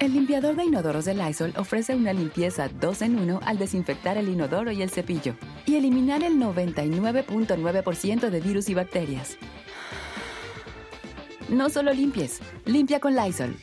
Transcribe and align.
El 0.00 0.12
limpiador 0.12 0.54
de 0.54 0.64
inodoros 0.64 1.06
de 1.06 1.14
Lysol 1.14 1.52
ofrece 1.56 1.96
una 1.96 2.12
limpieza 2.12 2.68
2 2.68 3.02
en 3.02 3.18
1 3.18 3.40
al 3.44 3.58
desinfectar 3.58 4.16
el 4.16 4.28
inodoro 4.28 4.70
y 4.70 4.80
el 4.80 4.90
cepillo 4.90 5.34
y 5.66 5.74
eliminar 5.74 6.22
el 6.22 6.34
99.9% 6.34 8.30
de 8.30 8.40
virus 8.40 8.68
y 8.68 8.74
bacterias. 8.74 9.36
No 11.48 11.68
solo 11.68 11.92
limpies, 11.92 12.40
limpia 12.64 13.00
con 13.00 13.16
Lysol. 13.16 13.56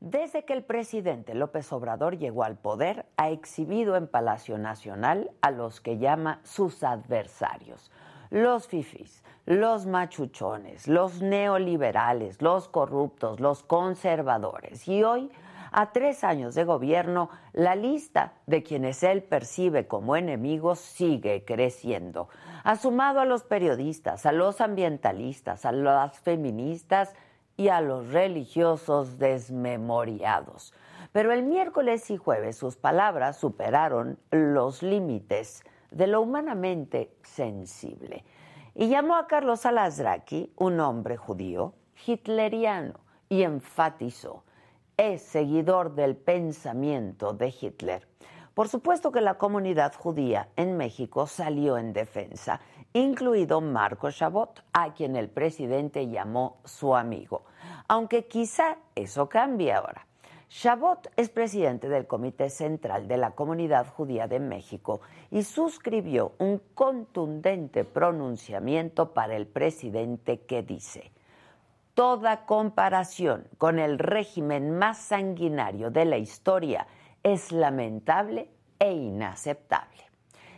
Desde 0.00 0.44
que 0.44 0.52
el 0.52 0.62
presidente 0.62 1.32
López 1.32 1.72
Obrador 1.72 2.18
llegó 2.18 2.44
al 2.44 2.58
poder, 2.58 3.06
ha 3.16 3.30
exhibido 3.30 3.96
en 3.96 4.06
Palacio 4.06 4.58
Nacional 4.58 5.30
a 5.40 5.50
los 5.50 5.80
que 5.80 5.96
llama 5.96 6.40
sus 6.42 6.84
adversarios, 6.84 7.90
los 8.28 8.68
fifis, 8.68 9.24
los 9.46 9.84
machuchones, 9.86 10.88
los 10.88 11.20
neoliberales, 11.20 12.40
los 12.40 12.68
corruptos, 12.68 13.40
los 13.40 13.62
conservadores. 13.62 14.88
Y 14.88 15.04
hoy, 15.04 15.30
a 15.70 15.92
tres 15.92 16.24
años 16.24 16.54
de 16.54 16.64
gobierno, 16.64 17.28
la 17.52 17.74
lista 17.74 18.34
de 18.46 18.62
quienes 18.62 19.02
él 19.02 19.22
percibe 19.22 19.86
como 19.86 20.16
enemigos 20.16 20.78
sigue 20.78 21.44
creciendo. 21.44 22.28
Ha 22.62 22.76
sumado 22.76 23.20
a 23.20 23.26
los 23.26 23.44
periodistas, 23.44 24.24
a 24.24 24.32
los 24.32 24.60
ambientalistas, 24.60 25.66
a 25.66 25.72
las 25.72 26.18
feministas 26.20 27.14
y 27.56 27.68
a 27.68 27.82
los 27.82 28.12
religiosos 28.12 29.18
desmemoriados. 29.18 30.72
Pero 31.12 31.32
el 31.32 31.42
miércoles 31.42 32.10
y 32.10 32.16
jueves 32.16 32.56
sus 32.56 32.76
palabras 32.76 33.36
superaron 33.36 34.18
los 34.30 34.82
límites 34.82 35.62
de 35.90 36.06
lo 36.06 36.22
humanamente 36.22 37.14
sensible 37.22 38.24
y 38.74 38.88
llamó 38.88 39.16
a 39.16 39.26
Carlos 39.26 39.66
Alasraqui, 39.66 40.52
un 40.56 40.80
hombre 40.80 41.16
judío, 41.16 41.74
hitleriano, 42.06 43.00
y 43.28 43.42
enfatizó, 43.42 44.44
es 44.96 45.22
seguidor 45.22 45.94
del 45.94 46.16
pensamiento 46.16 47.32
de 47.32 47.54
Hitler. 47.58 48.08
Por 48.54 48.68
supuesto 48.68 49.10
que 49.10 49.20
la 49.20 49.38
comunidad 49.38 49.94
judía 49.94 50.48
en 50.56 50.76
México 50.76 51.26
salió 51.26 51.76
en 51.76 51.92
defensa, 51.92 52.60
incluido 52.92 53.60
Marco 53.60 54.10
Chabot, 54.10 54.62
a 54.72 54.92
quien 54.92 55.16
el 55.16 55.28
presidente 55.28 56.08
llamó 56.08 56.58
su 56.64 56.94
amigo, 56.94 57.44
aunque 57.88 58.26
quizá 58.26 58.76
eso 58.94 59.28
cambie 59.28 59.72
ahora. 59.72 60.06
Chabot 60.56 61.10
es 61.16 61.30
presidente 61.30 61.88
del 61.88 62.06
Comité 62.06 62.48
Central 62.48 63.08
de 63.08 63.16
la 63.16 63.32
Comunidad 63.32 63.88
Judía 63.88 64.28
de 64.28 64.38
México 64.38 65.00
y 65.32 65.42
suscribió 65.42 66.34
un 66.38 66.62
contundente 66.74 67.82
pronunciamiento 67.82 69.12
para 69.12 69.34
el 69.34 69.48
presidente 69.48 70.42
que 70.42 70.62
dice, 70.62 71.10
Toda 71.94 72.46
comparación 72.46 73.48
con 73.58 73.80
el 73.80 73.98
régimen 73.98 74.78
más 74.78 74.98
sanguinario 74.98 75.90
de 75.90 76.04
la 76.04 76.18
historia 76.18 76.86
es 77.24 77.50
lamentable 77.50 78.48
e 78.78 78.92
inaceptable. 78.92 80.04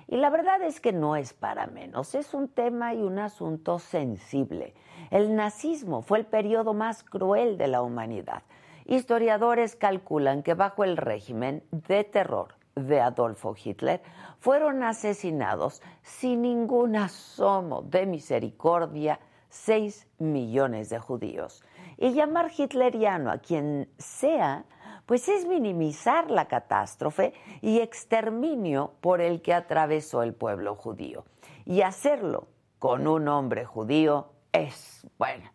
Y 0.09 0.19
la 0.19 0.29
verdad 0.29 0.61
es 0.61 0.79
que 0.79 0.93
no 0.93 1.17
es 1.17 1.33
para 1.33 1.69
menos, 1.69 2.15
es 2.15 2.35
un 2.35 2.49
tema 2.49 2.93
y 2.93 3.01
un 3.01 3.19
asunto 3.19 3.79
sensible. 3.79 4.75
El 5.11 5.35
nazismo 5.35 6.03
fue 6.03 6.19
el 6.19 6.27
periodo 6.27 6.75
más 6.75 7.03
cruel 7.03 7.57
de 7.57 7.69
la 7.69 7.81
humanidad 7.81 8.43
Historiadores 8.89 9.75
calculan 9.75 10.45
que 10.45 10.55
bajo 10.55 10.85
el 10.85 10.97
régimen 10.97 11.65
de 11.73 12.05
terror 12.05 12.55
de 12.77 13.01
Adolfo 13.01 13.57
Hitler 13.61 14.01
fueron 14.39 14.85
asesinados 14.85 15.83
sin 16.03 16.43
ningún 16.43 16.95
asomo 16.95 17.83
de 17.83 18.07
misericordia 18.07 19.19
6 19.49 20.07
millones 20.19 20.89
de 20.89 21.01
judíos. 21.01 21.65
Y 21.97 22.13
llamar 22.13 22.53
hitleriano 22.57 23.33
a 23.33 23.39
quien 23.39 23.91
sea, 23.99 24.67
pues 25.05 25.29
es 25.29 25.47
minimizar 25.47 26.31
la 26.31 26.47
catástrofe 26.47 27.33
y 27.63 27.81
exterminio 27.81 28.93
por 29.01 29.21
el 29.21 29.43
que 29.43 29.53
atravesó 29.53 30.23
el 30.23 30.33
pueblo 30.33 30.77
judío. 30.77 31.25
Y 31.65 31.81
hacerlo 31.81 32.47
con 32.79 33.09
un 33.09 33.27
hombre 33.27 33.65
judío 33.65 34.31
es, 34.53 35.05
bueno, 35.19 35.51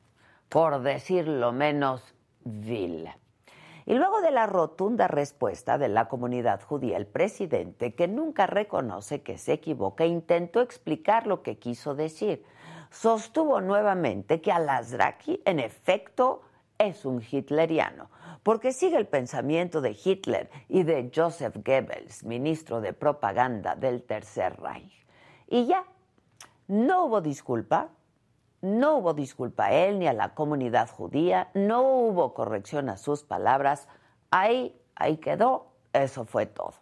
por 0.49 0.81
decirlo 0.81 1.53
menos, 1.53 2.13
vil. 2.43 3.09
Y 3.85 3.95
luego 3.95 4.21
de 4.21 4.31
la 4.31 4.45
rotunda 4.45 5.07
respuesta 5.07 5.77
de 5.77 5.89
la 5.89 6.07
comunidad 6.07 6.61
judía, 6.61 6.97
el 6.97 7.07
presidente, 7.07 7.95
que 7.95 8.07
nunca 8.07 8.47
reconoce 8.47 9.21
que 9.21 9.37
se 9.37 9.53
equivoca, 9.53 10.05
intentó 10.05 10.61
explicar 10.61 11.27
lo 11.27 11.41
que 11.41 11.57
quiso 11.57 11.95
decir. 11.95 12.43
Sostuvo 12.89 13.61
nuevamente 13.61 14.41
que 14.41 14.51
Al-Azraqi, 14.51 15.41
en 15.45 15.59
efecto, 15.59 16.41
es 16.77 17.05
un 17.05 17.21
hitleriano, 17.21 18.09
porque 18.43 18.73
sigue 18.73 18.97
el 18.97 19.07
pensamiento 19.07 19.81
de 19.81 19.97
Hitler 20.03 20.49
y 20.67 20.83
de 20.83 21.11
Joseph 21.13 21.55
Goebbels, 21.63 22.23
ministro 22.23 22.81
de 22.81 22.93
propaganda 22.93 23.75
del 23.75 24.03
Tercer 24.03 24.59
Reich. 24.59 25.05
Y 25.47 25.67
ya, 25.67 25.85
no 26.67 27.05
hubo 27.05 27.21
disculpa, 27.21 27.89
no 28.61 28.97
hubo 28.97 29.13
disculpa 29.13 29.65
a 29.65 29.73
él 29.73 29.99
ni 29.99 30.07
a 30.07 30.13
la 30.13 30.33
comunidad 30.33 30.89
judía, 30.89 31.49
no 31.53 31.83
hubo 31.83 32.33
corrección 32.33 32.89
a 32.89 32.97
sus 32.97 33.23
palabras, 33.23 33.87
ahí, 34.29 34.79
ahí 34.95 35.17
quedó, 35.17 35.73
eso 35.93 36.25
fue 36.25 36.45
todo. 36.45 36.73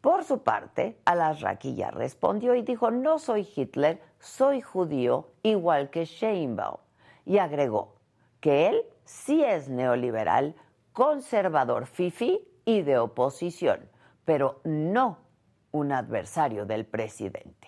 Por 0.00 0.24
su 0.24 0.42
parte, 0.42 0.98
Alasraqui 1.04 1.74
ya 1.74 1.90
respondió 1.90 2.54
y 2.54 2.62
dijo, 2.62 2.90
no 2.90 3.18
soy 3.18 3.48
Hitler, 3.54 4.00
soy 4.20 4.60
judío 4.60 5.30
igual 5.42 5.90
que 5.90 6.04
Sheinbaum. 6.04 6.78
Y 7.24 7.38
agregó 7.38 7.96
que 8.40 8.68
él 8.68 8.82
sí 9.04 9.42
es 9.42 9.68
neoliberal, 9.68 10.54
conservador 10.92 11.86
fifi 11.86 12.46
y 12.64 12.82
de 12.82 12.98
oposición, 12.98 13.88
pero 14.24 14.60
no 14.62 15.18
un 15.72 15.92
adversario 15.92 16.66
del 16.66 16.86
presidente. 16.86 17.65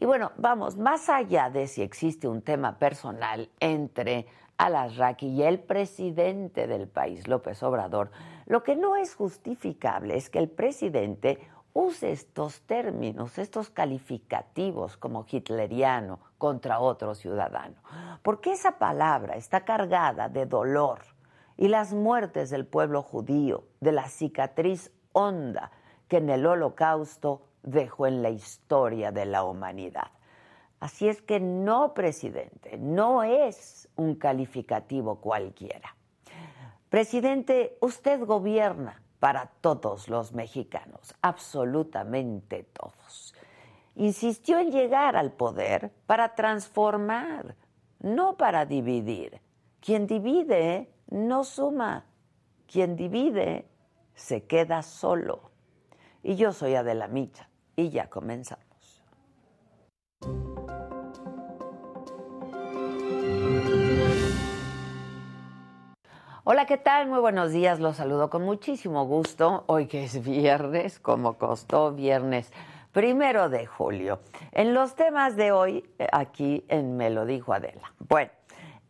Y 0.00 0.06
bueno, 0.06 0.32
vamos, 0.38 0.78
más 0.78 1.10
allá 1.10 1.50
de 1.50 1.66
si 1.66 1.82
existe 1.82 2.26
un 2.26 2.40
tema 2.40 2.78
personal 2.78 3.50
entre 3.60 4.26
Alasraqui 4.56 5.26
y 5.26 5.42
el 5.42 5.58
presidente 5.58 6.66
del 6.66 6.88
país, 6.88 7.28
López 7.28 7.62
Obrador, 7.62 8.10
lo 8.46 8.62
que 8.62 8.76
no 8.76 8.96
es 8.96 9.14
justificable 9.14 10.16
es 10.16 10.30
que 10.30 10.38
el 10.38 10.48
presidente 10.48 11.46
use 11.74 12.12
estos 12.12 12.62
términos, 12.62 13.36
estos 13.36 13.68
calificativos 13.68 14.96
como 14.96 15.26
hitleriano 15.30 16.18
contra 16.38 16.80
otro 16.80 17.14
ciudadano, 17.14 17.76
porque 18.22 18.52
esa 18.52 18.78
palabra 18.78 19.34
está 19.36 19.66
cargada 19.66 20.30
de 20.30 20.46
dolor 20.46 21.00
y 21.58 21.68
las 21.68 21.92
muertes 21.92 22.48
del 22.48 22.64
pueblo 22.64 23.02
judío, 23.02 23.64
de 23.80 23.92
la 23.92 24.08
cicatriz 24.08 24.92
honda 25.12 25.72
que 26.08 26.16
en 26.16 26.30
el 26.30 26.46
holocausto 26.46 27.49
dejó 27.62 28.06
en 28.06 28.22
la 28.22 28.30
historia 28.30 29.12
de 29.12 29.26
la 29.26 29.44
humanidad. 29.44 30.10
Así 30.80 31.08
es 31.08 31.20
que 31.20 31.40
no, 31.40 31.92
presidente, 31.92 32.78
no 32.78 33.22
es 33.22 33.88
un 33.96 34.14
calificativo 34.14 35.20
cualquiera. 35.20 35.94
Presidente, 36.88 37.76
usted 37.80 38.24
gobierna 38.24 39.02
para 39.18 39.46
todos 39.60 40.08
los 40.08 40.32
mexicanos, 40.32 41.14
absolutamente 41.20 42.64
todos. 42.72 43.34
Insistió 43.94 44.58
en 44.58 44.70
llegar 44.70 45.16
al 45.16 45.32
poder 45.32 45.92
para 46.06 46.34
transformar, 46.34 47.56
no 47.98 48.38
para 48.38 48.64
dividir. 48.64 49.42
Quien 49.80 50.06
divide 50.06 50.90
no 51.10 51.44
suma, 51.44 52.06
quien 52.66 52.96
divide 52.96 53.68
se 54.14 54.46
queda 54.46 54.82
solo. 54.82 55.50
Y 56.22 56.36
yo 56.36 56.52
soy 56.52 56.74
Adela 56.74 57.08
Micha 57.08 57.49
y 57.80 57.90
ya 57.90 58.08
comenzamos. 58.08 58.64
Hola, 66.44 66.66
¿qué 66.66 66.78
tal? 66.78 67.06
Muy 67.06 67.20
buenos 67.20 67.52
días, 67.52 67.80
los 67.80 67.96
saludo 67.96 68.28
con 68.28 68.42
muchísimo 68.42 69.04
gusto. 69.06 69.64
Hoy 69.66 69.86
que 69.86 70.04
es 70.04 70.24
viernes, 70.24 70.98
como 70.98 71.38
costó 71.38 71.92
viernes 71.92 72.52
primero 72.92 73.48
de 73.48 73.66
julio. 73.66 74.20
En 74.52 74.74
los 74.74 74.94
temas 74.94 75.36
de 75.36 75.52
hoy, 75.52 75.84
eh, 75.98 76.08
aquí 76.12 76.64
en 76.68 76.96
Me 76.96 77.10
lo 77.10 77.24
dijo 77.24 77.52
Adela. 77.52 77.92
Bueno, 78.00 78.32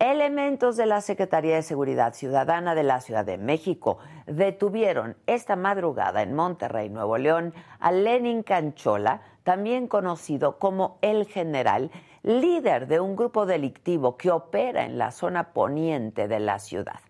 elementos 0.00 0.78
de 0.78 0.86
la 0.86 1.02
Secretaría 1.02 1.56
de 1.56 1.62
Seguridad 1.62 2.14
Ciudadana 2.14 2.74
de 2.74 2.82
la 2.82 3.02
Ciudad 3.02 3.24
de 3.24 3.36
México 3.36 3.98
detuvieron 4.26 5.14
esta 5.26 5.56
madrugada 5.56 6.22
en 6.22 6.34
Monterrey, 6.34 6.88
Nuevo 6.88 7.18
León, 7.18 7.52
a 7.78 7.92
Lenin 7.92 8.42
Canchola, 8.42 9.20
también 9.44 9.88
conocido 9.88 10.58
como 10.58 10.98
El 11.02 11.26
General, 11.26 11.90
líder 12.22 12.86
de 12.86 12.98
un 12.98 13.14
grupo 13.14 13.44
delictivo 13.44 14.16
que 14.16 14.30
opera 14.30 14.86
en 14.86 14.96
la 14.96 15.10
zona 15.10 15.52
poniente 15.52 16.28
de 16.28 16.40
la 16.40 16.58
ciudad. 16.58 17.00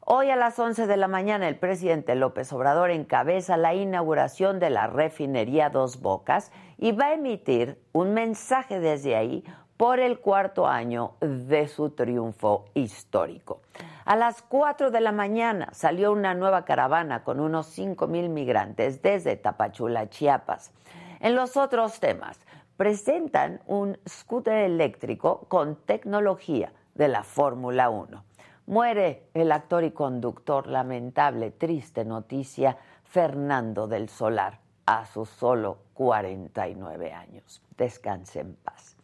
Hoy 0.00 0.30
a 0.30 0.36
las 0.36 0.58
11 0.58 0.86
de 0.86 0.96
la 0.96 1.08
mañana 1.08 1.48
el 1.48 1.58
presidente 1.58 2.14
López 2.14 2.50
Obrador 2.52 2.90
encabeza 2.90 3.56
la 3.56 3.74
inauguración 3.74 4.58
de 4.58 4.70
la 4.70 4.86
refinería 4.86 5.68
Dos 5.68 6.00
Bocas 6.00 6.50
y 6.78 6.92
va 6.92 7.06
a 7.06 7.14
emitir 7.14 7.82
un 7.92 8.14
mensaje 8.14 8.80
desde 8.80 9.16
ahí 9.16 9.44
por 9.76 10.00
el 10.00 10.20
cuarto 10.20 10.66
año 10.66 11.14
de 11.20 11.68
su 11.68 11.90
triunfo 11.90 12.66
histórico. 12.74 13.60
A 14.04 14.16
las 14.16 14.40
4 14.42 14.90
de 14.90 15.00
la 15.00 15.12
mañana 15.12 15.68
salió 15.72 16.12
una 16.12 16.34
nueva 16.34 16.64
caravana 16.64 17.24
con 17.24 17.40
unos 17.40 17.66
5 17.66 18.06
mil 18.06 18.28
migrantes 18.28 19.02
desde 19.02 19.36
Tapachula, 19.36 20.08
Chiapas. 20.08 20.72
En 21.20 21.34
los 21.34 21.56
otros 21.56 22.00
temas, 22.00 22.38
presentan 22.76 23.60
un 23.66 23.98
scooter 24.08 24.64
eléctrico 24.64 25.46
con 25.48 25.76
tecnología 25.76 26.72
de 26.94 27.08
la 27.08 27.22
Fórmula 27.22 27.90
1. 27.90 28.24
Muere 28.66 29.28
el 29.34 29.52
actor 29.52 29.84
y 29.84 29.92
conductor, 29.92 30.66
lamentable, 30.66 31.50
triste 31.50 32.04
noticia, 32.04 32.78
Fernando 33.04 33.86
del 33.86 34.08
Solar, 34.08 34.58
a 34.86 35.06
sus 35.06 35.28
solo 35.28 35.78
49 35.94 37.12
años. 37.12 37.62
Descanse 37.76 38.40
en 38.40 38.54
paz. 38.56 38.95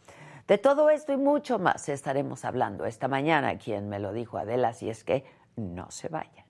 De 0.53 0.59
todo 0.59 0.91
esto 0.91 1.15
y 1.15 1.17
mucho 1.17 1.59
más 1.59 1.89
estaremos 1.89 2.45
hablando 2.45 2.85
esta 2.85 3.09
mañana, 3.09 3.57
quien 3.57 3.89
me 3.89 3.99
lo 3.99 4.13
dijo 4.13 4.37
Adela, 4.37 4.75
si 4.75 4.91
es 4.91 5.03
que 5.03 5.25
no 5.57 5.91
se 5.91 6.11
vaya. 6.11 6.42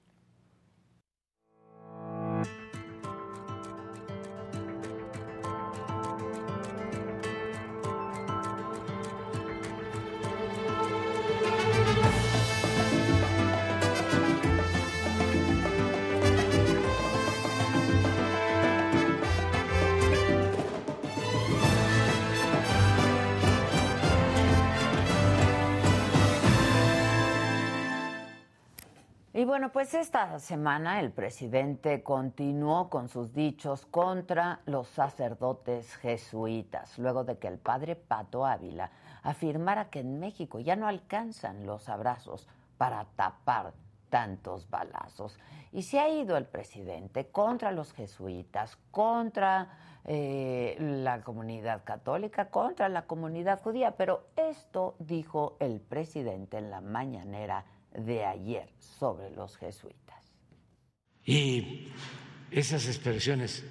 Y 29.42 29.44
bueno, 29.44 29.72
pues 29.72 29.92
esta 29.94 30.38
semana 30.38 31.00
el 31.00 31.10
presidente 31.10 32.04
continuó 32.04 32.88
con 32.88 33.08
sus 33.08 33.34
dichos 33.34 33.86
contra 33.86 34.60
los 34.66 34.86
sacerdotes 34.86 35.96
jesuitas, 35.96 36.96
luego 36.96 37.24
de 37.24 37.38
que 37.38 37.48
el 37.48 37.58
padre 37.58 37.96
Pato 37.96 38.46
Ávila 38.46 38.92
afirmara 39.24 39.90
que 39.90 39.98
en 39.98 40.20
México 40.20 40.60
ya 40.60 40.76
no 40.76 40.86
alcanzan 40.86 41.66
los 41.66 41.88
abrazos 41.88 42.46
para 42.78 43.04
tapar 43.16 43.72
tantos 44.10 44.70
balazos. 44.70 45.36
Y 45.72 45.82
se 45.82 45.98
ha 45.98 46.08
ido 46.08 46.36
el 46.36 46.46
presidente 46.46 47.26
contra 47.26 47.72
los 47.72 47.92
jesuitas, 47.92 48.78
contra 48.92 49.70
eh, 50.04 50.76
la 50.78 51.20
comunidad 51.22 51.82
católica, 51.82 52.48
contra 52.48 52.88
la 52.88 53.06
comunidad 53.06 53.60
judía, 53.60 53.96
pero 53.96 54.24
esto 54.36 54.94
dijo 55.00 55.56
el 55.58 55.80
presidente 55.80 56.58
en 56.58 56.70
la 56.70 56.80
mañanera 56.80 57.64
de 57.94 58.24
ayer 58.24 58.68
sobre 58.78 59.30
los 59.30 59.56
jesuitas. 59.56 60.32
Y 61.24 61.88
esas 62.50 62.86
expresiones 62.86 63.64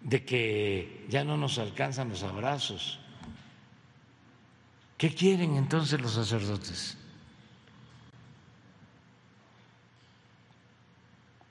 de 0.00 0.24
que 0.24 1.06
ya 1.08 1.24
no 1.24 1.36
nos 1.36 1.58
alcanzan 1.58 2.10
los 2.10 2.22
abrazos, 2.22 3.00
¿qué 4.98 5.14
quieren 5.14 5.56
entonces 5.56 6.00
los 6.00 6.12
sacerdotes? 6.12 6.98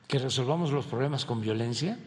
¿Que 0.07 0.19
resolvamos 0.19 0.71
los 0.71 0.85
problemas 0.85 1.25
con 1.25 1.41
violencia? 1.41 1.97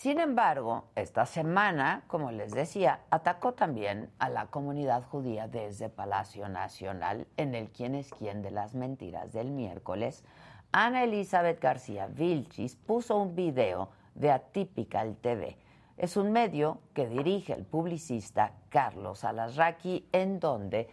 Sin 0.00 0.18
embargo, 0.18 0.84
esta 0.94 1.26
semana, 1.26 2.04
como 2.06 2.30
les 2.30 2.52
decía, 2.52 3.00
atacó 3.10 3.52
también 3.52 4.08
a 4.18 4.30
la 4.30 4.46
comunidad 4.46 5.02
judía 5.04 5.46
desde 5.46 5.90
Palacio 5.90 6.48
Nacional 6.48 7.26
en 7.36 7.54
el 7.54 7.68
quién 7.68 7.94
es 7.94 8.08
quién 8.08 8.40
de 8.40 8.50
las 8.50 8.74
mentiras 8.74 9.34
del 9.34 9.50
miércoles. 9.50 10.24
Ana 10.72 11.04
Elizabeth 11.04 11.60
García 11.60 12.06
Vilchis 12.06 12.76
puso 12.76 13.18
un 13.18 13.36
video 13.36 13.90
de 14.14 14.30
Atypical 14.30 15.16
TV. 15.16 15.58
Es 15.98 16.16
un 16.16 16.32
medio 16.32 16.78
que 16.94 17.06
dirige 17.06 17.52
el 17.52 17.66
publicista 17.66 18.54
Carlos 18.70 19.22
Alasraqui, 19.22 20.08
en 20.12 20.40
donde 20.40 20.88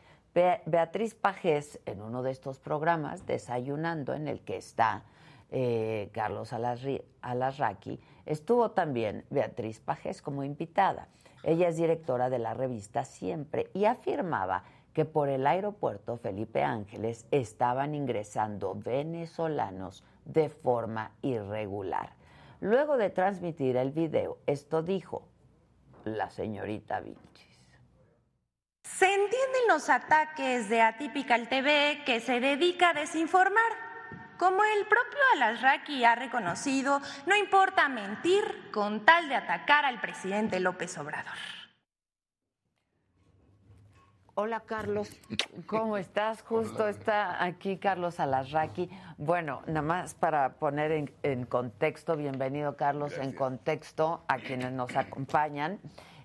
Beatriz 0.66 1.16
Pajés, 1.16 1.80
en 1.86 2.02
uno 2.02 2.24
de 2.24 2.32
estos 2.32 2.60
programas, 2.60 3.26
desayunando 3.26 4.14
en 4.14 4.28
el 4.28 4.42
que 4.42 4.58
está 4.58 5.06
eh, 5.50 6.10
Carlos 6.12 6.52
Alasraqui, 6.52 8.02
Estuvo 8.28 8.72
también 8.72 9.24
Beatriz 9.30 9.80
Pajés 9.80 10.22
como 10.22 10.44
invitada. 10.44 11.08
Ella 11.44 11.70
es 11.70 11.78
directora 11.78 12.30
de 12.30 12.40
la 12.40 12.54
revista 12.54 13.06
Siempre 13.06 13.72
y 13.74 13.86
afirmaba 13.86 14.64
que 14.94 15.06
por 15.06 15.30
el 15.30 15.48
aeropuerto 15.48 16.18
Felipe 16.18 16.62
Ángeles 16.62 17.26
estaban 17.32 17.96
ingresando 17.96 18.76
venezolanos 18.76 20.04
de 20.26 20.50
forma 20.50 21.12
irregular. 21.22 22.14
Luego 22.60 22.98
de 22.98 23.12
transmitir 23.12 23.78
el 23.78 23.92
video, 23.92 24.40
esto 24.46 24.82
dijo 24.84 25.24
la 26.04 26.30
señorita 26.30 27.00
Vilchis. 27.00 27.80
Se 28.84 29.06
entienden 29.06 29.68
los 29.70 29.90
ataques 29.90 30.68
de 30.68 30.82
Atypical 30.82 31.48
TV 31.48 32.02
que 32.06 32.20
se 32.20 32.42
dedica 32.42 32.90
a 32.90 32.94
desinformar 32.94 33.87
como 34.38 34.64
el 34.64 34.86
propio 34.88 35.20
Alasraqui 35.36 36.04
ha 36.04 36.16
reconocido, 36.16 37.02
no 37.26 37.36
importa 37.36 37.90
mentir 37.90 38.70
con 38.72 39.06
tal 39.06 39.30
de 39.30 39.36
atacar 39.36 39.86
al 39.86 40.00
presidente 40.00 40.60
López 40.60 40.98
Obrador. 40.98 41.34
Hola 44.40 44.60
Carlos, 44.60 45.10
¿cómo 45.66 45.98
estás? 45.98 46.44
Justo 46.44 46.88
está 46.88 47.44
aquí 47.44 47.78
Carlos 47.78 48.20
Alasraqui. 48.20 48.88
Bueno, 49.18 49.64
nada 49.66 49.82
más 49.82 50.14
para 50.14 50.60
poner 50.60 51.10
en, 51.24 51.46
contexto, 51.48 52.16
bienvenido 52.16 52.78
Carlos, 52.78 53.18
en 53.18 53.32
contexto 53.32 54.24
a 54.28 54.38
quienes 54.38 54.72
nos 54.74 54.96
acompañan. 54.96 55.80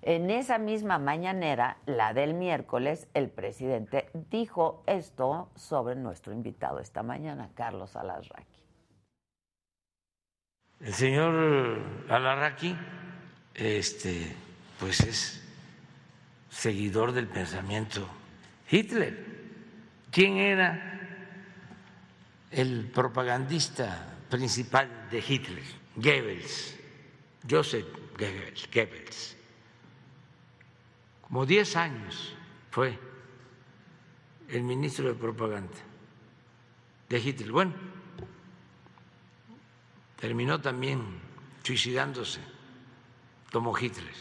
En 0.05 0.29
esa 0.31 0.57
misma 0.57 0.99
mañanera, 0.99 1.77
la 1.85 2.13
del 2.13 2.33
miércoles, 2.33 3.07
el 3.13 3.29
presidente 3.29 4.09
dijo 4.29 4.83
esto 4.85 5.49
sobre 5.55 5.95
nuestro 5.95 6.33
invitado 6.33 6.79
esta 6.79 7.03
mañana, 7.03 7.49
Carlos 7.55 7.95
Alarraqui. 7.95 8.61
El 10.81 10.93
señor 10.93 11.79
Alarraqui, 12.09 12.75
este, 13.53 14.35
pues 14.77 14.99
es 14.99 15.41
seguidor 16.49 17.13
del 17.13 17.27
pensamiento 17.27 18.05
Hitler. 18.69 19.25
¿Quién 20.11 20.35
era 20.35 20.99
el 22.51 22.91
propagandista 22.93 24.17
principal 24.29 25.07
de 25.09 25.23
Hitler? 25.25 25.63
Goebbels, 25.95 26.77
Joseph 27.49 27.87
Goebbels 28.17 29.37
como 31.33 31.47
10 31.47 31.75
años 31.77 32.35
fue 32.69 32.99
el 34.49 34.61
ministro 34.61 35.07
de 35.07 35.15
propaganda 35.15 35.73
de 37.09 37.19
Hitler. 37.19 37.51
Bueno, 37.51 37.73
terminó 40.15 40.61
también 40.61 41.01
suicidándose 41.63 42.39
como 43.51 43.75
Hitler 43.75 44.13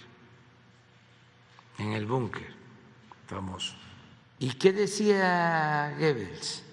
en 1.77 1.93
el 1.93 2.07
búnker 2.07 2.49
famoso. 3.27 3.75
¿Y 4.39 4.55
qué 4.55 4.73
decía 4.73 5.95
Goebbels? 5.99 6.65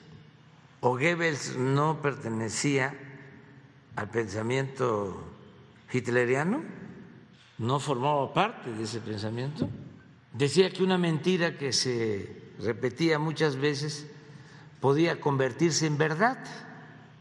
¿O 0.79 0.91
Goebbels 0.91 1.58
no 1.58 2.01
pertenecía 2.01 2.98
al 3.98 4.10
pensamiento 4.10 5.22
hitleriano? 5.91 6.63
¿No 7.58 7.81
formaba 7.81 8.34
parte 8.34 8.72
de 8.72 8.84
ese 8.86 9.01
pensamiento? 9.01 9.69
Decía 10.34 10.70
que 10.72 10.84
una 10.84 10.98
mentira 10.98 11.58
que 11.58 11.74
se 11.74 12.54
repetía 12.60 13.20
muchas 13.20 13.56
veces 13.56 14.08
podía 14.80 15.20
convertirse 15.20 15.88
en 15.88 15.98
verdad. 15.98 16.38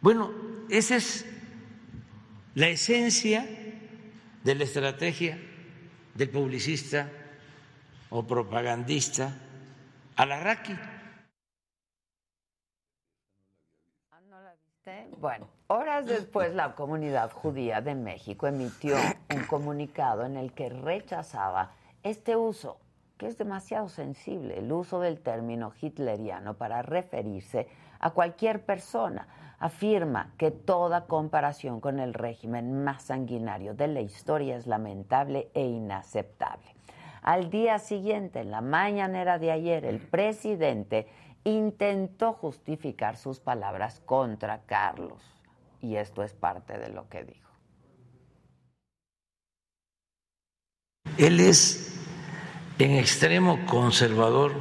Bueno, 0.01 0.33
esa 0.69 0.97
es 0.97 1.27
la 2.55 2.69
esencia 2.69 3.47
de 4.45 4.55
la 4.55 4.65
estrategia 4.65 5.39
del 6.15 6.31
publicista 6.31 7.11
o 8.11 8.27
propagandista 8.27 9.37
Alarraqui. 10.17 10.77
Bueno, 15.19 15.49
horas 15.67 16.07
después 16.07 16.55
la 16.55 16.75
comunidad 16.75 17.31
judía 17.31 17.81
de 17.81 17.95
México 17.95 18.47
emitió 18.47 18.97
un 19.35 19.45
comunicado 19.45 20.25
en 20.25 20.37
el 20.37 20.53
que 20.53 20.71
rechazaba 20.71 21.75
este 22.03 22.37
uso, 22.37 22.81
que 23.19 23.27
es 23.27 23.37
demasiado 23.37 23.89
sensible, 23.89 24.59
el 24.59 24.73
uso 24.73 25.01
del 25.01 25.21
término 25.21 25.73
hitleriano 25.81 26.55
para 26.55 26.83
referirse 26.83 27.67
a 27.99 28.11
cualquier 28.11 28.65
persona. 28.65 29.27
Afirma 29.59 30.33
que 30.39 30.53
toda 30.53 31.07
comparación 31.07 31.81
con 31.81 31.99
el 31.99 32.15
régimen 32.15 32.85
más 32.85 33.03
sanguinario 33.03 33.75
de 33.75 33.89
la 33.89 34.01
historia 34.01 34.57
es 34.57 34.69
lamentable 34.69 35.51
e 35.53 35.67
inaceptable. 35.67 36.77
Al 37.23 37.51
día 37.51 37.81
siguiente, 37.81 38.41
en 38.41 38.53
la 38.53 38.61
mañanera 38.61 39.41
de 39.41 39.51
ayer, 39.51 39.85
el 39.85 39.99
presidente 39.99 41.09
intentó 41.43 42.33
justificar 42.35 43.17
sus 43.17 43.41
palabras 43.41 44.01
contra 44.07 44.61
Carlos. 44.61 45.21
Y 45.81 45.97
esto 45.97 46.23
es 46.23 46.35
parte 46.35 46.79
de 46.79 46.89
lo 46.91 47.09
que 47.09 47.25
dijo. 47.25 47.49
Él 51.19 51.41
es 51.41 51.99
en 52.79 52.93
extremo 52.93 53.65
conservador, 53.67 54.53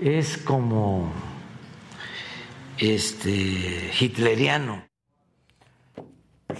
es 0.00 0.38
como 0.38 1.10
este 2.78 3.90
hitleriano. 3.98 4.86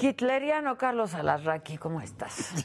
Hitleriano 0.00 0.76
Carlos 0.76 1.14
Alarraqui, 1.14 1.78
¿cómo 1.78 2.00
estás? 2.00 2.52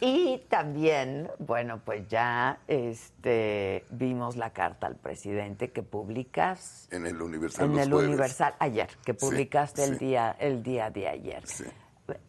Y 0.00 0.42
también, 0.48 1.28
bueno, 1.40 1.80
pues 1.84 2.06
ya 2.08 2.60
este, 2.68 3.84
vimos 3.90 4.36
la 4.36 4.52
carta 4.52 4.86
al 4.86 4.94
presidente 4.94 5.72
que 5.72 5.82
publicas 5.82 6.88
en 6.92 7.06
el 7.06 7.20
Universal. 7.20 7.72
En 7.72 7.78
el 7.78 7.90
jueves. 7.90 8.08
Universal 8.08 8.54
ayer, 8.60 8.88
que 9.04 9.14
Sí, 9.14 9.18
publicaste 9.18 9.82
el 9.82 9.98
sí. 9.98 10.06
día 10.06 10.36
el 10.38 10.62
día 10.62 10.90
de 10.90 11.08
ayer. 11.08 11.42
Sí. 11.46 11.64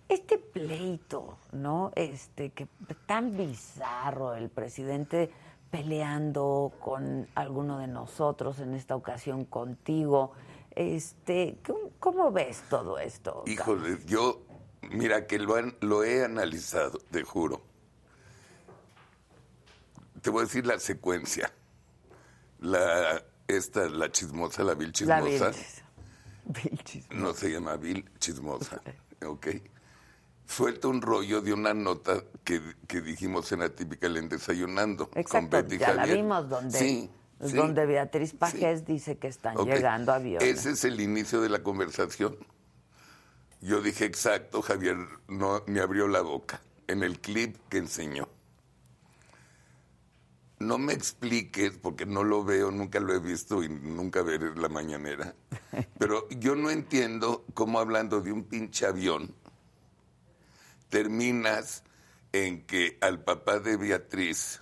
Este 0.08 0.38
pleito, 0.38 1.38
¿no? 1.52 1.92
Este 1.96 2.50
que 2.52 2.68
tan 3.06 3.38
bizarro 3.38 4.36
el 4.36 4.50
presidente 4.50 5.32
peleando 5.72 6.74
con 6.80 7.28
alguno 7.36 7.80
de 7.80 7.88
nosotros 7.88 8.60
en 8.60 8.74
esta 8.74 8.96
ocasión 8.96 9.46
contigo. 9.46 10.34
Este, 10.72 11.58
¿cómo, 12.00 12.32
ves 12.32 12.64
todo 12.70 12.98
esto? 13.00 13.44
Híjole, 13.46 14.00
yo, 14.06 14.42
mira 14.92 15.28
que 15.28 15.38
lo, 15.40 15.56
han- 15.56 15.76
lo 15.82 16.04
he 16.04 16.24
analizado, 16.24 16.98
te 17.12 17.24
juro. 17.24 17.62
Te 20.22 20.30
voy 20.30 20.42
a 20.42 20.46
decir 20.46 20.66
la 20.66 20.80
secuencia. 20.80 21.52
La, 22.60 23.24
esta, 23.48 23.88
la 23.90 24.12
chismosa, 24.12 24.64
la 24.64 24.74
vil 24.74 24.88
La 25.06 25.22
chismosa. 25.22 25.52
Vilchis. 25.52 25.84
Vilchis. 26.46 27.10
No 27.12 27.34
se 27.34 27.52
llama 27.52 27.76
vil 27.78 28.10
chismosa. 28.20 28.82
Ok. 29.26 29.48
Suelta 30.48 30.88
un 30.88 31.02
rollo 31.02 31.42
de 31.42 31.54
una 31.54 31.74
nota 31.74 32.24
que, 32.44 32.60
que 32.88 33.02
dijimos 33.02 33.52
en 33.52 33.62
Atípica 33.62 34.08
en 34.08 34.30
Desayunando. 34.30 35.10
con 35.10 35.20
Exacto, 35.20 35.58
Betty 35.58 35.78
ya 35.78 35.94
la 35.94 36.06
vimos 36.06 36.50
donde, 36.50 36.78
Sí, 36.80 37.10
sí. 37.44 37.56
donde 37.56 37.86
Beatriz 37.86 38.34
Pajés 38.34 38.80
Sí. 38.80 38.86
dice 38.94 39.18
que 39.18 39.28
están 39.28 39.58
Ok. 39.58 39.68
llegando 39.68 40.12
aviones. 40.12 40.48
Ese 40.48 40.72
es 40.72 40.84
el 40.86 41.00
inicio 41.02 41.42
de 41.42 41.50
la 41.50 41.62
conversación. 41.62 42.36
Yo 43.62 43.82
dije 43.82 44.06
exacto, 44.06 44.62
Javier 44.62 44.98
no 45.28 45.64
me 45.68 45.82
abrió 45.82 46.08
la 46.08 46.22
boca 46.22 46.62
en 46.88 47.04
el 47.04 47.20
clip 47.20 47.56
que 47.70 47.78
enseñó. 47.78 48.28
No 50.60 50.78
me 50.78 50.94
expliques, 50.94 51.78
porque 51.78 52.06
no 52.06 52.24
lo 52.24 52.44
veo, 52.44 52.70
nunca 52.70 53.00
lo 53.00 53.14
he 53.14 53.20
visto 53.20 53.64
y 53.64 53.70
nunca 53.70 54.22
veré 54.22 54.54
la 54.56 54.68
mañanera. 54.68 55.34
Pero 56.00 56.28
yo 56.30 56.56
no 56.56 56.70
entiendo 56.70 57.46
cómo 57.54 57.80
hablando 57.80 58.22
de 58.22 58.32
un 58.32 58.44
pinche 58.44 58.86
avión 58.86 59.34
terminas 60.90 61.84
en 62.32 62.66
que 62.66 62.98
al 63.02 63.24
papá 63.24 63.60
de 63.60 63.78
Beatriz 63.78 64.62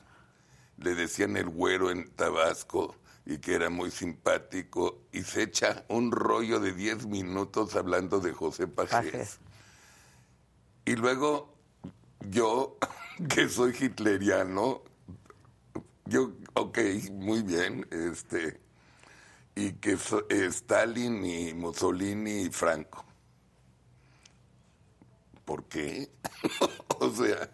le 0.77 0.93
decían 0.93 1.37
el 1.37 1.49
güero 1.49 1.89
en 1.89 2.09
Tabasco 2.11 2.95
y 3.25 3.39
que 3.39 3.55
era 3.55 3.69
muy 3.69 3.91
simpático 3.91 5.03
y 5.11 5.23
se 5.23 5.43
echa 5.43 5.85
un 5.89 6.11
rollo 6.11 6.59
de 6.59 6.73
10 6.73 7.07
minutos 7.07 7.75
hablando 7.75 8.19
de 8.19 8.31
José 8.31 8.67
Pajés. 8.67 9.11
Pajés. 9.11 9.39
Y 10.85 10.95
luego 10.95 11.53
yo, 12.29 12.77
que 13.29 13.49
soy 13.49 13.75
hitleriano, 13.77 14.83
yo, 16.07 16.33
ok, 16.53 16.79
muy 17.11 17.41
bien, 17.43 17.87
este, 17.91 18.59
y 19.55 19.73
que 19.73 19.97
so- 19.97 20.25
Stalin 20.29 21.25
y 21.25 21.53
Mussolini 21.53 22.43
y 22.43 22.49
Franco. 22.49 23.05
¿Por 25.45 25.63
qué? 25.65 26.09
o 26.99 27.09
sea, 27.09 27.49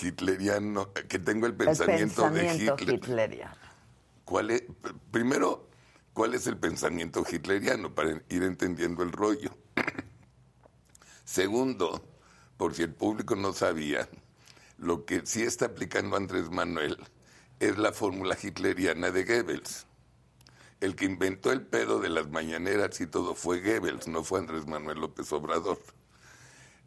hitleriano, 0.00 0.92
que 0.92 1.18
tengo 1.18 1.46
el 1.46 1.54
pensamiento 1.54 2.30
de 2.30 2.54
Hitler. 2.54 2.94
hitleriano. 2.94 3.56
¿Cuál 4.24 4.50
es, 4.50 4.62
primero, 5.10 5.68
¿cuál 6.12 6.34
es 6.34 6.46
el 6.46 6.56
pensamiento 6.56 7.24
hitleriano 7.30 7.94
para 7.94 8.22
ir 8.28 8.42
entendiendo 8.42 9.02
el 9.02 9.12
rollo? 9.12 9.56
Segundo, 11.24 12.04
por 12.56 12.74
si 12.74 12.82
el 12.82 12.94
público 12.94 13.36
no 13.36 13.52
sabía, 13.52 14.08
lo 14.78 15.04
que 15.04 15.26
sí 15.26 15.42
está 15.42 15.66
aplicando 15.66 16.16
Andrés 16.16 16.50
Manuel 16.50 16.96
es 17.60 17.78
la 17.78 17.92
fórmula 17.92 18.36
hitleriana 18.42 19.10
de 19.10 19.24
Goebbels. 19.24 19.86
El 20.80 20.96
que 20.96 21.04
inventó 21.04 21.52
el 21.52 21.60
pedo 21.60 22.00
de 22.00 22.08
las 22.08 22.30
mañaneras 22.30 22.98
y 23.02 23.06
todo 23.06 23.34
fue 23.34 23.60
Goebbels, 23.60 24.08
no 24.08 24.24
fue 24.24 24.40
Andrés 24.40 24.66
Manuel 24.66 24.98
López 24.98 25.30
Obrador. 25.32 25.78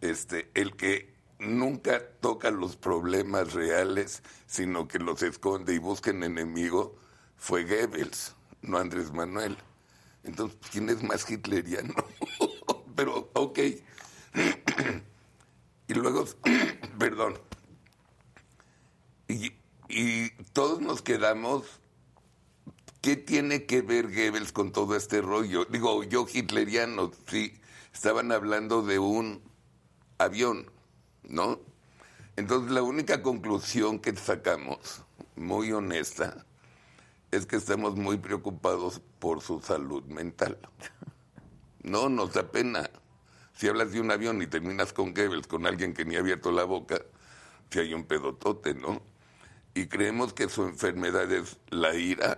Este, 0.01 0.49
el 0.55 0.75
que 0.75 1.13
nunca 1.37 2.03
toca 2.19 2.49
los 2.49 2.75
problemas 2.75 3.53
reales, 3.53 4.23
sino 4.47 4.87
que 4.87 4.97
los 4.97 5.21
esconde 5.21 5.75
y 5.75 5.77
busca 5.77 6.09
en 6.09 6.23
enemigo, 6.23 6.97
fue 7.37 7.65
Goebbels, 7.65 8.35
no 8.63 8.79
Andrés 8.79 9.11
Manuel. 9.11 9.55
Entonces, 10.23 10.57
¿quién 10.71 10.89
es 10.89 11.03
más 11.03 11.29
hitleriano? 11.29 11.93
Pero, 12.95 13.29
ok. 13.33 13.59
y 15.87 15.93
luego, 15.93 16.25
perdón. 16.97 17.37
Y, 19.27 19.53
y 19.93 20.29
todos 20.53 20.81
nos 20.81 21.01
quedamos 21.01 21.79
¿Qué 23.03 23.17
tiene 23.17 23.65
que 23.65 23.81
ver 23.81 24.05
Goebbels 24.05 24.53
con 24.53 24.71
todo 24.71 24.95
este 24.95 25.19
rollo? 25.19 25.65
Digo, 25.65 26.05
yo 26.05 26.25
hitleriano, 26.33 27.11
sí, 27.27 27.59
estaban 27.93 28.31
hablando 28.31 28.81
de 28.81 28.97
un 28.97 29.41
avión, 30.19 30.71
¿no? 31.23 31.59
Entonces 32.37 32.71
la 32.71 32.81
única 32.81 33.21
conclusión 33.21 33.99
que 33.99 34.15
sacamos, 34.15 35.03
muy 35.35 35.73
honesta, 35.73 36.45
es 37.31 37.45
que 37.45 37.57
estamos 37.57 37.97
muy 37.97 38.15
preocupados 38.15 39.01
por 39.19 39.41
su 39.41 39.59
salud 39.59 40.05
mental. 40.05 40.57
No, 41.81 42.07
nos 42.07 42.31
da 42.31 42.49
pena. 42.49 42.89
Si 43.53 43.67
hablas 43.67 43.91
de 43.91 43.99
un 43.99 44.11
avión 44.11 44.41
y 44.41 44.47
terminas 44.47 44.93
con 44.93 45.13
Goebbels, 45.13 45.47
con 45.47 45.67
alguien 45.67 45.93
que 45.93 46.05
ni 46.05 46.15
ha 46.15 46.19
abierto 46.19 46.53
la 46.53 46.63
boca, 46.63 47.01
si 47.69 47.79
hay 47.79 47.93
un 47.93 48.05
pedotote, 48.05 48.75
¿no? 48.75 49.01
Y 49.73 49.87
creemos 49.87 50.33
que 50.33 50.49
su 50.49 50.63
enfermedad 50.63 51.31
es 51.31 51.57
la 51.69 51.95
ira, 51.95 52.37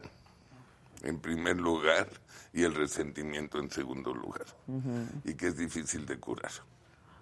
en 1.04 1.20
primer 1.20 1.58
lugar, 1.58 2.08
y 2.54 2.64
el 2.64 2.74
resentimiento 2.74 3.60
en 3.60 3.70
segundo 3.70 4.14
lugar. 4.14 4.46
Y 5.26 5.34
que 5.34 5.48
es 5.48 5.58
difícil 5.58 6.06
de 6.06 6.18
curar. 6.18 6.52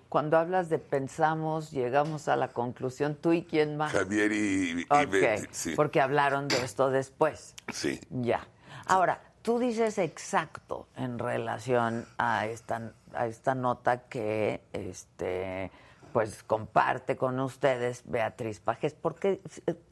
Cuando 0.10 0.38
hablas 0.38 0.70
de 0.70 0.78
pensamos, 0.78 1.72
llegamos 1.72 2.28
a 2.28 2.36
la 2.36 2.50
conclusión, 2.50 3.16
tú 3.16 3.34
y 3.34 3.44
quién 3.44 3.78
más. 3.78 3.92
Javier 3.92 4.32
y, 4.32 4.86
y 4.88 5.06
Betty, 5.08 5.48
sí. 5.50 5.74
porque 5.76 6.02
hablaron 6.02 6.48
de 6.48 6.64
esto 6.64 6.92
después. 6.92 7.56
Sí. 7.74 8.00
Ya. 8.12 8.48
Ahora, 8.86 9.20
tú 9.42 9.58
dices 9.58 9.98
exacto 9.98 10.88
en 10.96 11.18
relación 11.18 12.06
a 12.20 12.46
esta, 12.46 12.94
a 13.16 13.26
esta 13.26 13.56
nota 13.56 14.08
que 14.08 14.62
este 14.72 15.72
pues 16.14 16.44
comparte 16.44 17.18
con 17.18 17.40
ustedes 17.40 18.04
Beatriz 18.06 18.60
Pajes, 18.60 18.94
porque 18.94 19.42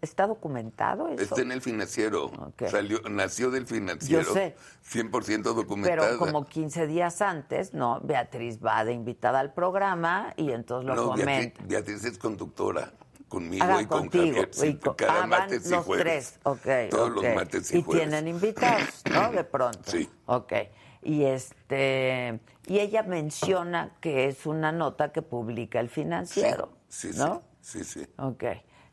está 0.01 0.27
documentado 0.27 1.09
eso. 1.09 1.21
Está 1.23 1.41
en 1.41 1.51
el 1.51 1.61
financiero. 1.61 2.25
Ok. 2.27 2.67
Salió, 2.69 3.01
nació 3.09 3.49
del 3.51 3.65
financiero. 3.67 4.23
Yo 4.23 4.33
sé. 4.33 4.55
100% 4.89 5.41
documentada. 5.53 6.07
Pero 6.07 6.17
como 6.19 6.45
15 6.45 6.87
días 6.87 7.21
antes, 7.21 7.73
¿no? 7.73 7.99
Beatriz 8.01 8.59
va 8.63 8.85
de 8.85 8.93
invitada 8.93 9.39
al 9.39 9.53
programa 9.53 10.33
y 10.37 10.51
entonces 10.51 10.87
lo 10.87 10.95
no, 10.95 11.07
comenta. 11.09 11.25
Beatriz, 11.63 11.67
Beatriz 11.67 12.05
es 12.05 12.17
conductora. 12.17 12.93
conmigo 13.27 13.65
Ah, 13.67 13.81
y 13.81 13.85
con 13.85 13.99
contigo. 14.01 14.25
Javier. 14.25 14.49
sí, 14.51 14.67
y 14.67 14.75
con- 14.75 14.93
cada 14.95 15.23
ah, 15.23 15.27
martes 15.27 15.65
y 15.65 15.69
los 15.71 15.85
jueves. 15.85 16.03
tres, 16.03 16.39
ok. 16.43 16.89
Todos 16.91 17.09
ok. 17.11 17.15
los 17.23 17.35
martes 17.35 17.73
y, 17.73 17.77
Y 17.77 17.81
jueves. 17.83 18.03
tienen 18.09 18.27
invitados, 18.27 19.03
¿no? 19.09 19.31
De 19.31 19.43
pronto. 19.45 19.79
Sí. 19.89 20.09
Ok. 20.25 20.53
Y 21.03 21.24
este 21.24 22.39
y 22.67 22.79
ella 22.79 23.03
menciona 23.03 23.96
que 24.01 24.27
es 24.27 24.46
una 24.46 24.72
nota 24.72 25.12
que 25.12 25.22
publica 25.22 25.79
el 25.79 25.89
financiero. 25.89 26.70
Sí, 26.88 27.12
sí, 27.13 27.20
¿no? 27.20 27.41
sí, 27.62 27.84
sí, 27.84 28.01
sí. 28.05 28.08
Ok. 28.17 28.43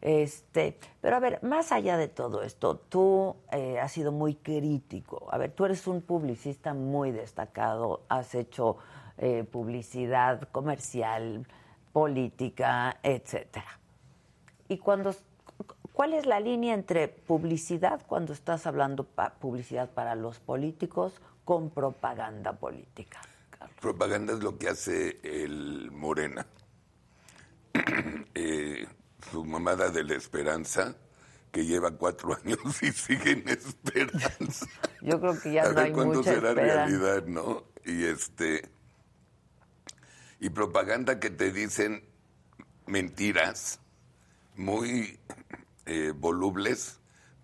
Este, 0.00 0.78
pero 1.00 1.16
a 1.16 1.20
ver, 1.20 1.42
más 1.42 1.72
allá 1.72 1.96
de 1.96 2.06
todo 2.08 2.42
esto, 2.42 2.76
tú 2.76 3.34
eh, 3.50 3.80
has 3.80 3.90
sido 3.92 4.12
muy 4.12 4.36
crítico. 4.36 5.26
A 5.32 5.38
ver, 5.38 5.50
tú 5.50 5.64
eres 5.64 5.86
un 5.88 6.02
publicista 6.02 6.72
muy 6.72 7.10
destacado, 7.10 8.02
has 8.08 8.34
hecho 8.36 8.76
eh, 9.18 9.44
publicidad 9.44 10.48
comercial, 10.52 11.46
política, 11.92 12.98
etcétera. 13.02 13.80
Y 14.68 14.78
cuando, 14.78 15.12
¿cuál 15.92 16.14
es 16.14 16.26
la 16.26 16.38
línea 16.38 16.74
entre 16.74 17.08
publicidad 17.08 18.00
cuando 18.06 18.32
estás 18.32 18.66
hablando 18.68 19.02
pa- 19.02 19.34
publicidad 19.40 19.90
para 19.90 20.14
los 20.14 20.38
políticos 20.38 21.20
con 21.48 21.70
propaganda 21.70 22.52
política? 22.52 23.22
Carlos? 23.48 23.74
Propaganda 23.80 24.34
es 24.34 24.40
lo 24.40 24.58
que 24.58 24.68
hace 24.68 25.18
el 25.22 25.90
Morena. 25.90 26.46
Eh, 28.34 28.86
su 29.32 29.44
mamada 29.44 29.88
de 29.88 30.04
la 30.04 30.14
esperanza, 30.14 30.94
que 31.50 31.64
lleva 31.64 31.90
cuatro 31.90 32.36
años 32.44 32.60
y 32.82 32.92
sigue 32.92 33.32
en 33.32 33.48
esperanza. 33.48 34.66
Yo 35.00 35.18
creo 35.20 35.40
que 35.40 35.54
ya 35.54 35.62
a 35.62 35.68
no 35.70 35.74
ver 35.74 35.84
hay 35.86 35.92
cuándo 35.92 36.18
mucha 36.18 36.34
será 36.34 36.50
esperanza. 36.50 36.86
realidad, 36.86 37.26
¿no? 37.26 37.64
Y 37.84 38.04
este 38.04 38.68
y 40.38 40.50
propaganda 40.50 41.18
que 41.18 41.30
te 41.30 41.50
dicen 41.50 42.04
mentiras 42.86 43.80
muy 44.54 45.18
eh, 45.86 46.12
volubles 46.14 46.97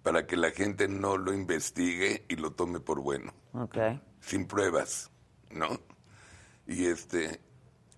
para 0.04 0.26
que 0.26 0.36
la 0.36 0.52
gente 0.52 0.86
no 0.86 1.16
lo 1.16 1.32
investigue 1.32 2.24
y 2.28 2.36
lo 2.36 2.52
tome 2.52 2.78
por 2.78 3.00
bueno, 3.00 3.32
Ok. 3.54 3.78
sin 4.20 4.46
pruebas, 4.46 5.10
¿no? 5.50 5.80
Y 6.68 6.86
este 6.86 7.40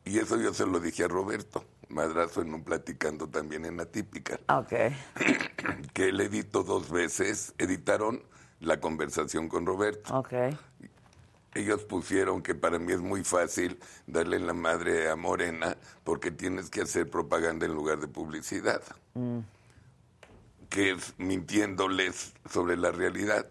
y 0.04 0.18
eso 0.18 0.40
yo 0.40 0.54
se 0.54 0.66
lo 0.66 0.78
dije 0.80 1.04
a 1.04 1.08
Roberto 1.08 1.64
Madrazo 1.88 2.42
en 2.42 2.54
un 2.54 2.62
platicando 2.62 3.28
también 3.28 3.64
en 3.64 3.80
Atípica 3.80 4.38
Ok. 4.48 4.72
que 5.92 6.08
él 6.08 6.20
editó 6.20 6.62
dos 6.62 6.90
veces, 6.90 7.54
editaron 7.58 8.22
la 8.60 8.80
conversación 8.80 9.48
con 9.48 9.66
Roberto. 9.66 10.16
Ok. 10.16 10.32
Ellos 11.54 11.84
pusieron 11.84 12.42
que 12.42 12.54
para 12.54 12.78
mí 12.78 12.92
es 12.92 13.00
muy 13.00 13.24
fácil 13.24 13.78
darle 14.06 14.38
la 14.38 14.52
madre 14.52 15.10
a 15.10 15.16
Morena 15.16 15.76
porque 16.04 16.30
tienes 16.30 16.70
que 16.70 16.82
hacer 16.82 17.10
propaganda 17.10 17.66
en 17.66 17.74
lugar 17.74 17.98
de 17.98 18.08
publicidad. 18.08 18.82
Que 20.68 20.92
es 20.92 21.14
mintiéndoles 21.18 22.34
sobre 22.50 22.76
la 22.76 22.90
realidad. 22.90 23.46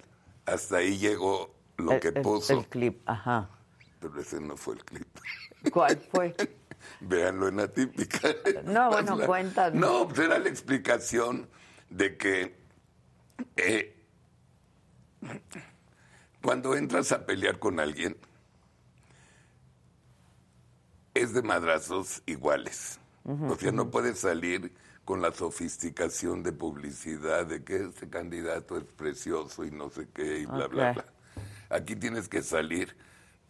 Hasta 0.46 0.78
ahí 0.78 0.98
llegó 0.98 1.54
lo 1.78 1.94
El- 1.94 2.00
que 2.00 2.08
el- 2.10 2.22
puso. 2.22 2.60
El 2.60 2.68
clip, 2.68 3.02
ajá. 3.08 3.50
Pero 4.00 4.20
ese 4.20 4.40
no 4.40 4.56
fue 4.58 4.76
el 4.76 4.84
clip. 4.86 5.08
¿Cuál 5.72 5.98
fue? 6.12 6.36
Véanlo 7.02 7.48
en 7.48 7.60
Atípica. 7.62 8.30
No, 8.64 8.90
bueno, 8.92 9.16
La- 9.16 9.26
cuéntanos. 9.26 9.80
No, 9.80 10.08
pues 10.08 10.20
era 10.20 10.38
la 10.40 10.50
explicación 10.50 11.48
de 11.90 12.18
que 12.18 12.56
eh, 13.58 13.96
cuando 16.42 16.76
entras 16.76 17.12
a 17.12 17.26
pelear 17.26 17.58
con 17.60 17.80
alguien, 17.80 18.18
es 21.14 21.34
de 21.34 21.42
madrazos 21.42 22.22
iguales. 22.26 23.00
o 23.24 23.56
sea, 23.56 23.72
no 23.72 23.90
puedes 23.90 24.20
salir 24.20 24.72
con 25.06 25.22
la 25.22 25.32
sofisticación 25.32 26.42
de 26.42 26.52
publicidad 26.52 27.46
de 27.46 27.64
que 27.64 27.78
este 27.86 28.10
candidato 28.10 28.78
es 28.78 28.84
precioso 28.84 29.64
y 29.64 29.72
no 29.72 29.90
sé 29.90 30.08
qué 30.14 30.40
y 30.40 30.46
bla, 30.48 30.68
bla, 30.68 30.94
bla. 30.94 31.06
Aquí 31.70 31.96
tienes 31.96 32.28
que 32.28 32.42
salir 32.42 32.96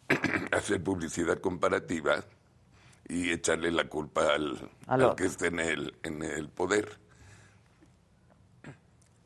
a 0.52 0.56
hacer 0.56 0.82
publicidad 0.84 1.38
comparativa 1.40 2.22
y 3.08 3.30
echarle 3.30 3.70
la 3.70 3.88
culpa 3.88 4.34
al, 4.34 4.70
Al 4.86 5.14
que 5.14 5.26
esté 5.26 5.46
en 5.46 5.60
el, 5.60 5.96
en 6.02 6.22
el 6.22 6.48
poder. 6.48 6.98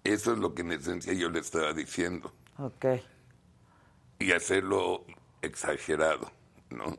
Eso 0.04 0.32
es 0.32 0.38
lo 0.38 0.54
que 0.54 0.62
en 0.62 0.72
esencia 0.72 1.12
yo 1.12 1.30
le 1.30 1.40
estaba 1.40 1.72
diciendo. 1.72 2.32
Ok. 2.58 2.86
Y 4.18 4.32
hacerlo 4.32 5.04
exagerado, 5.42 6.30
¿no? 6.70 6.96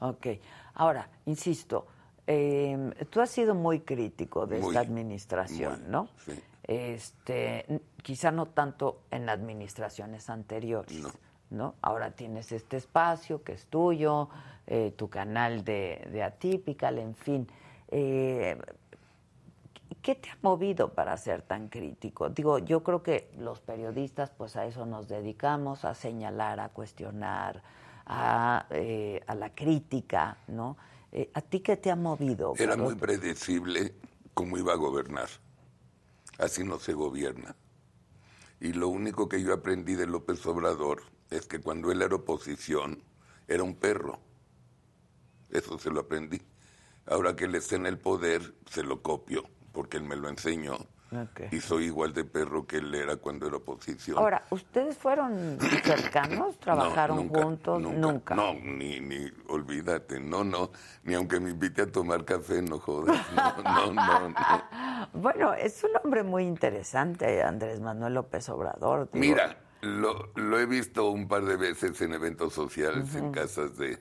Ok. 0.00 0.26
Ahora, 0.74 1.08
insisto, 1.26 1.86
eh, 2.26 2.94
tú 3.10 3.20
has 3.20 3.30
sido 3.30 3.54
muy 3.54 3.80
crítico 3.80 4.46
de 4.46 4.58
Muy, 4.60 4.68
esta 4.68 4.80
administración, 4.80 5.80
muy, 5.82 5.90
¿no? 5.90 6.08
sí. 6.24 6.32
Este, 6.64 7.80
quizá 8.02 8.30
no 8.30 8.46
tanto 8.46 9.00
en 9.10 9.28
administraciones 9.28 10.30
anteriores, 10.30 11.00
No. 11.02 11.10
¿no? 11.50 11.74
Ahora 11.82 12.12
tienes 12.12 12.52
este 12.52 12.76
espacio 12.76 13.42
que 13.42 13.52
es 13.52 13.66
tuyo, 13.66 14.28
eh, 14.68 14.92
tu 14.96 15.10
canal 15.10 15.64
de, 15.64 16.06
de 16.12 16.22
Atypical, 16.22 16.98
en 16.98 17.14
fin. 17.16 17.48
Eh, 17.88 18.56
¿Qué 20.00 20.14
te 20.14 20.30
ha 20.30 20.38
movido 20.42 20.94
para 20.94 21.16
ser 21.16 21.42
tan 21.42 21.68
crítico? 21.68 22.28
Digo, 22.28 22.58
yo 22.58 22.82
creo 22.82 23.02
que 23.02 23.30
los 23.38 23.60
periodistas, 23.60 24.30
pues 24.30 24.56
a 24.56 24.64
eso 24.64 24.86
nos 24.86 25.08
dedicamos, 25.08 25.84
a 25.84 25.94
señalar, 25.94 26.58
a 26.60 26.70
cuestionar, 26.70 27.62
a, 28.06 28.66
eh, 28.70 29.22
a 29.26 29.34
la 29.34 29.50
crítica, 29.50 30.38
¿no? 30.48 30.76
Eh, 31.12 31.30
¿A 31.34 31.42
ti 31.42 31.60
qué 31.60 31.76
te 31.76 31.90
ha 31.90 31.96
movido? 31.96 32.54
Era 32.56 32.70
Carlos? 32.70 32.92
muy 32.92 32.94
predecible 33.00 33.94
cómo 34.34 34.56
iba 34.56 34.72
a 34.72 34.76
gobernar. 34.76 35.28
Así 36.38 36.64
no 36.64 36.78
se 36.78 36.94
gobierna. 36.94 37.54
Y 38.60 38.72
lo 38.72 38.88
único 38.88 39.28
que 39.28 39.42
yo 39.42 39.52
aprendí 39.52 39.94
de 39.94 40.06
López 40.06 40.44
Obrador 40.46 41.02
es 41.30 41.46
que 41.46 41.60
cuando 41.60 41.92
él 41.92 42.00
era 42.00 42.14
oposición, 42.14 43.02
era 43.46 43.62
un 43.62 43.74
perro. 43.74 44.20
Eso 45.50 45.78
se 45.78 45.90
lo 45.90 46.00
aprendí. 46.00 46.40
Ahora 47.06 47.36
que 47.36 47.44
él 47.44 47.54
está 47.54 47.76
en 47.76 47.86
el 47.86 47.98
poder, 47.98 48.54
se 48.70 48.82
lo 48.82 49.02
copio, 49.02 49.44
porque 49.72 49.98
él 49.98 50.04
me 50.04 50.16
lo 50.16 50.28
enseñó. 50.28 50.78
Ok. 51.12 51.52
Y 51.52 51.60
soy 51.60 51.84
igual 51.84 52.12
de 52.12 52.24
perro 52.24 52.66
que 52.66 52.76
él 52.78 52.94
era 52.94 53.16
cuando 53.16 53.46
era 53.46 53.56
oposición. 53.56 54.18
Ahora, 54.18 54.44
¿ustedes 54.50 54.96
fueron 54.96 55.58
cercanos? 55.84 56.58
¿Trabajaron 56.58 57.16
No, 57.16 57.22
nunca, 57.24 57.42
juntos? 57.42 57.82
Nunca. 57.82 58.34
No, 58.34 58.54
ni, 58.54 59.00
ni, 59.00 59.30
olvídate, 59.48 60.18
no, 60.20 60.42
no. 60.44 60.70
Ni 61.04 61.14
aunque 61.14 61.38
me 61.40 61.50
invite 61.50 61.82
a 61.82 61.86
tomar 61.92 62.24
café, 62.24 62.62
no 62.62 62.78
jodas. 62.78 63.20
No, 63.34 63.62
no, 63.62 63.92
no. 63.92 64.28
no. 64.28 64.34
Bueno, 65.14 65.52
es 65.52 65.82
un 65.84 65.90
hombre 66.02 66.22
muy 66.22 66.44
interesante, 66.44 67.42
Andrés 67.42 67.80
Manuel 67.80 68.14
López 68.14 68.48
Obrador. 68.48 69.10
digo. 69.12 69.18
Mira, 69.24 69.58
lo, 69.82 70.30
lo 70.36 70.58
he 70.60 70.64
visto 70.66 71.10
un 71.10 71.26
par 71.28 71.44
de 71.44 71.56
veces 71.56 72.00
en 72.00 72.14
eventos 72.14 72.52
sociales, 72.54 73.14
en 73.16 73.32
casas 73.32 73.76
de, 73.76 73.98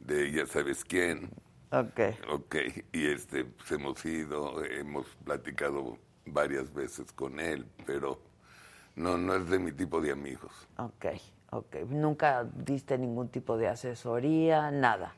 de 0.00 0.32
ya 0.32 0.46
sabes 0.46 0.84
quién. 0.84 1.30
Ok. 1.70 2.00
Ok, 2.32 2.56
y 2.92 3.06
este, 3.06 3.44
pues 3.44 3.70
hemos 3.70 4.04
ido, 4.04 4.62
hemos 4.64 5.06
platicado 5.24 5.98
varias 6.26 6.72
veces 6.72 7.12
con 7.12 7.40
él, 7.40 7.66
pero 7.86 8.18
no, 8.96 9.16
no 9.18 9.34
es 9.34 9.48
de 9.48 9.58
mi 9.58 9.72
tipo 9.72 10.00
de 10.00 10.12
amigos. 10.12 10.52
Ok, 10.78 11.06
ok. 11.50 11.76
Nunca 11.88 12.44
diste 12.54 12.98
ningún 12.98 13.28
tipo 13.28 13.56
de 13.56 13.68
asesoría, 13.68 14.70
nada. 14.70 15.14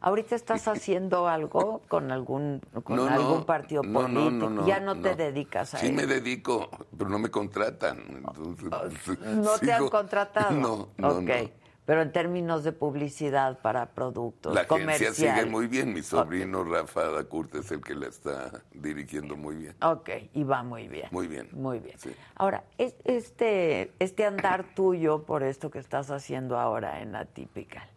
¿Ahorita 0.00 0.34
estás 0.34 0.68
haciendo 0.68 1.28
algo 1.28 1.82
con 1.88 2.10
algún 2.12 2.60
con 2.84 2.96
No, 2.96 3.06
no, 3.06 3.10
algún 3.10 3.44
partido 3.44 3.82
no, 3.82 4.02
político? 4.02 4.30
no, 4.30 4.50
no, 4.50 4.62
no, 4.62 4.66
ya 4.66 4.80
no, 4.80 4.96
te 4.96 5.14
dedicas 5.14 5.74
a 5.74 5.78
Sí 5.78 5.86
eso. 5.86 5.94
me 5.94 6.06
dedico, 6.06 6.68
pero 6.96 7.10
no 7.10 7.18
me 7.18 7.30
contratan. 7.30 7.98
entonces, 8.08 8.68
pues, 9.06 9.18
¿No 9.36 9.58
te 9.58 9.72
han 9.72 9.88
contratado? 9.88 10.52
No, 10.60 10.88
no, 10.98 11.08
Ok. 11.18 11.30
Pero 11.86 12.02
en 12.02 12.10
términos 12.10 12.64
de 12.64 12.72
publicidad 12.72 13.60
para 13.60 13.86
productos 13.86 14.52
La 14.52 14.62
agencia 14.62 15.12
sigue 15.14 15.46
muy 15.46 15.68
bien. 15.68 15.94
Mi 15.94 16.02
sobrino 16.02 16.64
Rafa 16.64 17.04
Dacurt 17.12 17.54
es 17.54 17.70
el 17.70 17.80
que 17.80 17.94
la 17.94 18.08
está 18.08 18.64
dirigiendo 18.74 19.36
muy 19.36 19.54
bien. 19.54 19.76
Ok, 19.82 20.10
y 20.34 20.42
va 20.42 20.64
muy 20.64 20.88
bien. 20.88 21.06
Muy 21.12 21.28
bien. 21.28 21.48
Muy 21.52 21.78
bien. 21.78 21.96
Sí. 21.96 22.10
Ahora, 22.34 22.64
es- 22.76 22.96
este, 23.04 23.92
este 24.00 24.24
andar 24.24 24.64
tuyo 24.74 25.22
por 25.22 25.44
esto 25.44 25.70
que 25.70 25.78
estás 25.78 26.10
haciendo 26.10 26.58
ahora 26.58 27.00
en 27.02 27.14
Atypical, 27.14 27.88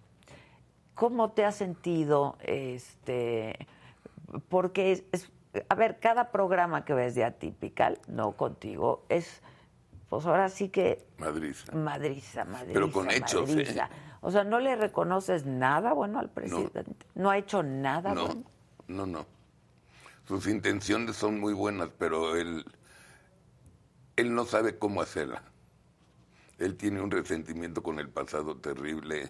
¿cómo 0.93 1.31
te 1.31 1.43
has 1.43 1.55
sentido? 1.55 2.37
Este, 2.41 3.67
porque 4.49 4.91
es, 4.91 5.03
es- 5.11 5.31
a 5.67 5.73
ver, 5.73 5.99
cada 5.99 6.29
programa 6.31 6.85
que 6.85 6.93
ves 6.93 7.15
de 7.15 7.23
Atypical, 7.25 7.97
no 8.07 8.33
contigo, 8.33 9.03
es, 9.09 9.41
pues 10.09 10.25
ahora 10.25 10.49
sí 10.49 10.69
que 10.69 11.07
Madrid. 11.17 11.55
madriza, 11.73 12.45
madriza, 12.45 12.73
Pero 12.73 12.91
con 12.91 13.09
hechos, 13.11 13.49
¿eh? 13.49 13.55
madriza. 13.55 13.89
O 14.21 14.31
sea, 14.31 14.43
¿no 14.43 14.59
le 14.59 14.75
reconoces 14.75 15.45
nada 15.45 15.93
bueno 15.93 16.19
al 16.19 16.29
presidente? 16.29 16.83
¿No, 17.15 17.29
ha 17.29 17.37
hecho 17.37 17.63
nada 17.63 18.13
No, 18.13 18.25
bueno? 18.27 18.43
no, 18.87 19.05
no. 19.05 19.25
Sus 20.27 20.47
intenciones 20.47 21.15
son 21.15 21.39
muy 21.39 21.53
buenas, 21.53 21.89
pero 21.97 22.35
él, 22.35 22.65
él 24.15 24.33
no 24.35 24.45
sabe 24.45 24.77
cómo 24.77 25.01
hacerla. 25.01 25.43
Él 26.57 26.75
tiene 26.75 27.01
un 27.01 27.09
resentimiento 27.11 27.81
con 27.81 27.99
el 27.99 28.09
pasado 28.09 28.57
terrible, 28.57 29.29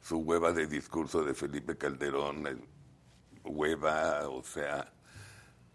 su 0.00 0.18
hueva 0.18 0.52
de 0.52 0.66
discurso 0.66 1.22
de 1.24 1.34
Felipe 1.34 1.76
Calderón, 1.76 2.46
el 2.46 2.64
hueva, 3.44 4.28
o 4.28 4.42
sea, 4.42 4.92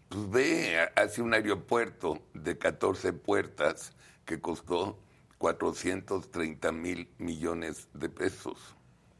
Pues 0.09 0.29
ve, 0.29 0.89
hace 0.95 1.21
un 1.21 1.33
aeropuerto 1.33 2.19
de 2.33 2.57
14 2.57 3.13
puertas 3.13 3.93
que 4.25 4.41
costó 4.41 4.99
430 5.37 6.71
mil 6.71 7.09
millones 7.17 7.89
de 7.93 8.09
pesos. 8.09 8.75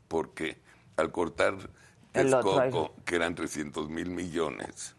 Porque 0.07 0.61
al 0.97 1.11
cortar 1.11 1.55
El 2.13 2.31
Texcoco, 2.31 2.95
que 3.05 3.15
eran 3.15 3.35
300 3.35 3.89
mil 3.89 4.09
millones, 4.09 4.95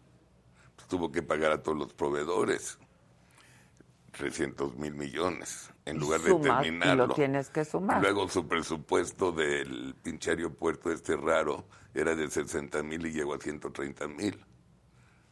pues 0.75 0.87
tuvo 0.87 1.11
que 1.11 1.21
pagar 1.21 1.51
a 1.51 1.63
todos 1.63 1.77
los 1.77 1.93
proveedores 1.93 2.77
300 4.17 4.75
mil 4.77 4.93
millones 4.93 5.71
en 5.85 5.99
lugar 5.99 6.21
de 6.21 6.33
y 6.33 6.41
terminarlo. 6.41 7.07
lo 7.07 7.13
tienes 7.13 7.49
que 7.49 7.63
sumar. 7.63 8.01
Luego 8.01 8.27
su 8.27 8.47
presupuesto 8.47 9.31
del 9.31 9.95
pinche 10.01 10.31
aeropuerto 10.31 10.91
este 10.91 11.15
raro 11.15 11.65
era 11.93 12.15
de 12.15 12.29
60 12.29 12.83
mil 12.83 13.05
y 13.05 13.11
llegó 13.11 13.35
a 13.35 13.39
130 13.39 14.07
mil. 14.07 14.43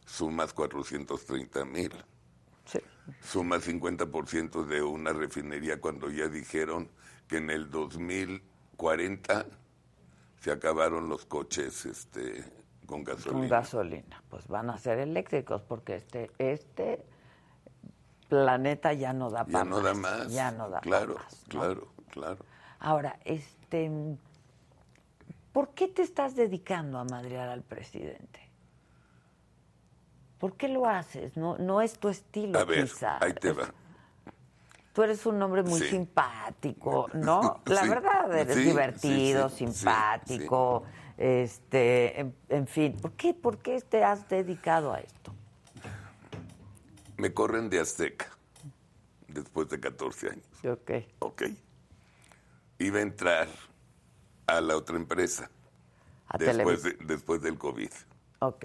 Sumas 0.06 0.52
430 0.52 1.64
mil. 1.64 1.92
Sí. 2.66 2.78
Sumas 3.22 3.66
50% 3.66 4.64
de 4.66 4.82
una 4.82 5.12
refinería 5.12 5.80
cuando 5.80 6.10
ya 6.10 6.28
dijeron 6.28 6.90
que 7.28 7.38
en 7.38 7.50
el 7.50 7.70
2040 7.70 9.46
se 10.40 10.50
acabaron 10.52 11.08
los 11.08 11.24
coches 11.26 11.86
este, 11.86 12.44
con 12.86 13.04
gasolina. 13.04 13.40
Con 13.40 13.48
gasolina. 13.48 14.22
Pues 14.28 14.46
van 14.48 14.70
a 14.70 14.78
ser 14.78 14.98
eléctricos 14.98 15.62
porque 15.62 15.96
este, 15.96 16.30
este 16.38 17.04
planeta 18.28 18.92
ya 18.92 19.12
no 19.12 19.30
da 19.30 19.46
Ya 19.46 19.52
para 19.52 19.64
no 19.64 19.80
da 19.80 19.94
más. 19.94 20.32
Ya 20.32 20.50
no 20.50 20.68
da 20.68 20.80
Claro, 20.80 21.14
más, 21.14 21.42
¿no? 21.52 21.60
claro, 21.60 21.88
claro. 22.10 22.44
Ahora, 22.80 23.18
este, 23.24 23.90
¿por 25.52 25.70
qué 25.70 25.88
te 25.88 26.02
estás 26.02 26.36
dedicando 26.36 26.98
a 26.98 27.04
madrear 27.04 27.48
al 27.48 27.62
presidente? 27.62 28.45
¿Por 30.38 30.56
qué 30.56 30.68
lo 30.68 30.86
haces? 30.86 31.36
No, 31.36 31.56
no 31.58 31.80
es 31.80 31.98
tu 31.98 32.08
estilo, 32.08 32.58
A 32.58 32.64
ver, 32.64 32.84
quizá. 32.84 33.22
ahí 33.24 33.32
te 33.34 33.52
va. 33.52 33.72
Tú 34.92 35.02
eres 35.02 35.26
un 35.26 35.40
hombre 35.42 35.62
muy 35.62 35.80
Sí. 35.80 35.88
simpático, 35.88 37.08
¿no? 37.14 37.60
La 37.66 37.82
Sí, 37.82 37.88
verdad, 37.88 38.34
eres 38.34 38.54
sí, 38.56 38.62
divertido, 38.64 39.48
simpático, 39.48 40.84
este, 41.18 42.20
en, 42.20 42.34
en 42.48 42.66
fin. 42.66 42.96
¿Por 43.00 43.12
qué, 43.12 43.34
¿Por 43.34 43.58
qué 43.58 43.80
te 43.82 44.04
has 44.04 44.28
dedicado 44.28 44.92
a 44.92 45.00
esto? 45.00 45.34
Me 47.18 47.32
corren 47.32 47.70
de 47.70 47.80
Azteca 47.80 48.26
después 49.28 49.68
de 49.70 49.80
14 49.80 50.30
años. 50.30 50.44
Ok. 50.64 50.90
Ok. 51.20 51.42
Iba 52.78 52.98
a 52.98 53.02
entrar 53.02 53.48
a 54.46 54.60
la 54.60 54.76
otra 54.76 54.96
empresa 54.96 55.50
A 56.28 56.36
después, 56.38 56.82
de- 56.82 56.96
después 57.04 57.40
del 57.42 57.56
COVID. 57.58 57.90
Ok. 58.40 58.64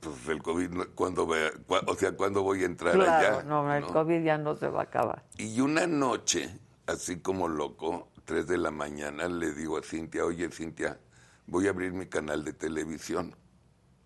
Pues 0.00 0.28
el 0.28 0.42
COVID, 0.42 0.70
no- 0.70 0.88
¿cuándo 0.94 1.26
voy 1.26 1.38
a- 1.40 1.52
cua- 1.66 1.82
o 1.86 1.94
sea, 1.96 2.12
¿cuándo 2.16 2.42
voy 2.42 2.62
a 2.62 2.66
entrar 2.66 2.94
Claro, 2.94 3.38
allá? 3.38 3.42
no, 3.44 3.74
el 3.74 3.82
¿No? 3.82 3.92
COVID 3.92 4.22
ya 4.24 4.38
no 4.38 4.54
se 4.56 4.68
va 4.68 4.80
a 4.80 4.84
acabar. 4.84 5.24
Y 5.38 5.60
una 5.60 5.86
noche, 5.86 6.56
así 6.86 7.18
como 7.20 7.48
loco, 7.48 8.08
tres 8.24 8.46
de 8.46 8.58
la 8.58 8.70
mañana, 8.70 9.26
le 9.28 9.52
digo 9.52 9.76
a 9.78 9.82
Cintia, 9.82 10.24
oye 10.24 10.48
Cintia, 10.50 10.98
voy 11.46 11.66
a 11.66 11.70
abrir 11.70 11.92
mi 11.92 12.06
canal 12.06 12.44
de 12.44 12.52
televisión 12.52 13.34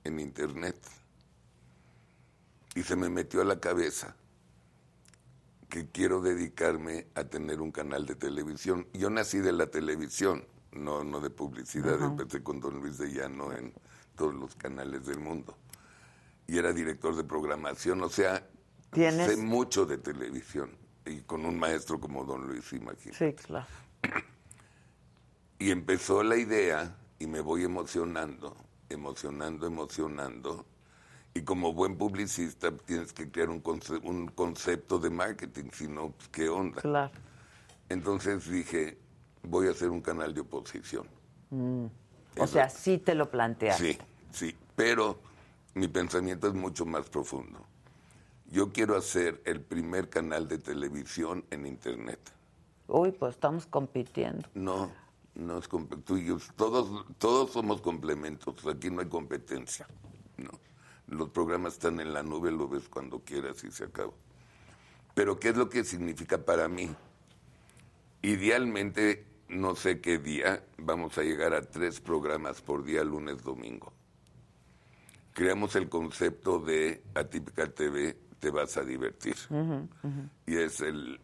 en 0.05 0.19
internet. 0.19 0.77
Y 2.75 2.83
se 2.85 2.97
me 2.97 3.11
metió 3.11 3.43
a 3.43 3.45
la 3.45 3.61
cabeza 3.61 4.17
que 5.69 5.89
quiero 5.91 6.21
dedicarme 6.23 7.07
a 7.15 7.25
tener 7.25 7.61
un 7.61 7.71
canal 7.71 8.07
de 8.07 8.15
televisión. 8.15 8.87
Yo 8.95 9.11
nací 9.11 9.39
de 9.41 9.53
la 9.53 9.67
televisión, 9.67 10.45
no, 10.73 11.05
no 11.05 11.21
de 11.21 11.31
publicidad, 11.31 12.01
empecé 12.03 12.43
con 12.43 12.61
Don 12.61 12.81
Luis 12.81 12.97
de 12.99 13.13
Llano 13.13 13.53
en 13.53 13.75
todos 14.17 14.35
los 14.35 14.55
canales 14.55 15.07
del 15.07 15.19
mundo. 15.19 15.57
Y 16.53 16.59
era 16.59 16.71
director 16.75 17.17
de 17.17 17.25
programación, 17.25 18.03
o 18.03 18.11
sea, 18.11 18.47
¿Tienes? 18.93 19.27
sé 19.31 19.37
mucho 19.39 19.87
de 19.87 19.97
televisión. 19.97 20.77
Y 21.07 21.23
con 21.23 21.47
un 21.47 21.59
maestro 21.59 21.99
como 21.99 22.27
Don 22.27 22.47
Luis, 22.47 22.71
imagínate. 22.75 23.31
Sí, 23.31 23.33
claro. 23.47 23.65
Y 25.59 25.71
empezó 25.71 26.23
la 26.23 26.37
idea 26.37 26.95
y 27.19 27.27
me 27.27 27.41
voy 27.41 27.65
emocionando, 27.65 28.55
emocionando, 28.91 29.67
emocionando. 29.67 30.67
Y 31.33 31.41
como 31.41 31.73
buen 31.73 31.97
publicista 31.97 32.71
tienes 32.77 33.15
que 33.15 33.31
crear 33.31 33.49
un, 33.49 33.63
conce- 33.63 34.03
un 34.05 34.27
concepto 34.29 34.99
de 34.99 35.09
marketing, 35.09 35.71
si 35.73 35.89
no, 35.89 36.11
pues, 36.11 36.29
¿qué 36.29 36.51
onda? 36.51 36.83
Claro. 36.83 37.13
Entonces 37.89 38.47
dije, 38.47 38.99
voy 39.43 39.69
a 39.69 39.71
hacer 39.71 39.89
un 39.89 40.03
canal 40.03 40.35
de 40.35 40.43
oposición. 40.43 41.07
O 41.51 41.89
Eso- 42.37 42.47
sea, 42.47 42.69
sí 42.69 42.99
te 42.99 43.15
lo 43.15 43.31
planteas. 43.31 43.79
Sí, 43.79 43.97
sí, 44.33 44.55
pero 44.77 45.19
mi 45.75 45.89
pensamiento 45.89 46.49
es 46.49 46.55
mucho 46.55 46.85
más 46.85 47.09
profundo. 47.09 47.67
Yo 48.51 48.73
quiero 48.73 48.97
hacer 48.97 49.41
el 49.47 49.63
primer 49.63 50.11
canal 50.11 50.47
de 50.47 50.59
televisión 50.59 51.45
en 51.51 51.67
Internet. 51.67 52.21
Uy, 52.89 53.13
pues 53.13 53.35
estamos 53.35 53.67
compitiendo. 53.67 54.47
No, 54.55 54.93
no 55.35 55.59
es 55.59 55.69
tú 56.05 56.19
y 56.19 56.27
yo, 56.27 56.39
todos, 56.57 57.07
todos 57.17 57.53
somos 57.53 57.81
complementos, 57.81 58.55
aquí 58.67 58.91
no 58.91 59.01
hay 59.01 59.09
competencia. 59.09 59.87
No. 60.37 60.51
Los 61.07 61.31
programas 61.31 61.75
están 61.75 62.01
en 62.01 62.13
la 62.13 62.23
nube, 62.23 62.51
lo 62.51 62.69
ves 62.69 62.89
cuando 62.89 63.21
quieras 63.21 63.65
y 63.65 63.71
se 63.71 63.85
acabó. 63.85 64.15
Pero 65.15 65.39
¿qué 65.39 65.51
es 65.51 65.57
lo 65.57 65.69
que 65.69 65.85
significa 65.85 66.39
para 66.39 66.69
mí? 66.69 66.95
Idealmente, 68.23 69.27
no 69.49 69.75
sé 69.75 70.01
qué 70.01 70.19
día, 70.19 70.65
vamos 70.79 71.19
a 71.19 71.23
llegar 71.23 71.55
a 71.55 71.63
tres 71.63 72.01
programas 72.01 72.61
por 72.63 72.85
día, 72.85 73.03
lunes, 73.05 73.43
domingo. 73.43 73.93
Creamos 75.33 75.77
el 75.77 75.89
concepto 75.89 76.59
de 76.59 77.03
Atypical 77.15 77.73
TV, 77.73 78.17
te 78.39 78.51
vas 78.51 78.77
a 78.77 78.83
divertir. 78.83 79.37
Y 80.47 80.57
es 80.57 80.81
el 80.81 81.21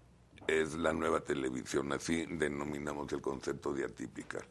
es 0.49 0.75
la 0.75 0.95
nueva 0.95 1.21
televisión, 1.21 1.93
así 1.93 2.25
denominamos 2.25 3.13
el 3.13 3.21
concepto 3.21 3.73
de 3.75 3.85
Atypical. 3.85 4.45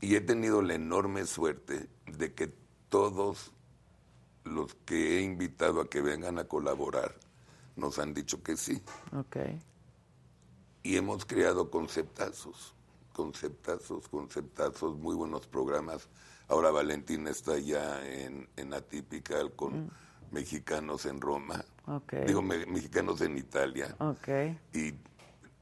Y 0.00 0.16
he 0.16 0.20
tenido 0.20 0.60
la 0.60 0.74
enorme 0.74 1.24
suerte 1.24 1.88
de 2.06 2.34
que 2.34 2.52
todos 2.88 3.52
los 4.44 4.74
que 4.84 5.18
he 5.18 5.22
invitado 5.22 5.80
a 5.80 5.88
que 5.88 6.00
vengan 6.00 6.38
a 6.38 6.44
colaborar 6.44 7.14
nos 7.76 7.98
han 8.00 8.12
dicho 8.12 8.42
que 8.42 8.56
sí. 8.56 8.82
Y 10.82 10.96
hemos 10.96 11.24
creado 11.24 11.70
conceptazos, 11.70 12.74
conceptazos, 13.12 14.08
conceptazos, 14.08 14.96
muy 14.98 15.14
buenos 15.14 15.46
programas. 15.46 16.08
Ahora 16.48 16.70
Valentina 16.70 17.30
está 17.30 17.58
ya 17.58 18.04
en, 18.06 18.48
en 18.56 18.72
Atypical 18.74 19.52
con 19.54 19.90
mexicanos 20.30 21.06
en 21.06 21.20
Roma, 21.20 21.64
digo 22.26 22.42
me- 22.42 22.66
mexicanos 22.66 23.20
en 23.20 23.36
Italia, 23.38 23.96
y 24.72 24.94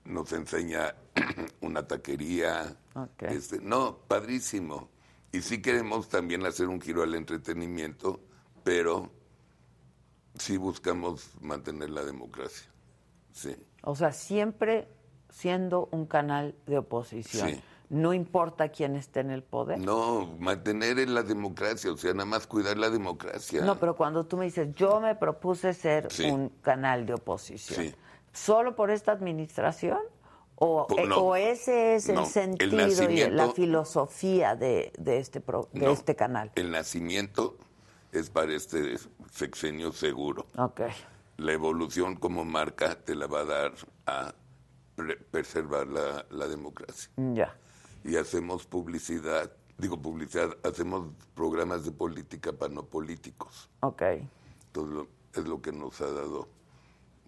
nos 0.04 0.32
enseña 0.32 0.94
una 1.62 1.86
taquería. 1.86 2.76
Este, 3.34 3.60
no, 3.60 3.98
padrísimo. 4.06 4.88
Y 5.32 5.40
sí 5.42 5.60
queremos 5.62 6.08
también 6.08 6.44
hacer 6.46 6.68
un 6.68 6.80
giro 6.80 7.02
al 7.02 7.14
entretenimiento, 7.14 8.20
pero 8.62 9.10
sí 10.38 10.56
buscamos 10.56 11.30
mantener 11.40 11.90
la 11.90 12.04
democracia. 12.04 12.70
Sí. 13.32 13.56
O 13.82 13.94
sea, 13.96 14.12
siempre 14.12 14.88
siendo 15.30 15.88
un 15.92 16.06
canal 16.06 16.54
de 16.66 16.78
oposición. 16.78 17.48
Sí. 17.50 17.60
No 17.90 18.14
importa 18.14 18.70
quién 18.70 18.96
esté 18.96 19.20
en 19.20 19.30
el 19.30 19.42
poder. 19.42 19.78
No, 19.78 20.36
mantener 20.38 20.98
en 20.98 21.14
la 21.14 21.22
democracia, 21.22 21.92
o 21.92 21.96
sea, 21.96 22.12
nada 22.12 22.24
más 22.24 22.46
cuidar 22.46 22.78
la 22.78 22.88
democracia. 22.90 23.62
No, 23.64 23.78
pero 23.78 23.94
cuando 23.94 24.24
tú 24.24 24.36
me 24.36 24.46
dices, 24.46 24.74
yo 24.74 25.00
me 25.00 25.14
propuse 25.14 25.74
ser 25.74 26.10
Sí. 26.10 26.24
un 26.24 26.48
canal 26.62 27.04
de 27.06 27.14
oposición, 27.14 27.84
Sí. 27.84 27.94
¿solo 28.32 28.74
por 28.74 28.90
esta 28.90 29.12
administración? 29.12 29.98
¿O, 30.56 30.86
eh, 30.96 31.06
no. 31.06 31.18
o 31.18 31.36
ese 31.36 31.96
es 31.96 32.08
el 32.08 32.14
No, 32.14 32.20
el 32.22 32.26
sentido 32.28 33.10
y 33.10 33.28
la 33.30 33.48
filosofía 33.50 34.54
de, 34.54 34.92
de 34.98 35.18
este, 35.18 35.40
pro- 35.40 35.68
de 35.72 35.84
No, 35.86 35.90
este 35.92 36.14
canal? 36.16 36.52
El 36.54 36.70
nacimiento 36.70 37.58
es 38.12 38.30
para 38.30 38.52
este 38.54 38.96
sexenio 39.32 39.92
seguro. 39.92 40.46
La 41.36 41.52
evolución 41.52 42.14
como 42.16 42.44
marca 42.44 42.94
te 42.94 43.16
la 43.16 43.26
va 43.26 43.40
a 43.40 43.44
dar 43.44 43.72
a 44.06 44.34
pre- 44.94 45.16
preservar 45.16 45.88
la, 45.88 46.24
la 46.30 46.46
democracia. 46.46 47.10
Ya. 47.16 47.54
Y 48.04 48.16
hacemos 48.16 48.66
publicidad, 48.66 49.50
digo 49.78 50.00
publicidad, 50.00 50.56
hacemos 50.62 51.08
programas 51.34 51.84
de 51.84 51.90
política 51.92 52.52
para 52.52 52.72
no 52.72 52.84
políticos. 52.84 53.70
Ok. 53.80 54.02
Entonces 54.66 54.94
lo- 54.94 55.08
es 55.32 55.48
lo 55.48 55.60
que 55.62 55.72
nos 55.72 56.00
ha 56.00 56.06
dado 56.10 56.48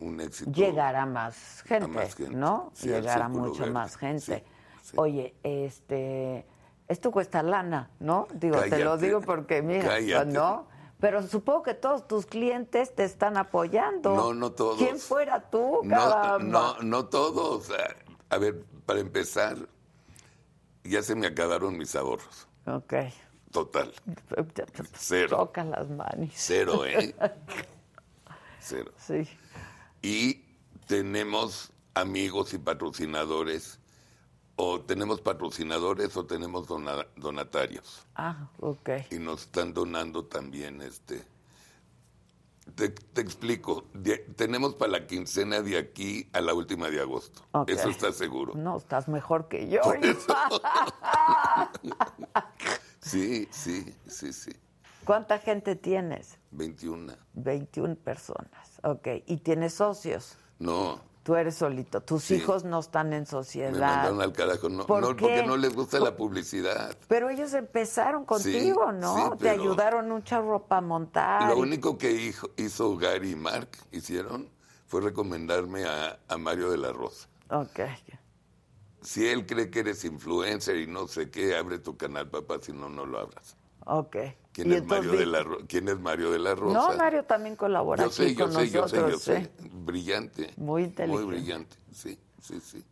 un 0.00 0.20
éxito. 0.20 0.50
Llegar 0.52 0.94
a 0.96 1.06
más 1.06 1.62
gente, 1.66 1.88
más 1.88 2.14
gente, 2.14 2.36
¿no? 2.36 2.70
sí, 2.74 2.88
Llegar 2.88 3.22
a 3.22 3.28
mucha 3.28 3.60
verde, 3.60 3.72
más 3.72 3.96
gente. 3.96 4.44
sí, 4.82 4.90
sí. 4.90 4.96
Oye, 4.98 5.34
este, 5.42 6.46
esto 6.88 7.10
cuesta 7.10 7.42
lana, 7.42 7.90
¿no? 7.98 8.28
Digo, 8.34 8.60
te 8.60 8.84
lo 8.84 8.96
digo 8.98 9.20
porque 9.22 9.62
mira, 9.62 9.88
cállate. 9.88 10.30
¿no? 10.32 10.66
Pero 11.00 11.26
supongo 11.26 11.62
que 11.62 11.74
todos 11.74 12.06
tus 12.06 12.24
clientes 12.26 12.94
te 12.94 13.04
están 13.04 13.36
apoyando. 13.36 14.14
No, 14.14 14.34
no 14.34 14.52
todos. 14.52 14.78
¿Quién 14.78 14.98
fuera 14.98 15.50
tú, 15.50 15.80
No, 15.84 16.38
no, 16.38 16.78
no 16.82 17.06
todos. 17.06 17.70
A- 17.70 18.34
A 18.34 18.38
ver, 18.38 18.64
para 18.86 18.98
empezar, 19.00 19.56
ya 20.88 21.02
se 21.02 21.14
me 21.14 21.26
acabaron 21.26 21.76
mis 21.76 21.94
ahorros. 21.96 22.46
Ok. 22.66 22.94
Total. 23.52 23.92
Cero. 24.98 25.36
Toca 25.38 25.64
las 25.64 25.88
manos. 25.88 26.30
Cero, 26.34 26.84
¿eh? 26.84 27.14
Cero. 28.60 28.92
Sí. 28.98 29.28
Y 30.02 30.44
tenemos 30.86 31.70
amigos 31.94 32.52
y 32.54 32.58
patrocinadores, 32.58 33.78
o 34.56 34.80
tenemos 34.80 35.20
patrocinadores 35.20 36.16
o 36.16 36.26
tenemos 36.26 36.66
dona- 36.66 37.06
donatarios. 37.16 38.04
Ah, 38.14 38.48
ok. 38.58 38.90
Y 39.10 39.18
nos 39.18 39.42
están 39.42 39.72
donando 39.74 40.24
también 40.24 40.82
este. 40.82 41.24
Te, 42.74 42.88
te 42.90 43.20
explico, 43.20 43.84
de- 43.94 44.18
tenemos 44.36 44.74
para 44.74 44.90
la 44.92 45.06
quincena 45.06 45.62
de 45.62 45.78
aquí 45.78 46.28
a 46.32 46.40
la 46.40 46.52
última 46.52 46.90
de 46.90 47.00
agosto. 47.00 47.42
Eso 47.68 47.88
está 47.88 48.12
seguro. 48.12 48.54
No, 48.54 48.76
estás 48.76 49.08
mejor 49.08 49.48
que 49.48 49.68
yo. 49.68 49.80
Sí, 53.00 53.46
sí, 53.52 53.94
sí, 54.08 54.32
sí. 54.32 54.50
¿Cuánta 55.04 55.38
gente 55.38 55.76
tienes? 55.76 56.38
21. 56.50 57.14
21 57.34 57.94
personas. 57.94 58.80
Ok. 58.82 59.06
¿Y 59.26 59.36
tienes 59.36 59.74
socios? 59.74 60.36
No, 60.58 61.00
Tú 61.26 61.34
eres 61.34 61.56
solito. 61.56 62.00
Tus 62.02 62.22
Sí. 62.22 62.36
hijos 62.36 62.62
no 62.62 62.78
están 62.78 63.12
en 63.12 63.22
me 63.22 63.26
sociedad. 63.26 63.72
mandaron 63.72 64.22
al 64.22 64.32
carajo. 64.32 64.68
No, 64.68 64.86
¿Por 64.86 65.00
no, 65.00 65.08
porque 65.08 65.44
no 65.44 65.56
les 65.56 65.74
gusta 65.74 65.98
la 65.98 66.16
publicidad. 66.16 66.96
Pero 67.08 67.28
ellos 67.30 67.52
empezaron 67.52 68.24
contigo, 68.24 68.86
Sí, 68.92 68.96
¿no? 69.00 69.32
sí, 69.32 69.38
Te 69.40 69.50
ayudaron 69.50 70.12
un 70.12 70.22
charro 70.22 70.62
para 70.68 70.82
montar. 70.82 71.50
Lo 71.50 71.56
y- 71.56 71.62
único 71.62 71.98
que 71.98 72.12
hijo- 72.12 72.50
hizo 72.56 72.96
Gary 72.96 73.32
y 73.32 73.34
Mark, 73.34 73.70
hicieron, 73.90 74.48
fue 74.86 75.00
recomendarme 75.00 75.84
a, 75.84 76.16
a 76.28 76.36
Mario 76.38 76.70
de 76.70 76.78
la 76.78 76.92
Rosa. 76.92 77.26
Ok. 77.50 77.80
Si 79.02 79.26
él 79.28 79.46
cree 79.46 79.68
que 79.68 79.80
eres 79.80 80.04
influencer 80.04 80.76
y 80.76 80.86
no 80.86 81.08
sé 81.08 81.28
qué, 81.28 81.56
abre 81.56 81.80
tu 81.80 81.96
canal, 81.96 82.30
papá, 82.30 82.58
si 82.62 82.72
no, 82.72 82.88
no 82.88 83.04
lo 83.04 83.18
abras. 83.18 83.56
Ok. 83.84 84.16
¿Quién, 84.56 84.72
es 84.72 84.86
Mario, 84.86 85.12
de 85.12 85.26
la 85.26 85.42
Ro- 85.42 85.58
¿Quién 85.68 85.88
es 85.88 85.98
Mario 86.00 86.30
de 86.30 86.38
la 86.38 86.54
Rosa? 86.54 86.72
No, 86.92 86.96
Mario 86.96 87.24
también 87.24 87.56
colabora 87.56 88.02
Yo 88.04 88.06
aquí 88.08 88.16
sé, 88.16 88.34
yo 88.34 88.44
con 88.44 88.54
sé, 88.54 88.70
yo 88.70 88.88
sé, 88.88 88.96
yo 88.96 89.02
nosotros. 89.02 89.22
sé. 89.22 89.50
Brillante. 89.70 90.54
Muy 90.56 90.84
inteligente. 90.84 91.24
Muy 91.26 91.34
brillante, 91.36 91.76
sí, 91.92 92.18
sí, 92.40 92.58
sí. 92.60 92.82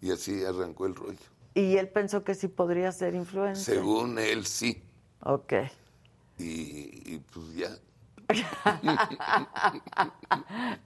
Y 0.00 0.10
así 0.10 0.44
arrancó 0.44 0.86
el 0.86 0.94
rollo. 0.96 1.18
Y 1.54 1.76
él 1.76 1.88
pensó 1.88 2.24
que 2.24 2.34
sí 2.34 2.48
podría 2.48 2.90
ser 2.90 3.14
influencer. 3.14 3.76
Según 3.76 4.18
él, 4.18 4.44
sí. 4.46 4.82
Ok. 5.20 5.52
Y, 6.38 7.14
y 7.14 7.22
pues 7.32 7.54
ya. 7.54 7.70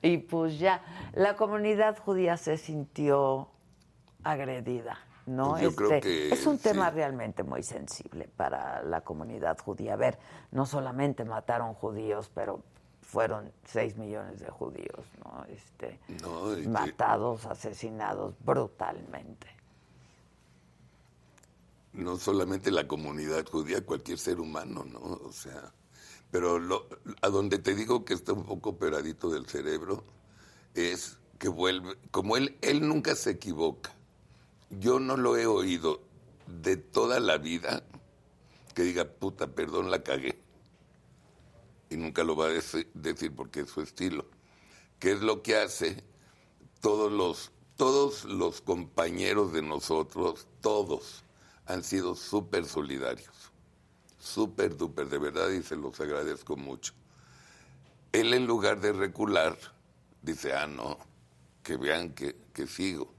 Y 0.03 0.19
pues 0.19 0.59
ya, 0.59 0.83
la 1.15 1.37
comunidad 1.37 1.99
judía 1.99 2.37
se 2.37 2.57
sintió 2.59 3.49
agredida, 4.23 4.99
¿no? 5.29 5.57
Pues 5.57 5.63
yo 5.63 5.75
creo 5.77 5.97
Este, 5.97 6.01
que 6.01 6.33
es 6.33 6.47
un 6.47 6.59
tema 6.59 6.91
sí. 6.91 6.97
realmente 6.97 7.43
muy 7.43 7.63
sensible 7.63 8.29
para 8.37 8.83
la 8.83 9.03
comunidad 9.03 9.59
judía. 9.59 9.95
A 9.95 9.97
ver, 9.97 10.19
no 10.53 10.67
solamente 10.67 11.25
mataron 11.25 11.75
judíos, 11.75 12.31
pero 12.35 12.63
fueron 13.03 13.53
6 13.65 13.97
millones 13.97 14.41
de 14.41 14.51
judíos, 14.51 15.07
¿no? 15.25 15.45
Este, 15.49 16.01
No, 16.09 16.57
matados, 16.71 17.47
asesinados 17.47 18.35
brutalmente. 18.45 19.47
no 21.93 22.17
solamente 22.19 22.71
la 22.71 22.87
comunidad 22.87 23.47
judía, 23.49 23.85
cualquier 23.85 24.19
ser 24.19 24.41
humano, 24.41 24.85
¿no? 24.85 25.01
O 25.01 25.33
sea, 25.33 25.73
pero 26.31 26.59
lo, 26.59 26.87
a 27.23 27.29
donde 27.29 27.59
te 27.59 27.75
digo 27.75 28.05
que 28.05 28.15
está 28.15 28.33
un 28.35 28.45
poco 28.45 28.71
operadito 28.71 29.31
del 29.31 29.47
cerebro 29.47 30.05
es 30.75 31.19
que 31.39 31.49
vuelve, 31.49 31.97
como 32.11 32.37
él, 32.37 32.57
él 32.63 32.87
nunca 32.87 33.15
se 33.17 33.31
equivoca. 33.31 33.95
Yo 34.71 35.01
no 35.01 35.17
lo 35.17 35.37
he 35.37 35.47
oído 35.47 36.01
de 36.47 36.77
toda 36.77 37.21
la 37.21 37.39
vida 37.39 37.83
que 38.75 38.83
diga, 38.83 39.05
puta, 39.05 39.49
perdón, 39.49 39.91
la 39.91 40.03
cagué. 40.03 40.39
Y 41.91 41.97
nunca 41.97 42.23
lo 42.23 42.37
va 42.37 42.47
a 42.47 42.51
deci- 42.53 42.87
decir 42.95 43.35
porque 43.35 43.61
es 43.61 43.71
su 43.71 43.81
estilo. 43.81 44.27
¿Qué 44.99 45.13
es 45.13 45.23
lo 45.23 45.43
que 45.43 45.57
hace? 45.57 46.05
Todos 46.81 47.11
los, 47.11 47.51
todos 47.77 48.25
los 48.25 48.61
compañeros 48.61 49.53
de 49.53 49.63
nosotros, 49.63 50.47
todos, 50.61 51.25
han 51.67 51.83
sido 51.83 52.15
súper 52.15 52.67
solidarios. 52.67 53.53
Súper, 54.19 54.77
duper, 54.77 55.09
de 55.09 55.19
verdad, 55.19 55.49
y 55.51 55.63
se 55.63 55.77
los 55.77 55.99
agradezco 56.01 56.57
mucho. 56.57 56.93
Él 58.13 58.35
en 58.35 58.47
lugar 58.47 58.81
de 58.81 58.93
recular, 58.93 59.57
dice, 60.23 60.53
ah, 60.53 60.67
no, 60.67 60.99
que 61.63 61.77
vean 61.77 62.13
que, 62.15 62.37
que 62.53 62.67
sigo. 62.67 63.15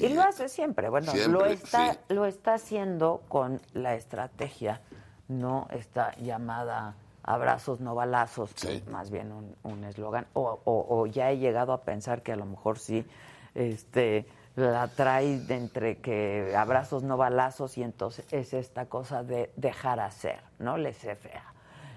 Y 0.00 0.08
lo 0.14 0.22
hace 0.22 0.48
siempre, 0.48 0.88
bueno, 0.88 1.12
lo 1.28 1.44
está, 1.46 1.92
sí. 1.94 1.98
lo 2.08 2.26
está 2.26 2.54
haciendo 2.54 3.22
con 3.28 3.60
la 3.74 3.94
estrategia, 3.94 4.80
no 5.28 5.66
esta 5.70 6.14
llamada 6.16 6.94
abrazos 7.22 7.80
no 7.80 7.94
balazos, 7.94 8.54
que 8.54 8.76
es 8.76 8.86
más 8.88 9.10
bien 9.10 9.30
un 9.30 9.54
un 9.62 9.84
eslogan, 9.84 10.26
o, 10.32 10.58
o- 10.64 10.86
o 10.88 11.06
ya 11.06 11.30
he 11.30 11.38
llegado 11.38 11.72
a 11.72 11.82
pensar 11.82 12.22
que 12.22 12.32
a 12.32 12.36
lo 12.36 12.46
mejor 12.46 12.78
sí, 12.78 13.06
este, 13.54 14.26
la 14.56 14.88
trae 14.88 15.38
de 15.38 15.54
entre 15.54 15.98
que 15.98 16.54
abrazos 16.56 17.02
no 17.02 17.16
balazos 17.16 17.76
y 17.78 17.82
entonces 17.82 18.24
es 18.32 18.52
esta 18.54 18.86
cosa 18.86 19.22
de 19.22 19.52
dejar 19.56 20.00
hacer, 20.00 20.40
¿no? 20.58 20.76
Les 20.76 20.96
fea. 20.96 21.44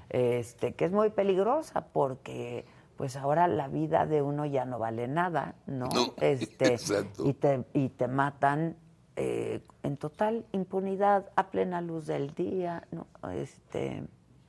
Este, 0.10 0.74
que 0.76 0.86
es 0.86 0.92
muy 0.92 1.10
peligrosa 1.10 1.82
porque 1.92 2.66
pues 2.98 3.16
ahora 3.16 3.48
la 3.48 3.68
vida 3.68 4.06
de 4.06 4.22
uno 4.22 4.46
ya 4.46 4.66
no 4.66 4.80
vale 4.80 5.08
nada, 5.08 5.56
¿no? 5.66 5.88
No, 5.88 6.14
este, 6.22 6.74
exacto. 6.74 7.28
y 7.28 7.34
te, 7.34 7.66
y 7.74 7.90
te 7.90 8.08
matan 8.08 8.76
eh, 9.16 9.62
en 9.84 9.98
total 9.98 10.46
impunidad, 10.54 11.30
a 11.36 11.48
plena 11.52 11.82
luz 11.82 12.08
del 12.08 12.34
día, 12.34 12.88
¿no? 12.92 13.08
este, 13.32 14.04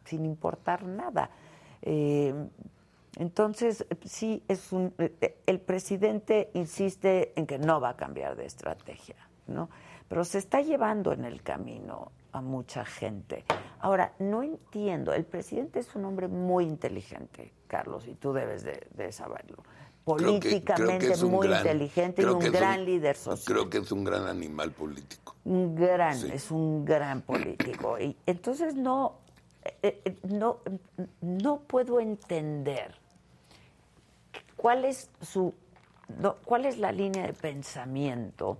sin 0.04 0.24
importar 0.24 0.84
nada. 0.84 1.30
Eh, 1.82 2.34
entonces, 3.16 3.86
sí, 4.04 4.42
es 4.48 4.72
un, 4.72 4.94
eh, 4.98 5.36
el 5.46 5.60
presidente 5.60 6.50
insiste 6.54 7.32
en 7.36 7.46
que 7.46 7.58
no 7.58 7.80
va 7.80 7.90
a 7.90 7.96
cambiar 7.96 8.36
de 8.36 8.46
estrategia, 8.46 9.16
¿no? 9.46 9.68
Pero 10.08 10.24
se 10.24 10.38
está 10.38 10.60
llevando 10.60 11.12
en 11.12 11.24
el 11.24 11.42
camino 11.42 12.12
a 12.32 12.40
mucha 12.40 12.84
gente. 12.84 13.44
Ahora, 13.80 14.12
no 14.18 14.42
entiendo, 14.42 15.12
el 15.12 15.24
presidente 15.24 15.78
es 15.80 15.94
un 15.94 16.04
hombre 16.04 16.28
muy 16.28 16.64
inteligente, 16.64 17.52
Carlos, 17.66 18.06
y 18.06 18.14
tú 18.14 18.32
debes 18.32 18.62
de, 18.64 18.86
de 18.94 19.12
saberlo. 19.12 19.56
Creo 20.04 20.38
que- 20.38 20.40
creo 20.40 20.40
que 20.40 20.40
Políticamente 20.40 21.12
es 21.12 21.22
muy 21.22 21.46
gran- 21.48 21.60
inteligente 21.60 22.22
y 22.22 22.24
un 22.26 22.38
gran 22.40 22.84
líder 22.84 23.16
social. 23.16 23.44
Creo 23.56 23.70
que 23.70 23.78
es 23.78 23.90
un 23.92 24.04
gran 24.04 24.26
animal 24.26 24.70
político. 24.72 25.34
Un 25.44 25.74
gran, 25.74 26.14
Sí. 26.18 26.30
es 26.32 26.50
un 26.50 26.84
gran 26.84 27.22
político. 27.22 27.98
Y 27.98 28.14
entonces 28.26 28.74
no, 28.74 29.14
eh, 29.82 30.02
eh, 30.04 30.16
no, 30.24 30.58
no 31.22 31.60
puedo 31.60 32.00
entender 32.00 32.94
cuál 34.56 34.84
es 34.84 35.08
su, 35.22 35.54
no, 36.18 36.36
cuál 36.44 36.66
es 36.66 36.78
la 36.78 36.92
línea 36.92 37.26
de 37.26 37.32
pensamiento 37.32 38.58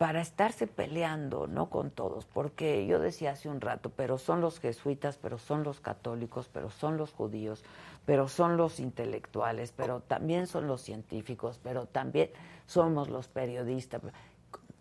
para 0.00 0.22
estarse 0.22 0.66
peleando, 0.66 1.46
no 1.46 1.68
con 1.68 1.90
todos, 1.90 2.24
porque 2.24 2.86
yo 2.86 3.00
decía 3.00 3.32
hace 3.32 3.50
un 3.50 3.60
rato, 3.60 3.90
pero 3.94 4.16
son 4.16 4.40
los 4.40 4.58
jesuitas, 4.58 5.18
pero 5.18 5.36
son 5.36 5.62
los 5.62 5.80
católicos, 5.80 6.48
pero 6.50 6.70
son 6.70 6.96
los 6.96 7.12
judíos, 7.12 7.62
pero 8.06 8.26
son 8.26 8.56
los 8.56 8.80
intelectuales, 8.80 9.74
pero 9.76 10.00
también 10.00 10.46
son 10.46 10.66
los 10.66 10.80
científicos, 10.80 11.60
pero 11.62 11.84
también 11.84 12.30
somos 12.64 13.10
los 13.10 13.28
periodistas. 13.28 14.00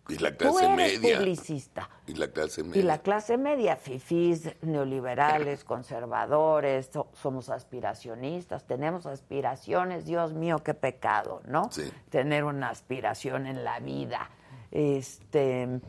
Y 0.08 0.19
la 0.19 0.32
Tú 0.32 0.38
clase 0.38 0.63
eres 0.71 1.01
media. 1.01 1.17
publicista. 1.17 1.89
Y 2.08 2.13
la 2.13 2.29
clase 2.29 2.63
media. 2.63 2.79
Y 2.79 2.84
la 2.86 2.99
clase 2.99 3.38
media, 3.38 3.75
fifís, 3.75 4.49
neoliberales, 4.62 5.65
conservadores, 5.65 6.91
so- 6.93 7.10
somos 7.13 7.49
aspiracionistas, 7.49 8.63
tenemos 8.65 9.05
aspiraciones, 9.05 10.05
Dios 10.05 10.32
mío, 10.34 10.60
qué 10.63 10.73
pecado, 10.73 11.41
¿no? 11.45 11.67
Sí. 11.73 11.91
Tener 12.10 12.45
una 12.45 12.69
aspiración 12.69 13.47
en 13.47 13.65
la 13.65 13.82
vida. 13.82 14.29
Este, 14.71 15.79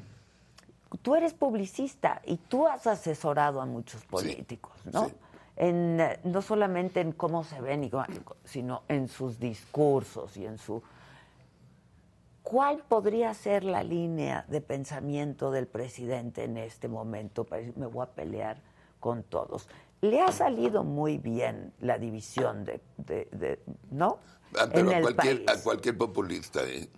tú 1.03 1.15
eres 1.15 1.35
publicista 1.35 2.23
y 2.25 2.37
tú 2.37 2.67
has 2.67 2.87
asesorado 2.87 3.61
a 3.61 3.67
muchos 3.67 4.05
políticos, 4.05 4.73
¿no? 4.93 5.07
sí. 5.07 5.15
En, 5.57 6.01
eh, 6.01 6.19
no 6.25 6.41
solamente 6.41 7.01
en 7.01 7.13
cómo 7.13 7.45
se 7.45 7.61
ven, 7.61 7.85
y 7.85 7.91
sino 8.45 8.83
en 8.89 9.09
sus 9.09 9.39
discursos 9.39 10.37
y 10.37 10.47
en 10.47 10.57
su 10.59 10.83
¿Cuál 12.43 12.79
podría 12.89 13.33
ser 13.35 13.63
la 13.65 13.83
línea 13.85 14.45
de 14.49 14.61
pensamiento 14.61 15.51
del 15.51 15.67
presidente 15.67 16.45
en 16.45 16.57
este 16.57 16.89
momento? 16.89 17.47
Me 17.77 17.87
voy 17.87 18.03
a 18.05 18.11
pelear 18.11 18.61
con 18.99 19.23
todos. 19.23 19.69
Le 20.01 20.21
ha 20.23 20.33
salido 20.33 20.83
muy 20.83 21.19
bien 21.19 21.73
la 21.81 21.99
división 21.99 22.65
de, 22.65 22.81
de- 22.97 23.29
de- 23.33 23.61
¿no? 23.91 24.19
Ah, 24.59 24.67
pero 24.73 24.89
en 24.91 24.95
a 24.95 24.99
el 24.99 25.03
cualquier, 25.03 25.45
país. 25.45 25.61
a 25.61 25.63
cualquier 25.63 25.99
populista, 25.99 26.61
¿eh? 26.65 26.89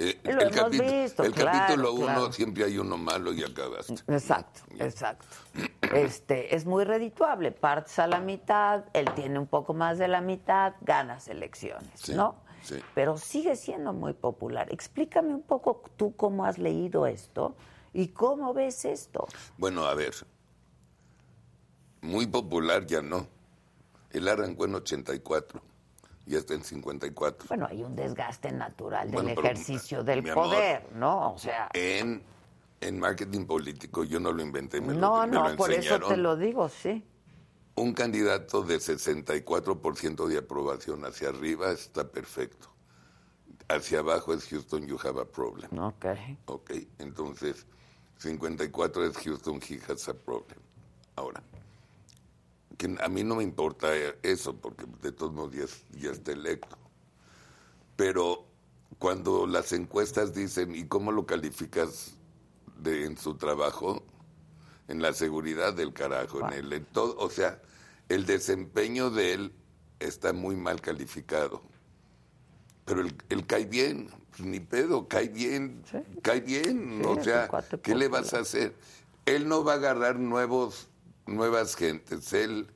Eh, 0.00 0.16
Lo 0.22 0.40
hemos 0.42 0.54
capitu- 0.54 1.02
visto, 1.02 1.24
el 1.24 1.32
claro, 1.32 1.58
capítulo 1.58 1.92
uno 1.92 2.04
claro. 2.06 2.32
siempre 2.32 2.64
hay 2.64 2.78
uno 2.78 2.96
malo 2.96 3.32
y 3.32 3.42
acabaste. 3.42 3.94
Exacto, 4.06 4.60
exacto. 4.78 5.26
Este, 5.92 6.54
es 6.54 6.64
muy 6.66 6.84
redituable. 6.84 7.50
Partes 7.50 7.98
a 7.98 8.06
la 8.06 8.20
mitad, 8.20 8.84
él 8.92 9.12
tiene 9.16 9.40
un 9.40 9.48
poco 9.48 9.74
más 9.74 9.98
de 9.98 10.06
la 10.06 10.20
mitad, 10.20 10.74
ganas 10.82 11.26
elecciones, 11.26 11.88
Sí, 11.94 12.14
¿no? 12.14 12.36
sí. 12.62 12.76
Pero 12.94 13.18
sigue 13.18 13.56
siendo 13.56 13.92
muy 13.92 14.12
popular. 14.12 14.72
Explícame 14.72 15.34
un 15.34 15.42
poco 15.42 15.82
tú 15.96 16.14
cómo 16.14 16.44
has 16.44 16.58
leído 16.58 17.06
esto 17.08 17.56
y 17.92 18.08
cómo 18.08 18.54
ves 18.54 18.84
esto. 18.84 19.26
Bueno, 19.56 19.84
a 19.84 19.94
ver, 19.94 20.14
muy 22.02 22.26
popular 22.28 22.86
ya 22.86 23.02
no. 23.02 23.26
Él 24.12 24.28
arrancó 24.28 24.64
en 24.64 24.76
84 24.76 25.60
y 26.28 26.36
está 26.36 26.54
en 26.54 26.62
54. 26.62 27.48
Bueno, 27.48 27.66
hay 27.70 27.82
un 27.82 27.96
desgaste 27.96 28.52
natural 28.52 29.10
del 29.10 29.24
pero, 29.24 29.40
ejercicio 29.40 30.04
del 30.04 30.18
amor, 30.30 30.34
poder, 30.34 30.92
¿no? 30.94 31.32
O 31.32 31.38
sea, 31.38 31.70
En, 31.72 32.22
en 32.80 33.00
marketing 33.00 33.46
político 33.46 34.04
yo 34.04 34.20
no 34.20 34.30
lo 34.30 34.42
inventé, 34.42 34.80
me 34.80 34.88
no, 34.88 35.22
lo, 35.22 35.26
me 35.26 35.34
lo 35.34 35.48
no, 35.48 35.56
por 35.56 35.72
eso 35.72 35.98
te 36.00 36.16
lo 36.18 36.36
digo, 36.36 36.68
sí. 36.68 37.02
Un 37.76 37.94
candidato 37.94 38.62
de 38.62 38.76
64% 38.76 40.26
de 40.26 40.38
aprobación 40.38 41.04
hacia 41.06 41.30
arriba 41.30 41.70
está 41.72 42.06
perfecto. 42.06 42.68
Hacia 43.68 44.00
abajo 44.00 44.34
es 44.34 44.46
Houston, 44.48 44.86
you 44.86 44.98
have 45.02 45.20
a 45.20 45.24
problem. 45.24 45.78
Ok. 45.78 46.06
Ok, 46.46 46.72
entonces 46.98 47.66
54 48.18 49.06
es 49.06 49.16
Houston, 49.18 49.60
he 49.66 49.80
has 49.90 50.08
a 50.08 50.14
problem. 50.14 50.58
Ahora, 51.16 51.42
que 52.78 52.96
a 53.00 53.08
mí 53.08 53.24
no 53.24 53.34
me 53.34 53.42
importa 53.42 53.88
eso, 54.22 54.56
porque 54.56 54.86
de 55.02 55.12
todos 55.12 55.32
modos 55.34 55.52
ya, 55.52 56.00
ya 56.00 56.10
está 56.12 56.32
electo. 56.32 56.76
Pero 57.96 58.46
cuando 58.98 59.46
las 59.46 59.72
encuestas 59.72 60.32
dicen, 60.32 60.74
¿y 60.74 60.86
cómo 60.86 61.12
lo 61.12 61.26
calificas 61.26 62.14
de, 62.78 63.04
en 63.04 63.16
su 63.18 63.34
trabajo? 63.34 64.02
En 64.86 65.02
la 65.02 65.12
seguridad 65.12 65.74
del 65.74 65.92
carajo, 65.92 66.40
en 66.46 66.52
el 66.54 66.72
en 66.72 66.84
todo, 66.86 67.16
o 67.18 67.28
sea, 67.28 67.60
el 68.08 68.24
desempeño 68.24 69.10
de 69.10 69.34
él 69.34 69.52
está 69.98 70.32
muy 70.32 70.56
mal 70.56 70.80
calificado. 70.80 71.60
Pero 72.86 73.02
él, 73.02 73.14
él 73.28 73.46
cae 73.46 73.66
bien, 73.66 74.08
pues 74.30 74.48
ni 74.48 74.60
pedo, 74.60 75.06
cae 75.08 75.28
bien, 75.28 75.82
Sí. 75.90 75.98
cae 76.22 76.40
bien, 76.40 77.00
Sí, 77.02 77.06
o 77.06 77.22
sea, 77.22 77.50
¿qué 77.82 77.94
le 77.94 78.08
vas 78.08 78.32
a 78.32 78.38
hacer? 78.38 78.74
Él 79.26 79.46
no 79.46 79.62
va 79.62 79.72
a 79.72 79.76
agarrar 79.76 80.18
nuevos, 80.18 80.87
nuevas 81.28 81.74
gentes, 81.76 82.32
él, 82.32 82.68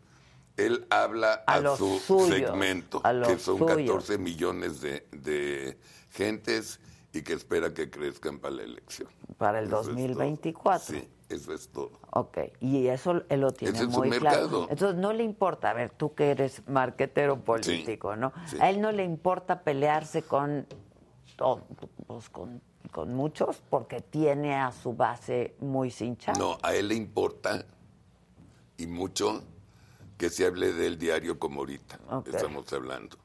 él 0.56 0.86
habla 0.90 1.42
A 1.46 1.60
su 1.76 1.98
suyos, 1.98 2.28
segmento, 2.28 3.00
a 3.04 3.12
que 3.22 3.38
son 3.38 3.58
suyos. 3.58 3.76
14 3.76 4.18
millones 4.18 4.80
de, 4.80 5.06
de 5.12 5.78
gentes 6.10 6.80
y 7.12 7.22
que 7.22 7.34
espera 7.34 7.74
que 7.74 7.90
crezcan 7.90 8.38
para 8.38 8.56
la 8.56 8.62
elección. 8.62 9.08
Para 9.36 9.58
el 9.58 9.66
Eso 9.66 9.80
es 9.80 9.86
todo. 9.86 9.94
2024. 9.94 10.94
Sí, 10.94 11.08
eso 11.28 11.52
es 11.52 11.68
todo. 11.68 11.92
Ok, 12.10 12.38
y 12.60 12.86
eso 12.88 13.22
él 13.28 13.40
lo 13.40 13.50
tiene 13.50 13.74
Ese 13.76 13.86
es 13.86 13.92
su 13.92 13.98
muy 13.98 14.08
mercado. 14.10 14.48
claro. 14.48 14.66
Entonces 14.70 14.96
no 14.98 15.12
le 15.12 15.22
importa, 15.24 15.70
a 15.70 15.74
ver, 15.74 15.90
tú 15.90 16.14
que 16.14 16.30
eres 16.30 16.62
marquetero 16.68 17.40
político, 17.40 18.16
¿no? 18.16 18.32
sí. 18.46 18.56
A 18.60 18.70
él 18.70 18.80
no 18.80 18.92
le 18.92 19.04
importa 19.04 19.62
pelearse 19.62 20.22
con, 20.22 20.66
pues, 22.06 22.28
con, 22.30 22.62
con 22.90 23.14
muchos 23.14 23.62
porque 23.70 24.00
tiene 24.00 24.54
a 24.56 24.72
su 24.72 24.94
base 24.94 25.54
muy 25.60 25.90
cinchada. 25.90 26.38
No, 26.38 26.58
a 26.62 26.74
él 26.74 26.88
le 26.88 26.94
importa 26.94 27.64
y 28.76 28.86
mucho 28.86 29.42
que 30.18 30.30
se 30.30 30.46
hable 30.46 30.72
del 30.72 30.98
diario 30.98 31.38
como 31.38 31.60
ahorita 31.60 31.98
estamos 32.26 32.72
hablando. 32.72 33.16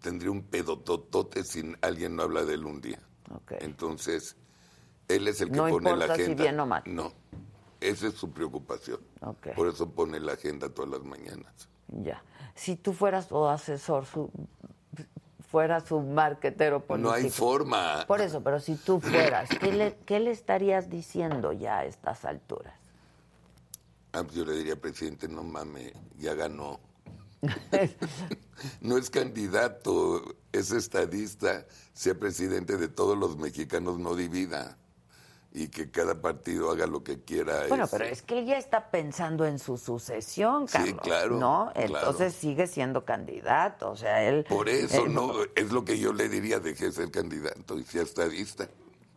Tendría 0.00 0.30
un 0.30 0.42
pedototote 0.42 1.42
si 1.44 1.74
alguien 1.80 2.16
no 2.16 2.22
habla 2.24 2.44
de 2.44 2.54
él 2.54 2.64
un 2.66 2.80
día. 2.80 3.00
Entonces, 3.60 4.36
él 5.08 5.26
es 5.28 5.40
el 5.40 5.50
que 5.50 5.56
No 5.56 5.68
pone 5.68 5.90
la 5.90 5.94
importa 5.94 6.16
si 6.16 6.22
agenda. 6.22 6.42
bien 6.42 6.60
o 6.60 6.66
mal. 6.66 6.82
No, 6.86 7.12
esa 7.80 8.08
es 8.08 8.14
su 8.14 8.30
preocupación. 8.30 9.00
Por 9.54 9.68
eso 9.68 9.90
pone 9.90 10.20
la 10.20 10.32
agenda 10.32 10.68
todas 10.68 10.90
las 10.90 11.02
mañanas. 11.02 11.68
Ya. 11.88 12.22
Si 12.54 12.76
tú 12.76 12.92
fueras 12.92 13.26
su 13.26 13.46
asesor, 13.46 14.06
su, 14.06 14.30
fuera 15.50 15.80
su 15.80 16.00
marquetero 16.00 16.80
político. 16.84 17.10
No 17.10 17.14
hay 17.16 17.30
forma. 17.30 18.04
Por 18.06 18.20
eso, 18.20 18.42
pero 18.42 18.60
si 18.60 18.76
tú 18.76 19.00
fueras, 19.00 19.48
¿qué 19.60 19.72
le, 19.72 19.96
qué 20.06 20.20
le 20.20 20.30
estarías 20.30 20.88
diciendo 20.90 21.52
ya 21.52 21.78
a 21.78 21.84
estas 21.84 22.24
alturas? 22.24 22.74
Ah, 24.16 24.22
pues 24.24 24.34
yo 24.34 24.44
le 24.46 24.54
diría, 24.54 24.76
presidente, 24.80 25.28
no 25.28 25.42
mame, 25.44 25.92
ya 26.16 26.32
ganó. 26.34 26.80
No 28.80 28.96
es 28.96 29.10
candidato, 29.10 30.22
es 30.52 30.70
estadista, 30.70 31.66
sea 31.92 32.14
presidente 32.18 32.78
de 32.78 32.88
todos 32.88 33.16
los 33.18 33.36
mexicanos, 33.36 33.98
no 33.98 34.14
divida. 34.14 34.78
Y 35.52 35.68
que 35.68 35.90
cada 35.90 36.20
partido 36.22 36.70
haga 36.70 36.86
lo 36.86 37.04
que 37.04 37.22
quiera. 37.22 37.66
Bueno, 37.68 37.84
este. 37.84 37.98
pero 37.98 38.10
es 38.10 38.22
que 38.22 38.38
él 38.38 38.46
ya 38.46 38.56
está 38.56 38.90
pensando 38.90 39.44
en 39.46 39.58
su 39.58 39.76
sucesión, 39.76 40.68
Sí, 40.68 40.72
Carlos. 40.78 41.00
claro, 41.02 41.38
¿No? 41.38 41.70
claro. 41.74 41.98
Entonces 41.98 42.34
sigue 42.34 42.66
siendo 42.66 43.04
candidato. 43.04 43.90
O 43.90 43.96
sea, 43.96 44.22
él. 44.22 44.44
Por 44.48 44.68
eso, 44.70 45.04
él- 45.04 45.12
¿no? 45.14 45.32
Es 45.54 45.70
lo 45.72 45.84
que 45.84 45.98
yo 45.98 46.12
le 46.14 46.28
diría, 46.30 46.58
deje 46.60 46.86
de 46.86 46.92
ser 46.92 47.10
candidato 47.10 47.78
y 47.78 47.84
sea 47.84 48.02
estadista. 48.02 48.68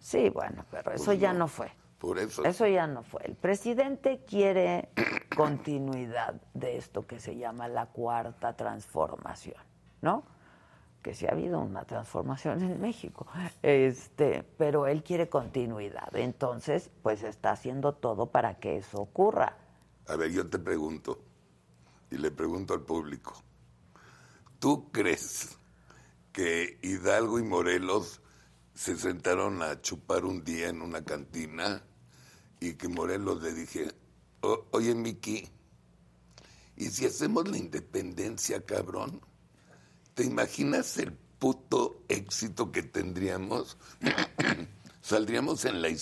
Sí, 0.01 0.29
bueno, 0.29 0.65
pero 0.71 0.91
eso 0.93 1.05
Pues 1.05 1.19
ya 1.19 1.31
no. 1.33 1.39
no 1.39 1.47
fue. 1.47 1.71
Por 1.99 2.17
eso. 2.17 2.45
Eso 2.45 2.65
ya 2.65 2.87
no 2.87 3.03
fue. 3.03 3.21
El 3.25 3.35
presidente 3.35 4.23
quiere 4.25 4.89
continuidad 5.35 6.41
de 6.53 6.77
esto 6.77 7.05
que 7.05 7.19
se 7.19 7.37
llama 7.37 7.67
la 7.67 7.87
cuarta 7.87 8.55
transformación, 8.55 9.61
¿no? 10.01 10.23
Que 11.03 11.13
sí 11.13 11.27
ha 11.27 11.31
habido 11.31 11.59
una 11.59 11.83
transformación 11.83 12.61
en 12.61 12.79
México, 12.81 13.27
este, 13.61 14.43
pero 14.57 14.87
él 14.87 15.03
quiere 15.03 15.29
continuidad. 15.29 16.13
Entonces, 16.15 16.89
pues 17.03 17.23
está 17.23 17.51
haciendo 17.51 17.93
todo 17.93 18.27
para 18.27 18.59
que 18.59 18.77
eso 18.77 18.99
ocurra. 19.01 19.57
A 20.07 20.15
ver, 20.15 20.31
yo 20.31 20.49
te 20.49 20.59
pregunto, 20.59 21.19
y 22.09 22.17
le 22.17 22.31
pregunto 22.31 22.73
al 22.73 22.81
público, 22.81 23.33
¿tú 24.59 24.89
crees 24.91 25.57
que 26.31 26.79
Hidalgo 26.81 27.39
y 27.39 27.43
Morelos 27.43 28.21
se 28.73 28.95
sentaron 28.95 29.61
a 29.61 29.81
chupar 29.81 30.23
un 30.25 30.43
día 30.43 30.69
en 30.69 30.81
una 30.81 31.03
cantina 31.03 31.83
y 32.59 32.73
que 32.73 32.87
Morelos 32.87 33.41
le 33.41 33.53
dije, 33.53 33.91
"O- 34.41 34.65
oye 34.71 34.93
Miki, 34.95 35.47
¿y 36.75 36.85
si 36.89 37.05
hacemos 37.05 37.47
la 37.47 37.57
independencia, 37.57 38.65
cabrón? 38.65 39.21
¿Te 40.13 40.23
imaginas 40.23 40.97
el 40.97 41.13
puto 41.13 42.03
éxito 42.09 42.71
que 42.71 42.83
tendríamos? 42.83 43.77
Saldríamos 45.01 45.65
en, 45.65 45.81
la, 45.81 45.87
en, 45.89 45.97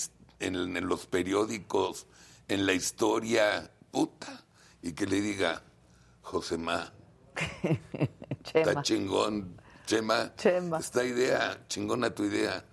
en 0.77 0.87
los 0.87 1.05
periódicos, 1.05 2.07
en 2.47 2.65
la 2.65 2.73
historia, 2.73 3.71
puta, 3.91 4.45
y 4.81 4.93
que 4.93 5.05
le 5.05 5.21
diga, 5.21 5.63
Josemá, 6.21 6.93
está 8.53 8.81
chingón, 8.81 9.61
Chema, 9.85 10.33
Chema. 10.35 10.79
esta 10.79 11.03
idea, 11.05 11.65
chingona 11.67 12.09
tu 12.13 12.23
idea. 12.25 12.65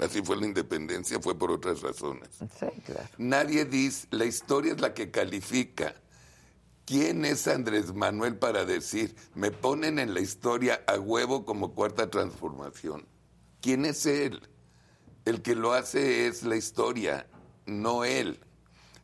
Así 0.00 0.22
fue 0.22 0.36
la 0.36 0.46
independencia, 0.46 1.20
fue 1.20 1.36
por 1.36 1.50
otras 1.50 1.80
razones. 1.82 2.28
Sí, 2.38 2.66
claro. 2.86 3.08
Nadie 3.18 3.64
dice, 3.64 4.06
la 4.10 4.24
historia 4.24 4.72
es 4.72 4.80
la 4.80 4.94
que 4.94 5.10
califica. 5.10 5.94
¿Quién 6.84 7.24
es 7.24 7.46
Andrés 7.48 7.92
Manuel 7.92 8.36
para 8.36 8.64
decir, 8.64 9.14
me 9.34 9.50
ponen 9.50 9.98
en 9.98 10.14
la 10.14 10.20
historia 10.20 10.82
a 10.86 10.98
huevo 10.98 11.44
como 11.44 11.74
cuarta 11.74 12.08
transformación? 12.08 13.06
¿Quién 13.60 13.84
es 13.84 14.06
él? 14.06 14.48
El 15.24 15.42
que 15.42 15.54
lo 15.54 15.72
hace 15.74 16.26
es 16.26 16.44
la 16.44 16.56
historia, 16.56 17.26
no 17.66 18.04
él. 18.04 18.40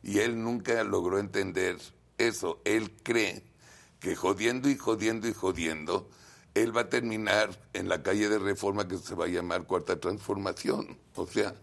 Y 0.01 0.19
él 0.19 0.41
nunca 0.41 0.83
logró 0.83 1.19
entender 1.19 1.77
eso. 2.17 2.61
Él 2.65 2.91
cree 3.03 3.43
que 3.99 4.15
jodiendo 4.15 4.69
y 4.69 4.77
jodiendo 4.77 5.27
y 5.27 5.33
jodiendo, 5.33 6.09
él 6.55 6.75
va 6.75 6.81
a 6.81 6.89
terminar 6.89 7.49
en 7.73 7.87
la 7.89 8.01
calle 8.01 8.27
de 8.29 8.39
reforma 8.39 8.87
que 8.87 8.97
se 8.97 9.13
va 9.13 9.25
a 9.25 9.27
llamar 9.27 9.65
cuarta 9.65 9.99
transformación. 9.99 10.97
O 11.15 11.27
sea, 11.27 11.53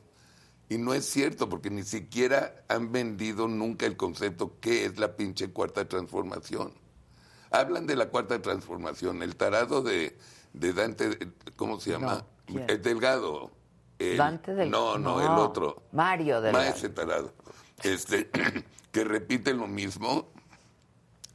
y 0.68 0.78
no 0.78 0.94
es 0.94 1.04
cierto, 1.06 1.48
porque 1.48 1.70
ni 1.70 1.82
siquiera 1.82 2.62
han 2.68 2.92
vendido 2.92 3.48
nunca 3.48 3.86
el 3.86 3.96
concepto 3.96 4.58
qué 4.60 4.84
es 4.84 4.98
la 4.98 5.16
pinche 5.16 5.50
cuarta 5.50 5.88
transformación. 5.88 6.72
Hablan 7.50 7.86
de 7.86 7.96
la 7.96 8.08
cuarta 8.08 8.40
transformación, 8.40 9.22
el 9.22 9.36
tarado 9.36 9.82
de, 9.82 10.16
de 10.52 10.72
Dante, 10.72 11.18
¿cómo 11.56 11.78
se 11.80 11.90
llama? 11.90 12.14
No, 12.14 12.26
¿quién? 12.46 12.64
el 12.70 12.80
Delgado. 12.80 13.50
El- 13.98 14.16
Dante 14.16 14.54
del- 14.54 14.70
No, 14.70 14.96
no, 14.98 15.18
no, 15.18 15.20
el 15.20 15.38
otro. 15.38 15.82
Mario 15.92 16.40
Delgado. 16.40 16.64
Ma, 16.64 16.70
ese 16.74 16.88
tarado. 16.88 17.32
Este, 17.82 18.30
que 18.92 19.04
repite 19.04 19.52
lo 19.54 19.66
mismo 19.66 20.32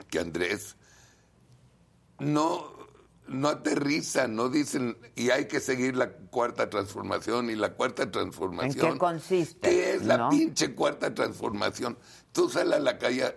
que 0.09 0.19
Andrés. 0.19 0.75
No, 2.19 2.76
no 3.27 3.49
aterriza, 3.49 4.27
no 4.27 4.49
dicen, 4.49 4.97
y 5.15 5.29
hay 5.29 5.47
que 5.47 5.59
seguir 5.59 5.95
la 5.95 6.09
cuarta 6.11 6.69
transformación 6.69 7.49
y 7.49 7.55
la 7.55 7.73
cuarta 7.73 8.09
transformación. 8.11 8.85
¿En 8.85 8.93
qué 8.93 8.99
consiste? 8.99 9.69
¿Qué 9.69 9.93
es 9.95 10.05
la 10.05 10.17
¿No? 10.17 10.29
pinche 10.29 10.73
cuarta 10.73 11.13
transformación? 11.13 11.97
Tú 12.31 12.49
sal 12.49 12.73
a 12.73 12.79
la 12.79 12.97
calle, 12.97 13.35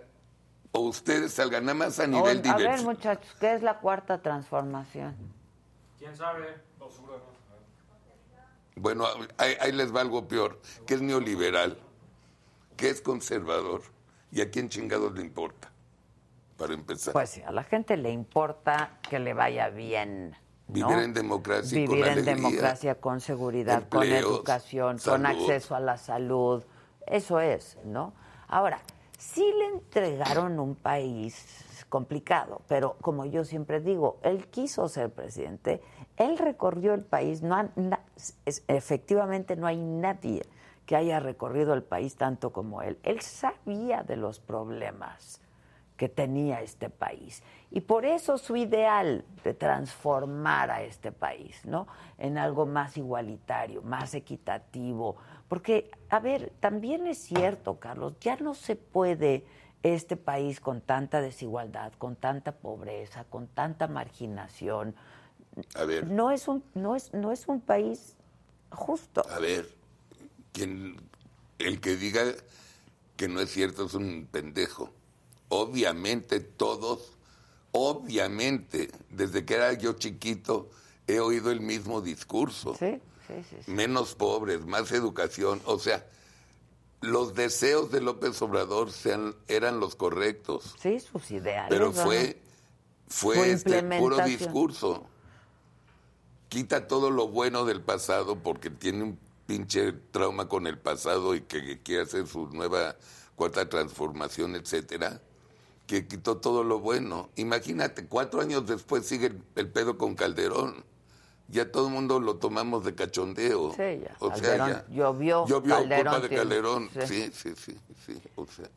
o 0.71 0.81
ustedes 0.81 1.33
salgan 1.33 1.65
nada 1.65 1.77
más 1.77 1.99
a 1.99 2.07
nivel 2.07 2.39
Oye, 2.39 2.49
a 2.49 2.53
ver, 2.53 2.61
diverso. 2.61 2.83
muchachos, 2.85 3.35
¿qué 3.39 3.53
es 3.53 3.61
la 3.61 3.79
cuarta 3.79 4.21
transformación? 4.21 5.15
¿Quién 5.99 6.15
sabe? 6.15 6.55
Bueno, 8.75 9.05
ahí, 9.37 9.55
ahí 9.59 9.71
les 9.71 9.93
va 9.93 10.01
algo 10.01 10.27
peor, 10.27 10.59
que 10.87 10.95
es 10.95 11.01
neoliberal, 11.01 11.77
que 12.77 12.89
es 12.89 13.01
conservador, 13.01 13.81
y 14.31 14.41
a 14.41 14.49
quién 14.49 14.69
chingados 14.69 15.13
le 15.13 15.21
importa, 15.21 15.70
para 16.61 16.73
empezar. 16.73 17.13
Pues 17.13 17.29
sí, 17.31 17.41
a 17.41 17.51
la 17.51 17.63
gente 17.63 17.97
le 17.97 18.11
importa 18.11 18.99
que 19.09 19.19
le 19.19 19.33
vaya 19.33 19.69
bien. 19.69 20.31
¿no? 20.67 20.87
Vivir 20.87 20.99
en 20.99 21.13
democracia 21.13 21.75
Vivir 21.75 21.89
con 21.89 21.97
en 21.97 22.11
alegría. 22.13 22.35
democracia, 22.35 22.95
con 22.95 23.19
seguridad, 23.19 23.89
con 23.89 24.03
educación, 24.03 24.97
con 24.99 25.25
acceso 25.25 25.75
a 25.75 25.79
la 25.79 25.97
salud. 25.97 26.63
Eso 27.07 27.39
es, 27.39 27.77
¿no? 27.83 28.13
Ahora, 28.47 28.79
sí 29.17 29.43
le 29.57 29.65
entregaron 29.67 30.59
un 30.59 30.75
país 30.75 31.65
complicado, 31.89 32.61
pero 32.67 32.95
como 33.01 33.25
yo 33.25 33.43
siempre 33.43 33.81
digo, 33.81 34.19
él 34.23 34.47
quiso 34.47 34.87
ser 34.87 35.09
presidente, 35.09 35.81
él 36.15 36.37
recorrió 36.37 36.93
el 36.93 37.03
país, 37.03 37.41
no 37.41 37.69
efectivamente 38.67 39.57
no 39.57 39.67
hay 39.67 39.77
nadie 39.77 40.45
que 40.85 40.95
haya 40.95 41.19
recorrido 41.19 41.73
el 41.73 41.83
país 41.83 42.15
tanto 42.15 42.53
como 42.53 42.81
él. 42.81 42.97
Él 43.03 43.19
sabía 43.21 44.03
de 44.03 44.15
los 44.15 44.39
problemas 44.39 45.40
que 46.01 46.09
tenía 46.09 46.63
este 46.63 46.89
país. 46.89 47.43
Y 47.69 47.81
por 47.81 48.05
eso 48.05 48.39
su 48.39 48.55
ideal 48.55 49.23
de 49.43 49.53
transformar 49.53 50.71
a 50.71 50.81
este 50.81 51.11
país, 51.11 51.63
¿no? 51.63 51.85
En 52.17 52.39
algo 52.39 52.65
más 52.65 52.97
igualitario, 52.97 53.83
más 53.83 54.15
equitativo. 54.15 55.17
Porque, 55.47 55.91
a 56.09 56.19
ver, 56.19 56.53
también 56.59 57.05
es 57.05 57.19
cierto, 57.19 57.77
Carlos, 57.77 58.15
ya 58.19 58.35
no 58.37 58.55
se 58.55 58.75
puede 58.75 59.45
este 59.83 60.17
país 60.17 60.59
con 60.59 60.81
tanta 60.81 61.21
desigualdad, 61.21 61.93
con 61.99 62.15
tanta 62.15 62.51
pobreza, 62.51 63.25
con 63.25 63.45
tanta 63.45 63.87
marginación. 63.87 64.95
A 65.75 65.83
ver. 65.85 66.07
No 66.07 66.31
es 66.31 66.47
un, 66.47 66.63
no 66.73 66.95
es, 66.95 67.13
no 67.13 67.31
es 67.31 67.47
un 67.47 67.61
país 67.61 68.17
justo. 68.71 69.21
A 69.29 69.37
ver, 69.37 69.69
quien, 70.51 70.99
el 71.59 71.79
que 71.79 71.95
diga 71.95 72.23
que 73.17 73.27
no 73.27 73.39
es 73.39 73.51
cierto 73.51 73.85
es 73.85 73.93
un 73.93 74.27
pendejo 74.31 74.91
obviamente 75.51 76.39
todos, 76.39 77.11
obviamente, 77.73 78.89
desde 79.09 79.45
que 79.45 79.55
era 79.55 79.73
yo 79.73 79.93
chiquito, 79.93 80.69
he 81.07 81.19
oído 81.19 81.51
el 81.51 81.59
mismo 81.59 82.01
discurso. 82.01 82.73
Sí, 82.79 83.01
sí, 83.27 83.33
sí, 83.49 83.71
Menos 83.71 84.15
pobres, 84.15 84.65
más 84.65 84.91
educación. 84.93 85.61
O 85.65 85.77
sea, 85.77 86.05
los 87.01 87.33
deseos 87.35 87.91
de 87.91 87.99
López 87.99 88.41
Obrador 88.41 88.91
sean, 88.91 89.35
eran 89.49 89.81
los 89.81 89.95
correctos. 89.95 90.73
Sí, 90.81 91.01
sus 91.01 91.29
ideales. 91.31 91.67
Pero 91.69 91.91
fue, 91.91 92.41
fue 93.09 93.51
este 93.51 93.83
puro 93.99 94.23
discurso. 94.23 95.05
Quita 96.47 96.87
todo 96.87 97.11
lo 97.11 97.27
bueno 97.27 97.65
del 97.65 97.81
pasado 97.81 98.39
porque 98.41 98.69
tiene 98.69 99.03
un 99.03 99.19
pinche 99.47 99.91
trauma 99.91 100.47
con 100.47 100.65
el 100.65 100.77
pasado 100.79 101.35
y 101.35 101.41
que 101.41 101.81
quiere 101.81 102.03
hacer 102.03 102.25
su 102.25 102.47
nueva 102.47 102.95
cuarta 103.35 103.67
transformación, 103.67 104.55
etcétera 104.55 105.21
que 105.91 106.07
quitó 106.07 106.37
todo 106.37 106.63
lo 106.63 106.79
bueno. 106.79 107.29
Imagínate, 107.35 108.05
cuatro 108.05 108.39
años 108.39 108.65
después 108.65 109.05
sigue 109.05 109.33
el, 109.55 109.69
pedo 109.69 109.97
con 109.97 110.15
Calderón. 110.15 110.85
Ya 111.49 111.69
todo 111.69 111.87
el 111.87 111.93
mundo 111.93 112.21
lo 112.21 112.37
tomamos 112.37 112.85
de 112.85 112.95
cachondeo. 112.95 113.71
Sí, 113.71 113.99
ya. 114.01 114.15
O 114.19 114.33
sea, 114.33 114.55
ya. 114.55 114.85
Llovió, 114.87 115.45
llovió 115.45 115.79
culpa 115.79 116.19
de 116.21 116.29
Calderón. 116.29 116.89
Sí. 117.05 117.29
sí, 117.33 117.53
sí, 117.57 117.77
sí, 118.05 118.21
O 118.37 118.45
sea. 118.47 118.69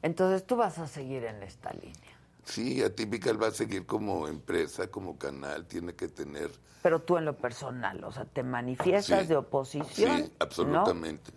Entonces 0.00 0.46
tú 0.46 0.56
vas 0.56 0.78
a 0.78 0.86
seguir 0.86 1.24
en 1.24 1.42
esta 1.42 1.70
línea. 1.74 2.16
Sí, 2.44 2.82
Atípical 2.82 3.42
va 3.42 3.48
a 3.48 3.50
seguir 3.50 3.84
como 3.84 4.26
empresa, 4.28 4.86
como 4.86 5.18
canal, 5.18 5.66
tiene 5.66 5.94
que 5.94 6.08
tener... 6.08 6.50
Pero 6.82 7.02
tú 7.02 7.18
en 7.18 7.26
lo 7.26 7.36
personal, 7.36 8.02
o 8.04 8.12
sea, 8.12 8.24
te 8.24 8.42
manifiestas 8.42 9.28
de 9.28 9.36
oposición. 9.36 10.24
Sí, 10.24 10.32
absolutamente. 10.38 11.32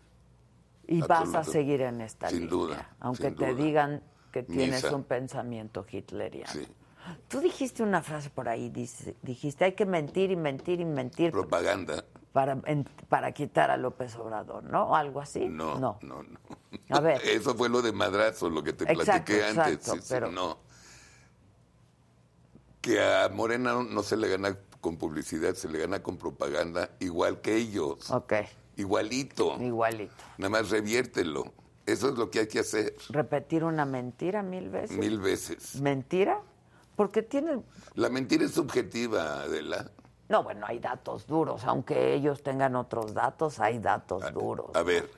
Y 0.88 1.02
vas 1.02 1.34
a 1.36 1.44
seguir 1.44 1.82
en 1.82 2.02
esta 2.02 2.30
sin 2.30 2.48
Duda, 2.48 2.96
aunque 3.00 3.32
te 3.32 3.54
digan 3.54 4.02
que 4.32 4.44
tienes 4.44 4.84
un 4.86 5.04
pensamiento 5.04 5.86
hitleriano. 5.90 6.52
Sí. 6.52 6.68
Tú 7.28 7.40
dijiste 7.40 7.84
una 7.84 8.02
frase 8.02 8.30
por 8.30 8.50
ahí, 8.50 8.70
dijiste, 8.70 9.66
hay 9.66 9.74
que 9.74 9.86
mentir 9.86 10.32
y 10.32 10.36
mentir 10.36 10.80
y 10.80 10.86
mentir. 10.86 11.32
Propaganda. 11.32 12.04
Para, 12.34 12.62
para 13.10 13.32
quitar 13.32 13.72
a 13.72 13.78
López 13.78 14.16
Obrador, 14.16 14.64
¿no? 14.64 14.96
Algo 14.96 15.22
así. 15.22 15.48
No, 15.48 15.80
no, 15.80 15.98
no. 16.02 16.24
A 16.90 17.00
ver. 17.00 17.22
Eso 17.26 17.56
fue 17.56 17.70
lo 17.70 17.82
de 17.82 17.92
madrazo, 17.92 18.50
lo 18.50 18.64
que 18.64 18.74
te 18.74 18.86
platiqué 18.86 19.46
antes. 19.46 20.06
pero... 20.10 20.32
No. 20.32 20.60
Que 22.82 23.02
a 23.02 23.30
Morena 23.30 23.84
no 23.84 24.04
se 24.04 24.16
le 24.16 24.30
gana 24.30 24.56
con 24.82 24.98
publicidad, 24.98 25.56
se 25.56 25.68
le 25.68 25.80
gana 25.80 26.02
con 26.02 26.18
propaganda, 26.18 26.92
igual 27.00 27.42
que 27.42 27.56
ellos. 27.56 28.12
Ok. 28.12 28.34
Igualito. 28.78 29.62
Igualito. 29.62 30.14
Nada 30.38 30.50
más 30.50 30.70
reviértelo. 30.70 31.52
Eso 31.86 32.10
es 32.10 32.16
lo 32.16 32.30
que 32.30 32.40
hay 32.40 32.48
que 32.48 32.60
hacer. 32.60 32.96
Repetir 33.10 33.64
una 33.64 33.86
mentira 33.86 34.44
mil 34.44 34.70
veces. 34.70 34.98
Mil 34.98 35.20
veces. 35.20 35.82
¿Mentira? 35.82 36.42
Porque 36.96 37.22
tiene... 37.22 37.62
La 37.96 38.10
mentira 38.10 38.46
es 38.46 38.52
subjetiva, 38.52 39.42
Adela. 39.42 39.92
No, 40.30 40.44
bueno, 40.44 40.66
hay 40.68 40.80
datos 40.80 41.26
duros. 41.26 41.64
Aunque 41.64 42.14
ellos 42.14 42.44
tengan 42.44 42.76
otros 42.76 43.14
datos, 43.14 43.60
hay 43.60 43.80
datos 43.80 44.34
duros. 44.34 44.76
A 44.76 44.84
ver, 44.84 45.10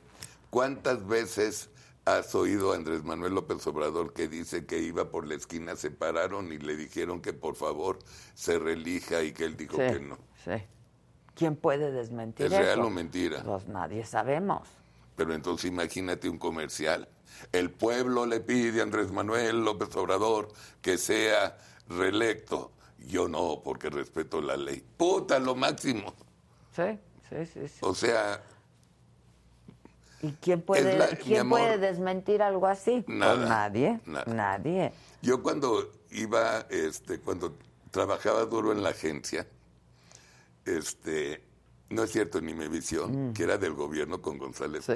¿cuántas 0.49 1.07
veces 1.07 1.69
has 2.05 2.33
oído 2.35 2.71
a 2.71 2.75
Andrés 2.75 3.03
Manuel 3.03 3.33
López 3.33 3.65
Obrador 3.67 4.13
que 4.13 4.27
dice 4.27 4.65
que 4.65 4.79
iba 4.79 5.09
por 5.09 5.27
la 5.27 5.35
esquina, 5.35 5.75
se 5.75 5.91
pararon 5.91 6.51
y 6.51 6.57
le 6.59 6.75
dijeron 6.75 7.21
que 7.21 7.33
por 7.33 7.55
favor 7.55 7.99
se 8.35 8.59
relija 8.59 9.23
y 9.23 9.31
que 9.31 9.45
él 9.45 9.57
dijo 9.57 9.77
que 9.77 9.99
no? 9.99 10.17
Sí. 10.43 10.63
¿Quién 11.39 11.55
puede 11.55 11.93
desmentir 11.93 12.47
¿Es 12.47 12.51
eso? 12.51 12.61
real 12.61 12.81
o 12.81 12.89
mentira? 12.89 13.41
Pues 13.45 13.65
nadie 13.69 14.05
sabemos. 14.05 14.67
Pero 15.15 15.33
entonces 15.33 15.71
imagínate 15.71 16.27
un 16.27 16.37
comercial. 16.37 17.07
El 17.53 17.71
pueblo 17.71 18.25
le 18.25 18.41
pide 18.41 18.81
a 18.81 18.83
Andrés 18.83 19.09
Manuel 19.13 19.63
López 19.63 19.95
Obrador 19.95 20.49
que 20.81 20.97
sea 20.97 21.57
reelecto. 21.87 22.73
Yo 23.07 23.29
no, 23.29 23.61
porque 23.63 23.89
respeto 23.89 24.41
la 24.41 24.57
ley. 24.57 24.83
Puta, 24.97 25.39
lo 25.39 25.55
máximo. 25.55 26.13
Sí, 26.75 26.99
sí, 27.29 27.45
sí. 27.45 27.79
O 27.79 27.95
sea... 27.95 28.43
¿Y 30.21 30.33
quién 30.33 30.61
puede, 30.61 31.17
¿quién 31.23 31.47
puede 31.47 31.77
desmentir 31.77 32.41
algo 32.41 32.67
así? 32.67 33.01
Pues 33.05 33.17
nada, 33.17 33.47
nadie. 33.47 34.01
Nada. 34.05 34.25
Nadie. 34.33 34.91
Yo 35.21 35.41
cuando 35.41 35.89
iba, 36.11 36.65
este, 36.69 37.21
cuando 37.21 37.55
trabajaba 37.91 38.43
duro 38.43 38.73
en 38.73 38.83
la 38.83 38.89
agencia, 38.89 39.47
este, 40.77 41.43
no 41.89 42.03
es 42.03 42.11
cierto, 42.11 42.41
ni 42.41 42.53
mi 42.53 42.67
visión, 42.67 43.29
mm. 43.29 43.33
que 43.33 43.43
era 43.43 43.57
del 43.57 43.73
gobierno 43.73 44.21
con 44.21 44.37
González 44.37 44.85
sí, 44.85 44.93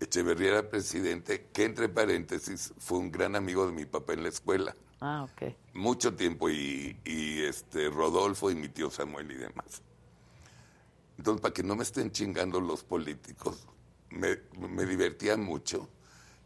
Echeverría 0.00 0.48
era 0.48 0.68
presidente, 0.68 1.46
que 1.52 1.64
entre 1.64 1.88
paréntesis 1.88 2.74
fue 2.78 2.98
un 2.98 3.12
gran 3.12 3.36
amigo 3.36 3.66
de 3.66 3.72
mi 3.72 3.84
papá 3.84 4.14
en 4.14 4.24
la 4.24 4.30
escuela. 4.30 4.74
Ah, 5.00 5.24
ok. 5.24 5.54
Mucho 5.74 6.14
tiempo 6.14 6.50
y, 6.50 6.96
este 7.04 7.88
Rodolfo 7.88 8.50
y 8.50 8.56
mi 8.56 8.68
tío 8.68 8.90
Samuel 8.90 9.30
y 9.30 9.36
demás. 9.36 9.82
Entonces, 11.18 11.40
para 11.40 11.54
que 11.54 11.62
no 11.62 11.76
me 11.76 11.84
estén 11.84 12.10
chingando 12.10 12.60
los 12.60 12.82
políticos, 12.82 13.68
me, 14.10 14.38
me 14.68 14.86
divertía 14.86 15.36
mucho. 15.36 15.88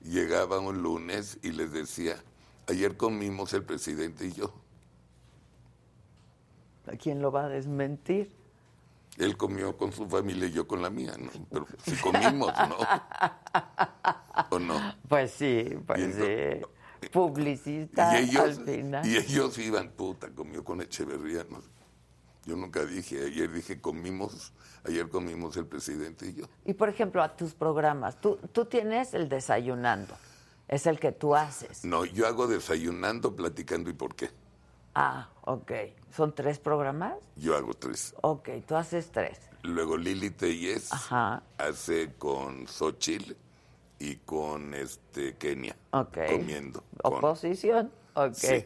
Llegaba 0.02 0.58
un 0.58 0.82
lunes 0.82 1.38
y 1.42 1.52
les 1.52 1.72
decía, 1.72 2.22
ayer 2.68 2.98
comimos 2.98 3.54
el 3.54 3.64
presidente 3.64 4.26
y 4.26 4.32
yo. 4.32 4.52
¿A 6.86 6.96
quién 6.96 7.20
lo 7.20 7.32
va 7.32 7.44
a 7.44 7.48
desmentir? 7.48 8.32
Él 9.18 9.36
comió 9.36 9.76
con 9.76 9.92
su 9.92 10.08
familia 10.08 10.46
y 10.46 10.52
yo 10.52 10.66
con 10.66 10.82
la 10.82 10.90
mía, 10.90 11.14
¿no? 11.18 11.30
Pero 11.50 11.66
si 11.84 11.96
comimos, 11.96 12.52
¿no? 12.68 12.76
¿O 14.50 14.58
no? 14.58 14.94
Pues 15.08 15.30
sí, 15.32 15.64
pues 15.86 16.14
sí. 16.14 17.08
Publicista 17.10 18.20
y 18.20 18.24
ellos, 18.24 18.44
al 18.44 18.64
final. 18.64 19.06
Y 19.06 19.16
ellos 19.16 19.56
iban, 19.58 19.90
puta, 19.90 20.30
comió 20.30 20.62
con 20.64 20.82
Echeverría, 20.82 21.46
¿no? 21.48 21.62
Yo 22.44 22.56
nunca 22.56 22.84
dije, 22.84 23.24
ayer 23.24 23.50
dije 23.50 23.80
comimos, 23.80 24.52
ayer 24.84 25.08
comimos 25.08 25.56
el 25.56 25.66
presidente 25.66 26.28
y 26.28 26.34
yo. 26.34 26.44
Y 26.64 26.74
por 26.74 26.88
ejemplo, 26.88 27.22
a 27.22 27.36
tus 27.36 27.54
programas, 27.54 28.20
tú, 28.20 28.38
tú 28.52 28.66
tienes 28.66 29.14
el 29.14 29.28
desayunando, 29.28 30.14
es 30.68 30.86
el 30.86 31.00
que 31.00 31.10
tú 31.10 31.34
haces. 31.34 31.84
No, 31.84 32.04
yo 32.04 32.26
hago 32.26 32.46
desayunando, 32.46 33.34
platicando 33.34 33.90
y 33.90 33.94
por 33.94 34.14
qué. 34.14 34.30
Ah, 34.98 35.28
ok. 35.42 35.72
¿Son 36.10 36.34
tres 36.34 36.58
programas? 36.58 37.16
Yo 37.36 37.54
hago 37.54 37.74
tres. 37.74 38.14
Ok, 38.22 38.48
tú 38.66 38.76
haces 38.76 39.12
tres. 39.12 39.38
Luego 39.62 39.98
Lili 39.98 40.30
Teyes 40.30 40.90
hace 41.58 42.14
con 42.16 42.66
Xochitl 42.66 43.34
y 43.98 44.16
con 44.16 44.72
este 44.72 45.34
Kenia. 45.34 45.76
Ok. 45.90 46.18
Comiendo. 46.30 46.82
Oposición. 47.02 47.92
Ok. 48.14 48.34
Sí. 48.36 48.64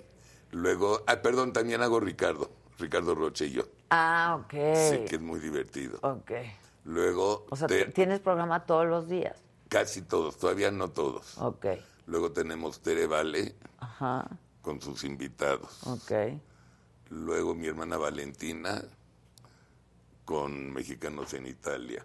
Luego, 0.53 1.03
ah, 1.09 1.21
perdón, 1.21 1.53
también 1.53 1.83
hago 1.83 1.99
Ricardo. 1.99 2.49
Ricardo 2.79 3.17
Roche 3.17 3.47
y 3.47 3.51
yo. 3.51 3.65
Ah, 3.91 4.39
ok. 4.41 4.53
Sí, 4.53 5.05
que 5.09 5.17
es 5.17 5.21
muy 5.21 5.41
divertido. 5.41 5.99
Ok. 6.03 6.31
Luego. 6.85 7.47
O 7.51 7.57
sea, 7.57 7.67
¿tienes 7.93 8.21
programa 8.21 8.67
todos 8.67 8.87
los 8.87 9.09
días? 9.09 9.37
Casi 9.69 10.03
todos, 10.03 10.39
todavía 10.39 10.71
no 10.71 10.91
todos. 10.91 11.37
Ok. 11.39 11.67
Luego 12.07 12.31
tenemos 12.31 12.79
Tere 12.83 13.09
Vale. 13.09 13.57
Ajá 13.81 14.29
con 14.63 14.81
sus 14.81 15.05
invitados. 15.05 15.83
Ok. 15.87 16.13
Luego 17.11 17.55
mi 17.55 17.67
hermana 17.67 17.97
Valentina 17.97 18.83
con 20.25 20.73
Mexicanos 20.73 21.35
en 21.35 21.47
Italia. 21.47 22.05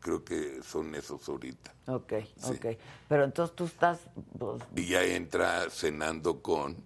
Creo 0.00 0.22
que 0.24 0.62
son 0.62 0.94
esos 0.94 1.26
ahorita. 1.28 1.72
Ok, 1.86 2.12
ok. 2.44 2.66
Pero 3.08 3.24
entonces 3.24 3.56
tú 3.56 3.64
estás... 3.64 4.00
Pues, 4.38 4.62
y 4.76 4.86
ya 4.86 5.02
entra 5.02 5.68
cenando 5.70 6.42
con 6.42 6.76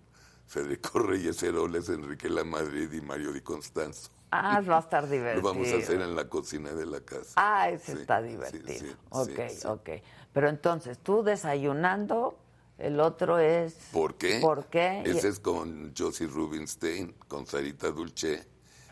Federico 0.47 0.99
Reyes 1.01 1.43
Heroles, 1.43 1.89
Enrique 1.89 2.28
La 2.28 2.45
Madrid 2.45 2.93
y 2.93 3.01
Mario 3.01 3.32
Di 3.32 3.41
Constanzo. 3.41 4.11
Ah, 4.30 4.61
va 4.61 4.76
a 4.76 4.80
estar 4.80 5.03
Lo 5.09 5.11
divertido. 5.11 5.43
vamos 5.43 5.68
a 5.72 5.76
hacer 5.78 6.01
en 6.01 6.14
la 6.14 6.28
cocina 6.28 6.70
de 6.72 6.86
la 6.86 7.01
casa. 7.01 7.32
Ah, 7.36 7.70
ese 7.70 7.95
Sí, 7.95 8.01
está 8.03 8.22
sí, 8.22 8.28
divertido. 8.28 8.68
sí, 8.68 8.97
ok, 9.11 9.28
sí, 9.49 9.57
sí. 9.57 9.66
ok. 9.66 9.89
Pero 10.32 10.49
entonces, 10.49 10.99
tú 10.99 11.24
desayunando, 11.24 12.39
el 12.79 13.01
otro 13.01 13.39
es... 13.39 13.74
¿Por 13.93 14.14
qué? 14.16 14.39
¿Por 14.41 14.66
qué? 14.66 15.03
Ese 15.05 15.29
es 15.29 15.41
con 15.41 15.93
Josie 15.97 16.26
Rubinstein, 16.26 17.12
con 17.26 17.47
Sarita 17.47 17.91
Dulce 17.91 18.47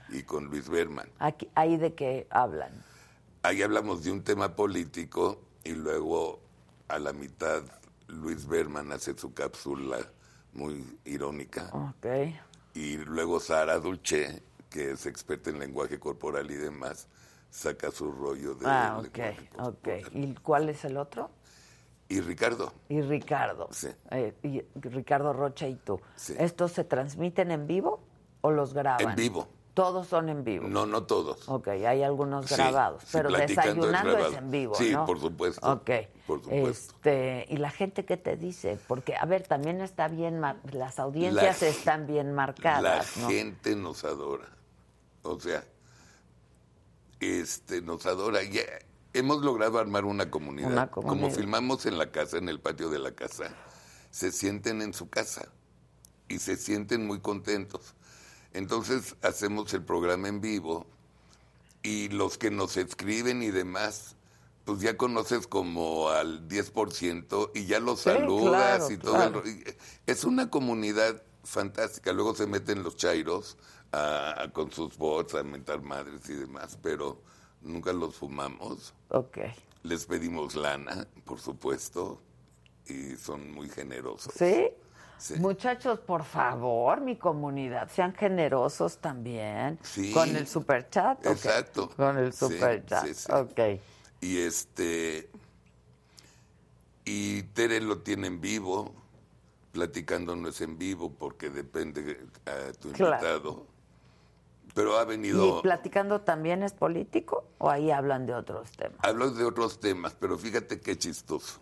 y 0.09 0.22
con 0.22 0.47
Luis 0.47 0.68
Berman. 0.68 1.09
Aquí, 1.18 1.49
¿Ahí 1.55 1.76
de 1.76 1.95
qué 1.95 2.26
hablan? 2.30 2.70
Ahí 3.43 3.62
hablamos 3.62 4.03
de 4.05 4.11
un 4.11 4.22
tema 4.22 4.55
político 4.57 5.41
y 5.62 5.70
luego 5.70 6.41
a 6.89 6.99
la 6.99 7.12
mitad 7.12 7.62
Luis 8.09 8.47
Berman 8.47 8.91
hace 8.93 9.16
su 9.16 9.32
cápsula 9.34 9.99
muy 10.53 10.84
irónica 11.05 11.70
Ok. 11.72 12.07
y 12.74 12.97
luego 12.99 13.41
Sara 13.41 13.78
Dulce, 13.78 14.43
que 14.70 14.93
es 14.93 15.07
experta 15.07 15.51
en 15.51 15.59
lenguaje 15.59 15.99
corporal 16.01 16.51
y 16.51 16.55
demás, 16.55 17.09
saca 17.51 17.91
su 17.91 18.11
rollo 18.11 18.55
de 18.55 18.66
Ah, 18.66 18.99
ok, 18.99 19.18
ok. 19.59 19.89
¿Y 20.12 20.34
cuál 20.34 20.68
es 20.68 20.84
el 20.84 20.97
otro? 20.97 21.30
Y 22.09 22.20
Ricardo, 22.20 22.72
Y 22.88 23.00
Ricardo. 23.02 23.68
Sí. 23.72 23.88
Eh, 24.11 24.32
y 24.44 24.62
Ricardo 24.80 25.32
Rocha 25.32 25.66
y 25.66 25.74
tú. 25.74 26.00
Sí. 26.14 26.34
¿Estos 26.38 26.72
se 26.72 26.84
transmiten 26.84 27.50
en 27.50 27.66
vivo 27.66 28.00
o 28.42 28.50
los 28.52 28.72
graban? 28.74 29.11
en 29.11 29.16
vivo. 29.16 29.48
Todos 29.74 30.07
son 30.07 30.30
en 30.30 30.42
vivo. 30.42 30.66
No, 30.68 30.86
no 30.86 31.02
todos. 31.02 31.46
Ok, 31.50 31.68
hay 31.68 32.02
algunos 32.02 32.48
grabados, 32.48 33.02
sí, 33.02 33.09
pero 33.12 33.28
es 33.36 33.48
desayunando 33.48 34.16
es, 34.16 34.34
en 34.34 34.50
vivo, 34.50 34.74
Sí, 34.74 34.90
¿no? 34.92 35.04
por 35.04 35.20
supuesto, 35.20 35.70
Ok. 35.70 35.90
por 36.26 36.42
supuesto. 36.42 36.94
Este, 36.94 37.44
y 37.50 37.59
la 37.59 37.70
gente 37.70 38.07
qué 38.07 38.16
te 38.16 38.38
dice, 38.38 38.78
porque 38.88 39.14
a 39.16 39.26
ver, 39.26 39.46
también 39.46 39.82
está 39.82 40.09
bien, 40.09 40.38
mar- 40.40 40.57
las 40.72 40.98
audiencias 40.98 41.61
La- 41.61 41.68
están 41.68 42.07
bien 42.07 42.28
La 42.28 42.32
marcadas, 42.34 43.18
¿no? 43.18 43.28
gente 43.28 43.76
nos 43.76 44.02
adora. 44.04 44.48
O 45.22 45.38
sea, 45.38 45.62
este 47.20 47.82
nos 47.82 48.07
adora. 48.07 48.40
Hemos 49.18 49.42
logrado 49.42 49.78
armar 49.78 50.04
una 50.04 50.30
comunidad. 50.30 50.70
Una 50.72 50.90
comunidad. 50.90 51.20
Como 51.22 51.34
filmamos 51.34 51.86
en 51.86 51.98
la 51.98 52.10
casa, 52.10 52.36
en 52.38 52.48
el 52.48 52.60
patio 52.60 52.90
de 52.90 52.98
la 52.98 53.12
casa, 53.12 53.50
se 54.10 54.30
sienten 54.32 54.82
en 54.82 54.92
su 54.94 55.08
casa 55.08 55.48
y 56.28 56.38
se 56.38 56.56
sienten 56.56 57.06
muy 57.06 57.20
contentos. 57.20 57.94
Entonces 58.52 59.16
hacemos 59.22 59.72
el 59.74 59.82
programa 59.84 60.28
en 60.28 60.40
vivo 60.40 60.86
y 61.82 62.08
los 62.08 62.36
que 62.38 62.50
nos 62.50 62.76
escriben 62.76 63.42
y 63.42 63.50
demás, 63.50 64.16
pues 64.64 64.80
ya 64.80 64.96
conoces 64.96 65.46
como 65.46 66.08
al 66.10 66.48
10% 66.48 67.50
y 67.54 67.66
ya 67.66 67.80
los 67.80 68.00
Sí, 68.00 68.10
saludas 68.10 68.78
claro, 68.78 68.90
y 68.90 68.98
todo. 68.98 69.12
claro. 69.14 69.42
el 69.44 69.64
ro- 69.64 69.70
y 69.70 69.76
es 70.06 70.24
una 70.24 70.50
comunidad 70.50 71.22
fantástica. 71.44 72.12
Luego 72.12 72.34
se 72.34 72.46
meten 72.46 72.82
los 72.82 72.96
chairos 72.96 73.56
a- 73.92 74.42
a- 74.42 74.52
con 74.52 74.72
sus 74.72 74.98
bots 74.98 75.34
a 75.36 75.42
mentar 75.44 75.80
madres 75.82 76.28
y 76.28 76.34
demás, 76.34 76.76
pero 76.82 77.22
nunca 77.62 77.92
los 77.92 78.16
fumamos. 78.16 78.92
Ok. 79.09 79.38
Les 79.82 80.04
pedimos 80.07 80.54
lana, 80.54 81.07
por 81.24 81.38
supuesto, 81.40 82.20
y 82.86 83.16
son 83.16 83.52
muy 83.52 83.68
generosos. 83.68 84.32
¿Sí? 84.34 84.68
Sí. 85.18 85.34
Muchachos, 85.38 85.98
por 86.00 86.24
favor, 86.24 87.00
mi 87.00 87.16
comunidad, 87.16 87.88
sean 87.90 88.14
generosos 88.14 88.98
también. 88.98 89.78
Sí. 89.82 90.12
Con 90.12 90.36
el 90.36 90.46
superchat. 90.46 91.18
¿o 91.20 91.22
qué? 91.22 91.28
Exacto. 91.30 91.90
Con 91.96 92.18
el 92.18 92.32
superchat. 92.32 93.07
sí, 93.07 93.14
sí. 93.14 93.32
Ok. 93.32 93.80
Y 94.20 94.38
este. 94.38 95.30
Y 97.04 97.44
Tere 97.54 97.80
lo 97.80 97.98
tiene 98.00 98.26
en 98.26 98.40
vivo. 98.40 98.92
Platicando 99.72 100.34
no 100.36 100.48
es 100.48 100.61
en 100.62 100.78
vivo 100.78 101.12
porque 101.12 101.50
depende 101.50 102.26
a 102.46 102.72
tu 102.72 102.90
Claro. 102.92 103.14
invitado. 103.14 103.66
Pero 104.77 104.99
ha 104.99 105.05
¿Y 105.05 105.07
venido. 105.07 105.62
platicando 105.62 106.20
también 106.20 106.62
es 106.62 106.74
político 106.74 107.49
o 107.57 107.70
ahí 107.70 107.91
hablan 107.91 108.27
de 108.27 108.35
otros 108.35 108.70
temas? 108.72 108.99
Hablo 109.03 109.31
de 109.31 109.43
otros 109.45 109.81
temas, 109.81 110.14
pero 110.20 110.37
fíjate 110.39 110.81
qué 110.81 110.99
chistoso. 110.99 111.61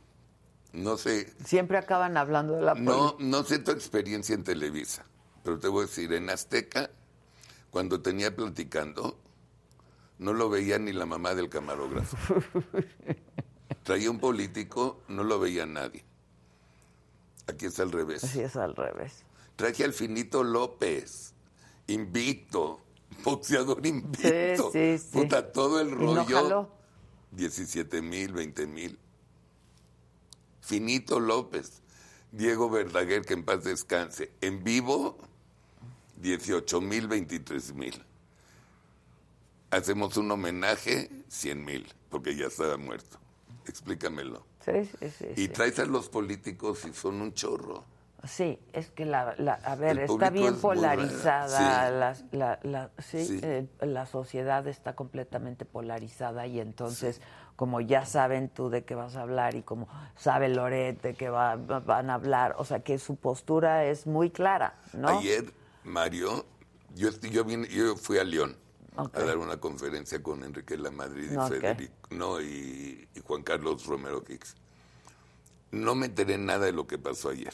No 0.72 0.96
sé, 0.96 1.32
Siempre 1.44 1.78
acaban 1.78 2.16
hablando 2.16 2.54
de 2.54 2.62
la 2.62 2.72
política. 2.74 2.96
no, 2.96 3.16
no 3.20 3.44
sé 3.44 3.60
tu 3.60 3.70
experiencia 3.70 4.34
en 4.34 4.42
Televisa, 4.42 5.06
pero 5.44 5.60
te 5.60 5.68
voy 5.68 5.84
a 5.84 5.86
decir, 5.86 6.12
en 6.12 6.28
Azteca, 6.28 6.90
cuando 7.70 8.02
tenía 8.02 8.34
platicando, 8.34 9.16
no 10.18 10.32
lo 10.32 10.50
veía 10.50 10.80
ni 10.80 10.92
la 10.92 11.06
mamá 11.06 11.34
del 11.36 11.48
camarógrafo. 11.48 12.16
Traía 13.84 14.10
un 14.10 14.18
político, 14.18 15.02
no 15.06 15.22
lo 15.22 15.38
veía 15.38 15.66
nadie. 15.66 16.04
Aquí 17.46 17.66
está 17.66 17.84
al 17.84 17.92
revés. 17.92 18.24
Así 18.24 18.40
es 18.40 18.56
al 18.56 18.74
revés. 18.74 19.24
Traje 19.54 19.84
al 19.84 19.92
Finito 19.92 20.42
López, 20.42 21.34
invicto, 21.86 22.80
boxeador 23.22 23.86
invicto. 23.86 24.70
sí, 24.72 24.98
sí. 24.98 25.08
Puta, 25.12 25.52
todo 25.52 25.80
el 25.80 25.88
¿Y 25.88 25.90
rollo. 25.92 26.14
no 26.14 26.24
jaló? 26.24 26.70
17 27.32 28.02
mil, 28.02 28.32
20 28.32 28.66
mil. 28.66 28.98
Finito 30.60 31.20
López, 31.20 31.82
Diego 32.32 32.70
Verdaguer, 32.70 33.24
que 33.24 33.34
en 33.34 33.44
paz 33.44 33.64
descanse. 33.64 34.32
En 34.40 34.64
vivo, 34.64 35.18
18 36.16 36.80
mil, 36.80 37.06
23 37.08 37.74
mil. 37.74 38.02
Hacemos 39.70 40.16
un 40.16 40.30
homenaje, 40.30 41.10
100 41.28 41.64
mil, 41.64 41.92
porque 42.08 42.34
ya 42.36 42.46
estaba 42.46 42.76
muerto. 42.76 43.18
Explícamelo. 43.66 44.46
Sí, 44.64 44.84
sí, 45.00 45.10
sí. 45.18 45.26
Y 45.36 45.42
sí. 45.42 45.48
traes 45.48 45.78
a 45.80 45.84
los 45.84 46.08
políticos 46.08 46.84
y 46.88 46.92
son 46.94 47.20
un 47.20 47.34
chorro. 47.34 47.84
Sí, 48.26 48.58
es 48.72 48.90
que 48.90 49.04
la, 49.04 49.34
la- 49.38 49.54
a 49.64 49.74
ver, 49.76 49.98
El 49.98 50.04
está 50.10 50.30
bien 50.30 50.54
es 50.54 50.60
polarizada, 50.60 52.14
sí. 52.16 52.22
la, 52.32 52.38
la- 52.38 52.60
la- 52.62 52.90
sí, 52.98 53.24
Sí. 53.26 53.40
eh, 53.42 53.66
la 53.80 54.06
sociedad 54.06 54.66
está 54.66 54.94
completamente 54.96 55.64
polarizada 55.64 56.46
y 56.46 56.58
entonces, 56.60 57.20
como 57.56 57.80
ya 57.80 58.06
saben 58.06 58.48
tú 58.48 58.70
de 58.70 58.84
qué 58.84 58.94
vas 58.94 59.16
a 59.16 59.22
hablar 59.22 59.54
y 59.54 59.62
como 59.62 59.88
sabe 60.16 60.48
Loret 60.48 61.02
de 61.02 61.14
qué 61.14 61.28
va- 61.28 61.56
va- 61.56 61.80
van 61.80 62.08
a 62.10 62.14
hablar, 62.14 62.54
o 62.58 62.64
sea 62.64 62.80
que 62.80 62.98
su 62.98 63.16
postura 63.16 63.84
es 63.84 64.06
muy 64.06 64.30
clara, 64.30 64.74
¿no? 64.94 65.08
Ayer, 65.18 65.52
Mario, 65.84 66.46
yo, 66.94 67.10
yo, 67.30 67.44
vine- 67.44 67.68
yo 67.68 67.94
fui 67.96 68.18
a 68.18 68.24
León 68.24 68.56
a 68.96 69.08
dar 69.20 69.36
una 69.38 69.58
conferencia 69.58 70.22
con 70.22 70.44
Enrique 70.44 70.76
Lamadrid 70.78 71.32
y 71.32 71.36
Ok. 71.36 71.48
Federico, 71.48 71.94
no, 72.10 72.40
y, 72.40 73.06
y 73.14 73.20
Juan 73.20 73.42
Carlos 73.42 73.84
Romero 73.86 74.22
Hicks. 74.26 74.54
No 75.72 75.94
me 75.94 76.06
enteré 76.06 76.38
nada 76.38 76.66
de 76.66 76.72
lo 76.72 76.86
que 76.86 76.96
pasó 76.98 77.30
ayer. 77.30 77.52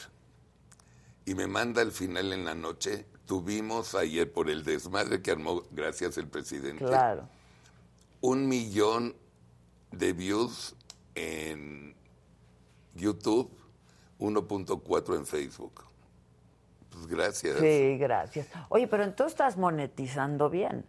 Y 1.25 1.35
me 1.35 1.47
manda 1.47 1.83
al 1.83 1.93
final 1.93 2.33
en 2.33 2.45
la 2.45 2.55
noche, 2.55 3.07
tuvimos 3.27 3.95
ayer 3.95 4.33
por 4.33 4.51
el 4.51 4.65
desmadre 4.65 5.23
que 5.23 5.31
armó, 5.31 5.63
gracias 5.71 6.17
el 6.19 6.27
presidente, 6.29 6.85
Claro. 6.85 7.29
un 8.21 8.49
millón 8.49 9.15
de 9.93 10.13
views 10.13 10.75
en 11.15 11.95
YouTube, 12.95 13.51
1.4 14.19 15.17
en 15.17 15.27
Facebook. 15.27 15.85
Pues 16.91 17.07
gracias. 17.07 17.59
Sí, 17.61 17.97
gracias. 17.99 18.49
Oye, 18.69 18.89
pero 18.89 19.05
entonces 19.05 19.33
estás 19.35 19.57
monetizando 19.57 20.51
bien, 20.51 20.85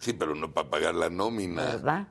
Sí, 0.00 0.12
pero 0.12 0.34
no 0.34 0.52
para 0.52 0.68
pagar 0.68 0.94
la 0.94 1.08
nómina. 1.08 1.62
¿verdad? 1.64 2.08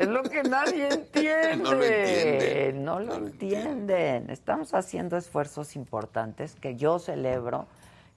Es 0.00 0.08
lo 0.08 0.22
que 0.22 0.42
nadie 0.42 0.88
entiende. 0.88 1.56
No 1.64 1.74
lo 1.74 1.84
entienden. 1.84 2.84
No 2.84 3.00
lo 3.00 3.06
No 3.06 3.18
lo 3.20 3.26
entienden. 3.26 4.30
Estamos 4.30 4.74
haciendo 4.74 5.16
esfuerzos 5.16 5.76
importantes 5.76 6.54
que 6.56 6.76
yo 6.76 6.98
celebro, 6.98 7.66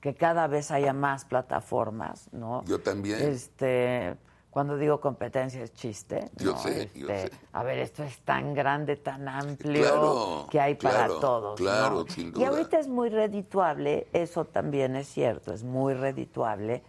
que 0.02 0.16
cada 0.16 0.48
vez 0.48 0.72
haya 0.72 0.94
más 0.94 1.26
plataformas, 1.26 2.28
¿no? 2.32 2.64
Yo 2.66 2.80
también. 2.80 3.22
Este, 3.22 4.16
cuando 4.50 4.78
digo 4.78 5.00
competencia 5.02 5.64
es 5.64 5.74
chiste. 5.74 6.30
Yo 6.36 6.52
¿no? 6.52 6.58
sé, 6.60 6.90
yo 6.94 7.10
Este, 7.10 7.30
sé. 7.30 7.34
A 7.54 7.64
ver, 7.64 7.80
esto 7.80 8.04
es 8.04 8.20
tan 8.20 8.54
grande, 8.54 8.98
tan 8.98 9.28
amplio 9.28 9.82
Claro, 9.82 10.48
que 10.52 10.60
hay 10.60 10.76
para 10.76 11.08
todos. 11.08 11.60
claro, 11.60 12.04
¿no? 12.06 12.08
sin 12.08 12.34
Y 12.40 12.44
ahorita 12.44 12.80
es 12.80 12.88
muy 12.88 13.10
redituable, 13.10 14.08
eso 14.14 14.46
también 14.46 14.96
es 14.96 15.08
cierto, 15.08 15.54
es 15.54 15.64
muy 15.64 15.94
redituable. 15.96 16.84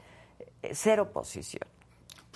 eh, 0.63 0.71
Cero 0.75 1.05
oposición. 1.05 1.63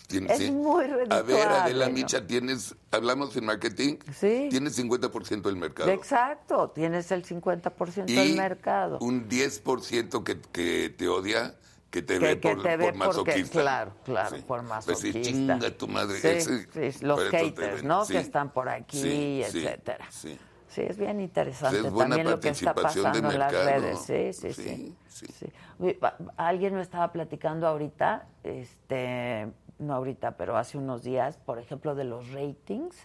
Tienes- 0.06 0.40
Es 0.40 0.50
muy 0.50 0.84
A 0.84 0.88
ver, 0.88 0.96
redituable, 1.08 1.42
Adela 1.44 1.86
¿no? 1.88 1.92
Micha, 1.92 2.26
tienes, 2.26 2.74
hablamos 2.90 3.36
en 3.36 3.44
marketing, 3.44 3.96
Sí. 4.14 4.48
tienes 4.50 4.74
50% 4.76 5.48
del 5.48 5.56
mercado. 5.58 5.90
Exacto, 5.90 6.70
tienes 6.70 7.10
el 7.10 7.24
50% 7.24 8.12
y 8.12 8.14
del 8.16 8.36
mercado. 8.36 8.98
un 9.00 9.28
10% 9.28 10.24
que, 10.24 10.40
que 10.40 10.88
te 10.96 11.08
odia, 11.08 11.54
que 11.90 12.02
te 12.02 12.14
Que- 12.18 12.20
ve 12.20 12.40
que 12.40 12.54
por, 12.54 12.62
te 12.62 12.76
ve 12.76 12.84
por 12.86 12.94
masoquista. 12.94 13.40
porque- 13.40 13.50
claro, 13.50 13.92
claro, 14.04 14.36
por 14.46 14.58
Pues 14.58 14.62
masoquista. 14.68 15.12
sí, 15.12 15.22
chinga 15.22 15.70
tu 15.76 15.88
madre. 15.88 16.18
Sí, 16.18 16.28
ese- 16.28 16.92
sí, 16.92 17.04
los 17.04 17.20
haters. 17.30 17.82
¿no? 17.82 18.04
Sí, 18.04 18.12
Que 18.14 18.18
están 18.20 18.50
por 18.52 18.68
aquí, 18.68 19.00
sí, 19.00 19.42
sí, 19.50 19.58
etcétera. 19.66 20.06
sí. 20.10 20.38
Sí, 20.68 20.82
es 20.82 20.98
bien 20.98 21.18
interesante 21.20 21.78
Es 21.78 21.90
buena 21.90 22.16
también 22.16 22.30
lo 22.30 22.40
que 22.40 22.50
está 22.50 22.74
pasando 22.74 23.30
en 23.30 23.38
las 23.38 23.52
redes. 23.52 24.00
Sí, 24.00 24.32
sí, 24.34 24.52
sí. 24.52 24.94
Sí, 25.08 25.26
sí. 25.26 25.46
sí. 25.80 25.96
Alguien 26.36 26.74
me 26.74 26.82
estaba 26.82 27.10
platicando 27.10 27.66
ahorita, 27.66 28.26
este, 28.44 29.48
no 29.78 29.94
ahorita, 29.94 30.36
pero 30.36 30.56
hace 30.56 30.78
unos 30.78 31.02
días, 31.02 31.36
por 31.38 31.58
ejemplo, 31.58 31.94
de 31.94 32.04
los 32.04 32.30
ratings 32.32 32.96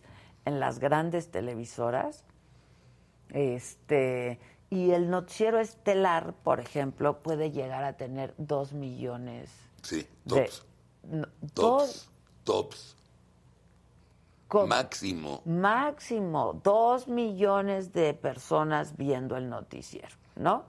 en 0.46 0.60
las 0.60 0.80
grandes 0.80 1.30
televisoras. 1.32 2.24
Este, 3.30 4.40
y 4.70 4.92
el 4.92 5.10
noticiero 5.10 5.60
estelar, 5.60 6.34
por 6.44 6.60
ejemplo, 6.60 7.22
puede 7.24 7.52
llegar 7.52 7.84
a 7.84 7.94
tener 7.94 8.34
dos 8.38 8.74
millones 8.74 9.50
Sí, 9.82 10.08
de, 10.26 10.42
tops. 10.46 10.66
No, 11.04 11.28
Tops. 11.54 12.10
Tops. 12.44 12.96
con- 14.48 14.70
Máximo. 14.70 15.42
máximo 15.46 16.60
dos 16.64 17.08
millones 17.08 17.92
de 17.92 18.14
personas 18.14 18.96
viendo 18.98 19.36
el 19.36 19.50
noticiero, 19.50 20.16
¿no? 20.36 20.64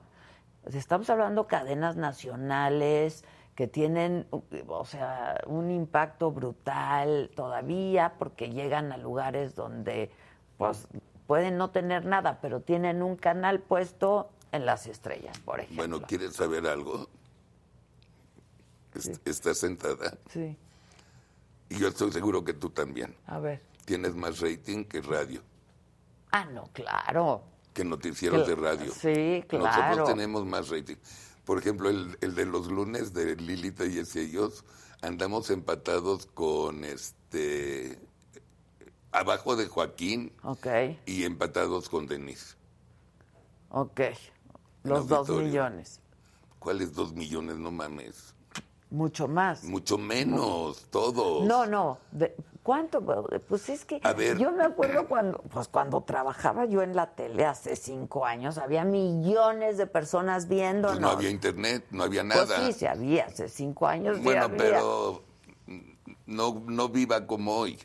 Estamos 0.72 1.10
hablando 1.10 1.46
cadenas 1.46 1.94
nacionales 1.96 3.24
que 3.54 3.68
tienen, 3.68 4.26
o 4.30 4.84
sea, 4.84 5.40
un 5.46 5.70
impacto 5.70 6.32
brutal 6.32 7.30
todavía 7.36 8.14
porque 8.18 8.50
llegan 8.50 8.90
a 8.92 8.96
lugares 8.96 9.54
donde, 9.54 10.10
pues, 10.58 10.88
pueden 11.26 11.56
no 11.56 11.70
tener 11.70 12.04
nada, 12.04 12.38
pero 12.42 12.60
tienen 12.60 13.02
un 13.02 13.16
canal 13.16 13.60
puesto 13.60 14.28
en 14.52 14.66
las 14.66 14.86
estrellas, 14.86 15.38
por 15.40 15.60
ejemplo. 15.60 15.76
Bueno, 15.86 16.02
¿quieres 16.06 16.34
saber 16.34 16.66
algo? 16.66 17.08
Est- 18.94 19.26
Estás 19.26 19.58
sentada 19.58 20.16
Sí, 20.28 20.56
y 21.68 21.78
yo 21.78 21.88
estoy 21.88 22.12
seguro 22.12 22.44
que 22.44 22.52
tú 22.54 22.70
también. 22.70 23.14
a 23.26 23.38
ver. 23.38 23.62
Tienes 23.84 24.14
más 24.14 24.40
rating 24.40 24.84
que 24.84 25.00
radio, 25.02 25.42
Ah, 26.32 26.44
no, 26.46 26.64
claro. 26.72 27.42
que 27.72 27.84
noticieros 27.84 28.46
de 28.46 28.54
radio. 28.56 28.92
sí, 28.92 29.44
claro. 29.48 29.66
Nosotros 29.66 30.08
tenemos 30.08 30.44
más 30.46 30.68
rating. 30.70 30.96
Por 31.44 31.58
ejemplo, 31.58 31.90
el, 31.90 32.16
el 32.20 32.34
de 32.34 32.46
los 32.46 32.68
lunes 32.68 33.12
de 33.12 33.36
Lilita 33.36 33.84
y 33.86 33.98
ellos 33.98 34.64
andamos 35.02 35.50
empatados 35.50 36.26
con 36.26 36.84
este 36.84 37.98
abajo 39.12 39.54
de 39.56 39.66
Joaquín 39.68 40.32
Ok, 40.42 40.66
y 41.06 41.24
empatados 41.24 41.88
con 41.88 42.06
Denise. 42.06 42.56
ok. 43.70 44.00
Los 44.82 45.08
dos 45.08 45.28
millones. 45.30 46.00
¿Cuáles 46.58 46.92
dos 46.94 47.12
millones? 47.14 47.56
No 47.56 47.70
mames. 47.70 48.34
Mucho 48.90 49.26
más. 49.28 49.64
Mucho 49.64 49.96
menos, 49.98 50.86
todos. 50.90 51.46
No, 51.46 51.66
no. 51.66 51.98
de- 52.12 52.34
¿Cuánto? 52.64 53.02
Pues 53.46 53.68
es 53.68 53.84
que 53.84 54.00
A 54.02 54.14
ver. 54.14 54.38
yo 54.38 54.50
me 54.50 54.64
acuerdo 54.64 55.06
cuando, 55.06 55.36
pues 55.52 55.68
cuando 55.68 56.00
trabajaba 56.00 56.64
yo 56.64 56.80
en 56.82 56.96
la 56.96 57.10
tele 57.14 57.44
hace 57.44 57.76
cinco 57.76 58.24
años, 58.24 58.56
había 58.56 58.84
millones 58.86 59.76
de 59.76 59.86
personas 59.86 60.48
viéndonos. 60.48 60.92
Pues 60.92 61.00
no 61.02 61.10
había 61.10 61.28
internet, 61.28 61.84
no 61.90 62.04
había 62.04 62.22
Pues 62.22 62.48
nada. 62.48 62.64
sí, 62.66 62.72
sí 62.72 62.86
había, 62.86 63.26
hace 63.26 63.50
cinco 63.50 63.86
años 63.86 64.18
bueno, 64.22 64.46
había. 64.46 64.56
pero 64.56 65.22
no, 66.24 66.62
no 66.66 66.88
viva 66.88 67.26
como 67.26 67.54
hoy. 67.54 67.78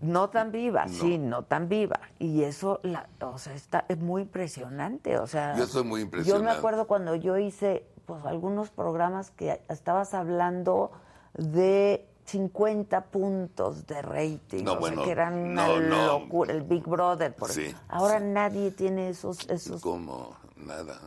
No 0.00 0.30
tan 0.30 0.50
viva, 0.50 0.86
No. 0.86 0.92
sí, 0.92 1.16
no 1.16 1.44
tan 1.44 1.68
viva. 1.68 2.00
Y 2.18 2.42
eso, 2.42 2.80
la, 2.82 3.08
o 3.20 3.38
sea, 3.38 3.54
está, 3.54 3.84
es 3.88 3.98
muy 4.00 4.22
impresionante. 4.22 5.16
O 5.18 5.28
sea, 5.28 5.56
Yo 5.56 5.66
soy 5.68 5.84
muy 5.84 6.00
Yo 6.00 6.06
me 6.06 6.16
impresionado. 6.18 6.58
acuerdo 6.58 6.88
cuando 6.88 7.14
yo 7.14 7.38
hice 7.38 7.86
pues 8.04 8.24
algunos 8.24 8.70
programas 8.70 9.30
que 9.30 9.62
estabas 9.68 10.12
hablando 10.12 10.90
de 11.34 12.07
50 12.28 13.06
puntos 13.06 13.86
de 13.86 14.02
rating, 14.02 14.62
No, 14.64 14.72
o 14.72 14.74
sea, 14.74 14.80
bueno, 14.80 15.04
que 15.04 15.10
eran 15.10 15.34
una 15.34 15.66
no, 15.66 15.80
no. 15.80 16.06
locura, 16.20 16.52
el 16.52 16.62
Big 16.62 16.84
Brother, 16.84 17.34
por 17.34 17.50
Sí. 17.50 17.74
Ahora 17.88 18.18
sí. 18.18 18.24
nadie 18.26 18.70
tiene 18.70 19.08
esos, 19.08 19.48
esos. 19.48 19.80
Como 19.80 20.36
nada. 20.56 21.00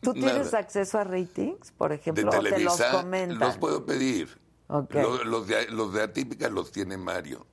¿Tú 0.00 0.12
tienes 0.12 0.52
acceso 0.52 0.98
a 0.98 1.04
ratings, 1.04 1.70
por 1.72 1.90
De 1.90 1.96
ejemplo? 1.96 2.28
o 2.28 2.42
te 2.42 2.58
los 2.60 2.80
comentan. 2.82 3.38
los 3.38 3.56
puedo 3.56 3.84
pedir. 3.86 4.36
Ok. 4.68 4.94
Lo- 4.94 5.24
Los, 5.24 5.46
de, 5.46 5.68
los 5.68 5.92
de 5.92 6.02
Atípica 6.02 6.48
los 6.48 6.72
tiene 6.72 6.96
Mario. 6.96 7.46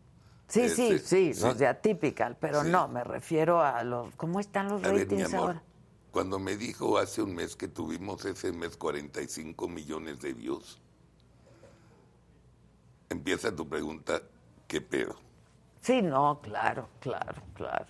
Sí, 0.48 0.68
sí, 0.70 0.94
Este, 0.94 1.08
sí, 1.08 1.34
sí. 1.36 1.42
los 1.46 1.58
de 1.60 1.68
Atypical, 1.68 2.36
pero 2.40 2.64
Sí. 2.64 2.70
no, 2.72 2.88
me 2.88 3.04
refiero 3.04 3.62
a 3.62 3.84
los. 3.84 4.16
¿Cómo 4.16 4.40
están 4.40 4.68
los 4.70 4.84
A 4.84 4.88
ver, 4.88 4.94
mi 4.94 5.00
ratings 5.04 5.34
amor, 5.34 5.48
ahora? 5.50 5.64
cuando 6.12 6.40
me 6.40 6.58
dijo 6.58 6.98
hace 6.98 7.22
un 7.22 7.36
mes 7.36 7.56
que 7.56 7.68
tuvimos 7.68 8.26
ese 8.26 8.52
mes 8.52 8.76
45 8.78 9.68
millones 9.68 10.20
de 10.22 10.34
views, 10.34 10.82
empieza 13.10 13.56
tu 13.56 13.68
pregunta, 13.68 14.22
¿qué 14.68 14.82
pedo? 14.82 15.16
Sí, 15.82 16.02
no, 16.02 16.40
claro, 16.42 16.90
claro, 17.00 17.42
claro. 17.54 17.86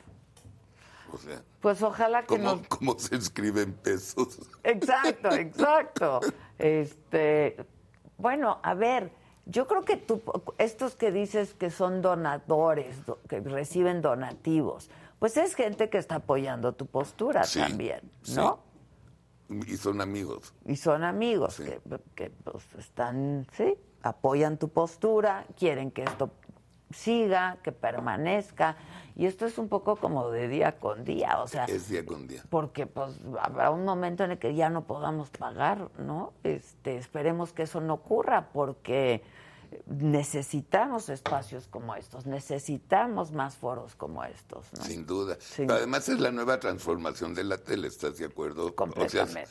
O 1.12 1.18
sea, 1.18 1.42
Pues 1.60 1.82
ojalá 1.82 2.22
que 2.22 2.28
¿cómo, 2.28 2.44
nos 2.56 2.68
cómo 2.68 3.00
se 3.00 3.16
escriben 3.16 3.74
pesos? 3.74 4.40
Exacto, 4.64 5.32
exacto. 5.32 6.20
Este, 6.60 7.58
bueno, 8.18 8.60
a 8.62 8.76
ver, 8.76 9.12
yo 9.48 9.66
creo 9.68 9.84
que 9.84 9.98
tú, 9.98 10.22
estos 10.60 10.96
que 10.96 11.12
dices 11.12 11.56
que 11.56 11.72
son 11.72 12.02
donadores, 12.04 13.06
do- 13.08 13.20
que 13.28 13.40
reciben 13.40 14.02
donativos, 14.04 14.92
pues 15.18 15.36
es 15.38 15.56
gente 15.56 15.90
que 15.90 15.98
está 15.98 16.16
apoyando 16.16 16.74
tu 16.74 16.86
postura 16.86 17.44
Sí, 17.44 17.60
también, 17.60 18.02
sí. 18.22 18.36
¿no? 18.36 18.60
Y 19.66 19.78
son 19.78 20.00
amigos. 20.02 20.54
Y 20.68 20.76
son 20.76 21.04
amigos 21.04 21.56
Sí. 21.56 21.64
que, 21.64 21.82
que, 22.14 22.30
pues, 22.30 22.64
están, 22.78 23.48
sí, 23.54 23.76
apoyan 24.04 24.58
tu 24.58 24.70
postura, 24.70 25.46
quieren 25.58 25.92
que 25.92 26.04
esto 26.04 26.32
siga, 26.92 27.58
que 27.64 27.72
permanezca. 27.72 28.78
Y 29.16 29.26
esto 29.26 29.46
es 29.46 29.58
un 29.58 29.68
poco 29.68 29.98
como 29.98 30.30
de 30.32 30.48
día 30.48 30.80
con 30.80 31.04
día, 31.04 31.42
o 31.42 31.48
sea, 31.48 31.66
Es 31.66 31.90
día 31.90 32.06
con 32.06 32.26
día. 32.28 32.42
porque 32.50 32.88
pues 32.88 33.20
habrá 33.42 33.70
un 33.70 33.84
momento 33.84 34.24
en 34.24 34.32
el 34.32 34.40
que 34.40 34.56
ya 34.56 34.70
no 34.70 34.86
podamos 34.86 35.30
pagar, 35.30 35.90
¿no? 36.00 36.32
Este, 36.44 36.98
esperemos 36.98 37.52
que 37.52 37.64
eso 37.64 37.82
no 37.82 37.96
ocurra 37.96 38.50
porque 38.54 39.22
necesitamos 39.88 41.10
espacios 41.10 41.68
como 41.68 41.96
estos, 41.96 42.26
necesitamos 42.26 43.32
más 43.32 43.56
foros 43.56 43.96
como 43.96 44.24
estos, 44.24 44.66
¿no? 44.78 44.84
Sin 44.84 45.06
duda. 45.06 45.38
Pero 45.58 45.74
además 45.76 46.10
es 46.10 46.20
la 46.20 46.32
nueva 46.32 46.60
transformación 46.60 47.34
de 47.34 47.44
la 47.44 47.58
tele, 47.58 47.88
¿estás 47.88 48.18
de 48.18 48.26
acuerdo? 48.26 48.64
O 48.64 48.68
sea, 48.70 48.76
Completamente. 48.76 49.50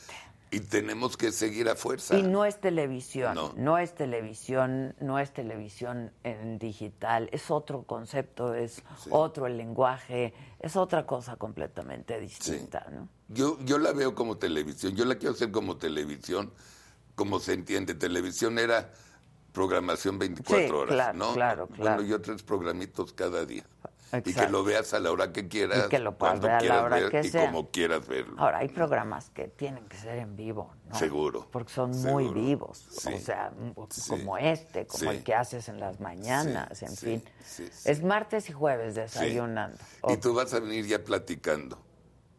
Y 0.51 0.61
tenemos 0.61 1.15
que 1.15 1.31
seguir 1.31 1.69
a 1.69 1.75
fuerza. 1.75 2.17
Y 2.17 2.23
no 2.23 2.43
es 2.45 2.59
televisión, 2.59 3.35
No. 3.35 3.53
no. 3.55 3.77
es 3.77 3.93
televisión, 3.93 4.95
no 4.99 5.19
es 5.19 5.31
televisión 5.31 6.11
en 6.23 6.57
digital, 6.57 7.29
es 7.31 7.51
otro 7.51 7.83
concepto, 7.83 8.55
es 8.55 8.81
Sí. 8.97 9.09
otro 9.11 9.45
el 9.47 9.57
lenguaje, 9.57 10.33
es 10.59 10.75
otra 10.75 11.05
cosa 11.05 11.35
completamente 11.35 12.19
distinta, 12.19 12.85
¿no? 12.91 13.07
Yo, 13.27 13.59
yo 13.63 13.77
la 13.77 13.91
veo 13.93 14.15
como 14.15 14.37
televisión, 14.37 14.95
yo 14.95 15.05
la 15.05 15.15
quiero 15.15 15.35
hacer 15.35 15.51
como 15.51 15.77
televisión, 15.77 16.51
como 17.15 17.39
se 17.39 17.53
entiende. 17.53 17.93
Televisión 17.93 18.57
era 18.57 18.91
programación 19.51 20.17
24 20.17 20.65
Sí, 20.67 20.71
horas, 20.73 20.93
claro, 20.95 21.17
¿no? 21.17 21.33
claro, 21.33 21.67
claro. 21.67 21.95
Bueno, 21.97 22.09
yo 22.09 22.21
tres 22.21 22.41
programitos 22.43 23.13
cada 23.13 23.45
día. 23.45 23.65
Y 24.25 24.33
que 24.33 24.47
lo 24.49 24.63
veas 24.63 24.93
a 24.93 24.99
la 24.99 25.11
hora 25.11 25.31
que 25.31 25.47
quieras, 25.47 25.85
Y 25.85 25.89
que 25.89 25.99
lo 25.99 26.17
puedas 26.17 26.39
ver 26.39 26.51
a 26.51 26.61
la 26.61 26.83
hora 26.83 26.95
ver 26.97 27.09
que 27.11 27.19
y 27.21 27.29
sea. 27.29 27.45
como 27.45 27.69
quieras 27.69 28.07
verlo. 28.07 28.35
Ahora, 28.39 28.59
hay 28.59 28.69
programas 28.69 29.29
que 29.29 29.47
tienen 29.47 29.87
que 29.87 29.97
ser 29.97 30.17
en 30.17 30.35
vivo, 30.35 30.73
¿no? 30.89 30.95
Seguro, 30.95 31.47
Porque 31.51 31.71
son 31.71 31.93
seguro. 31.93 32.13
muy 32.13 32.27
vivos. 32.33 32.85
Sí, 32.89 33.13
O 33.13 33.19
sea, 33.19 33.51
sí, 33.91 34.09
como 34.09 34.37
este, 34.37 34.87
como 34.87 35.11
sí. 35.11 35.17
el 35.17 35.23
que 35.23 35.35
haces 35.35 35.69
en 35.69 35.79
las 35.79 35.99
mañanas, 35.99 36.81
en 36.81 36.95
fin. 36.97 37.23
Es 37.85 38.03
martes 38.03 38.49
y 38.49 38.53
jueves 38.53 38.95
desayunando. 38.95 39.77
Y 40.07 40.17
tú 40.17 40.33
vas 40.33 40.53
a 40.53 40.59
venir 40.59 40.85
ya 40.87 41.03
platicando, 41.03 41.77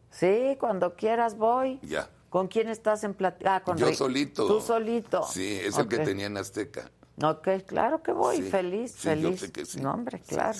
Sí, 0.09 0.57
cuando 0.59 0.95
quieras 0.95 1.37
voy. 1.37 1.79
ya. 1.83 2.09
¿Con 2.29 2.47
quién 2.47 2.69
estás 2.69 3.03
en 3.03 3.13
plática? 3.13 3.55
Ah, 3.57 3.63
con 3.63 3.77
Yo 3.77 3.87
Rick. 3.87 3.95
solito. 3.95 4.47
Tú 4.47 4.61
solito. 4.61 5.23
Sí, 5.23 5.59
es 5.61 5.77
el 5.77 5.87
que 5.89 5.97
tenía 5.99 6.27
en 6.27 6.37
Azteca. 6.37 6.89
Ok, 7.21 7.47
claro 7.67 8.01
que 8.01 8.13
voy, 8.13 8.41
feliz, 8.41 8.91
sí, 8.93 9.03
yo 9.03 9.09
feliz. 9.11 9.39
sé 9.41 9.51
que 9.51 9.65
sí. 9.65 9.81
No, 9.81 9.91
hombre, 9.93 10.19
Sí, 10.19 10.35
claro. 10.35 10.57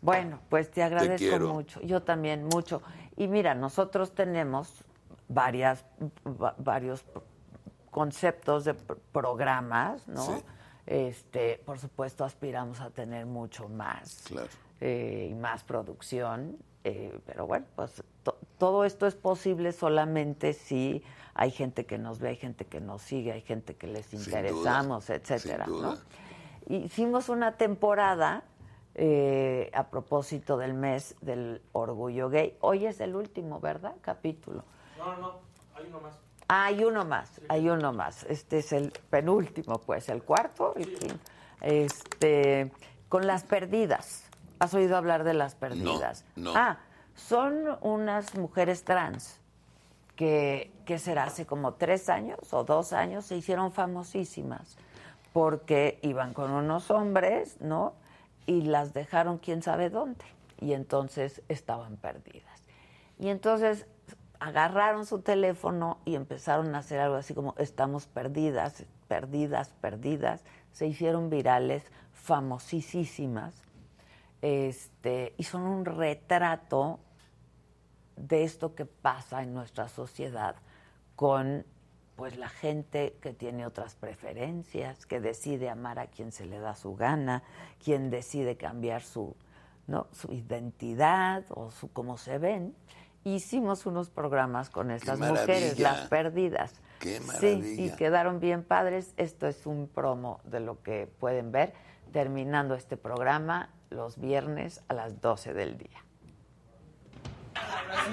Bueno, 0.00 0.40
pues 0.48 0.70
te 0.70 0.82
agradezco 0.82 1.38
mucho. 1.40 1.80
Yo 1.82 2.02
también 2.02 2.44
mucho. 2.44 2.82
Y 3.16 3.28
mira, 3.28 3.54
nosotros 3.54 4.14
tenemos 4.14 4.84
varias, 5.28 5.84
va- 6.24 6.54
varios 6.58 7.04
conceptos 7.90 8.64
de 8.64 8.74
pr- 8.76 8.98
programas, 9.12 10.06
¿no? 10.06 10.22
Sí. 10.22 10.32
Este, 10.86 11.60
por 11.64 11.78
supuesto, 11.78 12.24
aspiramos 12.24 12.80
a 12.80 12.90
tener 12.90 13.26
mucho 13.26 13.68
más 13.68 14.22
Claro. 14.28 14.48
eh, 14.80 15.28
y 15.30 15.34
más 15.34 15.64
producción. 15.64 16.56
eh, 16.88 17.18
pero 17.26 17.48
bueno, 17.48 17.66
pues 17.74 18.00
to- 18.22 18.38
todo 18.58 18.84
esto 18.84 19.08
es 19.08 19.16
posible 19.16 19.72
solamente 19.72 20.52
si 20.52 21.02
hay 21.34 21.50
gente 21.50 21.84
que 21.84 21.98
nos 21.98 22.20
ve, 22.20 22.28
hay 22.28 22.36
gente 22.36 22.64
que 22.64 22.80
nos 22.80 23.02
sigue, 23.02 23.32
hay 23.32 23.40
gente 23.42 23.74
que 23.74 23.88
les 23.88 24.06
Sin 24.06 24.20
interesamos, 24.20 25.06
duda, 25.08 25.16
etcétera, 25.16 25.64
sin. 25.64 26.84
Hicimos 26.84 27.28
una 27.28 27.56
temporada 27.56 28.44
eh, 28.98 29.70
a 29.74 29.88
propósito 29.88 30.56
del 30.56 30.72
mes 30.72 31.16
del 31.20 31.60
orgullo 31.72 32.30
gay. 32.30 32.56
Hoy 32.60 32.86
es 32.86 33.00
el 33.00 33.14
último, 33.14 33.60
¿verdad? 33.60 33.94
Capítulo. 34.00 34.64
No, 34.96 35.16
no, 35.16 35.20
no, 35.20 35.40
hay 35.74 35.86
uno 35.86 36.00
más. 36.00 36.14
Ah, 36.48 36.64
hay 36.64 36.84
uno 36.84 37.04
más, 37.04 37.40
hay 37.48 37.68
uno 37.68 37.92
más. 37.92 38.24
Este 38.24 38.58
es 38.58 38.72
el 38.72 38.92
penúltimo, 39.10 39.78
pues, 39.80 40.08
el 40.08 40.22
cuarto, 40.22 40.74
el 40.76 40.98
quinto. 40.98 41.18
Este, 41.60 42.72
con 43.10 43.26
las 43.26 43.44
perdidas. 43.44 44.24
¿Has 44.60 44.72
oído 44.72 44.96
hablar 44.96 45.24
de 45.24 45.34
las 45.34 45.54
perdidas? 45.54 46.24
no. 46.34 46.52
Ah, 46.56 46.78
son 47.14 47.78
unas 47.82 48.34
mujeres 48.34 48.84
trans 48.84 49.40
que, 50.16 50.70
que 50.86 50.98
será 50.98 51.24
hace 51.24 51.44
como 51.44 51.74
tres 51.74 52.08
años 52.08 52.52
o 52.52 52.64
dos 52.64 52.92
años 52.92 53.26
se 53.26 53.36
hicieron 53.36 53.72
famosísimas 53.72 54.78
porque 55.32 55.98
iban 56.02 56.32
con 56.32 56.50
unos 56.50 56.90
hombres, 56.90 57.60
¿no? 57.60 57.94
Y 58.46 58.62
las 58.62 58.94
dejaron 58.94 59.38
quién 59.38 59.62
sabe 59.62 59.90
dónde. 59.90 60.24
Y 60.60 60.72
entonces 60.72 61.42
estaban 61.48 61.96
perdidas. 61.96 62.62
Y 63.18 63.28
entonces 63.28 63.86
agarraron 64.38 65.06
su 65.06 65.20
teléfono 65.20 65.98
y 66.04 66.14
empezaron 66.14 66.74
a 66.74 66.78
hacer 66.78 67.00
algo 67.00 67.16
así 67.16 67.34
como 67.34 67.54
estamos 67.58 68.06
perdidas, 68.06 68.84
perdidas, 69.08 69.70
perdidas. 69.80 70.44
Se 70.72 70.86
hicieron 70.86 71.30
virales, 71.30 71.84
famosísimas. 72.12 73.62
Este, 74.42 75.34
y 75.38 75.44
son 75.44 75.62
un 75.62 75.84
retrato 75.84 77.00
de 78.16 78.44
esto 78.44 78.74
que 78.74 78.86
pasa 78.86 79.42
en 79.42 79.54
nuestra 79.54 79.88
sociedad 79.88 80.56
con 81.16 81.64
pues 82.16 82.36
la 82.36 82.48
gente 82.48 83.16
que 83.20 83.32
tiene 83.34 83.66
otras 83.66 83.94
preferencias, 83.94 85.06
que 85.06 85.20
decide 85.20 85.68
amar 85.68 85.98
a 85.98 86.06
quien 86.06 86.32
se 86.32 86.46
le 86.46 86.58
da 86.58 86.74
su 86.74 86.96
gana, 86.96 87.42
quien 87.84 88.10
decide 88.10 88.56
cambiar 88.56 89.02
su, 89.02 89.36
¿no? 89.86 90.06
su 90.12 90.32
identidad 90.32 91.44
o 91.50 91.70
su 91.70 91.92
cómo 91.92 92.16
se 92.16 92.38
ven. 92.38 92.74
Hicimos 93.24 93.86
unos 93.86 94.08
programas 94.08 94.70
con 94.70 94.90
estas 94.90 95.18
mujeres, 95.18 95.78
las 95.78 96.08
perdidas. 96.08 96.80
Qué 97.00 97.18
Sí, 97.18 97.26
maravilla. 97.26 97.84
y 97.84 97.90
quedaron 97.96 98.40
bien 98.40 98.62
padres. 98.62 99.12
Esto 99.16 99.46
es 99.46 99.66
un 99.66 99.88
promo 99.88 100.40
de 100.44 100.60
lo 100.60 100.82
que 100.82 101.08
pueden 101.18 101.52
ver 101.52 101.74
terminando 102.12 102.74
este 102.74 102.96
programa 102.96 103.68
los 103.90 104.18
viernes 104.18 104.80
a 104.88 104.94
las 104.94 105.20
12 105.20 105.52
del 105.54 105.76
día. 105.76 106.05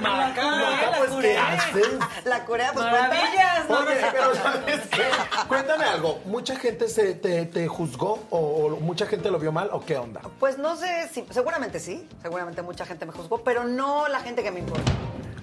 Maca, 0.01 0.91
pues, 0.97 1.11
¿qué 1.21 1.37
haces? 1.37 1.87
La 2.25 2.45
Corea, 2.45 2.71
pues 2.73 2.85
Maravillas, 2.85 3.69
Oye, 3.69 4.07
pero 4.11 4.35
¿sabes 4.35 4.81
qué? 4.91 5.03
Cuéntame 5.47 5.85
algo. 5.85 6.21
¿Mucha 6.25 6.55
gente 6.55 6.87
se, 6.87 7.13
te, 7.15 7.45
te 7.45 7.67
juzgó 7.67 8.19
o, 8.29 8.37
o 8.37 8.69
mucha 8.79 9.05
gente 9.05 9.29
lo 9.31 9.39
vio 9.39 9.51
mal 9.51 9.69
o 9.71 9.81
qué 9.81 9.97
onda? 9.97 10.21
Pues 10.39 10.57
no 10.57 10.75
sé 10.75 11.09
si, 11.11 11.25
seguramente 11.29 11.79
sí, 11.79 12.07
seguramente 12.21 12.61
mucha 12.61 12.85
gente 12.85 13.05
me 13.05 13.11
juzgó, 13.13 13.43
pero 13.43 13.63
no 13.63 14.07
la 14.07 14.19
gente 14.19 14.43
que 14.43 14.51
me 14.51 14.59
importa. 14.59 14.91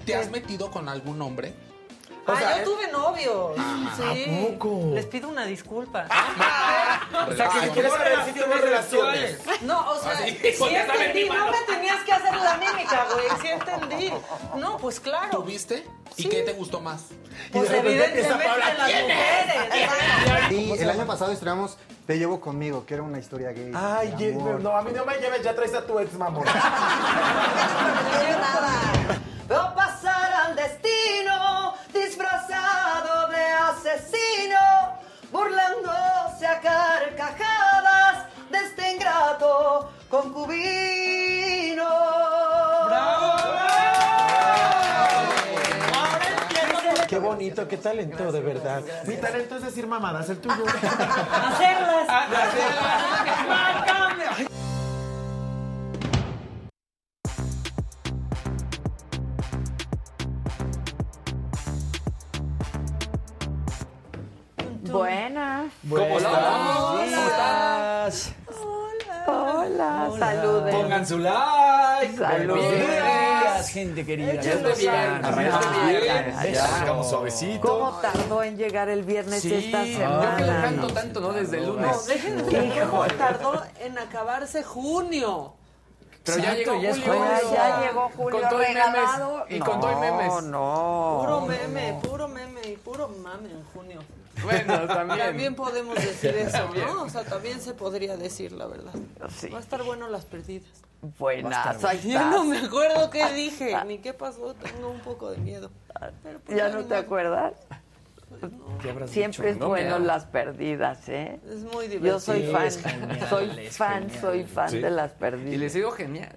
¿Te 0.05 0.15
has 0.15 0.29
metido 0.29 0.71
con 0.71 0.89
algún 0.89 1.21
hombre? 1.21 1.53
Ah, 2.27 2.35
sea, 2.37 2.57
yo 2.57 2.63
tuve 2.63 2.91
novios. 2.91 3.55
Sí. 3.97 4.25
¿A 4.29 4.51
poco? 4.51 4.91
Les 4.93 5.05
pido 5.05 5.29
una 5.29 5.45
disculpa. 5.45 6.05
O 7.27 7.33
sea, 7.33 7.49
que 7.49 7.59
si 7.61 7.69
quieres 7.69 7.91
saber 7.91 8.25
si 8.25 8.33
tuvo 8.39 8.53
relaciones. 8.53 9.39
No, 9.61 9.91
o 9.91 9.99
sea, 9.99 10.17
sí 10.17 10.27
entendí, 10.27 11.29
no 11.29 11.51
me 11.51 11.57
tenías 11.67 12.03
que 12.03 12.11
hacer 12.11 12.35
la 12.35 12.57
mímica, 12.57 13.07
güey, 13.13 13.25
sí 13.41 13.47
entendí. 13.47 14.13
No, 14.57 14.77
pues 14.77 14.99
claro. 14.99 15.39
¿Tuviste? 15.39 15.87
¿Y 16.17 16.29
qué 16.29 16.41
te 16.41 16.53
gustó 16.53 16.81
más? 16.81 17.05
Pues 17.51 17.71
empieza 17.71 18.05
evidentemente 18.05 18.45
Paula, 18.45 18.73
las 18.73 18.89
¿quién 18.89 19.03
mujeres. 19.03 20.51
Y 20.51 20.71
el 20.81 20.89
año 20.89 21.07
pasado 21.07 21.31
estrenamos 21.31 21.77
Te 22.05 22.17
llevo 22.17 22.41
conmigo, 22.41 22.85
que 22.85 22.95
era 22.95 23.03
una 23.03 23.19
historia 23.19 23.51
gay. 23.51 23.71
Ay, 23.73 24.13
no, 24.61 24.75
a 24.75 24.81
mí 24.81 24.91
no 24.93 25.05
me 25.05 25.15
lleves, 25.17 25.41
ya 25.43 25.55
traes 25.55 25.73
a 25.73 25.85
tu 25.85 25.97
ex 25.99 26.13
mamón. 26.13 26.43
Veo 26.43 26.53
asesino, 33.91 34.99
burlándose 35.31 36.47
a 36.47 36.59
carcajadas 36.61 38.25
de 38.49 38.57
este 38.57 38.93
ingrato 38.93 39.91
concubino. 40.09 41.89
Qué 47.07 47.19
bonito, 47.19 47.67
qué 47.67 47.77
talento, 47.77 48.31
de 48.31 48.39
verdad. 48.39 48.81
Mi 49.05 49.17
talento 49.17 49.57
es 49.57 49.63
decir 49.63 49.85
mamadas, 49.85 50.29
el 50.29 50.37
tuyo. 50.37 50.63
Hacerlas. 51.43 52.07
Buenas. 64.91 65.71
¿Cómo 65.89 66.17
estás? 66.99 68.33
Hola, 69.27 70.09
saluden. 70.19 70.75
Pongan 70.75 71.05
su 71.07 71.17
like. 71.19 72.17
Salud. 72.17 72.55
Buenos 72.55 72.71
días, 72.71 73.69
gente 73.69 74.05
querida. 74.05 74.33
Échale 74.33 74.73
bien, 74.75 76.57
Arrancamos 76.57 77.09
suavecito. 77.09 77.61
¿Cómo 77.67 77.91
tardó 78.01 78.43
en 78.43 78.57
llegar 78.57 78.89
el 78.89 79.03
viernes 79.03 79.41
Sí, 79.41 79.53
esta 79.53 79.83
yo 79.85 79.97
semana? 79.99 80.35
que 80.37 80.43
le 80.43 80.61
canto 80.61 80.87
tanto, 80.87 81.19
¿no? 81.21 81.33
Desde 81.33 81.57
el 81.59 81.67
lunes. 81.67 81.95
No, 81.95 82.01
déjenme 82.03 82.81
cómo 82.89 83.05
tardó 83.17 83.63
en 83.79 83.97
acabarse 83.97 84.63
junio. 84.63 85.53
Pero 86.23 86.37
ya 86.37 86.53
llegó 86.53 86.79
ya 86.81 86.91
Julio. 86.91 87.05
junio. 87.13 87.31
Ya 87.53 87.81
llegó 87.81 88.11
Julio 88.15 88.39
Con 88.41 88.49
todo 88.49 88.61
y 88.61 88.65
regalado. 88.65 89.33
memes. 89.37 89.55
Y 89.55 89.59
con 89.59 89.79
todo 89.79 89.91
y 89.91 89.95
memes. 89.95 90.27
No, 90.27 90.41
no. 90.41 91.19
Puro 91.23 91.41
meme, 91.41 91.99
puro 92.03 92.27
meme 92.27 92.61
y 92.67 92.75
puro 92.77 93.07
mame 93.07 93.49
en 93.49 93.63
junio. 93.73 93.99
Bueno, 94.43 94.87
también. 94.87 95.19
También 95.19 95.55
podemos 95.55 95.95
decir 95.95 96.31
eso, 96.35 96.51
También. 96.51 96.85
¿no? 96.87 97.03
O 97.03 97.09
sea, 97.09 97.23
también 97.23 97.59
se 97.61 97.73
podría 97.73 98.17
decir 98.17 98.51
la 98.51 98.65
verdad. 98.67 98.93
Sí. 99.29 99.49
Va 99.49 99.57
a 99.57 99.61
estar 99.61 99.83
bueno 99.83 100.07
las 100.09 100.25
perdidas. 100.25 100.67
Buenas, 101.17 101.83
ahí 101.83 101.99
Ya 102.03 102.29
no 102.29 102.43
me 102.45 102.59
acuerdo 102.59 103.09
qué 103.09 103.25
dije, 103.33 103.75
ni 103.87 103.97
qué 103.99 104.13
pasó. 104.13 104.53
Tengo 104.55 104.89
un 104.89 104.99
poco 104.99 105.31
de 105.31 105.37
miedo. 105.37 105.71
Pero 106.23 106.39
pues 106.39 106.57
¿Ya 106.57 106.69
no 106.69 106.83
te 106.85 106.95
acuerdas? 106.95 107.53
Siempre 109.07 109.49
es 109.51 109.57
No 109.57 109.67
bueno 109.69 109.99
las 109.99 110.25
perdidas, 110.25 111.07
¿eh? 111.09 111.39
Es 111.49 111.63
muy 111.63 111.87
Yo 111.99 112.19
soy 112.19 112.43
divertido. 112.43 112.81
fan, 112.81 113.01
genial, 113.09 113.29
soy 113.29 113.67
fan, 113.69 114.09
soy 114.21 114.43
fan 114.45 114.69
Sí. 114.69 114.79
de 114.79 114.89
las 114.89 115.11
Y 115.11 115.15
perdidas. 115.15 115.59
les 115.59 115.73
digo 115.73 115.91
genial. 115.91 116.35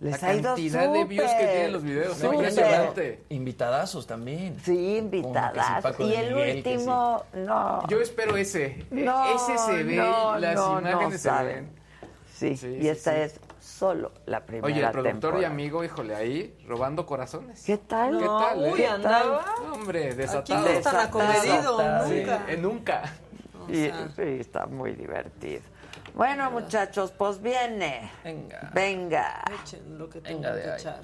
Les 0.00 0.22
la 0.22 0.28
ha 0.28 0.34
ido 0.34 0.42
cantidad 0.44 0.92
de 0.92 1.04
views 1.04 1.30
que 1.32 1.46
tienen 1.46 1.72
los 1.72 1.82
videos. 1.82 2.16
súper. 2.16 2.34
Impresionante. 2.34 3.22
Invitadazos 3.30 4.06
también. 4.06 4.56
Sí, 4.64 5.02
sí, 5.12 5.22
Paco 5.82 6.06
Y 6.06 6.14
el 6.14 6.34
Miguel, 6.34 6.56
último, 6.58 7.24
no. 7.34 7.88
Yo 7.88 8.00
espero 8.00 8.36
ese. 8.36 8.86
No, 8.92 9.34
ese 9.34 9.58
se 9.58 9.82
ve, 9.82 9.96
no, 9.96 10.38
las 10.38 10.54
no, 10.54 10.80
no 10.80 10.90
imágenes 10.90 11.12
se 11.20 11.28
saben. 11.28 11.54
ven. 11.64 11.70
Sí, 12.32 12.56
Sí, 12.56 12.68
y 12.68 12.82
sí, 12.82 12.88
esta 12.88 13.12
sí. 13.14 13.20
es 13.22 13.40
solo 13.60 14.12
la 14.26 14.46
primera 14.46 14.66
Oye, 14.72 14.84
el 14.84 14.90
productor 14.92 15.12
temporada. 15.12 15.42
y 15.42 15.44
amigo, 15.44 15.82
híjole, 15.82 16.14
ahí 16.14 16.56
robando 16.68 17.04
corazones. 17.04 17.64
¿Qué 17.64 17.78
tal? 17.78 18.16
¿Qué 18.18 18.24
No, 18.24 18.38
tal, 18.38 18.64
eh? 18.66 18.72
uy, 18.72 18.84
andaba. 18.84 19.44
No, 19.66 19.72
Hombre, 19.74 20.04
Aquí 20.06 20.16
desatado. 20.16 20.60
no 20.60 20.66
es 20.68 20.82
tan 20.82 20.96
acomedido, 20.96 21.42
Desatado. 21.78 22.08
nunca. 22.08 22.44
Eh, 22.48 22.56
nunca. 22.56 23.02
O 23.66 23.72
Y- 23.72 23.86
sea, 23.86 24.08
sí, 24.14 24.22
está 24.38 24.66
muy 24.66 24.92
divertido. 24.92 25.62
Bueno, 26.18 26.50
muchachos, 26.50 27.12
pues 27.16 27.40
viene. 27.40 28.10
Venga. 28.24 28.72
Venga. 28.74 29.44
echen 29.62 29.96
lo 29.96 30.10
que 30.10 30.20
de 30.20 30.36
que 30.36 30.46
ahí. 30.48 30.76
echar. 30.76 31.00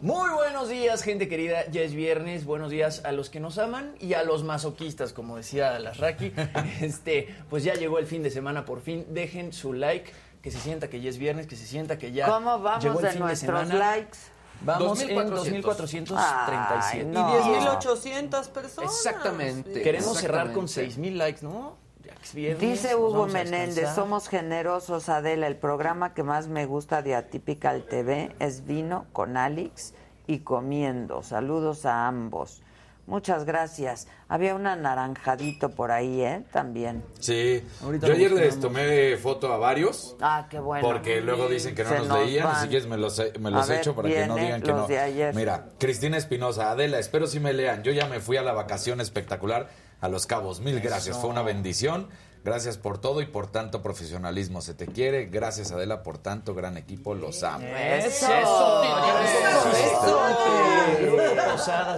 Muy 0.00 0.30
buenos 0.34 0.68
días, 0.68 1.04
gente 1.04 1.28
querida. 1.28 1.68
Ya 1.70 1.82
es 1.82 1.94
viernes. 1.94 2.44
Buenos 2.44 2.72
días 2.72 3.04
a 3.04 3.12
los 3.12 3.30
que 3.30 3.38
nos 3.38 3.58
aman 3.58 3.94
y 4.00 4.14
a 4.14 4.24
los 4.24 4.42
masoquistas, 4.42 5.12
como 5.12 5.36
decía 5.36 5.78
la 5.78 5.92
Raki. 5.92 6.32
Este, 6.80 7.32
pues 7.48 7.62
ya 7.62 7.74
llegó 7.74 8.00
el 8.00 8.06
fin 8.08 8.24
de 8.24 8.30
semana 8.32 8.64
por 8.64 8.80
fin. 8.80 9.06
Dejen 9.10 9.52
su 9.52 9.72
like, 9.72 10.10
que 10.42 10.50
se 10.50 10.58
sienta 10.58 10.90
que 10.90 11.00
ya 11.00 11.10
es 11.10 11.18
viernes, 11.18 11.46
que 11.46 11.54
se 11.54 11.66
sienta 11.66 11.98
que 11.98 12.10
ya 12.10 12.26
¿Cómo 12.26 12.58
vamos 12.58 12.82
llegó 12.82 12.98
el 12.98 13.04
de 13.04 13.10
fin 13.12 13.20
nuestros 13.20 13.68
semana. 13.68 13.92
likes? 13.92 14.18
Vamos 14.66 15.00
en 15.00 15.14
2400. 15.14 16.16
2437. 16.16 16.96
Ay, 16.96 17.00
Y 17.00 17.04
no. 17.04 17.80
10.800 17.80 18.48
personas. 18.50 18.92
Exactamente. 18.94 19.82
Queremos 19.82 20.18
cerrar 20.18 20.52
con 20.52 20.64
Exactamente. 20.64 20.94
6000 20.94 21.18
likes, 21.18 21.42
¿no? 21.42 21.86
Viernes, 22.34 22.60
Dice 22.60 22.96
Hugo 22.96 23.26
Menéndez, 23.26 23.94
somos 23.94 24.28
generosos, 24.28 25.08
Adela. 25.08 25.46
El 25.46 25.56
programa 25.56 26.12
que 26.12 26.24
más 26.24 26.48
me 26.48 26.66
gusta 26.66 27.02
de 27.02 27.14
Atypical 27.14 27.84
TV 27.84 28.34
es 28.40 28.66
Vino 28.66 29.06
con 29.12 29.36
Alex 29.36 29.94
y 30.26 30.40
Comiendo. 30.40 31.22
Saludos 31.22 31.86
a 31.86 32.08
ambos. 32.08 32.62
Muchas 33.06 33.44
gracias. 33.44 34.08
Había 34.28 34.56
un 34.56 34.66
anaranjadito 34.66 35.70
por 35.70 35.92
ahí, 35.92 36.22
¿eh? 36.22 36.42
También. 36.52 37.04
Sí. 37.20 37.62
Ahorita 37.82 38.08
Yo 38.08 38.14
ayer 38.14 38.30
buscamos. 38.30 38.54
les 38.54 38.60
tomé 38.60 39.16
foto 39.16 39.52
a 39.52 39.58
varios. 39.58 40.16
Ah, 40.20 40.48
qué 40.50 40.58
bueno. 40.58 40.86
Porque 40.86 41.20
luego 41.20 41.48
dicen 41.48 41.76
que 41.76 41.84
no 41.84 41.90
nos, 41.90 42.08
nos 42.08 42.18
leían, 42.18 42.46
van. 42.46 42.56
así 42.56 42.68
que 42.68 42.80
me 42.80 42.96
los, 42.96 43.22
me 43.38 43.50
los 43.52 43.68
ver, 43.68 43.78
echo 43.78 43.94
para 43.94 44.08
que 44.08 44.26
no 44.26 44.34
digan 44.34 44.60
que 44.60 44.72
no. 44.72 44.88
de 44.88 44.98
ayer. 44.98 45.34
Mira, 45.36 45.66
Cristina 45.78 46.16
Espinosa, 46.16 46.72
Adela, 46.72 46.98
espero 46.98 47.28
si 47.28 47.38
me 47.38 47.52
lean. 47.52 47.84
Yo 47.84 47.92
ya 47.92 48.06
me 48.08 48.18
fui 48.18 48.36
a 48.38 48.42
la 48.42 48.52
vacación 48.52 49.00
espectacular 49.00 49.68
a 50.00 50.08
Los 50.08 50.26
Cabos. 50.26 50.60
Mil 50.60 50.80
gracias, 50.80 51.16
fue 51.16 51.30
una 51.30 51.42
bendición. 51.42 52.08
Gracias 52.46 52.78
por 52.78 52.98
todo 52.98 53.20
y 53.22 53.26
por 53.26 53.48
tanto 53.48 53.82
profesionalismo. 53.82 54.60
Se 54.60 54.72
te 54.72 54.86
quiere. 54.86 55.26
Gracias, 55.26 55.72
Adela, 55.72 56.04
por 56.04 56.18
tanto 56.18 56.54
gran 56.54 56.76
equipo. 56.76 57.12
Los 57.12 57.42
amo. 57.42 57.66
Eso. 57.66 58.28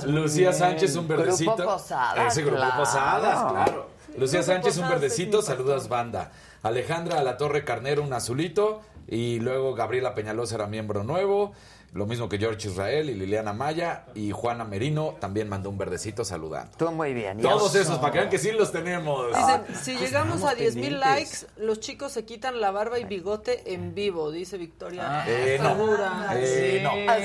Muy 0.07 0.13
Lucía. 0.15 0.55
Sánchez, 0.55 0.97
un 0.97 1.07
verdecito. 1.07 1.55
Grupo 1.55 1.73
Posadas, 1.73 2.33
Ese 2.33 2.41
grupo 2.41 2.57
claro. 2.57 2.77
Posadas, 2.79 3.53
claro. 3.53 3.91
Lucía 4.17 4.41
Grupo 4.41 4.55
Sánchez, 4.55 4.79
un 4.79 4.89
verdecito. 4.89 5.43
Saludos, 5.43 5.87
banda. 5.91 6.33
Alejandra 6.63 7.19
a 7.19 7.23
la 7.23 7.37
Torre 7.37 7.67
Carnero, 7.67 8.03
un 8.03 8.15
azulito. 8.15 8.81
Y 9.07 9.41
luego 9.41 9.75
Gabriela 9.75 10.15
Peñalosa 10.15 10.55
era 10.55 10.67
miembro 10.67 11.05
nuevo. 11.05 11.53
Lo 11.93 12.07
mismo 12.07 12.29
que 12.29 12.39
George 12.39 12.69
Israel 12.69 13.09
y 13.09 13.15
Liliana 13.15 13.53
Maya. 13.53 14.05
Y 14.15 14.31
Juana 14.31 14.65
Merino 14.65 15.17
también 15.19 15.49
mandó 15.49 15.71
un 15.71 15.79
verdecito 15.79 16.25
saludando. 16.25 16.77
Tú 16.77 16.91
muy 16.93 17.15
bien. 17.15 17.41
Todos 17.41 17.75
esos, 17.75 17.99
para 17.99 18.13
que 18.13 18.19
vean 18.19 18.31
que 18.31 18.39
sí 18.39 18.53
los 18.53 18.71
tenemos. 18.71 19.29
Dicen, 19.29 19.63
si 19.83 19.93
Pues 19.93 20.01
llegamos 20.01 20.43
a 20.45 20.53
estamos 20.53 20.59
10 20.59 20.77
mil 20.77 21.01
likes, 21.01 21.47
los 21.57 21.81
chicos 21.81 22.13
se 22.13 22.25
quitan 22.25 22.61
la 22.61 22.71
barba 22.71 22.99
y 22.99 23.05
bigote 23.05 23.73
en 23.73 23.95
vivo, 23.95 24.31
dice 24.31 24.59
Victoria. 24.59 25.25
Eh, 25.27 25.59
no. 25.61 25.71
Segura. 25.71 26.29
Eh, 26.35 26.81
no. 26.83 26.91
Ah. 27.09 27.19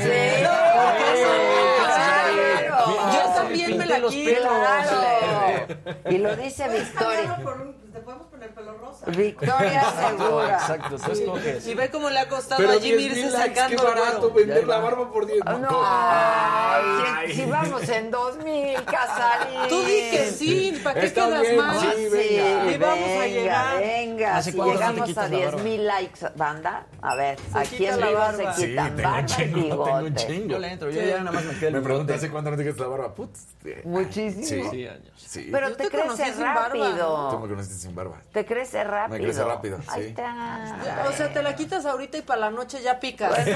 Yo 3.13 3.33
también 3.35 3.77
me 3.77 3.85
la 3.85 4.01
quito. 4.07 4.49
Y 6.09 6.17
lo 6.17 6.35
dice 6.35 6.69
Victoria. 6.69 7.37
Te 7.93 7.99
podemos 7.99 8.25
poner 8.27 8.53
pelo 8.55 8.75
rosa. 8.79 9.05
Victoria 9.11 9.83
Segura. 10.09 10.53
Exacto, 10.55 10.95
tú 10.97 11.11
escoges. 11.11 11.67
Y 11.67 11.75
ve 11.75 11.91
cómo 11.91 12.09
le 12.09 12.19
ha 12.19 12.27
costado 12.27 12.57
Pero 12.59 12.73
a 12.73 12.81
Jim 12.81 12.97
10,000 12.97 13.17
irse 13.17 13.29
sacando 13.31 13.77
qué 13.77 13.87
barato 13.87 14.27
el 14.29 14.33
vender 14.33 14.67
la 14.67 14.79
barba 14.79 15.11
por 15.11 15.25
10 15.27 15.45
No, 15.45 15.81
ay, 15.85 17.27
si, 17.29 17.35
si 17.35 17.45
vamos 17.45 17.87
en 17.89 18.09
2000, 18.09 18.83
Casarín. 18.83 19.69
Tú 19.69 19.79
di 19.83 20.09
que 20.11 20.31
sí, 20.35 20.79
¿para 20.83 20.99
qué 20.99 21.05
Está 21.05 21.27
quedas 21.27 21.41
bien, 21.41 21.57
mal? 21.57 21.79
sí, 21.79 21.87
Sí, 22.03 22.09
venga, 22.09 22.71
y 22.71 22.77
vamos 22.77 22.97
a 23.09 23.19
venga, 23.19 23.27
llegar. 23.27 23.77
Venga, 23.79 24.37
¿Hace 24.37 24.51
si 24.51 24.57
no 24.57 24.65
llegamos 24.65 25.17
a 25.17 25.21
la 25.21 25.29
10 25.29 25.45
barba? 25.45 25.61
mil 25.63 25.85
likes, 25.87 26.19
banda, 26.35 26.87
a 27.01 27.15
ver, 27.15 27.37
Se 27.51 27.59
aquí 27.59 27.77
quita 27.77 27.93
en 27.93 27.99
la 27.99 28.07
vivo 28.07 28.19
barba. 28.19 28.53
se 28.53 28.61
Sí, 28.61 28.67
quitan 28.69 28.95
tengo 28.95 29.09
un 29.09 29.13
barba 29.13 29.25
chingo, 29.27 29.83
tengo 29.83 29.97
un 29.99 30.15
chingo. 30.15 30.47
Yo 30.49 30.59
le 30.59 30.67
entro, 30.71 30.89
yo 30.89 31.01
ya 31.03 31.17
nada 31.19 31.31
más 31.31 31.45
me 31.45 31.53
queda 31.53 31.67
el 31.67 31.73
Me 31.73 31.79
bigote. 31.79 31.83
pregunta 31.83 32.13
hace 32.15 32.29
cuánto 32.31 32.51
no 32.51 32.57
te 32.57 32.63
quitas 32.63 32.79
la 32.79 32.87
barba. 32.87 33.13
Putz, 33.13 33.39
Muchísimo. 33.83 34.43
Sí. 34.45 34.63
Sí, 34.71 34.87
años. 34.87 35.13
Pero 35.51 35.75
te 35.75 35.89
crece 35.89 36.31
barba. 36.41 36.69
Tú 36.71 36.77
rápido. 36.79 37.39
me 37.41 37.47
conociste 37.49 37.82
sin 37.83 37.95
barba. 37.95 38.17
Te 38.31 38.45
crece 38.45 38.83
rápido. 38.83 39.17
Me 39.19 39.23
crece 39.23 39.43
rápido, 39.43 39.77
Ahí 39.87 40.01
sí. 40.03 40.07
está. 40.09 40.75
O 41.07 41.11
sea, 41.13 41.31
te 41.31 41.43
la 41.43 41.55
quitas 41.55 41.85
ahorita 41.85 42.17
y 42.17 42.21
para 42.21 42.41
la 42.41 42.49
noche 42.51 42.81
ya 42.81 42.99
picas. 42.99 43.29
Pues, 43.33 43.45
Sí, 43.45 43.51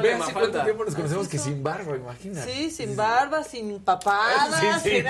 ve 0.00 0.14
hace 0.14 0.32
cuánto 0.32 0.62
tiempo 0.62 0.84
nos 0.84 0.94
conocemos 0.94 1.28
que 1.28 1.38
sin 1.38 1.62
barba, 1.62 1.96
imagínate. 1.96 2.50
Sí, 2.52 2.70
sin 2.70 2.96
barba, 2.96 3.42
sin 3.44 3.80
papadas. 3.82 4.60
Sí, 4.82 4.90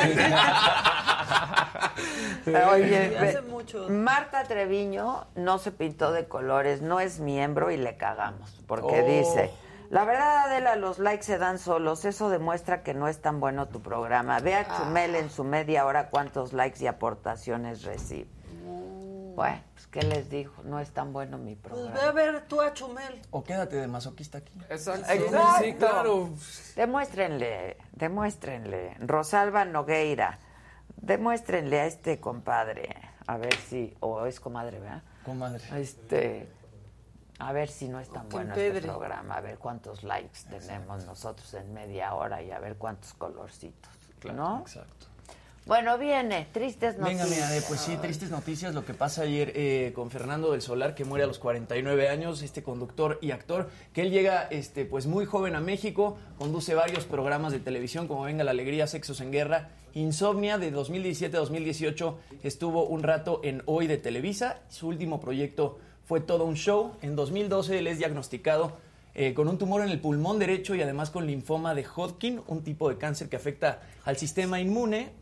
sí. 2.45 2.51
Oye, 2.72 3.09
Sí, 3.09 3.14
ve- 3.20 3.28
hace 3.28 3.42
mucho. 3.42 3.88
Marta 3.88 4.45
Treviño 4.45 5.26
no 5.34 5.59
se 5.59 5.70
pintó 5.72 6.12
de 6.12 6.26
colores, 6.26 6.82
no 6.82 7.01
es 7.01 7.18
miembro 7.20 7.70
y 7.70 7.76
le 7.76 7.97
cagamos, 7.97 8.51
porque 8.66 9.01
Oh. 9.03 9.07
dice, 9.07 9.51
la 9.95 10.05
verdad 10.05 10.47
Adela, 10.47 10.74
los 10.74 10.99
likes 10.99 11.22
se 11.22 11.38
dan 11.38 11.61
solos, 11.61 12.05
eso 12.05 12.28
demuestra 12.28 12.82
que 12.82 12.95
no 12.95 13.07
es 13.07 13.20
tan 13.20 13.38
bueno 13.38 13.68
tu 13.68 13.80
programa. 13.80 14.40
Ve 14.40 14.57
a 14.57 14.66
Chumel 14.76 15.14
en 15.14 15.30
su 15.30 15.45
media 15.45 15.86
hora 15.86 16.11
cuántos 16.11 16.53
likes 16.53 16.82
y 16.82 16.88
aportaciones 16.88 17.84
recibe. 17.84 18.28
Bueno, 19.36 19.61
pues 19.72 19.86
¿qué 19.86 20.03
les 20.03 20.28
dijo? 20.30 20.64
No 20.64 20.80
es 20.80 20.90
tan 20.90 21.12
bueno 21.12 21.38
mi 21.38 21.55
Pues 21.55 21.72
programa. 21.72 21.95
ve 21.95 22.07
a 22.07 22.11
ver 22.11 22.49
tú 22.49 22.61
a 22.61 22.72
Chumel. 22.72 23.22
O 23.30 23.45
quédate 23.45 23.76
de 23.76 23.86
masoquista 23.86 24.38
aquí. 24.38 24.53
Exacto. 24.68 25.12
Exacto. 25.12 25.64
Sí, 25.64 25.74
claro. 25.74 26.30
Demuéstrenle, 26.74 27.76
demuéstrenle. 27.92 28.97
Rosalba 28.99 29.64
Nogueira, 29.64 30.40
demuéstrenle 30.97 31.80
a 31.80 31.86
este 31.86 32.18
compadre, 32.18 32.88
a 33.28 33.36
ver 33.36 33.55
si, 33.55 33.97
o 34.01 34.26
es 34.26 34.40
comadre, 34.40 34.80
¿verdad? 34.80 35.03
Comadre. 35.24 35.62
Este, 35.80 36.49
a 37.39 37.53
ver 37.53 37.68
si 37.68 37.89
no 37.89 38.01
es 38.01 38.09
tan 38.11 38.28
bueno 38.28 38.55
este 38.55 38.80
programa, 38.82 39.37
a 39.37 39.41
ver 39.41 39.59
cuántos 39.59 40.05
likes 40.05 40.41
tenemos 40.49 41.05
nosotros 41.05 41.53
en 41.55 41.72
media 41.72 42.14
hora 42.14 42.43
y 42.43 42.51
a 42.51 42.59
ver 42.59 42.76
cuántos 42.76 43.14
colorcitos, 43.14 43.91
¿no? 44.32 44.61
Exacto. 44.61 45.07
Bueno, 45.66 45.97
viene, 45.97 46.47
tristes 46.53 46.99
Venga, 46.99 47.24
noticias. 47.24 47.30
mira, 47.30 47.57
eh, 47.57 47.62
pues 47.66 47.80
sí, 47.80 47.97
tristes 47.97 48.30
noticias. 48.30 48.74
Lo 48.74 48.85
que 48.85 48.93
pasa 48.93 49.22
ayer 49.22 49.51
eh, 49.55 49.93
con 49.95 50.11
Fernando 50.11 50.53
del 50.53 50.61
Solar, 50.61 50.95
que 50.95 51.07
muere 51.07 51.24
a 51.24 51.26
los 51.26 51.39
49 51.39 52.11
años, 52.11 52.43
este 52.43 52.62
conductor 52.62 53.18
y 53.22 53.30
actor, 53.30 53.70
que 53.95 54.03
él 54.03 54.11
llega 54.11 54.43
este, 54.43 54.85
pues 54.85 55.07
muy 55.07 55.24
joven 55.24 55.55
a 55.55 55.61
México, 55.61 56.18
conduce 56.37 56.74
varios 56.74 57.07
programas 57.07 57.53
de 57.53 57.61
televisión, 57.61 58.09
como 58.09 58.24
Venga 58.24 58.45
la 58.45 58.51
Alegría, 58.51 58.87
Sexos 58.87 59.22
en 59.22 59.32
Guerra, 59.32 59.70
Insomnia, 59.95 60.59
de 60.59 60.70
2017 60.70 61.35
a 61.35 61.41
2018 61.41 62.18
estuvo 62.43 62.85
un 62.85 63.03
rato 63.03 63.41
en 63.43 63.62
Hoy 63.64 63.87
de 63.87 63.97
Televisa. 63.97 64.61
Su 64.68 64.89
último 64.89 65.18
proyecto 65.18 65.78
fue 66.07 66.20
todo 66.20 66.44
un 66.44 66.55
show. 66.55 66.92
En 67.02 67.16
2012 67.16 67.78
él 67.78 67.86
es 67.86 67.98
diagnosticado 67.98 68.76
eh, 69.14 69.32
con 69.32 69.48
un 69.48 69.59
tumor 69.59 69.82
en 69.82 69.90
el 69.90 70.00
pulmón 70.00 70.38
derecho 70.38 70.74
y 70.74 70.82
además 70.82 71.11
con 71.11 71.26
linfoma 71.26 71.74
de 71.74 71.86
Hodgkin, 71.86 72.42
un 72.46 72.62
tipo 72.64 72.88
de 72.88 72.98
cáncer 72.98 73.28
que 73.28 73.36
afecta 73.36 73.80
al 74.05 74.16
sistema 74.16 74.61
inmune. 74.61 75.12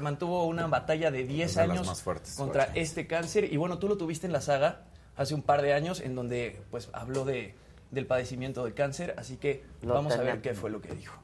Mantuvo 0.00 0.46
una 0.46 0.66
batalla 0.66 1.10
de 1.10 1.24
10 1.24 1.52
Una 1.52 1.62
de 1.62 1.68
las 1.68 1.76
años 1.76 1.86
más 1.86 2.02
fuertes, 2.02 2.34
contra 2.34 2.64
este 2.74 3.06
cáncer. 3.06 3.52
Y 3.52 3.56
bueno, 3.56 3.78
tú 3.78 3.88
lo 3.88 3.96
tuviste 3.96 4.26
en 4.26 4.32
la 4.32 4.40
saga 4.40 4.82
hace 5.16 5.34
un 5.34 5.42
par 5.42 5.62
de 5.62 5.72
años, 5.74 6.00
en 6.00 6.14
donde 6.14 6.60
pues 6.70 6.88
habló 6.92 7.24
de, 7.24 7.54
del 7.90 8.06
padecimiento 8.06 8.64
del 8.64 8.74
cáncer. 8.74 9.14
Así 9.16 9.36
que 9.36 9.64
Lo 9.82 9.94
vamos 9.94 10.12
a 10.14 10.22
ver 10.22 10.40
qué 10.42 10.54
fue 10.54 10.70
lo 10.70 10.80
que 10.80 10.94
dijo. 10.94 11.20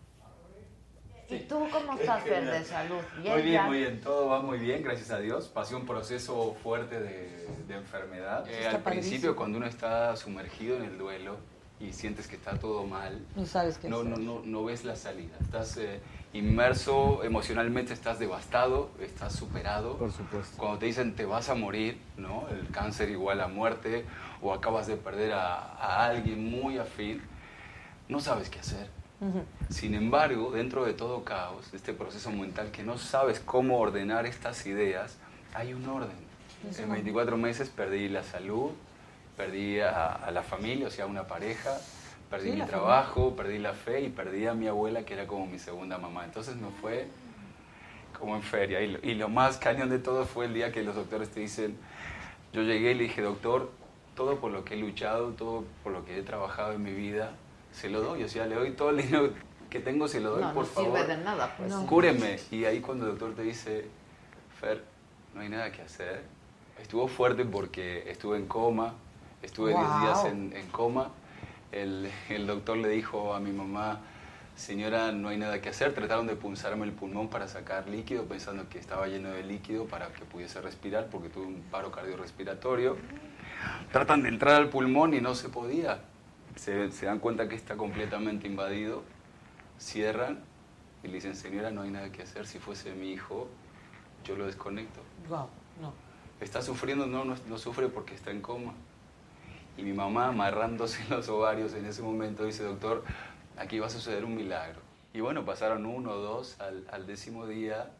¿Y 1.29 1.41
tú 1.41 1.67
cómo 1.73 1.99
estás, 1.99 2.23
Fer, 2.23 2.45
de 2.45 2.65
salud? 2.65 3.01
Muy 3.17 3.43
bien, 3.43 3.53
ya? 3.53 3.63
muy 3.67 3.79
bien, 3.79 4.01
todo 4.01 4.29
va 4.29 4.41
muy 4.43 4.59
bien, 4.59 4.83
gracias 4.83 5.11
a 5.11 5.19
Dios. 5.19 5.49
Pasé 5.49 5.75
un 5.75 5.85
proceso 5.85 6.55
fuerte 6.63 7.01
de, 7.01 7.47
de 7.67 7.75
enfermedad. 7.75 8.47
Eh, 8.49 8.67
al 8.69 8.81
padrísimo. 8.81 8.85
principio, 8.85 9.37
cuando 9.37 9.59
uno 9.59 9.67
está 9.67 10.15
sumergido 10.17 10.77
en 10.77 10.85
el 10.85 10.99
duelo 10.99 11.37
y 11.81 11.93
sientes 11.93 12.29
que 12.29 12.37
está 12.37 12.57
todo 12.59 12.85
mal, 12.85 13.21
No 13.35 13.45
sabes 13.45 13.77
qué 13.79 13.89
no, 13.89 13.99
hacer. 13.99 14.11
no, 14.11 14.17
no, 14.19 14.43
no 14.45 14.65
ves 14.65 14.85
la 14.85 14.95
salida. 14.95 15.35
Estás 15.41 15.77
eh, 15.79 16.01
inmerso 16.33 17.25
emocionalmente, 17.25 17.93
estás 17.93 18.21
devastado, 18.21 18.91
estás 19.01 19.33
superado. 19.35 19.97
Por 19.99 20.13
supuesto. 20.13 20.57
Cuando 20.59 20.79
te 20.79 20.87
dicen 20.87 21.17
te 21.17 21.25
vas 21.25 21.49
a 21.49 21.55
morir, 21.57 21.99
¿no? 22.17 22.47
El 22.51 22.69
cáncer 22.71 23.11
igual 23.11 23.41
a 23.41 23.49
muerte, 23.49 24.05
o 24.41 24.55
acabas 24.55 24.87
de 24.87 24.97
perder 24.97 25.33
a, 25.33 25.57
a 25.75 26.07
alguien 26.07 26.49
muy 26.51 26.79
afín, 26.79 27.21
no 28.09 28.21
sabes 28.21 28.49
qué 28.49 28.61
hacer. 28.61 28.89
Sin 29.71 29.95
embargo, 29.95 30.51
dentro 30.51 30.85
de 30.85 30.93
todo 30.93 31.25
caos, 31.25 31.73
este 31.73 31.93
proceso 31.95 32.31
mental 32.31 32.71
que 32.71 32.83
no 32.83 32.99
sabes 32.99 33.41
cómo 33.41 33.79
ordenar 33.79 34.27
estas 34.27 34.67
ideas, 34.67 35.17
hay 35.55 35.73
un 35.73 35.89
orden. 35.89 36.17
Eso 36.69 36.83
En 36.83 36.89
no. 36.89 36.95
24 36.95 37.37
meses 37.37 37.71
perdí 37.71 38.09
la 38.09 38.23
salud, 38.23 38.73
perdí 39.37 39.81
a, 39.81 40.13
a 40.13 40.31
la 40.31 40.43
familia, 40.43 40.89
o 40.89 40.91
sea, 40.91 41.07
una 41.07 41.27
pareja, 41.27 41.79
perdí 42.31 42.51
Sí, 42.51 42.57
mi 42.57 42.63
trabajo, 42.63 43.35
perdí 43.37 43.59
la 43.59 43.73
fe 43.73 44.03
y 44.03 44.09
perdí 44.11 44.47
a 44.47 44.55
mi 44.55 44.67
abuela, 44.67 45.05
que 45.05 45.15
era 45.15 45.27
como 45.27 45.47
mi 45.47 45.59
segunda 45.59 45.97
mamá. 45.99 46.25
Entonces 46.25 46.57
me 46.57 46.69
fue 46.81 47.07
como 48.19 48.37
en 48.37 48.43
feria. 48.43 48.81
Y 48.83 48.93
lo, 48.93 48.99
y 49.03 49.15
lo 49.15 49.29
más 49.29 49.57
cañón 49.57 49.89
de 49.89 49.99
todo 49.99 50.27
fue 50.27 50.47
el 50.47 50.55
día 50.55 50.73
que 50.73 50.83
los 50.83 50.95
doctores 50.95 51.31
te 51.31 51.41
dicen, 51.41 51.77
yo 52.53 52.63
llegué 52.63 52.93
y 52.93 52.95
le 52.95 53.05
dije, 53.05 53.23
doctor, 53.23 53.71
todo 54.15 54.37
por 54.41 54.51
lo 54.51 54.65
que 54.65 54.75
he 54.75 54.77
luchado, 54.77 55.31
todo 55.31 55.65
por 55.83 55.93
lo 55.93 56.05
que 56.05 56.19
he 56.19 56.23
trabajado 56.23 56.73
en 56.73 56.83
mi 56.83 56.93
vida, 56.93 57.33
se 57.77 57.91
lo 57.91 58.01
doy. 58.01 58.25
O 58.25 58.29
sea, 58.29 58.47
le 58.47 58.55
doy 58.55 58.71
todo 58.73 58.91
el 58.91 58.97
dinero 58.99 59.31
que 59.71 59.81
tengo, 59.81 60.09
se 60.09 60.21
lo 60.21 60.31
doy, 60.31 60.43
No, 60.43 60.53
por 60.55 60.65
no 60.65 60.71
favor. 60.71 60.99
sirve 60.99 61.17
de 61.17 61.23
nada, 61.23 61.55
pues. 61.57 61.71
No. 61.71 61.87
Cúreme. 61.87 62.39
Y 62.51 62.65
ahí 62.65 62.81
cuando 62.81 63.05
el 63.07 63.13
doctor 63.13 63.35
te 63.35 63.43
dice, 63.43 63.87
Fer, 64.61 64.83
no 65.35 65.41
hay 65.43 65.49
nada 65.49 65.71
que 65.71 65.83
hacer. 65.83 66.23
Estuvo 66.81 67.07
fuerte 67.09 67.45
porque 67.45 68.11
estuve 68.11 68.37
en 68.39 68.47
coma, 68.47 68.95
estuve 69.43 69.71
10 69.71 69.81
Wow. 69.83 70.01
días 70.01 70.25
en, 70.27 70.53
en 70.57 70.67
coma. 70.69 71.11
El, 71.73 72.11
el 72.31 72.47
doctor 72.47 72.77
le 72.79 72.89
dijo 72.89 73.35
a 73.35 73.41
mi 73.41 73.51
mamá, 73.51 74.01
señora, 74.55 75.11
no 75.13 75.29
hay 75.29 75.37
nada 75.37 75.61
que 75.61 75.69
hacer. 75.71 75.93
Trataron 75.95 76.27
de 76.27 76.37
punzarme 76.37 76.85
el 76.87 76.93
pulmón 76.93 77.29
para 77.29 77.49
sacar 77.49 77.89
líquido, 77.89 78.25
pensando 78.25 78.69
que 78.69 78.79
estaba 78.79 79.07
lleno 79.09 79.31
de 79.31 79.43
líquido 79.43 79.85
para 79.87 80.09
que 80.09 80.25
pudiese 80.25 80.61
respirar, 80.63 81.09
porque 81.11 81.29
tuve 81.29 81.47
un 81.47 81.63
paro 81.71 81.91
cardiorrespiratorio. 81.91 82.97
Tratan 83.93 84.23
de 84.23 84.29
entrar 84.29 84.55
al 84.55 84.69
pulmón 84.71 85.13
y 85.15 85.21
no 85.21 85.35
se 85.35 85.49
podía. 85.49 85.99
Se, 86.57 86.91
se 86.91 87.07
dan 87.07 87.21
cuenta 87.21 87.49
que 87.49 87.55
está 87.55 87.77
completamente 87.77 88.47
invadido, 88.47 89.03
cierran 89.79 90.41
y 91.03 91.09
le 91.09 91.15
dicen, 91.15 91.37
señora, 91.37 91.71
no 91.71 91.83
hay 91.83 91.91
nada 91.91 92.11
que 92.11 92.23
hacer. 92.23 92.47
Si 92.47 92.59
fuese 92.59 92.93
mi 92.95 93.13
hijo, 93.13 93.49
yo 94.25 94.37
lo 94.37 94.47
desconecto. 94.47 95.01
Wow, 95.29 95.49
no. 95.81 95.93
¿Está 96.41 96.63
sufriendo? 96.63 97.07
No, 97.07 97.25
no, 97.25 97.37
no 97.47 97.59
sufre 97.59 97.89
porque 97.89 98.15
está 98.15 98.31
en 98.31 98.41
coma. 98.41 98.75
Y 99.77 99.83
mi 99.83 99.93
mamá 99.93 100.29
amarrándose 100.29 101.05
los 101.11 101.29
ovarios 101.29 101.75
en 101.75 101.87
ese 101.87 102.03
momento 102.03 102.45
dice, 102.45 102.65
doctor, 102.65 103.05
aquí 103.57 103.79
va 103.79 103.87
a 103.87 103.91
suceder 103.91 104.25
un 104.25 104.35
milagro. 104.35 104.81
Y 105.13 105.21
bueno, 105.21 105.45
pasaron 105.45 105.87
uno 105.87 106.13
o 106.13 106.19
dos, 106.19 106.61
al, 106.61 106.87
al 106.91 107.07
décimo 107.07 107.47
día, 107.47 107.91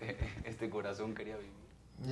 este 0.44 0.70
corazón 0.70 1.14
quería 1.14 1.36
vivir. 1.36 1.52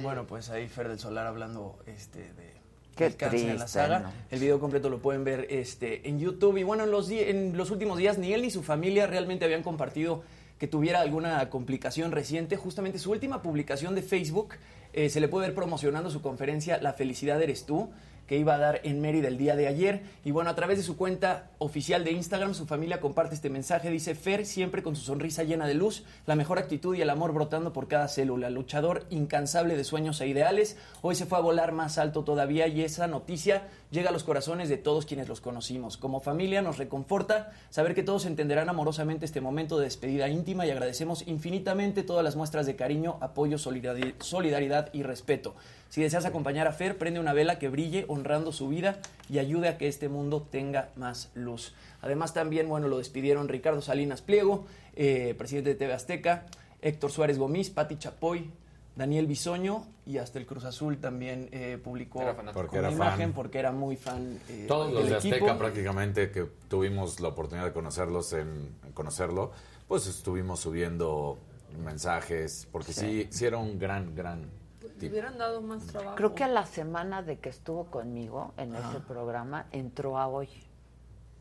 Bueno, 0.03 0.27
pues 0.27 0.51
ahí 0.51 0.69
Fer 0.69 0.89
del 0.89 0.99
Solar 0.99 1.27
hablando 1.27 1.79
este, 1.87 2.33
de 2.35 2.58
Qué 2.99 3.05
del 3.05 3.17
cáncer 3.17 3.41
en 3.41 3.47
la 3.47 3.65
triste, 3.65 3.73
saga. 3.81 3.99
¿no? 4.01 4.13
El 4.31 4.41
video 4.41 4.61
completo 4.61 4.91
lo 4.91 4.99
pueden 4.99 5.25
ver 5.25 5.47
este, 5.49 6.09
en 6.09 6.19
YouTube. 6.19 6.59
Y 6.59 6.65
bueno, 6.65 6.85
en 6.85 6.91
los, 6.91 7.11
en 7.11 7.57
los 7.57 7.71
últimos 7.71 7.97
días 7.97 8.19
ni 8.19 8.33
él 8.33 8.43
ni 8.43 8.51
su 8.51 8.63
familia 8.63 9.07
realmente 9.07 9.45
habían 9.45 9.63
compartido 9.63 10.23
que 10.59 10.67
tuviera 10.67 11.01
alguna 11.01 11.49
complicación 11.51 12.13
reciente. 12.13 12.57
Justamente 12.57 12.99
su 12.99 13.13
última 13.13 13.43
publicación 13.43 13.95
de 13.95 14.03
Facebook 14.03 14.55
eh, 14.93 15.09
se 15.09 15.21
le 15.21 15.29
puede 15.29 15.47
ver 15.47 15.55
promocionando 15.55 16.11
su 16.11 16.21
conferencia 16.21 16.79
La 16.83 16.93
felicidad 16.93 17.41
eres 17.41 17.65
tú, 17.65 17.89
que 18.29 18.37
iba 18.37 18.55
a 18.55 18.59
dar 18.59 18.81
en 18.85 19.01
Mérida 19.01 19.27
el 19.27 19.39
día 19.39 19.57
de 19.57 19.67
ayer. 19.67 20.03
Y 20.23 20.31
bueno, 20.31 20.51
a 20.51 20.55
través 20.55 20.77
de 20.77 20.85
su 20.85 20.97
cuenta 20.97 21.51
oficial 21.57 22.05
de 22.05 22.13
Instagram, 22.13 22.55
su 22.55 22.67
familia 22.67 23.01
comparte 23.01 23.35
este 23.35 23.49
mensaje. 23.49 23.91
Dice, 23.91 24.15
Fer, 24.15 24.45
siempre 24.45 24.83
con 24.83 24.95
su 24.95 25.03
sonrisa 25.03 25.43
llena 25.45 25.67
de 25.67 25.75
luz, 25.75 26.05
la 26.27 26.37
mejor 26.37 26.59
actitud 26.59 26.95
y 26.95 27.01
el 27.01 27.09
amor 27.09 27.33
brotando 27.33 27.73
por 27.73 27.89
cada 27.89 28.07
célula. 28.07 28.51
Luchador 28.51 29.07
incansable 29.09 29.77
de 29.77 29.83
sueños 29.83 30.21
e 30.21 30.29
ideales. 30.29 30.77
Hoy 31.01 31.15
se 31.15 31.25
fue 31.25 31.39
a 31.39 31.41
volar 31.41 31.73
más 31.73 31.97
alto 31.97 32.23
todavía 32.23 32.69
y 32.69 32.83
esa 32.83 33.07
noticia 33.07 33.67
llega 33.91 34.11
a 34.11 34.13
los 34.13 34.25
corazones 34.25 34.69
de 34.69 34.77
todos 34.77 35.07
quienes 35.07 35.29
los 35.29 35.41
conocimos. 35.41 35.97
Como 35.97 36.21
familia 36.21 36.61
nos 36.63 36.79
reconforta 36.79 37.53
saber 37.71 37.95
que 37.95 38.03
todos 38.03 38.27
entenderán 38.27 38.69
amorosamente 38.69 39.25
este 39.25 39.41
momento 39.41 39.79
de 39.79 39.85
despedida 39.85 40.29
íntima 40.29 40.67
y 40.67 40.71
agradecemos 40.71 41.27
infinitamente 41.27 42.03
todas 42.03 42.23
las 42.25 42.37
muestras 42.37 42.67
de 42.67 42.77
cariño, 42.77 43.17
apoyo, 43.21 43.57
solidari- 43.59 44.15
solidaridad 44.21 44.91
y 44.93 45.03
respeto. 45.03 45.55
Si 45.89 46.03
deseas 46.03 46.27
acompañar 46.27 46.67
a 46.67 46.73
Fer, 46.73 46.99
prende 46.99 47.19
una 47.21 47.33
vela 47.33 47.59
que 47.59 47.69
brille 47.71 48.05
honrando 48.09 48.53
su 48.53 48.69
vida 48.69 48.99
y 49.31 49.39
ayude 49.39 49.69
a 49.69 49.79
que 49.79 49.89
este 49.89 50.09
mundo 50.09 50.47
tenga 50.51 50.91
más 50.97 51.31
luz. 51.35 51.73
Además 52.03 52.35
también, 52.35 52.69
bueno, 52.69 52.89
lo 52.89 52.99
despidieron 52.99 53.49
Ricardo 53.49 53.81
Salinas 53.81 54.21
Pliego, 54.21 54.67
eh, 54.97 55.35
presidente 55.39 55.71
de 55.71 55.77
TV 55.77 55.93
Azteca, 55.95 56.45
Héctor 56.83 57.11
Suárez 57.11 57.39
Gomis, 57.39 57.71
Pati 57.71 57.97
Chapoy, 57.97 58.51
Daniel 58.99 59.27
Bisoño 59.29 59.87
y 60.05 60.19
hasta 60.19 60.39
el 60.41 60.45
Cruz 60.47 60.65
Azul 60.65 60.99
también 60.99 61.49
eh, 61.53 61.79
publicó. 61.83 62.21
Porque 62.53 62.81
una 62.81 62.91
imagen 62.91 63.29
fan. 63.29 63.33
porque 63.33 63.59
era 63.61 63.71
muy 63.73 63.97
fan 63.97 64.39
eh, 64.49 64.65
Todos 64.67 64.93
los 64.93 65.09
de 65.09 65.17
Azteca 65.17 65.37
equipo. 65.37 65.57
prácticamente 65.57 66.31
que 66.33 66.45
tuvimos 66.69 67.21
la 67.21 67.29
oportunidad 67.29 67.65
de 67.67 67.73
conocerlos 67.73 68.33
en, 68.33 68.75
en 68.85 68.93
conocerlo, 68.93 69.53
pues 69.87 70.07
estuvimos 70.09 70.59
subiendo 70.61 71.39
mensajes, 71.85 72.67
porque 72.73 72.93
sí, 72.93 73.29
sí, 73.31 73.45
era 73.47 73.59
un 73.59 73.79
gran, 73.79 74.15
gran 74.17 74.51
tipo. 74.99 75.13
hubieran 75.13 75.39
dado 75.39 75.61
más 75.63 75.87
trabajo. 75.87 76.17
Creo 76.17 76.35
que 76.35 76.43
a 76.45 76.49
la 76.49 76.67
semana 76.67 77.23
de 77.23 77.39
que 77.39 77.51
estuvo 77.51 77.85
conmigo 77.87 78.53
en 78.57 78.75
ese 78.75 78.99
programa 79.07 79.67
entró 79.71 80.19
a 80.19 80.27
hoy. 80.27 80.49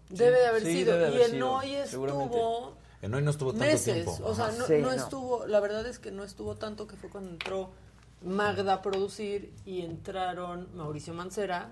Debe 0.09 0.37
de 0.39 0.45
haber 0.45 0.61
Sí, 0.63 0.71
sido. 0.77 0.93
debe 0.97 1.09
de 1.09 1.17
y 1.17 1.21
en 1.21 1.31
sido, 1.31 1.51
hoy 1.53 1.75
estuvo 1.75 2.77
En 3.01 3.13
hoy 3.13 3.21
no 3.21 3.31
estuvo 3.31 3.51
tanto 3.51 3.65
meses. 3.65 3.93
tiempo. 3.93 4.17
O 4.23 4.33
sea, 4.35 4.51
no, 4.51 4.65
Sí, 4.65 4.73
no 4.79 4.87
no. 4.87 4.93
estuvo. 4.93 5.45
La 5.45 5.59
verdad 5.59 5.85
es 5.85 5.99
que 5.99 6.11
no 6.11 6.23
estuvo 6.23 6.55
tanto 6.55 6.87
que 6.87 6.95
fue 6.95 7.09
cuando 7.09 7.29
entró 7.29 7.69
Magda 8.23 8.73
a 8.73 8.81
producir 8.81 9.53
y 9.65 9.81
entraron 9.81 10.69
Mauricio 10.75 11.13
Mancera 11.13 11.69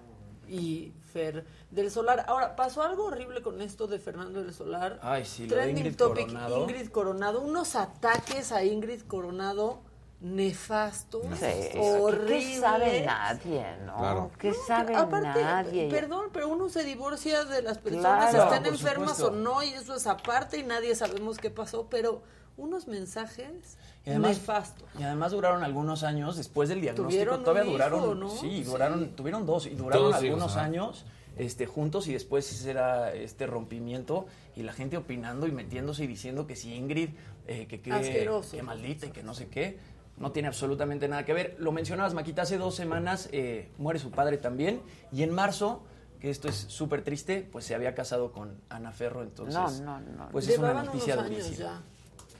y 0.47 0.93
Fer 1.11 1.43
del 1.71 1.89
Solar. 1.89 2.25
Ahora, 2.27 2.55
pasó 2.55 2.83
algo 2.83 3.05
horrible 3.05 3.41
con 3.41 3.61
esto 3.61 3.87
de 3.87 3.97
Fernando 3.97 4.43
del 4.43 4.53
Solar. 4.53 4.99
Ay, 5.01 5.25
sí, 5.25 5.47
lo 5.47 5.55
de 5.55 5.61
Trending 5.63 5.77
Ingrid 5.85 5.97
topic, 5.97 6.27
Coronado. 6.27 6.61
Ingrid 6.61 6.87
Coronado. 6.89 7.41
Unos 7.41 7.75
ataques 7.75 8.51
a 8.51 8.63
Ingrid 8.63 9.01
Coronado 9.01 9.81
nefastos, 10.25 11.21
Sí, 11.39 11.77
horribles. 11.77 12.45
¿Qué 12.55 12.59
sabe 12.59 13.05
nadie, 13.05 13.65
no? 13.85 13.97
Claro. 13.97 14.31
¿Qué 14.39 14.53
sabe 14.67 14.95
Aparte, 14.95 15.41
nadie? 15.41 15.87
perdón, 15.89 16.27
pero 16.33 16.49
uno 16.49 16.67
se 16.67 16.83
divorcia 16.83 17.45
de 17.45 17.61
las 17.61 17.77
personas, 17.77 18.31
Claro, 18.31 18.51
estén 18.53 18.65
enfermas 18.73 19.17
supuesto. 19.17 19.27
o 19.37 19.39
no, 19.39 19.61
y 19.63 19.69
eso 19.69 19.95
es 19.95 20.07
aparte 20.07 20.57
y 20.57 20.63
nadie 20.63 20.95
sabemos 20.95 21.37
qué 21.37 21.51
pasó, 21.51 21.87
pero 21.89 22.23
unos 22.57 22.87
mensajes 22.87 23.77
Y 24.05 24.09
además, 24.09 24.31
nefastos. 24.37 24.87
y 24.97 25.03
además 25.03 25.31
duraron 25.31 25.63
algunos 25.63 26.03
años 26.03 26.37
después 26.37 26.69
del 26.69 26.81
diagnóstico. 26.81 27.09
Tuvieron 27.09 27.43
Todavía 27.43 27.63
un 27.63 27.71
duraron, 27.73 27.99
hijo, 28.03 28.15
¿no? 28.15 28.29
sí, 28.31 28.37
Sí. 28.39 28.63
duraron, 28.63 29.09
tuvieron 29.15 29.45
dos 29.45 29.67
y 29.67 29.71
duraron 29.75 30.13
algunos 30.13 30.55
años 30.57 31.05
este, 31.37 31.65
juntos 31.67 32.07
y 32.07 32.13
después 32.13 32.65
era 32.65 33.13
este 33.13 33.45
rompimiento 33.45 34.25
y 34.55 34.63
la 34.63 34.71
gente 34.73 34.95
opinando 34.95 35.45
y 35.47 35.51
metiéndose 35.51 36.05
y 36.05 36.07
diciendo 36.07 36.47
que 36.47 36.55
si 36.55 36.73
Ingrid, 36.73 37.09
eh, 37.47 37.67
que, 37.67 37.81
que, 37.81 38.29
que 38.51 38.63
maldita 38.63 39.05
y 39.07 39.09
que 39.11 39.21
no 39.21 39.33
sé 39.35 39.49
qué, 39.49 39.77
no 40.17 40.31
tiene 40.31 40.47
absolutamente 40.47 41.07
nada 41.07 41.25
que 41.25 41.33
ver. 41.33 41.55
Lo 41.59 41.71
mencionabas, 41.71 42.13
Maquita, 42.13 42.43
hace 42.43 42.57
dos 42.57 42.75
semanas 42.75 43.29
eh, 43.31 43.69
muere 43.77 43.99
su 43.99 44.11
padre 44.11 44.37
también 44.37 44.81
y 45.11 45.23
en 45.23 45.31
marzo, 45.33 45.83
que 46.19 46.29
esto 46.29 46.47
es 46.47 46.55
súper 46.55 47.03
triste, 47.03 47.47
pues 47.51 47.65
se 47.65 47.75
había 47.75 47.93
casado 47.93 48.31
con 48.31 48.55
Ana 48.69 48.91
Ferro, 48.91 49.21
entonces 49.23 49.53
No, 49.81 49.99
no, 49.99 49.99
no. 49.99 50.29
pues 50.31 50.47
es 50.47 50.57
una 50.57 50.73
noticia 50.73 51.15
unos 51.15 51.25
años 51.25 51.43
durísima. 51.45 51.69
ya 51.69 51.81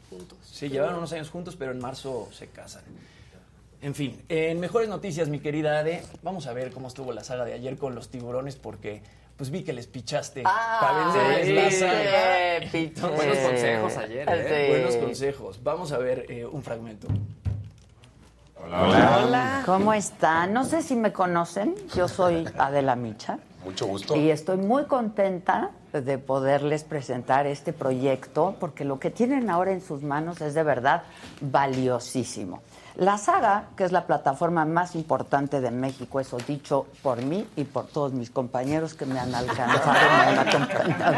juntos. 0.09 0.38
Sí, 0.43 0.69
llevaban 0.69 0.95
unos 0.95 1.11
años 1.13 1.30
juntos, 1.30 1.55
pero 1.57 1.71
en 1.71 1.80
marzo 1.80 2.30
se 2.32 2.47
casan. 2.47 2.84
En 3.82 3.93
fin, 3.93 4.23
en 4.30 4.59
mejores 4.59 4.88
noticias, 4.89 5.28
mi 5.30 5.39
querida 5.39 5.78
Ade, 5.80 6.01
vamos 6.23 6.47
a 6.47 6.53
ver 6.53 6.71
cómo 6.71 6.88
estuvo 6.88 7.11
la 7.11 7.23
saga 7.23 7.43
de 7.45 7.53
ayer 7.53 7.78
con 7.78 7.93
los 7.93 8.09
tiburones, 8.09 8.55
porque 8.55 9.01
pues 9.38 9.49
vi 9.51 9.63
que 9.63 9.73
les 9.73 9.86
pichaste 9.86 10.43
Ah, 10.45 10.78
para 10.80 11.21
venderles 11.28 11.45
sí, 11.45 11.53
la 11.84 11.88
saga. 11.88 12.59
qué 12.61 12.69
piché. 12.71 13.01
Buenos 13.15 13.38
consejos 13.39 13.97
ayer, 13.97 14.30
¿eh? 14.30 14.65
Sí. 14.67 14.71
Buenos 14.71 14.95
consejos. 14.95 15.59
Vamos 15.61 15.91
a 15.91 15.97
ver 15.97 16.26
eh, 16.30 16.45
un 16.45 16.63
fragmento. 16.63 17.07
Hola. 18.72 19.61
¿Cómo 19.66 19.93
están? 19.93 20.53
No 20.53 20.66
sé 20.66 20.82
si 20.82 20.95
me 20.95 21.11
conocen. 21.13 21.76
Yo 21.95 22.07
soy 22.07 22.47
Adela 22.57 22.95
Micha. 22.95 23.38
Mucho 23.63 23.88
gusto. 23.88 24.16
Y 24.16 24.30
estoy 24.30 24.57
muy 24.57 24.86
contenta 24.86 25.72
de 25.91 26.18
poderles 26.18 26.84
presentar 26.84 27.47
este 27.47 27.74
proyecto 27.74 28.55
porque 28.59 28.86
lo 28.86 28.99
que 28.99 29.09
tienen 29.09 29.49
ahora 29.49 29.72
en 29.72 29.82
sus 29.82 30.03
manos 30.03 30.41
es 30.41 30.53
de 30.53 30.63
verdad 30.63 31.03
valiosísimo. 31.41 32.61
La 32.98 33.18
saga, 33.18 33.72
que 33.76 33.84
es 33.84 33.91
la 33.91 34.08
plataforma 34.08 34.64
más 34.64 34.96
importante 34.96 35.60
de 35.60 35.70
México, 35.70 36.22
eso 36.22 36.38
dicho 36.38 36.88
por 37.04 37.22
mí 37.22 37.46
y 37.58 37.66
por 37.66 37.88
todos 37.88 38.14
mis 38.14 38.30
compañeros 38.30 38.93
que 38.93 39.06
me 39.06 39.20
han 39.20 39.36
alcanzado 39.36 39.91
me 39.91 40.00
han 40.00 40.48
acompañado. 40.48 41.18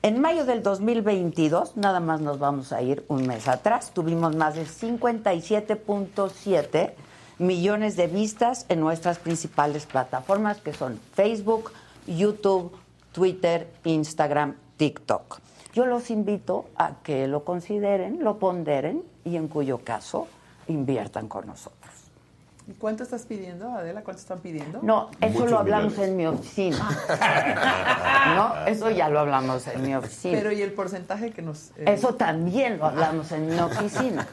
En 0.00 0.22
mayo 0.22 0.46
del 0.46 0.62
2022, 0.62 1.76
nada 1.76 2.00
más 2.00 2.22
nos 2.22 2.38
vamos 2.38 2.72
a 2.72 2.80
ir 2.80 3.04
un 3.08 3.26
mes 3.26 3.46
atrás, 3.46 3.90
tuvimos 3.92 4.34
más 4.36 4.54
de 4.54 4.64
57.7 4.64 6.94
millones 7.38 7.96
de 7.96 8.06
vistas 8.06 8.64
en 8.70 8.80
nuestras 8.80 9.18
principales 9.18 9.84
plataformas 9.84 10.62
que 10.62 10.72
son 10.72 10.98
Facebook, 11.12 11.72
YouTube, 12.06 12.74
Twitter, 13.12 13.70
Instagram, 13.84 14.54
TikTok. 14.78 15.40
Yo 15.74 15.84
los 15.84 16.10
invito 16.10 16.70
a 16.74 16.92
que 17.02 17.26
lo 17.26 17.44
consideren, 17.44 18.24
lo 18.24 18.38
ponderen 18.38 19.02
y 19.26 19.36
en 19.36 19.48
cuyo 19.48 19.80
caso 19.84 20.26
inviertan 20.68 21.28
con 21.28 21.46
nosotros. 21.46 21.92
¿Y 22.68 22.72
¿Cuánto 22.72 23.04
estás 23.04 23.22
pidiendo, 23.26 23.70
Adela? 23.70 24.02
¿Cuánto 24.02 24.20
están 24.20 24.40
pidiendo? 24.40 24.80
No, 24.82 25.08
eso 25.20 25.34
Muchos 25.34 25.50
lo 25.52 25.58
hablamos 25.60 25.92
millones. 25.92 26.08
en 26.10 26.16
mi 26.16 26.26
oficina. 26.26 26.88
no, 28.34 28.66
eso 28.66 28.90
ya 28.90 29.08
lo 29.08 29.20
hablamos 29.20 29.66
en 29.68 29.82
mi 29.82 29.94
oficina. 29.94 30.36
Pero 30.36 30.50
¿y 30.50 30.62
el 30.62 30.72
porcentaje 30.72 31.30
que 31.30 31.42
nos... 31.42 31.70
eh, 31.76 31.84
Eso 31.86 32.14
también 32.16 32.78
lo 32.78 32.86
hablamos 32.86 33.30
en 33.30 33.46
mi 33.46 33.56
oficina. 33.60 34.26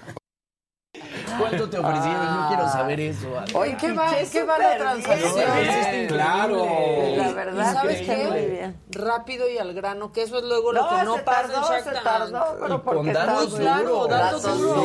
¿Cuánto 1.39 1.69
te 1.69 1.77
ofrecieron? 1.77 2.25
Yo 2.41 2.47
quiero 2.47 2.69
saber 2.69 2.99
eso. 2.99 3.39
Ade. 3.39 3.51
Oye, 3.55 3.77
¿Qué 3.79 3.91
va, 3.93 4.11
qué 4.31 4.43
va 4.43 4.57
la 4.57 4.77
transacción? 4.77 5.33
bien. 5.35 6.07
Claro. 6.07 6.65
La 7.17 7.31
verdad, 7.33 7.71
¿Y 7.71 7.73
sabes 7.75 8.01
qué? 8.01 8.27
muy 8.29 8.45
bien. 8.45 8.75
Rápido 8.91 9.49
y 9.49 9.57
al 9.57 9.73
grano, 9.73 10.11
que 10.11 10.23
eso 10.23 10.37
es 10.37 10.43
luego 10.43 10.71
lo 10.73 10.87
que 10.89 11.03
no 11.03 11.15
se 11.17 11.23
pasa 11.23 11.41
tardó, 11.47 11.55
en 11.55 11.63
Shark 11.63 11.83
se 11.83 11.91
Tank. 11.91 12.03
tardó, 12.03 12.57
pero 12.61 12.75
Y 12.75 12.77
porque 12.79 12.97
con 12.97 13.13
datos 13.13 13.51
muy 13.51 13.59
claro, 13.59 13.89
duros. 13.89 14.09
datos 14.09 14.57
duros. 14.59 14.83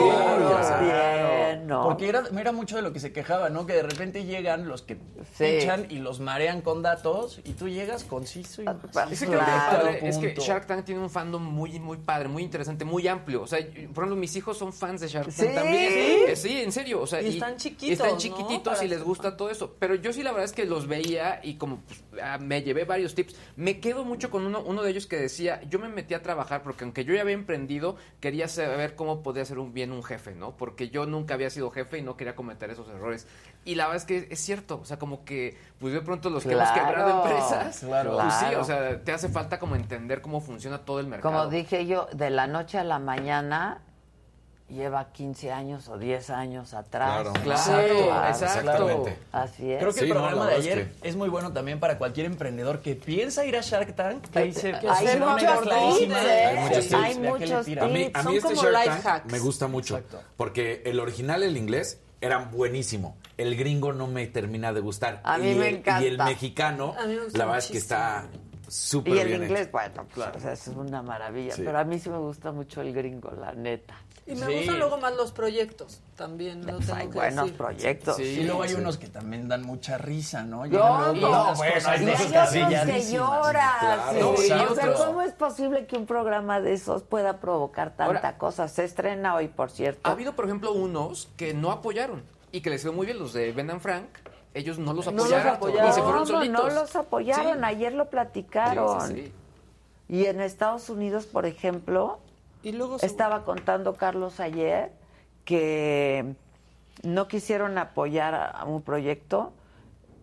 Claro. 0.67 0.85
bien, 0.85 1.67
¿no? 1.67 1.83
Porque 1.85 2.09
era, 2.09 2.23
era 2.39 2.53
mucho 2.53 2.77
de 2.77 2.83
lo 2.83 2.93
que 2.93 3.01
se 3.01 3.13
quejaba, 3.13 3.49
¿no? 3.51 3.67
Que 3.67 3.75
de 3.75 3.83
repente 3.83 4.25
llegan 4.25 4.69
los 4.69 4.83
que 4.83 4.99
Sí. 5.37 5.45
echan 5.45 5.87
y 5.91 5.99
los 5.99 6.21
marean 6.21 6.61
con 6.63 6.83
datos 6.83 7.41
y 7.45 7.53
tú 7.53 7.69
llegas 7.69 8.05
conciso 8.05 8.63
y 8.63 8.65
macizo. 8.65 9.01
Es 9.11 9.21
que 9.21 9.27
creo 9.27 9.41
que 9.41 9.45
Claro. 9.47 9.89
es 9.89 10.19
que. 10.19 10.35
Shark 10.39 10.67
Tank 10.67 10.85
tiene 10.85 11.01
un 11.01 11.11
fandom 11.11 11.43
muy, 11.43 11.79
muy 11.81 11.99
padre, 11.99 12.29
muy 12.29 12.43
interesante, 12.43 12.85
muy 12.85 13.07
amplio. 13.09 13.43
O 13.43 13.47
sea, 13.47 13.61
yo- 13.61 13.67
por 13.93 14.05
ejemplo, 14.05 14.17
mis 14.17 14.35
hijos 14.37 14.57
son 14.59 14.73
fans 14.73 15.01
de 15.01 15.09
Shark 15.09 15.27
Tank 15.27 15.49
¿Sí? 15.49 15.55
también. 15.55 15.93
Eh, 15.93 16.25
Sí, 16.39 16.61
en 16.63 16.73
serio. 16.73 17.01
O 17.03 17.07
sea, 17.07 17.21
Y 17.23 17.29
están 17.29 17.57
chiquitos, 17.57 17.93
Están 17.93 18.11
¿no? 18.13 18.17
chiquititos 18.19 18.83
y 18.83 18.89
les 18.89 19.03
gusta 19.03 19.37
todo 19.37 19.51
eso. 19.51 19.75
Pero 19.79 19.95
yo 19.97 20.13
sí, 20.13 20.23
la 20.23 20.31
verdad 20.31 20.45
es 20.47 20.53
que 20.53 20.65
los 20.65 20.87
veía 20.87 21.41
y 21.43 21.55
como 21.55 21.79
pues, 21.81 22.03
ah, 22.23 22.39
me 22.39 22.63
llevé 22.63 22.85
varios 22.85 23.15
tips. 23.15 23.35
Me 23.57 23.81
quedo 23.81 24.05
mucho 24.05 24.31
con 24.31 24.45
uno, 24.47 24.61
uno 24.61 24.83
de 24.83 24.91
ellos 24.91 25.07
que 25.07 25.17
decía: 25.17 25.61
Yo 25.69 25.79
me 25.79 25.89
metí 25.89 26.15
a 26.15 26.23
trabajar 26.23 26.63
porque, 26.63 26.85
aunque 26.85 27.05
yo 27.05 27.15
ya 27.15 27.21
había 27.23 27.35
emprendido, 27.35 27.97
quería 28.21 28.49
saber 28.49 28.95
cómo 28.95 29.23
podía 29.23 29.45
ser 29.45 29.59
un 29.59 29.73
bien 29.75 29.93
un 29.93 30.03
jefe, 30.03 30.35
¿no? 30.35 30.57
Porque 30.57 30.89
yo 30.91 31.07
nunca 31.07 31.35
había 31.35 31.51
sido 31.51 31.71
jefe 31.71 31.99
y 31.99 32.03
no 32.03 32.17
quería 32.17 32.35
cometer 32.37 32.71
esos 32.71 32.89
errores. 32.89 33.27
Y 33.65 33.75
la 33.75 33.85
verdad 33.87 33.97
es 33.97 34.05
que 34.05 34.29
es 34.33 34.41
cierto. 34.41 34.79
O 34.81 34.85
sea, 34.85 34.99
como 34.99 35.25
que, 35.25 35.57
pues 35.79 35.93
de 35.93 36.01
pronto 36.01 36.31
los 36.31 36.43
que 36.45 36.53
hemos 36.53 36.71
Claro, 36.71 36.87
quebrado 36.89 37.23
empresas, 37.23 37.81
claro. 37.81 38.13
pues 38.21 38.35
sí, 38.35 38.41
Claro. 38.47 38.61
o 38.61 38.65
sea, 38.65 39.03
te 39.05 39.13
hace 39.13 39.29
falta 39.29 39.59
como 39.59 39.77
entender 39.77 40.21
cómo 40.23 40.41
funciona 40.41 40.79
todo 40.79 41.01
el 41.01 41.07
mercado. 41.07 41.35
Como 41.35 41.51
dije 41.51 41.87
yo, 41.87 42.07
de 42.13 42.31
la 42.31 42.47
noche 42.47 42.79
a 42.79 42.85
la 42.85 42.99
mañana 42.99 43.81
lleva 44.69 45.13
15 45.13 45.51
años 45.53 45.89
o 45.89 45.97
10 45.99 46.31
años 46.31 46.75
atrás. 46.75 47.23
Claro. 47.23 47.33
Claro, 47.43 47.63
Sí, 47.63 47.71
exacto. 47.73 48.45
Exactamente. 48.45 49.19
Así 49.33 49.73
es. 49.73 49.79
Creo 49.81 49.93
que 49.93 49.99
Sí, 50.01 50.05
el 50.05 50.09
no, 50.11 50.15
programa 50.17 50.37
la 50.45 50.51
de 50.51 50.57
verdad 50.57 50.67
es 50.69 50.73
ayer 50.73 50.93
es 51.03 51.17
muy 51.17 51.29
bueno 51.29 51.53
también 51.53 51.81
para 51.81 51.99
cualquier 51.99 52.27
emprendedor 52.27 52.81
que 52.81 52.95
piensa 52.95 53.45
ir 53.47 53.57
a 53.57 53.61
Shark 53.61 53.95
Tank. 53.95 54.29
Que 54.31 54.39
ahí 54.39 54.53
se, 54.53 54.75
Hay 54.75 55.07
se 55.07 55.19
muchos 55.19 55.61
tips. 55.63 56.11
¿eh? 56.15 56.45
Hay 56.47 56.57
muchos 56.59 56.85
Sí, 56.85 56.91
tips. 56.91 56.95
Hay 56.95 57.13
¿a 57.13 57.15
qué 57.15 57.21
le 57.23 57.29
muchos 57.31 57.67
tira? 57.67 57.85
A 57.85 57.89
mí, 57.89 58.05
tips. 58.05 58.17
a 58.19 58.23
Son 58.23 58.33
mí 58.33 58.37
este 58.39 58.49
como 58.55 58.63
Shark 58.63 58.75
life 58.77 58.89
Tank 59.03 59.07
hacks. 59.07 59.33
me 59.33 59.39
gusta 59.39 59.67
mucho. 59.69 59.97
Exacto. 59.97 60.21
Porque 60.37 60.83
el 60.85 61.01
original, 61.01 61.43
el 61.43 61.57
inglés, 61.57 62.01
era 62.21 62.39
buenísimo. 62.39 63.17
El 63.37 63.57
gringo 63.57 63.93
no 63.93 64.07
me 64.09 64.27
termina 64.27 64.73
de 64.73 64.81
gustar. 64.81 65.21
A 65.25 65.39
mí 65.39 65.53
y 65.53 65.55
me 65.55 65.69
el, 65.69 65.77
encanta. 65.77 66.03
Y 66.05 66.07
el 66.09 66.19
mexicano, 66.19 66.95
A 66.99 67.07
mí 67.07 67.15
me 67.15 67.25
gusta 67.25 67.39
la 67.39 67.45
verdad 67.45 67.59
es 67.59 67.67
que 67.69 67.75
muchísimo. 67.75 67.97
está 67.99 68.27
súper 68.69 69.15
Y 69.15 69.19
el 69.21 69.29
bien 69.29 69.43
inglés, 69.45 69.63
hecho. 69.63 69.73
bueno, 69.73 70.07
pues, 70.15 70.29
o 70.37 70.41
sea, 70.41 70.53
eso 70.53 70.71
es 70.71 70.77
una 70.77 71.03
maravilla. 71.03 71.55
Sí. 71.55 71.63
Pero 71.65 71.79
a 71.79 71.85
mí 71.85 71.99
sí 71.99 72.09
me 72.11 72.19
gusta 72.19 72.53
mucho 72.53 72.81
el 72.81 72.93
gringo, 72.93 73.31
la 73.33 73.53
neta. 73.53 73.95
Y 74.27 74.35
me 74.35 74.47
Sí. 74.47 74.55
gustan 74.59 74.79
luego 74.79 74.99
más 74.99 75.15
los 75.17 75.33
proyectos. 75.33 76.03
También 76.15 76.67
lo 76.67 76.79
tengo 76.79 76.95
hay 76.95 77.07
que 77.09 77.15
buenos 77.15 77.45
decir. 77.47 77.57
proyectos. 77.57 78.21
y 78.21 78.43
luego 78.45 78.63
hay 78.63 78.75
unos 78.75 78.99
que 78.99 79.07
también 79.09 79.49
dan 79.49 79.63
mucha 79.63 79.97
risa, 79.97 80.43
¿no? 80.43 80.59
Con 80.61 80.71
no, 80.73 81.13
unas 81.13 81.57
bueno, 81.57 81.89
hay 81.89 82.07
otros 82.09 82.51
que 82.51 83.11
lloran. 83.11 83.79
Claro, 83.81 84.35
sí. 84.37 84.53
O 84.53 84.75
sea. 84.75 84.93
¿cómo 84.95 85.23
es 85.23 85.33
posible 85.33 85.87
que 85.87 85.97
un 85.97 86.05
programa 86.07 86.61
de 86.61 86.75
esos 86.75 87.03
pueda 87.05 87.41
provocar 87.41 87.97
tanta 87.97 88.37
cosa? 88.37 88.69
Se 88.69 88.85
estrena 88.85 89.35
hoy, 89.35 89.49
por 89.49 89.71
cierto. 89.71 90.01
Ha 90.05 90.13
habido, 90.13 90.35
por 90.37 90.45
ejemplo, 90.45 90.73
unos 90.73 91.31
que 91.39 91.55
no 91.55 91.71
apoyaron 91.71 92.23
y 92.53 92.61
que 92.61 92.69
les 92.71 92.83
fue 92.83 92.91
muy 92.93 93.07
bien, 93.07 93.19
los 93.19 93.33
de 93.33 93.53
Ben 93.53 93.71
and 93.71 93.81
Frank. 93.81 94.09
Ellos 94.55 94.79
no 94.79 94.93
los 94.93 95.07
No 95.07 95.13
los 95.13 95.25
apoyaron. 95.27 95.55
apoyaron. 95.55 95.91
Y 95.91 95.93
se 95.93 96.03
fueron 96.03 96.21
No, 96.21 96.27
solitos. 96.27 96.75
no 96.75 96.81
los 96.81 96.97
apoyaron. 96.97 97.59
Sí. 97.59 97.65
Ayer 97.65 97.93
lo 97.95 98.09
platicaron. 98.11 99.01
Sí, 99.03 99.15
sí, 99.15 99.23
sí. 99.27 99.33
Y 100.09 100.25
en 100.27 100.41
Estados 100.41 100.89
Unidos, 100.91 101.27
por 101.27 101.45
ejemplo, 101.47 102.19
Y 102.63 102.73
luego 102.73 102.97
estaba 103.01 103.45
contando 103.45 103.95
Carlos 103.97 104.41
ayer 104.41 104.91
que 105.45 106.35
no 107.03 107.29
quisieron 107.29 107.79
apoyar 107.79 108.35
a, 108.35 108.47
a 108.47 108.65
un 108.65 108.83
proyecto 108.83 109.53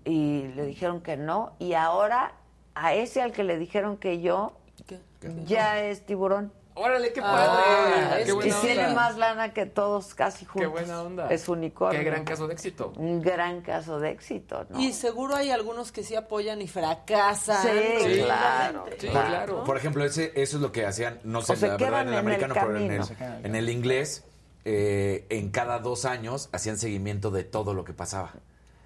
y 0.04 0.48
le 0.56 0.66
dijeron 0.66 1.02
que 1.02 1.18
no. 1.18 1.54
Y 1.60 1.74
ahora 1.74 2.34
a 2.74 2.94
ese 2.94 3.22
al 3.22 3.32
que 3.32 3.44
le 3.44 3.58
dijeron 3.58 3.96
que 3.98 4.22
yo 4.22 4.54
ya 5.46 5.82
es 5.82 6.06
tiburón. 6.06 6.52
Órale, 6.78 7.14
qué 7.14 7.22
Ah, 7.24 8.12
padre. 8.12 8.22
es 8.24 8.34
qué 8.34 8.48
Y 8.50 8.52
tiene 8.62 8.94
más 8.94 9.18
lana 9.18 9.54
que 9.54 9.66
todos 9.66 10.14
casi 10.14 10.46
juntos. 10.46 10.62
Qué 10.62 10.68
buena 10.68 11.02
onda. 11.02 11.30
Es 11.30 11.48
unicornio. 11.48 11.98
Qué 11.98 12.06
gran 12.06 12.26
caso 12.26 12.48
de 12.48 12.54
éxito. 12.54 12.92
Un 12.98 13.22
gran 13.22 13.62
caso 13.62 14.00
de 14.00 14.12
éxito, 14.12 14.66
¿no? 14.70 14.80
Y 14.80 14.92
seguro 14.92 15.36
hay 15.36 15.52
algunos 15.52 15.92
que 15.94 16.04
sí 16.04 16.16
apoyan 16.16 16.62
y 16.62 16.68
fracasan. 16.68 17.62
Sí, 17.64 18.22
claro, 18.24 18.86
Sí, 19.00 19.08
claro. 19.08 19.28
claro. 19.30 19.64
Por 19.64 19.78
ejemplo, 19.78 20.04
ese, 20.04 20.34
eso 20.36 20.58
es 20.58 20.62
lo 20.62 20.72
que 20.74 20.86
hacían, 20.86 21.20
no 21.24 21.42
sé 21.42 21.54
O 21.54 21.56
la 21.56 21.78
verdad 21.78 22.02
en 22.02 22.08
el 22.08 22.08
en 22.08 22.14
el 22.14 22.20
americano, 22.20 22.54
pero 22.56 22.78
en 22.78 22.92
el, 22.92 23.02
en 23.46 23.56
el 23.56 23.70
inglés, 23.70 24.26
eh, 24.66 25.26
en 25.30 25.52
cada 25.52 25.80
dos 25.80 26.04
años 26.06 26.50
hacían 26.52 26.78
seguimiento 26.78 27.32
de 27.32 27.44
todo 27.46 27.74
lo 27.74 27.86
que 27.86 27.94
pasaba. 27.94 28.34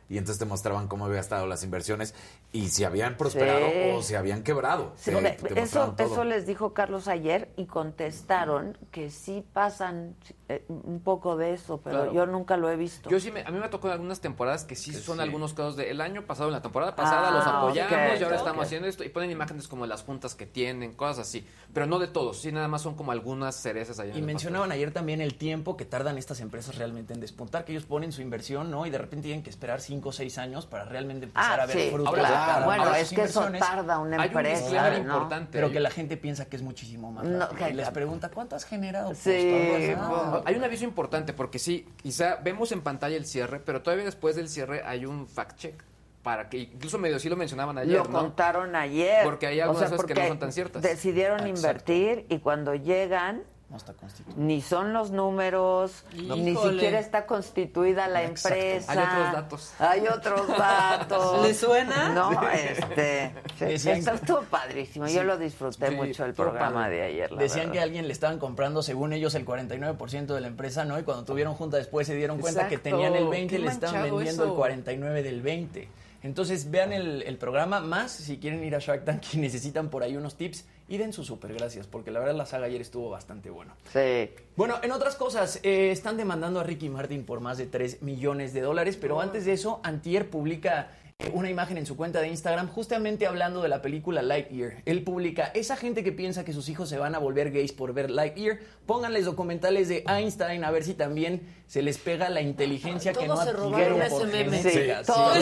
Y 0.10 0.18
entonces 0.18 0.40
te 0.40 0.46
mostraban 0.46 0.88
cómo 0.88 1.06
había 1.06 1.20
estado 1.20 1.46
las 1.48 1.64
inversiones 1.64 2.14
y 2.52 2.70
si 2.70 2.84
habían 2.84 3.16
prosperado 3.16 3.68
Sí. 3.68 3.92
o 3.94 4.02
si 4.02 4.16
habían 4.16 4.42
quebrado. 4.44 4.94
Sí, 4.96 5.12
Te- 5.12 5.22
me- 5.22 5.32
te 5.32 5.60
eso, 5.62 5.94
eso 5.98 6.24
les 6.24 6.48
dijo 6.48 6.74
Carlos 6.74 7.08
ayer 7.08 7.50
y 7.58 7.66
contestaron 7.66 8.78
que 8.92 9.12
sí 9.12 9.46
pasan 9.54 10.16
eh, 10.52 10.66
un 10.68 11.00
poco 11.02 11.38
de 11.38 11.54
eso, 11.54 11.80
pero 11.84 11.98
Claro. 11.98 12.12
yo 12.14 12.26
nunca 12.26 12.58
lo 12.58 12.72
he 12.72 12.76
visto. 12.76 13.08
Yo 13.08 13.20
sí, 13.20 13.30
me, 13.32 13.42
a 13.42 13.52
mí 13.52 13.60
me 13.60 13.70
tocó 13.70 13.86
en 13.86 13.94
algunas 13.94 14.20
temporadas 14.20 14.64
que 14.64 14.76
sí 14.76 14.92
son 14.94 15.18
sí. 15.18 15.22
algunos 15.22 15.54
casos 15.54 15.76
de 15.76 15.92
el 15.92 16.02
año 16.02 16.24
pasado, 16.24 16.50
en 16.50 16.54
la 16.54 16.62
temporada 16.64 16.96
pasada, 16.96 17.28
Ah, 17.30 17.32
los 17.32 17.46
apoyamos 17.46 18.20
y 18.20 18.24
ahora 18.24 18.38
estamos 18.38 18.66
haciendo 18.66 18.88
esto 18.88 19.04
y 19.04 19.10
ponen 19.10 19.30
imágenes 19.30 19.68
como 19.68 19.84
de 19.84 19.90
las 19.90 20.02
juntas 20.02 20.34
que 20.34 20.48
tienen, 20.48 20.94
cosas 20.94 21.20
así. 21.28 21.46
Pero 21.72 21.86
no 21.86 22.00
de 22.00 22.08
todos, 22.08 22.42
sí, 22.42 22.52
nada 22.52 22.68
más 22.68 22.82
son 22.82 22.96
como 22.96 23.12
algunas 23.12 23.56
cerezas 23.58 24.00
en 24.00 24.18
Y 24.18 24.24
mencionaban 24.24 24.72
ayer 24.72 24.92
también 24.92 25.22
el 25.22 25.36
tiempo 25.36 25.78
que 25.78 25.86
tardan 25.86 26.18
estas 26.18 26.40
empresas 26.40 26.78
realmente 26.80 27.14
en 27.14 27.20
despuntar, 27.20 27.64
que 27.64 27.74
ellos 27.74 27.86
ponen 27.86 28.12
su 28.12 28.24
inversión, 28.24 28.72
¿no? 28.72 28.88
Y 28.88 28.90
de 28.90 28.98
repente 28.98 29.26
tienen 29.26 29.44
que 29.44 29.52
esperar 29.52 29.82
5 29.82 30.10
o 30.10 30.12
6 30.12 30.40
años 30.40 30.66
para 30.66 30.86
realmente 30.86 31.28
empezar 31.28 31.60
Ah, 31.60 31.64
a 31.64 31.66
ver 31.68 31.78
sí, 31.78 31.90
frutos 31.92 32.12
claro. 32.46 32.66
Bueno, 32.66 32.96
es 32.96 33.10
que 33.10 33.24
eso 33.24 33.50
tarda 33.60 34.00
una 34.00 34.22
Hay 34.22 34.30
un 34.30 34.38
empresa, 34.38 34.62
disclaimer 34.62 35.06
¿no? 35.06 35.14
importante. 35.14 35.50
Pero 35.52 35.72
que 35.72 35.80
la 35.80 35.90
gente 35.90 36.18
piensa 36.18 36.46
que 36.46 36.56
es 36.56 36.62
muchísimo 36.62 37.12
más 37.12 37.26
No, 37.26 37.50
que- 37.50 37.70
y 37.70 37.74
les 37.74 37.90
pregunta, 37.92 38.30
¿cuánto 38.30 38.56
has 38.56 38.66
generado? 38.66 39.14
Sí, 39.16 39.54
bueno. 39.98 40.42
Hay 40.46 40.56
un 40.56 40.64
aviso 40.64 40.84
importante 40.84 41.34
porque 41.34 41.60
sí, 41.60 41.88
quizá 42.02 42.36
vemos 42.38 42.72
en 42.72 42.82
pantalla 42.82 43.16
el 43.18 43.26
cierre, 43.26 43.60
pero 43.60 43.82
todavía 43.82 44.06
después 44.06 44.36
del 44.36 44.50
cierre 44.50 44.82
hay 44.86 45.06
un 45.06 45.28
fact 45.28 45.58
check 45.58 45.84
para 46.24 46.50
que 46.50 46.58
incluso 46.58 46.98
medio 46.98 47.18
sí 47.18 47.30
lo 47.30 47.38
mencionaban 47.38 47.78
ayer, 47.78 47.98
lo 47.98 48.04
¿no? 48.04 48.20
contaron 48.20 48.76
ayer. 48.76 49.24
Porque 49.24 49.48
hay 49.48 49.62
algunas 49.62 49.90
cosas 49.90 50.06
que 50.06 50.14
no 50.14 50.28
son 50.28 50.40
tan 50.40 50.52
ciertas. 50.52 50.82
Decidieron 50.82 51.40
Exacto. 51.48 51.58
invertir 51.94 52.26
y 52.30 52.40
cuando 52.40 52.76
llegan 52.76 53.44
No 53.70 53.78
está 53.78 53.94
constituido. 53.94 54.42
ni 54.42 54.62
son 54.62 54.94
los 54.94 55.12
números, 55.12 56.04
ni 56.14 56.50
Híjole. 56.52 56.72
siquiera 56.74 57.00
está 57.00 57.28
constituida 57.28 58.08
la 58.08 58.24
Exacto. 58.24 58.58
empresa. 58.58 58.92
Hay 58.92 58.98
otros 58.98 59.32
datos. 59.34 59.74
Hay 59.80 60.08
otros 60.08 60.48
datos. 60.58 61.42
¿Le 61.48 61.54
suena? 61.54 62.10
No, 62.10 62.32
este. 62.52 63.32
Decían- 63.60 63.98
eso 63.98 64.14
estuvo 64.14 64.42
padrísimo. 64.42 65.06
Yo 65.08 65.22
Sí. 65.22 65.26
lo 65.28 65.38
disfruté 65.38 65.90
Sí, 65.90 65.96
mucho 65.96 66.26
el 66.26 66.34
programa 66.34 66.84
padre. 66.86 66.96
de 66.96 67.02
ayer. 67.04 67.32
la 67.32 67.42
Decían 67.42 67.60
verdad. 67.68 67.74
que 67.74 67.80
a 67.80 67.84
alguien 67.84 68.08
le 68.08 68.14
estaban 68.14 68.40
comprando, 68.40 68.82
según 68.82 69.14
ellos, 69.14 69.36
el 69.36 69.46
49% 69.46 70.34
de 70.34 70.42
la 70.42 70.48
empresa, 70.48 70.84
¿no? 70.86 70.98
Y 71.00 71.04
cuando 71.04 71.24
tuvieron 71.24 71.54
junta 71.54 71.78
después 71.78 72.08
se 72.08 72.16
dieron 72.16 72.40
cuenta 72.40 72.68
que 72.68 72.76
Exacto. 72.76 72.98
tenían 72.98 73.14
el 73.16 73.28
20 73.28 73.56
y 73.56 73.58
le 73.60 73.68
estaban 73.70 74.02
vendiendo 74.02 74.44
eso. 74.44 74.46
el 74.46 74.54
49 74.54 75.22
del 75.22 75.42
20. 75.44 75.88
Entonces 76.24 76.70
vean 76.70 76.94
el, 76.94 77.24
el 77.24 77.38
programa, 77.38 77.80
más 77.80 78.12
si 78.12 78.38
quieren 78.38 78.64
ir 78.64 78.76
a 78.76 78.80
Shark 78.80 79.06
Tank 79.06 79.24
y 79.34 79.38
necesitan 79.40 79.90
por 79.90 80.04
ahí 80.04 80.18
unos 80.18 80.36
tips, 80.36 80.66
y 80.90 80.98
den 80.98 81.14
sus 81.14 81.28
super 81.28 81.54
gracias, 81.54 81.86
porque 81.86 82.10
la 82.10 82.20
verdad 82.20 82.36
la 82.36 82.48
saga 82.48 82.66
ayer 82.66 82.82
estuvo 82.82 83.10
bastante 83.12 83.52
bueno. 83.52 83.76
Sí. 83.94 84.32
Bueno, 84.56 84.80
en 84.82 84.92
otras 84.92 85.16
cosas, 85.16 85.60
eh, 85.62 85.92
están 85.92 86.18
demandando 86.18 86.60
a 86.60 86.64
Ricky 86.64 86.90
Martin 86.90 87.26
por 87.26 87.40
más 87.42 87.60
de 87.60 87.68
3 87.68 88.02
millones 88.02 88.54
de 88.54 88.62
dólares, 88.62 88.98
pero 89.00 89.22
antes 89.22 89.46
de 89.46 89.54
eso, 89.54 89.80
Antier 89.84 90.30
publica 90.30 90.90
una 91.34 91.50
imagen 91.50 91.78
en 91.78 91.86
su 91.86 91.98
cuenta 91.98 92.22
de 92.22 92.30
Instagram 92.30 92.70
justamente 92.70 93.28
hablando 93.28 93.62
de 93.62 93.68
la 93.68 93.82
película 93.82 94.22
Lightyear. 94.22 94.78
Él 94.86 95.04
publica, 95.04 95.52
esa 95.54 95.76
gente 95.76 96.02
que 96.02 96.14
piensa 96.14 96.46
que 96.46 96.54
sus 96.54 96.70
hijos 96.70 96.88
se 96.88 96.98
van 96.98 97.14
a 97.14 97.20
volver 97.20 97.52
gays 97.52 97.74
por 97.74 97.94
ver 97.94 98.10
Lightyear, 98.10 98.60
pónganles 98.86 99.26
documentales 99.26 99.90
de 99.90 100.06
Einstein 100.08 100.64
a 100.64 100.72
ver 100.72 100.86
si 100.86 100.94
también 100.94 101.42
se 101.68 101.82
les 101.82 101.98
pega 101.98 102.30
la 102.30 102.40
inteligencia 102.42 103.12
que 103.12 103.28
no 103.28 103.34
Todos 103.34 103.44
se 103.44 103.50
adquirieron 103.52 104.00
robaron 104.00 104.10
por 104.10 104.28
ese 104.30 104.44
meme. 104.46 104.58
genética. 104.60 105.04
Sí, 105.04 105.12
todos, 105.12 105.38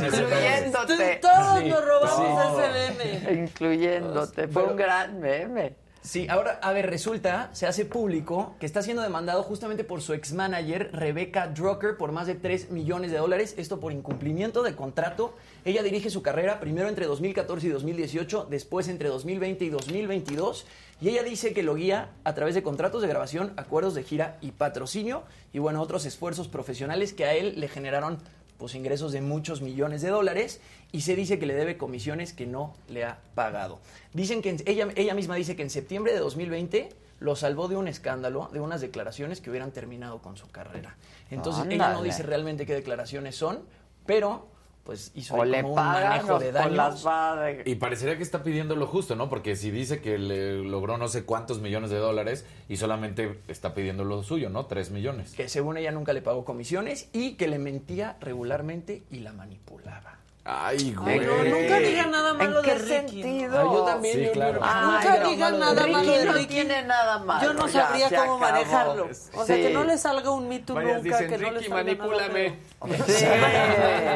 Sí. 0.00 0.06
incluyéndote. 0.06 1.16
Todos 1.20 1.64
nos 1.64 1.84
robamos 1.84 2.64
ese 2.64 2.94
meme. 3.28 3.42
Incluyéndote. 3.42 4.48
Fue 4.48 4.62
un 4.64 4.76
gran 4.76 5.20
meme. 5.20 5.74
Sí, 6.00 6.26
ahora, 6.30 6.60
a 6.62 6.72
ver, 6.72 6.88
resulta, 6.88 7.50
se 7.52 7.66
hace 7.66 7.84
público 7.84 8.54
que 8.60 8.66
está 8.66 8.82
siendo 8.82 9.02
demandado 9.02 9.42
justamente 9.42 9.82
por 9.82 10.00
su 10.00 10.14
ex 10.14 10.32
manager, 10.32 10.90
Rebecca 10.92 11.48
Drucker, 11.48 11.96
por 11.96 12.12
más 12.12 12.28
de 12.28 12.36
3 12.36 12.70
millones 12.70 13.10
de 13.10 13.18
dólares. 13.18 13.54
Esto 13.58 13.80
por 13.80 13.92
incumplimiento 13.92 14.62
de 14.62 14.76
contrato. 14.76 15.34
Ella 15.64 15.82
dirige 15.82 16.08
su 16.08 16.22
carrera 16.22 16.60
primero 16.60 16.88
entre 16.88 17.06
2014 17.06 17.66
y 17.66 17.70
2018, 17.70 18.46
después 18.48 18.88
entre 18.88 19.08
2020 19.08 19.64
y 19.64 19.70
2022. 19.70 20.66
Y 21.00 21.08
ella 21.10 21.24
dice 21.24 21.52
que 21.52 21.62
lo 21.62 21.74
guía 21.74 22.10
a 22.24 22.34
través 22.34 22.54
de 22.54 22.62
contratos 22.62 23.02
de 23.02 23.08
grabación, 23.08 23.52
acuerdos 23.56 23.94
de 23.94 24.04
gira 24.04 24.38
y 24.40 24.52
patrocinio. 24.52 25.24
Y 25.52 25.58
bueno, 25.58 25.82
otros 25.82 26.06
esfuerzos 26.06 26.48
profesionales 26.48 27.12
que 27.12 27.24
a 27.24 27.34
él 27.34 27.54
le 27.60 27.68
generaron 27.68 28.18
pues 28.58 28.74
ingresos 28.74 29.12
de 29.12 29.20
muchos 29.20 29.62
millones 29.62 30.02
de 30.02 30.08
dólares 30.08 30.60
y 30.92 31.02
se 31.02 31.16
dice 31.16 31.38
que 31.38 31.46
le 31.46 31.54
debe 31.54 31.76
comisiones 31.76 32.32
que 32.32 32.46
no 32.46 32.74
le 32.88 33.04
ha 33.04 33.18
pagado. 33.34 33.78
Dicen 34.12 34.42
que 34.42 34.56
ella, 34.66 34.88
ella 34.96 35.14
misma 35.14 35.36
dice 35.36 35.56
que 35.56 35.62
en 35.62 35.70
septiembre 35.70 36.12
de 36.12 36.18
2020 36.18 36.88
lo 37.20 37.36
salvó 37.36 37.68
de 37.68 37.76
un 37.76 37.88
escándalo, 37.88 38.48
de 38.52 38.60
unas 38.60 38.80
declaraciones 38.80 39.40
que 39.40 39.50
hubieran 39.50 39.72
terminado 39.72 40.20
con 40.20 40.36
su 40.36 40.48
carrera. 40.50 40.96
Entonces 41.30 41.66
ella 41.68 41.92
no 41.92 42.02
dice 42.02 42.22
realmente 42.22 42.66
qué 42.66 42.74
declaraciones 42.74 43.36
son, 43.36 43.60
pero 44.06 44.46
pues 44.88 45.12
hizo 45.14 45.34
O 45.34 45.42
ahí 45.42 45.50
le 45.50 45.60
como 45.60 45.74
un 45.74 45.80
manejo 45.84 46.38
de 46.38 46.50
daños. 46.50 47.04
las 47.04 47.04
de- 47.04 47.62
Y 47.66 47.74
parecería 47.74 48.16
que 48.16 48.22
está 48.22 48.42
pidiendo 48.42 48.74
lo 48.74 48.86
justo, 48.86 49.16
¿no? 49.16 49.28
Porque 49.28 49.54
si 49.54 49.70
dice 49.70 50.00
que 50.00 50.16
le 50.16 50.64
logró 50.64 50.96
no 50.96 51.08
sé 51.08 51.24
cuántos 51.26 51.60
millones 51.60 51.90
de 51.90 51.98
dólares 51.98 52.46
y 52.70 52.78
solamente 52.78 53.38
está 53.48 53.74
pidiendo 53.74 54.04
lo 54.04 54.22
suyo, 54.22 54.48
¿no? 54.48 54.64
Tres 54.64 54.90
millones. 54.90 55.34
Que 55.34 55.50
según 55.50 55.76
ella 55.76 55.90
nunca 55.92 56.14
le 56.14 56.22
pagó 56.22 56.46
comisiones 56.46 57.10
y 57.12 57.34
que 57.34 57.48
le 57.48 57.58
mentía 57.58 58.16
regularmente 58.22 59.02
y 59.10 59.18
la 59.18 59.34
manipulaba. 59.34 60.17
Ay, 60.50 60.76
Ay, 60.78 60.94
güey. 60.94 61.20
no, 61.20 61.44
nunca 61.44 61.78
digan 61.78 62.10
nada 62.10 62.32
malo 62.32 62.58
¿En 62.60 62.64
qué 62.64 62.70
de 62.72 62.78
Ricky. 62.78 63.22
sentido? 63.22 63.58
Ah, 63.58 63.62
yo 63.64 63.84
también, 63.84 64.14
Sí, 64.16 64.24
yo- 64.24 64.32
claro. 64.32 64.60
Ay, 64.62 64.86
Nunca 64.86 65.18
no, 65.18 65.28
digan 65.28 65.58
malo 65.58 65.74
nada 65.74 65.84
de 65.86 65.92
malo 65.92 66.04
Ricky 66.06 66.18
de 66.18 66.24
no 66.24 66.32
Ricky. 66.32 66.46
tiene 66.46 66.82
nada 66.84 67.18
malo. 67.18 67.42
Yo 67.46 67.52
no 67.52 67.66
ya, 67.68 67.86
sabría 67.86 68.08
cómo 68.08 68.20
acabó. 68.22 68.38
manejarlo. 68.38 69.08
O 69.34 69.44
sea, 69.44 69.56
Sí. 69.56 69.62
que 69.62 69.70
no 69.74 69.84
le 69.84 69.98
salga 69.98 70.30
un 70.30 70.48
Varias 70.48 71.02
nunca, 71.02 71.18
dicen, 71.18 71.28
que 71.30 71.38
no 71.38 71.50
le 71.50 71.58
Ricky, 71.58 71.68
salga 71.70 71.84
nada 71.84 71.98
manipúlame. 72.08 72.58
feo. 72.80 73.06
Sí. 73.06 73.24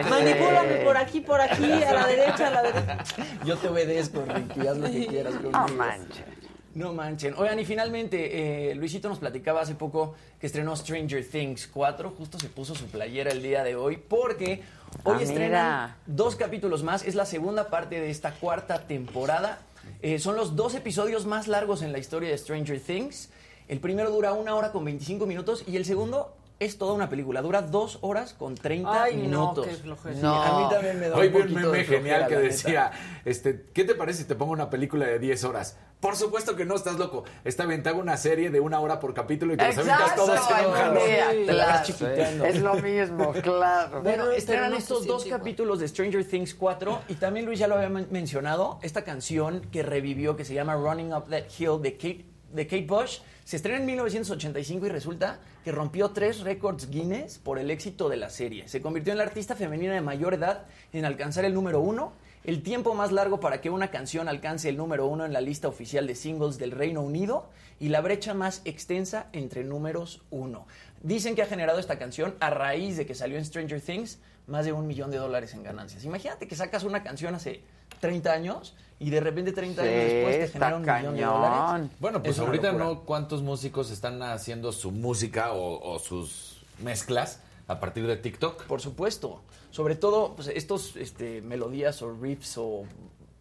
Manipúlame 0.09 0.75
por 0.85 0.97
aquí, 0.97 1.21
por 1.21 1.41
aquí, 1.41 1.83
a 1.83 1.93
la 1.93 2.07
derecha, 2.07 2.47
a 2.47 2.51
la 2.51 2.63
derecha. 2.63 2.97
Yo 3.45 3.57
te 3.59 3.69
obedezco, 3.69 4.25
Ricky, 4.27 4.67
haz 4.67 4.77
lo 4.79 4.87
que 4.91 5.07
quieras 5.07 5.35
conmigo. 5.35 5.51
No 5.53 5.69
manches. 5.75 6.25
No 6.75 6.95
manchen. 6.95 7.35
Oigan, 7.37 7.59
y 7.59 7.65
finalmente, 7.67 8.71
eh, 8.71 8.75
Luisito 8.75 9.09
nos 9.09 9.19
platicaba 9.19 9.61
hace 9.61 9.75
poco 9.75 10.15
que 10.41 10.47
estrenó 10.47 10.75
Stranger 10.75 11.27
Things 11.29 11.67
4. 11.67 12.11
Justo 12.17 12.39
se 12.39 12.49
puso 12.49 12.75
su 12.75 12.87
playera 12.87 13.31
el 13.31 13.43
día 13.43 13.63
de 13.63 13.77
hoy 13.77 13.97
porque 13.99 14.63
hoy 15.05 15.17
Ah, 15.19 15.23
estrenan 15.23 15.97
dos 16.07 16.35
capítulos 16.37 16.83
más. 16.83 17.05
Es 17.05 17.15
la 17.15 17.27
segunda 17.27 17.69
parte 17.69 18.01
de 18.01 18.11
esta 18.11 18.33
cuarta 18.33 18.87
temporada. 18.87 19.59
Eh, 20.01 20.19
son 20.19 20.35
los 20.37 20.57
dos 20.57 20.75
episodios 20.75 21.27
más 21.27 21.47
largos 21.47 21.83
en 21.83 21.93
la 21.93 21.99
historia 21.99 22.31
de 22.31 22.39
Stranger 22.39 22.81
Things. 22.81 23.29
El 23.69 23.79
primero 23.81 24.11
dura 24.11 24.33
una 24.33 24.55
hora 24.55 24.73
con 24.73 24.85
25 24.85 25.27
minutos 25.27 25.65
y 25.67 25.77
el 25.77 25.85
segundo 25.85 26.35
Es 26.65 26.79
toda 26.79 26.93
una 26.95 27.09
película, 27.09 27.43
dura 27.43 27.61
dos 27.63 27.99
horas 28.03 28.35
con 28.35 28.55
30 28.55 29.03
Ay, 29.03 29.17
no, 29.17 29.23
minutos. 29.23 29.67
qué 29.67 29.75
flojera. 29.75 30.15
Sí, 30.15 30.21
a 30.25 30.59
mí 30.61 30.65
también 30.71 31.01
me 31.01 31.09
da 31.09 31.17
Hoy 31.17 31.27
un 31.27 31.33
vi 31.33 31.41
un 31.41 31.55
meme 31.55 31.83
genial 31.85 32.29
que 32.29 32.37
decía, 32.37 32.93
este, 33.25 33.67
¿qué 33.73 33.83
te 33.85 33.97
parece 33.97 34.21
si 34.23 34.29
te 34.29 34.37
pongo 34.37 34.53
una 34.53 34.71
película 34.71 35.07
de 35.07 35.19
10 35.19 35.43
horas? 35.43 35.77
Por 35.99 36.15
supuesto 36.17 36.55
que 36.55 36.65
no, 36.65 36.75
estás 36.77 36.99
loco. 36.99 37.25
Está 37.45 37.65
bien, 37.67 37.83
te 37.83 37.89
hago 37.89 38.01
una 38.01 38.17
serie 38.17 38.51
de 38.51 38.61
una 38.61 38.79
hora 38.79 39.01
por 39.01 39.13
capítulo 39.13 39.55
y 39.55 39.57
te 39.57 39.67
los 39.67 39.79
avientas 39.79 40.01
Exacto, 40.13 40.25
todos 40.27 40.51
en 40.51 40.57
un 40.57 40.71
en 40.71 40.73
jalón. 40.75 40.97
un 41.03 41.05
día, 41.09 41.29
Te 41.31 41.45
la 41.47 41.53
claro. 41.53 41.71
vas 41.73 41.83
chipiteando. 41.87 42.45
Es 42.45 42.61
lo 42.61 42.75
mismo, 42.75 43.33
claro. 43.43 44.03
Bueno, 44.03 44.25
Pero- 44.25 44.33
estrenan 44.33 44.65
pero 44.67 44.71
no 44.75 44.79
estos 44.79 45.07
dos 45.07 45.25
capítulos 45.25 45.81
de 45.81 45.89
Stranger 45.89 46.25
Things 46.25 46.55
4 46.55 47.01
y 47.09 47.15
también 47.15 47.45
Luis 47.47 47.59
ya 47.59 47.67
lo 47.67 47.75
había 47.75 47.89
men- 47.89 48.07
mencionado, 48.13 48.79
esta 48.83 49.03
canción 49.03 49.63
que 49.73 49.83
revivió 49.83 50.37
que 50.37 50.45
se 50.45 50.55
llama 50.55 50.75
Running 50.77 51.13
Up 51.13 51.29
That 51.29 51.45
Hill 51.59 51.83
de 51.83 51.95
Kate, 51.97 52.27
de 52.53 52.67
Kate 52.67 52.87
Bush 52.87 53.19
se 53.45 53.57
estrena 53.57 53.79
en 53.79 53.87
1985 53.87 54.87
y 54.87 54.89
resulta 54.89 55.41
que 55.65 55.73
rompió 55.73 56.11
tres 56.11 56.41
récords 56.41 56.89
Guinness 56.91 57.39
por 57.39 57.59
el 57.59 57.71
éxito 57.71 58.09
de 58.09 58.17
la 58.17 58.31
serie. 58.31 58.69
Se 58.69 58.81
convirtió 58.81 59.13
en 59.13 59.19
la 59.19 59.25
artista 59.25 59.57
femenina 59.57 59.95
de 59.95 60.01
mayor 60.01 60.35
edad 60.35 60.67
en 60.93 61.05
alcanzar 61.05 61.45
el 61.45 61.55
número 61.55 61.81
uno, 61.81 62.13
el 62.45 62.63
tiempo 62.63 62.95
más 62.95 63.13
largo 63.13 63.41
para 63.41 63.61
que 63.61 63.71
una 63.71 63.91
canción 63.91 64.29
alcance 64.29 64.69
el 64.69 64.77
número 64.77 65.07
uno 65.07 65.25
en 65.25 65.33
la 65.33 65.41
lista 65.41 65.69
oficial 65.69 66.07
de 66.07 66.15
singles 66.15 66.59
del 66.59 66.71
Reino 66.71 67.01
Unido 67.01 67.51
y 67.81 67.89
la 67.89 68.01
brecha 68.01 68.35
más 68.35 68.63
extensa 68.65 69.27
entre 69.33 69.65
números 69.65 70.23
uno. 70.31 70.67
Dicen 71.03 71.35
que 71.35 71.43
ha 71.43 71.47
generado 71.47 71.79
esta 71.79 71.99
canción 71.99 72.35
a 72.41 72.51
raíz 72.51 72.97
de 72.97 73.07
que 73.07 73.15
salió 73.15 73.39
en 73.39 73.45
Stranger 73.45 73.81
Things 73.81 74.19
más 74.47 74.65
de 74.65 74.73
un 74.73 74.87
millón 74.87 75.11
de 75.11 75.19
dólares 75.19 75.55
en 75.55 75.63
ganancias. 75.63 76.05
Imagínate 76.05 76.49
que 76.49 76.57
sacas 76.57 76.85
una 76.85 77.03
canción 77.03 77.35
hace 77.35 77.63
30 78.01 78.33
años 78.33 78.75
y 78.99 79.11
de 79.11 79.21
repente 79.21 79.53
30 79.53 79.83
años 79.83 79.95
después 79.95 80.39
te 80.39 80.49
genera 80.49 80.77
un 80.77 80.83
millón 80.83 81.17
de 81.17 81.23
dólares. 81.25 81.59
cañón. 81.59 81.91
Bueno, 81.99 82.23
pues 82.23 82.37
Es 82.37 82.43
ahorita 82.43 82.73
no 82.73 83.01
cuántos 83.01 83.43
músicos 83.43 83.91
están 83.91 84.23
haciendo 84.23 84.73
su 84.73 84.91
música 84.93 85.53
o, 85.53 85.95
o 85.95 85.99
sus 85.99 86.65
mezclas 86.83 87.41
a 87.67 87.81
partir 87.81 88.07
de 88.07 88.17
TikTok. 88.17 88.65
Por 88.65 88.81
supuesto. 88.81 89.43
Sobre 89.71 89.95
todo 89.95 90.35
pues, 90.37 90.49
estos 90.49 90.97
este, 90.97 91.41
melodías 91.41 92.03
o 92.03 92.13
riffs 92.15 92.59
o 92.59 92.85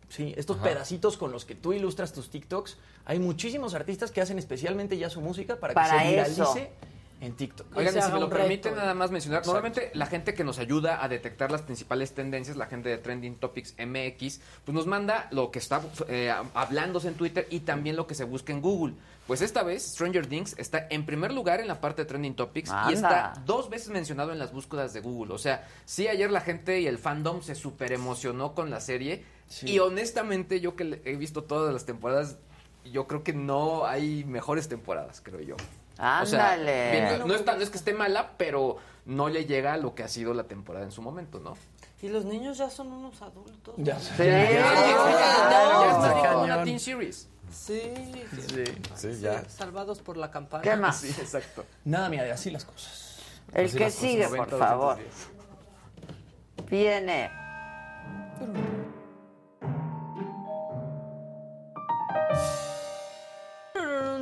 sí, 0.10 0.34
estos 0.38 0.58
Ajá. 0.58 0.66
pedacitos 0.66 1.18
con 1.18 1.32
los 1.32 1.46
que 1.46 1.56
tú 1.56 1.74
ilustras 1.74 2.14
tus 2.14 2.30
TikToks. 2.30 2.78
Hay 3.06 3.20
muchísimos 3.20 3.74
artistas 3.74 4.12
que 4.12 4.22
hacen 4.22 4.40
especialmente 4.40 4.98
ya 4.98 5.10
su 5.10 5.22
música 5.22 5.60
para, 5.60 5.74
Para 5.74 6.02
que 6.02 6.26
se 6.26 6.32
eso. 6.32 6.56
En 7.22 7.36
TikTok. 7.36 7.78
Oigan, 7.78 7.96
y 7.96 8.02
si 8.02 8.12
me 8.12 8.20
lo 8.20 8.30
permiten 8.30 8.76
nada 8.76 8.94
más 8.96 9.12
mencionar, 9.12 9.40
Exacto. 9.40 9.54
normalmente 9.54 9.92
la 9.94 10.08
gente 10.08 10.34
que 10.34 10.44
nos 10.44 10.58
ayuda 10.58 11.04
a 11.04 11.08
detectar 11.08 11.52
las 11.52 11.62
principales 11.62 12.14
tendencias, 12.14 12.58
la 12.58 12.66
gente 12.66 12.90
de 12.90 12.98
Trending 12.98 13.36
Topics 13.36 13.76
MX, 13.78 14.42
pues 14.66 14.74
nos 14.76 14.88
manda 14.88 15.28
lo 15.32 15.52
que 15.52 15.60
está 15.60 15.82
eh, 16.08 16.34
hablándose 16.56 17.08
en 17.08 17.14
Twitter 17.14 17.48
y 17.52 17.62
también 17.62 17.96
lo 17.96 18.08
que 18.08 18.16
se 18.16 18.24
busca 18.24 18.52
en 18.52 18.62
Google. 18.62 18.96
Pues 19.28 19.42
esta 19.42 19.62
vez 19.62 19.84
Stranger 19.84 20.26
Things 20.26 20.56
está 20.58 20.88
en 20.90 21.06
primer 21.06 21.32
lugar 21.32 21.60
en 21.62 21.68
la 21.68 21.80
parte 21.80 22.02
de 22.02 22.08
Trending 22.08 22.36
Topics 22.36 22.72
y 22.90 22.94
está 22.94 23.34
dos 23.46 23.70
veces 23.70 23.90
mencionado 23.90 24.32
en 24.32 24.40
las 24.40 24.52
búsquedas 24.52 24.92
de 24.94 25.02
Google. 25.02 25.34
O 25.34 25.38
sea, 25.38 25.68
sí, 25.86 26.08
ayer 26.08 26.32
la 26.32 26.42
gente 26.42 26.82
y 26.82 26.88
el 26.88 26.98
fandom 26.98 27.44
se 27.44 27.54
super 27.54 27.92
emocionó 27.94 28.56
con 28.56 28.72
la 28.72 28.82
serie 28.82 29.24
y 29.62 29.78
honestamente 29.78 30.60
yo 30.60 30.76
que 30.76 31.02
he 31.06 31.16
visto 31.18 31.44
todas 31.44 31.72
las 31.72 31.86
temporadas, 31.86 32.38
yo 32.84 33.06
creo 33.06 33.24
que 33.24 33.34
no 33.34 33.86
hay 33.86 34.24
mejores 34.24 34.68
temporadas, 34.68 35.22
creo 35.24 35.42
yo. 35.42 35.56
O 36.02 36.26
sea, 36.26 36.54
Ándale. 36.54 36.92
bien, 36.92 37.28
no, 37.28 37.34
está- 37.36 37.56
no 37.56 37.62
es 37.62 37.70
que 37.70 37.78
esté 37.78 37.94
mala, 37.94 38.32
pero 38.38 38.78
no 39.06 39.30
le 39.30 39.46
llega 39.46 39.74
a 39.74 39.78
lo 39.78 39.94
que 39.94 40.04
ha 40.04 40.08
sido 40.08 40.34
la 40.34 40.44
temporada 40.46 40.84
en 40.86 40.92
su 40.92 41.02
momento, 41.02 41.40
¿no? 41.40 41.56
Y 42.02 42.10
los 42.10 42.26
niños 42.26 42.58
ya 42.58 42.70
son 42.72 42.92
unos 42.92 43.22
adultos. 43.22 43.76
Ya. 43.78 44.00
Sí, 44.00 44.14
Ya, 44.18 44.26
ya, 44.26 44.50
ya, 44.50 44.52
ya 44.52 45.82
ya, 45.82 45.92
está 45.92 46.24
ya. 46.24 46.38
una 46.38 46.64
teen 46.64 46.80
series. 46.80 47.28
Sí, 47.52 47.82
Sí, 48.48 48.64
sí, 48.96 49.20
ya. 49.22 49.44
salvados 49.50 50.00
por 50.02 50.18
la 50.18 50.32
campana. 50.32 50.64
¿Qué 50.64 50.76
más? 50.76 50.98
Sí, 51.02 51.10
exacto. 51.10 51.66
Nada, 51.86 52.10
mira, 52.10 52.34
así 52.34 52.50
las 52.50 52.66
cosas. 52.66 53.18
El 53.54 53.66
Así 53.66 53.78
que 53.78 53.84
cosas. 53.84 54.00
sigue, 54.00 54.24
por 54.30 54.38
90, 54.38 54.58
favor. 54.58 54.98
210. 54.98 56.70
Viene. 56.70 57.30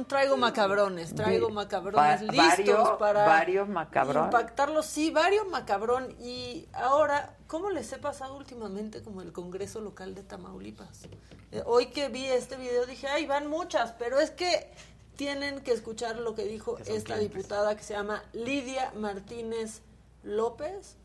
Traigo 0.09 0.35
macabrones, 0.37 1.13
traigo 1.15 1.49
macabrones 1.51 2.21
va- 2.27 2.31
listos 2.31 2.57
varios- 2.57 2.89
para 2.97 3.25
varios 3.25 3.69
macabrón. 3.69 4.25
impactarlos. 4.25 4.85
Sí, 4.87 5.11
varios 5.11 5.47
macabrón. 5.47 6.15
Y 6.19 6.67
ahora, 6.73 7.37
¿cómo 7.47 7.69
les 7.69 7.93
he 7.93 7.97
pasado 7.99 8.35
últimamente 8.35 9.01
como 9.03 9.21
el 9.21 9.31
Congreso 9.31 9.79
Local 9.81 10.15
de 10.15 10.23
Tamaulipas? 10.23 11.03
Eh, 11.51 11.61
hoy 11.65 11.87
que 11.91 12.09
vi 12.09 12.25
este 12.25 12.57
video 12.57 12.85
dije, 12.87 13.07
ay, 13.07 13.25
van 13.27 13.47
muchas, 13.47 13.91
pero 13.93 14.19
es 14.19 14.31
que 14.31 14.71
tienen 15.15 15.61
que 15.61 15.73
escuchar 15.73 16.17
lo 16.17 16.33
que 16.33 16.43
dijo 16.45 16.77
esta 16.79 17.17
diputada 17.17 17.75
que 17.77 17.83
se 17.83 17.93
llama 17.93 18.23
Lidia 18.33 18.91
Martínez 18.95 19.81
López. 20.23 20.95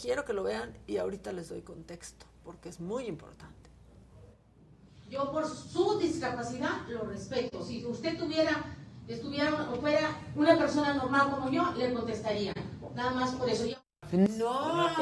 Quiero 0.00 0.24
que 0.24 0.32
lo 0.32 0.42
vean 0.42 0.74
y 0.86 0.96
ahorita 0.96 1.32
les 1.32 1.50
doy 1.50 1.60
contexto, 1.62 2.24
porque 2.42 2.68
es 2.70 2.80
muy 2.80 3.04
importante. 3.06 3.63
Yo 5.08 5.30
por 5.30 5.46
su 5.46 5.98
discapacidad 5.98 6.70
lo 6.88 7.04
respeto. 7.04 7.62
Si 7.62 7.84
usted 7.84 8.18
tuviera, 8.18 8.64
estuviera 9.06 9.68
o 9.72 9.76
fuera 9.76 10.08
una 10.34 10.56
persona 10.56 10.94
normal 10.94 11.30
como 11.30 11.50
yo, 11.50 11.72
le 11.76 11.92
contestaría. 11.92 12.52
Nada 12.94 13.10
más 13.12 13.32
por 13.32 13.48
eso. 13.48 13.66
Yo... 13.66 13.76
No. 14.12 14.96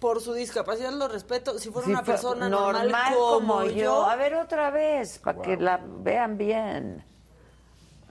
Por 0.00 0.20
su 0.20 0.32
discapacidad 0.32 0.92
lo 0.92 1.08
respeto. 1.08 1.58
Si 1.58 1.70
fuera 1.70 1.86
Si 1.86 1.90
una 1.92 2.04
fue 2.04 2.14
persona 2.14 2.48
normal, 2.48 3.14
como, 3.14 3.64
yo, 3.64 4.04
A 4.04 4.14
ver 4.16 4.34
otra 4.36 4.70
vez, 4.70 5.18
para 5.18 5.42
que 5.42 5.56
la 5.56 5.80
vean 5.84 6.38
bien. 6.38 7.04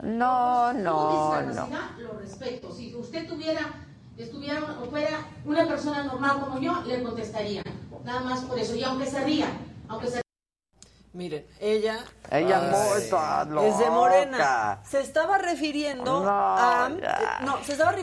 No, 0.01 0.71
Su 0.73 0.77
no, 0.79 0.83
no. 0.83 1.39
discapacidad 1.41 1.91
lo 1.99 2.19
respeto. 2.19 2.71
Si 2.73 2.93
usted 2.93 3.27
tuviera, 3.27 3.61
estuviera 4.17 4.59
o 4.83 4.89
fuera 4.89 5.17
una 5.45 5.65
persona 5.65 6.03
normal 6.03 6.41
como 6.41 6.59
yo, 6.59 6.81
le 6.85 7.01
contestaría. 7.03 7.63
Nada 8.07 8.21
más 8.21 8.39
por 8.45 8.57
eso. 8.57 8.73
Y 8.73 8.83
aunque 8.85 9.05
se 9.05 9.21
ría, 9.25 9.47
aunque 9.89 10.07
se 10.07 10.21
Miren, 11.11 11.45
ella 11.59 12.05
Ella 12.31 12.71
Ay. 12.71 13.09
loca. 13.49 13.89
Morena. 13.89 14.81
Se 14.87 15.01
estaba 15.01 15.37
refiriendo 15.37 16.23
No, 16.23 16.29
a 16.29 16.89
ya. 17.01 17.39
no, 17.43 17.61
se 17.65 17.73
estaba 17.73 17.93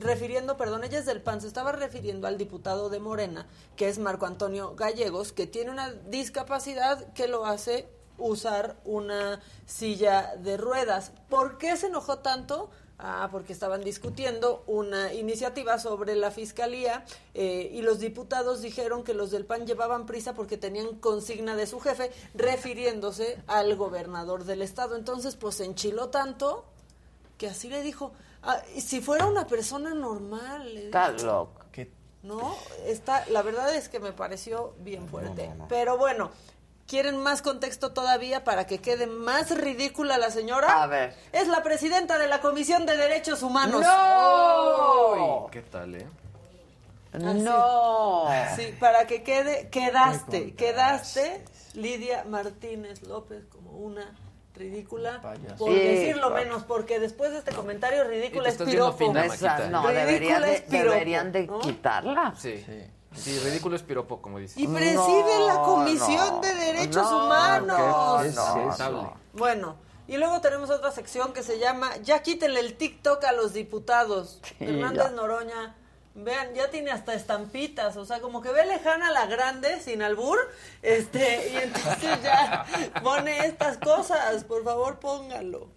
refiriendo, 0.00 0.56
perdón, 0.56 0.82
ella 0.82 0.98
es 0.98 1.06
del 1.06 1.20
PAN, 1.22 1.40
se 1.40 1.46
estaba 1.46 1.70
refiriendo 1.70 2.26
al 2.26 2.38
diputado 2.38 2.88
de 2.88 2.98
Morena, 2.98 3.46
que 3.76 3.88
es 3.88 3.98
Marco 3.98 4.26
Antonio 4.26 4.74
Gallegos, 4.74 5.32
que 5.32 5.46
tiene 5.46 5.70
una 5.70 5.90
discapacidad 5.92 7.12
que 7.12 7.28
lo 7.28 7.46
hace 7.46 7.88
usar 8.18 8.76
una 8.84 9.40
silla 9.66 10.34
de 10.38 10.56
ruedas. 10.56 11.12
¿Por 11.28 11.58
qué 11.58 11.76
se 11.76 11.86
enojó 11.86 12.18
tanto? 12.18 12.70
Ah, 13.04 13.28
porque 13.32 13.52
estaban 13.52 13.82
discutiendo 13.82 14.62
una 14.68 15.12
iniciativa 15.12 15.76
sobre 15.80 16.14
la 16.14 16.30
fiscalía 16.30 17.04
eh, 17.34 17.68
y 17.72 17.82
los 17.82 17.98
diputados 17.98 18.60
dijeron 18.62 19.02
que 19.02 19.12
los 19.12 19.32
del 19.32 19.44
PAN 19.44 19.66
llevaban 19.66 20.06
prisa 20.06 20.34
porque 20.34 20.56
tenían 20.56 21.00
consigna 21.00 21.56
de 21.56 21.66
su 21.66 21.80
jefe 21.80 22.12
refiriéndose 22.34 23.42
al 23.48 23.74
gobernador 23.74 24.44
del 24.44 24.62
estado. 24.62 24.94
Entonces, 24.94 25.34
pues 25.34 25.56
se 25.56 25.64
enchiló 25.64 26.10
tanto 26.10 26.64
que 27.38 27.48
así 27.48 27.68
le 27.68 27.82
dijo, 27.82 28.12
ah, 28.44 28.62
y 28.76 28.80
si 28.82 29.00
fuera 29.00 29.26
una 29.26 29.48
persona 29.48 29.94
normal, 29.94 30.72
le 30.72 30.84
Está 30.84 31.10
dijo. 31.10 31.26
loco. 31.26 31.62
No, 32.22 32.54
está, 32.86 33.26
la 33.30 33.42
verdad 33.42 33.74
es 33.74 33.88
que 33.88 33.98
me 33.98 34.12
pareció 34.12 34.74
bien 34.78 35.08
fuerte. 35.08 35.50
Pero 35.68 35.98
bueno, 35.98 36.30
¿quieren 36.92 37.16
más 37.16 37.40
contexto 37.40 37.92
todavía 37.92 38.44
para 38.44 38.66
que 38.66 38.78
quede 38.82 39.06
más 39.06 39.50
ridícula 39.58 40.18
la 40.18 40.30
señora? 40.30 40.82
A 40.82 40.86
ver. 40.86 41.14
Es 41.32 41.48
la 41.48 41.62
presidenta 41.62 42.18
de 42.18 42.26
la 42.28 42.42
Comisión 42.42 42.84
de 42.84 42.98
Derechos 42.98 43.42
Humanos. 43.42 43.80
¡No! 43.80 45.44
Uy, 45.46 45.50
¿Qué 45.50 45.62
tal, 45.62 45.94
eh? 45.94 46.06
No. 47.14 48.26
Sí, 48.56 48.74
para 48.78 49.06
que 49.06 49.22
quede, 49.22 49.70
quedaste, 49.70 50.54
quedaste, 50.54 51.42
Lidia 51.72 52.24
Martínez 52.24 53.00
López, 53.04 53.46
como 53.46 53.70
una 53.70 54.12
ridícula, 54.54 55.22
por 55.56 55.68
Sí, 55.72 55.78
decirlo 55.78 56.28
claro. 56.28 56.44
menos, 56.44 56.62
porque 56.64 57.00
después 57.00 57.30
de 57.32 57.38
este 57.38 57.52
comentario 57.52 58.04
ridícula 58.04 58.50
es 58.50 58.56
piropo. 58.56 58.98
fina, 58.98 59.24
Esa, 59.24 59.66
no, 59.70 59.80
Ridícula 59.88 59.92
deberían 60.04 60.42
de, 60.42 60.54
es 60.56 60.60
piropo, 60.60 60.90
deberían 60.92 61.32
de 61.32 61.46
¿no? 61.46 61.58
quitarla. 61.60 62.34
Sí. 62.36 62.62
Sí, 62.66 62.82
ridículo 63.14 63.76
es 63.76 63.82
piropo, 63.82 64.20
como 64.20 64.38
dices. 64.38 64.56
Y 64.58 64.66
preside 64.66 65.46
la 65.46 65.60
Comisión 65.60 66.28
no, 66.34 66.40
de 66.40 66.54
Derechos 66.54 67.10
no, 67.10 67.24
Humanos. 67.24 68.22
¿qué 68.22 68.28
es. 68.28 68.86
Bueno, 69.32 69.76
y 70.08 70.16
luego 70.16 70.40
tenemos 70.40 70.70
otra 70.70 70.90
sección 70.90 71.32
que 71.32 71.42
se 71.42 71.58
llama 71.58 71.96
Ya 72.02 72.22
quítenle 72.22 72.60
el 72.60 72.74
TikTok 72.74 73.24
a 73.24 73.32
los 73.32 73.52
diputados. 73.52 74.40
Sí, 74.42 74.56
Hernández 74.60 75.04
ya. 75.04 75.10
Noroña, 75.10 75.76
vean, 76.14 76.54
ya 76.54 76.70
tiene 76.70 76.90
hasta 76.90 77.14
estampitas, 77.14 77.96
o 77.96 78.04
sea, 78.04 78.20
como 78.20 78.42
que 78.42 78.50
ve 78.50 78.66
lejana 78.66 79.10
la 79.10 79.26
grande 79.26 79.80
sin 79.80 80.02
albur, 80.02 80.38
este, 80.82 81.50
y 81.52 81.56
entonces 81.56 82.22
ya 82.22 82.66
pone 83.02 83.46
estas 83.46 83.78
cosas, 83.78 84.44
por 84.44 84.64
favor 84.64 84.98
póngalo. 84.98 85.68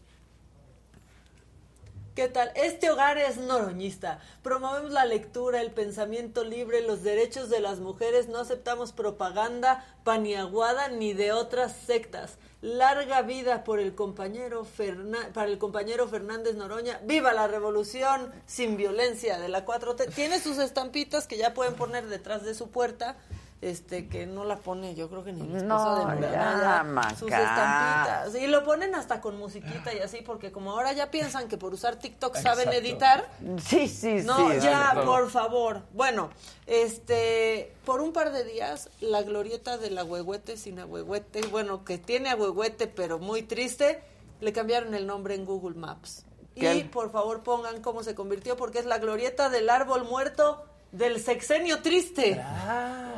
¿Qué 2.16 2.30
tal? 2.30 2.50
Este 2.56 2.90
hogar 2.90 3.18
es 3.18 3.36
noroñista. 3.36 4.20
Promovemos 4.42 4.92
la 4.92 5.04
lectura, 5.04 5.60
el 5.60 5.72
pensamiento 5.72 6.46
libre, 6.46 6.80
los 6.82 7.04
derechos 7.04 7.50
de 7.50 7.60
las 7.60 7.80
mujeres. 7.80 8.30
No 8.30 8.40
aceptamos 8.40 8.94
propaganda 8.94 9.84
paniaguada 10.06 10.88
ni 10.88 11.12
de 11.14 11.34
otras 11.34 11.74
sectas. 11.86 12.38
Larga 12.62 13.22
vida 13.22 13.66
por 13.66 13.82
el 13.82 13.96
compañero 13.96 14.64
Ferna- 14.64 15.34
para 15.34 15.48
el 15.50 15.58
compañero 15.58 16.08
Fernández 16.08 16.56
Noroña. 16.56 17.02
¡Viva 17.04 17.34
la 17.34 17.48
revolución 17.48 18.32
sin 18.46 18.78
violencia 18.78 19.38
de 19.38 19.50
la 19.50 19.66
4T! 19.66 20.14
Tiene 20.16 20.40
sus 20.40 20.58
estampitas 20.58 21.28
que 21.28 21.36
ya 21.36 21.54
pueden 21.54 21.76
poner 21.76 22.06
detrás 22.08 22.44
de 22.46 22.56
su 22.56 22.70
puerta. 22.70 23.18
Este, 23.62 24.08
que 24.08 24.28
no 24.28 24.44
la 24.44 24.58
pone, 24.58 24.94
yo 24.96 25.10
creo 25.10 25.24
que 25.24 25.32
ni 25.32 25.40
la 25.40 25.58
esposa 25.58 25.64
No, 25.64 26.16
de 26.16 26.22
ya, 26.22 26.84
ya, 26.84 27.10
sus 27.18 27.32
estampitas. 27.32 28.36
Y 28.36 28.48
lo 28.48 28.64
ponen 28.64 28.94
hasta 28.94 29.22
con 29.22 29.38
musiquita 29.38 29.94
y 29.94 30.00
así, 30.00 30.22
porque 30.22 30.52
como 30.52 30.72
ahora 30.72 30.92
ya 30.94 31.10
piensan 31.10 31.48
que 31.48 31.58
por 31.58 31.74
usar 31.74 31.96
TikTok 31.96 32.36
saben 32.36 32.72
editar. 32.74 33.28
Sí, 33.66 33.88
sí, 33.88 34.22
No, 34.24 34.52
sí. 34.52 34.60
ya, 34.62 35.02
por 35.06 35.32
favor. 35.32 35.82
Bueno, 35.94 36.30
este, 36.68 37.74
por 37.86 38.02
un 38.02 38.14
par 38.14 38.32
de 38.34 38.44
días, 38.44 38.90
la 39.00 39.24
glorieta 39.24 39.78
del 39.78 39.98
agüehuete 39.98 40.58
sin 40.58 40.80
agüehuete, 40.80 41.42
bueno, 41.48 41.86
que 41.86 41.98
tiene 41.98 42.30
agüehuete, 42.30 42.88
pero 42.88 43.20
muy 43.20 43.42
triste, 43.42 44.04
le 44.42 44.54
cambiaron 44.54 44.94
el 44.94 45.08
nombre 45.08 45.34
en 45.34 45.46
Google 45.46 45.76
Maps. 45.76 46.26
¿Qué? 46.56 46.76
Y 46.76 46.84
por 46.84 47.12
favor 47.12 47.42
pongan 47.42 47.82
cómo 47.82 48.04
se 48.04 48.16
convirtió, 48.16 48.58
porque 48.58 48.80
es 48.80 48.86
la 48.86 49.00
glorieta 49.00 49.50
del 49.50 49.70
árbol 49.70 50.04
muerto 50.04 50.64
del 50.98 51.20
sexenio 51.20 51.82
triste. 51.82 52.42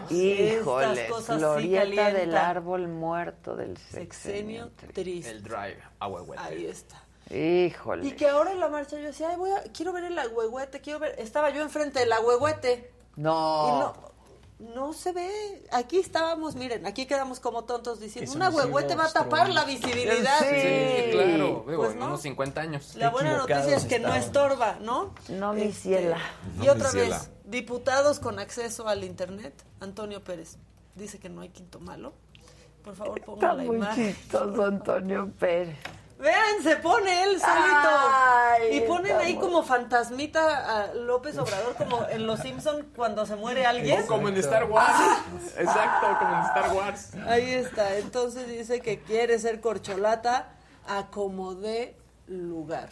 Híjole, 0.09 0.91
Estas 0.93 1.09
cosas 1.09 1.35
sí 1.35 1.39
glorieta 1.39 1.81
calientan. 1.83 2.13
del 2.15 2.37
árbol 2.37 2.87
muerto 2.87 3.55
del 3.55 3.77
Sexenio 3.77 4.71
triste. 4.93 5.29
El 5.31 5.43
drive, 5.43 5.77
ahuehuete. 5.99 6.41
Ahí 6.43 6.65
está. 6.65 7.03
Híjole. 7.33 8.07
Y 8.07 8.11
que 8.13 8.27
ahora 8.29 8.51
en 8.53 8.59
la 8.59 8.69
marcha 8.69 8.97
yo 8.97 9.03
decía, 9.07 9.29
ay, 9.29 9.35
voy 9.35 9.51
a, 9.51 9.61
quiero 9.73 9.91
ver 9.91 10.05
el 10.05 10.17
agüehuete, 10.17 10.79
quiero 10.79 10.99
ver. 10.99 11.15
Estaba 11.19 11.49
yo 11.49 11.61
enfrente 11.61 11.99
del 11.99 12.11
agüehuete. 12.13 12.91
No. 13.17 13.67
Y 13.67 13.79
no, 13.79 14.06
no 14.59 14.93
se 14.93 15.11
ve. 15.11 15.67
Aquí 15.71 15.99
estábamos, 15.99 16.55
miren, 16.55 16.85
aquí 16.87 17.05
quedamos 17.05 17.39
como 17.39 17.63
tontos 17.65 17.99
diciendo, 17.99 18.29
Eso 18.31 18.33
un 18.33 18.39
no 18.39 18.47
es 18.49 18.53
un 18.55 18.59
agüehuete 18.61 18.95
va 18.95 19.05
a 19.05 19.11
tapar 19.13 19.49
la 19.49 19.63
visibilidad. 19.65 20.39
Sí, 20.39 21.11
claro. 21.11 21.63
Digo, 21.67 21.81
Pues 21.81 21.91
en 21.93 21.99
no. 21.99 22.05
unos 22.07 22.21
50 22.21 22.61
años. 22.61 22.95
La 22.95 23.09
buena 23.09 23.37
noticia 23.37 23.75
es 23.75 23.85
que 23.85 23.99
no 23.99 24.13
estorba, 24.15 24.77
¿no? 24.81 25.13
No, 25.29 25.53
mi 25.53 25.61
Este, 25.63 25.81
ciela. 25.81 26.17
Y 26.61 26.65
No, 26.65 26.71
otra 26.73 26.85
mi 26.91 26.99
ciela. 26.99 27.17
vez, 27.19 27.29
diputados 27.45 28.19
con 28.19 28.39
acceso 28.39 28.87
al 28.87 29.03
internet, 29.03 29.53
Antonio 29.79 30.23
Pérez 30.23 30.57
dice 30.95 31.19
que 31.19 31.29
no 31.29 31.41
hay 31.41 31.49
quinto 31.49 31.79
malo. 31.79 32.13
Por 32.83 32.95
favor, 32.95 33.21
ponga 33.23 33.47
Está 33.47 33.53
la 33.53 33.63
muy 33.63 33.75
imagen. 33.75 34.15
chistoso 34.15 34.65
Antonio 34.65 35.31
Pérez. 35.37 35.77
Vean, 36.19 36.63
se 36.63 36.77
pone 36.77 37.23
él 37.23 37.39
solito. 37.39 37.89
Ay, 38.11 38.77
y 38.77 38.81
ponen 38.81 39.17
ahí 39.17 39.35
como 39.35 39.61
fantasmita 39.61 40.81
a 40.87 40.93
López 40.95 41.37
Obrador, 41.37 41.75
como 41.75 42.07
en 42.09 42.25
Los 42.25 42.39
Simpson 42.39 42.87
cuando 42.95 43.25
se 43.27 43.35
muere 43.35 43.65
alguien. 43.67 44.05
Como 44.07 44.27
en 44.27 44.37
Star 44.37 44.63
Wars. 44.65 44.95
Exacto, 45.57 46.07
como 46.19 46.35
en 46.35 46.41
Star 46.45 46.73
Wars. 46.73 47.11
Ahí 47.27 47.51
está. 47.51 47.97
Entonces 47.97 48.47
dice 48.47 48.81
que 48.81 48.99
quiere 48.99 49.37
ser 49.37 49.61
corcholata 49.61 50.49
a 50.87 51.07
como 51.07 51.53
dé 51.53 51.95
lugar. 52.27 52.89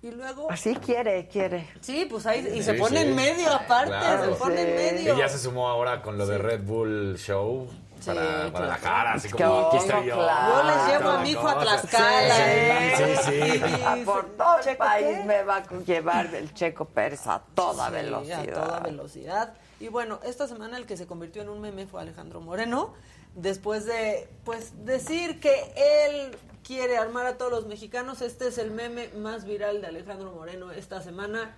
Y 0.00 0.10
luego. 0.10 0.50
Así 0.50 0.74
quiere, 0.76 1.28
quiere. 1.28 1.68
Sí, 1.80 2.06
pues 2.10 2.26
ahí. 2.26 2.48
Y 2.54 2.62
se 2.62 2.74
pone 2.74 3.02
sí. 3.02 3.08
en 3.08 3.14
medio 3.14 3.52
aparte, 3.52 3.90
Claro. 3.90 4.32
se 4.32 4.40
pone 4.40 4.60
en 4.62 4.74
medio. 4.74 5.14
Y 5.14 5.18
ya 5.18 5.28
se 5.28 5.38
sumó 5.38 5.68
ahora 5.68 6.00
con 6.02 6.16
lo 6.18 6.26
de 6.26 6.38
Red 6.38 6.62
Bull 6.64 7.16
Show 7.18 7.68
para. 8.06 8.48
Guadalajara, 8.50 9.12
así 9.14 9.28
como 9.30 9.44
aquí 9.68 9.76
obvio, 9.76 9.80
estoy 9.80 10.06
yo. 10.06 10.14
claro. 10.16 10.52
Yo 10.56 10.62
les 10.64 10.86
llevo 10.86 11.10
a 11.10 11.18
mi 11.20 11.30
hijo 11.30 11.48
a. 11.48 11.60
Tlaxcala. 11.60 12.34
Sí, 12.34 12.42
¿eh? 12.44 13.60
sí, 13.96 14.02
por 14.04 14.24
todo 14.36 14.58
el 14.58 14.64
"Checo, 14.64 14.78
país 14.84 15.18
¿qué?". 15.18 15.24
me 15.24 15.42
va 15.42 15.56
a 15.56 15.68
llevar 15.84 16.34
el 16.34 16.52
Checo 16.54 16.84
Pérez 16.84 17.26
a 17.26 17.40
toda 17.54 17.86
Sí, 17.88 17.92
velocidad. 17.92 18.40
A 18.40 18.52
toda 18.66 18.80
velocidad. 18.80 19.54
Y 19.80 19.88
bueno, 19.88 20.20
esta 20.24 20.46
semana 20.46 20.76
el 20.76 20.86
que 20.86 20.96
se 20.96 21.06
convirtió 21.06 21.42
en 21.42 21.48
un 21.48 21.60
meme 21.60 21.86
fue 21.86 22.00
Alejandro 22.00 22.40
Moreno, 22.40 22.94
después 23.34 23.84
de 23.86 24.28
pues 24.44 24.84
decir 24.84 25.40
que 25.40 25.72
él 26.06 26.36
quiere 26.64 26.96
armar 26.98 27.26
a 27.26 27.36
todos 27.36 27.50
los 27.50 27.66
mexicanos. 27.66 28.22
Este 28.22 28.46
es 28.48 28.58
el 28.58 28.70
meme 28.70 29.08
más 29.16 29.44
viral 29.44 29.80
de 29.80 29.88
Alejandro 29.88 30.30
Moreno 30.32 30.70
esta 30.70 31.00
semana. 31.02 31.56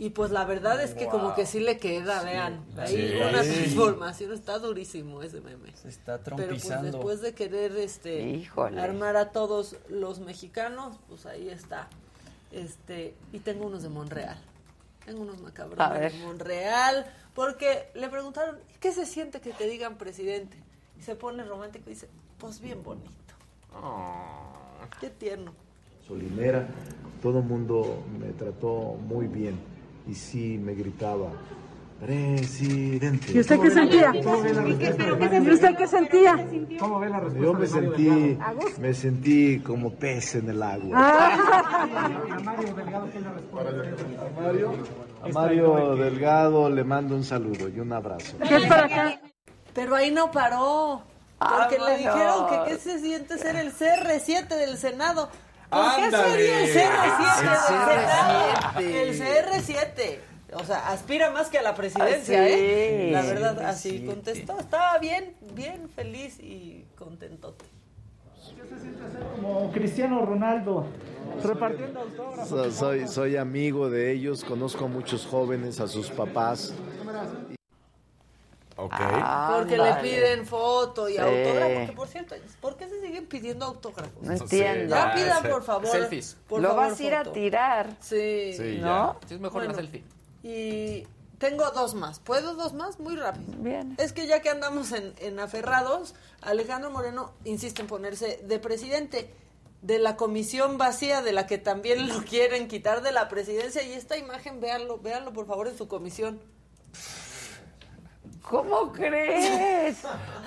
Y 0.00 0.08
pues 0.10 0.30
la 0.30 0.46
verdad 0.46 0.82
es 0.82 0.94
que 0.94 1.04
Wow. 1.04 1.12
como 1.12 1.34
que 1.34 1.44
sí 1.44 1.60
le 1.60 1.76
queda, 1.76 2.22
vean. 2.22 2.64
Ahí 2.78 2.96
Sí. 3.10 3.16
una 3.20 3.42
transformación, 3.42 4.32
está 4.32 4.58
durísimo 4.58 5.22
ese 5.22 5.42
meme. 5.42 5.76
Se 5.76 5.90
está 5.90 6.16
Pero 6.24 6.36
pues 6.36 6.46
trompizando. 6.48 6.90
después 6.90 7.20
de 7.20 7.34
querer 7.34 7.76
este 7.76 8.22
Híjole. 8.22 8.80
armar 8.80 9.16
a 9.18 9.30
todos 9.30 9.76
los 9.90 10.20
mexicanos, 10.20 10.96
pues 11.06 11.26
ahí 11.26 11.50
está. 11.50 11.88
Este, 12.50 13.14
y 13.32 13.40
tengo 13.40 13.66
unos 13.66 13.82
de 13.82 13.90
Monreal. 13.90 14.38
Tengo 15.04 15.20
unos 15.20 15.36
ver. 15.42 16.12
de 16.12 16.18
Monreal, 16.24 17.04
porque 17.34 17.90
le 17.94 18.08
preguntaron, 18.08 18.58
¿qué 18.80 18.92
se 18.92 19.04
siente 19.04 19.42
que 19.42 19.52
te 19.52 19.68
digan 19.68 19.98
presidente? 19.98 20.56
Y 20.98 21.02
se 21.02 21.14
pone 21.14 21.44
romántico 21.44 21.90
y 21.90 21.94
dice, 21.94 22.08
pues 22.38 22.58
bien 22.60 22.82
bonito. 22.82 23.10
Qué 24.98 25.10
tierno. 25.10 25.52
Solinera, 26.08 26.66
todo 27.22 27.40
el 27.40 27.44
mundo 27.44 28.02
me 28.18 28.32
trató 28.32 28.96
muy 29.06 29.26
bien 29.26 29.58
y 30.10 30.14
sí 30.14 30.58
me 30.58 30.74
gritaba, 30.74 31.30
presidente. 32.00 33.32
¿Y 33.32 33.40
usted 33.40 33.60
qué 33.60 33.70
sentía? 33.70 34.12
¿Y 34.14 35.50
usted 35.52 35.76
qué 35.76 35.86
sentía? 35.86 36.46
¿Cómo 36.80 36.98
ve 36.98 37.08
la 37.08 37.20
respuesta? 37.20 37.40
Yo 37.40 37.54
me 37.54 37.66
sentí, 37.66 38.38
me 38.80 38.94
sentí 38.94 39.60
como 39.60 39.92
pez 39.92 40.34
en 40.34 40.50
el 40.50 40.62
agua. 40.62 40.90
Ah. 40.94 41.86
A 45.22 45.28
Mario 45.28 45.96
Delgado 45.96 46.70
le 46.70 46.82
mando 46.82 47.14
un 47.14 47.22
saludo 47.22 47.68
y 47.68 47.78
un 47.78 47.92
abrazo. 47.92 48.36
Pero 49.74 49.94
ahí 49.94 50.10
no 50.10 50.30
paró. 50.30 51.02
Porque 51.38 51.78
le 51.78 51.98
dijeron 51.98 52.46
que 52.48 52.70
qué 52.70 52.78
se 52.78 52.98
siente 52.98 53.38
ser 53.38 53.56
el 53.56 53.72
CR7 53.72 54.48
del 54.48 54.76
Senado. 54.76 55.30
¿Por 55.70 55.96
qué 55.96 56.10
sería 56.10 56.60
el 56.60 56.70
CR7 56.70 57.40
del 57.40 57.48
El 57.48 57.58
Senado? 57.64 58.52
CR7. 58.74 58.80
El 58.80 59.20
CR7. 59.20 60.18
O 60.52 60.64
sea, 60.64 60.88
aspira 60.88 61.30
más 61.30 61.48
que 61.48 61.58
a 61.58 61.62
la 61.62 61.74
presidencia, 61.76 62.42
Ah, 62.42 62.46
sí. 62.48 62.52
¿eh? 62.56 63.10
La 63.12 63.22
verdad, 63.22 63.56
CR7. 63.56 63.64
así 63.64 64.04
contestó. 64.04 64.58
Estaba 64.58 64.98
bien, 64.98 65.34
bien 65.54 65.88
feliz 65.88 66.38
y 66.40 66.84
contentote. 66.98 67.64
Como 69.36 69.70
Cristiano 69.72 70.24
Ronaldo, 70.26 70.86
repartiendo 71.44 72.00
autógrafos. 72.00 72.48
So- 72.48 72.70
soy, 72.72 73.06
soy 73.08 73.36
amigo 73.36 73.88
de 73.90 74.12
ellos, 74.12 74.44
conozco 74.44 74.84
a 74.86 74.88
muchos 74.88 75.24
jóvenes, 75.26 75.78
a 75.80 75.86
sus 75.86 76.10
papás. 76.10 76.74
Ok. 78.84 78.94
Porque 79.56 79.76
le 79.78 79.94
piden 79.96 80.46
foto 80.46 81.08
y 81.08 81.12
Sí. 81.12 81.18
autógrafo. 81.18 81.86
Que 81.86 81.92
por 81.94 82.08
cierto, 82.08 82.34
¿por 82.60 82.76
qué 82.76 82.88
se 82.88 83.00
siguen 83.00 83.26
pidiendo 83.26 83.66
autógrafos? 83.66 84.22
No 84.22 84.32
entiendo. 84.32 84.94
Ya 84.94 85.12
pidan, 85.14 85.42
por 85.50 85.62
favor. 85.62 85.86
Selfies. 85.88 86.36
por 86.48 86.60
Lo 86.60 86.68
favor, 86.70 86.88
vas 86.90 87.00
a 87.00 87.02
ir 87.02 87.14
a 87.14 87.24
tirar. 87.24 87.96
Sí. 88.00 88.52
Sí, 88.56 88.78
¿No? 88.80 89.14
ya. 89.20 89.28
Sí, 89.28 89.34
es 89.34 89.40
mejor 89.40 89.62
Bueno. 89.62 89.72
la 89.72 89.78
selfie. 89.78 90.04
Y 90.42 91.06
tengo 91.38 91.70
dos 91.70 91.94
más. 91.94 92.18
¿Puedo 92.20 92.54
dos 92.54 92.72
más? 92.74 92.98
Muy 93.00 93.16
rápido. 93.16 93.52
Bien. 93.58 93.94
Es 93.98 94.12
que 94.12 94.26
ya 94.26 94.40
que 94.40 94.50
andamos 94.50 94.92
en, 94.92 95.14
en 95.18 95.38
aferrados, 95.40 96.14
Alejandro 96.42 96.90
Moreno 96.90 97.32
insiste 97.44 97.82
en 97.82 97.88
ponerse 97.88 98.40
de 98.44 98.58
presidente 98.58 99.32
de 99.82 99.98
la 99.98 100.16
comisión 100.16 100.76
vacía 100.76 101.22
de 101.22 101.32
la 101.32 101.46
que 101.46 101.56
también 101.56 102.06
lo 102.08 102.22
quieren 102.24 102.68
quitar 102.68 103.00
de 103.02 103.12
la 103.12 103.28
presidencia. 103.28 103.82
Y 103.82 103.92
esta 103.92 104.16
imagen, 104.18 104.60
véanlo, 104.60 104.98
véanlo 104.98 105.32
por 105.32 105.46
favor 105.46 105.68
en 105.68 105.76
su 105.78 105.88
comisión. 105.88 106.40
¿Cómo 108.50 108.92
crees? 108.92 109.98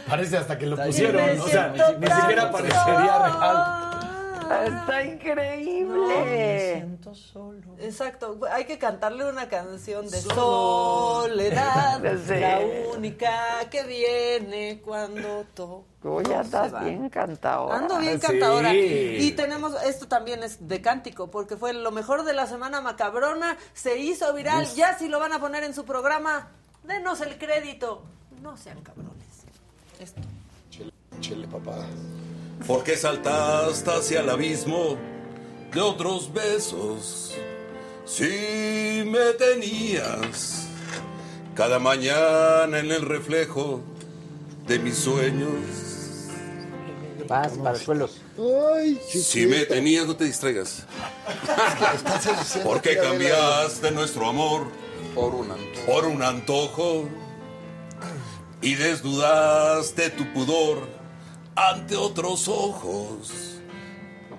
Parece 0.10 0.38
hasta 0.38 0.58
que 0.58 0.66
lo 0.66 0.76
pusieron. 0.78 1.26
me 1.26 1.40
O 1.40 1.48
sea, 1.48 1.74
siento 1.74 2.00
ni 2.00 2.08
siquiera 2.08 2.52
parecería 2.52 3.18
real. 3.20 3.90
Está 4.68 5.04
increíble. 5.04 6.86
Exacto, 7.80 8.40
hay 8.52 8.66
que 8.66 8.78
cantarle 8.78 9.26
una 9.30 9.48
canción 9.48 10.10
de 10.10 10.20
Solo. 10.20 11.22
soledad, 11.24 12.02
Sí. 12.28 12.36
la 12.36 12.60
única 12.96 13.32
que 13.72 13.84
viene 13.84 14.82
cuando 14.84 15.46
todo. 15.54 15.86
Uy, 16.04 16.24
ya 16.30 16.42
estás 16.42 16.78
bien 16.84 17.08
cantadora. 17.10 17.78
Ando 17.78 17.98
bien 18.00 18.20
Sí. 18.20 18.28
cantadora. 18.28 18.74
Y 18.74 19.32
tenemos, 19.32 19.82
esto 19.84 20.08
también 20.10 20.44
es 20.44 20.68
de 20.68 20.82
cántico, 20.82 21.32
porque 21.32 21.56
fue 21.56 21.72
lo 21.74 21.92
mejor 21.92 22.24
de 22.26 22.34
la 22.34 22.46
semana 22.46 22.82
macabrona, 22.82 23.58
se 23.74 23.98
hizo 23.98 24.34
viral, 24.34 24.64
Uf. 24.64 24.76
ya 24.76 24.98
si 24.98 25.08
lo 25.08 25.20
van 25.20 25.32
a 25.34 25.40
poner 25.40 25.64
en 25.64 25.74
su 25.74 25.86
programa, 25.86 26.50
denos 26.84 27.22
el 27.22 27.38
crédito. 27.38 28.04
No 28.42 28.58
sean 28.58 28.82
cabrones. 28.82 29.14
Esto. 30.00 30.22
Chile, 31.20 31.48
papá. 31.48 31.86
¿Por 32.68 32.84
qué 32.84 32.98
saltaste 32.98 33.92
hacia 33.92 34.22
el 34.22 34.30
abismo 34.30 34.98
de 35.74 35.82
otros 35.82 36.32
besos? 36.34 37.36
Si 38.06 39.04
me 39.06 39.34
tenías 39.38 40.68
cada 41.56 41.80
mañana 41.80 42.80
en 42.80 42.92
el 42.92 43.02
reflejo 43.02 43.82
de 44.68 44.80
mis 44.80 44.98
sueños. 44.98 45.54
Vas 47.28 47.54
para 47.54 47.78
el 47.78 47.84
suelo. 47.84 48.10
Si 49.00 49.46
me 49.48 49.66
tenías, 49.66 50.06
no 50.06 50.16
te 50.16 50.26
distraigas. 50.26 50.86
¿Por 52.64 52.82
qué 52.82 52.98
cambiaste 52.98 53.92
nuestro 53.92 54.28
amor 54.28 54.83
por 55.14 55.36
un 55.36 55.52
antojo? 55.52 55.86
Por 55.86 56.06
un 56.06 56.24
antojo. 56.24 57.10
Y 58.62 58.76
desnudaste 58.76 60.10
tu 60.12 60.32
pudor 60.34 60.88
ante 61.56 61.96
otros 61.96 62.48
ojos. 62.48 63.60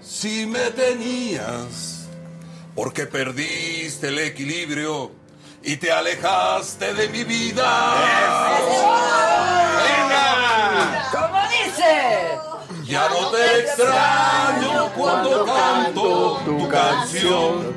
Si 0.01 0.47
me 0.47 0.71
tenías, 0.71 2.07
porque 2.75 3.07
perdiste 3.07 4.09
el 4.09 4.19
equilibrio 4.19 5.13
y 5.63 5.77
te 5.77 5.93
alejaste 5.93 6.93
de 6.95 7.09
mi 7.09 7.25
vida. 7.25 7.95
¡Venga! 9.87 11.11
¿Cómo 11.13 11.41
dice? 11.49 12.39
Ya 12.87 13.09
no 13.09 13.31
te 13.31 13.61
extraño 13.61 14.93
cuando 14.95 15.47
canto 15.47 16.41
tu 16.45 16.69
canción. 16.69 17.75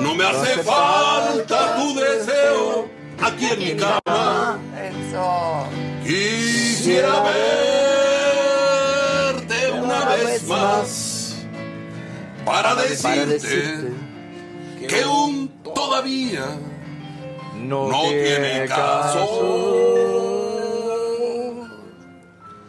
No 0.00 0.14
me 0.14 0.24
hace 0.24 0.62
falta 0.62 1.76
tu 1.76 1.94
deseo 1.94 2.88
aquí 3.20 3.46
en 3.46 3.58
mi 3.58 3.74
cama. 3.76 4.58
Eso. 4.76 5.66
Quisiera 6.04 7.22
verte 9.34 9.72
una 9.72 10.04
vez 10.04 10.46
más 10.46 11.36
para 12.44 12.74
decirte 12.76 13.92
que 14.86 15.04
un 15.04 15.48
todavía 15.74 16.46
no 17.56 17.88
tiene 18.08 18.66
caso. 18.66 19.26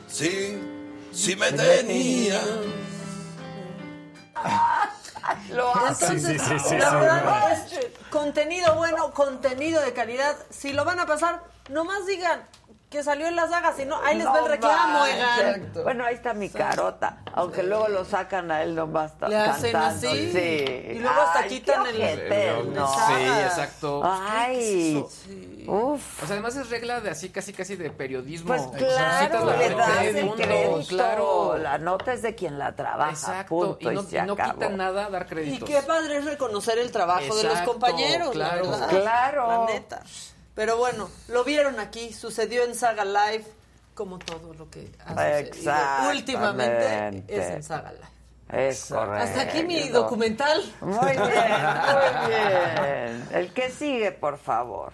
Sí, 0.08 0.58
sí 1.12 1.36
me 1.36 1.52
tenía. 1.52 2.42
Lo 5.50 5.72
Entonces, 5.88 6.42
hace. 6.42 6.78
la 6.78 6.96
verdad, 6.96 7.52
este, 7.54 7.94
contenido 8.10 8.76
bueno, 8.76 9.12
contenido 9.14 9.82
de 9.82 9.94
calidad. 9.94 10.36
Si 10.50 10.74
lo 10.74 10.86
van 10.86 11.00
a 11.00 11.06
pasar, 11.06 11.42
nomás 11.70 12.06
digan 12.06 12.44
que 12.90 13.04
salió 13.04 13.28
en 13.28 13.36
las 13.36 13.50
sagas, 13.50 13.76
si 13.76 13.84
no, 13.84 14.02
ahí 14.02 14.18
les 14.18 14.26
va 14.26 14.38
el 14.38 14.42
No 14.46 14.48
reclamo, 14.48 15.02
oigan. 15.02 15.72
Bueno, 15.84 16.06
ahí 16.06 16.16
está 16.16 16.34
mi 16.34 16.50
carota. 16.50 17.18
Aunque 17.34 17.62
luego 17.64 17.90
lo 17.90 18.06
sacan 18.06 18.50
a 18.50 18.64
él 18.64 18.76
nomás 18.76 19.12
Le 19.28 19.36
hacen 19.36 19.74
cantando. 19.74 20.08
así, 20.10 20.32
Sí. 20.32 20.92
y 20.96 21.00
luego 21.00 21.20
hasta 21.22 21.40
Ay, 21.40 21.50
quitan 21.50 21.86
el- 21.86 22.02
el- 22.02 22.74
no. 22.74 22.88
Sí, 22.88 23.24
exacto. 23.44 24.02
Ay. 24.06 25.06
Uf. 25.68 26.24
O 26.24 26.26
sea, 26.26 26.34
además 26.36 26.56
es 26.56 26.70
regla 26.70 27.02
de 27.02 27.10
así, 27.10 27.30
casi, 27.30 27.54
casi 27.54 27.76
de 27.76 27.90
periodismo. 27.92 28.48
Pues 28.48 28.62
claro, 28.78 29.46
la 29.46 29.58
le 29.58 29.70
nota 29.70 29.88
das 29.88 30.00
del 30.06 30.16
el 30.18 30.26
mundo, 30.26 30.44
crédito. 30.44 30.88
claro. 30.90 31.58
La 31.58 31.78
nota 31.78 32.14
es 32.14 32.22
de 32.22 32.36
quien 32.36 32.58
la 32.58 32.76
trabaja. 32.76 33.12
Exacto, 33.12 33.50
Punto, 33.56 33.92
y 33.92 33.96
no, 33.96 34.06
y 34.10 34.22
no 34.28 34.36
quita 34.36 34.70
nada 34.70 35.10
dar 35.10 35.24
Y 35.24 35.26
créditos. 35.30 35.70
qué 35.70 35.82
padre 35.82 36.18
es 36.18 36.26
reconocer 36.26 36.78
el 36.80 36.92
trabajo 36.92 37.36
de 37.36 37.44
los 37.44 37.60
compañeros, 37.62 38.36
la 38.36 38.50
claro. 38.50 38.70
verdad. 38.72 38.90
Claro. 38.90 39.48
La 39.68 39.74
neta. 39.74 40.02
Pero 40.56 40.78
bueno, 40.78 41.10
lo 41.28 41.44
vieron 41.44 41.80
aquí, 41.80 42.12
sucedió 42.14 42.64
en 42.64 42.74
Saga 42.74 43.06
Live, 43.06 43.46
como 43.94 44.18
todo 44.20 44.54
lo 44.54 44.70
que 44.70 44.92
ha 45.06 45.10
sucedido 45.10 45.38
Exactamente. 45.38 46.18
últimamente 46.18 47.24
es 47.28 47.46
en 47.52 47.64
Saga 47.64 47.92
Live. 47.92 48.08
Es 48.50 48.86
correcto. 48.86 49.24
Hasta 49.26 49.42
aquí 49.42 49.64
mi 49.64 49.90
documental. 49.90 50.64
Muy 50.80 51.06
bien, 51.12 51.20
muy 51.20 52.28
bien. 52.30 53.28
El 53.34 53.52
que 53.54 53.70
sigue, 53.70 54.14
por 54.14 54.38
favor. 54.38 54.94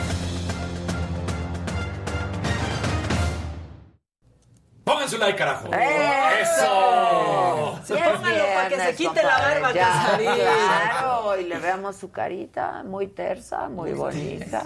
Pongan 4.83 5.07
su 5.07 5.17
like, 5.19 5.37
carajo. 5.37 5.67
¡Eso! 5.71 7.79
Sí, 7.85 7.93
pónganlo 7.93 8.43
para 8.55 8.67
que 8.69 8.79
se 8.79 8.95
quite 8.95 9.21
la 9.23 9.37
barba, 9.37 9.71
ya. 9.73 10.17
Claro, 10.17 11.39
y 11.39 11.43
le 11.45 11.59
veamos 11.59 11.95
su 11.97 12.09
carita, 12.11 12.81
muy 12.83 13.07
tersa, 13.07 13.69
muy 13.69 13.93
bonita. 13.93 14.63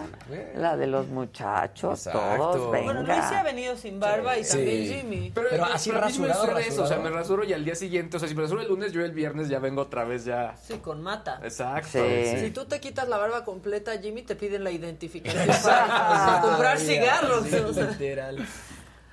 La 0.56 0.78
de 0.78 0.88
los 0.88 1.08
muchachos, 1.08 2.08
todos, 2.12 2.72
venga. 2.72 2.86
Bueno, 2.94 3.04
Luis 3.04 3.26
se 3.26 3.36
ha 3.36 3.44
venido 3.44 3.76
sin 3.76 4.00
barba 4.00 4.38
y 4.38 4.44
Sí. 4.46 4.58
también 4.58 5.02
Jimmy. 5.02 5.32
Pero, 5.36 5.66
así 5.66 5.92
rasurado, 5.92 6.58
eso, 6.60 6.84
O 6.84 6.88
sea, 6.88 6.98
me 6.98 7.10
rasuro 7.10 7.44
y 7.44 7.52
al 7.54 7.66
día 7.66 7.76
siguiente, 7.76 8.16
o 8.18 8.20
sea, 8.20 8.30
si 8.30 8.36
me 8.36 8.42
rasuro 8.42 8.62
el 8.62 8.68
lunes, 8.70 8.94
yo 8.94 9.04
el 9.04 9.12
viernes 9.12 9.50
ya 9.50 9.60
vengo 9.60 9.82
otra 9.82 10.06
vez 10.06 10.24
ya. 10.26 10.56
Sí, 10.62 10.76
con 10.78 11.02
mata. 11.04 11.40
Exacto. 11.44 12.00
Si 12.40 12.52
tú 12.52 12.66
te 12.66 12.80
quitas 12.80 13.08
la 13.10 13.18
barba 13.18 13.44
completa, 13.44 13.92
Jimmy, 14.02 14.22
te 14.24 14.36
piden 14.36 14.64
la 14.64 14.72
identificación 14.72 15.48
para, 15.64 15.88
para 15.88 16.42
comprar 16.42 16.80
cigarros. 16.80 17.46
Sí, 17.48 17.56
o 17.58 17.74
sea. 17.74 17.86
literal. 17.88 18.48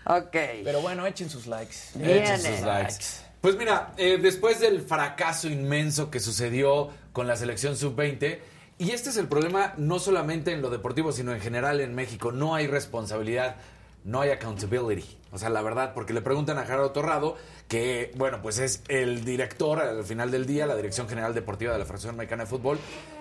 Ok. 0.07 0.37
Pero 0.65 0.81
bueno, 0.81 1.07
echen 1.07 1.31
sus 1.31 1.47
likes. 1.47 1.77
Echen 2.01 2.41
sus 2.41 2.61
likes. 2.67 3.05
Pues 3.41 3.57
mira, 3.57 3.93
eh, 3.97 4.19
después 4.23 4.61
del 4.61 4.83
fracaso 4.83 5.49
inmenso 5.49 6.11
que 6.11 6.21
sucedió 6.21 6.91
con 7.13 7.27
la 7.27 7.37
selección 7.37 7.77
sub-20, 7.77 8.39
y 8.79 8.91
este 8.93 9.11
es 9.11 9.17
el 9.17 9.27
problema 9.29 9.75
no 9.77 9.99
solamente 9.99 10.53
en 10.53 10.63
lo 10.63 10.71
deportivo, 10.71 11.13
sino 11.13 11.33
en 11.33 11.41
general 11.41 11.81
en 11.81 11.95
México, 11.95 12.31
no 12.33 12.55
hay 12.55 12.67
responsabilidad, 12.69 13.57
no 14.05 14.21
hay 14.21 14.31
accountability. 14.31 15.19
O 15.33 15.39
sea, 15.39 15.49
la 15.51 15.63
verdad, 15.63 15.93
porque 15.95 16.13
le 16.13 16.21
preguntan 16.23 16.59
a 16.59 16.63
Gerardo 16.65 16.91
Torrado, 16.93 17.37
que, 17.69 18.13
bueno, 18.17 18.41
pues 18.43 18.59
es 18.59 18.83
el 18.89 19.25
director 19.25 19.81
al 19.81 20.05
final 20.05 20.31
del 20.31 20.47
día, 20.47 20.67
la 20.67 20.77
Dirección 20.77 21.09
General 21.09 21.35
Deportiva 21.35 21.73
de 21.73 21.79
la 21.81 21.85
Federación 21.85 22.17
Mexicana 22.17 22.45
de 22.45 22.49
Fútbol, 22.51 22.79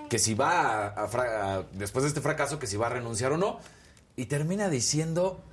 que 0.10 0.20
si 0.20 0.34
va, 0.36 0.88
a- 0.88 1.04
a 1.06 1.64
después 1.74 2.04
de 2.04 2.10
este 2.10 2.22
fracaso, 2.22 2.60
que 2.60 2.68
si 2.68 2.78
va 2.78 2.88
a 2.88 2.90
renunciar 2.90 3.32
o 3.32 3.38
no, 3.38 3.60
y 4.16 4.26
termina 4.26 4.70
diciendo... 4.70 5.44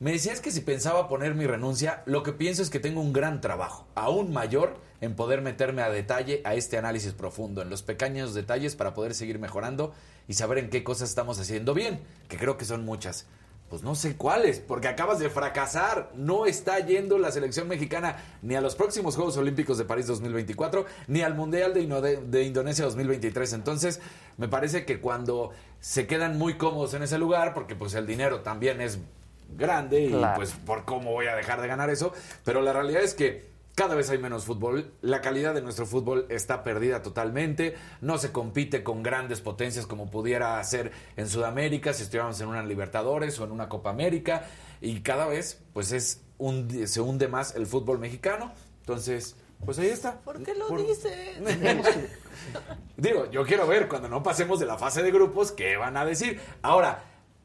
Me 0.00 0.12
decías 0.12 0.40
que 0.40 0.50
si 0.50 0.62
pensaba 0.62 1.08
poner 1.08 1.34
mi 1.34 1.46
renuncia, 1.46 2.02
lo 2.06 2.22
que 2.22 2.32
pienso 2.32 2.62
es 2.62 2.70
que 2.70 2.80
tengo 2.80 3.02
un 3.02 3.12
gran 3.12 3.42
trabajo, 3.42 3.86
aún 3.94 4.32
mayor, 4.32 4.78
en 5.02 5.14
poder 5.14 5.42
meterme 5.42 5.82
a 5.82 5.90
detalle 5.90 6.40
a 6.44 6.54
este 6.54 6.78
análisis 6.78 7.12
profundo, 7.12 7.60
en 7.60 7.68
los 7.68 7.82
pequeños 7.82 8.32
detalles 8.32 8.76
para 8.76 8.94
poder 8.94 9.14
seguir 9.14 9.38
mejorando 9.38 9.92
y 10.26 10.32
saber 10.34 10.56
en 10.56 10.70
qué 10.70 10.82
cosas 10.82 11.10
estamos 11.10 11.38
haciendo 11.38 11.74
bien, 11.74 12.00
que 12.28 12.38
creo 12.38 12.56
que 12.56 12.64
son 12.64 12.82
muchas. 12.84 13.26
Pues 13.68 13.82
no 13.82 13.94
sé 13.94 14.16
cuáles, 14.16 14.58
porque 14.58 14.88
acabas 14.88 15.18
de 15.20 15.28
fracasar. 15.30 16.10
No 16.16 16.46
está 16.46 16.80
yendo 16.80 17.18
la 17.18 17.30
selección 17.30 17.68
mexicana 17.68 18.16
ni 18.42 18.56
a 18.56 18.60
los 18.60 18.74
próximos 18.74 19.14
Juegos 19.16 19.36
Olímpicos 19.36 19.76
de 19.78 19.84
París 19.84 20.06
2024, 20.08 20.86
ni 21.08 21.20
al 21.20 21.34
Mundial 21.36 21.72
de, 21.74 21.82
Ino- 21.82 22.00
de 22.00 22.42
Indonesia 22.42 22.84
2023. 22.86 23.52
Entonces, 23.52 24.00
me 24.38 24.48
parece 24.48 24.84
que 24.86 24.98
cuando 24.98 25.50
se 25.78 26.06
quedan 26.08 26.36
muy 26.36 26.54
cómodos 26.56 26.94
en 26.94 27.02
ese 27.04 27.18
lugar, 27.18 27.54
porque 27.54 27.76
pues 27.76 27.94
el 27.94 28.06
dinero 28.06 28.40
también 28.40 28.80
es 28.80 28.98
grande 29.56 30.02
y 30.04 30.24
pues 30.36 30.52
por 30.52 30.84
cómo 30.84 31.12
voy 31.12 31.26
a 31.26 31.36
dejar 31.36 31.60
de 31.60 31.68
ganar 31.68 31.90
eso, 31.90 32.12
pero 32.44 32.60
la 32.62 32.72
realidad 32.72 33.02
es 33.02 33.14
que 33.14 33.50
cada 33.74 33.94
vez 33.94 34.10
hay 34.10 34.18
menos 34.18 34.44
fútbol, 34.44 34.92
la 35.00 35.20
calidad 35.20 35.54
de 35.54 35.62
nuestro 35.62 35.86
fútbol 35.86 36.26
está 36.28 36.62
perdida 36.64 37.02
totalmente, 37.02 37.76
no 38.00 38.18
se 38.18 38.30
compite 38.32 38.82
con 38.82 39.02
grandes 39.02 39.40
potencias 39.40 39.86
como 39.86 40.10
pudiera 40.10 40.62
ser 40.64 40.92
en 41.16 41.28
Sudamérica 41.28 41.92
si 41.94 42.02
estuviéramos 42.02 42.38
en 42.40 42.48
una 42.48 42.62
Libertadores 42.62 43.38
o 43.40 43.44
en 43.44 43.52
una 43.52 43.68
Copa 43.68 43.90
América 43.90 44.44
y 44.80 45.00
cada 45.00 45.26
vez 45.26 45.62
pues 45.72 45.92
es 45.92 46.20
un, 46.36 46.86
se 46.86 47.00
hunde 47.00 47.28
más 47.28 47.54
el 47.54 47.66
fútbol 47.66 47.98
mexicano, 47.98 48.52
entonces 48.80 49.36
pues 49.64 49.78
ahí 49.78 49.88
está. 49.88 50.18
¿Por 50.20 50.42
qué 50.42 50.54
lo 50.54 50.68
Por- 50.68 50.86
dices? 50.86 51.38
Digo, 52.96 53.30
yo 53.30 53.44
quiero 53.44 53.66
ver 53.66 53.88
cuando 53.88 54.08
no 54.08 54.22
pasemos 54.22 54.58
de 54.60 54.66
la 54.66 54.76
fase 54.78 55.02
de 55.02 55.10
grupos 55.10 55.52
qué 55.52 55.76
van 55.76 55.96
a 55.96 56.04
decir. 56.04 56.40
Ahora, 56.62 57.04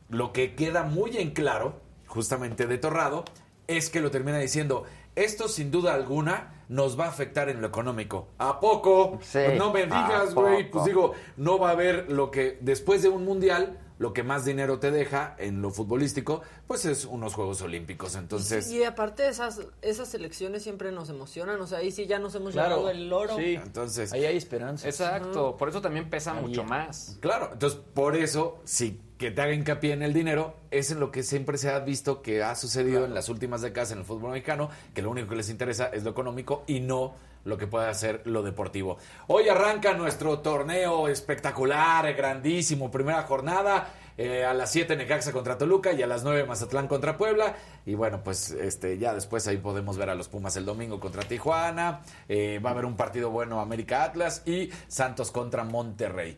lo 0.09 0.31
que 0.33 0.55
queda 0.55 0.83
muy 0.83 1.17
en 1.17 1.31
claro, 1.31 1.81
justamente 2.07 2.67
de 2.67 2.77
Torrado, 2.77 3.25
es 3.67 3.89
que 3.89 3.99
lo 4.01 4.11
termina 4.11 4.37
diciendo, 4.37 4.83
esto 5.15 5.47
sin 5.47 5.71
duda 5.71 5.93
alguna 5.93 6.63
nos 6.67 6.99
va 6.99 7.05
a 7.05 7.09
afectar 7.09 7.49
en 7.49 7.61
lo 7.61 7.67
económico. 7.67 8.27
¿A 8.37 8.59
poco? 8.59 9.19
Pues 9.31 9.57
no 9.57 9.71
me 9.71 9.81
¿a 9.83 9.85
digas, 9.85 10.33
güey. 10.33 10.69
Pues 10.69 10.85
digo, 10.85 11.13
no 11.37 11.57
va 11.57 11.69
a 11.69 11.71
haber 11.71 12.11
lo 12.11 12.31
que 12.31 12.57
después 12.61 13.01
de 13.01 13.09
un 13.09 13.23
mundial, 13.23 13.79
lo 13.97 14.11
que 14.13 14.23
más 14.23 14.43
dinero 14.43 14.77
te 14.79 14.91
deja 14.91 15.35
en 15.39 15.61
lo 15.61 15.71
futbolístico, 15.71 16.41
pues 16.67 16.83
es 16.85 17.05
unos 17.05 17.33
Juegos 17.33 17.61
Olímpicos. 17.61 18.15
Entonces, 18.15 18.69
Y 18.71 18.83
aparte 18.83 19.27
esas 19.29 19.61
esas 19.81 20.13
elecciones 20.15 20.63
siempre 20.63 20.91
nos 20.91 21.09
emocionan, 21.09 21.61
o 21.61 21.67
sea, 21.67 21.77
ahí 21.77 21.91
sí 21.91 22.05
ya 22.07 22.19
nos 22.19 22.35
hemos 22.35 22.51
Claro. 22.53 22.75
llevado 22.77 22.89
el 22.89 23.13
oro. 23.13 23.37
Sí. 23.37 23.55
Entonces, 23.55 24.11
Ahí 24.11 24.25
hay 24.25 24.35
esperanza. 24.37 24.87
Exacto, 24.87 25.55
por 25.55 25.69
eso 25.69 25.81
también 25.81 26.09
pesa 26.09 26.33
Ahí. 26.33 26.41
mucho 26.41 26.63
más. 26.65 27.17
Claro, 27.21 27.51
entonces 27.53 27.79
por 27.93 28.15
eso, 28.17 28.59
si 28.65 28.99
que 29.17 29.31
te 29.31 29.41
haga 29.41 29.53
hincapié 29.53 29.93
en 29.93 30.03
el 30.03 30.13
dinero, 30.13 30.55
es 30.71 30.91
en 30.91 30.99
lo 30.99 31.11
que 31.11 31.23
siempre 31.23 31.57
se 31.57 31.69
ha 31.69 31.79
visto 31.79 32.21
que 32.21 32.43
ha 32.43 32.53
sucedido 32.55 33.05
en 33.05 33.13
las 33.13 33.29
últimas 33.29 33.61
décadas 33.61 33.91
en 33.91 33.99
el 33.99 34.05
fútbol 34.05 34.31
mexicano, 34.31 34.69
que 34.93 35.01
lo 35.01 35.09
único 35.09 35.29
que 35.29 35.37
les 35.37 35.49
interesa 35.49 35.87
es 35.87 36.03
lo 36.03 36.11
económico 36.11 36.63
y 36.67 36.81
no 36.81 37.13
lo 37.45 37.57
que 37.57 37.67
puede 37.67 37.87
hacer 37.87 38.21
lo 38.25 38.41
deportivo. 38.43 38.97
Hoy 39.27 39.47
arranca 39.47 39.93
nuestro 39.93 40.39
torneo 40.39 41.07
espectacular, 41.07 42.13
grandísimo, 42.13 42.91
primera 42.91 43.21
jornada. 43.23 43.87
eh, 44.17 44.45
a 44.45 44.53
las 44.53 44.71
7 44.71 44.95
Necaxa 44.95 45.33
contra 45.33 45.57
Toluca 45.57 45.91
y 45.91 46.01
a 46.01 46.07
las 46.07 46.23
9 46.23 46.45
Mazatlán 46.45 46.87
contra 46.87 47.17
Puebla. 47.17 47.55
Y 47.85 47.95
bueno, 47.95 48.21
pues 48.23 48.51
este 48.51 48.97
ya 48.97 49.13
después 49.13 49.45
ahí 49.47 49.57
podemos 49.57 49.97
ver 49.97 50.09
a 50.09 50.15
los 50.15 50.29
Pumas 50.29 50.55
el 50.55 50.63
domingo 50.65 50.99
contra 51.01 51.23
Tijuana. 51.23 52.01
eh, 52.29 52.59
va 52.63 52.69
a 52.69 52.73
haber 52.73 52.85
un 52.85 52.95
partido 52.95 53.29
bueno 53.29 53.59
América 53.59 54.03
Atlas 54.03 54.41
y 54.45 54.69
Santos 54.87 55.31
contra 55.31 55.63
Monterrey. 55.65 56.37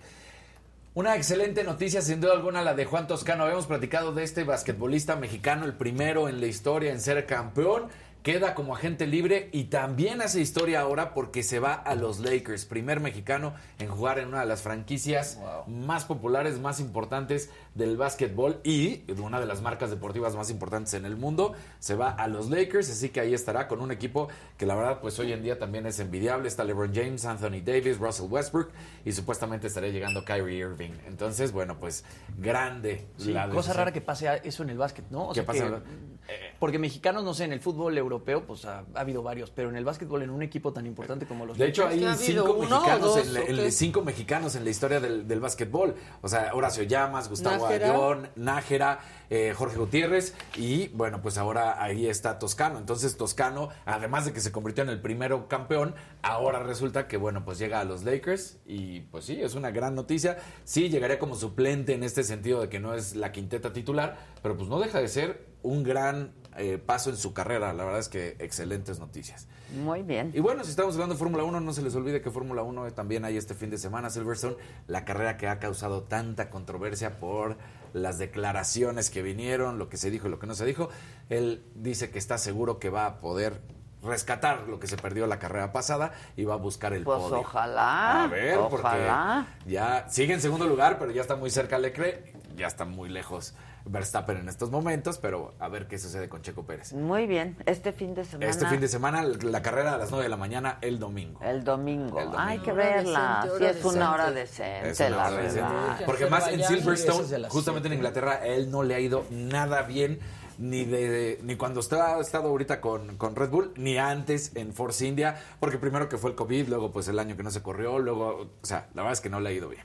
Una 0.98 1.16
excelente 1.16 1.64
noticia, 1.64 2.02
sin 2.02 2.20
duda 2.20 2.34
alguna, 2.34 2.64
la 2.64 2.74
de 2.74 2.86
Juan 2.86 3.06
Toscano. 3.06 3.44
Habíamos 3.44 3.68
platicado 3.68 4.14
de 4.14 4.24
este 4.24 4.44
basquetbolista 4.44 5.16
mexicano, 5.16 5.66
el 5.66 5.76
primero 5.76 6.28
en 6.28 6.42
la 6.42 6.48
historia 6.48 6.92
en 6.92 7.00
ser 7.00 7.28
campeón, 7.28 7.84
queda 8.28 8.56
como 8.56 8.76
agente 8.76 9.08
libre 9.08 9.48
y 9.54 9.66
también 9.70 10.22
hace 10.22 10.42
historia 10.42 10.82
ahora 10.82 11.14
porque 11.14 11.44
se 11.44 11.60
va 11.60 11.74
a 11.76 11.96
los 11.96 12.20
Lakers, 12.20 12.66
primer 12.66 13.00
mexicano 13.00 13.54
en 13.80 13.88
jugar 13.88 14.20
en 14.20 14.28
una 14.28 14.42
de 14.42 14.46
las 14.46 14.62
franquicias 14.64 15.40
más 15.66 16.04
populares, 16.04 16.60
más 16.60 16.82
importantes 16.82 17.50
del 17.74 17.96
básquetbol 17.96 18.60
y 18.66 18.98
de 19.04 19.22
una 19.22 19.40
de 19.40 19.46
las 19.46 19.62
marcas 19.62 19.92
deportivas 19.92 20.36
más 20.36 20.50
importantes 20.50 20.94
en 20.96 21.06
el 21.06 21.16
mundo. 21.16 21.54
Se 21.80 21.96
va 21.96 22.10
a 22.10 22.28
los 22.28 22.50
Lakers, 22.50 22.90
así 22.90 23.08
que 23.12 23.22
ahí 23.22 23.34
estará 23.34 23.70
con 23.70 23.80
un 23.80 23.92
equipo 23.94 24.28
que 24.58 24.66
la 24.66 24.76
verdad 24.76 25.00
pues 25.00 25.18
hoy 25.20 25.32
en 25.32 25.42
día 25.42 25.58
también 25.58 25.86
es 25.86 25.98
envidiable. 26.02 26.50
Está 26.50 26.66
LeBron 26.66 26.94
James, 26.94 27.24
Anthony 27.24 27.62
Davis, 27.64 27.98
Russell 27.98 28.26
Westbrook 28.30 28.72
y 29.06 29.14
supuestamente 29.14 29.68
estaría 29.68 29.90
llegando 29.92 30.26
Kyrie 30.26 30.58
Irving. 30.58 30.92
Entonces, 31.08 31.54
bueno, 31.54 31.78
pues 31.80 32.04
grande 32.38 33.08
Sí, 33.16 33.32
la 33.32 33.44
cosa 33.46 33.56
decisión. 33.56 33.78
rara 33.78 33.94
que 33.94 34.02
pase 34.02 34.42
eso 34.44 34.64
en 34.64 34.70
el 34.72 34.78
básquet, 34.78 35.06
¿no? 35.12 35.30
O 35.30 35.30
¿Qué 35.30 35.36
sea 35.36 35.46
pasa 35.46 35.60
que- 35.62 35.68
en 35.68 35.74
el- 35.76 36.17
porque 36.60 36.80
mexicanos, 36.80 37.24
no 37.24 37.34
sé, 37.34 37.46
en 37.46 37.54
el 37.54 37.60
fútbol 37.60 37.98
europeo, 37.98 38.44
pues 38.46 38.66
ha, 38.66 38.84
ha 38.94 39.00
habido 39.00 39.24
varios, 39.24 39.52
pero 39.52 39.70
en 39.70 39.76
el 39.76 39.86
básquetbol, 39.86 40.24
en 40.24 40.30
un 40.30 40.42
equipo 40.42 40.74
tan 40.74 40.86
importante 40.86 41.26
como 41.26 41.46
los 41.46 41.58
De 41.58 41.68
hecho, 41.68 41.88
hay 41.88 42.04
¿ha 42.04 42.14
habido 42.14 42.46
cinco 42.46 42.58
mexicanos, 42.60 43.02
dos, 43.02 43.38
en 43.48 43.58
la, 43.58 43.72
cinco 43.72 44.02
mexicanos 44.02 44.56
en 44.56 44.64
la 44.64 44.70
historia 44.70 45.00
del, 45.00 45.28
del 45.28 45.40
básquetbol. 45.40 45.96
O 46.22 46.28
sea, 46.28 46.52
Horacio 46.54 46.84
Llamas, 46.84 47.30
Gustavo 47.30 47.64
Nájera. 47.64 47.94
Ayón, 47.94 48.30
Nájera, 48.36 49.00
eh, 49.30 49.54
Jorge 49.56 49.78
Gutiérrez 49.78 50.34
y 50.56 50.88
bueno, 50.90 51.22
pues 51.22 51.38
ahora 51.38 51.82
ahí 51.82 52.08
está 52.08 52.40
Toscano. 52.40 52.80
Entonces 52.80 53.18
Toscano, 53.18 53.70
además 53.86 54.26
de 54.26 54.34
que 54.34 54.40
se 54.40 54.52
convirtió 54.52 54.84
en 54.84 54.90
el 54.90 55.02
primero 55.02 55.48
campeón, 55.48 55.96
ahora 56.22 56.64
resulta 56.64 57.08
que 57.08 57.18
bueno, 57.18 57.46
pues 57.46 57.60
llega 57.60 57.80
a 57.80 57.84
los 57.84 58.04
Lakers 58.04 58.60
y 58.66 59.02
pues 59.02 59.26
sí, 59.26 59.42
es 59.42 59.56
una 59.56 59.72
gran 59.72 59.96
noticia. 59.96 60.38
Sí, 60.64 60.90
llegaría 60.90 61.20
como 61.20 61.36
suplente 61.36 61.94
en 61.94 62.04
este 62.04 62.24
sentido 62.24 62.62
de 62.62 62.70
que 62.70 62.80
no 62.80 62.94
es 62.94 63.16
la 63.16 63.32
quinteta 63.32 63.74
titular, 63.74 64.18
pero 64.42 64.58
pues 64.58 64.70
no 64.70 64.80
deja 64.80 65.00
de 65.00 65.08
ser 65.08 65.46
un 65.64 65.84
gran 65.84 66.34
eh, 66.58 66.78
paso 66.78 67.10
en 67.10 67.18
su 67.18 67.34
carrera. 67.34 67.74
La 67.74 67.84
verdad 67.84 68.00
es 68.00 68.10
que 68.10 68.36
excelentes 68.40 69.00
noticias. 69.00 69.48
Muy 69.84 70.02
bien. 70.02 70.32
Y 70.34 70.40
bueno, 70.40 70.64
si 70.64 70.72
estamos 70.72 70.94
hablando 70.96 71.16
de 71.16 71.20
Fórmula 71.20 71.44
1, 71.44 71.60
no 71.60 71.74
se 71.74 71.82
les 71.82 71.94
olvide 71.96 72.22
que 72.22 72.32
Fórmula 72.32 72.64
1 72.64 72.94
también 72.94 73.26
hay 73.26 73.38
este 73.38 73.54
fin 73.54 73.70
de 73.70 73.78
semana, 73.78 74.10
Silverstone, 74.10 74.56
la 74.88 75.06
carrera 75.06 75.38
que 75.38 75.48
ha 75.48 75.60
causado 75.60 76.04
tanta 76.04 76.50
controversia 76.50 77.20
por 77.20 77.58
las 78.02 78.18
declaraciones 78.18 79.10
que 79.10 79.22
vinieron, 79.22 79.78
lo 79.80 79.90
que 79.90 79.98
se 79.98 80.10
dijo 80.10 80.28
y 80.28 80.32
lo 80.32 80.40
que 80.40 80.48
no 80.48 80.56
se 80.56 80.66
dijo. 80.66 80.90
Él 81.30 81.64
dice 81.76 82.10
que 82.12 82.20
está 82.20 82.38
seguro 82.38 82.80
que 82.80 82.90
va 82.90 83.06
a 83.06 83.20
poder 83.20 83.62
rescatar 84.04 84.68
lo 84.68 84.80
que 84.80 84.88
se 84.88 84.96
perdió 84.96 85.26
la 85.28 85.40
carrera 85.40 85.72
pasada 85.74 86.14
y 86.36 86.46
va 86.46 86.54
a 86.54 86.58
buscar 86.58 86.94
el 86.94 87.04
Pues 87.04 87.20
podio. 87.20 87.40
ojalá, 87.40 88.24
A 88.24 88.28
ver, 88.28 88.58
ojalá. 88.58 89.48
porque 89.56 89.72
ya 89.74 90.08
sigue 90.10 90.34
en 90.34 90.42
segundo 90.42 90.68
lugar, 90.68 90.98
pero 91.00 91.12
ya 91.12 91.22
está 91.22 91.36
muy 91.36 91.50
cerca 91.50 91.78
Leclerc, 91.80 92.34
ya 92.56 92.68
está 92.68 92.86
muy 92.86 93.10
lejos 93.10 93.54
Verstappen 93.90 94.38
en 94.38 94.50
estos 94.50 94.72
momentos, 94.72 95.18
pero 95.18 95.54
a 95.60 95.68
ver 95.70 95.88
qué 95.88 95.98
sucede 95.98 96.30
con 96.30 96.42
Checo 96.42 96.66
Pérez. 96.66 96.94
Muy 96.94 97.28
bien. 97.28 97.58
Este 97.66 97.92
fin 97.92 98.14
de 98.14 98.26
semana. 98.26 98.50
Este 98.50 98.66
fin 98.68 98.80
de 98.82 98.88
semana, 98.88 99.24
la 99.24 99.62
carrera 99.62 99.94
a 99.96 99.98
las 99.98 100.10
9 100.10 100.24
de 100.24 100.30
la 100.30 100.38
mañana, 100.38 100.78
el 100.82 101.00
domingo. 101.00 101.40
El 101.42 101.64
domingo. 101.64 102.20
El 102.20 102.26
domingo. 102.26 102.40
Hay 102.40 102.60
que 102.60 102.72
verla. 102.72 103.42
decente, 103.44 103.74
Sí, 103.74 103.80
es 103.80 103.86
una 103.86 104.12
hora 104.14 104.32
decente. 104.32 104.88
decente, 104.90 104.90
Es 104.90 105.00
una 105.00 105.10
la 105.18 105.28
hora 105.34 105.44
decente. 105.44 105.62
verdad. 105.74 106.02
Porque 106.06 106.26
más 106.28 106.48
en 106.48 106.64
Silverstone, 106.64 107.50
justamente 107.50 107.88
en. 107.88 107.94
Inglaterra, 107.96 108.34
a 108.42 108.46
él 108.46 108.70
no 108.72 108.84
le 108.84 108.96
ha 108.96 109.00
ido 109.00 109.26
nada 109.30 109.82
bien. 109.84 110.20
Ni 110.60 110.86
de 110.86 111.40
ni 111.44 111.56
cuando 111.56 111.82
está, 111.82 112.16
ha 112.16 112.20
estado 112.20 112.50
ahorita 112.50 112.82
con, 112.82 113.16
con 113.18 113.36
Red 113.36 113.50
Bull, 113.52 113.74
ni 113.76 114.00
antes 114.00 114.56
en 114.56 114.74
Force 114.74 115.06
India, 115.06 115.40
porque 115.60 115.78
primero 115.78 116.10
que 116.10 116.18
fue 116.18 116.32
el 116.32 116.36
COVID, 116.36 116.68
luego 116.70 116.92
pues 116.92 117.08
el 117.10 117.20
año 117.20 117.38
que 117.38 117.44
no 117.44 117.52
se 117.52 117.62
corrió, 117.62 118.00
luego, 118.00 118.50
o 118.60 118.66
sea, 118.66 118.88
la 118.96 119.04
verdad 119.04 119.14
es 119.14 119.22
que 119.22 119.30
no 119.30 119.40
le 119.40 119.50
ha 119.50 119.52
ido 119.52 119.70
bien. 119.70 119.84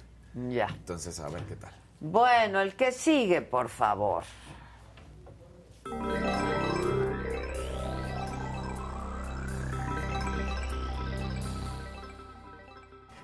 Ya. 0.50 0.68
Entonces, 0.68 1.20
a 1.20 1.28
ver 1.28 1.42
qué 1.44 1.56
tal. 1.56 1.72
Bueno, 2.04 2.60
el 2.60 2.74
que 2.74 2.90
sigue, 2.90 3.42
por 3.42 3.68
favor. 3.68 4.24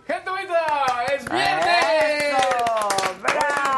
¡Gente 0.06 0.30
bonita! 0.30 0.84
¡Es 1.14 1.24
viernes! 1.28 1.66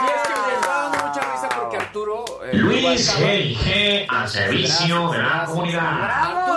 Y 0.03 0.07
es 0.07 0.23
que 0.23 0.41
me 0.47 0.55
estaba 0.55 0.83
dando 0.91 1.07
mucha 1.09 1.21
risa 1.33 1.49
porque 1.61 1.77
Arturo... 1.77 2.25
eh, 2.45 2.57
Luis 2.57 2.83
Rubalcaba- 2.85 3.27
G.I.G. 3.27 4.07
al 4.09 4.29
servicio 4.29 5.11
de 5.11 5.19
la 5.19 5.45
comunidad. 5.47 6.50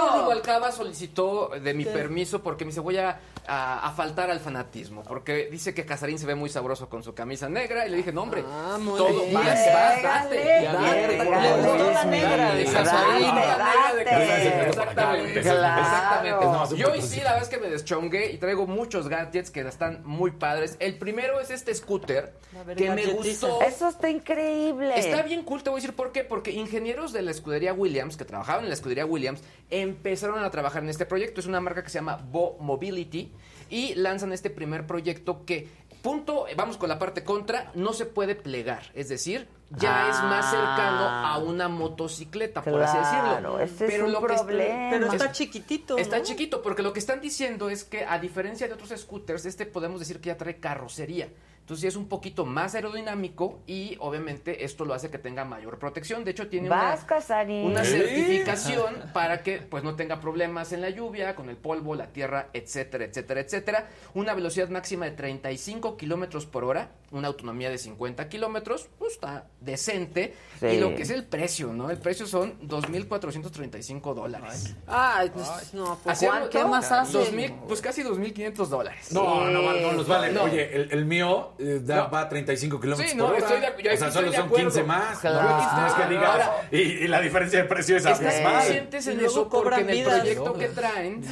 Rubalcaba 0.44 0.72
solicitó 0.74 1.52
de 1.62 1.74
mi 1.74 1.86
permiso 1.86 2.44
porque 2.44 2.66
me 2.66 2.70
dice 2.72 2.82
voy 2.82 2.98
a, 2.98 3.18
a- 3.48 3.88
a 3.88 3.92
faltar 3.92 4.30
al 4.30 4.40
fanatismo 4.42 5.04
porque 5.04 5.48
dice 5.50 5.74
que 5.74 5.86
Casarín 5.86 6.20
se 6.20 6.26
ve 6.26 6.36
muy 6.36 6.50
sabroso 6.50 6.90
con 6.90 7.02
su 7.02 7.14
camisa 7.14 7.48
negra 7.48 7.88
y 7.88 7.92
le 7.92 7.98
dije 7.98 8.12
no 8.12 8.24
hombre 8.24 8.44
muy 8.80 8.98
todo 8.98 9.22
bien. 9.22 9.34
vas, 9.34 9.46
vas, 9.46 10.04
date, 10.04 10.36
Llégale, 10.44 11.18
date, 11.18 11.18
llégale. 11.18 11.42
le 11.42 11.68
gustó 11.68 11.92
la 11.94 12.06
negra 12.06 12.54
de 12.56 12.64
date, 12.64 12.74
Casarín 12.74 13.36
date, 13.36 13.48
la 13.48 13.58
negra 13.58 13.94
de 13.96 14.04
Casarín 14.04 14.28
date. 14.44 14.68
exactamente 14.70 15.42
Claro. 15.42 15.82
exactamente 15.82 16.46
No, 16.46 16.76
yo 16.76 16.92
hoy 16.92 17.02
sí 17.02 17.18
la 17.22 17.32
verdad 17.34 17.44
es 17.44 17.50
que 17.50 17.58
me 17.58 17.70
deschongué 17.70 18.32
y 18.32 18.38
traigo 18.38 18.68
muchos 18.68 19.08
gadgets 19.08 19.50
que 19.50 19.62
están 19.62 20.02
muy 20.06 20.32
padres 20.32 20.76
el 20.80 20.98
primero 20.98 21.40
es 21.40 21.52
este 21.52 21.74
scooter 21.74 22.34
que 22.76 22.90
me 22.92 23.06
gustó 23.08 23.62
Eso 23.62 23.88
está 23.88 24.10
increíble. 24.10 24.94
Está 24.98 25.22
bien 25.24 25.44
cool, 25.44 25.64
te 25.64 25.70
voy 25.70 25.80
a 25.80 25.82
decir 25.82 25.96
por 25.96 26.12
qué. 26.12 26.24
Porque 26.24 26.52
ingenieros 26.52 27.12
de 27.14 27.22
la 27.24 27.32
escudería 27.32 27.74
Williams, 27.74 28.16
que 28.16 28.26
trabajaban 28.26 28.64
en 28.64 28.70
la 28.70 28.76
escudería 28.76 29.06
Williams, 29.06 29.42
empezaron 29.72 30.33
a 30.42 30.52
trabajar 30.52 30.84
en 30.84 30.90
este 30.90 31.06
proyecto. 31.06 31.40
Es 31.40 31.48
una 31.48 31.62
marca 31.62 31.84
que 31.84 31.90
se 31.90 32.00
llama 32.00 32.18
Bo 32.32 32.58
Mobility 32.60 33.32
y 33.70 33.96
lanzan 33.96 34.34
este 34.34 34.50
primer 34.50 34.88
proyecto 34.88 35.46
que, 35.46 35.68
punto, 36.02 36.46
vamos 36.56 36.78
con 36.78 36.90
la 36.90 37.00
parte 37.00 37.24
contra, 37.24 37.72
no 37.76 37.94
se 37.94 38.06
puede 38.06 38.36
plegar. 38.36 38.92
Es 38.94 39.10
decir, 39.10 39.48
ya 39.78 40.08
Ah. 40.08 40.10
es 40.10 40.24
más 40.24 40.50
cercano 40.50 41.04
a 41.10 41.38
una 41.40 41.68
motocicleta, 41.70 42.62
por 42.62 42.82
así 42.82 42.98
Claro, 42.98 43.58
decirlo. 43.58 43.60
ese 43.60 43.96
es 43.98 44.02
un 44.04 44.12
lo 44.12 44.22
que 44.26 44.34
está- 44.34 44.46
problema. 44.46 44.90
Pero 44.92 45.12
está 45.12 45.26
es- 45.26 45.32
chiquitito. 45.32 45.98
Está 45.98 46.20
¿no? 46.20 46.24
chiquito, 46.24 46.62
porque 46.62 46.82
lo 46.84 46.94
que 46.94 47.00
están 47.00 47.22
diciendo 47.22 47.70
es 47.70 47.84
que 47.84 48.06
a 48.06 48.20
diferencia 48.20 48.68
de 48.68 48.74
otros 48.74 48.90
scooters, 48.96 49.46
este 49.46 49.66
podemos 49.66 50.00
decir 50.00 50.20
que 50.22 50.28
ya 50.28 50.38
trae 50.38 50.58
carrocería. 50.60 51.30
Entonces 51.62 51.86
es 51.86 51.96
un 51.96 52.10
poquito 52.10 52.46
más 52.46 52.76
aerodinámico 52.76 53.62
y 53.66 53.96
obviamente 54.02 54.66
esto 54.66 54.84
lo 54.84 54.94
hace 54.94 55.10
que 55.10 55.18
tenga 55.18 55.46
mayor 55.46 55.80
protección. 55.80 56.26
De 56.26 56.32
hecho 56.32 56.50
tiene 56.50 56.68
una, 56.68 56.76
Vas, 56.76 57.06
Casarín. 57.06 57.68
una 57.68 57.86
Sí. 57.86 57.92
certificación 57.92 58.96
para 59.14 59.44
que 59.44 59.60
pues 59.60 59.82
no 59.82 59.96
tenga 59.96 60.20
problemas 60.20 60.74
en 60.74 60.82
la 60.82 60.90
lluvia, 60.90 61.36
con 61.36 61.50
el 61.50 61.56
polvo, 61.56 61.96
la 61.96 62.08
tierra, 62.08 62.50
etcétera, 62.52 63.06
etcétera, 63.06 63.40
etcétera. 63.40 63.88
Una 64.14 64.34
velocidad 64.34 64.68
máxima 64.68 65.06
de 65.06 65.12
35 65.12 65.96
kilómetros 65.96 66.46
por 66.46 66.66
hora, 66.66 66.92
una 67.12 67.30
autonomía 67.30 67.70
de 67.70 67.78
50 67.78 68.28
kilómetros, 68.28 68.90
pues 69.00 69.14
está 69.14 69.48
decente. 69.64 70.34
Sí. 70.60 70.68
Y 70.68 70.80
lo 70.80 70.96
que 70.96 71.02
es 71.02 71.10
el 71.10 71.26
precio, 71.26 71.74
¿no? 71.74 71.90
El 71.90 71.98
precio 71.98 72.26
son 72.26 72.58
2.435 72.68 74.14
dólares. 74.14 74.76
Ay, 74.88 75.30
pues, 75.34 75.74
no, 75.74 75.98
pues, 76.04 76.20
¿qué 76.52 76.64
más 76.64 76.92
hace? 76.92 77.18
2000, 77.18 77.54
pues 77.68 77.82
casi 77.82 78.02
2.500 78.04 78.68
dólares. 78.68 79.12
No, 79.12 79.50
no, 79.50 79.62
no, 79.62 79.74
no 79.74 79.92
los 79.94 80.08
vale. 80.08 80.32
No. 80.32 80.44
Oye, 80.44 80.74
el, 80.76 80.92
el 80.92 81.06
mío 81.06 81.54
eh, 81.60 81.82
da, 81.84 82.04
No. 82.06 82.12
va 82.12 82.22
a 82.22 82.30
35 82.30 82.80
kilómetros 82.80 83.12
Sí, 83.12 83.18
no, 83.18 83.26
por 83.28 83.36
hora. 83.36 83.46
estoy 83.46 83.60
de- 83.60 83.84
yo 83.84 83.94
o 83.94 83.98
sea, 83.98 84.08
estoy 84.08 84.12
solo 84.12 84.32
de 84.32 84.38
son 84.38 84.46
acuerdo. 84.46 84.66
15 84.70 84.84
más. 84.84 85.20
Claro. 85.20 85.42
No, 85.50 85.82
no 85.82 85.88
es 85.88 85.94
que 85.94 86.06
digas. 86.10 86.30
Ahora- 86.30 86.68
y, 86.72 86.78
y 86.78 87.08
la 87.08 87.20
diferencia 87.22 87.60
de 87.62 87.66
precio 87.68 87.98
es 87.98 88.06
Están 88.06 88.26
abismal. 88.28 88.54
conscientes 88.56 89.08
Y 89.08 89.12
en 89.12 89.20
eso 89.20 89.50
porque 89.50 89.64
cobran 89.64 89.80
en 89.82 89.90
el 89.90 90.04
proyecto 90.06 90.54
que 90.54 90.68
traen, 90.70 91.24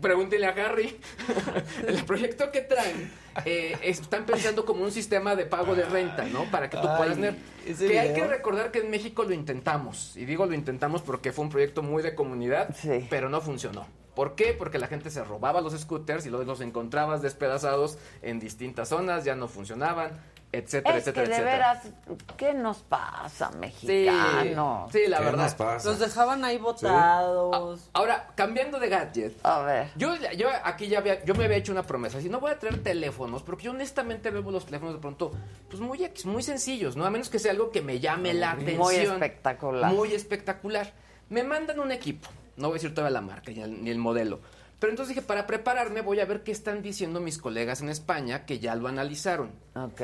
pregúntenle 0.00 0.46
a 0.46 0.50
Harry, 0.50 0.98
el 1.86 2.04
proyecto 2.04 2.50
que 2.50 2.60
traen, 2.62 3.12
eh, 3.44 3.76
están 3.82 4.24
pensando 4.24 4.64
como 4.64 4.84
un 4.84 4.92
sistema 4.92 5.34
de 5.36 5.44
pago 5.44 5.74
de 5.74 5.84
renta, 5.84 6.24
¿no? 6.24 6.44
Para 6.50 6.70
que 6.70 6.76
tú 6.76 6.88
Ay, 6.88 6.96
puedas 6.96 7.14
tener... 7.14 7.53
Que 7.78 7.98
hay 7.98 8.12
que 8.14 8.26
recordar 8.26 8.70
que 8.70 8.80
en 8.80 8.90
México 8.90 9.24
lo 9.24 9.32
intentamos, 9.32 10.16
y 10.16 10.24
digo 10.26 10.46
lo 10.46 10.54
intentamos 10.54 11.02
porque 11.02 11.32
fue 11.32 11.44
un 11.44 11.50
proyecto 11.50 11.82
muy 11.82 12.02
de 12.02 12.14
comunidad, 12.14 12.74
Sí. 12.76 13.06
pero 13.08 13.28
no 13.28 13.40
funcionó. 13.40 13.86
¿Por 14.14 14.34
qué? 14.36 14.54
Porque 14.56 14.78
la 14.78 14.86
gente 14.86 15.10
se 15.10 15.24
robaba 15.24 15.60
los 15.60 15.72
scooters 15.78 16.24
y 16.26 16.30
luego 16.30 16.44
los 16.44 16.60
encontrabas 16.60 17.20
despedazados 17.22 17.98
en 18.22 18.38
distintas 18.38 18.88
zonas, 18.90 19.24
ya 19.24 19.34
no 19.34 19.48
funcionaban, 19.48 20.20
etcétera, 20.58 20.96
Es 20.96 21.04
que 21.04 21.10
etcétera, 21.10 21.28
de 21.28 21.34
etcétera. 21.34 21.52
veras, 21.82 22.26
¿qué 22.36 22.54
nos 22.54 22.78
pasa, 22.78 23.50
Sí, 23.52 23.58
mexicanos? 23.58 24.92
sí, 24.92 25.00
la 25.08 25.18
¿Qué 25.18 25.24
verdad. 25.24 25.42
nos 25.44 25.54
pasa? 25.54 25.92
Dejaban 25.94 26.44
ahí 26.44 26.58
botados. 26.58 27.90
Ahora, 27.92 28.28
cambiando 28.34 28.78
de 28.78 28.88
gadget. 28.88 29.34
A 29.44 29.60
ver. 29.62 29.88
Yo, 29.96 30.14
yo 30.36 30.48
aquí 30.64 30.88
ya 30.88 30.98
había, 30.98 31.24
yo 31.24 31.34
me 31.34 31.44
había 31.44 31.56
hecho 31.56 31.72
una 31.72 31.82
promesa. 31.82 32.20
Si 32.20 32.28
no 32.28 32.40
voy 32.40 32.50
a 32.52 32.58
traer 32.58 32.82
teléfonos, 32.82 33.42
porque 33.42 33.64
yo 33.64 33.70
honestamente 33.72 34.30
veo 34.30 34.42
los 34.50 34.64
teléfonos 34.64 34.94
de 34.94 35.00
pronto, 35.00 35.32
pues 35.68 35.80
muy, 35.80 36.10
muy 36.24 36.42
sencillos, 36.42 36.96
¿no? 36.96 37.04
A 37.04 37.10
menos 37.10 37.28
que 37.30 37.38
sea 37.38 37.52
algo 37.52 37.70
que 37.70 37.82
me 37.82 38.00
llame 38.00 38.34
la 38.34 38.52
atención. 38.52 38.78
Muy 38.78 38.96
espectacular. 38.96 39.92
Muy 39.92 40.12
espectacular. 40.14 40.92
Me 41.30 41.42
mandan 41.42 41.80
un 41.80 41.90
equipo. 41.92 42.28
No 42.56 42.68
voy 42.68 42.74
a 42.74 42.78
decir 42.80 42.94
toda 42.94 43.10
la 43.10 43.20
marca 43.20 43.50
ni 43.50 43.60
el, 43.62 43.82
ni 43.82 43.90
el 43.90 43.98
modelo. 43.98 44.40
Pero 44.78 44.90
entonces 44.92 45.14
dije, 45.14 45.26
para 45.26 45.46
prepararme 45.46 46.02
voy 46.02 46.20
a 46.20 46.24
ver 46.26 46.42
qué 46.42 46.52
están 46.52 46.82
diciendo 46.82 47.18
mis 47.20 47.38
colegas 47.38 47.80
en 47.80 47.88
España 47.88 48.44
que 48.44 48.58
ya 48.58 48.74
lo 48.74 48.86
analizaron. 48.88 49.50
Ok. 49.74 50.00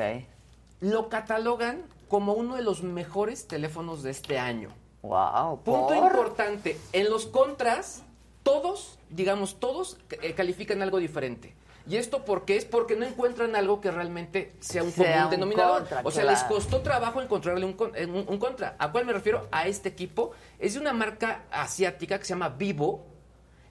Lo 0.81 1.09
catalogan 1.09 1.83
como 2.09 2.33
uno 2.33 2.57
de 2.57 2.63
los 2.63 2.83
mejores 2.83 3.47
teléfonos 3.47 4.03
de 4.03 4.11
este 4.11 4.39
año. 4.39 4.71
Wow. 5.03 5.63
Punto 5.63 5.87
¿por? 5.89 5.97
importante, 5.97 6.79
en 6.93 7.09
los 7.11 7.27
contras, 7.27 8.03
todos, 8.43 8.99
digamos, 9.09 9.59
todos 9.61 9.97
eh, 10.23 10.35
califican 10.35 10.83
algo 10.83 10.99
diferente. 10.99 11.55
¿Y 11.89 11.97
esto 11.97 12.25
por 12.25 12.45
qué? 12.45 12.57
Es 12.57 12.65
porque 12.67 12.95
no 12.95 13.07
encuentran 13.07 13.57
algo 13.57 13.81
que 13.81 13.91
realmente 13.91 14.53
sea 14.61 14.83
un 14.83 14.93
Sea 14.93 15.13
común 15.13 15.25
un 15.25 15.31
denominador. 15.31 15.79
contra, 15.81 16.01
o 16.05 16.11
sea, 16.11 16.23
claro. 16.25 16.39
les 16.39 16.45
costó 16.47 16.81
trabajo 16.83 17.23
encontrarle 17.23 17.65
un, 17.65 17.75
un- 17.81 18.25
un 18.29 18.39
contra. 18.39 18.77
¿A 18.79 18.93
cuál 18.93 19.07
me 19.07 19.13
refiero? 19.13 19.49
A 19.51 19.67
este 19.67 19.89
equipo. 19.89 20.33
Es 20.59 20.75
de 20.75 20.81
una 20.81 20.93
marca 20.93 21.45
asiática 21.51 22.19
que 22.19 22.25
se 22.25 22.31
llama 22.35 22.51
Vivo. 22.51 23.07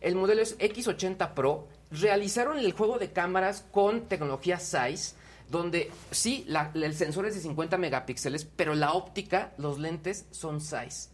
El 0.01 0.15
modelo 0.15 0.41
es 0.41 0.57
X80 0.57 1.33
Pro. 1.33 1.67
Realizaron 1.91 2.57
el 2.57 2.73
juego 2.73 2.97
de 2.97 3.11
cámaras 3.11 3.63
con 3.71 4.01
tecnología 4.01 4.59
Zeiss, 4.59 5.15
donde 5.49 5.91
sí, 6.11 6.43
la- 6.47 6.71
el 6.73 6.95
sensor 6.95 7.25
es 7.25 7.35
de 7.35 7.41
50 7.41 7.77
megapíxeles, 7.77 8.45
pero 8.45 8.75
la 8.75 8.93
óptica, 8.93 9.51
los 9.57 9.79
lentes 9.79 10.25
son 10.31 10.61
Zeiss. 10.61 11.09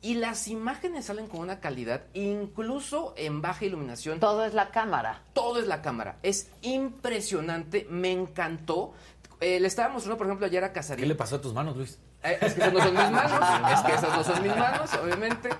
Y 0.00 0.14
las 0.14 0.46
imágenes 0.46 1.06
salen 1.06 1.26
con 1.26 1.40
una 1.40 1.58
calidad, 1.58 2.02
incluso 2.14 3.14
en 3.16 3.42
baja 3.42 3.64
iluminación. 3.64 4.20
Todo 4.20 4.44
es 4.44 4.54
la 4.54 4.70
cámara. 4.70 5.22
Todo 5.32 5.58
es 5.58 5.66
la 5.66 5.82
cámara. 5.82 6.18
Es 6.22 6.48
impresionante, 6.62 7.86
me 7.90 8.12
encantó. 8.12 8.92
Eh, 9.40 9.58
le 9.60 9.66
estaba 9.68 9.92
mostrando, 9.92 10.16
por 10.18 10.26
ejemplo, 10.28 10.46
ayer 10.46 10.62
a 10.62 10.72
Casarín. 10.72 11.02
¿Qué 11.02 11.08
le 11.08 11.14
pasó 11.14 11.36
a 11.36 11.40
tus 11.40 11.52
manos, 11.54 11.76
Luis? 11.76 11.98
Eh, 12.22 12.38
es 12.40 12.54
que 12.54 12.60
esas 12.60 12.72
no 12.72 12.80
son 12.80 12.94
mis 12.94 13.10
manos, 13.10 13.72
es 13.72 13.80
que 13.80 13.92
esas 13.94 14.16
no 14.16 14.24
son 14.24 14.42
mis 14.42 14.56
manos, 14.56 14.90
obviamente. 14.94 15.50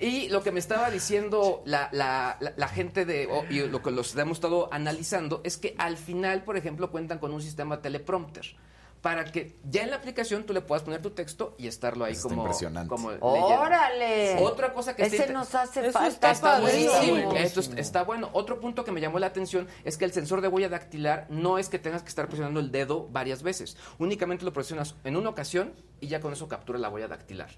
Y 0.00 0.28
lo 0.30 0.42
que 0.42 0.50
me 0.50 0.58
estaba 0.60 0.90
diciendo 0.90 1.62
la, 1.66 1.88
la- 1.92 2.36
la- 2.40 2.54
la 2.56 2.68
gente 2.68 3.04
de, 3.04 3.26
o- 3.26 3.44
y 3.50 3.60
lo 3.68 3.82
que 3.82 3.90
los 3.90 4.16
hemos 4.16 4.38
estado 4.38 4.68
analizando, 4.72 5.40
es 5.44 5.58
que 5.58 5.74
al 5.78 5.96
final, 5.98 6.42
por 6.42 6.56
ejemplo, 6.56 6.90
cuentan 6.90 7.18
con 7.18 7.32
un 7.32 7.42
sistema 7.42 7.82
teleprompter. 7.82 8.56
Para 9.02 9.24
que 9.24 9.56
ya 9.64 9.82
en 9.82 9.88
la 9.90 9.96
aplicación 9.96 10.44
tú 10.44 10.52
le 10.52 10.60
puedas 10.60 10.82
poner 10.82 11.00
tu 11.00 11.08
texto 11.10 11.54
y 11.56 11.68
estarlo 11.68 12.04
ahí 12.04 12.12
Está 12.12 12.28
como, 12.28 12.42
impresionante. 12.42 12.88
como 12.90 13.08
¡Órale! 13.20 14.36
Otra 14.42 14.74
cosa 14.74 14.94
que 14.94 15.04
Ese 15.04 15.16
está 15.16 15.32
nos 15.32 15.54
hace 15.54 15.80
Eso 15.80 15.92
falta. 15.98 16.30
está 16.30 16.60
buenísimo. 16.60 16.92
padrísimo. 16.92 17.32
Esto 17.36 17.60
es- 17.60 17.70
está 17.76 18.02
bueno. 18.04 18.28
Otro 18.34 18.60
punto 18.60 18.84
que 18.84 18.92
me 18.92 19.00
llamó 19.00 19.18
la 19.18 19.28
atención 19.28 19.68
es 19.84 19.96
que 19.96 20.04
el 20.04 20.12
sensor 20.12 20.42
de 20.42 20.48
huella 20.48 20.68
dactilar 20.68 21.26
no 21.30 21.56
es 21.58 21.70
que 21.70 21.78
tengas 21.78 22.02
que 22.02 22.08
estar 22.10 22.26
presionando 22.28 22.60
el 22.60 22.70
dedo 22.70 23.08
varias 23.10 23.42
veces. 23.42 23.76
Únicamente 23.98 24.44
lo 24.44 24.52
presionas 24.52 24.94
en 25.04 25.16
una 25.16 25.30
ocasión 25.30 25.72
y 26.00 26.08
ya 26.08 26.20
con 26.20 26.32
eso 26.34 26.46
captura 26.48 26.78
la 26.78 26.90
huella 26.90 27.08
dactilar. 27.08 27.48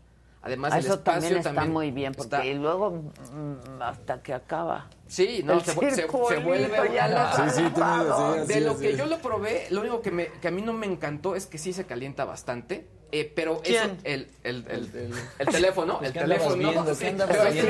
Además, 0.44 0.72
Ah, 0.72 0.78
el 0.78 0.84
Eso 0.84 0.94
espacio 0.94 1.20
también 1.20 1.36
está 1.38 1.50
también 1.54 1.72
muy 1.72 1.90
bien, 1.92 2.12
porque 2.14 2.36
está- 2.50 2.58
luego 2.60 2.90
mm, 2.90 3.80
hasta 3.82 4.22
que 4.22 4.34
acaba. 4.34 4.88
Sí, 5.06 5.42
no, 5.44 5.60
se, 5.60 5.72
vuelve 5.74 6.90
ya 6.92 7.06
lo 7.08 7.36
Sí, 7.50 7.56
sí, 7.56 7.62
tú 7.74 7.80
me 7.80 8.04
decías, 8.04 8.48
De 8.48 8.54
sí, 8.54 8.60
lo 8.60 8.74
sí. 8.74 8.80
que 8.80 8.96
yo 8.96 9.06
lo 9.06 9.18
probé, 9.18 9.66
lo 9.70 9.80
único 9.82 10.02
que, 10.02 10.10
me, 10.10 10.26
que 10.28 10.48
a 10.48 10.50
mí 10.50 10.62
no 10.62 10.72
me 10.72 10.86
encantó 10.86 11.36
es 11.36 11.46
que 11.46 11.58
sí 11.58 11.72
se 11.72 11.84
calienta 11.86 12.24
bastante. 12.24 12.86
eh, 13.14 13.30
pero 13.36 13.60
eso, 13.62 13.84
el, 14.04 14.26
el, 14.42 14.64
el, 14.70 15.12
el 15.38 15.46
teléfono, 15.48 16.00
el 16.02 16.12
¿Qué 16.14 16.20
andabas 16.20 16.48
teléfono. 16.48 16.72
Y 16.72 16.74
eso, 16.74 16.90
Hay 17.34 17.52
que 17.52 17.60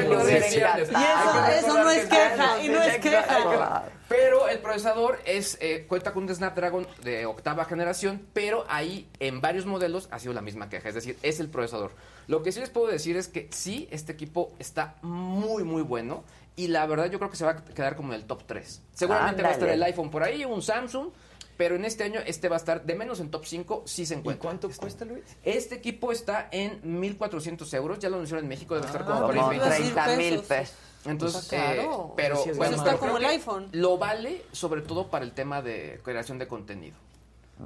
eso 1.58 1.66
no 1.66 1.74
recordar 1.74 1.96
es 1.96 2.04
que 2.04 2.08
queja, 2.08 2.62
y 2.62 2.68
no 2.68 2.82
es 2.82 2.98
queja. 2.98 3.82
pero 4.08 4.48
el 4.48 4.58
procesador 4.60 5.18
es 5.24 5.58
eh, 5.60 5.84
cuenta 5.88 6.12
con 6.12 6.22
un 6.24 6.34
Snapdragon 6.34 6.86
de 7.02 7.26
octava 7.26 7.64
generación, 7.64 8.24
pero 8.32 8.64
ahí 8.68 9.08
en 9.18 9.40
varios 9.40 9.66
modelos 9.66 10.06
ha 10.12 10.18
sido 10.20 10.32
la 10.32 10.42
misma 10.42 10.68
queja, 10.68 10.88
es 10.88 10.94
decir, 10.94 11.18
es 11.22 11.40
el 11.40 11.48
procesador. 11.48 11.90
Lo 12.28 12.42
que 12.42 12.52
sí 12.52 12.60
les 12.60 12.70
puedo 12.70 12.86
decir 12.86 13.16
es 13.16 13.28
que 13.28 13.48
sí, 13.52 13.88
este 13.90 14.12
equipo 14.12 14.52
está 14.58 14.96
muy, 15.02 15.64
muy 15.64 15.82
bueno 15.82 16.24
y 16.56 16.68
la 16.68 16.86
verdad 16.86 17.10
yo 17.10 17.18
creo 17.18 17.30
que 17.30 17.36
se 17.36 17.44
va 17.44 17.52
a 17.52 17.64
quedar 17.64 17.96
como 17.96 18.12
en 18.12 18.20
el 18.20 18.26
top 18.26 18.42
3. 18.46 18.82
Seguramente 18.94 19.42
va 19.42 19.48
a 19.48 19.52
estar 19.52 19.68
el 19.68 19.82
iPhone 19.82 20.10
por 20.10 20.22
ahí, 20.22 20.44
un 20.44 20.62
Samsung, 20.62 21.08
pero 21.56 21.76
en 21.76 21.84
este 21.84 22.04
año 22.04 22.20
este 22.26 22.48
va 22.48 22.56
a 22.56 22.58
estar 22.58 22.84
de 22.84 22.94
menos 22.94 23.20
en 23.20 23.30
top 23.30 23.44
5 23.44 23.82
si 23.86 24.06
se 24.06 24.14
¿Y 24.14 24.18
encuentra. 24.18 24.42
cuánto 24.48 24.70
cuesta, 24.70 25.04
Luis? 25.04 25.22
Este 25.44 25.74
equipo 25.76 26.12
está 26.12 26.48
en 26.50 26.80
1.400 26.82 27.74
euros, 27.74 27.98
ya 27.98 28.08
lo 28.08 28.16
anunciaron 28.16 28.44
en 28.44 28.48
México, 28.48 28.74
debe 28.74 28.86
estar 28.86 29.04
como 29.04 29.18
Ah, 29.20 29.26
por 29.26 29.34
ahí 29.34 29.40
Como 29.40 29.52
iba 29.54 29.66
a 29.66 29.70
decir 29.70 29.92
30 29.94 30.16
mil 30.16 30.40
pesos. 30.40 30.74
entonces, 31.04 31.52
eh, 31.52 31.56
caro. 31.76 32.12
pero 32.16 32.44
bueno, 32.56 32.76
está 32.76 32.84
pero 32.84 32.98
como 32.98 33.16
el 33.18 33.24
iPhone. 33.26 33.68
Lo 33.72 33.98
vale 33.98 34.44
sobre 34.52 34.82
todo 34.82 35.08
para 35.08 35.24
el 35.24 35.32
tema 35.32 35.62
de 35.62 36.00
creación 36.04 36.38
de 36.38 36.46
contenido. 36.48 36.96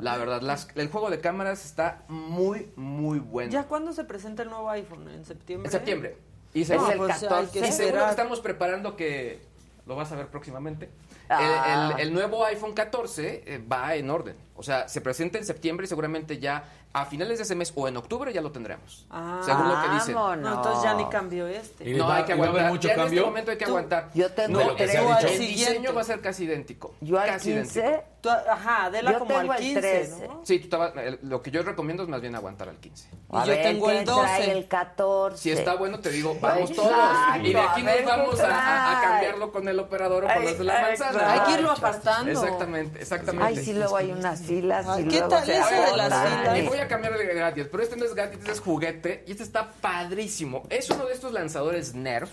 La 0.01 0.16
verdad, 0.16 0.43
las- 0.43 0.68
el 0.74 0.89
juego 0.90 1.10
de 1.10 1.20
cámaras 1.20 1.64
está 1.64 2.02
muy, 2.09 2.70
muy 2.77 3.18
bueno. 3.18 3.51
¿Ya 3.51 3.64
cuándo 3.64 3.93
se 3.93 4.05
presenta 4.05 4.43
el 4.43 4.51
nuevo 4.51 4.68
iPhone? 4.70 5.09
¿En 5.09 5.24
septiembre? 5.24 5.66
En 5.68 5.73
septiembre. 5.73 6.16
Y, 6.55 6.64
se- 6.64 6.77
Es 6.77 6.82
el 6.89 6.97
pues, 6.98 7.18
14. 7.20 7.60
que 7.60 7.66
y 7.68 7.73
seguro 7.73 8.05
que 8.05 8.10
estamos 8.10 8.40
preparando 8.40 8.97
que 8.97 9.40
lo 9.86 9.97
vas 9.97 10.10
a 10.12 10.16
ver 10.16 10.28
próximamente. 10.28 10.90
Ah. 11.28 11.93
El, 11.94 12.01
el- 12.01 12.09
el 12.09 12.14
nuevo 12.14 12.44
iPhone 12.44 12.73
14 12.73 13.43
eh, 13.47 13.59
va 13.70 13.94
en 13.94 14.10
orden. 14.10 14.36
O 14.57 14.62
sea, 14.62 14.89
se 14.89 15.01
presenta 15.01 15.39
en 15.39 15.45
septiembre 15.45 15.85
y 15.85 15.89
seguramente 15.89 16.39
ya 16.39 16.65
a 16.93 17.05
finales 17.05 17.37
de 17.39 17.45
ese 17.45 17.55
mes 17.55 17.73
o 17.77 17.87
en 17.89 17.97
octubre 17.99 18.33
ya 18.33 18.41
lo 18.41 18.53
tendremos. 18.53 19.07
Ah. 19.11 19.43
según 19.45 19.69
lo 19.69 19.83
que 19.83 19.89
dicen. 19.91 20.15
No, 20.15 20.33
entonces 20.33 20.83
ya 20.83 20.95
ni 20.95 21.05
cambió 21.07 21.47
este. 21.47 21.91
¿Y 21.91 21.95
No, 21.95 22.07
va- 22.09 22.16
hay 22.16 22.24
que 22.24 22.33
aguantar. 22.33 22.70
mucho 22.73 22.89
ya 22.89 22.95
en 22.95 23.01
cambio? 23.01 23.20
este 23.20 23.28
momento 23.31 23.51
hay 23.51 23.59
que 23.59 23.65
Tú- 23.66 23.70
aguantar. 23.73 24.09
yo 24.15 24.33
tengo 24.33 24.53
No, 24.61 24.61
el 24.61 24.69
el, 24.81 25.39
diseño 25.39 25.93
va 25.95 26.01
a 26.01 26.05
ser 26.05 26.20
casi 26.23 26.45
idéntico. 26.45 26.95
Yo 27.03 27.19
al 27.19 27.27
casi 27.28 27.53
15, 27.53 27.81
idéntico. 27.81 28.05
Tú- 28.23 28.31
ajá, 28.31 28.85
Adela 28.87 29.12
Yo 29.12 29.19
como 29.20 29.35
tengo 29.39 29.53
al 29.53 29.59
el 29.59 29.62
15, 29.65 29.81
13. 29.81 30.27
¿no? 30.28 30.41
Sí, 30.45 30.59
tú 30.59 30.77
el- 30.83 31.19
lo 31.23 31.43
que 31.43 31.51
yo 31.51 31.62
recomiendo 31.62 32.03
es 32.03 32.09
más 32.09 32.20
bien 32.20 32.35
aguantar 32.35 32.69
al 32.70 32.77
15. 32.78 33.09
A 33.31 33.45
Y 33.45 33.47
yo 33.49 33.53
ver, 33.53 33.62
tengo 33.62 33.91
el 33.91 33.99
¿qué 33.99 34.05
trae 34.05 34.16
12. 34.47 34.53
el 34.53 34.69
14. 34.69 35.39
Si 35.43 35.51
está 35.53 35.74
bueno, 35.74 36.01
te 36.01 36.11
digo, 36.11 36.37
vamos 36.41 36.70
Exacto, 36.70 36.91
todos. 36.91 37.37
Y 37.47 37.53
de 37.53 37.61
aquí 37.61 37.83
nos 37.83 38.05
vamos 38.07 38.41
a, 38.41 38.47
a- 38.47 38.91
a 38.99 39.01
trae. 39.01 39.11
cambiarlo 39.12 39.53
con 39.53 39.69
el 39.69 39.78
operador 39.78 40.24
o 40.24 40.28
con 40.33 40.45
los 40.45 40.59
de 40.59 40.65
la 40.65 40.81
manzana. 40.81 41.33
Hay 41.33 41.41
que 41.41 41.53
irlo 41.61 41.70
apartando. 41.73 42.31
Exactamente, 42.33 43.01
exactamente. 43.03 43.47
Ay, 43.49 43.65
sí, 43.65 43.73
luego 43.74 43.97
hay 43.97 44.11
unas 44.12 44.41
filas 44.47 44.86
Ay, 44.89 45.05
y 45.05 45.09
¿qué 45.09 45.18
luego 45.18 45.28
tal 45.28 45.44
se 45.44 45.59
eso 45.59 45.90
de 45.90 45.97
las 45.97 46.28
filas? 46.28 46.59
Y 46.59 46.62
voy 46.66 46.78
a 46.78 46.89
cambiar 46.89 47.16
de 47.16 47.27
gratis, 47.27 47.66
pero 47.70 47.82
este 47.82 47.97
no 47.97 48.05
es 48.05 48.14
gratis, 48.14 48.39
este 48.39 48.52
es 48.52 48.60
juguete 48.60 49.24
y 49.27 49.32
este 49.32 49.43
está 49.43 49.70
padrísimo. 49.73 50.62
Es 50.70 50.90
uno 50.90 51.06
de 51.06 51.12
estos 51.12 51.32
lanzadores 51.32 51.94
Nerf 51.94 52.31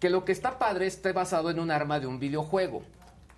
que 0.00 0.10
lo 0.10 0.24
que 0.24 0.32
está 0.32 0.58
padre 0.58 0.86
está 0.86 1.12
basado 1.12 1.50
en 1.50 1.58
un 1.58 1.70
arma 1.70 2.00
de 2.00 2.06
un 2.06 2.18
videojuego. 2.18 2.82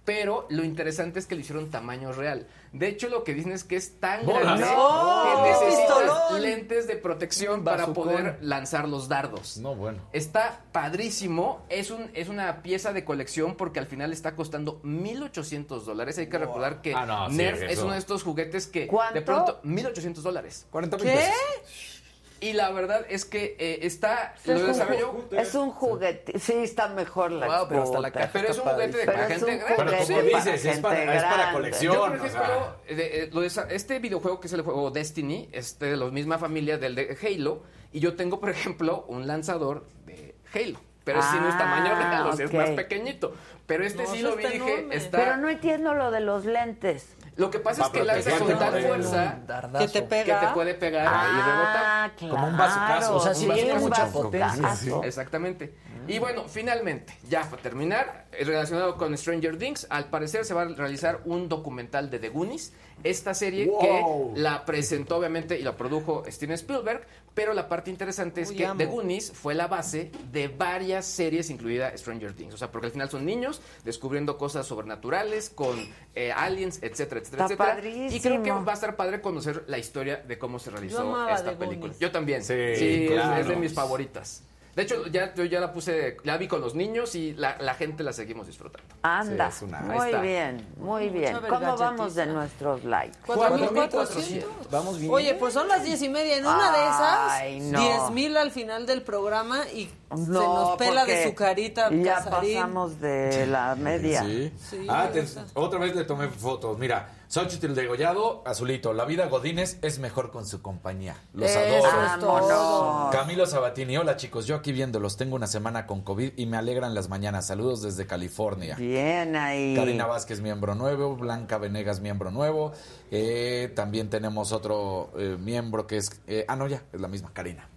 Pero 0.04 0.46
lo 0.50 0.64
interesante 0.64 1.18
es 1.18 1.26
que 1.26 1.34
lo 1.34 1.40
hicieron 1.40 1.70
tamaño 1.70 2.12
real. 2.12 2.46
De 2.78 2.88
hecho, 2.88 3.08
lo 3.08 3.24
que 3.24 3.32
dicen 3.34 3.52
es 3.52 3.64
que 3.64 3.76
es 3.76 3.98
tan 4.00 4.26
grande 4.26 4.64
¡No! 4.64 5.22
que 5.24 5.50
necesitas 5.50 5.98
¡Pistolón! 5.98 6.42
lentes 6.42 6.86
de 6.86 6.96
protección 6.96 7.64
para 7.64 7.86
poder 7.88 8.38
lanzar 8.40 8.88
los 8.88 9.08
dardos. 9.08 9.56
No, 9.58 9.74
bueno. 9.74 10.00
Está 10.12 10.60
padrísimo. 10.72 11.64
Es, 11.68 11.90
un, 11.90 12.10
es 12.14 12.28
una 12.28 12.62
pieza 12.62 12.92
de 12.92 13.04
colección 13.04 13.56
porque 13.56 13.78
al 13.78 13.86
final 13.86 14.12
está 14.12 14.34
costando 14.36 14.80
1.800 14.82 15.80
dólares. 15.84 16.18
Hay 16.18 16.28
que 16.28 16.38
recordar 16.38 16.82
que 16.82 16.94
Ah, 16.94 17.06
no, 17.06 17.30
sí, 17.30 17.36
Nerf 17.36 17.62
es 17.62 17.78
uno 17.78 17.92
de 17.92 17.98
estos 17.98 18.22
juguetes 18.22 18.66
que 18.66 18.86
¿Cuánto? 18.86 19.14
de 19.14 19.22
pronto 19.22 19.60
1.800 19.62 20.14
dólares. 20.16 20.66
40 20.70 20.96
mil 20.98 21.06
¿Qué? 21.06 21.12
pesos. 21.12 21.95
Y 22.40 22.52
la 22.52 22.70
verdad 22.70 23.06
es 23.08 23.24
que 23.24 23.56
eh, 23.58 23.78
está, 23.82 24.34
Es 24.44 24.46
lo 24.46 24.60
un, 24.60 24.66
desarrolló, 24.66 25.12
ju- 25.30 25.40
es 25.40 25.54
un 25.54 25.70
juguete. 25.70 26.38
Sí, 26.38 26.52
está 26.52 26.88
mejor 26.88 27.32
la 27.32 27.46
Wow, 27.46 27.68
pero 27.68 27.82
hasta 27.84 27.98
la 28.00 28.08
scooter. 28.08 28.12
caja 28.12 28.32
pero 28.34 28.48
es 28.48 28.58
un 28.58 28.64
juguete 28.64 28.96
de 28.98 29.04
Pero 29.06 29.12
para 29.12 29.22
es 29.22 29.28
gente 29.40 29.52
un 29.52 29.58
grande. 29.58 29.74
Pero 29.76 30.06
como 30.06 30.22
dices, 30.22 30.64
es 30.66 30.78
para, 30.80 31.14
es 31.48 31.52
colección. 31.52 31.94
Yo, 31.94 32.00
por 32.00 32.10
o 32.10 32.14
ejemplo, 32.16 32.76
sea. 32.86 32.96
de- 32.96 33.24
eh, 33.24 33.66
este 33.70 33.98
videojuego 34.00 34.38
que 34.40 34.48
es 34.48 34.52
el 34.52 34.60
juego 34.62 34.90
Destiny, 34.90 35.48
es 35.52 35.78
de 35.78 35.96
la 35.96 36.06
misma 36.06 36.38
familia 36.38 36.76
del 36.76 36.94
de 36.94 37.16
Halo, 37.22 37.62
y 37.92 38.00
yo 38.00 38.16
tengo, 38.16 38.38
por 38.38 38.50
ejemplo, 38.50 39.06
un 39.08 39.26
lanzador 39.26 39.86
de 40.04 40.34
Halo. 40.54 40.78
Pero 41.04 41.22
sí 41.22 41.36
no 41.40 41.48
es 41.48 41.56
tamaño 41.56 41.92
Ah, 41.94 41.98
real, 42.10 42.26
o 42.26 42.32
sea, 42.36 42.46
ok. 42.46 42.52
es 42.52 42.58
más 42.58 42.70
pequeñito. 42.70 43.32
Pero 43.66 43.84
este 43.86 44.02
No, 44.02 44.12
sí 44.12 44.22
lo 44.22 44.34
vi 44.36 44.44
dije, 44.46 44.88
está... 44.90 45.18
Pero 45.18 45.36
no 45.36 45.48
entiendo 45.48 45.94
lo 45.94 46.10
de 46.10 46.18
los 46.20 46.44
lentes. 46.44 47.14
Lo 47.36 47.50
que 47.50 47.58
pasa 47.58 47.82
es 47.84 47.88
que 47.90 48.02
lanza 48.02 48.30
protegiendo, 48.30 48.58
con 48.58 48.72
tal 48.72 48.82
fuerza. 48.82 49.38
Que 49.78 49.86
te 49.88 49.92
que 49.92 50.02
pega. 50.02 50.40
te 50.40 50.46
puede 50.54 50.74
pegar 50.74 51.04
y 51.04 51.36
rebotar. 51.36 51.84
Ah, 51.84 52.10
claro. 52.16 52.34
Como 52.34 52.46
un 52.48 52.56
bazucazo. 52.56 53.16
O 53.16 53.20
sea, 53.20 53.34
sí, 53.34 53.48
tiene 53.52 53.74
un 53.74 53.80
mucha 53.80 54.06
potencia. 54.06 55.00
Exactamente. 55.04 55.74
Y 56.08 56.18
bueno, 56.18 56.44
finalmente, 56.48 57.16
ya 57.28 57.48
para 57.50 57.62
terminar, 57.62 58.26
eh, 58.32 58.44
relacionado 58.44 58.96
con 58.96 59.16
Stranger 59.16 59.58
Things, 59.58 59.86
al 59.90 60.08
parecer 60.10 60.44
se 60.44 60.54
va 60.54 60.62
a 60.62 60.64
realizar 60.68 61.20
un 61.24 61.48
documental 61.48 62.10
de 62.10 62.18
The 62.18 62.28
Goonies, 62.28 62.72
esta 63.04 63.34
serie 63.34 63.66
Wow. 63.66 64.32
que 64.34 64.40
la 64.40 64.64
presentó 64.64 65.18
obviamente 65.18 65.58
y 65.58 65.62
la 65.62 65.76
produjo 65.76 66.24
Steven 66.28 66.54
Spielberg, 66.54 67.06
pero 67.34 67.52
la 67.52 67.68
parte 67.68 67.90
interesante 67.90 68.40
es 68.40 68.50
Uy, 68.50 68.56
que 68.56 68.66
amo. 68.66 68.78
The 68.78 68.86
Goonies 68.86 69.32
fue 69.32 69.54
la 69.54 69.66
base 69.66 70.10
de 70.32 70.48
varias 70.48 71.04
series, 71.04 71.50
incluida 71.50 71.94
Stranger 71.96 72.32
Things. 72.32 72.54
O 72.54 72.56
sea, 72.56 72.72
porque 72.72 72.86
al 72.86 72.92
final 72.92 73.10
son 73.10 73.26
niños 73.26 73.60
descubriendo 73.84 74.38
cosas 74.38 74.66
sobrenaturales 74.66 75.50
con 75.50 75.76
eh, 76.14 76.32
aliens, 76.32 76.78
etcétera, 76.82 77.20
etcétera, 77.20 77.46
Está 77.46 77.74
etcétera. 77.74 78.14
Y 78.14 78.20
creo 78.20 78.42
que 78.42 78.50
va 78.50 78.72
a 78.72 78.74
estar 78.74 78.96
padre 78.96 79.20
conocer 79.20 79.64
la 79.66 79.76
historia 79.78 80.16
de 80.26 80.38
cómo 80.38 80.58
se 80.58 80.70
realizó 80.70 81.28
esta 81.28 81.50
The 81.50 81.56
película. 81.56 81.80
Goonies. 81.88 81.98
Yo 81.98 82.10
también. 82.10 82.42
Sí, 82.42 83.06
claro. 83.08 83.40
es 83.40 83.48
de 83.48 83.56
mis 83.56 83.74
favoritas. 83.74 84.42
De 84.76 84.82
hecho, 84.82 85.06
ya, 85.06 85.34
yo 85.34 85.44
ya 85.44 85.58
la 85.58 85.72
puse, 85.72 86.18
la 86.24 86.36
vi 86.36 86.46
con 86.48 86.60
los 86.60 86.74
niños 86.74 87.14
y 87.14 87.32
la, 87.32 87.56
la 87.60 87.74
gente 87.74 88.02
la 88.02 88.12
seguimos 88.12 88.46
disfrutando. 88.46 88.86
Anda, 89.02 89.50
Sí, 89.50 89.56
es 89.56 89.62
una- 89.62 89.80
muy 89.80 90.14
bien, 90.20 90.66
muy 90.76 91.08
bien. 91.08 91.34
Mucha 91.34 91.48
¿Cómo 91.48 91.76
vamos 91.78 92.14
de 92.14 92.26
nuestros 92.26 92.84
likes? 92.84 93.16
4.400. 93.26 94.44
Vamos 94.70 94.98
bien. 94.98 95.12
Oye, 95.12 95.34
pues 95.34 95.54
son 95.54 95.68
las 95.68 95.82
diez 95.82 96.02
y 96.02 96.08
media. 96.08 96.36
En 96.36 96.46
una 96.46 96.72
de 96.72 96.78
esas, 96.84 97.30
Ay, 97.32 97.60
no. 97.60 97.80
10.000 97.80 98.36
al 98.36 98.50
final 98.50 98.86
del 98.86 99.02
programa 99.02 99.66
y 99.72 99.86
se 99.86 100.16
No, 100.30 100.54
nos 100.68 100.76
pela 100.76 101.04
de 101.06 101.24
su 101.24 101.34
carita. 101.34 101.88
Ya 101.90 102.16
Casarín. 102.16 102.54
pasamos 102.56 103.00
de 103.00 103.46
la 103.46 103.74
media. 103.76 104.22
Sí. 104.22 104.52
Sí, 104.58 104.86
ah, 104.88 105.08
te- 105.12 105.24
otra 105.54 105.78
vez 105.78 105.94
le 105.96 106.04
tomé 106.04 106.28
fotos. 106.28 106.78
Mira, 106.78 107.08
Xochitl 107.28 107.74
degollado, 107.74 108.42
azulito. 108.46 108.92
La 108.92 109.04
vida 109.04 109.26
Godínez 109.26 109.78
es 109.82 109.98
mejor 109.98 110.30
con 110.30 110.46
su 110.46 110.62
compañía. 110.62 111.16
Los 111.34 111.50
Eso 111.50 111.58
adoro. 111.90 113.10
Camilo 113.10 113.46
Sabatini, 113.46 113.96
hola 113.96 114.16
chicos, 114.16 114.46
yo 114.46 114.54
aquí 114.54 114.72
viéndolos, 114.72 115.16
tengo 115.16 115.34
una 115.34 115.48
semana 115.48 115.86
con 115.86 116.02
COVID 116.02 116.32
y 116.36 116.46
me 116.46 116.56
alegran 116.56 116.94
las 116.94 117.08
mañanas. 117.08 117.46
Saludos 117.46 117.82
desde 117.82 118.06
California. 118.06 118.76
Bien 118.76 119.34
ahí. 119.34 119.74
Karina 119.74 120.06
Vázquez, 120.06 120.40
miembro 120.40 120.74
nuevo, 120.74 121.16
Blanca 121.16 121.58
Venegas, 121.58 122.00
miembro 122.00 122.30
nuevo. 122.30 122.72
Eh, 123.10 123.72
también 123.74 124.08
tenemos 124.08 124.52
otro 124.52 125.10
eh, 125.18 125.36
miembro 125.38 125.86
que 125.86 125.96
es... 125.96 126.10
eh, 126.28 126.44
ah, 126.46 126.56
no, 126.56 126.68
ya, 126.68 126.82
es 126.92 127.00
la 127.00 127.08
misma, 127.08 127.30
Karina. 127.32 127.68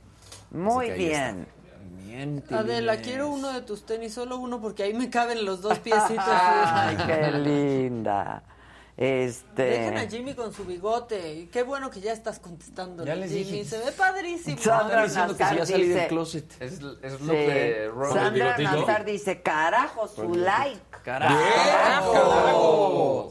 Muy 0.52 0.90
Así 0.90 1.00
que 1.00 1.16
ahí 1.16 1.36
bien. 2.08 2.44
Adela, 2.52 2.98
quiero 2.98 3.30
uno 3.30 3.52
de 3.54 3.62
tus 3.62 3.86
tenis, 3.86 4.14
solo 4.14 4.38
uno, 4.38 4.60
porque 4.60 4.84
ahí 4.84 4.94
me 4.94 5.10
caben 5.10 5.46
los 5.46 5.62
dos 5.62 5.80
piecitos. 5.80 6.18
Ay, 6.28 6.98
qué 7.06 7.32
linda. 7.32 8.44
Este. 9.02 9.64
Dejen 9.64 9.98
a 9.98 10.08
Jimmy 10.10 10.34
con 10.34 10.54
su 10.54 10.66
bigote. 10.66 11.34
Y 11.36 11.46
Qué 11.46 11.64
bueno 11.64 11.90
que 11.90 12.02
ya 12.02 12.12
estás 12.12 12.38
contestando. 12.40 13.06
Ya 13.06 13.16
les 13.16 13.32
Jimmy. 13.32 13.44
dije. 13.46 13.64
Se 13.66 13.78
ve 13.78 13.94
padrísimo. 13.94 14.58
Sandra 14.62 15.04
diciendo 15.04 15.38
que 15.38 15.44
si 15.46 15.50
ya 15.50 15.56
Nazar 15.56 15.68
salí 15.68 15.88
del 15.88 15.94
dice- 15.96 16.08
closet. 16.10 16.62
Es, 16.62 16.74
es 16.74 16.80
Sí. 17.18 17.26
de 17.28 17.92
Ron. 17.96 18.14
Sandra? 18.14 18.58
Nazar 18.58 19.06
dice, 19.06 19.42
carajo, 19.42 20.06
su 20.10 20.36
¡Carajo! 21.04 22.80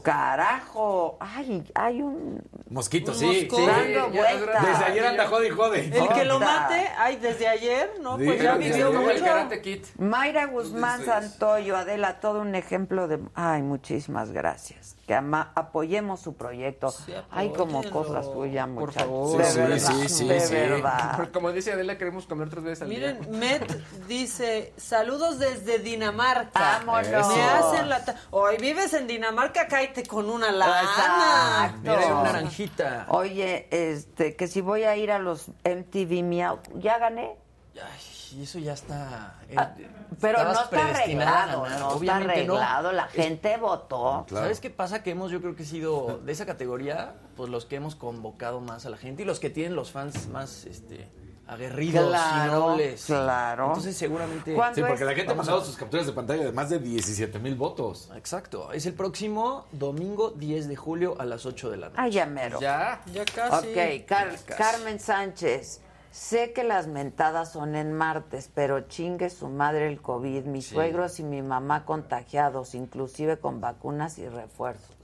Carajo. 0.03 1.17
Ay, 1.19 1.63
hay 1.75 2.01
un... 2.01 2.41
Mosquito, 2.69 3.11
Un 3.11 3.17
sí. 3.17 3.47
mosco. 3.49 3.57
sí. 3.57 3.65
Dando 3.65 4.11
ya, 4.13 4.21
vueltas. 4.21 4.65
Desde 4.65 4.85
ayer 4.85 5.05
anda 5.05 5.27
jode 5.27 5.47
y 5.47 5.51
jode. 5.51 5.79
El 5.85 6.07
que 6.09 6.25
lo 6.25 6.39
mate, 6.39 6.87
ay, 6.97 7.17
desde 7.17 7.47
ayer, 7.47 7.91
¿no? 8.01 8.17
Sí, 8.17 8.25
Pues 8.25 8.41
ya 8.41 8.55
vivió. 8.55 8.87
Como 8.93 9.09
el 9.09 9.13
mucho. 9.19 9.25
Karate 9.25 9.61
Kid. 9.61 9.85
Mayra 9.97 10.45
Guzmán 10.45 11.05
Santoyo, 11.05 11.75
Adela, 11.77 12.19
todo 12.19 12.41
un 12.41 12.55
ejemplo 12.55 13.07
de... 13.07 13.19
Ay, 13.35 13.61
muchísimas 13.61 14.31
gracias. 14.31 14.95
Que 15.07 15.15
ama- 15.15 15.51
apoyemos 15.55 16.19
su 16.21 16.35
proyecto. 16.35 16.91
Sí, 16.91 17.13
Hay 17.31 17.49
como 17.51 17.83
cosas 17.89 18.25
suyas, 18.25 18.67
Por 18.67 18.75
muchachos. 18.87 19.01
favor. 19.03 19.37
De 19.39 19.45
Sí, 19.45 19.57
verdad, 19.59 19.77
sí, 19.79 20.09
sí, 20.09 20.27
de 20.27 20.39
sí. 20.39 20.53
verdad. 20.53 21.29
Como 21.33 21.51
dice 21.51 21.73
Adela, 21.73 21.97
queremos 21.97 22.25
comer 22.27 22.49
tres 22.49 22.63
veces 22.63 22.81
al 22.83 22.89
día. 22.89 23.17
Miren, 23.19 23.39
Met 23.39 23.81
dice, 24.07 24.73
saludos 24.77 25.39
desde 25.39 25.79
Dinamarca. 25.79 26.81
Vámonos. 26.85 27.27
Hacen 27.59 27.89
la... 27.89 28.03
Hoy 28.31 28.57
vives 28.57 28.93
en 28.93 29.07
Dinamarca, 29.07 29.67
cállate 29.67 30.03
con 30.03 30.29
una 30.29 30.51
lana. 30.51 30.81
Exacto. 30.81 31.77
Mira, 31.81 31.99
hay 31.99 32.11
una 32.11 32.23
naranjita. 32.23 33.05
Oye, 33.09 33.67
este, 33.71 34.35
que 34.35 34.47
si 34.47 34.61
voy 34.61 34.83
a 34.83 34.95
ir 34.95 35.11
a 35.11 35.19
los 35.19 35.47
MTV 35.63 36.23
Miau, 36.23 36.59
¿ya 36.75 36.97
gané? 36.97 37.35
Ay, 37.75 38.43
eso 38.43 38.59
ya 38.59 38.73
está. 38.73 39.35
eh, 39.49 39.55
Ah, 39.57 39.71
pero 40.19 40.43
no 40.43 40.51
está 40.51 40.85
arreglado, 40.89 41.65
está 41.65 42.19
no. 42.19 42.25
arreglado, 42.25 42.91
la 42.91 43.07
gente 43.07 43.55
votó. 43.57 44.25
¿Sabes 44.29 44.59
qué 44.59 44.69
pasa? 44.69 45.01
Que 45.01 45.11
hemos, 45.11 45.31
yo 45.31 45.39
creo 45.41 45.55
que 45.55 45.63
sido 45.63 46.19
de 46.25 46.31
esa 46.31 46.45
categoría, 46.45 47.13
pues 47.37 47.49
los 47.49 47.65
que 47.65 47.77
hemos 47.77 47.95
convocado 47.95 48.59
más 48.59 48.85
a 48.85 48.89
la 48.89 48.97
gente 48.97 49.23
y 49.23 49.25
los 49.25 49.39
que 49.39 49.49
tienen 49.49 49.75
los 49.75 49.91
fans 49.91 50.27
más 50.27 50.65
este, 50.65 51.07
aguerridos 51.49 52.07
Claro, 52.09 52.51
y 52.51 52.55
nobles. 52.59 53.05
claro. 53.05 53.67
Entonces, 53.67 53.97
seguramente. 53.97 54.53
¿Cuándo 54.53 54.75
Sí, 54.75 54.81
porque 54.87 55.03
la 55.05 55.13
gente 55.15 55.33
ha 55.33 55.35
pasado 55.35 55.61
a- 55.61 55.65
sus 55.65 55.75
capturas 55.75 56.05
de 56.05 56.13
pantalla 56.13 56.43
de 56.45 56.51
más 56.51 56.69
de 56.69 56.79
17 56.79 57.39
mil 57.39 57.55
votos. 57.55 58.09
Exacto. 58.15 58.71
Es 58.71 58.85
el 58.85 58.93
próximo 58.93 59.65
domingo 59.71 60.31
10 60.31 60.67
de 60.67 60.75
julio 60.75 61.15
a 61.19 61.25
las 61.25 61.45
8 61.45 61.69
de 61.69 61.77
la 61.77 61.87
noche. 61.89 62.01
Ay, 62.01 62.11
ya 62.11 62.25
mero. 62.25 62.59
Ya. 62.59 63.01
Ya 63.13 63.25
casi. 63.25 63.67
Ok, 63.67 64.05
Car- 64.07 64.29
Casi. 64.45 64.61
Carmen 64.63 64.99
Sánchez. 64.99 65.81
Sé 66.11 66.53
que 66.53 66.63
las 66.63 66.87
mentadas 66.87 67.51
son 67.51 67.75
en 67.75 67.93
martes, 67.93 68.49
pero 68.53 68.81
chingue 68.87 69.29
su 69.29 69.47
madre 69.47 69.87
el 69.87 70.01
COVID. 70.01 70.43
Mis 70.45 70.65
suegros 70.67 71.19
y 71.19 71.23
mi 71.23 71.41
mamá 71.43 71.85
contagiados, 71.85 72.73
inclusive 72.73 73.37
con 73.39 73.61
vacunas 73.61 74.17
y 74.17 74.27
refuerzos. 74.27 74.95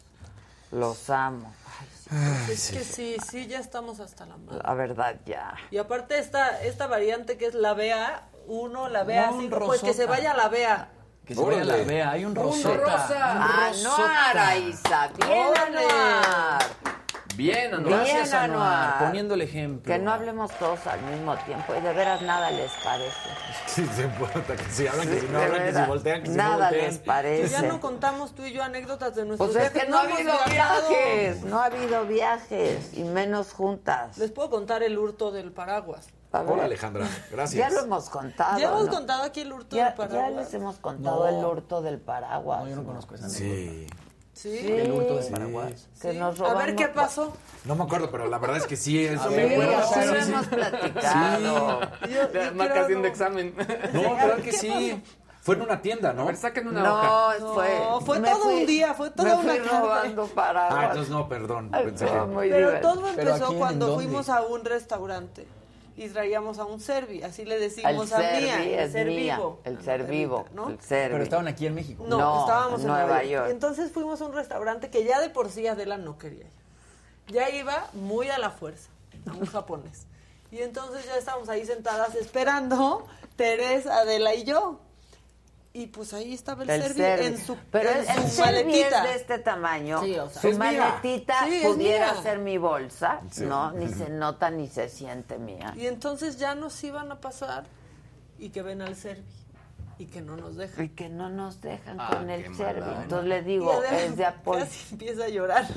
Los 0.71 1.09
amo. 1.11 1.53
Ay, 1.79 1.87
Es 2.49 2.71
que 2.71 2.83
sí, 2.83 3.15
sí, 3.29 3.47
ya 3.47 3.59
estamos 3.59 3.99
hasta 3.99 4.25
la 4.25 4.37
madre. 4.37 4.59
la 4.63 4.73
verdad, 4.75 5.15
ya. 5.25 5.55
Y 5.71 5.77
aparte 5.77 6.19
esta, 6.19 6.61
esta 6.61 6.87
variante 6.87 7.37
que 7.37 7.47
es 7.47 7.55
la 7.55 7.75
BA1, 7.75 8.89
la 8.89 9.05
BA5, 9.05 9.31
No, 9.31 9.37
un 9.37 9.49
pues 9.65 9.81
que 9.81 9.93
se 9.93 10.05
vaya 10.05 10.31
a 10.31 10.37
la 10.37 10.49
BA. 10.49 10.89
Que 11.25 11.33
se 11.33 11.41
vaya 11.41 11.61
a 11.61 11.65
la 11.65 11.73
Órale. 11.73 11.85
vea. 11.85 12.11
Hay 12.11 12.25
un 12.25 12.35
rosota. 12.35 12.77
rosa. 12.77 13.33
Un 13.35 13.41
Anuar, 13.41 14.37
Aiza. 14.37 15.07
Bien, 15.17 15.47
Órale. 15.47 15.79
Anuar. 15.79 16.61
Bien, 17.35 17.73
Anuar. 17.73 17.93
Gracias, 17.99 18.23
Bien, 18.31 18.35
Anuar. 18.43 18.83
Anuar. 18.83 19.05
Poniendo 19.07 19.33
el 19.33 19.41
ejemplo. 19.41 19.91
Que 19.93 19.99
no 19.99 20.11
hablemos 20.11 20.51
todos 20.57 20.85
al 20.87 21.01
mismo 21.01 21.35
tiempo 21.45 21.73
y 21.75 21.81
de 21.81 21.93
veras 21.93 22.21
nada 22.21 22.51
les 22.51 22.71
parece. 22.83 23.11
Sí, 23.67 23.85
se 23.93 24.03
importa 24.03 24.55
que 24.55 24.63
si 24.71 24.87
hablan, 24.87 25.05
que 25.09 25.19
si 25.19 25.27
no 25.27 25.37
De 25.39 25.45
hablan, 25.45 25.63
que 25.65 25.73
si 25.73 25.81
voltean, 25.81 26.21
que 26.21 26.27
si 26.29 26.37
no 26.37 26.43
nada 26.43 26.71
les 26.71 26.97
parece. 26.99 27.49
ya 27.49 27.61
no 27.63 27.81
contamos 27.81 28.33
tú 28.33 28.43
y 28.45 28.53
yo 28.53 28.63
anécdotas 28.63 29.15
de 29.15 29.25
nuestros 29.25 29.51
Pues 29.51 29.65
es 29.65 29.73
viajes. 29.73 29.83
que 29.83 29.89
no 29.91 29.97
ha 29.97 30.01
habido 30.03 30.33
viajes, 30.49 31.43
no 31.43 31.59
ha 31.59 31.65
habido 31.65 32.05
viajes 32.05 32.93
y 32.97 33.03
menos 33.03 33.51
juntas. 33.51 34.17
Les 34.17 34.31
puedo 34.31 34.49
contar 34.49 34.81
el 34.83 34.97
hurto 34.97 35.31
del 35.31 35.51
paraguas. 35.51 36.07
Hola, 36.31 36.65
Alejandra. 36.65 37.05
Gracias. 37.31 37.57
Ya 37.69 37.69
lo 37.75 37.83
hemos 37.85 38.09
contado. 38.09 38.59
¿Ya 38.59 38.67
hemos 38.69 38.85
¿no? 38.85 38.91
contado 38.91 39.23
aquí 39.23 39.41
el 39.41 39.51
hurto 39.51 39.75
Ya, 39.75 39.85
del 39.87 39.93
paraguas? 39.95 40.29
ya 40.31 40.41
les 40.41 40.53
hemos 40.53 40.75
contado 40.77 41.27
el 41.27 41.35
hurto 41.43 41.81
del 41.81 41.99
paraguas. 41.99 42.63
No, 42.63 42.69
yo 42.69 42.75
no 42.77 42.83
conozco 42.85 43.15
esa 43.15 43.27
Sí. 43.29 43.87
Sí. 43.87 43.87
Sí. 44.35 44.57
El 44.67 44.91
hurto 44.91 45.15
de 45.15 45.23
Paraguas. 45.31 45.87
Que 46.01 46.11
Sí. 46.11 46.17
nos 46.17 46.39
A 46.41 46.53
ver 46.55 46.75
qué 46.75 46.89
pasó. 46.89 47.33
No 47.63 47.75
me 47.75 47.85
acuerdo, 47.85 48.11
pero 48.11 48.27
la 48.27 48.37
verdad 48.37 48.57
es 48.57 48.67
que 48.67 48.75
sí. 48.75 49.03
Es, 49.05 49.19
Sí, 49.21 49.29
me 49.29 49.53
acuerdo. 49.55 49.81
Sí, 49.87 49.99
sí. 50.23 50.31
hemos 50.31 50.47
platicado. 50.47 51.79
Yo- 51.81 52.09
yo 52.09 52.53
Marca 52.53 52.73
quiero- 52.73 52.81
haciendo 52.83 53.07
examen. 53.07 53.55
No, 53.93 54.01
claro 54.15 54.35
que 54.37 54.41
¿Qué 54.43 54.51
sí. 54.51 55.03
Fue 55.41 55.55
en 55.55 55.61
una 55.61 55.79
tienda, 55.81 56.11
¿no? 56.11 56.23
A 56.23 56.25
ver, 56.25 56.37
saquen 56.37 56.67
una 56.67 56.81
No, 56.81 56.95
hoja. 56.95 57.33
fue, 57.53 57.79
No, 57.79 58.01
fue 58.01 58.19
todo 58.19 58.35
fui- 58.39 58.53
un 58.61 58.65
día, 58.65 58.93
fue 58.95 59.11
toda 59.11 59.35
me 59.35 59.41
una 59.43 59.53
fui 59.53 59.59
robando 59.59 60.27
paraguas. 60.27 60.75
Ah, 60.79 60.85
entonces 60.87 61.11
no, 61.13 61.29
perdón. 61.29 61.69
Ay, 61.71 61.85
Pensé 61.85 62.05
que... 62.05 62.11
Pero 62.11 62.41
divertido. 62.41 62.81
todo 62.93 63.01
¿Pero 63.15 63.29
empezó 63.29 63.47
quién? 63.47 63.59
cuando 63.59 63.93
fuimos 63.95 64.29
a 64.29 64.41
un 64.41 64.65
restaurante 64.65 65.47
y 65.97 66.09
traíamos 66.09 66.59
a 66.59 66.65
un 66.65 66.79
servi, 66.79 67.23
así 67.23 67.45
le 67.45 67.55
El 67.55 67.61
decimos 67.61 68.11
a 68.11 68.17
ser 68.17 68.41
Mía, 68.43 68.83
el 68.83 68.91
ser 68.91 69.07
mía, 69.07 69.35
vivo. 69.37 69.59
el 69.63 69.77
a 69.77 69.81
ser 69.81 70.03
vivo, 70.03 70.45
¿no? 70.53 70.69
el 70.69 70.81
ser 70.81 71.11
Pero 71.11 71.23
estaban 71.23 71.47
aquí 71.47 71.65
en 71.65 71.75
México. 71.75 72.03
No, 72.07 72.17
No, 72.17 72.39
estábamos 72.41 72.81
en 72.81 72.87
Nueva 72.87 73.23
York. 73.23 73.47
Entonces 73.49 73.91
fuimos 73.91 74.21
a 74.21 74.25
un 74.25 74.33
restaurante 74.33 74.89
que 74.89 75.03
ya 75.05 75.21
de 75.21 75.29
por 75.29 75.49
sí 75.49 75.67
Adela 75.67 75.97
no 75.97 76.17
quería 76.17 76.41
ir. 76.45 76.51
Ya 77.27 77.49
iba 77.49 77.87
muy 77.93 78.29
a 78.29 78.37
la 78.37 78.51
fuerza, 78.51 78.89
a 79.29 79.33
un 79.33 79.45
japonés. 79.45 80.05
Y 80.51 80.59
entonces 80.59 81.05
ya 81.05 81.17
estábamos 81.17 81.49
ahí 81.49 81.65
sentadas 81.65 82.13
esperando, 82.15 83.05
Teresa, 83.35 83.99
Adela 83.99 84.35
y 84.35 84.43
yo. 84.43 84.79
Y 85.77 85.87
pues 85.87 86.13
ahí 86.13 86.33
estaba 86.33 86.63
el, 86.63 86.69
El 86.69 86.81
servi 86.83 86.99
Servi. 87.01 87.25
en 87.25 87.37
su, 87.37 87.57
Pero 87.69 87.89
en 87.89 87.97
el, 87.97 88.05
su 88.05 88.11
el 88.13 88.29
Servi 88.29 88.63
maletita. 88.63 88.97
es 88.97 89.03
de 89.09 89.15
este 89.15 89.39
tamaño. 89.39 90.01
Sí, 90.01 90.17
o 90.17 90.29
sea, 90.29 90.41
Su 90.41 90.57
maletita 90.57 91.45
Sí, 91.49 91.61
pudiera 91.65 92.21
ser 92.23 92.39
mi 92.39 92.57
bolsa. 92.57 93.19
Sí. 93.29 93.43
No, 93.43 93.71
ni 93.73 93.89
se 93.93 94.09
nota 94.09 94.49
ni 94.49 94.69
se 94.69 94.87
siente 94.87 95.37
mía. 95.37 95.73
Y 95.75 95.87
entonces 95.87 96.37
ya 96.39 96.55
nos 96.55 96.81
iban 96.85 97.11
a 97.11 97.19
pasar 97.19 97.65
y 98.39 98.51
que 98.51 98.61
ven 98.61 98.81
al 98.81 98.95
Servi 98.95 99.23
y 99.97 100.05
que 100.07 100.21
no 100.21 100.35
nos 100.37 100.55
dejan. 100.55 100.85
Y 100.85 100.89
que 100.89 101.09
no 101.09 101.29
nos 101.29 101.61
dejan 101.61 101.97
Ah, 101.99 102.09
con 102.13 102.29
el 102.29 102.55
Servi. 102.55 102.81
onda. 102.81 103.03
Entonces 103.03 103.27
le 103.29 103.41
digo, 103.43 103.83
es 103.83 104.17
de 104.17 104.25
apoyo. 104.25 104.59
Casi 104.59 104.93
empieza 104.93 105.25
a 105.25 105.29
llorar. 105.29 105.65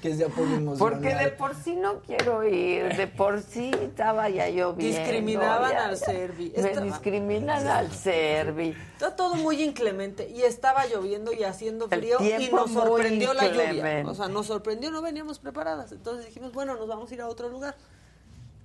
Que 0.00 0.12
es 0.12 0.18
de 0.18 0.24
apoyo 0.24 0.54
emocional. 0.56 0.78
Porque 0.78 1.14
de 1.14 1.28
por 1.32 1.54
sí 1.54 1.76
no 1.76 2.00
quiero 2.00 2.42
ir, 2.48 2.96
de 2.96 3.06
por 3.06 3.42
sí 3.42 3.70
estaba 3.82 4.30
ya 4.30 4.48
lloviendo. 4.48 4.98
Discriminaban 4.98 5.72
ya- 5.72 5.84
al. 5.84 5.96
Servi. 5.98 6.50
Me 6.56 6.68
Estaba- 6.70 6.86
discriminan 6.86 7.66
al 7.68 7.92
Servi. 7.92 8.74
Está 8.94 9.14
todo 9.14 9.34
muy 9.34 9.62
inclemente 9.62 10.30
y 10.30 10.42
estaba 10.42 10.86
lloviendo 10.86 11.34
y 11.34 11.44
haciendo 11.44 11.88
frío 11.88 12.16
y 12.20 12.48
nos 12.50 12.70
sorprendió 12.72 13.34
la 13.34 13.48
lluvia. 13.48 14.02
O 14.06 14.14
sea, 14.14 14.28
nos 14.28 14.46
sorprendió, 14.46 14.90
no 14.90 15.02
veníamos 15.02 15.38
preparadas. 15.38 15.92
Entonces 15.92 16.24
dijimos, 16.24 16.52
bueno, 16.54 16.76
nos 16.76 16.88
vamos 16.88 17.10
a 17.10 17.14
ir 17.14 17.20
a 17.20 17.28
otro 17.28 17.50
lugar. 17.50 17.76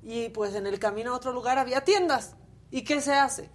Y 0.01 0.29
pues 0.29 0.55
en 0.55 0.65
el 0.65 0.79
camino 0.79 1.11
a 1.13 1.17
otro 1.17 1.33
lugar 1.33 1.57
había 1.57 1.81
tiendas. 1.83 2.35
¿Y 2.71 2.83
qué 2.83 3.01
se 3.01 3.13
hace? 3.13 3.49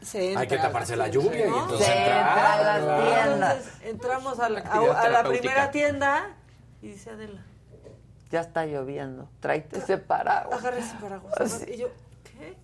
Se 0.00 0.26
entra 0.28 0.40
Hay 0.40 0.48
que 0.48 0.56
taparse 0.56 0.96
la 0.96 1.08
lluvia 1.08 1.40
y 1.40 1.42
entonces 1.48 1.86
Se 1.86 1.92
entra 1.92 2.54
a 2.54 2.62
las 2.62 2.78
entrar. 2.78 3.02
tiendas. 3.26 3.56
Entonces 3.58 3.82
entramos 3.84 4.40
a 4.40 4.48
la, 4.48 4.60
a- 4.60 4.62
Actividad 4.62 4.90
a 4.90 4.94
la 4.94 5.02
terapéutica. 5.02 5.40
primera 5.42 5.70
tienda 5.70 6.36
y 6.80 6.88
dice 6.88 7.10
Adela, 7.10 7.44
Ya 8.30 8.40
está 8.40 8.64
lloviendo. 8.64 9.28
Tráete 9.40 9.78
ese 9.78 9.98
paraguas. 9.98 10.58
agarra 10.58 10.78
ese 10.78 10.94
paraguas. 10.96 11.38
Así. 11.38 11.64
Y 11.70 11.76
yo, 11.76 11.88
¿qué? 12.24 12.56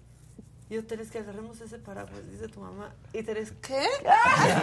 Y 0.70 0.74
yo, 0.76 0.86
Teres, 0.86 1.10
que 1.10 1.18
agarremos 1.18 1.60
ese 1.60 1.78
paraguas, 1.78 2.26
dice 2.30 2.48
tu 2.48 2.60
mamá. 2.60 2.94
Y 3.12 3.22
Teres, 3.22 3.52
¿qué? 3.60 3.84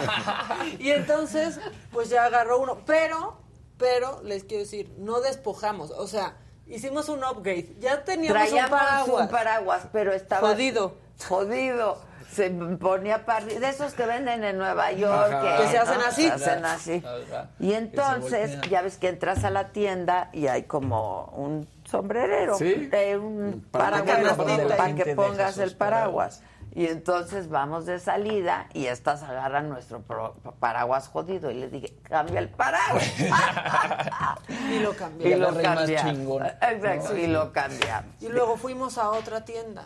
y 0.80 0.90
entonces, 0.90 1.60
pues 1.92 2.08
ya 2.08 2.24
agarró 2.24 2.58
uno. 2.60 2.78
Pero, 2.86 3.38
pero, 3.78 4.20
les 4.24 4.42
quiero 4.42 4.64
decir, 4.64 4.92
no 4.98 5.20
despojamos. 5.20 5.90
O 5.92 6.08
sea, 6.08 6.36
hicimos 6.66 7.08
un 7.08 7.24
upgrade. 7.24 7.76
Ya 7.80 8.04
teníamos 8.04 8.42
Traíamos 8.48 8.70
un 8.72 8.78
paraguas. 8.78 9.22
un 9.22 9.28
paraguas, 9.28 9.82
pero 9.92 10.12
estaba 10.12 10.48
Jodido. 10.48 10.94
Jodido. 11.28 12.04
Se 12.32 12.50
ponía 12.50 13.24
para 13.24 13.46
de 13.46 13.66
esos 13.68 13.94
que 13.94 14.04
venden 14.04 14.44
en 14.44 14.58
Nueva 14.58 14.92
York, 14.92 15.32
Ajá. 15.32 15.56
Que 15.56 15.68
se 15.68 15.78
hacen 15.78 16.00
así. 16.06 16.24
Se 16.26 16.32
hacen 16.32 16.64
así. 16.66 17.02
Ajá. 17.30 17.48
Y 17.58 17.72
entonces, 17.72 18.60
ya 18.68 18.82
ves 18.82 18.98
que 18.98 19.08
entras 19.08 19.44
a 19.44 19.50
la 19.50 19.68
tienda 19.68 20.28
y 20.34 20.46
hay 20.48 20.64
como 20.64 21.26
un 21.36 21.66
sombrerero, 21.84 22.58
Sí. 22.58 22.90
eh, 22.92 23.16
un 23.16 23.64
Para 23.70 24.02
que 24.02 24.16
deja 24.16 25.14
pongas 25.14 25.56
el 25.58 25.74
paraguas. 25.76 26.42
Y 26.76 26.86
entonces 26.88 27.48
vamos 27.48 27.86
de 27.86 27.98
salida 27.98 28.68
y 28.74 28.84
estas 28.86 29.22
agarran 29.22 29.70
nuestro 29.70 30.02
pro- 30.02 30.34
paraguas 30.60 31.08
jodido. 31.08 31.50
Y 31.50 31.54
le 31.54 31.70
dije, 31.70 31.96
cambia 32.02 32.38
el 32.38 32.50
paraguas. 32.50 33.02
Y 34.70 34.78
lo 34.80 34.92
y 34.92 34.96
cambié. 34.96 35.36
lo 35.38 35.54
cambiamos. 35.54 36.42
Exacto, 36.60 37.12
No, 37.14 37.18
y 37.18 37.20
sí. 37.22 37.26
lo 37.28 37.52
cambiamos. 37.52 38.22
Y 38.22 38.28
luego 38.28 38.56
fuimos 38.58 38.98
a 38.98 39.08
otra 39.10 39.44
tienda. 39.44 39.84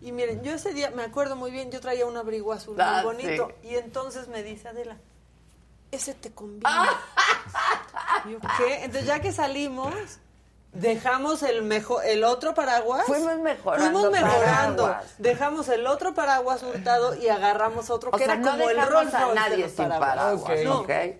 Y 0.00 0.10
miren, 0.12 0.42
yo 0.42 0.52
ese 0.54 0.74
día 0.74 0.90
me 0.90 1.04
acuerdo 1.04 1.36
muy 1.36 1.50
bien, 1.52 1.70
yo 1.70 1.80
traía 1.80 2.04
un 2.04 2.16
abrigo 2.16 2.52
azul 2.52 2.76
Ah, 2.80 3.02
muy 3.04 3.14
bonito. 3.14 3.52
sí. 3.62 3.68
Y 3.68 3.74
entonces 3.76 4.26
me 4.28 4.42
dice 4.42 4.68
Adela, 4.68 4.96
ese 5.92 6.14
te 6.14 6.32
conviene. 6.32 6.64
Y 8.26 8.32
yo, 8.32 8.38
¿qué? 8.58 8.84
Entonces 8.84 9.06
ya 9.06 9.20
que 9.20 9.30
salimos, 9.32 9.94
dejamos 10.74 11.42
el 11.42 11.62
mejor, 11.62 12.04
el 12.04 12.24
otro 12.24 12.54
paraguas. 12.54 13.04
Fuimos 13.06 13.38
mejorando 13.38 14.00
Fuimos 14.00 14.10
mejorando. 14.12 14.82
paraguas. 14.84 15.14
Dejamos 15.18 15.68
el 15.68 15.86
otro 15.86 16.14
paraguas 16.14 16.62
hurtado 16.62 17.14
y 17.14 17.28
agarramos 17.28 17.90
otro 17.90 18.10
O 18.10 18.12
que 18.12 18.24
sea, 18.24 18.34
era 18.34 18.36
no 18.42 18.50
como 18.50 18.68
el 18.70 18.86
Rolls 18.86 19.14
a 19.14 19.32
nadie 19.34 19.58
los 19.58 19.72
sin 19.72 19.88
paraguas. 19.88 20.42
paraguas, 20.42 20.64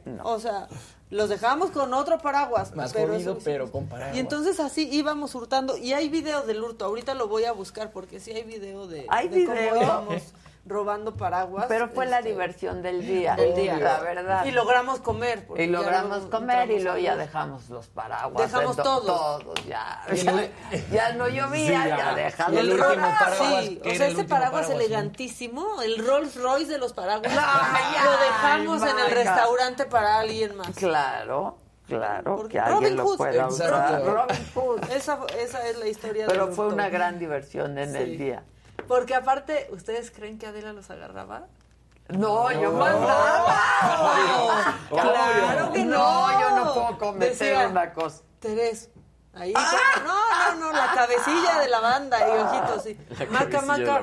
No. 0.06 0.24
O 0.24 0.38
sea, 0.40 0.68
los 1.10 1.28
dejamos 1.28 1.70
con 1.70 1.94
otro 1.94 2.18
paraguas. 2.18 2.74
Más 2.74 2.92
pero 2.92 3.12
jodido, 3.12 3.32
eso- 3.32 3.40
pero 3.44 3.70
con 3.70 3.86
paraguas. 3.86 4.16
Y 4.16 4.20
entonces 4.20 4.58
así 4.60 4.88
íbamos 4.92 5.34
hurtando. 5.34 5.76
Y 5.76 5.92
hay 5.92 6.08
video 6.08 6.42
del 6.42 6.62
hurto. 6.62 6.84
Ahorita 6.86 7.14
lo 7.14 7.28
voy 7.28 7.44
a 7.44 7.52
buscar 7.52 7.90
porque 7.92 8.18
sí 8.20 8.32
hay 8.32 8.42
video 8.42 8.86
de, 8.88 9.06
¿Hay 9.08 9.28
de 9.28 9.44
cómo 9.46 9.82
íbamos 9.82 10.22
robando 10.66 11.14
paraguas. 11.14 11.66
Pero 11.68 11.88
fue 11.88 12.06
la 12.06 12.18
este, 12.18 12.30
diversión 12.30 12.82
del 12.82 13.06
día. 13.06 13.36
del 13.36 13.54
día. 13.54 13.76
La 13.76 14.00
verdad. 14.00 14.44
Y 14.46 14.50
logramos 14.50 15.00
comer. 15.00 15.46
porque 15.46 15.64
Y 15.64 15.66
logramos 15.66 16.24
comer 16.26 16.70
y 16.70 16.80
luego 16.82 16.98
ya 16.98 17.16
dejamos 17.16 17.68
los 17.68 17.88
paraguas. 17.88 18.50
Dejamos 18.50 18.76
de 18.76 18.82
to- 18.82 19.00
todos. 19.00 19.42
Todos, 19.44 19.66
ya. 19.66 20.00
Ya, 20.14 20.30
el- 20.70 20.90
ya 20.90 21.12
no 21.12 21.28
llovía, 21.28 21.82
Sí, 21.82 21.88
ya. 21.88 21.96
ya, 21.98 22.14
dejamos 22.14 22.60
el 22.60 22.78
paraguas. 22.78 23.64
Sí, 23.64 23.76
que 23.82 23.90
o 23.90 23.94
sea, 23.94 24.06
el 24.06 24.12
ese 24.14 24.24
paraguas 24.24 24.70
elegantísimo, 24.70 25.82
el 25.82 26.06
Rolls 26.06 26.36
Royce 26.36 26.72
de 26.72 26.78
los 26.78 26.92
paraguas, 26.92 27.32
ya, 27.32 28.04
lo 28.04 28.10
dejamos 28.12 28.82
en 28.82 28.98
el 28.98 29.10
restaurante 29.10 29.84
para 29.86 30.18
alguien 30.20 30.56
más. 30.56 30.68
Claro, 30.76 31.58
claro, 31.86 32.36
Porque 32.36 32.52
que 32.52 32.60
alguien 32.60 32.82
Robin 32.82 32.96
lo 32.96 33.04
Hood, 33.04 33.16
pueda 33.18 33.46
usar. 33.48 34.02
Robin 34.04 34.46
Hood. 34.54 34.90
Esa, 34.90 35.18
esa 35.38 35.68
es 35.68 35.76
la 35.78 35.86
historia 35.88 36.26
Pero 36.26 36.48
fue 36.48 36.68
una 36.68 36.88
gran 36.88 37.18
diversión 37.18 37.76
en 37.78 37.92
Sí. 37.92 37.98
el 37.98 38.18
día. 38.18 38.44
Porque 38.88 39.14
aparte, 39.14 39.68
¿ustedes 39.70 40.10
creen 40.10 40.38
que 40.38 40.46
Adela 40.46 40.72
los 40.72 40.90
agarraba? 40.90 41.46
No, 42.08 42.52
yo 42.52 42.72
mandaba. 42.72 43.56
Claro 44.90 45.72
que 45.72 45.84
no. 45.84 45.98
No, 45.98 46.40
yo 46.40 46.56
no 46.56 46.74
puedo 46.74 46.98
cometer 46.98 47.30
Decía, 47.30 47.68
una 47.68 47.92
cosa. 47.92 48.22
Terés, 48.40 48.90
ahí. 49.32 49.54
No, 49.54 50.54
no, 50.54 50.60
no, 50.60 50.72
la 50.72 50.92
cabecilla 50.94 51.60
de 51.60 51.68
la 51.68 51.80
banda 51.80 52.18
y 52.28 52.30
ojitos, 52.38 52.82
sí. 52.82 52.98
Maca, 53.30 53.62
maca. 53.62 54.02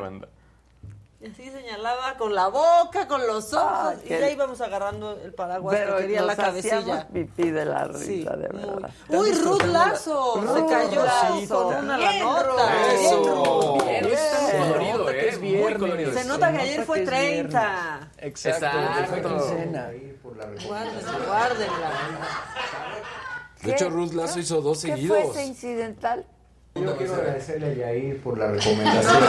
Y 1.22 1.27
así 1.27 1.52
señalaba 1.52 2.18
con 2.18 2.34
la 2.34 2.48
boca, 2.48 3.07
con 3.07 3.27
los 3.27 3.53
ojos. 3.53 3.68
Ah, 3.72 3.93
y 4.03 4.07
qué- 4.07 4.19
ya 4.19 4.31
íbamos 4.31 4.60
agarrando 4.60 5.19
el 5.23 5.31
paraguas 5.35 5.76
Pero 5.77 5.95
que 5.98 6.02
quería 6.02 6.22
la 6.22 6.34
nos 6.34 6.35
cabecilla. 6.45 6.77
hacíamos 6.80 7.06
pipí 7.06 7.52
de 7.52 7.65
la 7.65 7.84
risa, 7.84 7.99
Sí, 8.06 8.23
de 8.23 8.49
muy. 8.49 8.65
verdad. 8.65 8.89
Uy, 9.10 9.31
Ruth 9.34 9.64
Lazo. 9.65 10.41
Se 10.56 10.65
cayó 10.65 11.06
Lazo. 11.06 11.64
con 11.64 11.76
una 11.85 11.98
Bien, 11.98 12.19
la 12.19 12.23
nota. 12.23 12.43
Ruth. 12.43 12.61
Eso. 12.91 13.77
Bien, 13.85 14.03
muy 14.03 14.91
colorido, 14.91 15.10
¿eh? 15.11 15.30
es 15.30 15.39
Muy 15.39 15.49
viernes. 15.52 15.77
colorido. 15.77 16.14
Se 16.14 16.26
nota 16.26 16.52
que 16.52 16.57
ayer 16.57 16.85
fue 16.85 16.98
que 16.98 17.03
es 17.03 17.10
30. 17.10 18.10
Exacto, 18.18 18.65
Exacto. 18.65 19.30
quincena. 19.30 19.91
Guárdenla, 20.23 21.19
guárdenla. 21.27 21.91
De 23.61 23.72
hecho, 23.73 23.89
Ruth 23.91 24.14
Lazo 24.14 24.39
hizo 24.39 24.60
dos 24.61 24.81
¿Qué 24.81 24.88
seguidos. 24.93 25.19
fue 25.19 25.30
ese 25.30 25.45
incidental? 25.45 26.26
Yo 26.76 26.95
quiero 26.98 27.15
agradecerle 27.15 27.72
a 27.72 27.73
Yair 27.73 28.22
por 28.22 28.38
la 28.38 28.48
recomendación. 28.52 29.23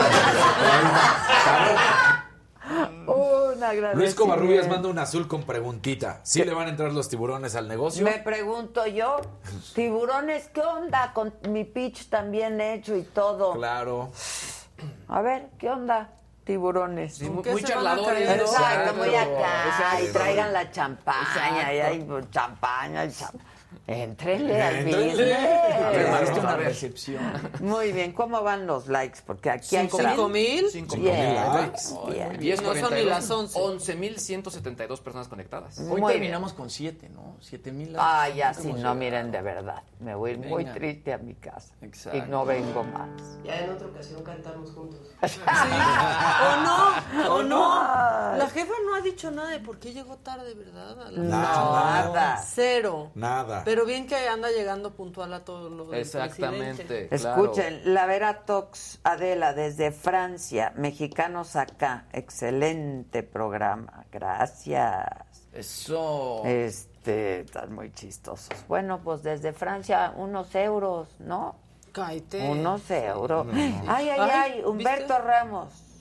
Un 3.05 3.63
agradecimiento. 3.63 3.95
Luis 3.97 4.15
Covarrubias 4.15 4.67
manda 4.69 4.87
un 4.87 4.97
azul 4.97 5.27
con 5.27 5.43
preguntita. 5.43 6.21
¿Sí 6.23 6.43
le 6.43 6.53
van 6.53 6.67
a 6.67 6.69
entrar 6.69 6.93
los 6.93 7.09
tiburones 7.09 7.55
al 7.55 7.67
negocio? 7.67 8.05
Me 8.05 8.19
pregunto 8.19 8.87
yo, 8.87 9.17
tiburones, 9.75 10.47
¿qué 10.49 10.61
onda 10.61 11.11
con 11.13 11.33
mi 11.49 11.65
pitch 11.65 12.07
también 12.09 12.61
hecho 12.61 12.95
y 12.95 13.03
todo? 13.03 13.53
Claro. 13.53 14.11
A 15.09 15.21
ver, 15.21 15.49
¿qué 15.59 15.69
onda, 15.69 16.11
tiburones? 16.45 17.15
Sí, 17.15 17.29
muy, 17.29 17.43
charladores. 17.61 18.29
Exacto, 18.29 18.93
muy 18.95 19.13
acá, 19.15 19.65
Exacto. 19.67 20.03
y 20.03 20.07
traigan 20.13 20.53
la 20.53 20.71
champaña, 20.71 21.73
y 21.73 21.79
hay 21.79 22.01
pues, 22.03 22.29
champaña, 22.31 23.03
y 23.05 23.09
cham- 23.09 23.33
Entrenle 23.87 24.61
al 24.61 24.85
business. 24.85 25.37
Preparaste 25.93 26.39
una 26.39 26.55
recepción. 26.55 27.23
Muy 27.59 27.91
bien, 27.91 28.13
¿cómo 28.13 28.41
van 28.41 28.65
los 28.65 28.87
likes? 28.87 29.19
Porque 29.25 29.49
aquí 29.49 29.75
hay... 29.75 29.89
¿Cinco 29.89 30.29
mil? 30.29 30.69
Cinco 30.71 30.95
Bien, 30.95 31.15
mil 31.33 31.35
likes. 31.35 31.81
bien. 32.09 32.37
Y 32.43 32.51
es 32.51 32.61
No 32.61 32.73
son 32.75 32.93
ni 32.93 33.03
las 33.03 33.29
11. 33.29 33.59
11.172 33.59 34.99
personas 35.01 35.27
conectadas. 35.27 35.79
Hoy 35.79 35.99
Muy 36.01 36.13
terminamos 36.13 36.53
con 36.53 36.69
siete, 36.69 37.09
¿no? 37.09 37.35
Siete 37.41 37.71
mil. 37.71 37.95
Ah, 37.97 38.29
ya 38.29 38.53
sí, 38.53 38.71
no, 38.73 38.95
miren, 38.95 39.31
de 39.31 39.41
verdad. 39.41 39.83
Me 39.99 40.15
voy 40.15 40.31
a 40.31 40.33
ir 40.33 40.39
muy 40.39 40.63
Venga. 40.63 40.73
triste 40.75 41.13
a 41.13 41.17
mi 41.17 41.33
casa. 41.35 41.73
Exacto. 41.81 42.17
Y 42.17 42.21
no 42.29 42.45
vengo 42.45 42.83
más. 42.83 43.09
Ya 43.43 43.59
en 43.59 43.69
otra 43.71 43.87
ocasión 43.87 44.23
cantamos 44.23 44.71
juntos. 44.71 44.99
¿O 45.21 46.55
no? 46.63 47.35
¿O 47.35 47.43
no? 47.43 47.83
La 48.37 48.49
jefa 48.51 48.73
no 48.85 48.95
ha 48.95 49.01
dicho 49.01 49.31
nada 49.31 49.49
de 49.49 49.59
por 49.59 49.77
qué 49.79 49.93
llegó 49.93 50.17
tarde, 50.17 50.53
¿verdad? 50.53 51.07
A 51.07 51.11
la- 51.11 51.23
Nada. 51.23 52.43
Cero. 52.45 53.11
Nada. 53.15 53.62
Pero 53.65 53.85
bien 53.85 54.07
que 54.07 54.15
anda 54.27 54.49
llegando 54.49 54.93
puntual 54.93 55.33
a 55.33 55.43
todo 55.43 55.69
lo 55.69 55.93
Exactamente. 55.93 57.07
claro. 57.07 57.43
Escuchen, 57.43 57.93
la 57.93 58.05
Vera 58.05 58.45
Tox 58.45 58.99
Adela 59.03 59.53
desde 59.53 59.91
Francia, 59.91 60.73
mexicanos 60.75 61.55
acá, 61.55 62.05
excelente 62.11 63.23
programa, 63.23 64.05
gracias. 64.11 65.05
Eso. 65.53 66.41
Este, 66.45 67.41
están 67.41 67.73
muy 67.73 67.91
chistosos. 67.91 68.49
Bueno, 68.67 69.01
pues 69.03 69.23
desde 69.23 69.53
Francia, 69.53 70.13
unos 70.15 70.53
euros, 70.55 71.07
¿no? 71.19 71.55
Cáete. 71.91 72.49
Unos 72.49 72.89
euros. 72.89 73.45
Ay, 73.53 73.81
ay, 73.87 74.09
Ay, 74.09 74.29
ay, 74.31 74.63
Humberto 74.65 75.13
¿viste? 75.13 75.19
Ramos. 75.19 75.92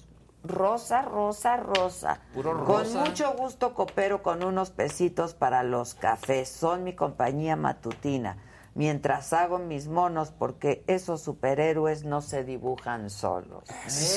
Rosa, 0.45 1.03
rosa, 1.03 1.57
rosa. 1.57 2.21
Puro 2.35 2.65
Con 2.65 2.85
rosa. 2.85 3.01
mucho 3.05 3.33
gusto 3.35 3.75
coopero 3.75 4.23
con 4.23 4.43
unos 4.43 4.71
pesitos 4.71 5.35
para 5.35 5.63
los 5.63 5.95
cafés. 5.95 6.49
Son 6.49 6.83
mi 6.83 6.95
compañía 6.95 7.55
matutina. 7.57 8.39
Mientras 8.75 9.33
hago 9.35 9.59
mis 9.59 9.87
monos, 9.87 10.33
porque 10.33 10.83
esos 10.87 11.21
superhéroes 11.21 12.05
no 12.05 12.23
se 12.23 12.43
dibujan 12.43 13.11
solos. 13.11 13.65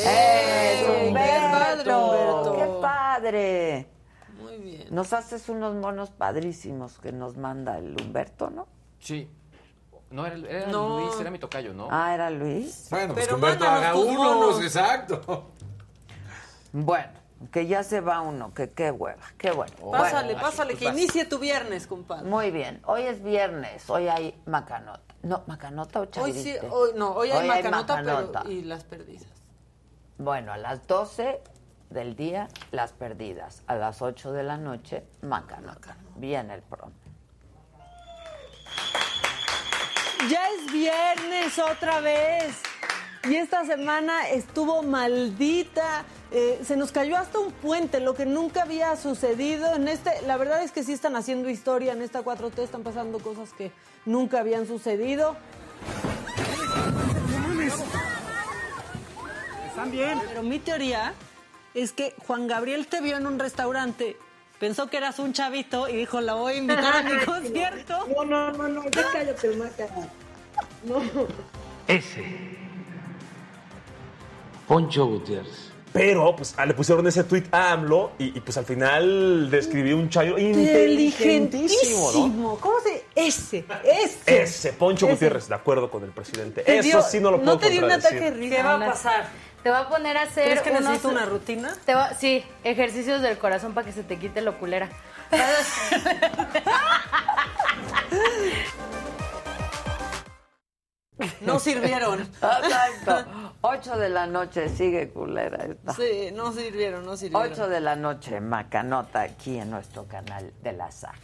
¡Eh, 0.06 0.84
¡Qué 0.86 1.08
Humberto! 1.10 2.56
¡Qué 2.56 2.82
padre! 2.82 3.88
Muy 4.42 4.58
bien. 4.58 4.88
Nos 4.92 5.12
haces 5.14 5.50
unos 5.50 5.76
monos 5.76 6.10
padrísimos 6.12 6.98
que 7.00 7.12
nos 7.12 7.36
manda 7.36 7.78
el 7.78 7.96
Humberto, 8.02 8.50
¿no? 8.50 8.66
Sí. 9.00 9.30
No, 10.10 10.26
era, 10.26 10.38
era 10.38 10.68
No. 10.68 11.00
Luis, 11.02 11.20
era 11.20 11.30
mi 11.32 11.40
tocayo, 11.40 11.74
¿no? 11.74 11.90
Ah, 11.92 12.14
era 12.14 12.30
Luis. 12.30 12.88
Bueno, 12.90 13.14
pues 13.14 13.30
Humberto 13.30 13.66
haga 13.66 13.94
unos, 13.96 14.62
exacto. 14.64 15.52
Bueno, 16.78 17.14
que 17.54 17.68
ya 17.68 17.84
se 17.84 18.02
va 18.02 18.20
uno, 18.20 18.54
que 18.54 18.70
qué 18.70 18.92
hueva, 18.92 19.24
qué 19.38 19.52
bueno. 19.52 19.74
Pásale, 19.92 20.34
Bueno, 20.34 20.42
pásale, 20.42 20.74
pues 20.76 20.84
que 20.84 20.90
inicie 20.90 21.24
tu 21.24 21.40
viernes, 21.40 21.88
compadre. 21.88 22.28
Muy 22.28 22.52
bien, 22.52 22.82
hoy 22.86 23.04
es 23.04 23.24
viernes, 23.24 23.90
hoy 23.90 24.10
hay 24.10 24.38
macanota. 24.46 25.16
No, 25.24 25.44
macanota 25.48 26.00
o 26.00 26.04
Hoy 26.04 26.10
chavirite. 26.12 26.60
sí, 26.60 26.68
hoy 26.70 26.90
no, 26.98 27.12
hoy 27.12 27.32
hay 27.32 27.38
Hoy 27.44 27.50
hay 27.50 27.64
macanota, 27.64 27.96
macanota. 27.96 28.40
pero 28.42 28.52
y 28.54 28.62
las 28.64 28.84
perdidas. 28.84 29.24
Bueno, 30.18 30.52
a 30.52 30.58
las 30.58 30.86
12 30.86 31.42
del 31.92 32.18
día, 32.18 32.50
las 32.72 32.92
perdidas. 32.92 33.64
A 33.68 33.76
las 33.76 34.02
8 34.02 34.34
de 34.34 34.44
la 34.44 34.58
noche, 34.58 35.06
macanota. 35.22 35.96
Bien 36.18 36.52
el 36.52 36.62
prom. 36.62 36.92
Ya 40.30 40.50
es 40.50 40.74
viernes 40.74 41.58
otra 41.58 42.02
vez. 42.02 42.62
Y 43.30 43.36
esta 43.36 43.66
semana 43.66 44.28
estuvo 44.30 44.84
maldita. 44.84 46.04
Eh, 46.38 46.60
se 46.66 46.76
nos 46.76 46.92
cayó 46.92 47.16
hasta 47.16 47.40
un 47.40 47.50
puente, 47.54 48.02
lo 48.02 48.14
que 48.14 48.26
nunca 48.26 48.64
había 48.64 48.98
sucedido 48.98 49.74
en 49.74 49.88
este. 49.88 50.12
La 50.28 50.36
verdad 50.36 50.62
es 50.64 50.74
que 50.74 50.84
sí 50.84 50.92
están 50.92 51.16
haciendo 51.16 51.50
historia 51.50 51.94
en 51.94 52.02
esta 52.02 52.26
4T, 52.26 52.60
están 52.60 52.84
pasando 52.84 53.20
cosas 53.20 53.54
que 53.54 53.72
nunca 54.06 54.42
habían 54.42 54.68
sucedido. 54.68 55.38
¿Están 59.70 59.92
bien? 59.92 60.20
Pero 60.28 60.44
mi 60.44 60.60
teoría 60.60 61.14
es 61.74 61.94
que 61.94 62.14
Juan 62.28 62.48
Gabriel 62.50 62.88
te 62.88 63.00
vio 63.00 63.16
en 63.16 63.28
un 63.28 63.40
restaurante, 63.40 64.18
pensó 64.60 64.90
que 64.90 64.98
eras 64.98 65.20
un 65.20 65.32
chavito 65.32 65.88
y 65.88 65.96
dijo, 65.96 66.20
la 66.20 66.34
voy 66.34 66.56
a 66.56 66.58
invitar 66.58 66.98
a 66.98 67.04
mi 67.04 67.18
concierto. 67.26 68.10
No, 68.14 68.26
no, 68.26 68.52
no, 68.52 68.68
no, 68.68 68.84
ya 68.90 69.06
cállate, 69.14 69.56
Maca. 69.56 69.88
No. 70.84 71.02
Ese. 71.88 72.26
Poncho 74.68 75.06
Gutiérrez. 75.06 75.65
Pero, 75.96 76.36
pues, 76.36 76.54
ah, 76.58 76.66
le 76.66 76.74
pusieron 76.74 77.08
ese 77.08 77.24
tweet 77.24 77.46
a 77.52 77.72
AMLO 77.72 78.12
y, 78.20 78.38
y, 78.38 78.42
pues 78.42 78.58
al 78.58 78.66
final 78.66 79.50
describió 79.50 79.96
un 79.96 80.10
chayo 80.10 80.38
inteligentísimo, 80.38 82.12
¿no? 82.12 82.58
¿Cómo 82.60 82.82
se...? 82.82 83.06
Ese, 83.16 83.64
ese. 83.84 84.42
Ese, 84.44 84.74
Poncho 84.74 85.06
Ese. 85.06 85.14
Gutiérrez, 85.16 85.48
de 85.48 85.56
acuerdo 85.56 85.90
con 85.90 86.04
el 86.04 86.10
presidente. 86.12 86.64
Te 86.64 86.80
Eso 86.80 86.88
dio- 86.90 87.02
sí 87.02 87.22
no 87.22 87.32
lo 87.32 87.38
puedo 87.38 87.54
¿No 87.54 87.58
te 87.60 87.70
dio 87.70 87.86
un 87.86 87.92
ataque? 87.94 88.34
¿Qué 88.50 88.62
va 88.62 88.76
a 88.76 88.86
pasar? 88.88 89.30
Te 89.64 89.70
va 89.70 89.80
a 89.80 89.90
poner 89.90 90.18
a 90.18 90.24
hacer. 90.24 90.44
¿Crees 90.46 90.62
que 90.62 90.70
unos- 90.72 90.82
necesito 90.84 91.08
una 91.10 91.26
rutina? 91.26 91.74
Te 91.86 91.96
va- 91.96 92.14
sí, 92.14 92.44
ejercicios 92.66 93.22
del 93.22 93.38
corazón 93.38 93.74
para 93.74 93.88
que 93.88 93.94
se 93.94 94.04
te 94.04 94.18
quite 94.20 94.42
lo 94.42 94.58
culera. 94.60 94.90
No 101.42 101.60
sirvieron. 101.60 102.22
Exacto. 103.02 103.26
8 103.62 103.98
de 103.98 104.10
la 104.10 104.28
noche, 104.28 104.70
sigue 104.70 105.10
culera 105.10 105.66
esta. 105.66 105.94
Sí, 105.94 106.30
no 106.34 106.52
sirvieron, 106.52 107.06
no 107.06 107.16
sirvieron. 107.16 107.52
8 107.52 107.70
de 107.70 107.80
la 107.80 107.96
noche, 107.96 108.42
Macanota, 108.42 109.22
aquí 109.22 109.58
en 109.58 109.72
nuestro 109.72 110.06
canal 110.06 110.54
del 110.62 110.82
azar. 110.82 111.16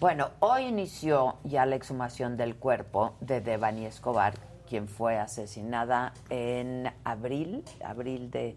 Bueno, 0.00 0.30
hoy 0.40 0.64
inició 0.64 1.36
ya 1.44 1.64
la 1.64 1.76
exhumación 1.76 2.36
del 2.36 2.56
cuerpo 2.56 3.14
de 3.20 3.40
Devani 3.40 3.86
Escobar, 3.86 4.34
quien 4.68 4.88
fue 4.88 5.16
asesinada 5.18 6.12
en 6.28 6.92
abril, 7.04 7.64
abril 7.84 8.30
de 8.32 8.56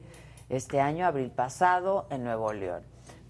este 0.50 0.82
año, 0.82 1.06
abril 1.06 1.30
pasado, 1.30 2.08
en 2.10 2.24
Nuevo 2.24 2.52
León. 2.52 2.82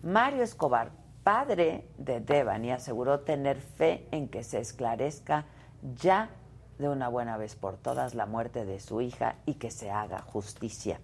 Mario 0.01 0.43
Escobar, 0.43 0.91
padre 1.23 1.89
de 1.97 2.21
Devani, 2.21 2.71
aseguró 2.71 3.19
tener 3.19 3.59
fe 3.59 4.07
en 4.11 4.29
que 4.29 4.43
se 4.43 4.59
esclarezca 4.59 5.45
ya 5.95 6.29
de 6.77 6.89
una 6.89 7.07
buena 7.09 7.37
vez 7.37 7.55
por 7.55 7.77
todas 7.77 8.15
la 8.15 8.25
muerte 8.25 8.65
de 8.65 8.79
su 8.79 9.01
hija 9.01 9.35
y 9.45 9.55
que 9.55 9.71
se 9.71 9.91
haga 9.91 10.21
justicia. 10.21 10.99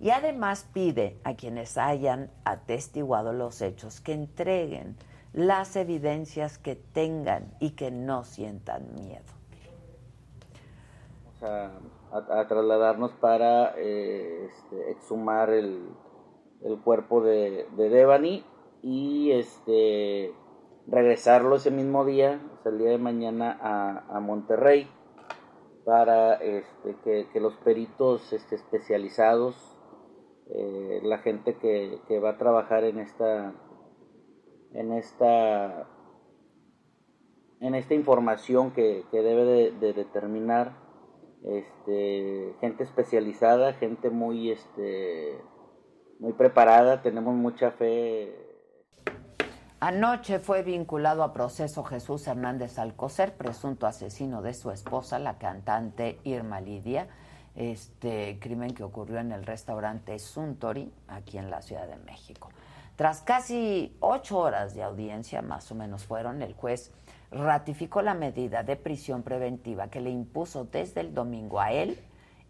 Y 0.00 0.10
además 0.10 0.66
pide 0.72 1.18
a 1.24 1.34
quienes 1.34 1.76
hayan 1.76 2.30
atestiguado 2.44 3.32
los 3.32 3.60
hechos 3.60 4.00
que 4.00 4.14
entreguen 4.14 4.96
las 5.32 5.76
evidencias 5.76 6.58
que 6.58 6.74
tengan 6.74 7.54
y 7.60 7.70
que 7.72 7.90
no 7.90 8.24
sientan 8.24 8.94
miedo. 8.94 9.24
a, 11.42 11.70
a 12.12 12.46
trasladarnos 12.48 13.12
para 13.12 13.74
eh, 13.76 14.46
este, 14.46 14.90
exhumar 14.90 15.50
el, 15.50 15.88
el 16.62 16.78
cuerpo 16.80 17.22
de, 17.22 17.66
de 17.76 17.88
Devani 17.88 18.44
y 18.82 19.32
este 19.32 20.34
regresarlo 20.86 21.56
ese 21.56 21.70
mismo 21.70 22.04
día, 22.04 22.40
o 22.58 22.62
sea, 22.62 22.72
el 22.72 22.78
día 22.78 22.90
de 22.90 22.98
mañana 22.98 23.58
a, 23.60 24.16
a 24.16 24.20
Monterrey 24.20 24.90
para 25.84 26.34
este, 26.34 26.96
que, 27.04 27.28
que 27.32 27.40
los 27.40 27.56
peritos 27.58 28.32
este, 28.32 28.56
especializados, 28.56 29.76
eh, 30.54 31.00
la 31.02 31.18
gente 31.18 31.54
que, 31.54 32.00
que 32.08 32.18
va 32.18 32.30
a 32.30 32.38
trabajar 32.38 32.84
en 32.84 32.98
esta 32.98 33.54
en 34.72 34.92
esta 34.92 35.88
en 37.60 37.74
esta 37.74 37.94
información 37.94 38.70
que, 38.72 39.04
que 39.10 39.22
debe 39.22 39.44
de, 39.44 39.70
de 39.72 39.92
determinar 39.92 40.76
este 41.44 42.54
gente 42.60 42.84
especializada 42.84 43.72
gente 43.74 44.10
muy 44.10 44.50
este 44.50 45.40
muy 46.18 46.32
preparada. 46.34 47.02
Tenemos 47.02 47.34
mucha 47.34 47.72
fe 47.72 48.49
Anoche 49.82 50.40
fue 50.40 50.62
vinculado 50.62 51.22
a 51.22 51.32
proceso 51.32 51.82
Jesús 51.84 52.26
Hernández 52.26 52.78
Alcocer, 52.78 53.32
presunto 53.32 53.86
asesino 53.86 54.42
de 54.42 54.52
su 54.52 54.70
esposa, 54.70 55.18
la 55.18 55.38
cantante 55.38 56.18
Irma 56.24 56.60
Lidia, 56.60 57.08
este 57.54 58.38
crimen 58.38 58.74
que 58.74 58.82
ocurrió 58.82 59.20
en 59.20 59.32
el 59.32 59.46
restaurante 59.46 60.18
Suntory, 60.18 60.92
aquí 61.08 61.38
en 61.38 61.50
la 61.50 61.62
Ciudad 61.62 61.88
de 61.88 61.96
México. 61.96 62.50
Tras 62.96 63.22
casi 63.22 63.96
ocho 64.00 64.40
horas 64.40 64.74
de 64.74 64.82
audiencia, 64.82 65.40
más 65.40 65.72
o 65.72 65.74
menos 65.74 66.04
fueron, 66.04 66.42
el 66.42 66.52
juez 66.52 66.92
ratificó 67.30 68.02
la 68.02 68.12
medida 68.12 68.62
de 68.62 68.76
prisión 68.76 69.22
preventiva 69.22 69.88
que 69.88 70.02
le 70.02 70.10
impuso 70.10 70.66
desde 70.66 71.00
el 71.00 71.14
domingo 71.14 71.58
a 71.58 71.72
él 71.72 71.98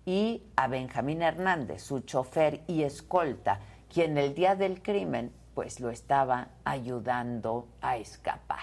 y 0.05 0.43
a 0.57 0.67
Benjamín 0.67 1.23
Hernández, 1.23 1.81
su 1.85 2.01
chofer 2.01 2.63
y 2.67 2.83
escolta, 2.83 3.61
quien 3.89 4.19
el 4.19 4.35
día 4.35 4.57
del 4.57 4.83
crimen 4.83 5.31
pues 5.61 5.79
lo 5.79 5.91
estaba 5.91 6.49
ayudando 6.65 7.69
a 7.83 7.99
escapar. 7.99 8.61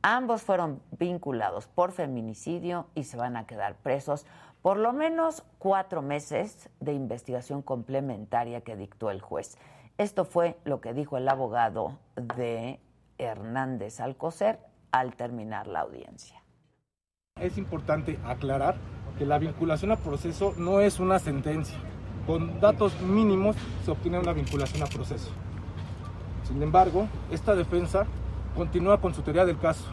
Ambos 0.00 0.40
fueron 0.40 0.80
vinculados 0.98 1.66
por 1.66 1.92
feminicidio 1.92 2.86
y 2.94 3.04
se 3.04 3.18
van 3.18 3.36
a 3.36 3.46
quedar 3.46 3.74
presos 3.74 4.24
por 4.62 4.78
lo 4.78 4.94
menos 4.94 5.44
cuatro 5.58 6.00
meses 6.00 6.70
de 6.80 6.94
investigación 6.94 7.60
complementaria 7.60 8.62
que 8.62 8.74
dictó 8.74 9.10
el 9.10 9.20
juez. 9.20 9.58
Esto 9.98 10.24
fue 10.24 10.56
lo 10.64 10.80
que 10.80 10.94
dijo 10.94 11.18
el 11.18 11.28
abogado 11.28 11.98
de 12.16 12.80
Hernández 13.18 14.00
Alcocer 14.00 14.60
al 14.92 15.16
terminar 15.16 15.66
la 15.66 15.80
audiencia. 15.80 16.42
Es 17.38 17.58
importante 17.58 18.18
aclarar 18.24 18.76
que 19.18 19.26
la 19.26 19.36
vinculación 19.36 19.92
a 19.92 19.96
proceso 19.96 20.54
no 20.56 20.80
es 20.80 21.00
una 21.00 21.18
sentencia. 21.18 21.76
Con 22.26 22.60
datos 22.60 22.98
mínimos 23.02 23.56
se 23.84 23.90
obtiene 23.90 24.18
una 24.18 24.32
vinculación 24.32 24.82
a 24.82 24.86
proceso. 24.86 25.30
Sin 26.50 26.60
embargo, 26.64 27.06
esta 27.30 27.54
defensa 27.54 28.06
continúa 28.56 29.00
con 29.00 29.14
su 29.14 29.22
teoría 29.22 29.44
del 29.44 29.58
caso 29.58 29.84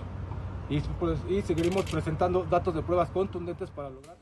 y, 0.69 0.79
pues, 0.99 1.19
y 1.29 1.43
seguiremos 1.43 1.85
presentando 1.85 2.43
datos 2.45 2.73
de 2.73 2.81
pruebas 2.81 3.11
contundentes 3.11 3.69
para 3.69 3.91
lograr. 3.91 4.17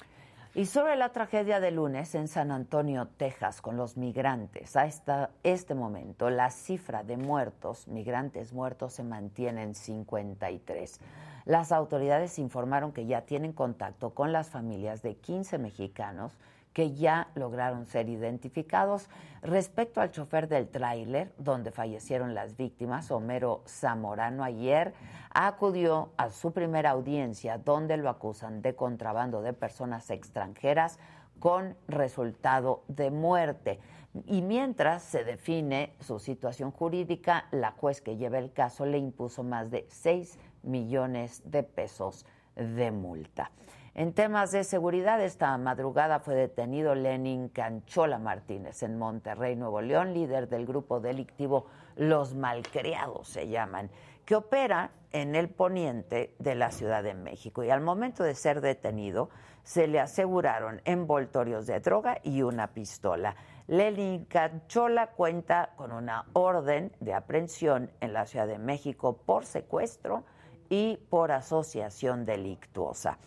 Y 0.54 0.66
sobre 0.66 0.98
la 0.98 1.10
tragedia 1.10 1.62
de 1.62 1.72
lunes 1.72 2.14
en 2.14 2.28
San 2.28 2.52
Antonio, 2.52 3.08
Texas, 3.18 3.62
con 3.62 3.78
los 3.78 3.96
migrantes, 3.96 4.76
a 4.76 4.86
esta, 4.86 5.30
este 5.44 5.76
momento 5.76 6.30
la 6.30 6.50
cifra 6.50 7.04
de 7.04 7.16
muertos, 7.16 7.88
migrantes 7.88 8.52
muertos, 8.52 8.94
se 8.94 9.04
mantiene 9.04 9.64
en 9.64 9.74
53. 9.74 11.00
Las 11.46 11.72
autoridades 11.72 12.38
informaron 12.38 12.92
que 12.92 13.06
ya 13.06 13.22
tienen 13.22 13.54
contacto 13.54 14.10
con 14.10 14.34
las 14.34 14.50
familias 14.50 15.02
de 15.02 15.16
15 15.16 15.58
mexicanos 15.58 16.34
que 16.76 16.94
ya 16.94 17.30
lograron 17.36 17.86
ser 17.86 18.10
identificados. 18.10 19.08
Respecto 19.42 20.02
al 20.02 20.12
chofer 20.12 20.50
del 20.50 20.68
tráiler, 20.68 21.32
donde 21.38 21.72
fallecieron 21.72 22.36
las 22.36 22.58
víctimas, 22.58 23.12
Homero 23.12 23.64
Zamorano 23.66 24.44
ayer 24.44 24.94
acudió 25.34 26.12
a 26.18 26.30
su 26.32 26.52
primera 26.52 26.90
audiencia 26.90 27.58
donde 27.58 27.96
lo 27.96 28.10
acusan 28.10 28.62
de 28.62 28.76
contrabando 28.76 29.42
de 29.42 29.54
personas 29.54 30.10
extranjeras 30.10 31.00
con 31.40 31.78
resultado 31.88 32.84
de 32.90 33.10
muerte. 33.10 33.80
Y 34.26 34.42
mientras 34.42 35.02
se 35.02 35.24
define 35.24 35.94
su 36.02 36.20
situación 36.20 36.72
jurídica, 36.72 37.46
la 37.52 37.72
juez 37.72 38.02
que 38.02 38.18
lleva 38.18 38.38
el 38.38 38.52
caso 38.52 38.86
le 38.86 38.98
impuso 38.98 39.44
más 39.44 39.72
de 39.72 39.86
6 39.90 40.38
millones 40.64 41.42
de 41.46 41.64
pesos 41.64 42.26
de 42.58 42.92
multa. 42.92 43.52
En 43.98 44.12
temas 44.12 44.52
de 44.52 44.66
seguridad, 44.66 45.22
esta 45.22 45.58
madrugada 45.58 46.20
fue 46.20 46.36
detenido 46.36 46.96
Lenin 46.96 47.48
Canchola 47.48 48.20
Martínez 48.20 48.84
en 48.84 48.98
Monterrey, 48.98 49.56
Nuevo 49.56 49.80
León, 49.80 50.14
líder 50.14 50.50
del 50.50 50.66
grupo 50.66 51.00
delictivo 51.00 51.68
Los 51.96 52.36
Malcriados, 52.36 53.30
se 53.30 53.48
llaman, 53.48 53.90
que 54.26 54.36
opera 54.36 54.92
en 55.14 55.34
el 55.34 55.48
poniente 55.48 56.36
de 56.40 56.56
la 56.56 56.72
Ciudad 56.72 57.04
de 57.04 57.14
México. 57.14 57.64
Y 57.64 57.70
al 57.70 57.80
momento 57.80 58.26
de 58.26 58.36
ser 58.36 58.60
detenido, 58.60 59.30
se 59.64 59.88
le 59.88 60.02
aseguraron 60.02 60.82
envoltorios 60.84 61.66
de 61.66 61.80
droga 61.80 62.18
y 62.22 62.42
una 62.42 62.74
pistola. 62.74 63.38
Lenin 63.68 64.26
Canchola 64.26 65.12
cuenta 65.12 65.70
con 65.78 65.94
una 65.94 66.26
orden 66.34 66.92
de 67.00 67.14
aprehensión 67.14 67.90
en 68.02 68.12
la 68.12 68.26
Ciudad 68.26 68.48
de 68.48 68.60
México 68.60 69.22
por 69.26 69.46
secuestro 69.46 70.26
y 70.68 70.98
por 71.10 71.32
asociación 71.32 72.26
delictuosa. 72.26 73.18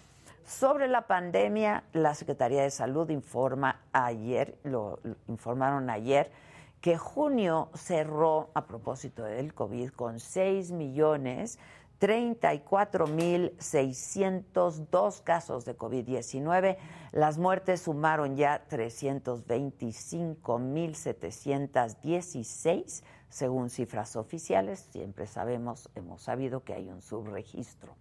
Sobre 0.49 0.89
la 0.89 1.07
pandemia, 1.07 1.85
la 1.93 2.15
Secretaría 2.15 2.63
de 2.63 2.71
Salud 2.71 3.11
informa 3.11 3.83
ayer, 3.93 4.57
lo, 4.65 4.99
informaron 5.29 5.91
ayer, 5.91 6.33
que 6.81 6.97
junio 6.97 7.69
cerró 7.75 8.49
a 8.55 8.67
propósito 8.67 9.25
del 9.25 9.53
COVID 9.53 9.91
con 9.91 10.21
6 10.21 10.73
millones 10.73 11.59
34 11.99 13.09
mil 13.09 13.53
602 13.59 15.21
casos 15.21 15.67
de 15.67 15.77
COVID-19. 15.77 16.79
Las 17.13 17.37
muertes 17.37 17.83
sumaron 17.83 18.35
ya 18.35 18.65
325 18.69 20.59
mil 20.59 20.95
716 20.95 23.05
según 23.29 23.69
cifras 23.69 24.17
oficiales. 24.17 24.89
Siempre 24.93 25.27
sabemos, 25.27 25.91
hemos 25.95 26.23
sabido 26.23 26.65
que 26.65 26.73
hay 26.73 26.89
un 26.89 27.03
subregistro. 27.03 27.97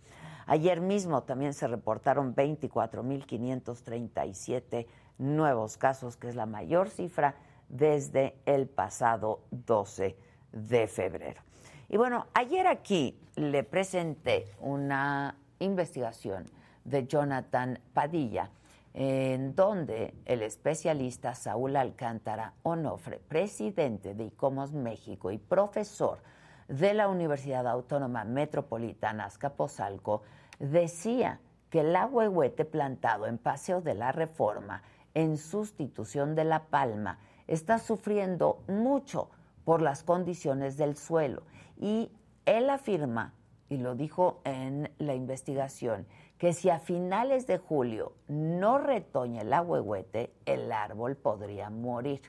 Ayer 0.47 0.79
mismo 0.79 1.23
también 1.23 1.53
se 1.53 1.67
reportaron 1.67 2.33
24.537 2.33 4.87
nuevos 5.17 5.75
casos, 5.77 6.15
que 6.15 6.29
es 6.29 6.35
la 6.35 6.45
mayor 6.45 6.89
cifra 6.89 7.35
desde 7.67 8.37
el 8.45 8.67
pasado 8.67 9.41
12 9.51 10.15
de 10.53 10.87
febrero. 10.87 11.41
Y 11.89 11.97
bueno, 11.97 12.27
ayer 12.33 12.65
aquí 12.65 13.19
le 13.35 13.63
presenté 13.63 14.45
una 14.61 15.35
investigación 15.59 16.45
de 16.85 17.05
Jonathan 17.05 17.77
Padilla, 17.93 18.49
en 18.93 19.53
donde 19.53 20.13
el 20.25 20.43
especialista 20.43 21.35
Saúl 21.35 21.75
Alcántara 21.75 22.53
Onofre, 22.63 23.19
presidente 23.19 24.15
de 24.15 24.23
ICOMOS 24.25 24.71
México 24.71 25.29
y 25.29 25.37
profesor 25.37 26.19
de 26.67 26.93
la 26.93 27.07
Universidad 27.07 27.67
Autónoma 27.67 28.23
Metropolitana 28.23 29.25
Azcapotzalco, 29.25 30.23
decía 30.59 31.39
que 31.69 31.81
el 31.81 31.95
ahuehuete 31.95 32.65
plantado 32.65 33.25
en 33.27 33.37
Paseo 33.37 33.81
de 33.81 33.93
la 33.93 34.11
Reforma 34.11 34.83
en 35.13 35.37
sustitución 35.37 36.35
de 36.35 36.43
la 36.43 36.65
palma 36.65 37.19
está 37.47 37.79
sufriendo 37.79 38.63
mucho 38.67 39.29
por 39.65 39.81
las 39.81 40.03
condiciones 40.03 40.77
del 40.77 40.95
suelo 40.95 41.43
y 41.79 42.11
él 42.45 42.69
afirma, 42.69 43.33
y 43.69 43.77
lo 43.77 43.95
dijo 43.95 44.41
en 44.45 44.91
la 44.97 45.13
investigación, 45.13 46.07
que 46.37 46.53
si 46.53 46.69
a 46.69 46.79
finales 46.79 47.47
de 47.47 47.57
julio 47.57 48.13
no 48.27 48.77
retoña 48.77 49.41
el 49.41 49.51
ahuehuete, 49.51 50.33
el 50.45 50.71
árbol 50.71 51.17
podría 51.17 51.69
morir. 51.69 52.21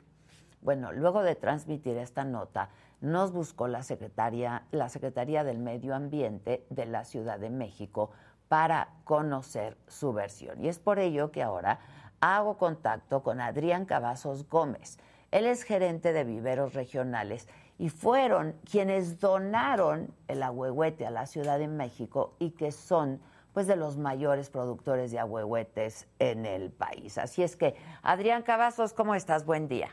Bueno, 0.60 0.92
luego 0.92 1.22
de 1.22 1.36
transmitir 1.36 1.96
esta 1.98 2.24
nota, 2.24 2.70
nos 3.00 3.32
buscó 3.32 3.68
la 3.68 3.82
secretaria, 3.82 4.64
la 4.70 4.88
Secretaría 4.88 5.44
del 5.44 5.58
Medio 5.58 5.94
Ambiente 5.94 6.64
de 6.70 6.86
la 6.86 7.04
Ciudad 7.04 7.38
de 7.38 7.50
México 7.50 8.10
para 8.48 8.88
conocer 9.04 9.76
su 9.86 10.12
versión. 10.12 10.64
Y 10.64 10.68
es 10.68 10.78
por 10.78 10.98
ello 10.98 11.30
que 11.30 11.42
ahora 11.42 11.78
hago 12.20 12.58
contacto 12.58 13.22
con 13.22 13.40
Adrián 13.40 13.84
Cavazos 13.84 14.48
Gómez. 14.48 14.98
Él 15.30 15.46
es 15.46 15.62
gerente 15.62 16.12
de 16.12 16.24
viveros 16.24 16.74
regionales 16.74 17.46
y 17.78 17.90
fueron 17.90 18.56
quienes 18.68 19.20
donaron 19.20 20.12
el 20.26 20.42
ahuehuete 20.42 21.06
a 21.06 21.10
la 21.10 21.26
Ciudad 21.26 21.58
de 21.58 21.68
México 21.68 22.34
y 22.38 22.50
que 22.50 22.72
son 22.72 23.20
pues 23.52 23.66
de 23.66 23.76
los 23.76 23.96
mayores 23.96 24.50
productores 24.50 25.10
de 25.10 25.18
ahuehuetes 25.18 26.06
en 26.18 26.46
el 26.46 26.70
país. 26.70 27.18
Así 27.18 27.42
es 27.42 27.56
que, 27.56 27.74
Adrián 28.02 28.42
Cavazos, 28.42 28.92
¿cómo 28.92 29.14
estás? 29.14 29.44
Buen 29.44 29.68
día. 29.68 29.88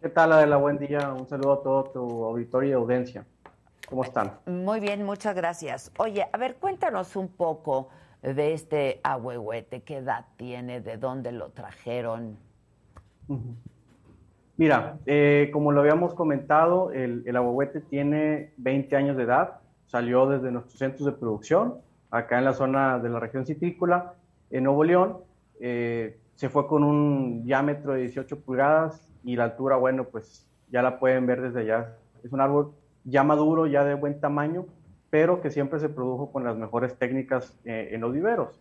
¿Qué 0.00 0.10
tal, 0.10 0.32
Adela? 0.32 0.56
Buen 0.56 0.78
día. 0.78 1.12
Un 1.12 1.26
saludo 1.26 1.52
a 1.54 1.62
todo 1.62 1.84
tu 1.84 2.24
auditorio 2.24 2.70
y 2.70 2.72
audiencia. 2.72 3.24
¿Cómo 3.88 4.04
están? 4.04 4.32
Muy 4.46 4.78
bien, 4.78 5.02
muchas 5.04 5.34
gracias. 5.34 5.90
Oye, 5.98 6.26
a 6.30 6.36
ver, 6.36 6.56
cuéntanos 6.56 7.16
un 7.16 7.28
poco 7.28 7.88
de 8.22 8.52
este 8.52 9.00
ahuehuete. 9.02 9.82
¿Qué 9.82 9.98
edad 9.98 10.26
tiene? 10.36 10.80
¿De 10.80 10.98
dónde 10.98 11.32
lo 11.32 11.48
trajeron? 11.48 12.36
Mira, 14.58 14.98
eh, 15.06 15.50
como 15.52 15.72
lo 15.72 15.80
habíamos 15.80 16.14
comentado, 16.14 16.92
el, 16.92 17.22
el 17.26 17.36
ahuehuete 17.36 17.80
tiene 17.80 18.52
20 18.58 18.96
años 18.96 19.16
de 19.16 19.22
edad. 19.22 19.60
Salió 19.86 20.26
desde 20.26 20.52
nuestros 20.52 20.78
centros 20.78 21.06
de 21.06 21.12
producción 21.12 21.80
acá 22.10 22.38
en 22.38 22.44
la 22.44 22.52
zona 22.52 22.98
de 22.98 23.08
la 23.08 23.18
región 23.18 23.46
citrícola, 23.46 24.14
en 24.50 24.64
Nuevo 24.64 24.84
León. 24.84 25.18
Eh, 25.58 26.18
se 26.36 26.48
fue 26.48 26.66
con 26.66 26.84
un 26.84 27.44
diámetro 27.44 27.94
de 27.94 28.02
18 28.02 28.40
pulgadas 28.40 29.08
y 29.24 29.36
la 29.36 29.44
altura, 29.44 29.76
bueno, 29.76 30.04
pues 30.04 30.46
ya 30.70 30.82
la 30.82 30.98
pueden 30.98 31.26
ver 31.26 31.40
desde 31.40 31.60
allá. 31.60 31.96
Es 32.22 32.32
un 32.32 32.40
árbol 32.40 32.72
ya 33.04 33.24
maduro, 33.24 33.66
ya 33.66 33.84
de 33.84 33.94
buen 33.94 34.20
tamaño, 34.20 34.66
pero 35.10 35.40
que 35.40 35.50
siempre 35.50 35.80
se 35.80 35.88
produjo 35.88 36.30
con 36.30 36.44
las 36.44 36.56
mejores 36.56 36.96
técnicas 36.96 37.56
eh, 37.64 37.90
en 37.92 38.02
los 38.02 38.12
viveros. 38.12 38.60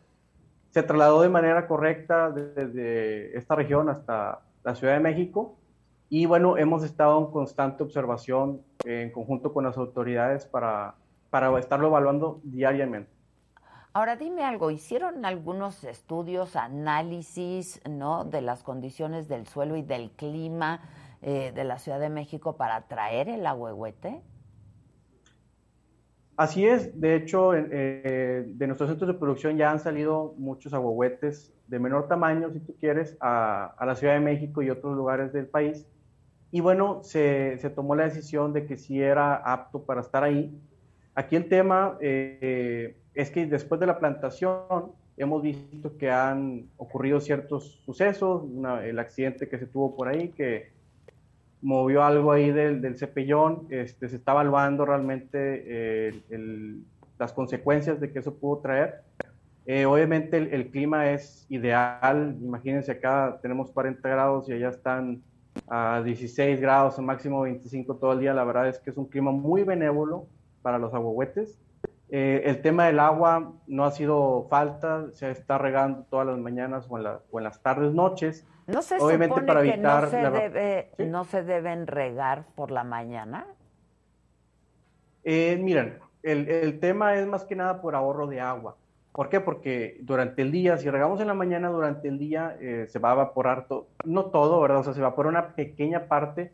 Se 0.72 0.84
trasladó 0.84 1.22
de 1.22 1.30
manera 1.30 1.68
correcta 1.68 2.32
desde 2.32 3.38
esta 3.38 3.56
región 3.56 3.90
hasta 3.90 4.40
la 4.64 4.76
Ciudad 4.76 4.94
de 4.94 5.00
México 5.00 5.56
y 6.10 6.26
bueno, 6.26 6.58
hemos 6.58 6.84
estado 6.84 7.20
en 7.20 7.32
constante 7.32 7.84
observación 7.84 8.62
en 8.84 9.12
conjunto 9.12 9.54
con 9.54 9.64
las 9.64 9.78
autoridades 9.78 10.46
para, 10.46 10.96
para 11.30 11.58
estarlo 11.60 11.88
evaluando 11.88 12.40
diariamente. 12.44 13.15
Ahora 13.96 14.18
dime 14.18 14.44
algo, 14.44 14.72
¿hicieron 14.72 15.24
algunos 15.24 15.86
estudios, 15.86 16.58
análisis, 16.58 17.80
¿no? 17.90 18.26
de 18.26 18.42
las 18.42 18.62
condiciones 18.62 19.30
del 19.30 19.48
suelo 19.48 19.78
y 19.78 19.84
del 19.84 20.12
clima 20.12 20.82
eh, 21.22 21.54
de 21.56 21.64
la 21.64 21.80
Ciudad 21.80 22.02
de 22.02 22.10
México 22.10 22.58
para 22.58 22.90
traer 22.90 23.30
el 23.30 23.46
ahuehuete? 23.48 24.22
Así 26.36 26.66
es, 26.66 27.00
de 27.00 27.16
hecho, 27.16 27.54
eh, 27.56 28.44
de 28.46 28.68
nuestros 28.68 28.90
centros 28.90 29.08
de 29.08 29.14
producción 29.14 29.56
ya 29.56 29.72
han 29.72 29.80
salido 29.80 30.36
muchos 30.38 30.74
ahuehuetes 30.74 31.54
de 31.68 31.80
menor 31.80 32.10
tamaño, 32.10 32.52
si 32.52 32.60
tú 32.60 32.76
quieres, 32.78 33.16
a, 33.22 33.78
la 33.80 33.96
Ciudad 33.96 34.16
de 34.16 34.20
México 34.20 34.62
y 34.62 34.72
otros 34.72 34.94
lugares 34.98 35.32
del 35.32 35.48
país. 35.48 35.88
Y 36.52 36.60
bueno, 36.60 37.00
se, 37.02 37.58
tomó 37.74 37.96
la 37.96 38.04
decisión 38.04 38.52
de 38.52 38.66
que 38.66 38.76
sí 38.76 39.02
era 39.02 39.36
apto 39.36 39.86
para 39.86 40.02
estar 40.02 40.26
ahí. 40.26 40.62
Aquí 41.16 41.38
el 41.38 41.48
tema 41.48 41.98
eh, 42.02 42.98
es 43.14 43.32
que 43.32 43.46
después 43.46 43.80
de 43.80 43.88
la 43.88 43.98
plantación 43.98 44.92
hemos 45.18 45.42
visto 45.42 45.98
que 45.98 46.12
han 46.12 46.68
ocurrido 46.78 47.22
ciertos 47.22 47.82
sucesos, 47.86 48.44
el 48.84 49.00
accidente 49.00 49.48
que 49.48 49.58
se 49.58 49.66
tuvo 49.66 49.96
por 49.96 50.10
ahí, 50.10 50.30
que 50.30 50.72
movió 51.62 52.04
algo 52.04 52.34
ahí 52.34 52.52
del, 52.52 52.82
del 52.82 52.98
cepellón, 52.98 53.66
este, 53.70 54.10
se 54.10 54.18
está 54.18 54.34
evaluando 54.34 54.86
realmente 54.86 55.64
eh, 55.66 56.22
las 57.18 57.32
consecuencias 57.32 58.00
de 58.00 58.12
que 58.12 58.20
eso 58.20 58.36
pudo 58.36 58.60
traer. 58.60 59.02
Eh, 59.66 59.86
obviamente 59.86 60.38
el, 60.38 60.70
clima 60.70 61.10
es 61.12 61.48
ideal, 61.50 62.38
imagínense 62.40 62.92
acá 62.92 63.40
tenemos 63.42 63.72
40 63.72 64.08
grados 64.08 64.48
y 64.48 64.54
allá 64.54 64.70
están 64.70 65.24
a 65.68 66.04
16 66.04 66.62
grados, 66.62 67.00
máximo 67.00 67.42
25 67.42 67.96
todo 67.96 68.14
el 68.14 68.20
día, 68.20 68.34
la 68.34 68.44
verdad 68.44 68.68
es 68.68 68.78
que 68.78 68.92
es 68.92 68.98
un 68.98 69.06
clima 69.06 69.32
muy 69.32 69.64
benévolo 69.64 70.28
para 70.66 70.80
los 70.80 70.96
aguahuetes. 70.96 71.60
Eh, 72.10 72.42
el 72.46 72.64
tema 72.64 72.88
del 72.88 73.00
agua 73.00 73.54
no 73.68 73.86
ha 73.86 73.92
sido 73.92 74.48
falta, 74.50 75.12
se 75.12 75.30
está 75.30 75.60
regando 75.60 76.08
todas 76.10 76.26
las 76.26 76.40
mañanas 76.40 76.88
o 76.90 76.98
en, 76.98 77.44
las 77.44 77.62
tardes, 77.62 77.94
noches. 77.94 78.48
¿No 78.66 78.82
se 78.82 78.98
Obviamente 78.98 79.44
para 79.44 79.60
evitar 79.60 80.10
que 80.10 81.06
no 81.06 81.24
se, 81.24 81.44
deben 81.44 81.86
regar 81.86 82.46
por 82.56 82.72
la 82.72 82.84
mañana? 82.84 83.46
Eh, 85.24 85.60
miren, 85.62 86.00
el, 86.24 86.80
tema 86.80 87.14
es 87.14 87.28
más 87.28 87.46
que 87.46 87.56
nada 87.56 87.80
por 87.80 87.94
ahorro 87.94 88.26
de 88.26 88.42
agua. 88.42 88.76
¿Por 89.12 89.30
qué? 89.30 89.42
Porque 89.42 90.00
durante 90.02 90.42
el 90.42 90.52
día, 90.52 90.80
si 90.80 90.90
regamos 90.90 91.22
en 91.22 91.28
la 91.28 91.36
mañana, 91.36 91.70
durante 91.70 92.08
el 92.08 92.18
día 92.18 92.58
eh, 92.60 92.88
se 92.90 92.98
va 92.98 93.12
a 93.12 93.14
evaporar, 93.14 93.68
no 94.04 94.26
todo, 94.26 94.60
¿verdad? 94.62 94.80
O 94.80 94.84
sea, 94.84 94.94
se 94.94 95.00
evapora 95.00 95.30
una 95.30 95.54
pequeña 95.54 96.08
parte, 96.08 96.54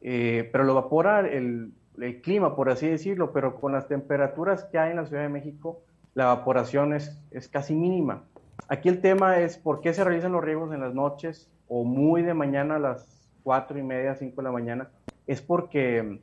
pero 0.00 0.62
lo 0.62 0.70
evapora 0.70 1.26
el, 1.26 1.72
el 2.00 2.20
clima, 2.20 2.54
por 2.56 2.70
así 2.70 2.88
decirlo, 2.88 3.32
pero 3.32 3.60
con 3.60 3.72
las 3.72 3.88
temperaturas 3.88 4.64
que 4.64 4.78
hay 4.78 4.90
en 4.90 4.96
la 4.96 5.06
Ciudad 5.06 5.22
de 5.22 5.28
México, 5.28 5.82
la 6.14 6.24
evaporación 6.24 6.94
es, 6.94 7.20
es 7.30 7.48
casi 7.48 7.74
mínima. 7.74 8.24
Aquí 8.68 8.88
el 8.88 9.00
tema 9.00 9.38
es 9.38 9.56
por 9.56 9.80
qué 9.80 9.94
se 9.94 10.04
realizan 10.04 10.32
los 10.32 10.44
riegos 10.44 10.72
en 10.72 10.80
las 10.80 10.94
noches 10.94 11.50
o 11.68 11.84
muy 11.84 12.22
de 12.22 12.34
mañana 12.34 12.76
a 12.76 12.78
las 12.78 13.30
cuatro 13.42 13.78
y 13.78 13.82
media, 13.82 14.14
cinco 14.14 14.36
de 14.36 14.42
la 14.44 14.52
mañana. 14.52 14.90
Es 15.26 15.40
porque 15.40 16.20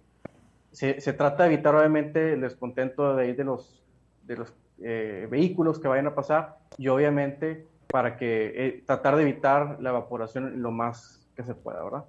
se, 0.72 1.00
se 1.02 1.14
trata 1.14 1.44
de 1.44 1.54
evitar 1.54 1.76
obviamente 1.76 2.34
el 2.34 2.42
descontento 2.42 3.16
de, 3.16 3.34
de 3.34 3.44
los, 3.44 3.84
de 4.24 4.38
los 4.38 4.54
eh, 4.82 5.28
vehículos 5.30 5.80
que 5.80 5.88
vayan 5.88 6.08
a 6.08 6.16
pasar 6.16 6.58
y 6.78 6.88
obviamente 6.88 7.68
para 7.90 8.18
que 8.18 8.54
eh, 8.56 8.84
tratar 8.86 9.16
de 9.16 9.22
evitar 9.24 9.78
la 9.80 9.92
evaporación 9.92 10.62
lo 10.62 10.72
más 10.72 11.26
que 11.36 11.44
se 11.44 11.56
pueda, 11.56 11.84
¿verdad? 11.84 12.06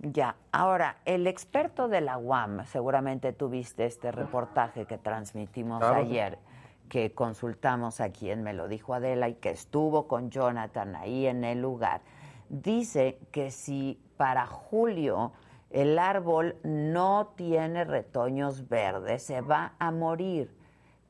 Ya, 0.00 0.36
ahora, 0.52 0.98
el 1.06 1.26
experto 1.26 1.88
de 1.88 2.00
la 2.00 2.18
UAM, 2.18 2.64
seguramente 2.66 3.32
tuviste 3.32 3.84
este 3.84 4.12
reportaje 4.12 4.86
que 4.86 4.96
transmitimos 4.96 5.82
ayer, 5.82 6.38
que 6.88 7.12
consultamos 7.12 8.00
a 8.00 8.10
quien 8.10 8.44
me 8.44 8.52
lo 8.52 8.68
dijo 8.68 8.94
Adela 8.94 9.28
y 9.28 9.34
que 9.34 9.50
estuvo 9.50 10.06
con 10.06 10.30
Jonathan 10.30 10.94
ahí 10.94 11.26
en 11.26 11.42
el 11.42 11.60
lugar, 11.60 12.02
dice 12.48 13.18
que 13.32 13.50
si 13.50 14.00
para 14.16 14.46
julio 14.46 15.32
el 15.70 15.98
árbol 15.98 16.56
no 16.62 17.32
tiene 17.36 17.84
retoños 17.84 18.68
verdes, 18.68 19.24
se 19.24 19.40
va 19.40 19.74
a 19.80 19.90
morir. 19.90 20.56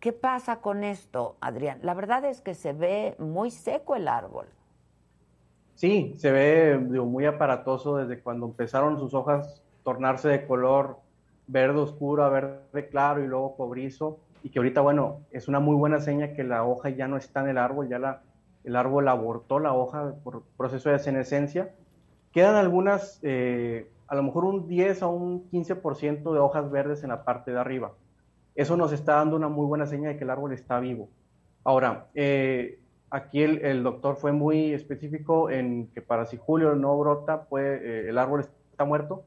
¿Qué 0.00 0.14
pasa 0.14 0.60
con 0.60 0.82
esto, 0.82 1.36
Adrián? 1.40 1.80
La 1.82 1.92
verdad 1.92 2.24
es 2.24 2.40
que 2.40 2.54
se 2.54 2.72
ve 2.72 3.16
muy 3.18 3.50
seco 3.50 3.96
el 3.96 4.08
árbol. 4.08 4.48
Sí, 5.78 6.14
se 6.16 6.32
ve 6.32 6.76
muy 6.76 7.24
aparatoso 7.24 7.98
desde 7.98 8.20
cuando 8.20 8.46
empezaron 8.46 8.98
sus 8.98 9.14
hojas 9.14 9.62
tornarse 9.84 10.28
de 10.28 10.44
color 10.44 10.96
verde 11.46 11.78
oscuro 11.78 12.24
a 12.24 12.28
verde 12.28 12.88
claro 12.88 13.22
y 13.22 13.28
luego 13.28 13.54
cobrizo 13.54 14.18
y 14.42 14.50
que 14.50 14.58
ahorita, 14.58 14.80
bueno, 14.80 15.20
es 15.30 15.46
una 15.46 15.60
muy 15.60 15.76
buena 15.76 16.00
seña 16.00 16.32
que 16.32 16.42
la 16.42 16.64
hoja 16.64 16.90
ya 16.90 17.06
no 17.06 17.16
está 17.16 17.42
en 17.42 17.50
el 17.50 17.58
árbol, 17.58 17.88
ya 17.88 18.00
la, 18.00 18.22
el 18.64 18.74
árbol 18.74 19.06
abortó 19.06 19.60
la 19.60 19.72
hoja 19.72 20.16
por 20.24 20.42
proceso 20.56 20.90
de 20.90 20.98
senescencia. 20.98 21.72
Quedan 22.32 22.56
algunas, 22.56 23.20
eh, 23.22 23.88
a 24.08 24.16
lo 24.16 24.24
mejor 24.24 24.46
un 24.46 24.66
10 24.66 25.02
a 25.02 25.06
un 25.06 25.48
15% 25.48 26.32
de 26.32 26.40
hojas 26.40 26.72
verdes 26.72 27.04
en 27.04 27.10
la 27.10 27.22
parte 27.22 27.52
de 27.52 27.60
arriba. 27.60 27.92
Eso 28.56 28.76
nos 28.76 28.90
está 28.90 29.14
dando 29.14 29.36
una 29.36 29.48
muy 29.48 29.66
buena 29.66 29.86
seña 29.86 30.08
de 30.08 30.16
que 30.16 30.24
el 30.24 30.30
árbol 30.30 30.52
está 30.52 30.80
vivo. 30.80 31.08
Ahora, 31.62 32.08
eh, 32.16 32.80
aquí 33.10 33.42
el, 33.42 33.82
doctor 33.82 34.16
fue 34.16 34.32
muy 34.32 34.72
específico 34.72 35.50
en 35.50 35.88
que 35.88 36.02
para 36.02 36.26
si 36.26 36.36
julio 36.36 36.74
no 36.74 36.98
brota, 36.98 37.44
pues 37.44 37.82
el 37.82 38.18
árbol 38.18 38.46
está 38.70 38.84
muerto. 38.84 39.24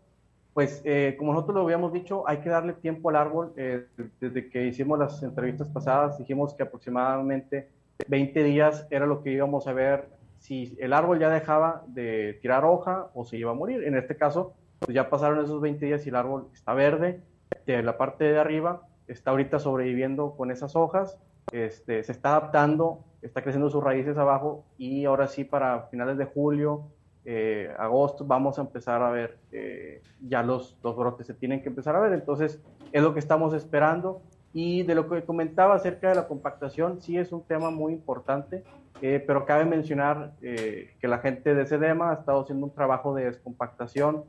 Pues 0.54 0.82
eh, 0.84 1.16
como 1.18 1.34
nosotros 1.34 1.56
lo 1.56 1.62
habíamos 1.62 1.94
dicho, 1.94 2.28
hay 2.28 2.40
que 2.40 2.50
darle 2.50 2.74
tiempo 2.74 3.10
al 3.10 3.16
árbol. 3.16 3.54
Eh, 3.56 3.86
desde 4.20 4.50
que 4.50 4.68
hicimos 4.68 5.00
las 5.00 5.24
entrevistas 5.24 5.70
pasadas, 5.70 6.18
dijimos 6.18 6.54
que 6.54 6.64
aproximadamente 6.64 7.70
20 8.08 8.44
días 8.44 8.88
era 8.90 9.06
lo 9.06 9.24
que 9.24 9.32
íbamos 9.32 9.68
a 9.68 9.74
ver 9.74 10.10
si 10.40 10.76
el 10.80 10.92
árbol 10.92 11.20
ya 11.20 11.30
dejaba 11.30 11.84
de 11.88 12.38
tirar 12.42 12.66
hoja 12.66 13.10
o 13.14 13.26
se 13.26 13.38
iba 13.38 13.52
a 13.52 13.54
morir. 13.56 13.84
En 13.84 13.96
este 13.96 14.18
caso, 14.18 14.54
pues 14.80 14.94
ya 14.94 15.10
pasaron 15.10 15.44
esos 15.44 15.62
20 15.62 15.86
días 15.86 16.06
y 16.06 16.10
el 16.10 16.16
árbol 16.16 16.48
está 16.54 16.74
verde. 16.74 17.22
De 17.66 17.82
la 17.84 17.98
parte 17.98 18.26
de 18.26 18.40
arriba 18.40 18.88
está 19.08 19.32
ahorita 19.32 19.60
sobreviviendo 19.60 20.36
con 20.36 20.52
esas 20.52 20.76
hojas 20.76 21.18
este, 21.52 22.04
se 22.04 22.12
está 22.12 22.30
adaptando, 22.30 23.04
está 23.22 23.42
creciendo 23.42 23.70
sus 23.70 23.84
raíces 23.84 24.18
abajo 24.18 24.64
y 24.78 25.06
ahora 25.06 25.28
sí 25.28 25.44
para 25.44 25.84
finales 25.88 26.18
de 26.18 26.26
julio, 26.26 26.84
eh, 27.24 27.72
agosto, 27.78 28.26
vamos 28.26 28.58
a 28.58 28.62
empezar 28.62 29.04
a 29.04 29.12
ver 29.12 29.38
eh, 29.52 30.02
ya 30.22 30.42
los, 30.42 30.78
los 30.84 30.96
brotes, 30.96 31.28
se 31.28 31.34
tienen 31.34 31.62
que 31.62 31.70
empezar 31.70 31.96
a 31.96 32.00
ver, 32.00 32.14
entonces 32.14 32.60
es 32.92 33.02
lo 33.02 33.14
que 33.14 33.20
estamos 33.20 33.54
esperando. 33.54 34.22
Y 34.54 34.84
de 34.84 34.96
lo 34.96 35.08
que 35.08 35.24
comentaba 35.24 35.76
acerca 35.76 36.10
de 36.10 36.16
la 36.16 36.28
compactación, 36.28 37.02
sí 37.02 37.18
es 37.18 37.32
un 37.32 37.42
tema 37.44 37.72
muy 37.72 37.94
importante, 37.94 38.64
eh, 39.02 39.24
pero 39.26 39.46
cabe 39.46 39.66
mencionar 39.66 40.34
eh, 40.42 40.94
que 41.00 41.08
la 41.08 41.20
gente 41.20 41.56
de 41.56 41.66
SEDEMA 41.66 42.12
ha 42.12 42.14
estado 42.16 42.42
haciendo 42.42 42.66
un 42.66 42.74
trabajo 42.74 43.16
de 43.16 43.26
descompactación 43.26 44.26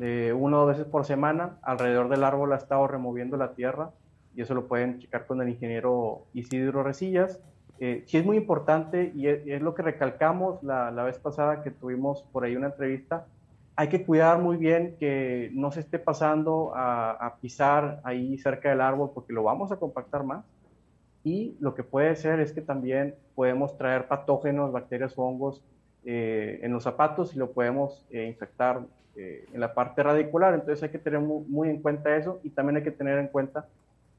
eh, 0.00 0.32
una 0.36 0.58
o 0.58 0.60
dos 0.66 0.76
veces 0.76 0.90
por 0.90 1.04
semana. 1.04 1.58
Alrededor 1.62 2.08
del 2.08 2.24
árbol 2.24 2.52
ha 2.52 2.56
estado 2.56 2.86
removiendo 2.88 3.36
la 3.36 3.54
tierra 3.54 3.90
y 4.34 4.42
eso 4.42 4.54
lo 4.54 4.66
pueden 4.66 4.98
checar 4.98 5.26
con 5.26 5.40
el 5.40 5.48
ingeniero 5.48 6.26
Isidro 6.34 6.82
Resillas. 6.82 7.40
Eh, 7.84 8.04
sí 8.06 8.16
es 8.16 8.24
muy 8.24 8.36
importante 8.36 9.10
y 9.12 9.26
es, 9.26 9.44
y 9.44 9.50
es 9.50 9.60
lo 9.60 9.74
que 9.74 9.82
recalcamos 9.82 10.62
la, 10.62 10.92
la 10.92 11.02
vez 11.02 11.18
pasada 11.18 11.64
que 11.64 11.72
tuvimos 11.72 12.22
por 12.30 12.44
ahí 12.44 12.54
una 12.54 12.68
entrevista. 12.68 13.26
Hay 13.74 13.88
que 13.88 14.04
cuidar 14.06 14.38
muy 14.38 14.56
bien 14.56 14.94
que 15.00 15.50
no 15.52 15.72
se 15.72 15.80
esté 15.80 15.98
pasando 15.98 16.72
a, 16.76 17.10
a 17.10 17.36
pisar 17.38 18.00
ahí 18.04 18.38
cerca 18.38 18.68
del 18.70 18.80
árbol 18.80 19.10
porque 19.12 19.32
lo 19.32 19.42
vamos 19.42 19.72
a 19.72 19.78
compactar 19.78 20.22
más. 20.22 20.44
Y 21.24 21.56
lo 21.58 21.74
que 21.74 21.82
puede 21.82 22.14
ser 22.14 22.38
es 22.38 22.52
que 22.52 22.60
también 22.60 23.16
podemos 23.34 23.76
traer 23.76 24.06
patógenos, 24.06 24.70
bacterias 24.70 25.14
hongos 25.16 25.60
eh, 26.04 26.60
en 26.62 26.72
los 26.72 26.84
zapatos 26.84 27.34
y 27.34 27.38
lo 27.40 27.50
podemos 27.50 28.04
eh, 28.10 28.26
infectar 28.26 28.80
eh, 29.16 29.44
en 29.52 29.58
la 29.58 29.74
parte 29.74 30.04
radicular. 30.04 30.54
Entonces 30.54 30.84
hay 30.84 30.90
que 30.90 31.00
tener 31.00 31.18
muy, 31.18 31.44
muy 31.48 31.68
en 31.68 31.82
cuenta 31.82 32.16
eso 32.16 32.38
y 32.44 32.50
también 32.50 32.76
hay 32.76 32.84
que 32.84 32.92
tener 32.92 33.18
en 33.18 33.26
cuenta 33.26 33.66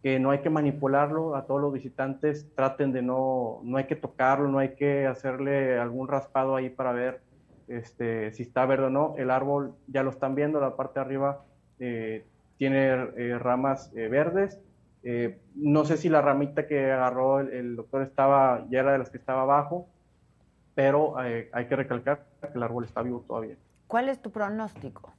que 0.04 0.20
no 0.20 0.32
hay 0.32 0.40
que 0.40 0.50
manipularlo 0.50 1.34
a 1.34 1.46
todos 1.46 1.62
los 1.62 1.72
visitantes, 1.72 2.54
traten 2.56 2.92
de 2.92 3.02
no, 3.02 3.62
no 3.64 3.78
hay 3.78 3.86
que 3.86 3.96
tocarlo, 3.96 4.50
no 4.50 4.60
hay 4.60 4.76
que 4.76 5.08
hacerle 5.08 5.80
algún 5.80 6.10
raspado 6.10 6.58
ahí 6.58 6.70
para 6.70 6.92
ver 6.92 7.22
este, 7.70 8.34
si 8.34 8.44
está 8.44 8.66
verde 8.66 8.88
o 8.88 8.90
no. 8.90 9.16
El 9.18 9.32
árbol 9.32 9.76
ya 9.88 10.04
lo 10.04 10.10
están 10.10 10.36
viendo, 10.36 10.60
la 10.60 10.76
parte 10.76 11.00
de 11.00 11.06
arriba 11.06 11.46
eh, 11.80 12.26
tiene 12.58 12.90
eh, 13.16 13.40
ramas 13.40 13.94
eh, 13.96 14.10
verdes. 14.10 14.60
No 15.56 15.86
sé 15.86 15.96
si 15.96 16.10
la 16.10 16.22
ramita 16.22 16.68
que 16.68 16.92
agarró 16.92 17.40
el, 17.40 17.54
el 17.54 17.76
doctor 17.78 18.02
estaba, 18.02 18.66
ya 18.70 18.82
era 18.82 18.92
de 18.92 18.98
las 19.00 19.10
que 19.10 19.18
estaba 19.18 19.44
abajo, 19.44 19.88
pero 20.76 21.18
hay 21.18 21.66
que 21.68 21.76
recalcar 21.76 22.26
que 22.42 22.58
el 22.58 22.64
árbol 22.64 22.84
está 22.86 23.02
vivo 23.02 23.24
todavía. 23.26 23.56
¿Cuál 23.88 24.10
es 24.10 24.22
tu 24.22 24.32
pronóstico? 24.32 25.14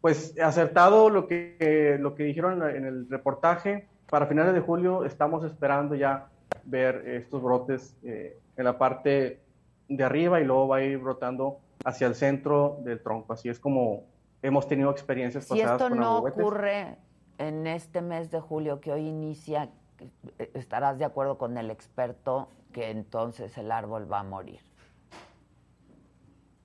Pues 0.00 0.38
acertado 0.40 1.10
lo 1.10 1.26
que, 1.26 1.98
lo 2.00 2.14
que 2.14 2.24
dijeron 2.24 2.62
en 2.68 2.86
el 2.86 3.08
reportaje, 3.08 3.86
para 4.08 4.26
finales 4.26 4.54
de 4.54 4.60
julio 4.60 5.04
estamos 5.04 5.44
esperando 5.44 5.94
ya 5.94 6.28
ver 6.64 7.06
estos 7.06 7.42
brotes 7.42 7.96
eh, 8.02 8.38
en 8.56 8.64
la 8.64 8.76
parte 8.76 9.40
de 9.88 10.04
arriba 10.04 10.40
y 10.40 10.44
luego 10.44 10.68
va 10.68 10.76
a 10.78 10.82
ir 10.82 10.98
brotando 10.98 11.58
hacia 11.84 12.06
el 12.06 12.14
centro 12.14 12.78
del 12.82 13.00
tronco. 13.02 13.32
Así 13.32 13.48
es 13.48 13.58
como 13.58 14.04
hemos 14.42 14.66
tenido 14.66 14.90
experiencias 14.90 15.44
Si 15.44 15.50
pasadas 15.50 15.80
esto 15.80 15.88
con 15.90 15.98
no 15.98 16.18
ocurre 16.18 16.96
en 17.38 17.66
este 17.66 18.02
mes 18.02 18.30
de 18.30 18.40
julio 18.40 18.80
que 18.80 18.92
hoy 18.92 19.06
inicia, 19.06 19.70
eh, 20.38 20.50
estarás 20.54 20.98
de 20.98 21.04
acuerdo 21.04 21.38
con 21.38 21.56
el 21.56 21.70
experto 21.70 22.48
que 22.72 22.90
entonces 22.90 23.56
el 23.58 23.72
árbol 23.72 24.10
va 24.10 24.20
a 24.20 24.24
morir. 24.24 24.60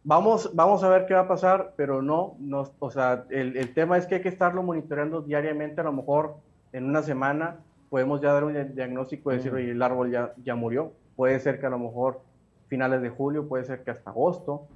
Vamos, 0.07 0.51
vamos 0.53 0.83
a 0.83 0.89
ver 0.89 1.07
qué 1.07 1.15
va 1.15 1.21
a 1.21 1.27
pasar, 1.27 1.73
pero 1.75 2.01
no, 2.03 2.35
no 2.39 2.63
o 2.77 2.91
sea, 2.91 3.25
el, 3.31 3.57
el 3.57 3.73
tema 3.73 3.97
es 3.97 4.05
que 4.05 4.15
hay 4.15 4.21
que 4.21 4.29
estarlo 4.29 4.61
monitoreando 4.61 5.21
diariamente, 5.23 5.81
a 5.81 5.83
lo 5.85 5.93
mejor 5.93 6.35
en 6.73 6.85
una 6.85 7.01
semana 7.01 7.57
podemos 7.89 8.21
ya 8.21 8.31
dar 8.31 8.43
un 8.43 8.53
dia- 8.53 8.65
diagnóstico 8.65 9.31
y 9.31 9.37
decir, 9.37 9.51
Mm. 9.51 9.55
oye, 9.55 9.71
el 9.71 9.81
árbol 9.81 10.11
ya, 10.11 10.33
ya 10.43 10.53
murió. 10.55 10.91
Puede 11.15 11.39
ser 11.39 11.59
que 11.59 11.65
a 11.65 11.69
lo 11.71 11.79
mejor 11.79 12.19
finales 12.67 13.01
de 13.01 13.09
julio, 13.09 13.47
puede 13.47 13.63
ser 13.63 13.83
que 13.83 13.91
hasta 13.91 14.11
agosto. 14.11 14.67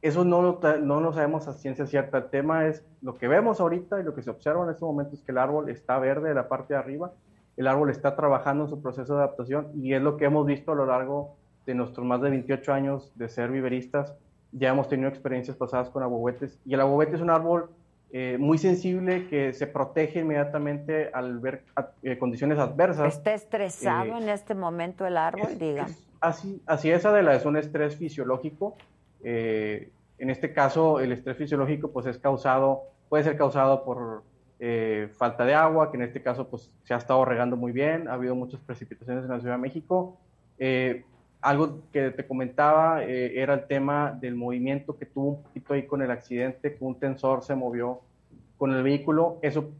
Eso 0.00 0.24
no 0.24 0.40
lo, 0.40 0.60
no 0.80 1.00
lo 1.00 1.12
sabemos 1.12 1.48
a 1.48 1.52
ciencia 1.54 1.84
cierta. 1.86 2.18
El 2.18 2.30
tema 2.30 2.66
es 2.66 2.82
lo 3.02 3.14
que 3.18 3.28
vemos 3.28 3.60
ahorita 3.60 4.00
y 4.00 4.04
lo 4.04 4.14
que 4.14 4.22
se 4.22 4.30
observa 4.30 4.64
en 4.64 4.70
este 4.70 4.84
momento 4.86 5.14
es 5.16 5.22
que 5.22 5.32
el 5.32 5.38
árbol 5.38 5.68
está 5.68 5.98
verde 5.98 6.28
de 6.30 6.34
la 6.34 6.48
parte 6.48 6.72
de 6.74 6.80
arriba, 6.80 7.12
el 7.58 7.66
árbol 7.66 7.90
está 7.90 8.14
trabajando 8.16 8.64
en 8.64 8.70
su 8.70 8.80
proceso 8.80 9.14
de 9.16 9.22
adaptación 9.24 9.68
y 9.74 9.92
es 9.92 10.00
lo 10.00 10.16
que 10.16 10.26
hemos 10.26 10.46
visto 10.46 10.72
a 10.72 10.76
lo 10.76 10.86
largo 10.86 11.34
de 11.66 11.74
nuestros 11.74 12.06
más 12.06 12.22
de 12.22 12.30
28 12.30 12.72
años 12.72 13.12
de 13.16 13.28
ser 13.28 13.50
viveristas. 13.50 14.14
Ya 14.52 14.70
hemos 14.70 14.88
tenido 14.88 15.08
experiencias 15.08 15.56
pasadas 15.56 15.90
con 15.90 16.02
aguahuetes 16.02 16.58
y 16.64 16.74
el 16.74 16.80
aguahuete 16.80 17.16
es 17.16 17.22
un 17.22 17.30
árbol 17.30 17.70
eh, 18.10 18.36
muy 18.40 18.56
sensible 18.56 19.28
que 19.28 19.52
se 19.52 19.66
protege 19.66 20.20
inmediatamente 20.20 21.10
al 21.12 21.38
ver 21.40 21.64
a- 21.76 21.90
eh, 22.02 22.16
condiciones 22.18 22.58
adversas. 22.58 23.16
¿Está 23.16 23.34
estresado 23.34 24.16
Eh, 24.16 24.22
en 24.22 24.28
este 24.30 24.54
momento 24.54 25.04
el 25.06 25.18
árbol, 25.18 25.58
diga? 25.58 25.86
Así, 26.20 26.62
así 26.66 26.90
es, 26.90 27.04
Adela, 27.04 27.34
es 27.34 27.44
un 27.44 27.58
estrés 27.58 27.96
fisiológico. 27.96 28.76
Eh, 29.22 29.90
en 30.18 30.30
este 30.30 30.54
caso, 30.54 31.00
el 31.00 31.12
estrés 31.12 31.36
fisiológico 31.36 31.90
pues, 31.92 32.06
es 32.06 32.16
causado, 32.18 32.84
puede 33.10 33.24
ser 33.24 33.36
causado 33.36 33.84
por 33.84 34.22
eh, 34.58 35.10
falta 35.18 35.44
de 35.44 35.54
agua, 35.54 35.90
que 35.90 35.98
en 35.98 36.04
este 36.04 36.22
caso 36.22 36.48
pues, 36.48 36.70
se 36.84 36.94
ha 36.94 36.96
estado 36.96 37.24
regando 37.26 37.56
muy 37.56 37.72
bien, 37.72 38.08
ha 38.08 38.14
habido 38.14 38.34
muchas 38.34 38.58
precipitaciones 38.60 39.24
en 39.24 39.30
la 39.30 39.38
Ciudad 39.38 39.56
de 39.56 39.60
México. 39.60 40.16
Algo 41.40 41.82
que 41.92 42.10
te 42.10 42.26
comentaba 42.26 43.04
eh, 43.04 43.40
era 43.40 43.54
el 43.54 43.66
tema 43.66 44.10
del 44.20 44.34
movimiento 44.34 44.96
que 44.96 45.06
tuvo 45.06 45.28
un 45.28 45.42
poquito 45.44 45.74
ahí 45.74 45.86
con 45.86 46.02
el 46.02 46.10
accidente, 46.10 46.74
que 46.74 46.84
un 46.84 46.98
tensor 46.98 47.42
se 47.44 47.54
movió 47.54 48.00
con 48.56 48.72
el 48.72 48.82
vehículo. 48.82 49.38
Eso 49.42 49.70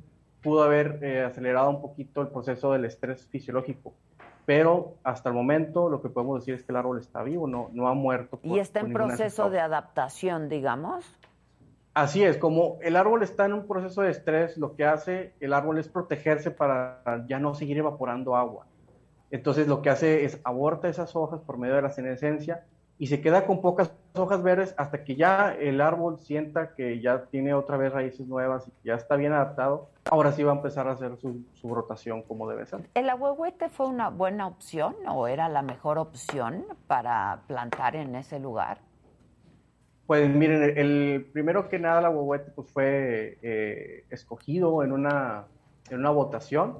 pudo 0.41 0.63
haber 0.63 1.01
eh, 1.03 1.23
acelerado 1.25 1.69
un 1.71 1.83
poquito 1.83 2.23
el 2.23 2.29
proceso 2.29 2.73
del 2.73 2.85
estrés 2.85 3.27
fisiológico. 3.27 3.93
Pero 4.47 4.95
hasta 5.03 5.29
el 5.29 5.35
momento 5.35 5.91
lo 5.91 6.01
que 6.01 6.09
podemos 6.09 6.41
decir 6.41 6.55
es 6.55 6.63
que 6.63 6.73
el 6.73 6.77
árbol 6.77 6.99
está 7.01 7.23
vivo, 7.23 7.47
no, 7.49 7.71
no 7.73 7.89
ha 7.89 7.95
muerto. 7.95 8.39
Y 8.45 8.49
por- 8.51 8.59
está 8.61 8.81
por 8.81 8.89
en 8.89 8.95
proceso 8.95 9.51
de 9.51 9.61
adaptación, 9.61 10.49
digamos. 10.49 11.05
Así 11.93 12.23
es, 12.23 12.37
como 12.39 12.79
el 12.81 12.95
árbol 12.95 13.25
está 13.25 13.47
en 13.47 13.53
un 13.55 13.67
proceso 13.67 14.03
de 14.03 14.11
estrés, 14.11 14.57
lo 14.57 14.77
que 14.77 14.85
hace 14.85 15.33
el 15.41 15.53
árbol 15.53 15.79
es 15.79 15.89
protegerse 15.89 16.53
para 16.53 17.03
ya 17.27 17.41
no 17.41 17.55
seguir 17.55 17.79
evaporando 17.79 18.37
agua. 18.37 18.67
Entonces 19.31 19.69
lo 19.69 19.83
que 19.83 19.91
hace 19.91 20.25
es 20.25 20.41
aborta 20.45 20.89
esas 20.89 21.15
hojas 21.15 21.41
por 21.41 21.59
medio 21.59 21.75
de 21.77 21.83
la 21.83 21.91
senescencia 21.91 22.65
y 22.99 23.07
se 23.07 23.21
queda 23.21 23.47
con 23.47 23.61
pocas 23.61 23.93
hojas 24.15 24.43
verdes 24.43 24.75
hasta 24.77 25.05
que 25.05 25.15
ya 25.15 25.55
el 25.55 25.81
árbol 25.81 26.19
sienta 26.19 26.75
que 26.75 27.01
ya 27.01 27.27
tiene 27.27 27.55
otra 27.55 27.77
vez 27.77 27.93
raíces 27.93 28.27
nuevas 28.27 28.67
y 28.67 28.71
que 28.71 28.89
ya 28.89 28.95
está 28.95 29.15
bien 29.17 29.33
adaptado. 29.33 29.89
Ahora 30.11 30.33
sí 30.33 30.43
va 30.43 30.53
a 30.53 30.57
empezar 30.57 30.89
a 30.89 30.93
hacer 30.93 31.17
su, 31.19 31.45
su 31.55 31.73
rotación 31.73 32.23
como 32.23 32.49
debe 32.49 32.67
ser. 32.67 32.81
¿El 32.95 33.09
ahuehuete 33.09 33.69
fue 33.69 33.87
una 33.87 34.09
buena 34.09 34.49
opción 34.49 34.97
o 35.09 35.29
era 35.29 35.49
la 35.49 35.63
mejor 35.63 35.99
opción 35.99 36.65
para 36.89 37.43
plantar 37.47 37.95
en 37.95 38.17
ese 38.17 38.41
lugar? 38.41 38.79
Pues 40.09 40.29
miren, 40.29 40.63
el, 40.63 40.79
el 40.79 41.25
primero 41.33 41.69
que 41.69 41.79
nada, 41.79 42.01
la 42.01 42.11
huehuete 42.11 42.51
pues, 42.51 42.73
fue 42.73 43.39
eh, 43.43 44.05
escogido 44.11 44.83
en 44.83 44.91
una, 44.91 45.45
en 45.91 45.99
una 46.01 46.11
votación 46.11 46.79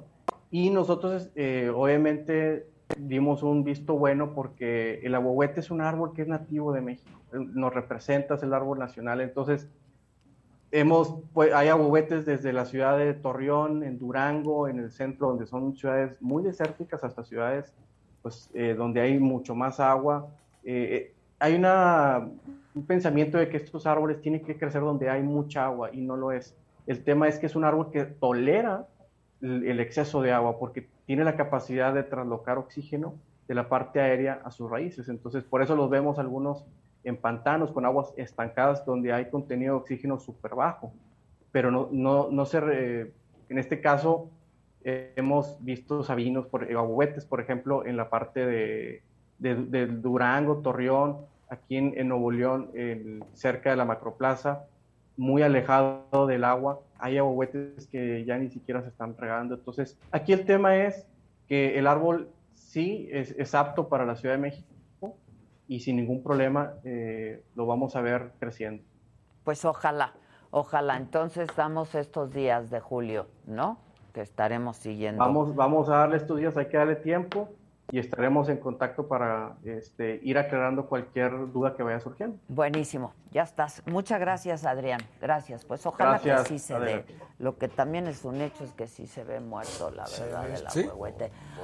y 0.51 0.69
nosotros 0.69 1.29
eh, 1.35 1.71
obviamente 1.73 2.67
dimos 2.97 3.43
un 3.43 3.63
visto 3.63 3.93
bueno 3.95 4.33
porque 4.33 4.99
el 5.03 5.13
ahuehuete 5.13 5.59
es 5.59 5.69
un 5.69 5.81
árbol 5.81 6.13
que 6.13 6.23
es 6.23 6.27
nativo 6.27 6.73
de 6.73 6.81
México, 6.81 7.19
nos 7.31 7.73
representa, 7.73 8.35
es 8.35 8.43
el 8.43 8.53
árbol 8.53 8.79
nacional, 8.79 9.21
entonces 9.21 9.69
hemos, 10.71 11.15
pues, 11.33 11.53
hay 11.53 11.67
ahuehuetes 11.67 12.25
desde 12.25 12.53
la 12.53 12.65
ciudad 12.65 12.97
de 12.97 13.13
Torreón, 13.13 13.83
en 13.83 13.97
Durango, 13.97 14.67
en 14.67 14.79
el 14.79 14.91
centro, 14.91 15.27
donde 15.27 15.45
son 15.45 15.75
ciudades 15.75 16.21
muy 16.21 16.43
desérticas, 16.43 17.03
hasta 17.03 17.23
ciudades 17.23 17.73
pues, 18.21 18.49
eh, 18.53 18.75
donde 18.77 19.01
hay 19.01 19.19
mucho 19.19 19.55
más 19.55 19.79
agua. 19.79 20.27
Eh, 20.63 21.13
hay 21.39 21.55
una, 21.55 22.27
un 22.75 22.85
pensamiento 22.85 23.37
de 23.37 23.49
que 23.49 23.57
estos 23.57 23.85
árboles 23.85 24.21
tienen 24.21 24.43
que 24.43 24.57
crecer 24.57 24.81
donde 24.81 25.09
hay 25.09 25.23
mucha 25.23 25.65
agua 25.65 25.89
y 25.93 26.01
no 26.01 26.15
lo 26.17 26.31
es. 26.31 26.55
El 26.85 27.03
tema 27.03 27.27
es 27.27 27.39
que 27.39 27.45
es 27.45 27.55
un 27.55 27.63
árbol 27.63 27.91
que 27.91 28.05
tolera 28.05 28.87
el, 29.41 29.79
exceso 29.79 30.21
de 30.21 30.31
agua 30.31 30.59
porque 30.59 30.87
tiene 31.05 31.23
la 31.23 31.35
capacidad 31.35 31.93
de 31.93 32.03
traslocar 32.03 32.57
oxígeno 32.57 33.15
de 33.47 33.55
la 33.55 33.69
parte 33.69 33.99
aérea 33.99 34.41
a 34.43 34.51
sus 34.51 34.69
raíces. 34.69 35.09
Entonces, 35.09 35.43
por 35.43 35.61
eso 35.61 35.75
los 35.75 35.89
vemos 35.89 36.19
algunos 36.19 36.65
en 37.03 37.17
pantanos 37.17 37.71
con 37.71 37.85
aguas 37.85 38.13
estancadas 38.17 38.85
donde 38.85 39.13
hay 39.13 39.29
contenido 39.29 39.75
de 39.75 39.81
oxígeno 39.81 40.19
súper 40.19 40.55
bajo. 40.55 40.93
Pero 41.51 41.71
no, 41.71 41.89
no, 41.91 42.29
no 42.29 42.45
se, 42.45 42.57
en 42.57 43.57
este 43.57 43.81
caso, 43.81 44.29
eh, 44.83 45.13
hemos 45.15 45.57
visto 45.63 46.03
sabinos, 46.03 46.45
por, 46.45 46.69
eh, 46.71 46.75
por 47.27 47.41
ejemplo, 47.41 47.85
en 47.85 47.97
la 47.97 48.09
parte 48.09 48.45
de, 48.45 49.01
de, 49.39 49.87
Durango, 49.87 50.57
Torreón, 50.57 51.17
aquí 51.49 51.77
en, 51.77 51.93
en 51.97 52.09
Nuevo 52.09 52.29
León, 52.29 52.69
cerca 53.33 53.71
de 53.71 53.77
la 53.77 53.85
macroplaza, 53.85 54.65
muy 55.19 55.43
alejado 55.43 56.27
del 56.27 56.45
agua. 56.45 56.79
Hay 56.97 57.17
ahuehuetes 57.17 57.87
que 57.87 58.23
ya 58.23 58.37
ni 58.37 58.49
siquiera 58.49 58.81
se 58.81 58.87
están 58.87 59.17
regando. 59.17 59.55
Entonces, 59.55 59.99
aquí 60.11 60.31
el 60.31 60.45
tema 60.45 60.77
es 60.77 61.05
que 61.47 61.77
el 61.77 61.87
árbol 61.87 62.29
sí 62.55 63.09
es, 63.11 63.31
es 63.37 63.53
apto 63.53 63.89
para 63.89 64.05
la 64.05 64.15
Ciudad 64.15 64.35
de 64.35 64.41
México 64.41 65.17
y 65.67 65.81
sin 65.81 65.97
ningún 65.97 66.23
problema 66.23 66.73
eh, 66.85 67.43
lo 67.55 67.65
vamos 67.65 67.97
a 67.97 68.01
ver 68.01 68.31
creciendo. 68.39 68.81
Pues 69.43 69.65
ojalá, 69.65 70.13
ojalá. 70.51 70.95
Entonces 70.95 71.49
damos 71.55 71.95
estos 71.95 72.31
días 72.31 72.69
de 72.69 72.79
julio, 72.79 73.27
¿no? 73.45 73.77
que 74.13 74.21
estaremos 74.21 74.77
siguiendo. 74.77 75.23
Vamos, 75.23 75.53
vamos 75.53 75.89
a 75.89 75.97
darle 75.97 76.17
estudios, 76.17 76.57
hay 76.57 76.67
que 76.67 76.77
darle 76.77 76.95
tiempo 76.95 77.49
y 77.91 77.99
estaremos 77.99 78.49
en 78.49 78.57
contacto 78.57 79.07
para 79.07 79.55
este, 79.63 80.19
ir 80.23 80.37
aclarando 80.37 80.87
cualquier 80.87 81.51
duda 81.51 81.75
que 81.75 81.83
vaya 81.83 81.99
surgiendo. 81.99 82.37
Buenísimo, 82.47 83.13
ya 83.31 83.43
estás. 83.43 83.81
Muchas 83.85 84.19
gracias, 84.19 84.65
Adrián. 84.65 85.01
Gracias. 85.21 85.65
Pues 85.65 85.85
ojalá 85.85 86.11
Gracias, 86.11 86.43
que 86.43 86.49
sí 86.49 86.59
se 86.59 86.79
dé. 86.79 87.05
Lo 87.39 87.57
que 87.57 87.67
también 87.67 88.07
es 88.07 88.25
un 88.25 88.41
hecho 88.41 88.63
es 88.63 88.71
que 88.73 88.87
sí 88.87 89.07
se 89.07 89.23
ve 89.23 89.39
muerto, 89.39 89.91
la 89.91 90.05
verdad, 90.05 90.43
ve, 90.43 90.49
del 90.49 90.69
sí. 90.69 90.89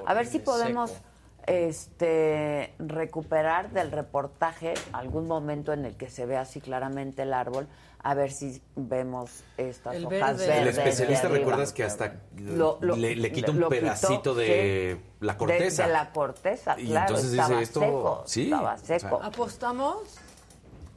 A 0.05 0.13
ver 0.13 0.25
si 0.25 0.39
podemos 0.39 0.91
Seco. 0.91 1.14
Este, 1.47 2.73
recuperar 2.79 3.71
del 3.71 3.91
reportaje 3.91 4.73
algún 4.93 5.27
momento 5.27 5.73
en 5.73 5.85
el 5.85 5.95
que 5.95 6.09
se 6.09 6.25
ve 6.25 6.37
así 6.37 6.61
claramente 6.61 7.21
el 7.23 7.33
árbol, 7.33 7.67
a 8.03 8.13
ver 8.13 8.31
si 8.31 8.61
vemos 8.75 9.43
estas 9.57 9.95
El 9.95 10.05
hojas 10.05 10.37
verde. 10.37 10.47
verdes. 10.47 10.61
El 10.61 10.67
especialista, 10.67 11.27
de 11.27 11.37
recuerdas 11.39 11.73
que 11.73 11.83
hasta 11.83 12.13
Lo- 12.37 12.77
lo- 12.81 12.95
le, 12.95 13.15
le 13.15 13.31
quita 13.31 13.49
un 13.51 13.57
quitó, 13.57 13.69
pedacito 13.69 14.35
de 14.35 14.97
sí. 14.99 15.11
la 15.25 15.37
corteza. 15.37 15.83
De, 15.83 15.87
de 15.89 15.93
la 15.93 16.11
corteza, 16.11 16.75
Y 16.79 16.85
claro. 16.87 17.07
entonces 17.09 17.31
dice, 17.31 17.61
esto- 17.61 17.79
seco. 17.79 18.23
sí, 18.27 18.43
estaba 18.43 18.73
o 18.75 18.77
sea, 18.77 18.99
seco. 18.99 19.19
¿Apostamos? 19.23 19.97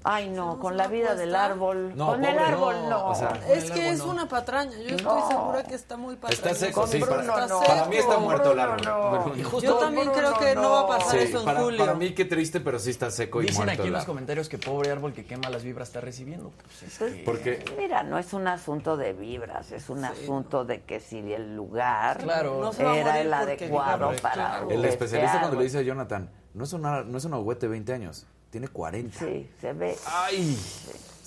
Ay, 0.04 0.30
no, 0.30 0.58
con 0.60 0.76
la 0.76 0.86
vida 0.86 1.14
del 1.16 1.34
apuesta? 1.34 1.44
árbol. 1.54 1.92
No, 1.96 2.06
con 2.06 2.24
el 2.24 2.34
pobre, 2.34 2.44
árbol 2.46 2.74
no, 2.84 2.88
no. 2.90 3.08
o 3.10 3.14
sea, 3.14 3.38
Es 3.50 3.70
que 3.70 3.90
es 3.90 4.00
una 4.00 4.28
patraña. 4.28 4.70
Yo 4.78 4.96
estoy 4.96 5.02
No. 5.02 5.28
segura 5.28 5.64
que 5.64 5.74
está 5.74 5.96
muy 5.96 6.14
patraña. 6.16 6.34
Está 6.50 6.54
seco, 6.54 6.86
sí. 6.86 7.00
Para, 7.00 7.20
Está 7.20 7.34
para 7.66 7.84
mí 7.86 7.96
está 7.96 8.10
seco. 8.12 8.20
muerto 8.22 8.52
el 8.52 8.60
árbol. 8.60 8.80
no. 8.84 9.36
Y 9.36 9.42
justo- 9.42 9.60
Yo 9.66 9.74
también 9.76 10.08
creo 10.10 10.38
que 10.38 10.54
no 10.54 10.70
va 10.70 10.80
a 10.80 10.86
pasar 10.86 11.10
Sí, 11.18 11.26
eso 11.26 11.40
en 11.40 11.44
para, 11.44 11.60
julio. 11.60 11.78
para 11.78 11.94
mí 11.94 12.14
qué 12.14 12.24
triste, 12.24 12.60
pero 12.60 12.78
sí 12.78 12.90
está 12.90 13.10
seco 13.10 13.42
y 13.42 13.46
Dicen 13.46 13.56
muerto 13.64 13.72
aquí 13.72 13.80
en 13.82 13.86
el 13.88 13.92
los 13.94 14.04
comentarios 14.04 14.48
que 14.48 14.56
pobre 14.58 14.90
árbol 14.92 15.12
que 15.12 15.24
quema 15.26 15.50
las 15.50 15.64
vibras 15.64 15.88
está 15.88 16.00
recibiendo. 16.00 16.52
Pues 16.56 16.82
es 16.82 16.98
que- 16.98 17.22
Porque 17.24 17.64
Mira, 17.76 18.02
no 18.04 18.18
es 18.18 18.32
un 18.32 18.46
asunto 18.46 18.96
de 18.96 19.12
vibras, 19.12 19.72
es 19.72 19.90
un 19.90 20.04
asunto 20.04 20.64
de 20.64 20.82
que 20.82 21.00
si 21.00 21.18
el 21.32 21.56
lugar 21.56 22.18
Claro. 22.18 22.70
No 22.72 22.92
era 22.94 23.20
el 23.20 23.34
adecuado 23.34 24.12
para 24.22 24.62
el 24.70 24.84
especialista 24.84 25.40
cuando 25.40 25.58
le 25.58 25.64
dice 25.64 25.78
a 25.78 25.82
Jonathan, 25.82 26.30
no 26.54 26.64
es 26.64 26.72
una, 26.72 27.02
no 27.02 27.18
es 27.18 27.24
un 27.24 27.34
ahuete 27.34 27.66
de 27.66 27.70
20 27.70 27.92
años, 27.92 28.26
tiene 28.50 28.68
40. 28.68 29.18
Sí, 29.18 29.50
se 29.60 29.72
ve. 29.72 29.96
Ay. 30.06 30.58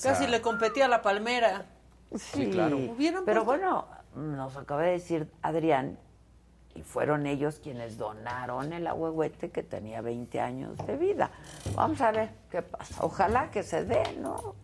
Casi 0.02 0.28
le 0.28 0.42
competía 0.42 0.86
a 0.86 0.88
la 0.88 1.02
palmera. 1.02 1.66
Sí, 2.16 2.50
claro. 2.50 2.78
Hubieran 2.78 3.24
Pero 3.26 3.46
puesto- 3.46 3.62
bueno, 4.16 4.36
nos 4.36 4.58
acaba 4.58 4.82
de 4.84 4.92
decir 4.92 5.32
Adrián, 5.42 5.98
y 6.74 6.84
fueron 6.84 7.26
ellos 7.26 7.60
quienes 7.62 7.98
donaron 7.98 8.72
el 8.74 8.88
ahuehuete 8.88 9.50
que 9.52 9.62
tenía 9.62 10.02
20 10.02 10.40
años 10.40 10.78
de 10.88 10.96
vida. 10.98 11.30
Vamos 11.76 12.00
a 12.02 12.12
ver 12.12 12.32
qué 12.50 12.62
pasa. 12.62 12.96
Ojalá 13.04 13.52
que 13.52 13.62
se 13.64 13.84
dé, 13.84 14.18
¿no? 14.20 14.56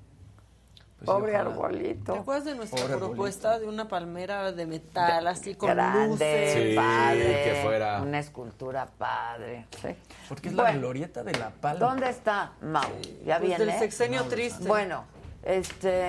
Pobre 1.05 1.33
ojalá. 1.35 1.49
arbolito. 1.51 2.13
¿Te 2.13 2.19
acuerdas 2.19 2.45
de 2.45 2.55
nuestra 2.55 2.81
Pobre 2.81 2.97
propuesta 2.97 3.59
de 3.59 3.67
una 3.67 3.87
palmera 3.87 4.51
de 4.51 4.65
metal 4.65 5.27
así 5.27 5.53
con 5.55 5.69
Grande, 5.69 6.07
luces? 6.07 6.53
Sí, 6.71 6.75
padre. 6.75 7.43
que 7.43 7.59
fuera. 7.63 8.01
Una 8.01 8.19
escultura 8.19 8.87
padre. 8.97 9.67
Sí. 9.81 9.89
Porque 10.27 10.49
es 10.49 10.55
la 10.55 10.71
glorieta 10.71 11.23
de 11.23 11.33
la 11.37 11.51
palma. 11.51 11.85
¿Dónde 11.87 12.09
está 12.09 12.53
Mau? 12.61 12.89
¿Ya 13.25 13.37
Pues 13.37 13.47
viene? 13.49 13.65
del 13.65 13.79
sexenio 13.79 14.23
triste. 14.25 14.67
Bueno, 14.67 15.05
este... 15.43 16.07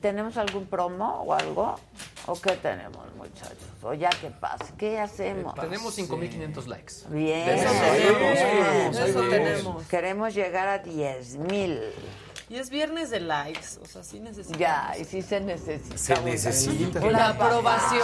¿Tenemos 0.00 0.36
algún 0.36 0.66
promo 0.66 1.22
o 1.22 1.32
algo? 1.32 1.76
¿O 2.26 2.34
qué 2.34 2.56
tenemos, 2.56 3.06
muchachos? 3.16 3.56
¿O 3.82 3.94
ya 3.94 4.10
qué 4.20 4.28
pasa? 4.30 4.64
¿Qué 4.76 4.98
hacemos? 4.98 5.54
Tenemos 5.54 5.96
5.500 5.96 6.66
likes. 6.66 6.92
Bien. 7.08 7.48
Eso 7.48 7.70
bien. 7.70 8.16
tenemos, 8.18 8.98
eso 8.98 9.20
tenemos. 9.30 9.86
Queremos 9.86 10.34
llegar 10.34 10.66
a 10.68 10.78
10 10.80 11.36
mil. 11.36 11.80
Y 12.50 12.56
es 12.56 12.68
viernes 12.68 13.10
de 13.10 13.20
likes, 13.20 13.78
o 13.80 13.86
sea, 13.86 14.02
sí 14.02 14.18
necesitamos. 14.18 14.58
Ya, 14.58 14.92
y 15.00 15.04
sí 15.04 15.22
se 15.22 15.40
necesita. 15.40 15.96
Se 15.96 16.20
necesita. 16.22 17.00
La 17.08 17.28
aprobación. 17.28 18.02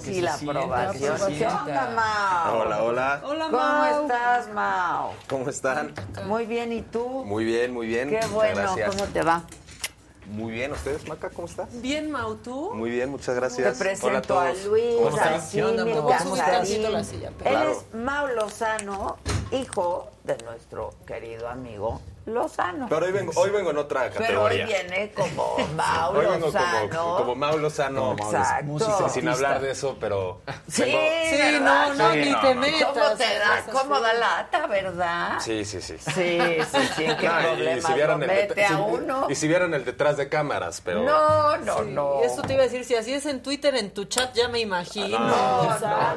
Sí, 0.00 0.22
la 0.22 0.38
sienta, 0.38 0.58
aprobación. 0.60 1.16
¿Qué 1.36 1.46
onda, 1.46 1.90
Mau? 1.94 2.60
Hola, 2.62 2.82
hola. 2.82 3.22
Hola, 3.26 3.44
¿Cómo 3.50 3.58
Mau. 3.62 4.02
estás, 4.04 4.48
Mau? 4.54 5.10
¿Cómo 5.28 5.50
están? 5.50 5.92
Muy 6.24 6.46
bien, 6.46 6.72
¿y 6.72 6.80
tú? 6.80 7.06
Muy 7.26 7.44
bien, 7.44 7.74
muy 7.74 7.86
bien. 7.86 8.08
Qué 8.08 8.24
bueno, 8.28 8.54
gracias. 8.56 8.96
¿cómo 8.96 9.04
te 9.04 9.20
va? 9.20 9.42
Muy 10.30 10.52
bien, 10.52 10.72
¿ustedes, 10.72 11.06
Maca? 11.06 11.28
¿Cómo 11.28 11.46
estás? 11.46 11.68
Bien, 11.82 12.10
Mau, 12.10 12.36
¿tú? 12.36 12.72
Muy 12.74 12.88
bien, 12.88 13.10
muchas 13.10 13.34
Te 13.34 13.34
gracias. 13.34 13.76
presento 13.76 14.06
Hola 14.06 14.18
a, 14.20 14.22
todos. 14.22 14.64
Luis, 14.64 14.94
¿Cómo 14.96 15.08
a 15.08 15.10
Te 15.10 15.18
voy 15.18 16.12
a 16.12 16.16
a 16.16 16.20
subir 16.22 16.42
Karim. 16.42 16.52
tantito 16.62 16.88
la 16.88 17.04
silla, 17.04 17.28
Él 17.28 17.34
Claro. 17.34 17.70
es 17.72 17.94
Mau 18.00 18.28
Lozano, 18.28 19.18
hijo 19.52 20.10
de 20.24 20.36
nuestro 20.38 20.92
querido 21.06 21.48
amigo 21.48 22.00
Lozano. 22.26 22.88
Pero 22.88 23.06
hoy 23.06 23.12
vengo, 23.12 23.32
hoy 23.36 23.50
vengo 23.50 23.70
en 23.70 23.78
otra 23.78 24.10
Pero 24.10 24.42
hoy 24.42 24.58
categoría. 24.58 24.66
viene 24.66 25.12
como 25.12 25.56
Mau 25.76 26.12
Hoy 26.16 26.26
vengo 26.26 26.46
Lozano. 26.46 26.88
como, 26.90 27.16
como 27.18 27.34
Mau 27.36 27.56
Lozano. 27.58 28.12
Exacto. 28.18 29.08
Sin 29.08 29.28
hablar 29.28 29.60
de 29.60 29.70
eso, 29.70 29.96
pero. 30.00 30.40
Sí, 30.68 30.82
vengo- 30.82 30.98
Sí, 31.30 31.36
¿verdad? 31.38 31.60
no, 31.60 31.94
no, 31.94 32.12
Sí, 32.12 32.18
ni 32.18 32.30
no, 32.32 32.40
te 32.40 32.48
no, 32.48 32.54
no. 32.54 32.60
metas. 32.62 32.82
¿Cómo 32.92 33.16
te 33.16 33.38
da, 33.38 33.64
cómo 33.70 34.00
da 34.00 34.14
lata, 34.14 34.66
verdad? 34.66 35.38
Sí, 35.38 35.64
sí, 35.64 35.80
sí. 35.80 35.96
Sí, 35.98 36.12
sí, 36.72 36.88
sí, 36.96 37.04
qué 37.20 37.28
No, 37.28 37.54
y- 37.56 37.68
y 37.78 37.80
si 37.82 37.92
vieran 37.92 38.18
lo 38.18 38.24
el 38.26 38.30
mete 38.32 38.54
det- 38.54 38.64
a 38.64 38.68
si- 38.68 38.74
uno. 38.74 39.26
Y 39.30 39.34
si 39.36 39.46
vieran 39.46 39.72
el 39.74 39.84
detrás 39.84 40.16
de 40.16 40.28
cámaras, 40.28 40.80
pero. 40.84 41.02
No, 41.04 41.56
no, 41.58 41.78
Sí, 41.78 41.90
no. 41.92 42.22
Eso 42.24 42.42
te 42.42 42.54
iba 42.54 42.62
a 42.62 42.66
decir, 42.66 42.84
si 42.84 42.96
así 42.96 43.14
es 43.14 43.24
en 43.26 43.40
Twitter, 43.40 43.76
en 43.76 43.94
tu 43.94 44.06
chat 44.06 44.34
ya 44.34 44.48
me 44.48 44.58
imagino. 44.58 45.16
No, 45.20 45.60
o 45.60 45.78
sea, 45.78 46.16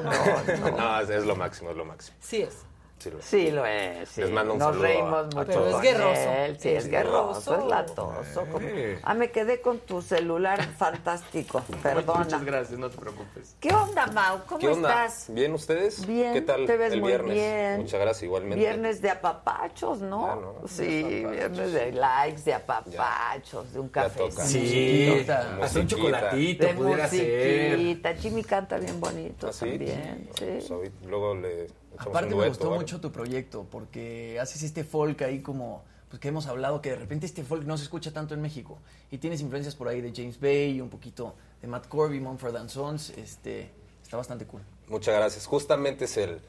No, 0.76 1.02
es, 1.02 1.10
es 1.12 1.24
lo 1.26 1.36
máximo, 1.36 1.70
es 1.70 1.78
lo 1.78 1.86
máximo. 1.86 2.18
Sí 2.20 2.42
es. 2.42 2.56
Sí, 3.00 3.10
lo 3.10 3.20
es. 3.20 3.26
Sí, 3.26 3.52
lo 3.52 3.66
es. 3.66 4.10
sí. 4.10 4.22
Les 4.22 4.32
mando 4.32 4.54
un 4.54 4.60
Nos 4.60 4.68
saludo 4.70 4.84
reímos 4.84 5.14
a- 5.20 5.24
mucho. 5.24 5.46
Pero 5.48 5.68
es 5.70 5.82
guerroso. 5.82 6.32
él. 6.32 6.60
Sí, 6.60 6.70
es 6.70 6.88
guerroso, 6.90 7.58
es 7.60 7.66
latoso. 7.66 8.46
como- 8.52 8.68
Eh. 8.68 9.00
Ah, 9.04 9.14
me 9.14 9.32
quedé 9.32 9.62
con 9.62 9.80
tu 9.80 10.02
celular 10.02 10.62
fantástico. 10.78 11.62
Perdona. 11.84 12.20
Muchas 12.24 12.44
gracias, 12.46 12.78
no 12.80 12.90
te 12.90 12.98
preocupes. 12.98 13.56
¿Qué 13.60 13.74
onda, 13.74 14.08
Mau? 14.08 14.40
¿Cómo 14.46 14.60
¿Qué 14.60 14.68
onda? 14.68 15.06
estás? 15.06 15.34
¿Bien 15.34 15.54
ustedes? 15.54 16.06
Bien, 16.06 16.34
¿Qué 16.34 16.42
tal 16.42 16.66
te 16.66 16.78
ves 16.78 16.94
el 16.94 17.00
muy 17.02 17.10
viernes? 17.10 17.34
bien. 17.34 17.78
Muchas 17.82 18.00
gracias, 18.00 18.24
igualmente. 18.24 18.58
Viernes 18.58 19.02
de 19.02 19.10
apapachos, 19.10 20.02
¿no? 20.02 20.28
Ah, 20.28 20.36
no. 20.36 20.68
Sí, 20.68 21.04
viernes 21.30 21.72
de 21.74 21.92
likes, 21.94 22.42
de 22.44 22.54
apapachos, 22.54 23.74
de 23.74 23.80
un 23.80 23.90
toca. 23.90 24.46
Sí, 24.46 24.60
Musiquita. 24.60 25.58
hasta 25.62 25.80
un 25.80 25.88
chocolatito 25.88 26.66
De 26.68 26.74
pudiera 26.74 27.08
ser. 27.08 27.78
musiquita. 27.78 28.14
Jimmy 28.16 28.44
canta 28.44 28.78
bien 28.78 29.00
bonito 29.00 29.48
¿Ah, 29.48 29.54
sí? 29.54 29.66
también. 29.70 30.30
Sí. 30.38 30.46
Pues 30.68 30.92
luego 31.08 31.36
le 31.36 31.68
Aparte 32.00 32.34
me 32.36 32.48
gustó 32.48 32.70
¿vale? 32.70 32.80
mucho 32.82 33.00
tu 33.02 33.12
proyecto 33.12 33.66
porque 33.70 34.40
haces 34.40 34.64
este 34.64 34.84
folk 34.84 35.22
ahí 35.22 35.42
como 35.42 35.84
pues 36.10 36.20
que 36.20 36.30
hemos 36.30 36.48
hablado 36.48 36.82
que 36.82 36.90
de 36.90 36.96
repente 36.96 37.26
este 37.28 37.44
folk 37.44 37.64
no 37.66 37.78
se 37.78 37.84
escucha 37.84 38.12
tanto 38.12 38.34
en 38.34 38.42
México 38.42 38.80
y 39.12 39.20
tienes 39.20 39.42
influencias 39.42 39.76
por 39.76 39.88
ahí 39.88 40.02
de 40.02 40.12
James 40.16 40.40
Bay, 40.40 40.82
un 40.82 40.90
poquito 40.90 41.36
de 41.62 41.68
Matt 41.68 41.88
Corby, 41.88 42.20
Mumford 42.20 42.56
and 42.56 42.70
Sons, 42.70 43.12
este 43.12 43.70
está 44.02 44.18
bastante 44.18 44.46
cool. 44.48 44.62
Muchas 44.88 45.14
gracias. 45.16 45.46
Justamente 45.46 46.06
es 46.06 46.18
el, 46.18 46.40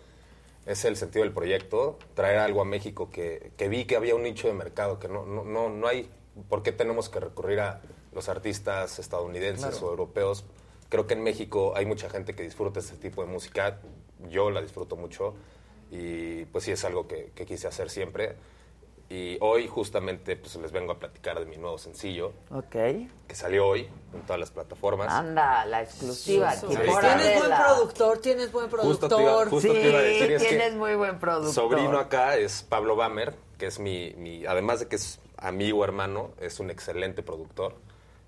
es 0.64 0.84
el 0.86 0.96
sentido 0.96 1.24
del 1.24 1.34
proyecto, 1.34 1.98
traer 2.14 2.38
algo 2.38 2.62
a 2.62 2.64
México 2.64 3.10
que, 3.10 3.52
que 3.58 3.68
vi 3.68 3.84
que 3.84 3.96
había 3.96 4.14
un 4.14 4.22
nicho 4.22 4.48
de 4.48 4.54
mercado, 4.54 4.98
que 4.98 5.08
no, 5.08 5.26
no, 5.26 5.44
no, 5.44 5.68
no 5.68 5.86
hay 5.86 6.08
por 6.48 6.62
qué 6.62 6.72
tenemos 6.72 7.10
que 7.10 7.20
recurrir 7.20 7.60
a 7.60 7.82
los 8.12 8.28
artistas 8.30 8.98
estadounidenses 8.98 9.66
Claro. 9.72 9.86
o 9.86 9.90
europeos. 9.90 10.44
Creo 10.88 11.06
que 11.06 11.14
en 11.14 11.22
México 11.22 11.74
hay 11.76 11.84
mucha 11.84 12.08
gente 12.08 12.34
que 12.34 12.42
disfruta 12.42 12.80
este 12.80 12.96
tipo 12.96 13.20
de 13.22 13.28
música, 13.30 13.78
yo 14.28 14.50
la 14.50 14.60
disfruto 14.60 14.96
mucho 14.96 15.34
y 15.90 16.44
pues 16.46 16.64
sí 16.64 16.72
es 16.72 16.84
algo 16.84 17.06
que, 17.08 17.32
que 17.34 17.46
quise 17.46 17.66
hacer 17.68 17.90
siempre. 17.90 18.36
Y 19.12 19.38
hoy 19.40 19.66
justamente 19.66 20.36
pues 20.36 20.54
les 20.54 20.70
vengo 20.70 20.92
a 20.92 20.98
platicar 21.00 21.40
de 21.40 21.44
mi 21.46 21.56
nuevo 21.56 21.78
sencillo 21.78 22.32
Ok. 22.52 22.70
que 23.26 23.34
salió 23.34 23.66
hoy 23.66 23.88
en 24.14 24.20
todas 24.24 24.38
las 24.38 24.52
plataformas. 24.52 25.08
Anda, 25.12 25.64
la 25.64 25.82
exclusiva 25.82 26.54
por 26.60 26.70
está. 26.70 27.16
Tienes 27.18 27.38
buen 27.40 27.50
productor, 27.58 28.18
tienes 28.18 28.52
buen 28.52 28.70
Justo 28.70 29.08
te 29.08 29.14
iba- 29.14 29.22
productor. 29.24 29.50
justo 29.50 29.68
sí, 29.74 29.80
te 29.80 29.88
iba 29.88 29.98
a 29.98 30.02
decir, 30.02 30.30
es 30.30 30.42
que 30.44 30.48
tienes 30.50 30.74
muy 30.74 30.94
buen 30.94 31.18
productor. 31.18 31.52
sobrino 31.52 31.98
acá 31.98 32.36
es 32.36 32.62
Pablo 32.62 32.94
Bamer, 32.94 33.34
que 33.58 33.66
es 33.66 33.80
mi, 33.80 34.14
mi- 34.16 34.46
además 34.46 34.78
de 34.78 34.86
que 34.86 34.94
es 34.94 35.18
amigo 35.38 35.82
hermano, 35.82 36.30
es 36.40 36.60
un 36.60 36.70
excelente 36.70 37.24
productor 37.24 37.74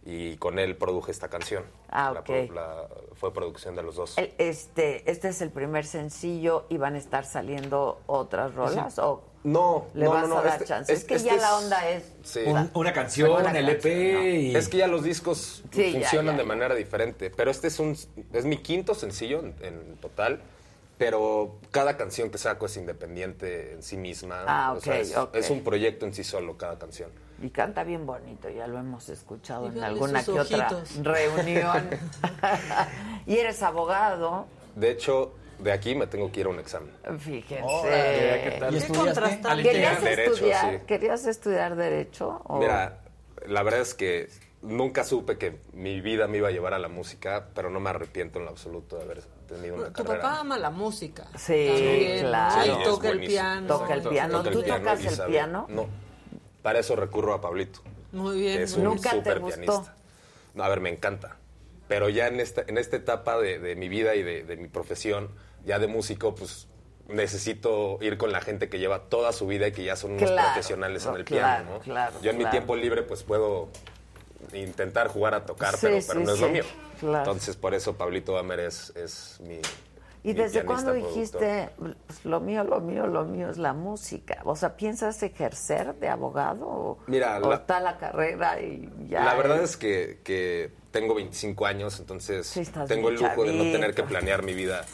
y 0.04 0.36
con 0.38 0.58
él 0.58 0.76
produje 0.76 1.12
esta 1.12 1.28
canción. 1.28 1.64
Ah, 1.88 2.10
La 2.12 2.20
ok. 2.20 2.26
pro- 2.26 2.54
la- 2.54 2.88
fue 3.14 3.32
producción 3.32 3.76
de 3.76 3.82
los 3.84 3.94
dos. 3.96 4.18
El- 4.18 4.32
Este, 4.38 5.08
este 5.10 5.28
es 5.28 5.40
el 5.42 5.50
primer 5.50 5.84
sencillo 5.86 6.66
y 6.68 6.76
van 6.76 6.94
a 6.96 6.98
estar 6.98 7.24
saliendo 7.24 8.00
otras 8.06 8.54
rolas 8.54 8.98
o 8.98 9.22
No, 9.44 9.86
le 9.94 10.04
no, 10.04 10.10
vas 10.10 10.22
no, 10.22 10.28
no, 10.34 10.38
a 10.38 10.42
dar 10.42 10.52
este- 10.54 10.64
chance. 10.66 10.92
Es, 10.92 11.00
es- 11.00 11.04
que 11.04 11.14
este 11.14 11.28
ya 11.28 11.36
la 11.36 11.56
onda 11.58 11.88
es 11.88 12.04
Sí. 12.22 12.40
Un- 12.46 12.70
una 12.74 12.92
canción, 12.92 13.30
Una 13.30 13.56
el 13.56 13.68
EP 13.68 13.82
canción, 13.82 14.26
y... 14.26 14.56
Es 14.56 14.68
que 14.68 14.76
ya 14.78 14.86
los 14.88 15.04
discos 15.04 15.62
Sí, 15.72 15.92
ya, 15.92 16.00
funcionan 16.00 16.34
ya, 16.36 16.42
de 16.42 16.46
manera 16.48 16.74
diferente, 16.74 17.30
pero 17.30 17.50
este 17.50 17.68
es 17.68 17.78
un 17.78 17.96
es 18.32 18.44
mi 18.44 18.58
quinto 18.58 18.94
sencillo 18.94 19.38
en, 19.40 19.54
en 19.60 19.96
total, 19.98 20.40
pero 20.98 21.56
cada 21.70 21.96
canción 21.96 22.30
que 22.30 22.38
saco 22.38 22.66
es 22.66 22.76
independiente 22.76 23.72
en 23.72 23.82
sí 23.82 23.96
misma. 23.96 24.44
Ah, 24.46 24.72
o 24.76 24.80
sea, 24.80 24.98
es, 24.98 25.16
ok. 25.16 25.34
es 25.34 25.50
un 25.50 25.62
proyecto 25.64 26.06
en 26.06 26.14
sí 26.14 26.22
solo 26.24 26.56
cada 26.56 26.78
canción. 26.78 27.10
Y 27.42 27.50
canta 27.50 27.84
bien 27.84 28.06
bonito, 28.06 28.48
ya 28.48 28.66
lo 28.66 28.78
hemos 28.78 29.08
escuchado 29.08 29.66
en 29.68 29.82
alguna 29.82 30.24
que 30.24 30.30
otra 30.30 30.68
reunión. 31.02 31.90
y 33.26 33.36
eres 33.36 33.62
abogado, 33.62 34.46
De 34.76 34.90
hecho, 34.90 35.34
de 35.58 35.72
aquí 35.72 35.94
me 35.94 36.06
tengo 36.06 36.30
que 36.32 36.40
ir 36.40 36.46
a 36.46 36.50
un 36.50 36.58
examen. 36.60 36.90
fíjense. 37.18 37.62
Órale, 37.64 38.42
¿qué 38.44 39.38
tal? 39.42 39.62
¿Querías 39.62 40.02
Derecho, 40.02 40.32
estudiar, 40.34 40.70
sí. 40.72 40.78
¿Querías 40.86 41.26
estudiar 41.26 41.76
derecho? 41.76 42.40
o- 42.44 42.58
Mira, 42.58 42.98
la 43.46 43.62
verdad 43.62 43.80
es 43.80 43.94
que 43.94 44.28
nunca 44.62 45.02
supe 45.04 45.38
que 45.38 45.58
mi 45.72 46.00
vida 46.00 46.28
me 46.28 46.38
iba 46.38 46.48
a 46.48 46.52
llevar 46.52 46.74
a 46.74 46.78
la 46.78 46.88
música, 46.88 47.48
pero 47.54 47.70
no 47.70 47.80
me 47.80 47.90
arrepiento 47.90 48.38
en 48.38 48.44
lo 48.44 48.50
absoluto 48.52 48.96
de 48.96 49.02
haber 49.02 49.22
tenido 49.48 49.74
una 49.76 49.86
Tu 49.92 50.04
carrera. 50.04 50.22
papá 50.22 50.40
ama 50.40 50.58
la 50.58 50.70
música. 50.70 51.26
Sí, 51.36 52.16
claro. 52.20 52.62
Y 52.64 52.68
Sí, 52.76 52.76
toca 52.84 53.08
el 53.10 53.20
piano. 53.20 53.66
Toca 53.66 53.94
el 53.94 54.02
piano. 54.02 54.42
¿Tú 54.44 54.62
tocas 54.62 55.04
el 55.04 55.26
piano? 55.26 55.66
No. 55.68 55.86
Para 56.62 56.78
eso 56.78 56.96
recurro 56.96 57.34
a 57.34 57.40
Pablito. 57.40 57.80
Muy 58.12 58.40
bien. 58.40 58.60
Es 58.60 58.76
muy 58.76 58.86
un. 58.86 58.94
¿Nunca 58.94 59.10
te 59.10 59.16
súper 59.16 59.40
gustó? 59.40 59.60
pianista. 59.60 59.96
No, 60.54 60.62
a 60.64 60.68
ver, 60.68 60.80
me 60.80 60.90
encanta. 60.90 61.36
Pero 61.88 62.08
ya 62.08 62.28
en 62.28 62.40
esta, 62.40 62.62
en 62.66 62.78
esta 62.78 62.96
etapa 62.96 63.38
de, 63.38 63.58
de 63.58 63.74
mi 63.76 63.88
vida 63.88 64.14
y 64.14 64.22
de, 64.22 64.44
de 64.44 64.56
mi 64.56 64.68
profesión, 64.68 65.28
ya 65.64 65.78
de 65.78 65.86
músico, 65.88 66.34
pues 66.34 66.68
necesito 67.08 67.98
ir 68.00 68.16
con 68.16 68.32
la 68.32 68.40
gente 68.40 68.68
que 68.68 68.78
lleva 68.78 69.00
toda 69.08 69.32
su 69.32 69.46
vida 69.46 69.66
y 69.68 69.72
que 69.72 69.82
ya 69.84 69.96
son 69.96 70.12
unos 70.12 70.30
Claro, 70.30 70.48
profesionales 70.52 71.04
en 71.04 71.16
el 71.16 71.24
claro, 71.24 71.64
piano, 71.64 71.78
¿no? 71.78 71.80
claro, 71.80 72.16
Yo 72.22 72.30
en 72.30 72.38
mi 72.38 72.46
tiempo 72.46 72.76
libre, 72.76 73.02
pues 73.02 73.22
puedo 73.24 73.68
intentar 74.52 75.08
jugar 75.08 75.34
a 75.34 75.44
tocar, 75.44 75.74
Sí, 75.74 75.78
pero, 75.82 75.98
pero 76.06 76.20
sí, 76.20 76.26
no 76.26 76.32
es 76.32 76.38
sí, 76.38 76.44
lo 76.44 76.50
mío. 76.50 76.64
claro. 77.00 77.18
Entonces, 77.18 77.56
por 77.56 77.74
eso 77.74 77.96
Pablito 77.96 78.38
Amer 78.38 78.60
es, 78.60 78.90
es 78.96 79.38
mi. 79.40 79.58
¿Y 80.24 80.34
desde 80.34 80.64
cuándo 80.64 80.92
dijiste, 80.92 81.70
pues, 81.78 82.24
lo 82.24 82.38
mío, 82.40 82.62
lo 82.62 82.80
mío, 82.80 83.06
lo 83.08 83.24
mío 83.24 83.50
es 83.50 83.58
la 83.58 83.72
música? 83.72 84.38
O 84.44 84.54
sea, 84.54 84.76
¿piensas 84.76 85.20
ejercer 85.22 85.94
de 85.96 86.08
abogado 86.08 86.66
o, 86.66 86.98
Mira, 87.08 87.38
o 87.38 87.48
la- 87.50 87.56
está 87.56 87.80
la 87.80 87.98
carrera 87.98 88.60
y 88.60 88.88
ya? 89.08 89.24
La 89.24 89.34
verdad 89.34 89.60
es 89.62 89.76
que, 89.76 90.20
que 90.22 90.70
tengo 90.92 91.14
25 91.14 91.66
años, 91.66 91.98
entonces 91.98 92.46
Sí, 92.46 92.62
tengo 92.86 93.08
el 93.08 93.16
lujo 93.16 93.44
de 93.44 93.52
no 93.52 93.64
tener 93.72 93.94
que 93.94 94.04
planear 94.04 94.44
mi 94.44 94.54
vida 94.54 94.84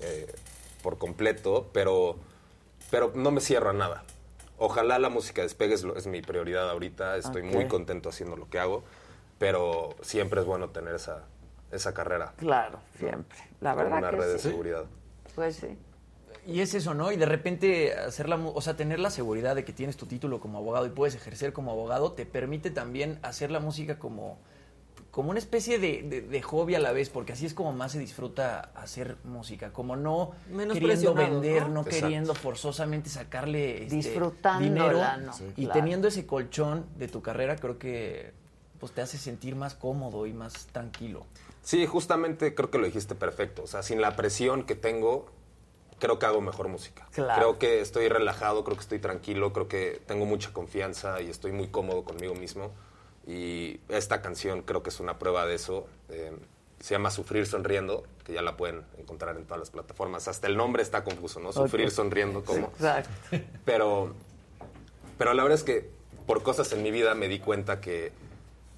eh, 0.00 0.26
por 0.82 0.98
completo, 0.98 1.70
pero, 1.72 2.16
pero 2.90 3.12
no 3.14 3.30
me 3.30 3.40
cierro 3.40 3.70
a 3.70 3.74
nada. 3.74 4.02
Ojalá 4.58 4.98
la 4.98 5.08
música 5.08 5.42
despegue, 5.42 5.74
es, 5.74 5.84
lo- 5.84 5.96
es 5.96 6.06
mi 6.08 6.20
prioridad 6.20 6.68
ahorita, 6.68 7.16
estoy 7.16 7.42
muy 7.42 7.68
contento 7.68 8.08
haciendo 8.08 8.36
lo 8.36 8.48
que 8.50 8.58
hago, 8.58 8.82
pero 9.38 9.94
siempre 10.02 10.40
es 10.40 10.46
bueno 10.46 10.70
tener 10.70 10.94
esa, 10.96 11.24
esa 11.74 11.92
carrera. 11.94 12.32
Claro, 12.36 12.78
siempre. 12.98 13.38
La 13.60 13.74
verdad 13.74 13.98
una 13.98 14.10
que 14.10 14.16
red 14.16 14.32
de 14.32 14.38
seguridad. 14.38 14.84
Pues 15.34 15.56
sí. 15.56 15.76
Y 16.46 16.60
es 16.60 16.74
eso, 16.74 16.92
¿no? 16.94 17.10
Y 17.10 17.16
de 17.16 17.24
repente 17.26 17.94
hacer 17.94 18.28
la, 18.28 18.36
mu- 18.36 18.52
o 18.54 18.60
sea, 18.60 18.76
tener 18.76 19.00
la 19.00 19.10
seguridad 19.10 19.54
de 19.56 19.64
que 19.64 19.72
tienes 19.72 19.96
tu 19.96 20.06
título 20.06 20.40
como 20.40 20.58
abogado 20.58 20.86
y 20.86 20.90
puedes 20.90 21.14
ejercer 21.14 21.52
como 21.54 21.70
abogado 21.72 22.12
te 22.12 22.26
permite 22.26 22.70
también 22.70 23.18
hacer 23.22 23.50
la 23.50 23.60
música 23.60 23.98
como, 23.98 24.36
como 25.10 25.30
una 25.30 25.38
especie 25.38 25.78
de, 25.78 26.02
de- 26.02 26.20
de 26.20 26.42
hobby 26.42 26.74
a 26.74 26.80
la 26.80 26.92
vez, 26.92 27.08
porque 27.08 27.32
así 27.32 27.46
es 27.46 27.54
como 27.54 27.72
más 27.72 27.92
se 27.92 27.98
disfruta 27.98 28.60
hacer 28.74 29.16
música, 29.24 29.72
como 29.72 29.96
no 29.96 30.32
Menos 30.50 30.78
queriendo 30.78 31.14
vender, 31.14 31.70
¿no? 31.70 31.82
queriendo 31.82 32.34
forzosamente 32.34 33.08
sacarle 33.08 33.84
este, 33.84 34.20
dinero 34.60 35.00
¿no? 35.24 35.32
Sí. 35.32 35.44
y 35.56 35.64
Claro. 35.64 35.80
teniendo 35.80 36.08
ese 36.08 36.26
colchón 36.26 36.84
de 36.98 37.08
tu 37.08 37.22
carrera, 37.22 37.56
creo 37.56 37.78
que 37.78 38.34
pues 38.78 38.92
te 38.92 39.00
hace 39.00 39.16
sentir 39.16 39.56
más 39.56 39.74
cómodo 39.74 40.26
y 40.26 40.34
más 40.34 40.66
tranquilo. 40.66 41.24
Sí, 41.64 41.86
justamente 41.86 42.54
creo 42.54 42.70
que 42.70 42.78
lo 42.78 42.84
dijiste 42.84 43.14
perfecto. 43.14 43.64
O 43.64 43.66
sea, 43.66 43.82
sin 43.82 44.00
la 44.00 44.14
presión 44.14 44.64
que 44.64 44.74
tengo, 44.76 45.26
creo 45.98 46.18
que 46.18 46.26
hago 46.26 46.40
mejor 46.40 46.68
música. 46.68 47.08
Claro. 47.12 47.34
Creo 47.40 47.58
que 47.58 47.80
estoy 47.80 48.08
relajado, 48.08 48.62
creo 48.64 48.76
que 48.76 48.82
estoy 48.82 48.98
tranquilo, 48.98 49.52
creo 49.52 49.66
que 49.66 50.00
tengo 50.06 50.26
mucha 50.26 50.52
confianza 50.52 51.20
y 51.22 51.30
estoy 51.30 51.52
muy 51.52 51.68
cómodo 51.68 52.04
conmigo 52.04 52.34
mismo. 52.34 52.70
Y 53.26 53.80
esta 53.88 54.20
canción 54.20 54.62
creo 54.62 54.82
que 54.82 54.90
es 54.90 55.00
una 55.00 55.18
prueba 55.18 55.46
de 55.46 55.54
eso. 55.54 55.86
Eh, 56.10 56.36
se 56.80 56.94
llama 56.94 57.10
Sufrir 57.10 57.46
Sonriendo, 57.46 58.04
que 58.24 58.34
ya 58.34 58.42
la 58.42 58.58
pueden 58.58 58.84
encontrar 58.98 59.36
en 59.38 59.44
todas 59.44 59.60
las 59.60 59.70
plataformas. 59.70 60.28
Hasta 60.28 60.48
el 60.48 60.58
nombre 60.58 60.82
está 60.82 61.02
confuso, 61.02 61.40
¿no? 61.40 61.50
Sufrir. 61.50 61.90
Sonriendo, 61.90 62.44
como... 62.44 62.66
Exacto. 62.66 63.10
Pero, 63.64 64.14
pero 65.16 65.32
la 65.32 65.42
verdad 65.42 65.58
es 65.58 65.64
que 65.64 65.88
por 66.26 66.42
cosas 66.42 66.70
en 66.72 66.82
mi 66.82 66.90
vida 66.90 67.14
me 67.14 67.28
di 67.28 67.38
cuenta 67.38 67.80
que, 67.80 68.12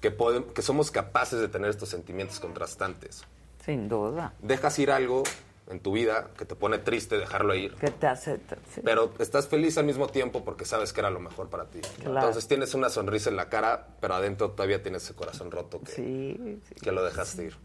que, 0.01 0.15
podem- 0.15 0.45
que 0.53 0.61
somos 0.61 0.91
capaces 0.91 1.39
de 1.39 1.47
tener 1.47 1.69
estos 1.69 1.89
sentimientos 1.89 2.39
contrastantes. 2.39 3.23
Sin 3.63 3.89
duda. 3.89 4.33
Dejas 4.41 4.77
ir 4.79 4.91
algo 4.91 5.23
en 5.69 5.81
tu 5.81 5.91
vida 5.91 6.29
que 6.37 6.45
te 6.45 6.55
pone 6.55 6.77
triste, 6.77 7.17
dejarlo 7.17 7.53
ir. 7.53 7.75
¿Qué 7.75 7.91
te 7.91 8.07
hace? 8.07 8.39
sí. 8.73 8.79
Pero 8.85 9.11
estás 9.19 9.47
feliz 9.49 9.77
al 9.77 9.83
mismo 9.85 10.07
tiempo 10.07 10.45
porque 10.45 10.63
sabes 10.63 10.93
que 10.93 11.01
era 11.01 11.09
lo 11.09 11.19
mejor 11.19 11.49
para 11.49 11.65
ti. 11.65 11.81
Claro. 12.03 12.15
Entonces 12.19 12.47
tienes 12.47 12.73
una 12.73 12.89
sonrisa 12.89 13.29
en 13.29 13.35
la 13.35 13.49
cara, 13.49 13.87
pero 13.99 14.13
adentro 14.15 14.51
todavía 14.51 14.81
tienes 14.81 15.03
ese 15.03 15.13
corazón 15.13 15.51
roto 15.51 15.81
que, 15.81 15.91
Sí, 15.91 16.61
sí. 16.69 16.75
que 16.75 16.91
lo 16.93 17.03
dejaste 17.03 17.43
ir. 17.45 17.57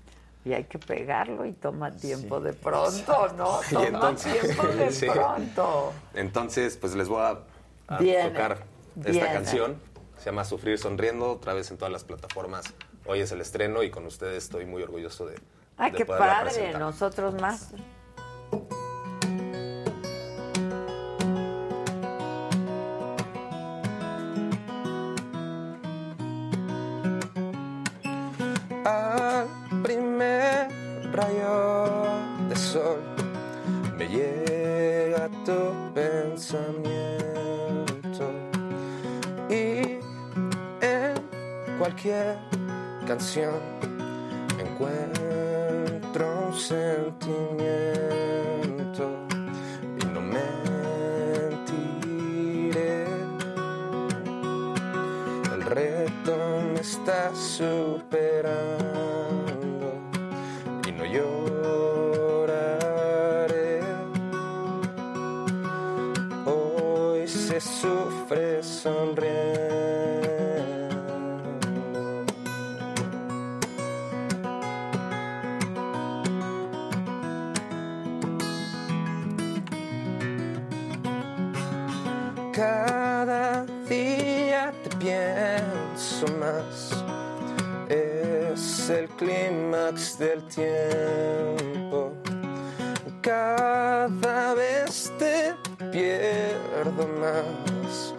Y 0.44 0.52
hay 0.54 0.64
que 0.64 0.80
pegarlo 0.80 1.46
y 1.46 1.52
toma 1.52 1.92
tiempo 1.92 2.40
de 2.40 2.52
pronto, 2.52 3.28
¿no? 3.36 3.60
Y 3.70 3.74
Toma 3.74 3.86
entonces- 3.86 4.40
tiempo 4.40 4.66
de 4.66 4.90
sí. 4.90 5.06
pronto. 5.06 5.92
Entonces, 6.14 6.76
pues 6.78 6.96
les 6.96 7.06
voy 7.06 7.20
a, 7.22 7.38
a 7.86 7.98
Viene, 7.98 8.30
tocar 8.30 8.64
viene. 8.96 9.18
esta 9.20 9.32
canción. 9.32 9.76
Se 10.22 10.26
llama 10.30 10.44
Sufrir 10.44 10.78
Sonriendo, 10.78 11.32
otra 11.32 11.52
vez 11.52 11.68
en 11.72 11.78
todas 11.78 11.90
las 11.90 12.04
plataformas. 12.04 12.72
Hoy 13.06 13.18
es 13.18 13.32
el 13.32 13.40
estreno 13.40 13.82
y 13.82 13.90
con 13.90 14.06
ustedes 14.06 14.44
estoy 14.44 14.66
muy 14.66 14.80
orgulloso 14.80 15.26
de, 15.26 15.34
Ay, 15.76 15.90
de 15.90 15.96
qué 15.98 16.06
padre, 16.06 16.50
presentar. 16.50 16.80
nosotros 16.80 17.34
más. 17.40 17.72
Canción 43.06 43.60
encuentro 44.58 46.48
un 46.48 46.54
sentimiento 46.58 47.28
y 50.00 50.04
no 50.06 50.20
mentiré. 50.20 51.66
El 55.54 55.62
reto 55.62 56.36
me 56.74 56.80
está 56.80 57.32
superando 57.36 58.72
y 60.84 60.90
no 60.90 61.04
lloraré. 61.04 61.30
Hoy 66.46 67.28
se 67.28 67.60
sufre 67.60 68.60
sonriendo. 68.60 69.21
Del 89.92 90.42
tiempo. 90.44 92.14
Cada 93.20 94.54
vez 94.54 95.12
te 95.18 95.54
pierdo 95.90 97.06
más. 97.20 98.14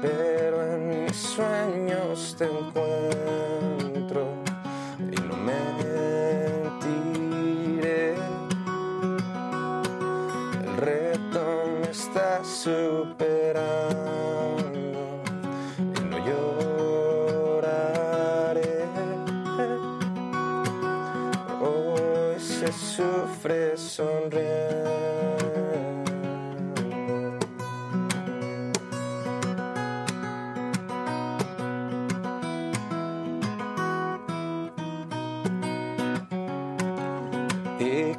Pero 0.00 0.62
en 0.74 1.04
mis 1.04 1.16
sueños 1.16 2.34
te 2.38 2.44
encuentro. 2.44 2.87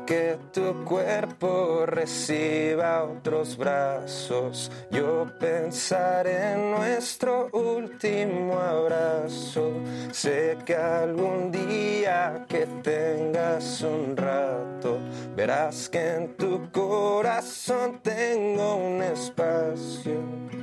Que 0.10 0.40
tu 0.52 0.84
cuerpo 0.86 1.86
reciba 1.86 3.04
otros 3.04 3.56
brazos. 3.56 4.72
Yo 4.90 5.28
pensaré 5.40 6.54
en 6.54 6.72
nuestro 6.72 7.48
último 7.52 8.58
abrazo. 8.60 9.72
Sé 10.12 10.58
que 10.66 10.76
algún 10.76 11.52
día 11.52 12.44
que 12.50 12.66
tengas 12.82 13.84
un 13.84 14.18
rato, 14.18 14.98
verás 15.36 15.88
que 15.88 16.16
en 16.16 16.36
tu 16.36 16.72
corazón 16.72 18.00
tengo 18.02 18.78
un 18.78 19.04
espacio. 19.04 20.59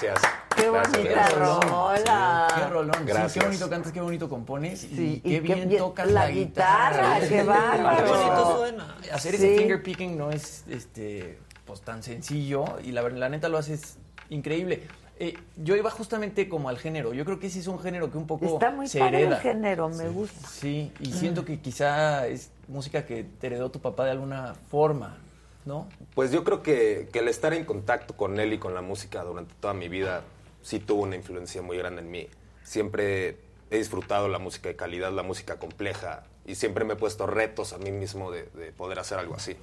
Gracias, 0.00 0.70
bonita 0.70 1.10
gracias. 1.10 1.38
rola. 1.38 2.48
Qué 2.54 2.66
rolón. 2.68 2.94
Sí, 2.94 3.04
Gracias. 3.06 3.32
qué 3.34 3.40
bonito 3.40 3.70
cantas, 3.70 3.92
qué 3.92 4.00
bonito 4.00 4.28
compones. 4.28 4.80
Sí, 4.80 5.14
y 5.16 5.20
qué 5.20 5.28
y 5.28 5.32
qué 5.32 5.40
bien, 5.40 5.68
bien- 5.68 5.80
tocas 5.82 6.06
la 6.10 6.24
la, 6.24 6.30
guitarra, 6.30 7.20
qué 7.28 7.42
bárbaro. 7.42 8.04
Qué 8.04 8.10
bonito 8.10 8.56
suena. 8.58 8.96
Hacer 9.12 9.36
Sí. 9.36 9.44
ese 9.46 9.58
finger 9.58 9.82
picking 9.82 10.16
no 10.18 10.30
es 10.30 10.64
este 10.68 11.38
pues 11.64 11.82
tan 11.82 12.02
sencillo 12.02 12.64
y 12.82 12.90
la, 12.92 13.02
la 13.08 13.28
neta 13.28 13.48
lo 13.48 13.58
haces 13.58 13.98
increíble. 14.28 14.86
Eh, 15.22 15.36
yo 15.58 15.76
iba 15.76 15.90
justamente 15.90 16.48
como 16.48 16.68
al 16.70 16.78
género. 16.78 17.12
Yo 17.12 17.24
creo 17.26 17.38
que 17.38 17.50
sí 17.50 17.58
es 17.60 17.66
un 17.66 17.78
género 17.78 18.10
que 18.10 18.16
un 18.16 18.26
poco 18.26 18.46
Está 18.46 18.70
muy 18.70 18.88
se 18.88 18.98
padre 19.00 19.20
hereda. 19.22 19.36
el 19.36 19.42
género, 19.42 19.88
me 19.90 20.08
gusta. 20.08 20.48
Sí, 20.48 20.90
y 20.98 21.12
siento 21.12 21.44
que 21.44 21.60
quizá 21.60 22.26
es 22.26 22.50
música 22.68 23.04
que 23.04 23.24
te 23.24 23.46
heredó 23.48 23.70
tu 23.70 23.80
papá 23.80 24.06
de 24.06 24.12
alguna 24.12 24.54
forma, 24.70 25.18
¿no? 25.64 25.88
Pues 26.14 26.32
yo 26.32 26.44
creo 26.44 26.62
que, 26.62 27.08
el 27.12 27.28
estar 27.28 27.52
en 27.54 27.64
contacto 27.64 28.16
con 28.16 28.38
él 28.40 28.52
y 28.52 28.58
con 28.58 28.74
la 28.74 28.82
música 28.82 29.22
durante 29.22 29.54
toda 29.60 29.74
mi 29.74 29.88
vida 29.88 30.22
sí 30.62 30.80
tuvo 30.80 31.02
una 31.02 31.16
influencia 31.16 31.62
muy 31.62 31.76
grande 31.76 32.02
en 32.02 32.10
mí. 32.10 32.28
Siempre 32.62 33.36
he 33.70 33.78
disfrutado 33.78 34.28
la 34.28 34.38
música 34.38 34.68
de 34.68 34.76
calidad, 34.76 35.12
la 35.12 35.22
música 35.22 35.58
compleja, 35.58 36.24
y 36.44 36.54
siempre 36.54 36.84
me 36.84 36.94
he 36.94 36.96
puesto 36.96 37.26
retos 37.26 37.72
a 37.72 37.78
mí 37.78 37.92
mismo 37.92 38.30
de, 38.30 38.44
de 38.54 38.72
poder 38.72 38.98
hacer 38.98 39.18
algo 39.18 39.34
así. 39.34 39.56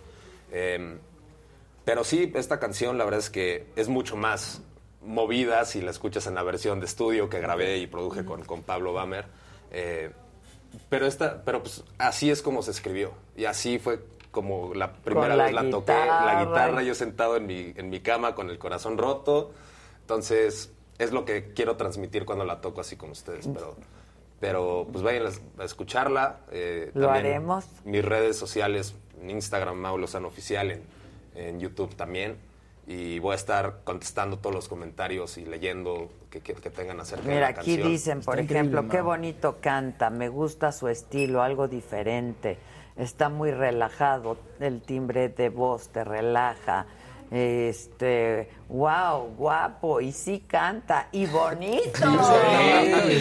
Eh, 0.52 0.98
pero 1.88 2.04
sí, 2.04 2.32
esta 2.36 2.60
canción 2.60 2.98
la 2.98 3.06
verdad 3.06 3.22
es 3.22 3.30
que 3.30 3.68
es 3.78 3.88
mucho 3.88 4.18
más 4.18 4.62
movida 5.02 5.64
si 5.64 5.82
la 5.82 5.92
escuchas 5.92 6.28
en 6.28 6.36
la 6.36 6.44
versión 6.44 6.82
de 6.82 6.86
estudio 6.86 7.30
que 7.30 7.40
grabé 7.40 7.78
y 7.78 7.88
produje 7.88 8.26
con, 8.26 8.44
con 8.44 8.62
Pablo 8.62 8.92
Bamer. 8.92 9.26
Eh, 9.72 10.12
pero 10.90 11.08
esta, 11.08 11.44
pero 11.44 11.64
pues 11.64 11.84
así 11.98 12.30
es 12.30 12.42
como 12.42 12.62
se 12.62 12.72
escribió. 12.72 13.14
Y 13.38 13.46
así 13.46 13.80
fue 13.80 14.02
como 14.38 14.74
la 14.76 14.94
primera 14.94 15.36
la 15.36 15.46
vez 15.46 15.54
la 15.54 15.62
toqué. 15.70 15.92
guitarra. 15.94 16.26
La 16.34 16.46
guitarra, 16.46 16.84
yo 16.84 16.94
sentado 16.94 17.36
en 17.38 17.48
mi, 17.48 17.74
en 17.76 17.90
mi 17.90 18.02
cama 18.02 18.36
con 18.36 18.52
el 18.52 18.60
corazón 18.60 19.00
roto. 19.00 19.52
Entonces, 20.02 20.72
es 21.00 21.12
lo 21.12 21.26
que 21.26 21.54
quiero 21.54 21.76
transmitir 21.76 22.24
cuando 22.24 22.46
la 22.46 22.62
toco 22.62 22.82
así 22.82 22.96
con 22.96 23.10
ustedes. 23.10 23.48
Pero, 23.48 23.76
pero 24.40 24.88
pues 24.92 25.04
vayan 25.04 25.24
a 25.60 25.64
escucharla. 25.64 26.38
eh, 26.52 26.92
Lo 26.94 27.08
también 27.08 27.26
haremos. 27.26 27.66
Mis 27.84 28.06
redes 28.06 28.38
sociales, 28.38 28.94
en 29.22 29.32
Instagram, 29.32 29.76
Mau 29.78 29.98
Lozano 29.98 30.28
Oficial, 30.28 30.70
en, 30.72 30.84
en 31.36 31.60
YouTube 31.60 31.96
también. 31.96 32.38
Y 32.90 33.20
voy 33.20 33.34
a 33.34 33.36
estar 33.36 33.80
contestando 33.84 34.38
todos 34.38 34.56
los 34.56 34.70
comentarios 34.70 35.38
y 35.38 35.46
leyendo 35.46 36.10
que, 36.30 36.40
que- 36.40 36.54
que 36.54 36.70
tengan 36.70 37.00
acerca 37.02 37.24
de 37.26 37.30
Mira, 37.34 37.42
la 37.42 37.48
aquí 37.48 37.72
canción. 37.72 37.88
dicen, 37.92 38.22
por 38.22 38.40
ejemplo, 38.40 38.88
qué 38.88 39.02
bonito 39.02 39.58
canta, 39.60 40.10
me 40.10 40.30
gusta 40.30 40.72
su 40.72 40.88
estilo, 40.88 41.42
algo 41.42 41.68
diferente, 41.68 42.58
está 42.98 43.30
muy 43.30 43.52
relajado, 43.52 44.38
el 44.60 44.82
timbre 44.82 45.30
de 45.30 45.50
voz 45.50 45.90
te 45.90 46.04
relaja, 46.04 46.86
este, 47.30 48.50
wow, 48.70 49.34
guapo, 49.38 50.00
y 50.02 50.12
sí 50.12 50.44
canta, 50.48 51.08
y 51.12 51.26
bonito, 51.26 52.08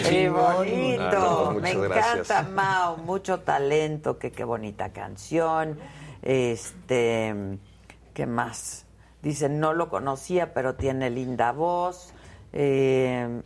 Sí, 0.03 0.15
y 0.15 0.27
bonito, 0.29 1.55
me 1.61 1.73
gracias. 1.75 2.29
encanta, 2.29 2.43
Mao, 2.43 2.97
mucho 2.97 3.41
talento, 3.41 4.17
que 4.17 4.31
qué 4.31 4.43
bonita 4.43 4.89
canción, 4.89 5.77
este, 6.21 7.57
¿qué 8.13 8.25
más? 8.25 8.85
Dicen, 9.21 9.59
no 9.59 9.73
lo 9.73 9.89
conocía, 9.89 10.53
pero 10.53 10.75
tiene 10.75 11.09
linda 11.09 11.51
voz. 11.51 12.13
Eh, 12.53 13.41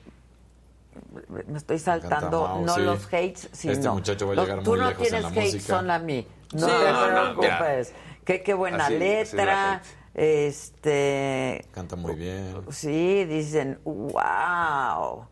me 1.48 1.58
estoy 1.58 1.80
saltando, 1.80 2.44
Mao, 2.44 2.62
no 2.62 2.76
sí. 2.76 2.82
los 2.82 3.06
hates, 3.08 3.50
sino 3.52 3.74
Este 3.74 3.90
muchacho 3.90 4.28
va 4.28 4.34
a 4.34 4.36
los- 4.36 4.46
llegar 4.46 4.64
tú 4.64 4.70
muy 4.72 4.80
no 4.80 4.90
lejos 4.90 5.04
en 5.04 5.10
tienes 5.10 5.22
la 5.24 5.28
hates, 5.42 5.54
música. 5.56 5.76
son 5.78 5.92
a 5.92 6.00
mí. 6.00 6.28
No 6.54 6.68
Sí, 6.68 6.74
te 6.86 6.92
no, 6.92 7.08
no, 7.34 7.40
preocupes. 7.40 7.94
Qué, 8.26 8.44
qué 8.44 8.54
buena 8.54 8.86
Así- 8.86 8.96
así 8.96 9.00
letra. 9.00 9.82
Este, 10.14 11.66
Canta 11.72 11.96
muy 11.96 12.16
bien. 12.16 12.54
sí, 12.70 13.24
dicen, 13.26 13.80
wow. 13.86 15.26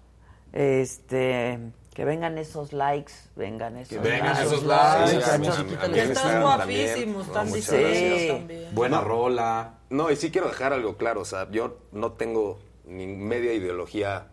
Este, 0.53 1.60
que 1.94 2.06
vengan 2.06 2.38
esos 2.38 2.73
likes, 2.73 3.14
vengan 3.36 3.77
esos 3.77 4.02
vengan 4.02 4.34
likes. 4.34 4.41
esos 4.48 4.64
likes. 4.64 5.07
Sí, 5.10 5.15
muchachos. 5.15 5.57
a 5.60 5.84
a 5.86 5.91
Que 5.91 6.03
en 6.03 6.11
están 6.11 6.40
No, 6.41 7.45
muchas 7.45 7.53
diciendo 7.53 8.34
también. 8.38 8.76
Buena 8.76 8.98
No. 8.98 9.03
rola. 9.03 9.73
No, 9.90 10.10
y 10.11 10.15
sí 10.15 10.31
quiero 10.31 10.48
dejar 10.48 10.73
algo 10.73 10.95
claro, 10.98 11.22
o 11.22 11.26
sea, 11.26 11.49
yo 11.52 11.77
no 11.91 12.14
tengo 12.14 12.60
ni 12.86 13.06
media 13.07 13.53
ideología 13.53 14.27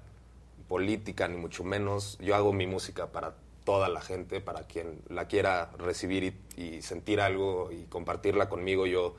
política, 0.69 1.29
ni 1.29 1.37
mucho 1.37 1.65
menos. 1.65 2.19
Yo 2.21 2.35
hago 2.35 2.53
mi 2.53 2.67
música 2.67 3.13
para 3.13 3.35
toda 3.65 3.89
la 3.89 4.01
gente, 4.01 4.41
para 4.41 4.63
quien 4.63 5.01
la 5.09 5.27
quiera 5.27 5.71
recibir 5.79 6.39
y, 6.57 6.63
y 6.63 6.83
sentir 6.83 7.21
algo 7.21 7.71
y 7.73 7.85
compartirla 7.85 8.49
conmigo. 8.49 8.87
Yo 8.87 9.17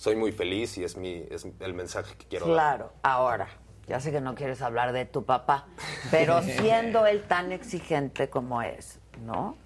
soy 0.00 0.16
muy 0.16 0.32
feliz 0.32 0.78
y 0.78 0.84
es, 0.84 0.96
mi, 0.96 1.26
es 1.30 1.46
el 1.60 1.74
mensaje 1.74 2.14
que 2.16 2.24
quiero 2.24 2.46
dar. 2.46 2.54
Claro, 2.54 2.92
ahora, 3.02 3.48
ya 3.86 4.00
sé 4.00 4.10
que 4.10 4.22
no 4.22 4.34
quieres 4.34 4.62
hablar 4.62 4.92
de 4.92 5.04
tu 5.04 5.24
papá, 5.24 5.66
pero 6.10 6.40
siendo 6.60 7.04
él 7.04 7.22
tan 7.24 7.52
exigente 7.52 8.30
como 8.30 8.62
es, 8.62 8.98
¿no? 9.26 9.56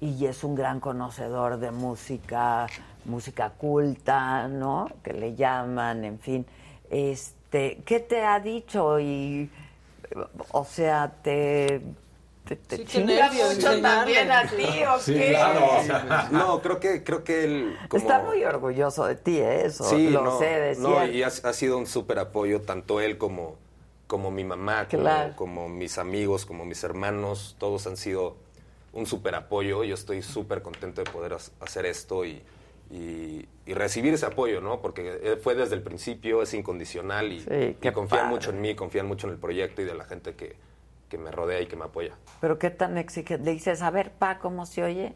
Y 0.00 0.26
es 0.26 0.42
un 0.42 0.56
gran 0.56 0.80
conocedor 0.80 1.58
de 1.58 1.70
música, 1.70 2.66
música 3.04 3.50
culta, 3.50 4.48
¿no? 4.48 4.90
Que 5.04 5.12
le 5.12 5.36
llaman, 5.36 6.04
en 6.04 6.18
fin. 6.18 6.46
Este, 6.90 7.82
¿qué 7.86 8.00
te 8.00 8.24
ha 8.24 8.40
dicho? 8.40 8.98
Y, 8.98 9.48
o 10.50 10.64
sea, 10.64 11.12
te, 11.22 11.80
te, 12.44 12.56
te 12.56 12.76
Sí, 12.76 12.84
qué 12.84 12.90
chinga 12.92 13.28
nervios 13.30 13.56
mucho 13.56 13.80
también 13.80 14.30
a 14.30 14.42
ti, 14.48 14.64
¿o 14.88 14.98
Sí, 15.00 15.14
qué? 15.14 15.30
claro. 15.30 15.66
No, 16.30 16.62
creo 16.62 16.80
que, 16.80 17.02
creo 17.04 17.24
que 17.24 17.44
él... 17.44 17.76
como- 17.88 18.02
Está 18.02 18.22
muy 18.22 18.44
orgulloso 18.44 19.04
de 19.06 19.16
ti, 19.16 19.38
¿eh? 19.38 19.66
eso 19.66 19.88
Sí, 19.90 20.08
lo 20.10 20.22
no, 20.24 20.38
sé, 20.38 20.74
no, 20.78 21.04
y 21.06 21.22
ha, 21.22 21.26
ha 21.28 21.52
sido 21.52 21.78
un 21.78 21.86
súper 21.86 22.18
apoyo, 22.18 22.60
tanto 22.62 23.00
él 23.00 23.18
como, 23.18 23.56
como 24.06 24.30
mi 24.30 24.44
mamá, 24.44 24.86
como, 24.88 25.02
Claro. 25.02 25.36
como 25.36 25.68
mis 25.68 25.98
amigos, 25.98 26.46
como 26.46 26.64
mis 26.64 26.82
hermanos, 26.84 27.56
todos 27.58 27.86
han 27.86 27.96
sido 27.96 28.36
un 28.92 29.06
súper 29.06 29.34
apoyo. 29.34 29.84
Yo 29.84 29.94
estoy 29.94 30.22
súper 30.22 30.62
contento 30.62 31.02
de 31.02 31.10
poder 31.10 31.36
hacer 31.60 31.86
esto 31.86 32.24
y, 32.24 32.42
y- 32.90 33.46
y 33.66 33.74
recibir 33.74 34.14
ese 34.14 34.26
apoyo, 34.26 34.60
¿no? 34.60 34.80
Porque 34.80 35.18
eh, 35.22 35.36
fue 35.36 35.54
desde 35.54 35.74
el 35.74 35.82
principio, 35.82 36.42
es 36.42 36.54
incondicional 36.54 37.32
y, 37.32 37.40
Sí, 37.40 37.76
y 37.82 37.90
confían 37.92 38.22
padre. 38.22 38.28
mucho 38.28 38.50
en 38.50 38.60
mí, 38.60 38.74
confían 38.76 39.06
mucho 39.06 39.26
en 39.26 39.32
el 39.34 39.38
proyecto 39.38 39.82
y 39.82 39.84
de 39.84 39.94
la 39.94 40.04
gente 40.04 40.34
que, 40.34 40.56
que 41.08 41.18
me 41.18 41.30
rodea 41.30 41.60
y 41.60 41.66
que 41.66 41.76
me 41.76 41.84
apoya. 41.84 42.14
Pero 42.40 42.58
qué 42.58 42.70
tan 42.70 42.96
exigente. 42.98 43.44
Le 43.44 43.52
dices, 43.52 43.82
a 43.82 43.90
ver, 43.90 44.12
pa, 44.12 44.38
¿cómo 44.38 44.66
se 44.66 44.84
oye? 44.84 45.14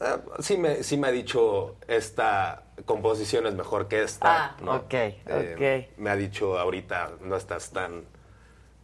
Ah, 0.00 0.20
sí, 0.40 0.56
me, 0.56 0.82
sí 0.82 0.96
me 0.96 1.08
ha 1.08 1.12
dicho, 1.12 1.76
esta 1.86 2.64
composición 2.86 3.46
es 3.46 3.54
mejor 3.54 3.86
que 3.88 4.02
esta. 4.02 4.32
Ah, 4.34 4.56
¿no? 4.62 4.76
ok, 4.76 4.94
Eh, 5.26 5.88
Me 5.96 6.10
ha 6.10 6.16
dicho, 6.16 6.58
ahorita 6.58 7.12
no 7.20 7.36
estás 7.36 7.70
tan, 7.70 8.04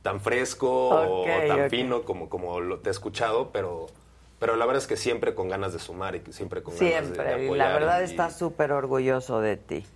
tan 0.02 0.20
fresco 0.20 0.68
o- 0.70 1.22
Ok, 1.22 1.28
o, 1.44 1.48
tan 1.48 1.64
ok. 1.64 1.70
fino 1.70 2.02
como, 2.04 2.28
como 2.28 2.60
lo, 2.60 2.78
te 2.80 2.90
he 2.90 2.92
escuchado, 2.92 3.50
pero, 3.52 3.86
pero 4.38 4.56
la 4.56 4.66
verdad 4.66 4.82
es 4.82 4.86
que 4.88 4.96
siempre 4.96 5.34
con 5.34 5.48
ganas 5.48 5.72
de 5.72 5.78
sumar 5.78 6.14
y 6.16 6.22
siempre 6.32 6.62
con 6.62 6.74
ganas 6.76 6.90
de- 6.90 7.00
de, 7.00 7.02
Siempre. 7.14 7.42
y 7.42 7.46
apoyar. 7.46 7.68
la 7.68 7.74
verdad 7.74 8.00
y- 8.00 8.04
está 8.04 8.30
súper 8.30 8.72
orgulloso 8.72 9.40
de 9.40 9.56
ti. 9.56 9.86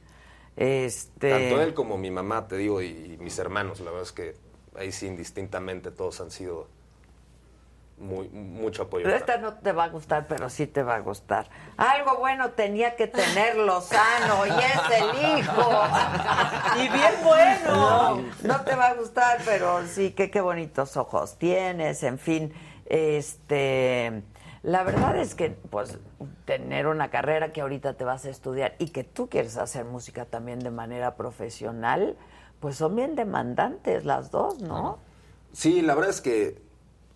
Este. 0.56 1.30
Tanto 1.30 1.62
él 1.62 1.74
como 1.74 1.96
mi 1.96 2.10
mamá, 2.10 2.46
te 2.48 2.56
digo, 2.56 2.82
y, 2.82 2.86
y 2.86 3.16
mis 3.18 3.38
hermanos, 3.38 3.80
la 3.80 3.86
verdad 3.90 4.02
es 4.06 4.12
que 4.12 4.34
ahí 4.76 4.92
sí 4.92 5.06
indistintamente 5.06 5.90
todos 5.90 6.20
han 6.20 6.30
sido 6.30 6.68
muy, 7.98 8.28
mucho 8.30 8.82
apoyo. 8.82 9.04
Pero 9.04 9.16
esta 9.16 9.36
no 9.38 9.54
te 9.54 9.70
va 9.72 9.84
a 9.84 9.88
gustar, 9.88 10.26
pero 10.26 10.50
sí 10.50 10.66
te 10.66 10.82
va 10.82 10.96
a 10.96 11.00
gustar. 11.00 11.48
Algo 11.76 12.16
bueno 12.18 12.50
tenía 12.50 12.96
que 12.96 13.06
tener 13.06 13.56
Lozano 13.56 14.44
y 14.46 14.50
es 14.50 15.00
el 15.00 15.38
hijo. 15.38 15.82
Y 16.78 16.88
bien 16.88 17.12
bueno. 17.22 18.16
No, 18.16 18.24
no 18.42 18.60
te 18.64 18.74
va 18.74 18.86
a 18.88 18.94
gustar, 18.94 19.40
pero 19.44 19.86
sí, 19.86 20.10
que 20.12 20.30
qué 20.30 20.40
bonitos 20.40 20.96
ojos 20.96 21.36
tienes, 21.38 22.02
en 22.02 22.18
fin. 22.18 22.52
Este, 22.86 24.22
la 24.62 24.84
verdad 24.84 25.16
es 25.16 25.34
que, 25.34 25.50
pues, 25.50 25.98
tener 26.44 26.86
una 26.86 27.10
carrera 27.10 27.52
que 27.52 27.60
ahorita 27.60 27.94
te 27.94 28.04
vas 28.04 28.24
a 28.24 28.30
estudiar 28.30 28.74
y 28.78 28.90
que 28.90 29.04
tú 29.04 29.28
quieres 29.28 29.56
hacer 29.56 29.84
música 29.84 30.24
también 30.24 30.60
de 30.60 30.70
manera 30.70 31.16
profesional, 31.16 32.16
pues 32.60 32.76
son 32.76 32.94
bien 32.94 33.16
demandantes 33.16 34.04
las 34.04 34.30
dos, 34.30 34.60
¿no? 34.60 34.98
Sí, 35.52 35.82
la 35.82 35.94
verdad 35.94 36.10
es 36.10 36.20
que 36.20 36.62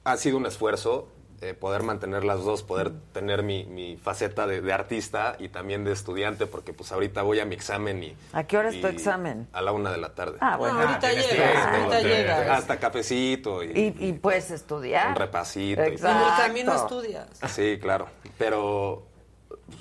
ha 0.05 0.17
sido 0.17 0.39
un 0.39 0.47
esfuerzo 0.47 1.09
eh, 1.43 1.53
poder 1.55 1.83
mantener 1.83 2.25
las 2.25 2.43
dos, 2.45 2.63
poder 2.63 2.93
tener 3.13 3.43
mi, 3.43 3.65
mi 3.67 3.97
faceta 3.97 4.47
de, 4.47 4.61
de 4.63 4.73
artista 4.73 5.37
y 5.39 5.49
también 5.49 5.85
de 5.85 5.93
estudiante, 5.93 6.47
porque 6.47 6.73
pues 6.73 6.93
ahorita 6.93 7.23
voy 7.23 7.41
a 7.41 7.45
mi 7.45 7.55
examen 7.55 8.03
y... 8.03 8.17
¿A 8.33 8.45
qué 8.45 8.57
hora 8.57 8.71
es 8.71 8.81
tu 8.81 8.87
y 8.87 8.91
examen? 8.91 9.47
A 9.53 9.61
la 9.61 9.73
una 9.73 9.91
de 9.93 9.99
la 9.99 10.15
tarde. 10.15 10.39
Ah, 10.41 10.57
bueno. 10.57 10.75
No, 10.75 10.81
ahorita 10.81 11.01
tienes 11.09 11.31
llega, 11.31 11.45
tiempo, 11.45 11.67
ahorita 11.77 11.99
tienes 12.01 12.19
llega. 12.19 12.57
Hasta 12.57 12.79
cafecito 12.79 13.63
y, 13.63 13.67
Y, 13.99 14.09
y 14.09 14.13
puedes 14.15 14.51
estudiar. 14.51 15.09
un 15.11 15.17
repasito. 15.17 15.83
y- 15.85 15.89
Exacto. 15.89 16.27
En 16.27 16.33
el 16.33 16.39
camino 16.39 16.75
estudias. 16.75 17.29
Sí, 17.49 17.79
claro. 17.81 18.07
Pero 18.39 19.07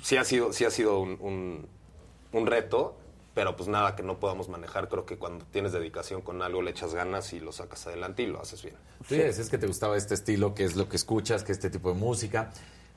sí 0.02 0.16
ha 0.16 0.24
sido, 0.24 0.52
sí 0.52 0.64
ha 0.64 0.70
sido 0.70 0.98
un, 1.00 1.16
un- 1.20 1.68
un 2.32 2.46
reto, 2.46 2.96
pero 3.36 3.54
pues 3.54 3.68
nada 3.68 3.94
que 3.94 4.02
no 4.02 4.18
podamos 4.18 4.48
manejar. 4.48 4.88
Creo 4.88 5.04
que 5.04 5.18
cuando 5.18 5.44
tienes 5.44 5.72
dedicación 5.72 6.22
con 6.22 6.40
algo 6.40 6.62
le 6.62 6.70
echas 6.70 6.94
ganas 6.94 7.34
y 7.34 7.40
lo 7.40 7.52
sacas 7.52 7.86
adelante 7.86 8.22
y 8.22 8.28
lo 8.28 8.40
haces 8.40 8.62
bien. 8.62 8.76
Tú 9.06 9.14
ya 9.14 9.24
decías 9.24 9.50
que 9.50 9.58
te 9.58 9.66
gustaba 9.66 9.94
este 9.98 10.14
estilo, 10.14 10.54
que 10.54 10.64
es 10.64 10.74
lo 10.74 10.88
que 10.88 10.96
escuchas, 10.96 11.44
que 11.44 11.52
este 11.52 11.68
tipo 11.68 11.92
de 11.92 11.96
música. 11.96 12.50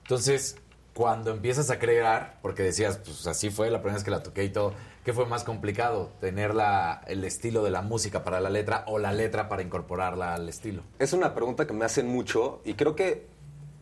Entonces, 0.03 0.55
cuando 0.93 1.31
empiezas 1.31 1.69
a 1.71 1.77
crear, 1.77 2.39
porque 2.41 2.63
decías, 2.63 2.99
pues 2.99 3.27
así 3.27 3.49
fue 3.49 3.69
la 3.69 3.79
primera 3.79 3.95
vez 3.95 4.05
que 4.05 4.11
la 4.11 4.23
toqué 4.23 4.45
y 4.45 4.49
todo, 4.49 4.73
¿qué 5.03 5.11
fue 5.11 5.25
más 5.25 5.43
complicado? 5.43 6.13
¿Tener 6.21 6.55
la, 6.55 7.01
el 7.07 7.25
estilo 7.25 7.61
de 7.61 7.71
la 7.71 7.81
música 7.81 8.23
para 8.23 8.39
la 8.39 8.49
letra 8.49 8.85
o 8.87 8.97
la 8.97 9.11
letra 9.11 9.49
para 9.49 9.61
incorporarla 9.61 10.35
al 10.35 10.47
estilo? 10.47 10.83
Es 10.99 11.11
una 11.11 11.35
pregunta 11.35 11.67
que 11.67 11.73
me 11.73 11.83
hacen 11.83 12.07
mucho 12.07 12.61
y 12.63 12.75
creo 12.75 12.95
que 12.95 13.27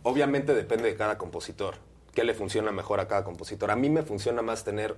obviamente 0.01 0.55
depende 0.55 0.85
de 0.85 0.95
cada 0.95 1.19
compositor. 1.19 1.75
¿Qué 2.15 2.23
le 2.23 2.33
funciona 2.33 2.71
mejor 2.71 2.99
a 2.99 3.07
cada 3.07 3.23
compositor? 3.23 3.69
A 3.69 3.75
mí 3.75 3.91
me 3.91 4.01
funciona 4.01 4.41
más 4.41 4.63
tener 4.63 4.95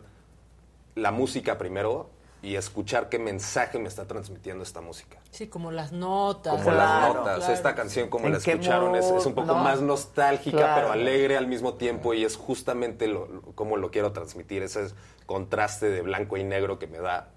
la 0.99 1.11
música 1.11 1.57
primero 1.57 2.09
y 2.41 2.55
escuchar 2.55 3.09
qué 3.09 3.19
mensaje 3.19 3.79
me 3.79 3.89
está 3.89 4.05
transmitiendo 4.07 4.63
esta 4.63 4.79
música. 4.79 5.17
Sí, 5.31 5.47
como 5.47 5.71
las 5.71 5.91
notas. 5.91 6.53
Como 6.63 6.71
las 6.71 7.13
notas. 7.13 7.49
Esta 7.49 7.75
canción, 7.75 8.07
como 8.09 8.27
¿En 8.27 8.31
la 8.31 8.37
escucharon, 8.37 8.95
es, 8.95 9.05
es 9.07 9.25
un 9.25 9.33
poco 9.33 9.47
no? 9.47 9.55
más 9.55 9.81
nostálgica, 9.81 10.57
Claro. 10.57 10.75
pero 10.75 10.91
alegre 10.93 11.35
al 11.35 11.47
mismo 11.47 11.73
tiempo 11.73 12.13
y 12.13 12.23
es 12.23 12.37
justamente 12.37 13.07
lo, 13.07 13.27
lo- 13.27 13.41
como 13.55 13.75
lo 13.75 13.91
quiero 13.91 14.13
transmitir, 14.13 14.63
ese 14.63 14.87
contraste 15.25 15.89
de 15.89 16.01
blanco 16.01 16.37
y 16.37 16.43
negro 16.45 16.79
que 16.79 16.87
me 16.87 16.99
da. 16.99 17.29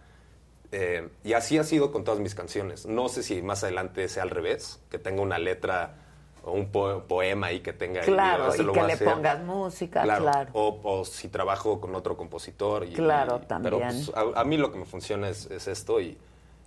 Eh, 0.71 1.09
y 1.25 1.33
así 1.35 1.59
ha 1.59 1.65
sido 1.65 1.91
con 1.93 2.05
todas 2.05 2.21
mis 2.21 2.35
canciones. 2.35 2.87
No 2.87 3.09
sé 3.09 3.23
si 3.25 3.43
más 3.43 3.63
adelante 3.65 4.09
sea 4.09 4.23
al 4.23 4.31
revés, 4.31 4.81
que 4.91 4.99
tenga 4.99 5.21
una 5.21 5.39
letra 5.39 5.97
o 6.45 6.53
un 6.53 6.71
po- 6.73 7.03
poema 7.05 7.49
ahí 7.49 7.61
que 7.61 7.73
tenga. 7.73 8.01
el 8.01 8.07
Claro, 8.07 8.55
y 8.55 8.63
lo 8.63 8.73
que 8.73 8.83
le 8.83 8.97
pongas 8.97 9.41
música, 9.45 10.03
claro. 10.03 10.51
O, 10.55 10.81
o 10.83 11.05
si 11.05 11.29
trabajo 11.29 11.81
con 11.81 11.95
otro 11.95 12.17
compositor. 12.17 12.85
Y, 12.85 12.93
Claro, 12.95 13.41
y- 13.43 13.47
también. 13.47 13.75
Pero 13.75 13.79
pues, 13.89 14.13
a, 14.37 14.41
a 14.41 14.45
mí 14.45 14.57
lo 14.57 14.73
que 14.73 14.79
me 14.79 14.85
funciona 14.87 15.29
es, 15.29 15.47
es 15.51 15.69
esto 15.69 16.01
y, 16.01 16.19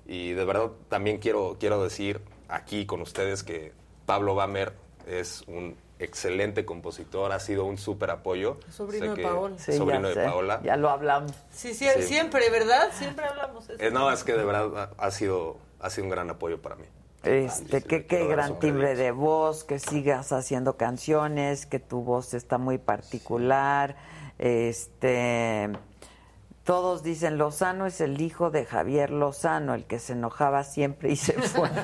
y 0.05 0.31
de 0.33 0.45
verdad 0.45 0.71
también 0.89 1.17
quiero, 1.17 1.57
quiero 1.59 1.83
decir 1.83 2.21
aquí 2.47 2.85
con 2.85 3.01
ustedes 3.01 3.43
que 3.43 3.73
Pablo 4.05 4.35
Bamer 4.35 4.73
es 5.07 5.43
un 5.47 5.75
excelente 5.97 6.65
compositor, 6.65 7.31
ha 7.31 7.39
sido 7.39 7.63
un 7.65 7.77
súper 7.77 8.11
apoyo. 8.11 8.57
Sobrino 8.69 9.15
Sé 9.15 9.21
de 9.21 9.23
Paola. 9.27 9.57
Sí, 9.57 9.73
sobrino 9.73 10.01
ya 10.01 10.07
de 10.09 10.13
sé, 10.13 10.23
Paola. 10.25 10.61
Ya 10.63 10.75
lo 10.77 10.89
hablamos. 10.89 11.31
Sí, 11.51 11.73
sí, 11.73 11.87
Sí. 11.97 12.03
siempre, 12.03 12.49
¿verdad? 12.49 12.89
Siempre 12.93 13.25
hablamos 13.25 13.69
eso. 13.69 13.81
Eh, 13.81 13.91
no, 13.91 14.11
es 14.11 14.23
que 14.23 14.33
de 14.33 14.43
verdad 14.43 14.91
ha, 14.97 15.05
ha 15.05 15.11
sido, 15.11 15.57
ha 15.79 15.89
sido 15.89 16.03
un 16.05 16.09
gran 16.11 16.29
apoyo 16.29 16.61
para 16.61 16.75
mí. 16.75 16.85
Este, 17.25 17.81
que 17.81 18.05
qué 18.05 18.27
gran 18.27 18.59
timbre 18.59 18.95
de 18.95 19.11
voz, 19.11 19.63
que 19.63 19.79
sigas 19.79 20.31
haciendo 20.31 20.77
canciones, 20.77 21.65
que 21.65 21.79
tu 21.79 22.01
voz 22.01 22.33
está 22.33 22.57
muy 22.57 22.77
particular. 22.77 23.95
Este, 24.37 25.69
todos 26.65 27.03
dicen 27.03 27.37
Lozano 27.37 27.85
es 27.85 28.01
el 28.01 28.19
hijo 28.21 28.49
de 28.49 28.65
Javier 28.65 29.11
Lozano, 29.11 29.73
el 29.75 29.85
que 29.85 29.99
se 29.99 30.13
enojaba 30.13 30.63
siempre 30.63 31.11
y 31.11 31.15
se 31.15 31.33
fue. 31.33 31.69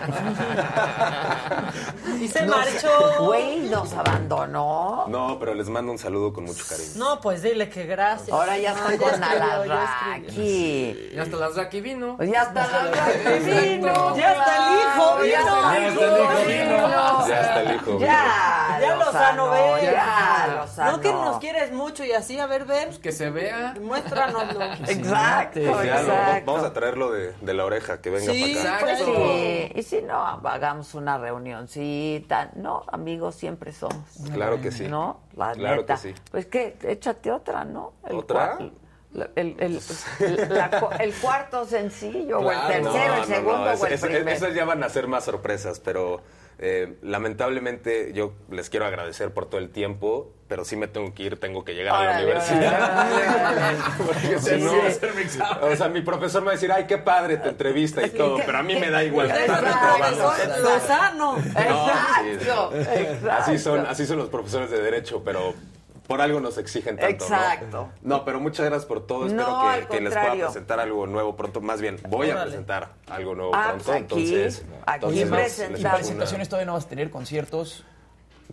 Y 2.20 2.28
se 2.28 2.46
Nos- 2.46 2.56
marchó. 2.58 3.24
Güey, 3.26 3.60
nos 3.70 3.94
abandonó. 3.94 5.06
No, 5.08 5.40
pero 5.40 5.54
les 5.56 5.70
mando 5.70 5.92
un 5.92 5.98
saludo 5.98 6.32
con 6.34 6.44
mucho 6.46 6.64
cariño. 6.70 6.90
No, 6.98 7.20
pues 7.20 7.42
dile 7.42 7.68
que 7.70 7.86
gracias. 7.86 8.30
Ahora 8.30 8.58
ya 8.60 8.74
está 8.74 8.92
No, 8.92 8.98
con 8.98 9.20
ya 9.20 9.32
Alarraqui. 9.32 10.28
escribió. 10.28 11.16
Y 11.16 11.20
hasta 11.20 11.38
las 11.38 11.56
Raki 11.56 11.82
vino. 11.82 12.18
Pues 12.18 12.32
ya 12.32 12.44
está 12.44 12.68
la 12.68 12.92
Raki 12.92 13.40
vino. 13.40 14.16
Ya 14.16 14.32
está 14.34 14.58
el 14.58 14.78
hijo, 14.78 15.18
Ya 15.18 15.24
vino. 15.24 15.40
está 15.40 15.78
el 15.78 15.94
hijo, 15.94 16.02
vino. 16.48 17.28
Ya 17.28 17.42
está 17.42 17.62
el 17.62 17.76
hijo. 17.76 18.00
Ya, 18.00 18.78
Ya 18.82 18.96
Lozano, 18.98 19.50
ve. 19.50 19.80
ya, 19.84 20.56
Lozano. 20.62 20.92
No 20.92 21.02
que 21.02 21.12
nos 21.14 21.38
quieres 21.40 21.72
mucho 21.72 22.04
y 22.06 22.12
así, 22.12 22.38
a 22.40 22.46
ver, 22.46 22.66
ven. 22.66 22.86
Pues 22.90 23.00
Que 23.00 23.12
se 23.12 23.30
vea. 23.32 23.74
Muéstranoslo. 23.82 24.60
Exacto, 24.88 25.60
Ya, 25.60 25.72
lo- 25.72 25.84
exacto. 25.84 26.52
vamos 26.52 26.64
a 26.68 26.74
traerlo 26.74 27.12
de, 27.12 27.34
de 27.42 27.54
la 27.54 27.66
oreja, 27.66 28.02
que 28.02 28.10
venga 28.10 28.32
Sí, 28.34 28.56
para 28.56 28.76
acá. 28.78 28.86
pues 28.86 29.00
sí. 29.00 29.72
Y 29.76 29.84
si 29.84 30.02
no, 30.02 30.22
hagamos 30.26 30.94
una 30.96 31.18
reunioncita. 31.18 32.52
No, 32.56 32.84
amigos 32.92 33.36
siempre 33.36 33.72
somos. 33.72 34.06
Claro 34.34 34.62
que 34.62 34.72
sí. 34.72 34.88
¿No? 34.88 35.22
La 35.36 35.54
Claro 35.54 35.78
neta. 35.82 35.96
que 35.96 36.00
sí. 36.02 36.14
Pues 36.32 36.46
que, 36.48 36.78
échate 36.84 37.32
otra, 37.32 37.64
¿no? 37.66 37.94
El 38.08 38.16
¿Otra? 38.18 38.58
El, 39.36 39.56
el- 39.60 39.80
la 40.50 40.70
cu- 40.80 40.88
el 40.98 41.14
cuarto 41.16 41.66
sencillo, 41.66 42.40
o 42.40 42.50
el 42.52 42.58
tercero, 42.68 42.92
no, 42.94 43.14
el 43.14 43.20
no, 43.20 43.26
segundo, 43.26 43.64
o 43.82 43.86
el 43.86 44.00
primero. 44.00 44.30
Esas 44.30 44.54
ya 44.54 44.64
van 44.64 44.84
a 44.84 44.90
ser 44.90 45.08
más 45.08 45.26
sorpresas, 45.26 45.82
pero 45.82 46.22
eh, 46.62 46.96
lamentablemente 47.02 48.12
yo 48.14 48.34
les 48.52 48.70
quiero 48.70 48.86
agradecer 48.86 49.32
por 49.32 49.48
todo 49.48 49.60
el 49.60 49.70
tiempo, 49.72 50.32
pero 50.48 50.64
sí 50.64 50.76
me 50.76 50.88
tengo 50.88 51.14
que 51.14 51.24
ir, 51.24 51.40
tengo 51.40 51.66
que 51.66 51.74
llegar 51.74 51.96
a 51.96 52.14
la 52.14 52.24
universidad. 52.24 53.08
Porque 53.98 54.40
si 54.40 54.50
Sí, 54.50 54.62
no, 54.62 54.72
sí. 55.28 55.40
o 55.62 55.76
sea, 55.76 55.88
mi 55.90 56.02
profesor 56.02 56.42
me 56.42 56.48
va 56.48 56.52
a 56.52 56.56
decir, 56.56 56.72
ay, 56.72 56.86
qué 56.86 56.98
padre 57.00 57.38
tu 57.38 57.50
entrevista 57.50 58.06
y 58.06 58.10
todo, 58.12 58.38
pero 58.46 58.58
a 58.60 58.64
mí 58.64 58.76
me 58.76 58.90
da 58.92 59.04
igual. 59.04 59.32
Exacto. 59.32 60.62
Lozano. 60.62 61.38
Exacto, 61.38 62.24
No, 62.48 62.72
sí. 62.72 62.80
exacto. 62.84 63.32
Así 63.32 63.58
son, 63.60 63.86
así 63.88 64.06
son 64.06 64.18
los 64.20 64.30
profesores 64.30 64.70
de 64.70 64.82
derecho, 64.82 65.24
pero 65.24 65.54
por 66.12 66.22
algo 66.22 66.40
nos 66.40 66.58
exigen 66.58 66.98
tanto. 66.98 67.28
¿no? 67.28 67.36
Exacto. 67.36 67.90
No, 68.02 68.26
pero 68.26 68.40
muchas 68.40 68.66
gracias 68.66 68.86
por 68.86 69.06
todo. 69.08 69.26
Espero 69.28 69.44
No, 69.48 69.62
que, 69.62 69.68
al 69.68 69.88
que 69.88 70.02
les 70.02 70.14
pueda 70.14 70.32
presentar 70.34 70.80
algo 70.80 71.08
nuevo 71.08 71.36
pronto. 71.36 71.62
Más 71.62 71.80
bien, 71.82 71.98
voy 72.10 72.30
a 72.30 72.42
presentar 72.42 72.94
algo 73.08 73.34
nuevo 73.36 73.52
Ah, 73.56 73.68
pronto. 73.70 73.86
pues 73.86 73.96
aquí, 73.96 74.02
entonces, 74.34 74.66
aquí 74.86 74.94
entonces 74.96 75.20
les- 75.20 75.30
les 75.30 75.40
presentamos. 75.40 75.80
una- 75.82 75.94
presentaciones 75.98 76.50
todavía 76.50 76.66
no 76.66 76.74
vas 76.74 76.86
a 76.86 76.90
tener 76.90 77.10
conciertos. 77.10 77.86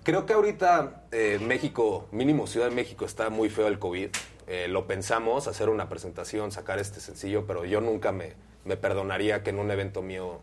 Creo 0.05 0.25
que 0.27 0.33
ahorita 0.35 1.03
eh, 1.11 1.39
México, 1.43 2.07
mínimo 2.13 2.47
Ciudad 2.47 2.69
de 2.69 2.75
México, 2.75 3.05
está 3.05 3.31
muy 3.31 3.51
feo 3.51 3.67
el 3.67 3.79
COVID. 3.81 4.11
Eh, 4.47 4.69
lo 4.69 4.87
pensamos, 4.87 5.49
hacer 5.49 5.69
una 5.69 5.89
presentación, 5.89 6.53
sacar 6.53 6.79
este 6.79 7.01
sencillo, 7.01 7.47
pero 7.47 7.65
yo 7.65 7.81
nunca 7.81 8.13
me, 8.13 8.35
me 8.65 8.77
perdonaría 8.77 9.43
que 9.43 9.51
en 9.51 9.59
un 9.59 9.71
evento 9.71 10.01
mío 10.01 10.39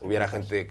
hubiera 0.00 0.28
gente 0.28 0.70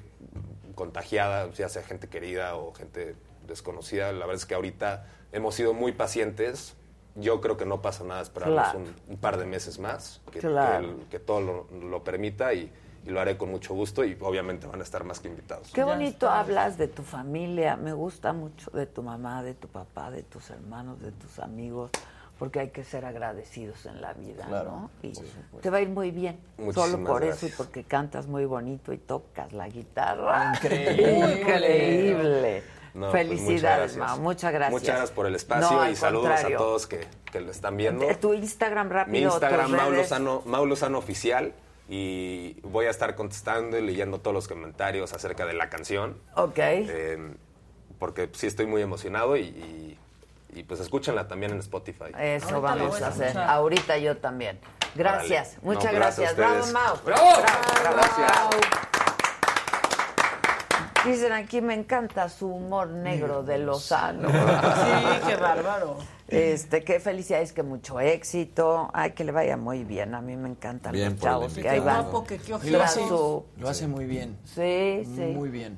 contagiada, 0.75 1.49
ya 1.51 1.69
sea 1.69 1.83
gente 1.83 2.07
querida 2.07 2.55
o 2.55 2.73
gente 2.73 3.15
desconocida. 3.47 4.11
La 4.13 4.19
verdad 4.25 4.35
es 4.35 4.45
que 4.45 4.55
ahorita 4.55 5.05
hemos 5.31 5.55
sido 5.55 5.73
muy 5.73 5.91
pacientes. 5.91 6.75
Yo 7.15 7.41
creo 7.41 7.57
que 7.57 7.65
no 7.65 7.81
pasa 7.81 8.03
nada 8.05 8.21
esperarnos 8.21 8.63
Claro. 8.69 8.79
un, 8.79 8.95
un 9.09 9.17
par 9.17 9.37
de 9.37 9.45
meses 9.45 9.79
más, 9.79 10.21
que, 10.31 10.39
Claro. 10.39 10.79
que 10.87 10.91
el- 11.01 11.07
que 11.07 11.19
todo 11.19 11.41
lo, 11.41 11.67
lo 11.89 12.03
permita 12.03 12.53
y, 12.53 12.71
y 13.05 13.09
lo 13.09 13.19
haré 13.19 13.35
con 13.37 13.49
mucho 13.51 13.73
gusto 13.73 14.05
y 14.05 14.17
obviamente 14.21 14.65
van 14.67 14.79
a 14.79 14.83
estar 14.83 15.03
más 15.03 15.19
que 15.19 15.27
invitados. 15.27 15.71
Qué 15.73 15.83
bonito 15.83 16.29
hablas 16.29 16.77
de 16.77 16.87
tu 16.87 17.01
familia. 17.03 17.75
Me 17.75 17.91
gusta 17.93 18.31
mucho 18.31 18.71
de 18.71 18.85
tu 18.85 19.03
mamá, 19.03 19.43
de 19.43 19.53
tu 19.55 19.67
papá, 19.67 20.09
de 20.09 20.23
tus 20.23 20.49
hermanos, 20.51 21.01
de 21.01 21.11
tus 21.11 21.39
amigos, 21.39 21.91
porque 22.39 22.59
hay 22.61 22.69
que 22.69 22.83
ser 22.85 23.03
agradecidos 23.03 23.85
en 23.87 24.01
la 24.01 24.13
vida, 24.13 24.45
Claro, 24.47 24.71
¿no? 24.71 24.91
Y 25.03 25.11
te 25.61 25.69
va 25.69 25.77
a 25.77 25.81
ir 25.81 25.89
muy 25.89 26.11
bien. 26.11 26.39
Muchísimas 26.57 26.91
Solo 26.91 27.03
por 27.03 27.23
eso 27.25 27.45
y 27.45 27.49
porque 27.49 27.83
cantas 27.83 28.25
muy 28.27 28.45
bonito 28.45 28.93
y 28.93 28.97
tocas 28.97 29.51
la 29.51 29.67
guitarra. 29.67 30.53
Increíble. 30.55 31.41
Increíble. 31.41 32.63
No, 32.93 33.09
pues, 33.11 33.27
Felicidades, 33.27 33.95
muchas 33.95 33.97
Mau. 33.97 34.05
gracias. 34.07 34.19
Muchas 34.19 34.53
gracias. 34.53 34.71
Muchas 34.71 34.87
gracias 34.95 35.11
por 35.11 35.25
el 35.27 35.35
espacio 35.35 35.71
No, 35.71 35.83
y 35.85 35.87
al 35.89 35.95
saludos 35.95 36.27
contrario. 36.29 36.57
a 36.57 36.59
todos 36.59 36.87
que, 36.87 37.07
que 37.31 37.39
lo 37.41 37.51
están 37.51 37.77
viendo. 37.77 38.05
Tu 38.17 38.33
Instagram 38.33 38.89
rápido. 38.89 39.13
Mi 39.17 39.23
Instagram, 39.23 39.67
tus 39.67 39.75
Mau 39.77 39.89
redes. 39.91 40.03
Lozano, 40.03 40.41
Mau 40.45 40.65
Lozano 40.65 40.97
Oficial. 40.97 41.53
Y 41.89 42.57
voy 42.63 42.85
a 42.85 42.89
estar 42.89 43.15
contestando 43.15 43.77
y 43.77 43.81
leyendo 43.81 44.19
todos 44.19 44.33
los 44.33 44.47
comentarios 44.47 45.11
acerca 45.13 45.45
de 45.45 45.53
la 45.53 45.69
canción. 45.69 46.17
Ok. 46.35 46.57
eh, 46.57 47.33
porque 47.99 48.29
sí 48.33 48.47
estoy 48.47 48.65
muy 48.65 48.81
emocionado 48.81 49.35
y, 49.37 49.41
y- 49.41 49.97
y, 50.53 50.63
pues 50.63 50.79
escúchanla 50.81 51.27
también 51.27 51.51
en 51.53 51.59
Spotify. 51.59 52.11
Eso 52.17 52.45
Ahorita 52.55 52.59
vamos 52.59 53.01
a 53.01 53.07
hacer. 53.07 53.27
escuchar. 53.27 53.49
Ahorita 53.49 53.97
yo 53.99 54.17
también. 54.17 54.59
Gracias. 54.95 55.57
Muchas 55.61 55.85
No, 55.93 55.99
gracias 55.99 56.35
gracias. 56.35 56.73
Bravo. 56.73 56.95
Mau. 56.95 57.05
¡Bravo! 57.05 57.29
Gracias. 57.83 59.00
Dicen 61.05 61.31
aquí 61.31 61.61
me 61.61 61.73
encanta 61.73 62.29
su 62.29 62.47
humor 62.47 62.87
negro 62.89 63.43
de 63.43 63.57
Lozano. 63.59 64.29
Sí, 64.31 65.27
qué 65.27 65.35
bárbaro. 65.35 65.97
Este, 66.27 66.83
qué 66.83 66.99
felicidades, 66.99 67.51
que 67.51 67.63
mucho 67.63 67.99
éxito. 67.99 68.89
Ay, 68.93 69.11
que 69.11 69.23
le 69.23 69.31
vaya 69.31 69.57
muy 69.57 69.83
bien. 69.83 70.15
A 70.15 70.21
mí 70.21 70.35
me 70.37 70.49
encantan 70.49 70.93
Bien 70.93 71.11
los 71.13 71.19
chavos 71.21 71.53
que 71.53 71.67
ahí 71.67 71.79
van. 71.79 72.03
guapo, 72.03 72.23
que 72.23 72.37
qué 72.37 72.71
lo 72.71 72.81
hace, 72.83 72.99
su- 73.07 73.43
lo 73.57 73.69
hace 73.69 73.87
muy 73.87 74.05
bien. 74.05 74.37
Sí, 74.45 75.03
sí. 75.15 75.33
Muy 75.35 75.49
bien. 75.49 75.77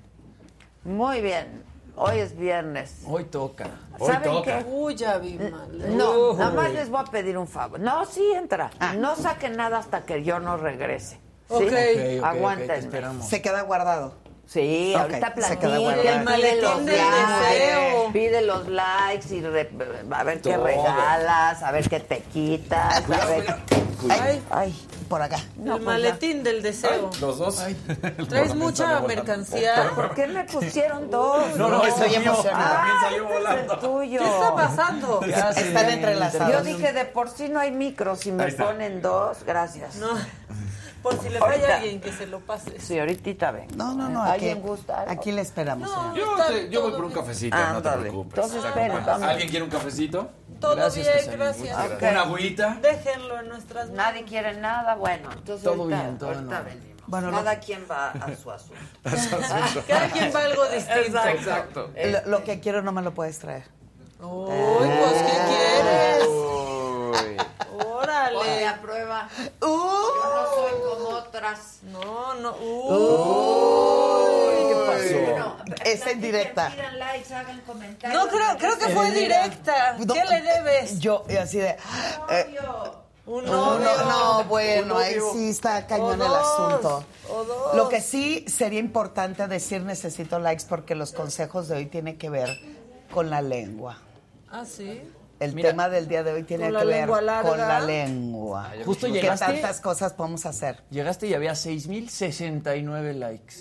Muy 0.83 1.21
bien. 1.21 1.63
Hoy 1.95 2.19
es 2.19 2.35
viernes. 2.35 3.01
Hoy 3.07 3.23
toca. 3.25 3.67
¿Saben 3.99 4.43
qué? 4.43 4.65
Uy, 4.69 4.95
ya 4.95 5.17
vi 5.19 5.37
mal. 5.37 5.95
No, 5.97 6.33
nada 6.33 6.51
más 6.51 6.71
les 6.73 6.89
voy 6.89 7.01
a 7.01 7.11
pedir 7.11 7.37
un 7.37 7.47
favor. 7.47 7.79
No, 7.79 8.05
sí 8.05 8.23
entra. 8.35 8.71
No 8.97 9.15
saquen 9.15 9.55
nada 9.55 9.77
hasta 9.79 10.03
que 10.05 10.23
yo 10.23 10.39
no 10.39 10.57
regrese. 10.57 11.19
¿Sí? 11.49 11.55
Ok. 11.55 11.61
Ok, 11.61 11.67
ok, 11.69 12.19
ok, 12.19 12.25
Aguántenme. 12.25 12.73
te 12.73 12.79
esperamos. 12.79 13.27
Se 13.27 13.41
queda 13.41 13.61
guardado. 13.61 14.15
Sí, 14.47 14.93
ahorita 14.95 15.33
guardado. 15.79 16.35
El 16.35 16.61
los 16.61 16.85
del 16.85 16.95
deseo. 16.97 18.03
likes, 18.03 18.09
pide 18.13 18.41
los 18.41 18.67
likes 18.67 19.35
y 19.35 19.41
re- 19.41 19.71
a 20.11 20.23
ver 20.23 20.41
qué 20.41 20.57
regalas, 20.57 21.63
a 21.63 21.71
ver 21.71 21.89
qué 21.89 21.99
te 21.99 22.19
quitas, 22.21 23.03
a 23.09 23.25
ver. 23.25 23.55
Ay, 24.09 24.43
Ay, 24.51 24.87
Por 25.07 25.21
acá. 25.21 25.37
no, 25.55 25.77
el 25.77 25.81
pues 25.81 25.85
maletín 25.85 26.43
del 26.43 26.61
deseo. 26.61 27.09
Los 27.21 27.37
dos. 27.39 27.63
Traes 28.29 28.53
mucha 28.53 28.99
mercancía. 28.99 29.91
¿Por 29.95 30.13
qué 30.13 30.27
me 30.27 30.43
pusieron 30.43 31.09
dos? 31.09 31.55
No, 31.55 31.69
no, 31.69 31.85
Estoy 31.85 32.13
emocionada. 32.15 32.75
también 32.75 32.95
Ah, 32.97 33.01
salió 33.01 33.23
es 33.23 33.29
el 33.29 33.37
volando. 33.37 33.79
tuyo. 33.79 34.19
¿Qué 34.19 34.27
está 34.29 34.55
pasando? 34.55 35.21
Ya 35.27 35.53
se 35.53 35.67
Están 35.69 35.89
entrelazados. 35.89 36.51
Yo 36.51 36.63
dije, 36.63 36.91
de 36.91 37.05
por 37.05 37.29
sí 37.29 37.47
no 37.47 37.59
hay 37.61 37.71
micro, 37.71 38.15
si 38.17 38.31
me 38.33 38.51
ponen 38.51 39.01
dos, 39.01 39.37
gracias. 39.45 39.95
No. 39.95 40.09
Por 41.03 41.19
si 41.21 41.29
le 41.29 41.37
falla 41.39 41.67
a 41.73 41.75
alguien, 41.77 41.99
que 42.01 42.11
se 42.13 42.25
lo 42.25 42.39
pase. 42.39 42.79
Sí, 42.79 42.97
ahorita 42.97 43.51
ven. 43.51 43.67
No, 43.75 43.93
no, 43.93 44.07
no. 44.09 44.23
Aquí, 44.23 44.31
¿Alguien 44.31 44.61
gusta? 44.61 45.05
aquí 45.07 45.31
le 45.31 45.41
esperamos. 45.41 45.89
señor. 45.89 46.15
Yo, 46.15 46.45
te- 46.47 46.69
yo 46.69 46.81
voy 46.81 46.91
por 46.93 47.05
un 47.05 47.11
cafecito, 47.11 47.57
no 47.57 47.63
te 47.81 47.89
Ándale. 47.89 48.01
preocupes. 48.01 48.33
Entonces, 48.35 48.63
espera. 48.65 49.15
¿Alguien 49.29 49.49
quiere 49.49 49.65
un 49.65 49.69
cafecito? 49.71 50.29
Todo 50.59 50.75
Gracias, 50.77 51.05
bien, 51.05 51.37
gracias. 51.37 51.77
Gracias. 51.89 52.11
¿Una 52.11 52.21
agüita? 52.21 52.77
Déjenlo 52.81 53.39
en 53.41 53.49
nuestras 53.49 53.89
manos. 53.89 53.97
Nadie 53.97 54.23
quiere 54.23 54.55
nada, 54.55 54.95
bueno, 54.95 55.29
entonces 55.33 55.63
Todo 55.65 55.83
ahorita, 55.83 56.01
bien, 56.03 56.17
todo 56.17 56.29
ahorita 56.29 56.61
venimos. 56.61 56.93
Bueno, 57.05 57.31
lo- 57.31 57.37
Cada 57.37 57.59
quien 57.59 57.85
va 57.91 58.11
a 58.11 58.35
su 58.41 58.49
asunto. 58.49 58.81
Cada 59.87 60.07
quien 60.07 60.33
va 60.33 60.39
a 60.39 60.43
algo 60.45 60.65
distinto. 60.67 61.19
Exacto. 61.27 61.89
Lo, 62.23 62.29
lo 62.37 62.43
que 62.45 62.61
quiero 62.61 62.81
no 62.81 62.93
me 62.93 63.01
lo 63.01 63.13
puedes 63.13 63.37
traer. 63.39 63.63
Uy, 64.21 64.47
pues, 64.47 65.21
¿qué 65.21 65.37
quieres? 65.49 66.27
Uy. 66.29 67.37
Órale. 68.31 68.67
A 68.67 68.81
prueba. 68.81 69.29
Yo 69.61 70.11
no 70.23 70.55
soy 70.55 70.71
como 70.89 71.09
otras. 71.17 71.79
No, 71.83 72.33
no. 72.35 72.55
Uy, 72.57 74.67
¿qué 74.67 74.75
pasó? 74.85 75.31
Bueno, 75.31 75.57
Esa 75.85 76.11
en 76.11 76.21
directa. 76.21 76.69
Pidan 76.71 76.99
likes, 76.99 77.33
hagan 77.33 77.61
comentarios. 77.61 78.23
No, 78.23 78.29
creo, 78.29 78.57
creo 78.57 78.77
que 78.77 78.89
fue 78.93 79.11
directa. 79.11 79.97
No, 79.99 80.13
¿Qué 80.13 80.23
le 80.25 80.41
debes? 80.41 80.99
Yo, 80.99 81.23
y 81.29 81.35
así 81.35 81.57
de. 81.59 81.69
eh, 82.29 82.57
Un 83.25 83.45
no, 83.45 83.79
novio. 83.79 83.87
no, 83.97 84.05
no, 84.09 84.43
bueno, 84.45 84.97
ahí 84.97 85.15
sí 85.33 85.49
está 85.49 85.85
cañón 85.87 86.21
el 86.21 86.33
asunto. 86.33 87.05
Lo 87.73 87.87
que 87.89 88.01
sí 88.01 88.45
sería 88.47 88.79
importante 88.79 89.47
decir 89.47 89.81
necesito 89.81 90.39
likes 90.39 90.65
porque 90.67 90.93
los 90.95 91.13
consejos 91.13 91.67
de 91.69 91.77
hoy 91.77 91.85
tienen 91.85 92.17
que 92.17 92.29
ver 92.29 92.49
con 93.13 93.29
la 93.29 93.41
lengua. 93.41 93.97
Ah, 94.51 94.65
sí. 94.65 95.01
El 95.43 95.55
Mira, 95.55 95.69
tema 95.71 95.89
del 95.89 96.07
día 96.07 96.23
de 96.23 96.31
hoy 96.33 96.43
tiene 96.43 96.65
¿Con 96.65 96.73
la 96.73 96.79
que 96.81 96.85
ver 96.85 97.07
con 97.09 97.57
la 97.57 97.79
lengua. 97.81 98.71
Justo 98.85 99.07
¿Qué 99.07 99.13
llegaste- 99.13 99.45
tantas 99.45 99.81
cosas 99.81 100.13
podemos 100.13 100.45
hacer? 100.45 100.77
Llegaste 100.89 101.27
y 101.27 101.33
había 101.33 101.53
6.069 101.55 103.13
likes. 103.13 103.55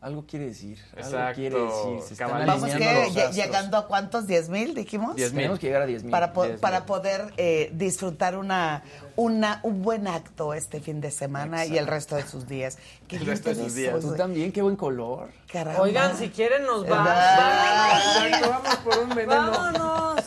Algo 0.00 0.24
quiere 0.26 0.46
decir. 0.46 0.78
Algo 0.96 1.08
Exacto, 1.08 1.34
quiere 1.34 1.60
decir. 1.60 2.00
Se 2.06 2.12
están. 2.14 2.46
Vamos 2.46 2.70
que 2.72 3.30
llegando 3.32 3.76
a 3.76 3.88
cuántos, 3.88 4.28
10 4.28 4.48
mil, 4.48 4.72
dijimos. 4.72 5.16
10,000. 5.16 5.36
Tenemos 5.36 5.58
que 5.58 5.66
llegar 5.66 5.82
a 5.82 5.86
10.000. 5.86 6.08
Para, 6.10 6.32
po- 6.32 6.44
10,000. 6.44 6.60
para 6.60 6.86
poder 6.86 7.32
eh, 7.36 7.72
disfrutar 7.74 8.36
una, 8.36 8.84
una, 9.16 9.58
un 9.64 9.82
buen 9.82 10.06
acto 10.06 10.54
este 10.54 10.80
fin 10.80 11.00
de 11.00 11.10
semana 11.10 11.66
y 11.66 11.76
el 11.78 11.88
resto 11.88 12.14
de 12.14 12.22
sus 12.22 12.46
días. 12.46 12.78
Qué 13.08 13.16
El 13.16 13.26
resto 13.26 13.48
de 13.48 13.56
te 13.56 13.62
sus 13.64 13.74
días. 13.74 13.98
Tú 14.00 14.14
también, 14.14 14.52
qué 14.52 14.62
buen 14.62 14.76
color. 14.76 15.30
Caramba. 15.50 15.80
Oigan, 15.82 16.16
si 16.18 16.28
quieren 16.28 16.64
nos 16.66 16.84
va. 16.84 17.04
Vamos 18.40 18.76
por 18.84 18.98
un 18.98 19.08
veneno. 19.10 19.50
Vámonos. 19.50 20.24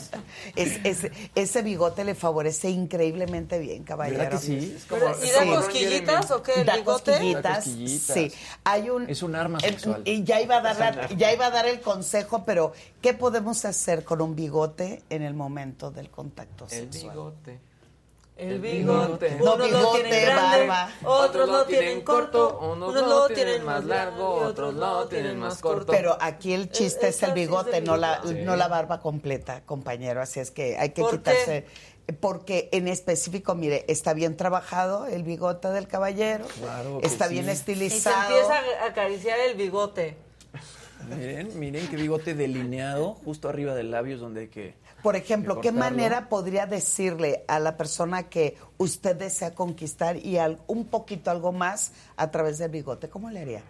Es- 0.56 0.80
es- 0.83 1.11
ese 1.35 1.61
bigote 1.61 2.03
le 2.03 2.16
favorece 2.16 2.69
increíblemente 2.69 3.59
bien, 3.59 3.83
caballero. 3.83 4.17
¿Verdad 4.24 4.40
que 4.40 4.45
sí? 4.45 4.77
Pero, 4.90 5.16
¿Y 5.24 5.30
da 5.30 5.43
Sí. 5.43 5.50
cosquillitas 5.50 6.32
o 6.32 6.41
qué? 6.43 6.53
¿El 6.61 6.66
Da 6.66 6.75
bigote? 6.77 7.11
cosquillitas, 7.11 7.43
Da 7.43 7.56
cosquillitas. 7.56 8.14
Sí, 8.16 8.32
hay 8.64 8.90
un 8.90 9.09
Es 9.09 9.22
un 9.24 9.35
arma 9.35 9.59
eh, 9.59 9.69
sexual. 9.69 10.01
Y 10.06 10.24
ya 10.24 10.41
iba 10.41 10.58
a 10.58 10.61
dar 10.61 10.77
la- 10.77 11.08
ya 11.09 11.32
iba 11.32 11.45
a 11.45 11.51
dar 11.51 11.67
el 11.67 11.80
consejo, 11.82 12.43
pero 12.45 12.74
¿qué 13.01 13.14
podemos 13.14 13.64
hacer 13.64 14.03
con 14.03 14.22
un 14.22 14.35
bigote 14.35 15.03
en 15.09 15.22
el 15.22 15.33
momento 15.35 15.91
del 15.91 16.09
contacto 16.09 16.66
El 16.66 16.91
sexual? 16.91 17.11
bigote. 17.14 17.59
El 18.42 18.53
El 18.53 18.60
bigote. 18.60 19.30
bigote. 19.30 19.36
No, 19.36 19.53
Unos 19.53 19.58
lo 19.60 19.78
bigote, 19.78 20.02
tienen 20.03 20.26
grande, 20.26 20.68
barba. 20.68 20.92
otros 21.03 21.48
lo 21.50 21.66
tienen 21.66 22.02
corto, 22.02 22.60
unos 22.60 22.90
unos 22.90 23.08
lo 23.08 23.28
tienen 23.28 23.64
más 23.64 23.86
largo, 23.86 24.34
otros 24.34 24.74
lo 24.74 25.08
tienen 25.08 25.38
más 25.38 25.60
corto. 25.60 25.92
Pero 25.92 26.18
aquí 26.20 26.53
el 26.53 26.72
chiste 26.72 27.10
es, 27.10 27.22
el 27.22 27.30
es 27.30 27.36
bigote, 27.36 27.78
el 27.78 27.84
no 27.84 27.98
la, 27.98 28.20
no 28.24 28.56
la 28.56 28.68
barba 28.68 29.00
completa, 29.00 29.61
compañero. 29.64 30.22
Así 30.22 30.40
es 30.40 30.50
que 30.50 30.76
hay 30.80 30.90
que 30.90 31.03
¿Por 31.03 31.11
quitarse. 31.18 31.66
Porque 32.20 32.68
en 32.72 32.88
específico, 32.88 33.53
mire, 33.53 33.86
está 33.88 34.14
bien 34.14 34.36
trabajado 34.36 35.06
el 35.06 35.22
bigote 35.22 35.68
del 35.70 35.88
caballero. 35.88 36.45
Claro 36.60 37.00
que 37.00 37.06
está 37.08 37.28
sí. 37.28 37.34
bien 37.36 37.45
Y 37.45 37.48
se 37.50 37.53
estilizado. 37.53 38.28
empieza 38.36 38.56
a 38.82 38.88
acariciar 38.88 39.40
el 39.40 39.56
bigote. 39.56 40.18
Miren, 41.10 41.58
miren 41.60 41.88
qué 41.90 41.95
bigote 41.95 42.34
delineado 42.34 43.14
justo 43.24 43.50
arriba 43.50 43.74
del 43.76 43.92
labio 43.92 44.16
es 44.16 44.22
donde 44.22 44.42
hay 44.42 44.48
que... 44.50 44.74
Por 45.04 45.16
ejemplo, 45.16 45.60
¿qué 45.62 45.72
manera 45.72 46.30
podría 46.30 46.66
decirle 46.66 47.44
a 47.48 47.60
la 47.60 47.76
persona 47.78 48.30
que 48.30 48.58
usted 48.78 49.16
desea 49.16 49.56
conquistar 49.56 50.18
y 50.18 50.38
al- 50.38 50.60
un 50.68 50.86
poquito 50.86 51.32
algo 51.32 51.52
más 51.52 51.92
a 52.18 52.30
través 52.32 52.58
del 52.60 52.70
bigote? 52.72 53.10
¿Cómo 53.10 53.30
le 53.30 53.42
haría? 53.42 53.64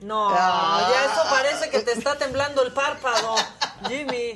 No, 0.00 0.28
Ah. 0.30 0.88
ya 0.92 1.12
eso 1.12 1.22
parece 1.28 1.70
que 1.70 1.80
te 1.80 1.92
está 1.92 2.16
temblando 2.16 2.62
el 2.62 2.72
párpado, 2.72 3.34
Jimmy. 3.88 4.34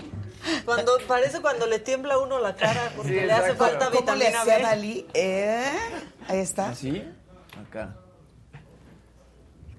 Cuando 0.64 0.98
parece 1.06 1.40
cuando 1.40 1.66
le 1.66 1.78
tiembla 1.78 2.14
a 2.14 2.18
uno 2.18 2.40
la 2.40 2.56
cara 2.56 2.92
porque 2.96 3.20
Sí, 3.20 3.26
le 3.26 3.32
hace 3.32 3.54
falta 3.54 3.86
¿Cómo 3.90 3.92
le 3.94 4.00
vitamina 4.00 4.40
hacía 4.40 4.56
B. 4.56 4.62
Dalí? 4.62 5.06
¿Eh? 5.14 5.70
Ahí 6.26 6.38
está. 6.40 6.70
¿Así? 6.70 7.08
Acá. 7.68 7.94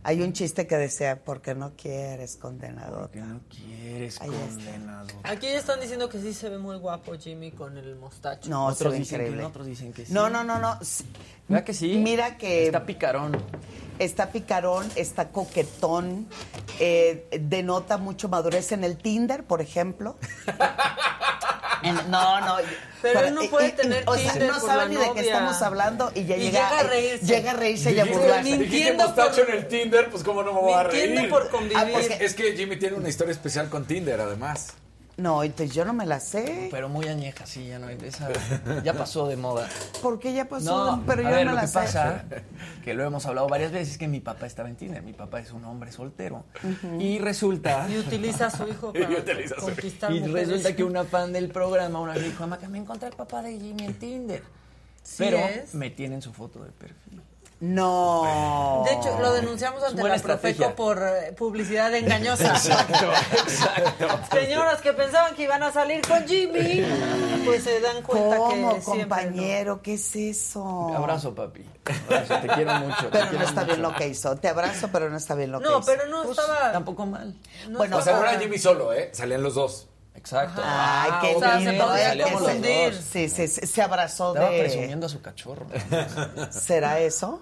Hay 0.05 0.21
un 0.21 0.33
chiste 0.33 0.67
que 0.67 0.75
decía, 0.77 1.23
porque 1.23 1.55
no 1.55 1.73
quieres, 1.77 2.35
condenado. 2.37 3.09
Que 3.11 3.21
no 3.21 3.39
quieres 3.49 4.19
Ahí 4.21 4.29
está. 4.29 4.45
condenado. 4.47 5.07
Aquí 5.23 5.47
ya 5.47 5.57
están 5.59 5.79
diciendo 5.79 6.09
que 6.09 6.19
sí 6.19 6.33
se 6.33 6.49
ve 6.49 6.57
muy 6.57 6.77
guapo 6.77 7.13
Jimmy 7.17 7.51
con 7.51 7.77
el 7.77 7.95
mostacho. 7.95 8.49
No, 8.49 8.67
se 8.69 8.75
Otros 8.83 8.93
ve 8.93 8.99
dicen 8.99 9.17
que 9.17 9.23
increíble. 9.23 9.41
no, 9.43 9.47
otros 9.47 9.65
dicen 9.65 9.93
que 9.93 10.05
sí. 10.05 10.13
No, 10.13 10.29
no, 10.29 10.43
no, 10.43 10.59
no. 10.59 10.77
¿Verdad 11.47 11.63
que 11.63 11.73
sí? 11.73 11.97
Mira 11.97 12.37
que 12.37 12.65
Está 12.65 12.85
picarón. 12.85 13.37
está 13.99 14.29
picarón, 14.31 14.89
está 14.95 15.29
coquetón, 15.29 16.27
eh, 16.79 17.27
denota 17.41 17.97
mucho 17.97 18.27
madurez 18.27 18.71
en 18.73 18.83
el 18.83 18.97
Tinder, 18.97 19.43
por 19.45 19.61
ejemplo. 19.61 20.17
En- 21.83 22.11
no, 22.11 22.41
no. 22.41 22.57
Pero 23.01 23.13
para- 23.15 23.27
él 23.27 23.35
no 23.35 23.41
puede 23.49 23.67
y- 23.67 23.71
tener 23.73 24.03
O 24.07 24.15
sea, 24.15 24.33
no 24.35 24.59
sabe 24.59 24.87
ni 24.89 24.95
de 24.95 25.11
qué 25.13 25.19
estamos 25.21 25.61
hablando 25.61 26.11
y 26.15 26.25
ya 26.25 26.37
Y 26.37 26.39
llega, 26.39 26.51
llega 26.69 26.79
a 26.79 26.83
reírse. 26.83 27.25
Llega 27.25 27.51
a 27.51 27.53
reírse 27.53 27.91
y 27.91 27.99
a 27.99 28.05
burlarse. 28.05 28.43
"Ni- 28.43 28.51
Dijiste 28.51 28.69
Mintiendo 28.69 29.03
mostacho 29.07 29.41
por- 29.41 29.49
en 29.49 29.57
el 29.57 29.67
Tinder, 29.67 30.09
pues 30.09 30.23
cómo 30.23 30.43
no 30.43 30.53
me 30.53 30.59
voy 30.61 30.73
a 30.73 30.83
reír. 30.83 31.29
por 31.29 31.49
convivir. 31.49 31.77
Ah, 31.77 31.87
porque- 31.91 32.17
Es 32.23 32.33
que 32.33 32.55
Jimmy 32.55 32.77
tiene 32.77 32.95
una 32.95 33.09
historia 33.09 33.31
especial 33.33 33.69
con 33.69 33.85
Tinder, 33.85 34.21
además. 34.21 34.73
No, 35.17 35.43
entonces 35.43 35.75
yo 35.75 35.85
no 35.85 35.93
me 35.93 36.05
la 36.05 36.19
sé. 36.19 36.69
Pero 36.71 36.89
muy 36.89 37.07
añeja, 37.07 37.45
sí, 37.45 37.67
ya 37.67 37.77
no 37.77 37.87
esa, 37.89 38.29
ya 38.83 38.93
pasó 38.93 39.27
de 39.27 39.35
moda. 39.35 39.69
¿Por 40.01 40.19
qué 40.19 40.33
ya 40.33 40.45
pasó? 40.49 40.97
No, 40.97 41.03
pero 41.05 41.21
yo 41.21 41.29
ver, 41.29 41.45
no 41.45 41.51
me 41.51 41.51
lo 41.51 41.55
la 41.55 41.61
que 41.61 41.67
sé. 41.67 41.73
pasa, 41.73 42.25
que 42.83 42.93
lo 42.95 43.03
hemos 43.03 43.25
hablado 43.25 43.47
varias 43.47 43.71
veces, 43.71 43.93
es 43.93 43.97
que 43.99 44.07
mi 44.07 44.21
papá 44.21 44.47
estaba 44.47 44.69
en 44.69 44.75
Tinder. 44.75 45.03
Mi 45.03 45.13
papá 45.13 45.39
es 45.39 45.51
un 45.51 45.63
hombre 45.65 45.91
soltero. 45.91 46.45
Y 46.99 47.19
resulta... 47.19 47.87
Y 47.89 47.99
utiliza 47.99 48.47
a 48.47 48.49
su 48.49 48.67
hijo 48.67 48.91
Y 48.95 49.01
para 49.01 49.19
utiliza 49.19 49.55
a 49.55 49.59
su 49.59 49.65
hijo. 49.65 49.75
conquistar 49.75 50.11
Y 50.11 50.19
resulta 50.19 50.75
que 50.75 50.83
una 50.83 51.03
fan 51.03 51.31
del 51.31 51.49
programa 51.49 51.99
una 51.99 52.13
vez 52.13 52.23
dijo, 52.23 52.49
que 52.57 52.67
me 52.67 52.79
encontré 52.79 53.09
el 53.09 53.15
papá 53.15 53.43
de 53.43 53.59
Jimmy 53.59 53.85
en 53.85 53.93
Tinder. 53.93 54.43
Sí 55.03 55.15
Pero 55.17 55.37
es. 55.37 55.75
me 55.75 55.89
tienen 55.89 56.21
su 56.21 56.31
foto 56.33 56.63
de 56.63 56.71
perfil. 56.71 57.02
No. 57.59 58.83
De 58.85 58.93
hecho, 58.93 59.17
lo 59.21 59.31
denunciamos 59.33 59.81
ante 59.83 60.03
la 60.03 60.15
Profeco 60.17 60.75
por 60.75 61.01
eh, 61.01 61.31
publicidad 61.37 61.93
engañosa. 61.95 62.49
Exacto, 62.49 63.11
exacto. 63.31 64.19
Señoras 64.31 64.81
que 64.81 64.93
pensaban 64.93 65.33
que 65.35 65.43
iban 65.43 65.63
a 65.63 65.71
salir 65.71 66.01
con 66.07 66.27
Jimmy, 66.27 66.83
pues 67.45 67.63
se 67.63 67.79
dan 67.79 68.01
cuenta 68.01 68.37
¿Cómo, 68.37 68.75
que 68.75 68.81
compañero? 68.81 69.81
¿Qué 69.81 69.93
es 69.93 70.15
eso? 70.15 70.91
Abrazo, 70.95 71.33
papi. 71.33 71.65
Abrazo, 72.07 72.35
te 72.41 72.47
quiero 72.49 72.73
mucho. 72.75 73.09
Pero 73.11 73.31
no 73.31 73.41
está 73.43 73.61
mucho. 73.61 73.65
bien 73.67 73.81
lo 73.81 73.95
que 73.95 74.07
hizo. 74.07 74.35
Te 74.35 74.47
abrazo, 74.49 74.89
pero 74.91 75.09
no 75.09 75.17
está 75.17 75.35
bien 75.35 75.51
lo 75.51 75.59
no. 75.59 75.65
que 75.65 75.71
No, 75.71 75.79
hizo. 75.79 75.85
pero 75.85 76.07
no 76.09 76.23
Pues, 76.23 76.37
estaba. 76.37 76.71
Tampoco 76.71 77.05
mal. 77.05 77.35
no 77.69 77.77
Bueno, 77.77 77.97
O 77.97 78.01
sea, 78.01 78.13
no 78.17 78.23
era 78.25 78.39
Jimmy 78.39 78.57
solo, 78.57 78.91
¿eh? 78.93 79.09
Salían 79.13 79.41
los 79.41 79.55
dos. 79.55 79.87
Exacto. 80.15 80.61
Ay, 80.63 81.11
qué 81.21 81.35
o 81.35 81.39
sea, 81.39 81.59
se. 81.59 83.01
Sí, 83.01 83.29
sí, 83.29 83.47
sí, 83.47 83.67
se 83.67 83.81
abrazó 83.81 84.33
Estaba 84.33 84.51
de... 84.51 84.59
presumiendo 84.59 85.05
a 85.07 85.09
su 85.09 85.21
cachorro. 85.21 85.65
¿Será 86.51 86.99
eso? 86.99 87.41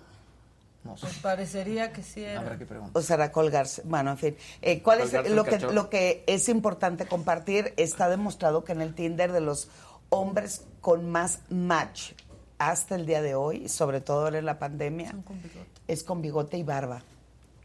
No 0.83 0.97
sé. 0.97 1.01
Pues 1.01 1.19
parecería 1.19 1.91
que 1.91 2.01
sí 2.01 2.23
era. 2.23 2.39
Habrá 2.39 2.57
que 2.57 2.65
preguntar. 2.65 2.99
¿O 2.99 3.03
será 3.03 3.31
colgarse? 3.31 3.83
Bueno, 3.85 4.11
en 4.11 4.17
fin. 4.17 4.37
Eh, 4.61 4.81
¿Cuál 4.81 5.01
es 5.01 5.05
Colgarse 5.05 5.29
lo 5.35 5.43
que, 5.43 5.51
cachorro. 5.51 5.73
lo 5.73 5.89
que 5.89 6.23
es 6.27 6.49
importante 6.49 7.05
compartir? 7.05 7.73
Está 7.77 8.09
demostrado 8.09 8.63
que 8.63 8.71
en 8.71 8.81
el 8.81 8.95
Tinder 8.95 9.31
de 9.31 9.41
los 9.41 9.69
hombres 10.09 10.65
con 10.79 11.09
más 11.09 11.39
match 11.49 12.13
hasta 12.57 12.95
el 12.95 13.05
día 13.05 13.21
de 13.21 13.35
hoy, 13.35 13.67
sobre 13.69 14.01
todo 14.01 14.27
en 14.27 14.45
la 14.45 14.59
pandemia, 14.59 15.15
es 15.87 16.03
con 16.03 16.21
bigote 16.21 16.57
y 16.57 16.63
barba. 16.63 17.03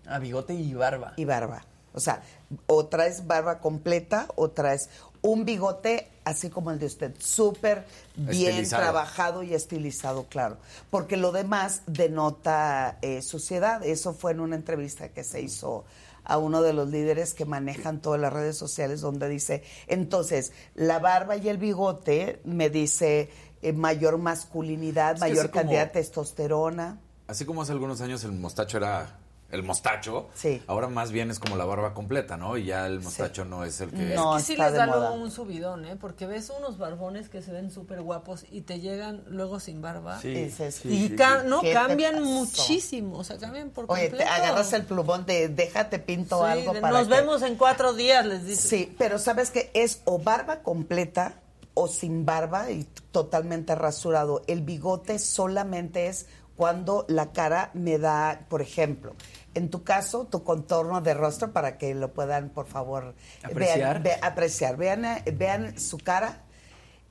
Ah, 0.07 0.19
bigote 0.19 0.55
y 0.55 0.75
barba. 0.75 1.15
y 1.17 1.25
barba. 1.25 1.65
O 1.97 2.01
sea, 2.01 2.23
o 2.67 2.87
traes 2.87 3.27
barba 3.27 3.59
completa 3.59 4.29
o 4.37 4.51
traes 4.51 4.89
un 5.23 5.45
bigote 5.45 6.09
así 6.25 6.51
como 6.51 6.71
el 6.71 6.79
de 6.79 6.87
usted, 6.87 7.15
súper 7.19 7.85
bien 8.15 8.51
Estilizado. 8.51 8.83
trabajado 8.83 9.43
y 9.43 9.55
estilizado, 9.55 10.27
claro. 10.29 10.59
Porque 10.91 11.17
lo 11.17 11.33
demás 11.33 11.83
denota 11.87 12.99
eh, 13.03 13.23
suciedad. 13.23 13.85
Eso 13.85 14.13
fue 14.13 14.33
en 14.33 14.41
una 14.41 14.57
entrevista 14.57 15.09
que 15.09 15.25
se 15.25 15.41
hizo 15.41 15.85
a 16.25 16.39
uno 16.39 16.61
de 16.63 16.73
los 16.73 16.89
líderes 16.91 17.35
que 17.35 17.45
manejan 17.45 18.01
todas 18.03 18.21
las 18.21 18.33
redes 18.33 18.57
sociales 18.59 19.01
donde 19.01 19.29
dice, 19.29 19.63
entonces, 19.87 20.53
la 20.75 20.99
barba 20.99 21.37
y 21.37 21.49
el 21.49 21.57
bigote 21.59 22.41
me 22.45 22.69
dice 22.69 23.31
eh, 23.63 23.73
mayor 23.73 24.19
masculinidad, 24.19 25.15
Es 25.15 25.21
mayor 25.21 25.51
como- 25.51 25.63
cantidad 25.63 25.87
de 25.87 25.93
testosterona. 25.93 26.99
Así 27.29 27.45
como 27.45 27.63
hace 27.63 27.73
algunos 27.73 28.01
años 28.01 28.23
el 28.25 28.33
mostacho 28.33 28.77
era 28.77 29.19
el 29.51 29.63
mostacho. 29.63 30.29
Sí. 30.35 30.61
Ahora 30.67 30.89
más 30.89 31.13
bien 31.13 31.31
es 31.31 31.39
como 31.39 31.57
la 31.57 31.65
barba 31.65 31.95
completa, 31.95 32.37
¿no? 32.37 32.57
Y 32.57 32.65
ya 32.67 32.87
el 32.87 33.01
mostacho 33.01 33.45
no 33.45 33.65
es 33.65 33.81
el 33.81 33.91
que... 33.91 34.15
es 34.15 34.21
que 34.21 34.41
sí 34.43 34.57
les 34.57 34.73
da 34.73 34.87
luego 34.87 35.13
un 35.15 35.31
subidón, 35.31 35.85
¿eh? 35.85 35.97
Porque 35.97 36.27
ves 36.27 36.51
unos 36.59 36.79
barbones 36.79 37.29
que 37.29 37.43
se 37.43 37.53
ven 37.53 37.71
súper 37.71 38.03
guapos 38.03 38.45
y 38.51 38.63
te 38.63 38.81
llegan 38.81 39.23
luego 39.29 39.61
sin 39.61 39.81
barba. 39.81 40.21
Sí, 40.21 40.31
Dices, 40.35 40.75
sí, 40.83 40.89
y 40.89 41.09
sí, 41.11 41.17
ca- 41.17 41.43
sí. 41.43 41.49
no, 41.49 41.61
¿Qué 41.61 41.69
te 41.69 41.75
cambian 41.75 42.23
muchísimo. 42.23 43.19
O 43.19 43.25
sea, 43.25 43.39
cambian 43.39 43.71
por 43.71 43.85
Oye, 43.89 44.03
te 44.05 44.09
completo. 44.11 44.33
agarras 44.33 44.73
el 44.73 44.83
plumón 44.85 45.27
de 45.27 45.49
déjate 45.49 45.99
pinto 45.99 46.39
Sí, 46.45 46.51
algo 46.51 46.73
de, 46.73 46.81
para 46.81 46.99
Nos 46.99 47.09
que- 47.09 47.15
vemos 47.15 47.43
en 47.43 47.55
cuatro 47.57 47.93
días, 47.93 48.27
les 48.27 48.45
dices. 48.47 48.69
Sí, 48.69 48.95
pero 48.99 49.19
sabes 49.19 49.51
que 49.51 49.71
es 49.75 50.01
o 50.07 50.19
barba 50.19 50.61
completa 50.63 51.35
o 51.75 51.89
sin 51.89 52.25
barba 52.25 52.71
y 52.71 52.85
totalmente 53.13 53.75
rasurado. 53.75 54.43
El 54.47 54.63
bigote 54.63 55.19
solamente 55.19 56.07
es 56.09 56.27
cuando 56.57 57.05
la 57.09 57.33
cara 57.33 57.71
me 57.75 57.99
da, 57.99 58.47
por 58.49 58.63
ejemplo, 58.63 59.15
en 59.57 59.71
tu 59.71 59.83
caso, 59.83 60.27
tu 60.27 60.45
contorno 60.45 61.01
de 61.01 61.15
rostro 61.15 61.53
para 61.53 61.79
que 61.79 61.95
lo 61.95 62.13
puedan, 62.13 62.51
por 62.51 62.67
favor, 62.67 63.15
Apreciar. 63.43 64.03
Vean, 64.03 64.03
ve- 64.03 64.19
apreciar. 64.23 64.77
Vean, 64.77 65.05
vean 65.35 65.79
su 65.81 65.99
cara. 65.99 66.43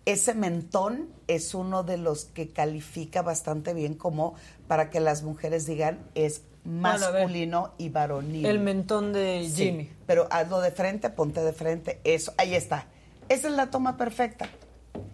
Ese 0.06 0.36
mentón 0.36 1.10
es 1.28 1.56
uno 1.56 1.82
de 1.84 1.98
los 1.98 2.26
que 2.26 2.50
califica 2.50 3.24
bastante 3.24 3.74
bien 3.74 3.96
como 3.96 4.36
para 4.68 4.92
que 4.92 5.00
las 5.00 5.24
mujeres 5.24 5.66
digan 5.66 5.98
es 6.14 6.44
masculino 6.64 7.74
y 7.80 7.90
varonil. 7.90 8.46
El 8.46 8.60
mentón 8.60 9.14
de 9.14 9.44
Sí, 9.50 9.66
Jimmy. 9.66 9.90
pero 10.06 10.28
hazlo 10.30 10.62
de 10.62 10.70
frente, 10.72 11.10
ponte 11.10 11.42
de 11.42 11.54
frente, 11.54 12.00
eso, 12.04 12.34
ahí 12.38 12.54
está. 12.54 12.86
Esa 13.30 13.48
es 13.48 13.54
la 13.56 13.72
toma 13.72 13.98
perfecta. 13.98 14.48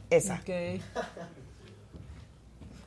Esa. 0.10 0.36
Ok. 0.42 0.82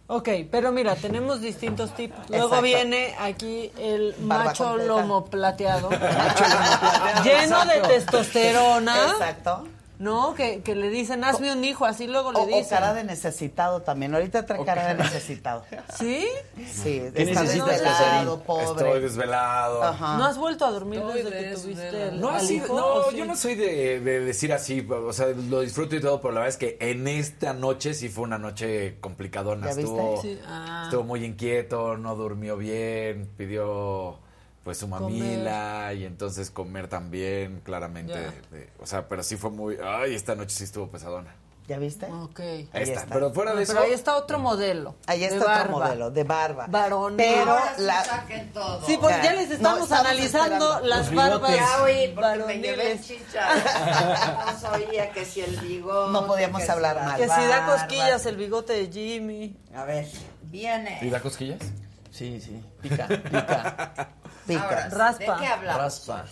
Ok, 0.06 0.28
pero 0.50 0.70
mira, 0.70 0.96
tenemos 0.96 1.40
distintos 1.40 1.94
tipos. 1.94 2.18
Luego 2.28 2.46
Exacto. 2.46 2.62
viene 2.62 3.14
aquí 3.18 3.72
el 3.78 4.14
Barba 4.18 4.44
macho 4.44 4.64
completa. 4.64 4.92
lomo 4.92 5.24
plateado. 5.24 5.88
lleno 7.24 7.64
de 7.64 7.80
testosterona. 7.88 9.12
Exacto. 9.12 9.66
¿No? 9.98 10.34
Que, 10.34 10.60
que 10.62 10.74
le 10.74 10.90
dicen, 10.90 11.22
hazme 11.22 11.52
un 11.52 11.64
hijo, 11.64 11.84
así 11.84 12.08
luego 12.08 12.32
le 12.32 12.38
O, 12.38 12.42
o 12.42 12.46
dicen. 12.46 12.66
cara 12.68 12.94
de 12.94 13.04
necesitado 13.04 13.82
también. 13.82 14.12
Ahorita 14.12 14.44
trae 14.44 14.64
cara 14.64 14.88
de 14.88 14.94
necesitado. 15.02 15.64
¿Sí? 15.98 16.26
Sí, 16.66 17.00
¿Qué 17.14 17.22
está 17.22 17.42
necesitas, 17.42 17.68
desvelado, 17.80 18.42
pobre. 18.42 18.64
Estoy 18.64 19.00
desvelado. 19.00 19.82
Ajá. 19.84 20.18
¿No 20.18 20.24
has 20.24 20.36
vuelto 20.36 20.64
a 20.66 20.72
dormir 20.72 20.98
Estoy 20.98 21.22
desde 21.22 21.38
que 21.50 21.54
tuviste 21.54 22.08
el 22.08 22.20
No, 22.20 22.30
al 22.30 22.34
así- 22.36 22.56
hijo, 22.56 22.74
no 22.76 22.86
o 22.86 23.10
sí? 23.10 23.16
yo 23.18 23.24
no 23.24 23.36
soy 23.36 23.54
de, 23.54 24.00
de 24.00 24.20
decir 24.20 24.52
así, 24.52 24.84
o 24.90 25.12
sea, 25.12 25.28
lo 25.28 25.60
disfruto 25.60 25.94
y 25.94 26.00
todo, 26.00 26.20
pero 26.20 26.34
la 26.34 26.40
verdad 26.40 26.48
es 26.48 26.56
que 26.58 26.76
en 26.80 27.06
esta 27.06 27.52
noche 27.52 27.94
sí 27.94 28.08
fue 28.08 28.24
una 28.24 28.38
noche 28.38 28.98
complicadona. 29.00 29.68
¿Ya 29.70 29.74
viste? 29.76 29.82
Estuvo, 29.92 30.22
Sí, 30.22 30.38
ah. 30.46 30.82
estuvo 30.86 31.04
muy 31.04 31.24
inquieto, 31.24 31.96
no 31.96 32.16
durmió 32.16 32.56
bien, 32.56 33.30
pidió 33.36 34.18
pues 34.64 34.78
su 34.78 34.88
mamila 34.88 35.92
y 35.94 36.04
entonces 36.04 36.50
comer 36.50 36.88
también, 36.88 37.60
claramente. 37.64 38.14
De- 38.50 38.70
o 38.80 38.86
sea, 38.86 39.06
pero 39.08 39.22
sí 39.22 39.36
fue 39.36 39.50
muy, 39.50 39.76
ay, 39.84 40.14
esta 40.14 40.34
noche 40.34 40.56
sí 40.56 40.64
estuvo 40.64 40.88
pesadona. 40.88 41.34
¿Ya 41.66 41.78
viste? 41.78 42.04
Ok. 42.12 42.40
Ahí, 42.40 42.68
Ahí 42.74 42.82
está. 42.82 43.00
está. 43.00 43.14
Pero 43.14 43.32
fuera 43.32 43.52
de 43.52 43.56
No, 43.56 43.62
eso, 43.62 43.72
pero 43.72 43.84
ahí 43.86 43.92
está 43.92 44.16
otro 44.16 44.38
modelo. 44.38 44.96
Ahí 45.06 45.24
está 45.24 45.36
otro 45.36 45.46
barba. 45.48 45.70
modelo, 45.78 46.10
de 46.10 46.24
barba. 46.24 46.66
Varonil. 46.68 47.16
Pero 47.16 47.50
Ahora 47.52 47.74
sí 47.76 47.82
la... 47.84 48.04
Sí, 48.84 48.98
pues 49.00 49.22
ya 49.22 49.32
les 49.32 49.48
No, 49.48 49.54
estamos 49.54 49.92
analizando 49.92 50.54
esperando. 50.56 50.86
las 50.86 51.06
Los 51.06 51.14
barbas 51.14 51.50
bigotes. 51.52 51.56
Ya 51.76 51.82
oí, 51.82 52.12
porque 52.14 52.44
me 52.46 52.58
llevé 52.58 52.76
varoniles. 52.76 53.06
chicha. 53.06 53.48
No 54.62 54.70
oía 54.72 55.10
que 55.12 55.24
si 55.24 55.40
el 55.40 55.56
bigote. 55.60 56.12
No 56.12 56.26
podíamos 56.26 56.68
hablar 56.68 56.96
la 56.96 57.02
mal. 57.02 57.16
Que 57.16 57.24
si 57.24 57.28
da 57.30 57.60
barba. 57.60 57.72
cosquillas 57.76 58.26
el 58.26 58.36
bigote 58.36 58.72
de 58.74 58.92
Jimmy. 58.92 59.56
A 59.74 59.84
ver, 59.84 60.06
viene. 60.42 60.98
¿y 61.00 61.08
da 61.08 61.20
cosquillas? 61.20 61.60
Sí, 62.10 62.42
sí. 62.42 62.62
Pica, 62.82 63.08
pica. 63.08 64.08
Pica. 64.46 64.62
Ahora, 64.62 64.88
Raspa. 64.88 65.34
¿De 65.34 65.40
qué 65.40 65.46
hablamos? 65.46 65.82
Raspa. 65.82 66.24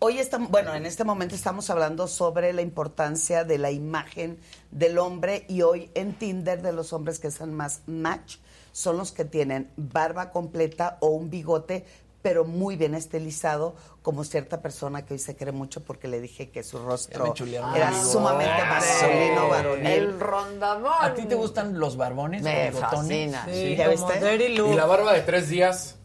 Hoy 0.00 0.18
estamos, 0.18 0.50
bueno, 0.50 0.74
en 0.74 0.86
este 0.86 1.02
momento 1.02 1.34
estamos 1.34 1.70
hablando 1.70 2.06
sobre 2.06 2.52
la 2.52 2.62
importancia 2.62 3.42
de 3.44 3.58
la 3.58 3.72
imagen 3.72 4.38
del 4.70 4.96
hombre 4.98 5.44
y 5.48 5.62
hoy 5.62 5.90
en 5.94 6.14
Tinder 6.14 6.62
de 6.62 6.72
los 6.72 6.92
hombres 6.92 7.18
que 7.18 7.32
son 7.32 7.52
más 7.52 7.80
match 7.86 8.36
son 8.70 8.96
los 8.96 9.10
que 9.10 9.24
tienen 9.24 9.72
barba 9.76 10.30
completa 10.30 10.98
o 11.00 11.08
un 11.08 11.30
bigote 11.30 11.84
pero 12.22 12.44
muy 12.44 12.76
bien 12.76 12.94
estilizado 12.94 13.74
como 14.02 14.22
cierta 14.24 14.60
persona 14.60 15.04
que 15.04 15.14
hoy 15.14 15.18
se 15.18 15.36
cree 15.36 15.52
mucho 15.52 15.82
porque 15.82 16.08
le 16.08 16.20
dije 16.20 16.50
que 16.50 16.62
su 16.62 16.78
rostro 16.78 17.34
era 17.74 17.92
sumamente 18.04 18.64
masculino, 18.64 19.48
varonil. 19.48 19.86
El 19.86 20.20
rondamón. 20.20 20.92
¿A 21.00 21.14
ti 21.14 21.24
te 21.26 21.34
gustan 21.34 21.78
los 21.78 21.96
barbones? 21.96 22.42
Me 22.42 22.72
fascina. 22.72 23.46
Sí, 23.50 23.76
¿ya 23.76 23.92
como 23.92 24.08
viste? 24.08 24.30
Dirty 24.30 24.56
Look. 24.56 24.72
¿Y 24.72 24.76
la 24.76 24.86
barba 24.86 25.12
de 25.12 25.22
tres 25.22 25.48
días 25.48 25.96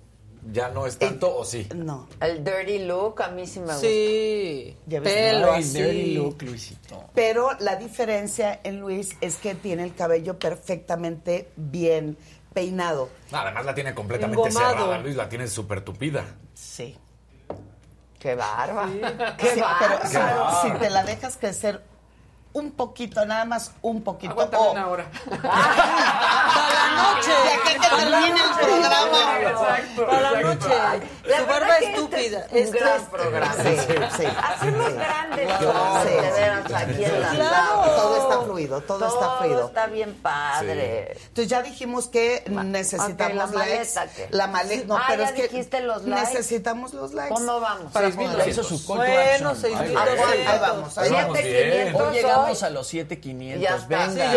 ya 0.52 0.70
no 0.70 0.86
es 0.86 0.98
tanto 0.98 1.36
o 1.36 1.46
sí? 1.46 1.68
No, 1.76 2.08
El 2.20 2.44
dirty 2.44 2.80
look 2.86 3.22
a 3.22 3.30
mí 3.30 3.48
sí 3.48 3.60
me 3.60 3.68
gusta. 3.68 3.80
Sí. 3.82 4.78
Ya 4.88 5.00
ves, 5.00 5.14
Pelo 5.14 5.54
Ay, 5.54 5.64
así. 5.64 5.82
dirty 5.82 6.14
look, 6.16 6.42
Luisito. 6.44 7.04
pero 7.14 7.50
la 7.60 7.76
diferencia 7.76 8.60
en 8.64 8.80
Luis 8.80 9.16
es 9.22 9.36
que 9.38 9.56
tiene 9.56 9.84
el 9.84 9.96
cabello 9.96 10.38
perfectamente 10.40 11.50
bien 11.56 12.18
peinado. 12.54 13.10
No, 13.32 13.38
además 13.40 13.66
la 13.66 13.74
tiene 13.76 13.94
completamente 13.96 14.48
Engomado. 14.50 14.76
cerrada, 14.76 14.98
Luis, 15.00 15.16
la 15.16 15.30
tiene 15.30 15.48
súper 15.48 15.82
tupida. 15.82 16.24
Sí. 16.54 16.98
Qué 18.20 18.36
barba. 18.36 18.90
Qué 19.38 19.48
Sí, 19.54 19.60
barba. 19.60 20.00
pero 20.02 20.10
¿sabes? 20.12 20.74
si 20.74 20.80
te 20.80 20.90
la 20.90 21.04
dejas 21.04 21.36
crecer 21.38 21.82
un 22.54 22.72
poquito, 22.72 23.26
nada 23.26 23.46
más 23.46 23.72
un 23.82 24.04
poquito. 24.04 24.32
Aguántame 24.34 24.64
o- 24.68 24.72
una 24.72 24.88
hora. 24.88 25.06
Para 25.42 26.74
la 26.74 27.14
noche. 27.16 27.32
Ya 27.46 27.64
que 27.64 27.80
que 27.80 27.96
termine 27.96 28.40
el 28.42 28.66
programa. 28.66 29.40
Exacto. 29.42 30.06
Para 30.06 30.32
la 30.32 30.42
noche. 30.42 30.70
La 31.26 31.38
Su 31.40 31.46
verdad 31.46 31.48
barba 31.48 31.78
que 31.78 31.86
este 31.86 31.96
estúpida. 31.96 32.40
es 32.40 32.52
un 32.52 32.58
Este 32.58 32.80
gran 32.80 33.02
es- 33.02 33.08
programa. 33.10 33.54
Sí, 33.54 33.78
sí. 34.18 34.26
Hacemos 34.26 34.88
sí. 34.88 34.94
grandes 34.94 35.50
Sí, 35.60 35.66
cosas, 35.66 36.06
de 36.06 36.12
sí. 36.12 36.18
veras, 36.34 36.74
aquí 36.74 37.04
en 37.06 37.22
la 37.22 37.30
Claro. 37.30 37.82
Todo 37.96 38.18
está 38.18 38.42
fluido, 38.44 38.82
todo, 38.82 39.08
está 39.08 39.38
fluido. 39.38 39.68
está 39.68 39.88
bien 39.88 40.14
padre. 40.22 41.12
Entonces 41.14 41.48
ya 41.48 41.62
dijimos 41.64 42.08
que 42.08 42.44
necesitamos 42.48 43.16
ok, 43.50 43.56
la 43.56 43.66
likes. 43.66 43.94
maleta, 43.96 44.08
¿qué? 44.16 44.28
La 44.32 44.48
maleta, 44.48 44.86
no, 44.88 44.98
Ah, 44.98 45.04
pero 45.08 45.24
ya 45.24 45.30
es 45.30 45.36
que 45.36 45.44
dijiste 45.44 45.82
los 45.82 46.04
likes. 46.04 46.34
necesitamos 46.34 46.94
los 46.94 47.14
likes. 47.14 47.34
¿Cómo 47.34 47.60
vamos? 47.60 47.92
Para 47.92 48.06
Seis 48.08 48.18
mil 48.18 48.30
poder- 48.32 48.48
hizo 48.50 48.64
su 48.64 48.78
call 48.86 48.98
to 48.98 49.04
Bueno, 49.04 49.50
action. 49.50 49.56
seis 49.58 49.76
Ahí 49.78 49.94
vamos, 50.60 50.98
ahí 50.98 51.10
vamos. 52.44 52.64
A 52.64 52.70
los 52.70 52.88
7500. 52.88 53.62
Ya 53.62 53.76
está. 53.76 53.88
Venga. 53.88 54.10
Sí, 54.26 54.32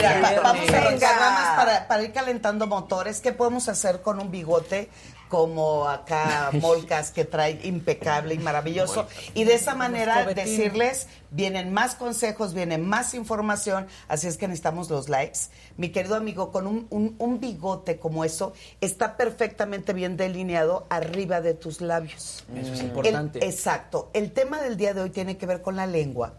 viernes. 0.00 0.42
vamos 0.42 0.68
a 0.68 0.72
Venga. 0.90 1.12
nada 1.16 1.30
más 1.30 1.56
para, 1.56 1.88
para 1.88 2.02
ir 2.02 2.12
calentando 2.12 2.66
motores. 2.66 3.20
¿Qué 3.20 3.32
podemos 3.32 3.68
hacer 3.68 4.02
con 4.02 4.20
un 4.20 4.30
bigote 4.30 4.88
como 5.28 5.88
acá 5.88 6.50
Molcas 6.60 7.10
que 7.10 7.24
trae 7.24 7.58
impecable 7.64 8.34
y 8.34 8.38
maravilloso? 8.38 9.06
Y 9.34 9.44
de 9.44 9.54
esa 9.54 9.74
manera 9.74 10.24
decirles, 10.26 11.06
vienen 11.30 11.72
más 11.72 11.94
consejos, 11.94 12.52
viene 12.52 12.76
más 12.76 13.14
información, 13.14 13.86
así 14.08 14.26
es 14.26 14.36
que 14.36 14.46
necesitamos 14.46 14.90
los 14.90 15.08
likes. 15.08 15.38
Mi 15.78 15.88
querido 15.88 16.16
amigo, 16.16 16.52
con 16.52 16.66
un, 16.66 16.86
un- 16.90 17.16
un 17.18 17.40
bigote 17.40 17.98
como 17.98 18.24
eso, 18.26 18.52
está 18.82 19.16
perfectamente 19.16 19.94
bien 19.94 20.18
delineado 20.18 20.86
arriba 20.90 21.40
de 21.40 21.54
tus 21.54 21.80
labios. 21.80 22.44
Eso 22.54 22.72
es 22.74 22.80
El- 22.80 22.86
importante. 22.88 23.44
exacto. 23.46 24.10
El 24.12 24.32
tema 24.32 24.60
del 24.60 24.76
día 24.76 24.92
de 24.92 25.00
hoy 25.00 25.10
tiene 25.10 25.38
que 25.38 25.46
ver 25.46 25.62
con 25.62 25.76
la 25.76 25.86
lengua. 25.86 26.34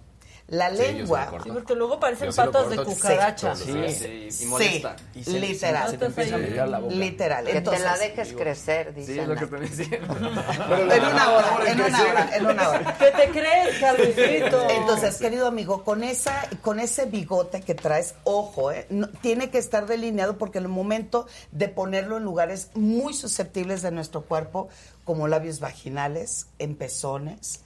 La 0.47 0.69
Sí, 0.71 0.75
sí 0.77 0.83
lengua... 0.93 1.31
Sí, 1.41 1.49
porque 1.51 1.73
luego 1.73 1.99
parecen 1.99 2.31
sí 2.31 2.35
patas 2.37 2.69
de 2.69 2.75
cucaracha. 2.83 3.55
Sí, 3.55 3.71
Sí, 3.89 4.43
y 4.43 4.45
molesta. 4.47 4.95
Y 5.15 5.23
se- 5.23 5.39
literal. 5.39 5.89
Se 5.89 5.97
te 5.97 6.05
empieza 6.05 6.35
a 6.35 6.37
brillar 6.37 6.67
la 6.67 6.79
boca. 6.79 6.93
Literal. 6.93 7.45
Que 7.45 7.57
Entonces, 7.57 7.81
te 7.83 7.89
la 7.89 7.97
dejes 7.97 8.33
crecer, 8.33 8.87
Sí, 8.93 8.99
dice 8.99 9.21
es 9.21 9.27
lo 9.27 9.35
que 9.35 9.47
te 9.47 9.55
decía. 9.57 9.87
en 9.97 11.05
una 11.05 11.29
hora, 11.31 11.71
en 11.71 11.81
una 11.81 12.01
hora, 12.03 12.29
en 12.35 12.45
una 12.45 12.69
hora. 12.69 12.97
¿Qué 12.99 13.11
te 13.11 13.29
crees, 13.29 13.79
Carlosito? 13.79 14.69
Entonces, 14.69 15.17
querido 15.17 15.47
amigo, 15.47 15.83
con 15.83 16.03
esa, 16.03 16.47
con 16.61 16.79
ese 16.79 17.05
bigote 17.05 17.61
que 17.61 17.73
traes, 17.73 18.15
ojo, 18.25 18.71
¿eh? 18.71 18.85
No- 18.89 19.07
tiene 19.09 19.49
que 19.49 19.57
estar 19.57 19.85
delineado 19.87 20.37
porque 20.37 20.57
en 20.59 20.65
el 20.65 20.69
momento 20.69 21.25
de 21.51 21.69
ponerlo 21.69 22.17
en 22.17 22.23
lugares 22.23 22.69
muy 22.75 23.13
susceptibles 23.13 23.81
de 23.81 23.91
nuestro 23.91 24.23
cuerpo, 24.23 24.67
como 25.05 25.27
labios 25.27 25.59
vaginales, 25.61 26.47
en 26.59 26.75
pezones 26.75 27.61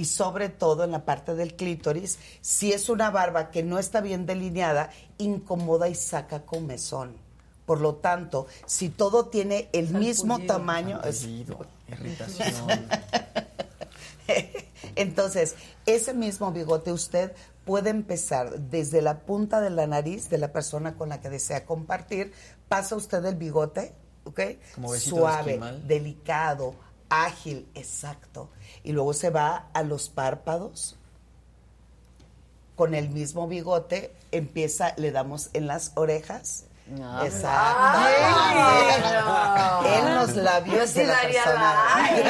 y 0.00 0.06
sobre 0.06 0.48
todo 0.48 0.84
en 0.84 0.92
la 0.92 1.04
parte 1.04 1.34
del 1.34 1.54
clítoris, 1.56 2.18
si 2.40 2.72
es 2.72 2.88
una 2.88 3.10
barba 3.10 3.50
que 3.50 3.62
no 3.62 3.78
está 3.78 4.00
bien 4.00 4.24
delineada, 4.24 4.90
incomoda 5.18 5.88
y 5.90 5.94
saca 5.94 6.46
comezón. 6.46 7.16
Por 7.66 7.80
lo 7.82 7.96
tanto, 7.96 8.46
si 8.64 8.88
todo 8.88 9.26
tiene 9.26 9.68
el 9.72 9.90
mismo 9.90 10.38
tamaño, 10.46 11.00
es- 11.04 11.20
irritación. 11.88 12.88
Entonces, 14.96 15.54
ese 15.86 16.14
mismo 16.14 16.50
bigote 16.52 16.92
usted 16.92 17.32
puede 17.64 17.90
empezar 17.90 18.58
desde 18.58 19.02
la 19.02 19.20
punta 19.20 19.60
de 19.60 19.70
la 19.70 19.86
nariz 19.86 20.30
de 20.30 20.38
la 20.38 20.52
persona 20.52 20.94
con 20.94 21.10
la 21.10 21.20
que 21.20 21.28
desea 21.30 21.66
compartir, 21.66 22.32
pasa 22.68 22.96
usted 22.96 23.24
el 23.26 23.34
bigote, 23.36 23.92
¿ok? 24.24 24.40
Como 24.74 24.90
besito 24.92 25.16
de 25.16 25.20
Suave, 25.20 25.58
delicado, 25.86 26.74
ágil, 27.08 27.68
exacto. 27.74 28.48
Y 28.82 28.92
luego 28.92 29.12
se 29.12 29.30
va 29.30 29.68
a 29.72 29.82
los 29.82 30.08
párpados. 30.08 30.96
Con 32.76 32.94
el 32.94 33.10
mismo 33.10 33.46
bigote 33.46 34.14
empieza, 34.32 34.94
le 34.96 35.12
damos 35.12 35.50
en 35.52 35.66
las 35.66 35.92
orejas 35.96 36.64
Exacto. 37.24 38.00
Yo 40.66 40.86
sí 40.86 41.00
de 41.00 41.06
la 41.06 41.22
like. 41.22 42.24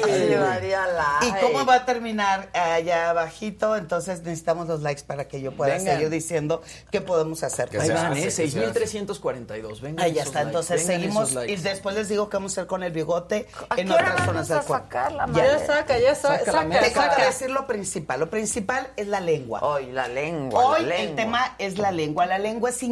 Yo 0.00 0.06
sí 0.06 0.34
daría 0.34 0.86
like. 0.86 1.26
¿Y 1.26 1.32
cómo 1.42 1.64
va 1.66 1.74
a 1.76 1.84
terminar 1.84 2.48
allá 2.54 3.10
abajito? 3.10 3.76
Entonces 3.76 4.22
necesitamos 4.22 4.66
los 4.68 4.82
likes 4.82 5.02
para 5.04 5.26
que 5.28 5.40
yo 5.40 5.52
pueda 5.52 5.76
Venga. 5.76 5.92
seguir 5.92 6.10
diciendo 6.10 6.62
qué 6.90 7.00
podemos 7.00 7.42
hacer. 7.42 7.68
Ahí 7.80 7.90
van, 7.90 8.16
¿eh? 8.16 8.26
6.342. 8.28 9.80
Venga. 9.80 10.02
Ahí 10.04 10.12
ya 10.14 10.22
está. 10.22 10.42
Entonces 10.42 10.84
seguimos 10.84 11.32
y 11.46 11.56
después 11.56 11.94
les 11.94 12.08
digo 12.08 12.28
qué 12.28 12.36
vamos 12.36 12.52
a 12.52 12.60
hacer 12.60 12.66
con 12.66 12.82
el 12.82 12.92
bigote 12.92 13.46
en 13.76 13.90
otras 13.90 14.24
zonas 14.24 14.48
del 14.48 14.60
cuerpo. 14.62 14.88
Ya 15.32 15.58
saca, 15.66 15.98
ya 15.98 16.14
sa- 16.14 16.38
Saca, 16.38 16.52
saca, 16.90 17.16
que 17.16 17.24
decir 17.24 17.50
lo 17.50 17.66
principal. 17.66 18.20
Lo 18.20 18.30
principal 18.30 18.88
es 18.96 19.06
la 19.08 19.20
lengua. 19.20 19.60
Hoy 19.62 19.86
la 19.92 20.08
lengua. 20.08 20.64
Hoy 20.64 20.84
la 20.84 20.96
el 20.96 21.14
tema 21.14 21.54
es 21.58 21.78
la 21.78 21.90
lengua. 21.92 22.26
La 22.26 22.38
lengua 22.38 22.70
es 22.70 22.82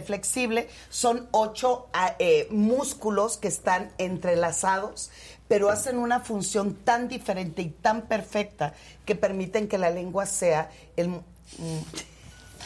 flexible. 0.00 0.68
Son 0.88 1.28
ocho 1.30 1.88
ah, 1.92 2.14
eh, 2.18 2.48
músculos 2.50 3.36
que 3.36 3.48
están 3.48 3.90
entrelazados, 3.98 5.10
pero 5.48 5.70
hacen 5.70 5.98
una 5.98 6.20
función 6.20 6.74
tan 6.74 7.08
diferente 7.08 7.62
y 7.62 7.70
tan 7.70 8.02
perfecta 8.02 8.74
que 9.04 9.14
permiten 9.14 9.68
que 9.68 9.78
la 9.78 9.90
lengua 9.90 10.26
sea 10.26 10.70
el... 10.96 11.08
mu- 11.08 11.22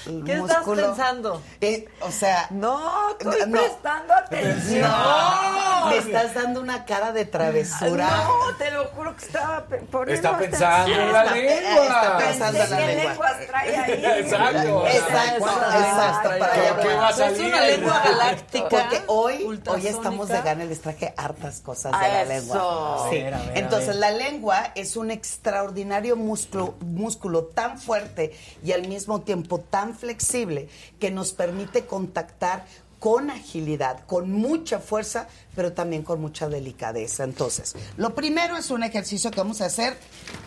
el 0.06 0.24
¿Qué 0.24 0.34
estás 0.34 0.64
pensando? 0.66 1.42
Eh, 1.60 1.88
o 2.00 2.10
sea... 2.10 2.46
No, 2.50 3.10
estoy 3.10 3.40
no. 3.46 3.58
prestando 3.58 4.14
atención. 4.14 4.82
No, 4.90 5.86
me 5.90 5.96
estás 5.98 6.34
dando 6.34 6.60
una 6.60 6.84
cara 6.84 7.12
de 7.12 7.24
travesura. 7.24 8.08
No, 8.10 8.54
te 8.56 8.70
lo 8.70 8.84
juro 8.88 9.16
que 9.16 9.24
estaba 9.24 9.64
poniendo 9.66 10.12
Está 10.12 10.36
atención. 10.36 10.50
pensando 10.70 11.00
en 11.02 11.12
la 11.12 11.24
lengua. 11.24 11.84
está 11.84 12.18
pensando 12.18 12.62
en 12.62 12.70
la 12.70 12.76
¿Qué 12.76 12.86
lengua. 12.86 13.10
lenguas 13.10 13.46
trae 13.46 13.76
ahí? 13.76 14.04
Exacto. 14.20 14.86
Exacto, 14.86 15.46
exacto. 15.46 16.28
para 16.38 16.52
allá 16.52 16.76
¿Qué 16.80 16.86
voy. 16.88 16.96
va 16.96 17.06
a 17.06 17.10
Es 17.10 17.16
salir? 17.16 17.46
una 17.46 17.60
lengua 17.66 18.02
galáctica. 18.04 18.68
Porque 18.68 19.02
hoy, 19.06 19.60
hoy 19.66 19.86
estamos 19.86 20.28
de 20.28 20.42
gana, 20.42 20.64
les 20.64 20.80
traje 20.80 21.14
hartas 21.16 21.60
cosas 21.60 21.92
de 21.92 21.98
la 22.08 22.22
eso. 22.22 22.32
lengua. 22.32 23.06
Sí. 23.10 23.18
A 23.20 23.24
ver, 23.24 23.34
a 23.34 23.38
ver, 23.38 23.50
a 23.50 23.58
Entonces, 23.58 23.96
la 23.96 24.10
lengua 24.10 24.72
es 24.74 24.96
un 24.96 25.10
extraordinario 25.10 26.16
músculo, 26.16 26.74
músculo 26.80 27.44
tan 27.44 27.78
fuerte 27.78 28.36
y 28.62 28.72
al 28.72 28.86
mismo 28.88 29.20
tiempo 29.22 29.60
tan 29.60 29.89
flexible 29.94 30.68
que 30.98 31.10
nos 31.10 31.32
permite 31.32 31.86
contactar 31.86 32.64
con 32.98 33.30
agilidad, 33.30 34.04
con 34.06 34.30
mucha 34.30 34.78
fuerza, 34.78 35.26
pero 35.56 35.72
también 35.72 36.02
con 36.02 36.20
mucha 36.20 36.48
delicadeza. 36.50 37.24
Entonces, 37.24 37.74
lo 37.96 38.14
primero 38.14 38.58
es 38.58 38.70
un 38.70 38.82
ejercicio 38.82 39.30
que 39.30 39.38
vamos 39.40 39.62
a 39.62 39.66
hacer 39.66 39.96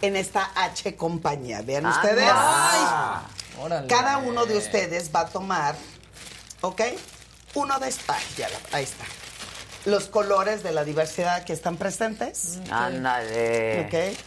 en 0.03 0.15
esta 0.15 0.51
H 0.55 0.95
compañía. 0.95 1.63
Vean 1.63 1.85
ustedes. 1.87 2.25
Ah, 2.31 3.23
Órale. 3.59 3.87
Cada 3.87 4.17
uno 4.19 4.45
de 4.45 4.57
ustedes 4.57 5.09
va 5.15 5.21
a 5.21 5.25
tomar, 5.29 5.75
¿ok? 6.61 6.81
Uno 7.55 7.79
de 7.79 7.89
la- 8.37 8.77
ahí 8.77 8.83
está. 8.83 9.05
Los 9.85 10.05
colores 10.05 10.61
de 10.63 10.71
la 10.71 10.83
diversidad 10.83 11.43
que 11.45 11.53
están 11.53 11.77
presentes. 11.77 12.59
Ándale. 12.69 13.85
¿Ok? 13.87 14.17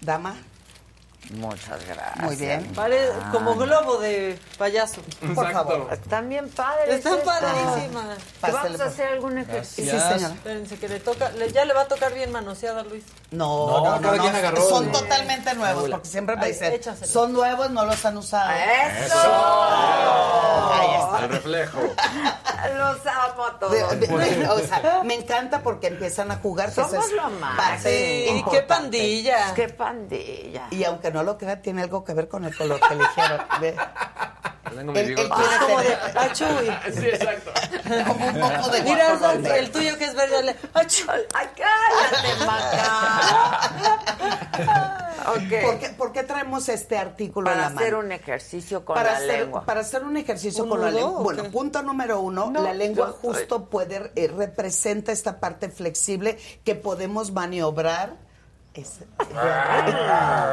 Dama. 0.00 0.34
Muchas 1.34 1.84
gracias. 1.86 2.18
Muy 2.24 2.36
bien. 2.36 2.64
Pare- 2.74 3.10
Ah. 3.12 3.30
como 3.32 3.54
globo 3.56 3.98
de 3.98 4.38
payaso. 4.58 5.00
Por 5.34 5.50
favor. 5.52 5.88
Están 5.92 6.28
bien 6.28 6.48
padres. 6.50 6.96
Están 6.96 7.18
padrísimas. 7.24 8.18
¿Te 8.40 8.52
vamos 8.52 8.74
a 8.74 8.76
por- 8.78 8.86
hacer 8.86 9.08
algún 9.08 9.38
ejercicio? 9.38 9.92
Sí, 9.92 9.98
señora. 10.14 10.34
Espérense 10.34 10.78
que 10.78 10.88
le 10.88 11.00
toca, 11.00 11.30
le- 11.30 11.50
ya 11.52 11.64
le 11.64 11.74
va 11.74 11.82
a 11.82 11.88
tocar 11.88 12.14
bien 12.14 12.30
manoseada 12.32 12.82
Luis. 12.84 13.04
No, 13.32 13.66
No, 13.82 13.98
no, 14.00 14.12
no, 14.16 14.22
agarró 14.22 14.68
Son 14.68 14.92
totalmente 14.92 15.52
nuevos, 15.54 15.90
porque 15.90 16.08
siempre 16.08 16.36
me 16.36 16.46
dicen, 16.46 16.72
échaselo. 16.72 17.10
son 17.10 17.32
nuevos, 17.32 17.70
no 17.70 17.84
los 17.84 18.04
han 18.04 18.16
usado. 18.16 18.50
¡Eso! 18.52 19.16
Ahí 20.72 20.94
está. 20.94 21.18
El 21.24 21.28
reflejo. 21.30 21.78
Los 22.76 23.06
amo 23.06 23.44
todos. 23.60 23.72
De- 23.72 24.06
de- 24.06 24.48
o 24.48 24.58
sea, 24.58 25.00
me 25.04 25.14
encanta 25.14 25.62
porque 25.62 25.86
empiezan 25.88 26.30
a 26.30 26.36
jugar. 26.36 26.68
eso 26.70 26.88
Somos 26.88 27.10
lo 27.12 27.30
más. 27.30 27.82
Sí, 27.82 28.26
y 28.30 28.44
qué 28.50 28.62
pandilla. 28.62 29.54
¡Qué 29.54 29.68
pandilla! 29.68 30.66
Y 30.70 30.82
aunque 30.84 31.10
no 31.10 31.15
lo 31.22 31.38
crea, 31.38 31.60
tiene 31.62 31.82
algo 31.82 32.04
que 32.04 32.14
ver 32.14 32.28
con 32.28 32.44
el 32.44 32.56
color 32.56 32.80
que 32.80 32.94
eligieron. 32.94 33.40
Ve. 33.60 33.76
Tengo 34.74 34.92
mi 34.92 35.02
bigote. 35.04 35.28
quiere 35.30 35.58
Como 35.66 35.80
de 35.80 35.94
achuy. 36.18 36.70
Sí, 36.92 37.06
exacto. 37.06 37.50
como 38.06 38.26
un 38.26 38.34
poco 38.40 38.68
de 38.70 38.82
Mira, 38.82 39.14
guacamole. 39.16 39.58
el 39.60 39.70
tuyo 39.70 39.96
que 39.96 40.04
es 40.04 40.14
verde, 40.14 40.42
le- 40.42 40.56
achuy. 40.74 41.06
¡Ay, 41.34 41.46
cállate, 41.56 42.44
Maca! 42.44 43.70
¿Por 45.26 45.48
qué, 45.48 45.88
por 45.96 46.12
qué 46.12 46.22
traemos 46.22 46.68
este 46.68 46.96
artículo 46.98 47.50
en 47.50 47.56
Para 47.58 47.70
la 47.70 47.74
hacer 47.76 47.92
mano? 47.94 48.04
un 48.06 48.12
ejercicio 48.12 48.84
con 48.84 48.94
para 48.94 49.12
la 49.12 49.16
hacer, 49.18 49.40
lengua. 49.40 49.64
Para 49.64 49.80
hacer 49.80 50.04
un 50.04 50.16
ejercicio 50.16 50.64
¿Un 50.64 50.70
con 50.70 50.80
la 50.80 50.90
lengua. 50.90 51.20
Bueno, 51.22 51.44
punto 51.50 51.82
número 51.82 52.20
uno, 52.20 52.50
No, 52.50 52.62
la 52.62 52.72
lengua 52.74 53.14
justo 53.20 53.64
puede, 53.68 54.12
eh, 54.14 54.28
representa 54.28 55.10
esta 55.12 55.40
parte 55.40 55.68
flexible 55.68 56.38
que 56.64 56.74
podemos 56.74 57.32
maniobrar. 57.32 58.14
Es- 58.76 59.00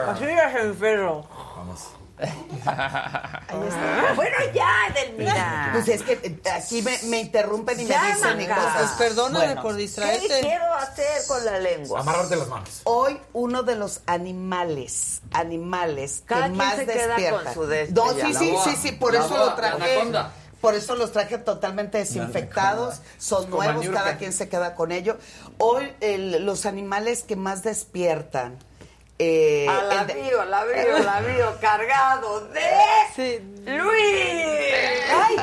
Así 0.07 0.23
es 0.25 0.55
enfermo. 0.63 1.27
Vamos. 1.57 1.89
ahí 2.19 2.29
está. 2.57 4.13
Bueno, 4.15 4.37
ya, 4.53 4.69
Edelmira. 4.95 5.69
Pues 5.73 5.87
es 5.89 6.03
que 6.03 6.39
aquí 6.55 6.81
me, 6.81 6.97
me 7.09 7.19
interrumpen 7.21 7.79
y 7.79 7.85
Ya, 7.85 8.01
me 8.01 8.13
dicen 8.15 8.37
Maca. 8.37 8.55
cosas. 8.55 8.77
Pues 8.77 8.91
perdóname 9.09 9.45
Bueno, 9.47 9.61
por 9.61 9.71
¿Qué 9.75 9.81
distraerte. 9.81 10.39
quiero 10.41 10.73
hacer 10.75 11.21
con 11.27 11.43
la 11.43 11.59
lengua? 11.59 11.99
Amarrarte 11.99 12.35
las 12.35 12.47
manos. 12.47 12.81
Hoy 12.85 13.19
uno 13.33 13.63
de 13.63 13.75
los 13.75 14.01
animales, 14.05 15.21
animales 15.33 16.23
Cada 16.25 16.43
que 16.43 16.47
quien 16.47 16.57
más 16.57 16.75
se 16.75 16.85
queda 16.85 17.07
despiertan. 17.07 17.43
con 17.45 17.53
su 17.53 17.65
de 17.67 17.87
No, 17.91 18.15
ya. 18.17 18.25
sí, 18.27 18.33
sí, 18.35 18.55
sí, 18.63 18.75
sí, 18.81 18.91
por 18.93 19.13
la 19.13 19.19
eso 19.19 19.29
boa, 19.29 19.45
lo 19.45 19.55
traje. 19.55 19.75
anaconda. 19.95 20.31
Por 20.63 20.75
eso 20.75 20.95
los 20.95 21.11
traje 21.11 21.37
totalmente 21.39 21.97
desinfectados, 21.97 23.01
son 23.17 23.49
nuevos, 23.49 23.85
cada 23.89 24.15
quien 24.15 24.31
se 24.31 24.47
queda 24.47 24.75
con 24.75 24.93
ello. 24.93 25.17
Hoy 25.57 25.91
el- 25.99 26.45
los 26.45 26.65
animales 26.65 27.23
que 27.23 27.35
más 27.35 27.63
despiertan. 27.63 28.57
Eh, 29.19 29.67
A 29.69 29.83
la 29.83 30.01
el 30.03 30.07
de- 30.07 30.13
vio, 30.13 30.45
la 30.45 30.63
vio, 30.63 30.99
la 30.99 31.19
vio, 31.19 31.59
cargado 31.59 32.47
de 32.47 32.61
Sí. 33.13 33.39
Luis. 33.65 35.03
Ay. 35.13 35.35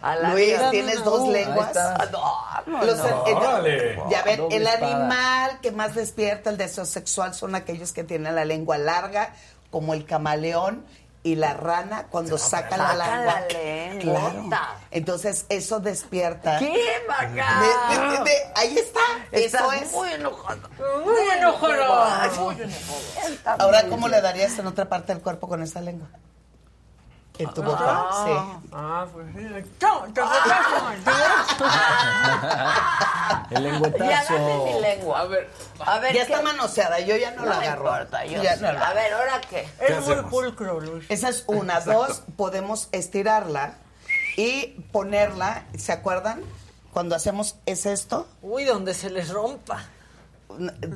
A 0.00 0.16
la 0.16 0.30
Luis, 0.30 0.54
tienes 0.70 1.04
dos 1.04 1.28
lenguas. 1.28 1.76
Ah, 1.76 2.62
no, 2.66 2.84
Los- 2.86 2.96
no. 2.96 3.26
el- 3.66 3.98
ya 4.10 4.22
ven, 4.22 4.46
el 4.50 4.66
animal 4.66 5.60
que 5.60 5.72
más 5.72 5.94
despierta 5.94 6.48
el 6.48 6.56
deseo 6.56 6.86
sexual 6.86 7.34
son 7.34 7.54
aquellos 7.54 7.92
que 7.92 8.02
tienen 8.02 8.34
la 8.34 8.46
lengua 8.46 8.78
larga, 8.78 9.34
como 9.70 9.92
el 9.92 10.06
camaleón 10.06 10.86
y 11.24 11.36
la 11.36 11.54
rana 11.54 12.06
cuando 12.10 12.36
saca 12.36 12.76
la 12.76 12.94
lengua. 12.94 13.24
la 13.24 13.40
lengua. 13.48 14.20
Claro. 14.48 14.76
Entonces 14.90 15.46
eso 15.48 15.78
despierta. 15.80 16.58
¿Qué, 16.58 16.74
Maca? 17.08 17.60
De- 17.60 17.96
de- 17.96 18.08
de- 18.18 18.24
de- 18.24 18.52
ahí 18.56 18.76
está. 18.76 19.00
Estás 19.30 19.62
eso 19.62 19.72
es. 19.72 19.92
muy 19.92 20.08
enojado. 20.12 20.68
Muy 21.04 21.20
enojado. 21.38 21.72
Ahora, 23.58 23.84
¿cómo 23.88 24.08
le 24.08 24.20
darías 24.20 24.58
en 24.58 24.66
otra 24.66 24.88
parte 24.88 25.12
del 25.14 25.22
cuerpo 25.22 25.48
con 25.48 25.62
esa 25.62 25.80
lengua? 25.80 26.08
¿En 27.42 27.54
tu 27.54 27.62
boca? 27.62 28.06
Sí. 28.24 28.30
Ah, 28.72 29.06
pues 29.12 29.26
sí. 29.34 29.42
El 33.50 33.62
Ya 33.64 33.70
lengüetazo. 33.70 34.34
dame 34.34 34.64
mi 34.64 34.80
lengua. 34.80 35.20
A 35.20 35.24
ver, 35.26 35.50
A 35.84 35.98
ver, 35.98 36.14
Ya 36.14 36.26
¿qué? 36.26 36.32
está 36.32 36.42
manoseada, 36.42 37.00
yo 37.00 37.16
ya 37.16 37.32
no, 37.32 37.42
No 37.42 37.48
la 37.50 37.58
agarro. 37.58 37.84
importa, 37.86 38.24
yo 38.24 38.42
Ya 38.42 38.56
sí. 38.56 38.62
no 38.62 38.72
la- 38.72 38.88
A 38.88 38.94
ver, 38.94 39.12
¿ahora 39.12 39.40
qué? 39.48 39.68
Es 39.80 40.06
muy 40.06 40.16
pulcro, 40.30 40.80
Luis. 40.80 41.04
Esa 41.08 41.28
es 41.28 41.44
una. 41.46 41.80
Dos, 41.80 42.22
podemos 42.36 42.88
estirarla 42.92 43.74
y 44.36 44.68
ponerla, 44.92 45.64
¿se 45.76 45.92
acuerdan? 45.92 46.42
Cuando 46.92 47.16
hacemos 47.16 47.56
es 47.66 47.86
esto, 47.86 48.26
Uy, 48.42 48.64
donde 48.64 48.94
se 48.94 49.10
les 49.10 49.30
rompa. 49.30 49.82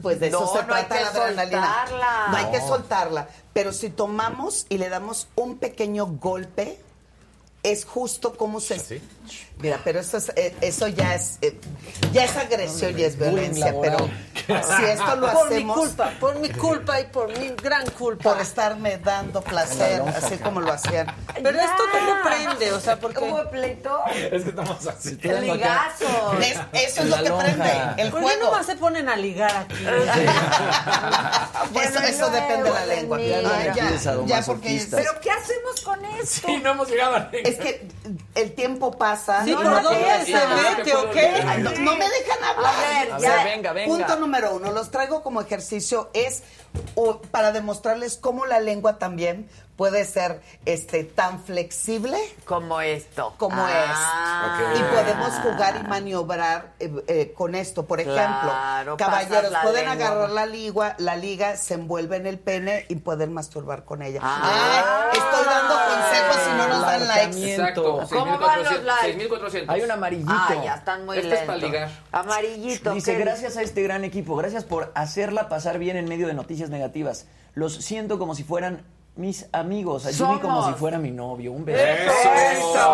Pues 0.03 0.21
de 0.21 0.29
eso 0.29 0.41
No, 0.41 0.47
se 0.47 0.67
no 0.67 0.75
hay 0.75 0.85
trata 0.87 0.97
que 0.97 1.03
la 1.05 1.09
adrenalina. 1.25 1.67
soltarla. 1.87 2.27
No 2.31 2.37
hay 2.37 2.51
que 2.53 2.61
soltarla. 2.61 3.29
Pero 3.53 3.73
si 3.73 3.91
tomamos 3.91 4.67
y 4.69 4.79
le 4.79 4.89
damos 4.89 5.29
un 5.37 5.59
pequeño 5.59 6.07
golpe, 6.07 6.81
es 7.63 7.85
justo 7.85 8.37
como 8.37 8.61
se. 8.61 9.01
Mira, 9.59 9.81
pero 9.85 10.01
eso, 10.01 10.19
es, 10.19 10.31
eh, 10.37 10.55
eso 10.61 10.87
ya 10.89 11.15
es 11.15 11.39
eh, 11.41 11.59
ya 12.13 12.25
es 12.25 12.37
agresión 12.37 12.99
y 12.99 13.05
es 13.05 13.19
violencia. 13.19 13.75
Pero 13.81 13.97
si 14.47 14.85
esto 14.85 15.17
lo 15.17 15.33
por 15.33 15.49
mi 15.51 15.57
hacemos 15.57 15.79
culpa, 15.79 16.13
por 16.21 16.39
mi 16.39 16.51
culpa 16.51 17.01
y 17.01 17.05
por 17.07 17.39
mi 17.39 17.49
gran 17.63 17.89
culpa. 17.91 18.33
por 18.33 18.41
estarme 18.43 18.99
dando 18.99 19.41
placer, 19.41 20.03
así 20.15 20.37
como 20.39 20.61
lo 20.61 20.73
hacían. 20.73 21.07
Pero 21.43 21.59
esto 21.59 21.83
cómo 21.91 22.13
prende, 22.23 22.73
o 22.73 22.81
sea, 22.81 22.99
porque 23.01 23.19
¿Hubo 23.21 23.49
pleito? 23.51 23.99
Es 24.15 24.43
que 24.45 24.51
estamos 24.51 24.87
así. 24.87 25.17
Ligazo. 25.17 26.39
Es- 26.41 26.59
eso 26.73 27.03
es 27.03 27.09
lo 27.09 27.17
que 27.23 27.29
lonja. 27.31 27.45
prende, 27.45 28.03
el 28.03 28.11
¿Por 28.11 28.21
qué 28.21 28.27
juego. 28.27 28.45
nomás 28.45 28.67
se 28.67 28.77
ponen 28.77 29.09
a 29.09 29.17
ligar 29.17 29.57
aquí? 29.57 29.75
eso 31.83 31.99
eso 32.01 32.31
depende 32.31 32.65
de 32.65 32.71
la 32.71 32.87
lengua. 32.87 33.21
Ya, 33.21 33.41
Ustedes 33.71 34.05
ya 34.27 34.43
porque. 34.43 34.87
¿Pero 34.91 35.21
qué 35.21 35.31
hacemos 35.31 35.81
con 35.83 36.05
esto? 36.05 36.47
Sí, 36.47 36.57
no 36.63 36.71
hemos 36.73 36.89
llegado 36.89 37.17
a 37.17 37.29
es 37.33 37.57
que 37.57 37.89
el 38.35 38.53
tiempo 38.53 38.93
pasa. 38.97 39.16
Sí, 39.45 39.51
No, 39.53 39.57
¿por 39.57 39.67
no, 39.67 39.83
dónde 39.83 40.19
no, 40.19 40.25
se 40.25 40.33
mete 40.77 40.95
o 40.95 41.11
qué? 41.11 41.45
No, 41.59 41.71
no 41.73 41.97
me 41.97 42.09
dejan 42.09 42.45
hablar. 42.45 42.75
A 42.75 42.81
ver, 42.81 43.13
A 43.13 43.19
ya. 43.19 43.35
ver, 43.37 43.45
venga, 43.45 43.73
venga. 43.73 43.97
Punto 43.97 44.17
número 44.17 44.55
uno, 44.55 44.73
los 44.73 44.91
traigo 44.91 45.23
como 45.23 45.41
ejercicio, 45.41 46.11
es 46.15 46.43
o, 46.95 47.19
para 47.21 47.53
demostrarles 47.53 48.17
cómo 48.17 48.47
la 48.47 48.61
lengua 48.61 48.99
también 48.99 49.49
puede 49.77 50.05
ser 50.05 50.41
este 50.65 51.05
tan 51.05 51.43
flexible 51.43 52.17
como 52.47 52.81
esto. 52.81 53.35
Como 53.37 53.57
Ah. 53.59 54.73
es. 54.75 54.81
Y 54.81 54.83
podemos 54.85 55.31
jugar 55.41 55.81
y 55.85 55.89
maniobrar 55.89 56.73
eh, 56.81 56.91
eh, 57.09 57.33
con 57.37 57.55
esto. 57.55 57.87
Por 57.87 58.01
ejemplo, 58.01 58.23
Claro, 58.51 58.97
caballeros 58.97 59.53
pueden 59.63 59.87
lengua. 59.89 60.07
agarrar 60.07 60.31
la 60.31 60.47
liga, 60.47 60.95
la 60.99 61.17
liga 61.17 61.57
se 61.57 61.75
envuelve 61.75 62.17
en 62.17 62.27
el 62.27 62.39
pene 62.39 62.87
y 62.89 62.97
pueden 62.97 63.33
masturbar 63.35 63.85
con 63.85 64.03
ella. 64.03 64.21
Ah. 64.23 65.09
Ay, 65.13 65.19
estoy 65.19 65.45
dando 65.45 65.75
consejos 65.75 66.43
y 66.49 66.57
no 66.57 66.69
nos 66.69 66.81
dan 66.83 67.09
likes. 67.09 67.51
Exacto. 67.53 68.07
¿Cómo 68.11 68.39
van 68.39 68.65
los 68.65 68.83
likes? 68.83 69.13
6400. 69.13 69.75
Hay 69.75 69.83
un 69.83 69.91
amarillito. 69.91 70.33
Ah, 70.33 70.55
ya 70.65 70.75
están 70.77 71.05
muy 71.05 71.19
Este 71.19 71.35
es 71.35 71.41
para 71.43 71.59
ligar. 71.59 71.91
Amarillito. 72.13 72.93
Dice, 72.93 73.13
¿qué? 73.13 73.19
gracias 73.19 73.57
a 73.57 73.63
este 73.63 73.83
gran 73.83 74.05
equipo, 74.05 74.37
gracias 74.37 74.65
por 74.65 74.91
hacerla 74.95 75.49
pasar 75.49 75.79
bien 75.79 75.97
en 75.97 76.09
medio 76.09 76.27
de 76.27 76.35
noticias 76.35 76.71
negativas. 76.71 77.27
Los 77.55 77.75
siento 77.77 78.19
como 78.19 78.35
si 78.35 78.43
fueran 78.45 78.83
mis 79.17 79.47
amigos, 79.53 80.05
a 80.07 80.13
Jimmy 80.13 80.39
como 80.41 80.67
si 80.69 80.75
fuera 80.75 80.99
mi 80.99 81.11
novio. 81.11 81.53
Un 81.53 81.65
beso. 81.65 81.83
¡Eso! 81.83 82.93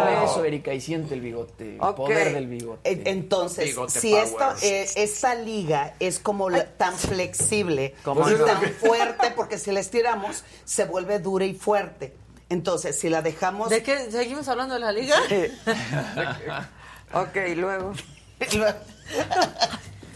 Un 0.00 0.20
beso, 0.22 0.44
Erika, 0.44 0.72
y 0.72 0.80
siente 0.80 1.14
el 1.14 1.20
bigote, 1.20 1.74
el 1.74 1.94
poder 1.94 2.32
del 2.34 2.46
bigote. 2.46 2.90
En- 2.90 3.06
Entonces, 3.06 3.66
Bigote 3.66 4.00
si 4.00 4.14
esto, 4.14 4.44
eh, 4.62 4.88
esta 4.96 5.34
liga 5.34 5.94
es 6.00 6.18
como 6.18 6.48
la- 6.50 6.64
tan 6.64 6.94
flexible 6.94 7.94
Como 8.04 8.28
y 8.28 8.34
no. 8.34 8.44
tan 8.44 8.62
fuerte, 8.72 9.30
porque 9.36 9.58
si 9.58 9.70
la 9.72 9.80
estiramos, 9.80 10.44
se 10.64 10.84
vuelve 10.86 11.18
dura 11.18 11.44
y 11.44 11.54
fuerte. 11.54 12.14
Entonces, 12.48 12.98
si 12.98 13.08
la 13.10 13.22
dejamos... 13.22 13.68
¿De 13.68 13.82
qué? 13.82 14.10
¿Seguimos 14.10 14.48
hablando 14.48 14.74
de 14.74 14.80
la 14.80 14.90
liga? 14.92 15.16
ok, 17.14 17.36
luego. 17.56 17.92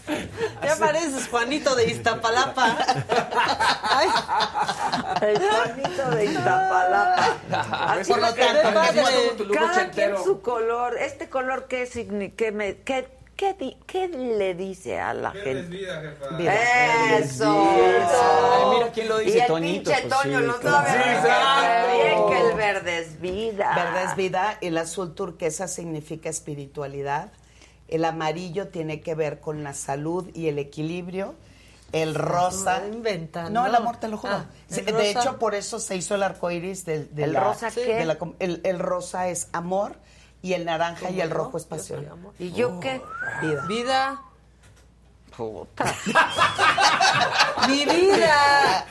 Ya 0.63 0.75
pareces 0.77 1.27
Juanito 1.29 1.75
de 1.75 1.85
Iztapalapa. 1.91 2.77
Ay. 3.83 4.07
El 5.21 5.37
Juanito 5.39 6.09
de 6.11 6.25
Iztapalapa. 6.25 7.37
Así 7.93 8.11
Por 8.11 8.21
lo 8.21 8.33
que 8.33 8.45
tanto, 8.45 8.73
padre. 8.73 9.03
cada 9.53 9.89
quien 9.91 10.17
su 10.23 10.41
color. 10.41 10.97
Este 10.97 11.29
color, 11.29 11.67
¿qué, 11.67 11.87
signi- 11.89 12.35
qué, 12.35 12.51
me, 12.51 12.77
qué, 12.77 13.07
qué, 13.35 13.53
di- 13.53 13.77
qué 13.85 14.07
le 14.07 14.53
dice 14.55 14.99
a 14.99 15.13
la 15.13 15.31
gente? 15.31 15.61
vida, 15.63 16.01
jefa. 16.01 16.35
Vida. 16.35 17.17
Eso. 17.17 17.67
Ay, 17.69 18.75
mira 18.77 18.91
quién 18.91 19.07
lo 19.09 19.17
dice, 19.19 19.37
y 19.37 19.41
el 19.41 19.47
Toñito, 19.47 19.91
pinche 19.91 20.07
pues 20.07 20.21
Toño 20.21 20.39
sí, 20.39 20.59
claro. 20.61 20.87
sabe. 20.87 20.89
Sí. 21.21 21.97
Bien 22.03 22.27
que 22.29 22.49
el 22.49 22.55
verde 22.57 22.97
es 22.99 23.21
vida. 23.21 23.75
Verde 23.75 24.03
es 24.09 24.15
vida, 24.15 24.57
el 24.61 24.77
azul 24.77 25.13
turquesa 25.15 25.67
significa 25.67 26.29
espiritualidad, 26.29 27.29
el 27.87 28.05
amarillo 28.05 28.67
tiene 28.69 29.01
que 29.01 29.15
ver 29.15 29.39
con 29.39 29.63
la 29.63 29.73
salud 29.73 30.27
y 30.33 30.47
el 30.47 30.57
equilibrio, 30.59 31.35
el 31.91 32.15
rosa... 32.15 32.81
No, 33.51 33.65
el 33.65 33.75
amor, 33.75 33.97
te 33.97 34.07
lo 34.07 34.17
juro. 34.17 34.33
Ah, 34.33 34.45
de 34.69 34.81
rosa. 34.91 35.03
hecho, 35.21 35.39
por 35.39 35.55
eso 35.55 35.79
se 35.79 35.95
hizo 35.95 36.15
el 36.15 36.23
arco 36.23 36.49
iris 36.51 36.83
del 36.85 37.13
de 37.15 37.25
¿El 37.25 37.33
la- 37.33 37.39
rosa 37.43 37.71
qué? 37.71 37.95
de 37.95 38.05
la 38.05 38.17
com- 38.17 38.33
el, 38.39 38.59
el 38.63 38.79
rosa 38.79 39.27
es 39.29 39.47
amor 39.53 39.95
y 40.41 40.53
el 40.53 40.65
naranja 40.65 41.09
y 41.11 41.21
el 41.21 41.29
rojo 41.29 41.57
es 41.57 41.65
pasión. 41.65 42.07
amor. 42.11 42.33
¿Y 42.39 42.51
yo 42.51 42.79
qué? 42.79 43.01
Vida. 43.41 43.65
Vida. 43.67 44.21
Puta. 45.37 45.85
Mi 47.67 47.85
vida. 47.85 48.85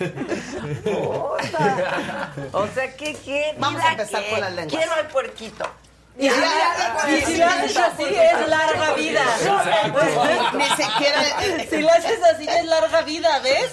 O 2.53 2.67
sea, 2.75 2.95
¿qué 2.97 3.15
quiere? 3.15 3.57
Vamos 3.59 3.81
a 3.83 3.93
empezar 3.93 4.23
con 4.31 4.41
las 4.41 4.53
lenguas. 4.53 4.77
Quiero 4.77 4.93
al 4.95 5.09
puerquito. 5.09 5.65
Y 6.17 6.31
si, 6.31 6.37
y 7.11 7.21
si 7.23 7.37
lo 7.39 7.47
haces 7.47 7.77
así, 7.77 8.05
es 8.05 8.49
larga 8.49 8.95
vida. 8.95 9.23
Ni 10.55 10.65
siquiera... 10.65 11.21
Si 11.69 11.83
lo 11.83 11.91
haces 11.91 12.21
así, 12.33 12.47
es 12.49 12.65
larga 12.67 13.03
vida, 13.03 13.41
¿ves? 13.41 13.71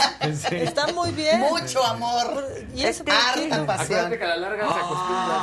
Está 0.51 0.87
muy 0.87 1.11
bien. 1.11 1.39
Mucho 1.39 1.85
amor. 1.85 2.47
Y 2.73 2.83
eso 2.83 3.05
por 3.05 3.13
Harta 3.13 3.65
pasión. 3.65 3.99
Acuérdate 3.99 4.17
que 4.17 4.23
a 4.23 4.27
la 4.27 4.37
larga 4.37 4.73
se 4.73 4.79
acostumbra. 4.79 5.37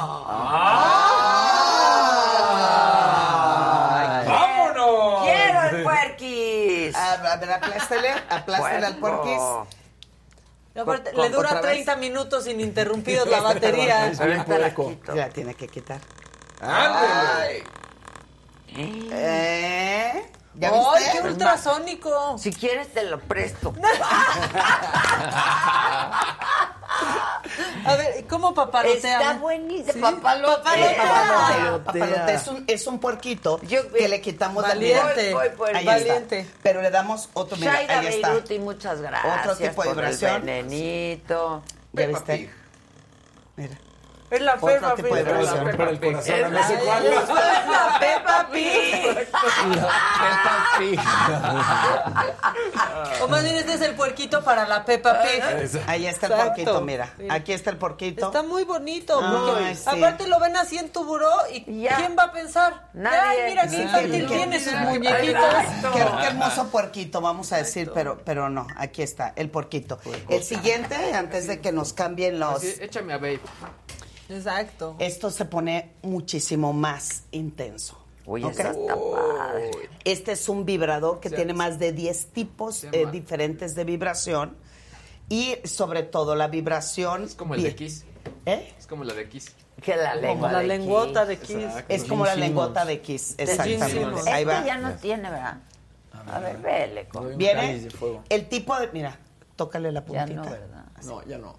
¡Vámonos! 4.26 5.24
¡Quiero 5.24 5.62
el 5.76 5.82
puerquis! 5.84 6.94
A, 6.96 7.32
a 7.32 7.36
ver, 7.36 7.52
aplástele, 7.52 8.10
aplástele 8.28 8.86
al 8.86 8.96
puerquis. 8.96 9.40
Aparte, 10.76 11.12
le 11.12 11.28
dura 11.30 11.48
otra 11.48 11.60
vez. 11.60 11.84
30 11.84 11.96
minutos 11.96 12.46
ininterrumpidos 12.48 13.28
la 13.28 13.40
batería. 13.40 14.12
Ahorita 14.18 14.58
la. 14.58 14.74
La 15.14 15.28
tiene 15.28 15.54
que 15.54 15.68
quitar. 15.68 16.00
¡Ándale! 16.60 17.64
¿Eh? 18.76 20.24
¿Ya 20.54 20.70
¡Ay, 20.70 21.02
viste? 21.04 21.18
qué 21.22 21.28
ultrasónico! 21.28 22.36
Si 22.38 22.52
quieres 22.52 22.92
te 22.92 23.04
lo 23.04 23.20
presto. 23.20 23.72
A 27.84 27.96
ver, 27.96 28.26
¿cómo 28.28 28.52
papalotean? 28.54 29.20
Está 29.22 29.34
buenísimo. 29.34 29.92
Sí. 29.92 30.00
Papalotea. 30.00 30.96
Papalotea. 30.96 31.84
Papalote 31.84 32.34
es 32.34 32.48
un, 32.48 32.64
es 32.66 32.86
un 32.86 32.98
puerquito 32.98 33.60
Yo- 33.62 33.90
que 33.92 34.08
le 34.08 34.20
quitamos 34.20 34.62
Valiente. 34.62 35.32
Voy, 35.32 35.48
voy 35.56 35.70
el 35.70 35.76
Ahí 35.76 35.84
Valiente. 35.86 36.40
está. 36.40 36.58
Pero 36.62 36.82
le 36.82 36.90
damos 36.90 37.28
otro, 37.34 37.56
mira, 37.56 37.74
ahí 37.74 38.06
está. 38.08 38.28
Beiruti, 38.30 38.58
muchas 38.58 39.00
gracias. 39.00 39.38
Otro 39.46 39.56
tipo 39.56 39.82
de 39.82 39.88
el 39.90 39.94
vibración. 39.94 40.44
venenito. 40.44 41.62
¿Ya 41.92 42.06
viste? 42.06 42.50
Mira. 43.56 43.78
Es 44.30 44.42
la 44.42 44.56
Peppa 44.56 44.94
Pig. 44.94 45.06
el 45.06 45.24
corazón, 45.24 45.68
Es 45.70 46.50
no 46.50 46.62
sé 46.62 46.74
la- 46.74 46.80
cuál. 46.80 47.06
es 47.06 47.28
la 47.28 47.98
Peppa 47.98 48.48
Pig. 48.52 49.18
O 53.22 53.28
más 53.28 53.42
bien 53.42 53.56
este 53.56 53.74
es 53.74 53.80
el 53.82 53.94
puerquito 53.94 54.42
para 54.44 54.66
la 54.68 54.84
Peppa 54.84 55.20
Pig. 55.22 55.42
Ahí 55.86 56.06
está 56.06 56.26
el 56.26 56.32
Exacto. 56.32 56.44
porquito, 56.48 56.80
mira. 56.82 57.14
Aquí 57.30 57.52
está 57.52 57.70
el 57.70 57.76
porquito. 57.78 58.26
Está 58.26 58.42
muy 58.42 58.64
bonito. 58.64 59.18
Ay, 59.22 59.30
porque 59.32 59.74
sí. 59.76 59.82
Aparte 59.86 60.26
lo 60.28 60.38
ven 60.40 60.56
así 60.56 60.76
en 60.78 60.90
tu 60.90 61.04
buró 61.04 61.30
y 61.52 61.80
Ya. 61.82 61.96
¿quién 61.96 62.16
va 62.18 62.24
a 62.24 62.32
pensar? 62.32 62.88
Nadie. 62.92 63.18
Ay, 63.18 63.50
mira 63.50 63.66
qué 63.68 63.82
infantil 63.82 64.26
qué- 64.28 64.34
tiene 64.36 64.60
sus 64.60 64.74
muñequitos. 64.74 65.44
Qué, 65.94 66.04
qué 66.20 66.26
hermoso 66.26 66.68
puerquito, 66.68 67.20
vamos 67.20 67.52
a 67.52 67.56
decir, 67.58 67.90
pero, 67.94 68.18
pero 68.24 68.48
no, 68.50 68.66
aquí 68.76 69.02
está, 69.02 69.32
el 69.36 69.50
porquito. 69.50 69.98
El 70.28 70.42
siguiente, 70.42 71.14
antes 71.14 71.46
de 71.46 71.60
que 71.60 71.72
nos 71.72 71.92
cambien 71.92 72.38
los... 72.38 72.56
Así, 72.56 72.74
échame 72.80 73.12
a 73.14 73.16
babe. 73.18 73.40
Exacto. 74.28 74.96
Esto 74.98 75.30
se 75.30 75.44
pone 75.44 75.92
muchísimo 76.02 76.72
más 76.72 77.22
intenso. 77.30 77.98
Uy, 78.26 78.44
¿ok? 78.44 78.50
esa 78.52 78.70
está 78.72 78.94
padre. 78.94 79.70
Este 80.04 80.32
es 80.32 80.48
un 80.48 80.66
vibrador 80.66 81.18
que 81.20 81.30
tiene 81.30 81.54
más 81.54 81.78
de 81.78 81.92
10 81.92 82.26
tipos 82.26 82.84
eh, 82.84 83.06
diferentes 83.10 83.74
de 83.74 83.84
vibración 83.84 84.56
y 85.30 85.56
sobre 85.64 86.02
todo 86.02 86.34
la 86.34 86.48
vibración... 86.48 87.24
Es 87.24 87.34
como 87.34 87.54
el 87.54 87.62
de 87.62 87.74
Kiss. 87.74 88.04
¿Eh? 88.44 88.74
Es 88.78 88.86
como 88.86 89.04
la 89.04 89.14
de 89.14 89.28
Kiss. 89.28 89.54
Que 89.82 89.96
la 89.96 90.10
Como 90.12 90.22
lengua 90.26 90.52
la 90.52 90.58
de 90.58 90.66
lengüota 90.66 91.20
Kiss. 91.20 91.28
de 91.28 91.38
Kiss. 91.46 91.56
Exacto. 91.64 91.94
Es 91.94 92.04
como 92.04 92.24
la 92.26 92.34
lengüota 92.34 92.80
Simmons. 92.82 92.88
de 92.88 93.00
Kiss, 93.00 93.34
exactamente. 93.38 94.30
Ahí 94.30 94.42
Este 94.42 94.44
va. 94.44 94.66
ya 94.66 94.76
no 94.78 94.92
tiene, 94.96 95.30
¿verdad? 95.30 95.58
A 96.26 96.38
ver, 96.40 96.58
vele. 96.58 97.08
Viene 97.36 97.88
el 98.28 98.48
tipo 98.48 98.78
de... 98.78 98.88
Mira, 98.92 99.18
tócale 99.56 99.90
la 99.92 100.00
Ya 100.00 100.06
puntita. 100.06 100.42
no, 100.42 100.50
¿verdad? 100.50 100.84
No, 101.04 101.24
ya 101.24 101.38
no. 101.38 101.56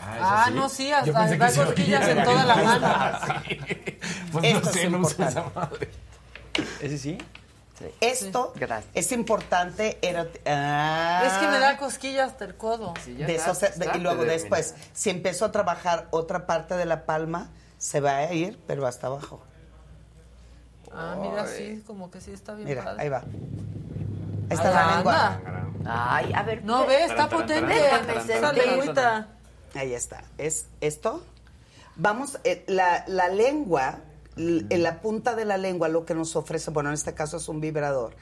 Ah, 0.00 0.50
no, 0.52 0.68
sí, 0.68 0.90
hasta 0.92 1.12
da 1.36 1.52
cosquillas 1.52 2.08
en 2.08 2.24
toda 2.24 2.44
la 2.44 2.56
mano. 2.56 3.42
Pues 4.32 4.44
Esto 4.44 4.60
no 4.60 4.68
es 4.68 4.74
sé, 4.74 4.90
no 4.90 5.08
esa 5.28 5.44
madre. 5.54 5.90
¿Ese 6.80 6.98
sí? 6.98 7.18
Esto 8.00 8.52
es 8.94 9.10
importante. 9.12 9.98
ah, 10.46 11.22
Es 11.26 11.32
que 11.34 11.48
me 11.48 11.58
da 11.58 11.76
cosquillas 11.78 12.32
hasta 12.32 12.44
el 12.44 12.54
codo. 12.56 12.94
Sí, 13.04 13.16
ya 13.16 13.26
de 13.26 13.34
está- 13.36 13.50
eso 13.52 13.60
se- 13.60 13.66
está 13.68 13.96
y 13.96 14.00
luego 14.00 14.22
de 14.24 14.30
después, 14.32 14.74
si 14.92 15.10
empiezo 15.10 15.44
a 15.46 15.52
trabajar 15.52 16.06
otra 16.10 16.46
parte 16.46 16.76
de 16.76 16.84
la 16.84 17.06
palma, 17.06 17.48
se 17.78 18.00
va 18.00 18.16
a 18.16 18.32
ir, 18.32 18.58
pero 18.66 18.86
hasta 18.86 19.06
abajo. 19.06 19.42
Ah, 20.92 21.16
mira, 21.20 21.46
sí, 21.46 21.82
como 21.86 22.10
que 22.10 22.20
sí 22.20 22.32
está 22.32 22.54
bien 22.54 22.68
Mira, 22.68 22.84
padre. 22.84 23.02
ahí 23.02 23.08
va. 23.08 23.18
Ahí 23.18 24.56
está 24.56 24.70
la 24.70 24.96
lengua. 24.96 25.40
Ay, 25.86 26.32
a 26.34 26.42
ver. 26.42 26.64
No, 26.64 26.84
ve, 26.86 27.04
está 27.04 27.28
potente. 27.28 27.74
Esa 28.28 28.52
lengüita. 28.52 29.28
Ahí 29.74 29.94
está. 29.94 30.24
Es 30.38 30.66
esto. 30.80 31.22
Vamos, 31.96 32.38
eh, 32.44 32.64
la, 32.66 33.04
la 33.08 33.28
lengua, 33.28 33.98
en 34.36 34.82
la 34.82 35.00
punta 35.00 35.34
de 35.34 35.44
la 35.44 35.58
lengua, 35.58 35.88
lo 35.88 36.04
que 36.06 36.14
nos 36.14 36.34
ofrece, 36.36 36.70
bueno, 36.70 36.88
en 36.90 36.94
este 36.94 37.14
caso 37.14 37.36
es 37.36 37.48
un 37.48 37.60
vibrador, 37.60 38.14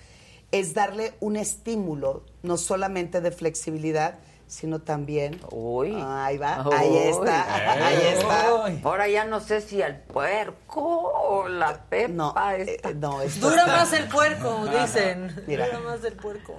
es 0.51 0.75
darle 0.75 1.15
un 1.21 1.37
estímulo, 1.37 2.25
no 2.43 2.57
solamente 2.57 3.21
de 3.21 3.31
flexibilidad, 3.31 4.19
sino 4.49 4.81
también. 4.81 5.39
Uy. 5.53 5.95
Ahí 6.03 6.39
va, 6.39 6.65
ahí 6.73 6.97
está, 6.97 7.87
ahí 7.87 7.97
está. 8.15 8.49
Ahora 8.83 9.07
ya 9.07 9.27
no 9.27 9.41
sé 9.41 9.61
si 9.61 9.81
el 9.83 9.97
puerco 10.01 10.81
o 10.83 11.47
la 11.49 11.85
pepa 11.85 12.09
No, 12.13 12.35
esta. 12.57 12.89
eh, 12.91 12.95
no, 12.95 13.21
esto 13.21 13.51
Dura 13.51 13.61
está- 13.63 13.77
más 13.77 13.93
el 13.93 14.09
puerco, 14.09 14.67
dicen. 14.67 15.45
Mira. 15.47 15.67
Dura 15.67 15.81
más 15.81 16.03
el 16.05 16.15
puerco. 16.15 16.55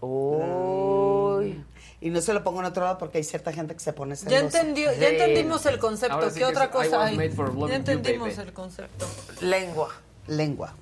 Uy. 0.00 1.62
Y 2.04 2.10
no 2.10 2.20
se 2.20 2.34
lo 2.34 2.44
pongo 2.44 2.60
en 2.60 2.66
otro 2.66 2.84
lado 2.84 2.98
porque 2.98 3.16
hay 3.16 3.24
cierta 3.24 3.50
gente 3.50 3.72
que 3.72 3.80
se 3.80 3.94
pone 3.94 4.14
Ya, 4.14 4.20
celosa. 4.20 4.40
entendió, 4.60 4.92
ya 4.92 5.08
entendimos 5.08 5.64
el 5.64 5.78
concepto. 5.78 6.28
Sí 6.28 6.34
¿Qué 6.34 6.40
que 6.40 6.44
otra 6.44 6.70
cosa 6.70 7.06
hay? 7.06 7.16
Ya 7.16 7.74
entendimos 7.76 8.36
el 8.36 8.52
concepto. 8.52 9.06
Lengua. 9.40 9.88
Lengua. 10.26 10.74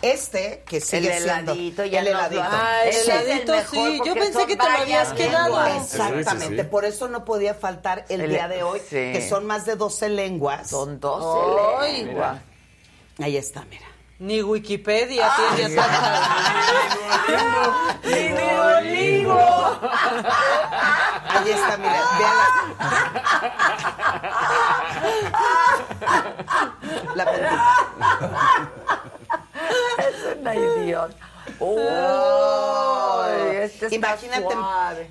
Este, 0.00 0.64
que 0.66 0.80
sigue 0.80 1.14
El 1.14 1.22
siendo 1.22 1.52
heladito, 1.52 1.84
ya 1.84 2.00
el 2.00 2.06
heladito. 2.08 2.42
Ah, 2.42 2.84
el 2.84 2.88
Ese 2.88 3.00
es 3.00 3.08
heladito, 3.08 3.52
mejor 3.52 3.88
sí. 3.90 4.00
Yo 4.04 4.14
pensé 4.14 4.46
que 4.46 4.56
te 4.56 4.64
lo 4.64 4.78
habías 4.78 5.12
quedado. 5.12 5.64
Sí. 5.66 5.76
Exactamente, 5.76 6.64
por 6.64 6.86
eso 6.86 7.06
no 7.08 7.24
podía 7.26 7.52
faltar 7.52 8.06
el, 8.08 8.22
El- 8.22 8.30
día 8.30 8.48
de 8.48 8.62
hoy, 8.62 8.80
sí. 8.80 8.96
que 8.96 9.26
son 9.28 9.44
más 9.46 9.66
de 9.66 9.76
12 9.76 10.08
lenguas. 10.08 10.70
Son 10.70 10.98
12 10.98 11.76
Ay, 11.80 12.04
lenguas. 12.06 12.40
Ahí 13.18 13.36
está, 13.36 13.64
mira. 13.66 13.86
Ni 14.18 14.42
Wikipedia 14.42 15.30
tiene 15.56 15.74
tanta. 15.74 16.20
Ni 18.04 18.28
Duolingo. 18.28 19.80
Ahí 21.28 21.50
está, 21.50 21.76
mira, 21.76 22.02
véala. 22.18 22.46
La 27.14 27.24
puntita. 27.24 27.86
Es 29.98 30.36
una 30.38 30.54
idiota. 30.54 31.28
Uy, 31.58 31.80
este 33.56 33.86
está 33.86 33.96
Imagínate 33.96 34.54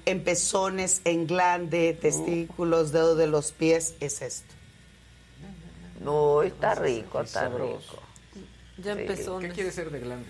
en 0.05 0.23
pezones, 0.23 1.01
en 1.05 1.27
glande, 1.27 1.93
testículos, 1.93 2.91
dedo 2.91 3.15
de 3.15 3.27
los 3.27 3.51
pies, 3.51 3.95
es 3.99 4.21
esto. 4.21 4.53
No, 5.99 6.41
está 6.41 6.75
rico, 6.75 7.21
está 7.21 7.49
rico. 7.49 8.00
Ya 8.82 8.93
empezó. 8.93 9.40
¿Qué 9.40 9.50
quiere 9.50 9.72
ser 9.72 9.90
de 9.92 10.00
glande? 10.00 10.27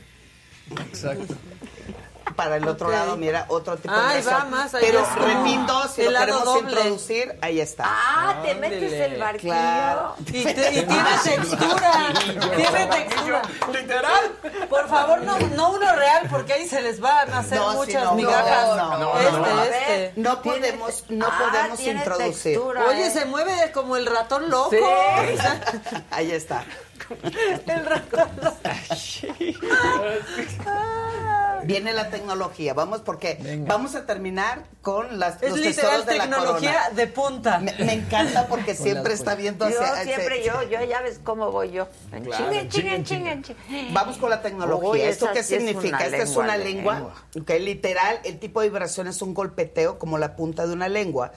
Exacto. 0.90 1.36
Para 2.36 2.58
el 2.58 2.68
otro 2.68 2.90
lado, 2.90 3.16
mira, 3.18 3.46
otro 3.50 3.78
tipo 3.78 3.94
de 3.94 4.14
grasa. 4.22 4.38
va 4.40 4.46
más 4.46 4.74
allá. 4.74 4.86
Pero 4.88 5.06
repito, 5.16 5.88
si 5.88 6.04
lo 6.04 6.20
queremos 6.20 6.44
doble. 6.46 6.72
introducir, 6.72 7.38
ahí 7.42 7.60
está. 7.60 7.84
Ah, 7.88 8.40
te 8.44 8.56
metes 8.56 8.94
el 8.94 9.20
barquillo. 9.20 9.54
Claro. 9.54 10.16
Y, 10.28 10.44
te- 10.44 10.74
y 10.74 10.84
tiene 10.84 11.10
textura. 11.24 12.14
tiene 12.56 12.86
textura. 12.88 13.42
Literal. 13.74 14.32
Por 14.70 14.88
favor, 14.90 15.22
no, 15.24 15.38
no 15.40 15.72
uno 15.72 15.96
real, 15.96 16.28
porque 16.30 16.54
ahí 16.54 16.68
se 16.68 16.82
les 16.82 17.00
van 17.00 17.32
a 17.34 17.40
hacer 17.40 17.58
No, 17.60 17.74
muchas 17.74 18.04
no, 18.04 18.14
migajas. 18.16 18.78
no, 18.78 18.98
no, 18.98 19.20
este, 19.20 19.32
no, 19.32 19.40
no. 19.40 19.62
este. 19.64 20.14
No 20.16 20.42
podemos, 20.42 21.04
no 21.10 21.28
Ah, 21.28 21.38
podemos 21.52 21.80
tiene 21.80 22.00
introducir. 22.00 22.54
textura. 22.54 22.86
Oye, 22.88 23.08
¿eh? 23.08 23.12
se 23.12 23.26
mueve 23.26 23.72
como 23.74 23.96
el 23.98 24.06
ratón 24.06 24.50
loco. 24.50 24.70
Sí. 24.72 24.78
Ahí 26.12 26.32
está. 26.32 26.64
el 27.68 27.86
ratón 27.86 28.30
loco. 28.42 28.58
Viene 31.64 31.94
la 31.94 32.10
tecnología. 32.10 32.74
Vamos 32.74 33.02
porque 33.02 33.64
vamos 33.68 33.96
a 33.96 34.06
terminar 34.06 34.64
con 34.82 35.20
las 35.20 35.42
Es 35.42 35.50
los 35.52 35.60
literal 35.60 35.76
tesoros 35.92 36.06
de 36.06 36.16
la 36.18 36.24
tecnología 36.24 36.72
corona. 36.74 36.90
de 36.96 37.08
punta. 37.08 37.60
Me, 37.60 37.74
me 37.80 37.94
encanta 37.94 38.48
porque 38.48 38.76
siempre 38.76 39.14
está 39.14 39.36
viendo 39.36 39.70
Yo 39.70 39.82
hacia 39.82 40.04
siempre, 40.04 40.40
hacia- 40.42 40.64
yo, 40.64 40.70
yo 40.70 40.84
ya 40.86 41.02
ves 41.02 41.20
cómo 41.24 41.52
voy 41.52 41.72
yo. 41.72 41.88
En 42.12 42.24
Claro, 42.26 42.46
chinga, 42.46 42.62
en 42.62 42.70
chinga, 42.70 42.92
chinga, 42.92 43.04
chinga, 43.04 43.32
en 43.34 43.44
chinga. 43.44 43.94
Vamos 43.94 44.18
con 44.18 44.30
la 44.30 44.42
tecnología. 44.42 45.10
¿Esto 45.10 45.30
qué 45.34 45.44
sí 45.44 45.56
significa? 45.58 46.04
Esta 46.06 46.18
es 46.18 46.36
una 46.36 46.58
lengua. 46.58 46.96
lengua, 46.96 47.16
que 47.46 47.60
literal, 47.60 48.20
el 48.24 48.40
tipo 48.40 48.62
de 48.62 48.70
vibración 48.70 49.08
es 49.08 49.22
un 49.22 49.34
golpeteo 49.34 50.00
como 50.00 50.18
la 50.18 50.36
punta 50.36 50.66
de 50.66 50.74
una 50.74 50.90
lengua. 50.90 51.32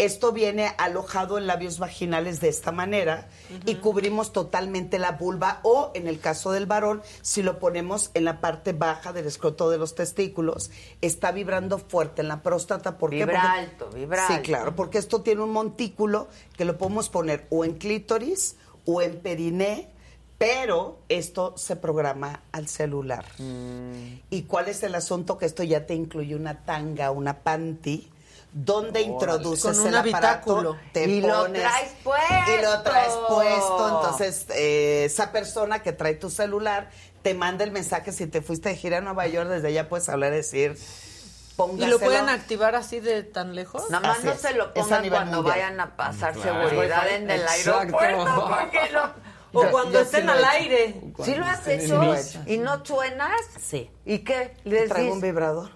Esto 0.00 0.32
viene 0.32 0.72
alojado 0.78 1.36
en 1.36 1.46
labios 1.46 1.78
vaginales 1.78 2.40
de 2.40 2.48
esta 2.48 2.72
manera 2.72 3.28
y 3.66 3.74
cubrimos 3.76 4.32
totalmente 4.32 4.98
la 4.98 5.12
vulva 5.12 5.60
o, 5.62 5.90
en 5.94 6.08
el 6.08 6.20
caso 6.20 6.52
del 6.52 6.64
varón, 6.64 7.02
si 7.20 7.42
lo 7.42 7.58
ponemos 7.58 8.10
en 8.14 8.24
la 8.24 8.40
parte 8.40 8.72
baja 8.72 9.12
del 9.12 9.26
escroto 9.26 9.68
de 9.68 9.76
los 9.76 9.94
testículos, 9.94 10.70
está 11.02 11.32
vibrando 11.32 11.78
fuerte 11.78 12.22
en 12.22 12.28
la 12.28 12.42
próstata. 12.42 12.96
¿Por 12.96 13.10
qué? 13.10 13.16
Vibra 13.16 13.42
Porque- 13.42 13.58
alto, 13.60 13.90
vibra 13.90 14.26
Sí, 14.26 14.32
alto. 14.32 14.44
claro, 14.46 14.74
porque 14.74 14.96
esto 14.98 15.20
tiene 15.20 15.42
un 15.42 15.50
montículo 15.52 16.28
que 16.56 16.64
lo 16.64 16.78
podemos 16.78 17.10
poner 17.10 17.46
o 17.50 17.66
en 17.66 17.74
clítoris 17.74 18.56
o 18.86 19.02
en 19.02 19.20
periné, 19.20 19.90
pero 20.38 20.98
esto 21.10 21.52
se 21.58 21.76
programa 21.76 22.40
al 22.52 22.68
celular. 22.68 23.26
Mm. 23.36 24.20
¿Y 24.30 24.42
cuál 24.44 24.68
es 24.68 24.82
el 24.82 24.94
asunto? 24.94 25.36
Que 25.36 25.44
esto 25.44 25.62
ya 25.62 25.84
te 25.84 25.94
incluye 25.94 26.34
una 26.34 26.64
tanga, 26.64 27.10
una 27.10 27.40
panty, 27.40 28.09
donde 28.52 29.02
introduces 29.02 29.76
Con 29.76 29.80
un 29.80 29.88
el 29.88 29.96
aparato, 29.96 30.16
habitáculo. 30.56 30.76
te 30.92 31.04
Y 31.04 31.20
lo 31.20 31.44
traes 31.52 31.92
puesto. 32.02 32.52
y 32.58 32.62
lo 32.62 32.82
traes 32.82 33.12
puesto. 33.28 33.88
Entonces, 33.88 34.46
eh, 34.50 35.04
esa 35.04 35.30
persona 35.32 35.82
que 35.82 35.92
trae 35.92 36.14
tu 36.14 36.30
celular 36.30 36.90
te 37.22 37.34
manda 37.34 37.64
el 37.64 37.70
mensaje 37.70 38.12
si 38.12 38.26
te 38.26 38.42
fuiste 38.42 38.70
de 38.70 38.76
gira 38.76 38.98
a 38.98 39.00
Nueva 39.02 39.26
York, 39.26 39.48
desde 39.48 39.68
allá 39.68 39.88
puedes 39.88 40.08
hablar 40.08 40.32
y 40.32 40.36
decir, 40.36 40.76
¿Y 40.78 41.54
póngaselo. 41.54 41.98
lo 41.98 41.98
pueden 42.00 42.28
activar 42.28 42.74
así 42.74 42.98
de 43.00 43.22
tan 43.22 43.54
lejos? 43.54 43.88
Nada 43.90 44.08
más 44.08 44.18
Así 44.18 44.26
no 44.26 44.32
es. 44.32 44.40
se 44.40 44.54
lo 44.54 44.72
pongan 44.74 45.08
cuando 45.10 45.36
mundial. 45.42 45.56
vayan 45.58 45.80
a 45.80 45.96
pasar 45.96 46.32
Claro. 46.34 46.68
seguridad 46.68 47.08
en 47.08 47.30
el 47.30 47.40
Exacto. 47.42 47.98
aeropuerto. 47.98 48.48
porque 48.60 48.90
lo- 48.92 49.30
O 49.52 49.64
Yo- 49.64 49.70
cuando 49.72 49.92
yo 49.94 50.00
estén 50.02 50.22
sí 50.26 50.28
al 50.28 50.40
he 50.40 50.46
aire. 50.46 51.00
¿Sí 51.24 51.34
lo 51.34 51.44
has 51.44 51.66
hecho? 51.66 52.00
lo 52.02 52.14
he 52.14 52.20
hecho. 52.20 52.40
¿Y 52.46 52.58
no 52.58 52.84
suenas? 52.84 53.32
Sí. 53.60 53.90
¿Y 54.04 54.20
qué? 54.20 54.54
Les 54.64 54.88
Traigo 54.88 55.12
un 55.12 55.20
vibrador. 55.20 55.70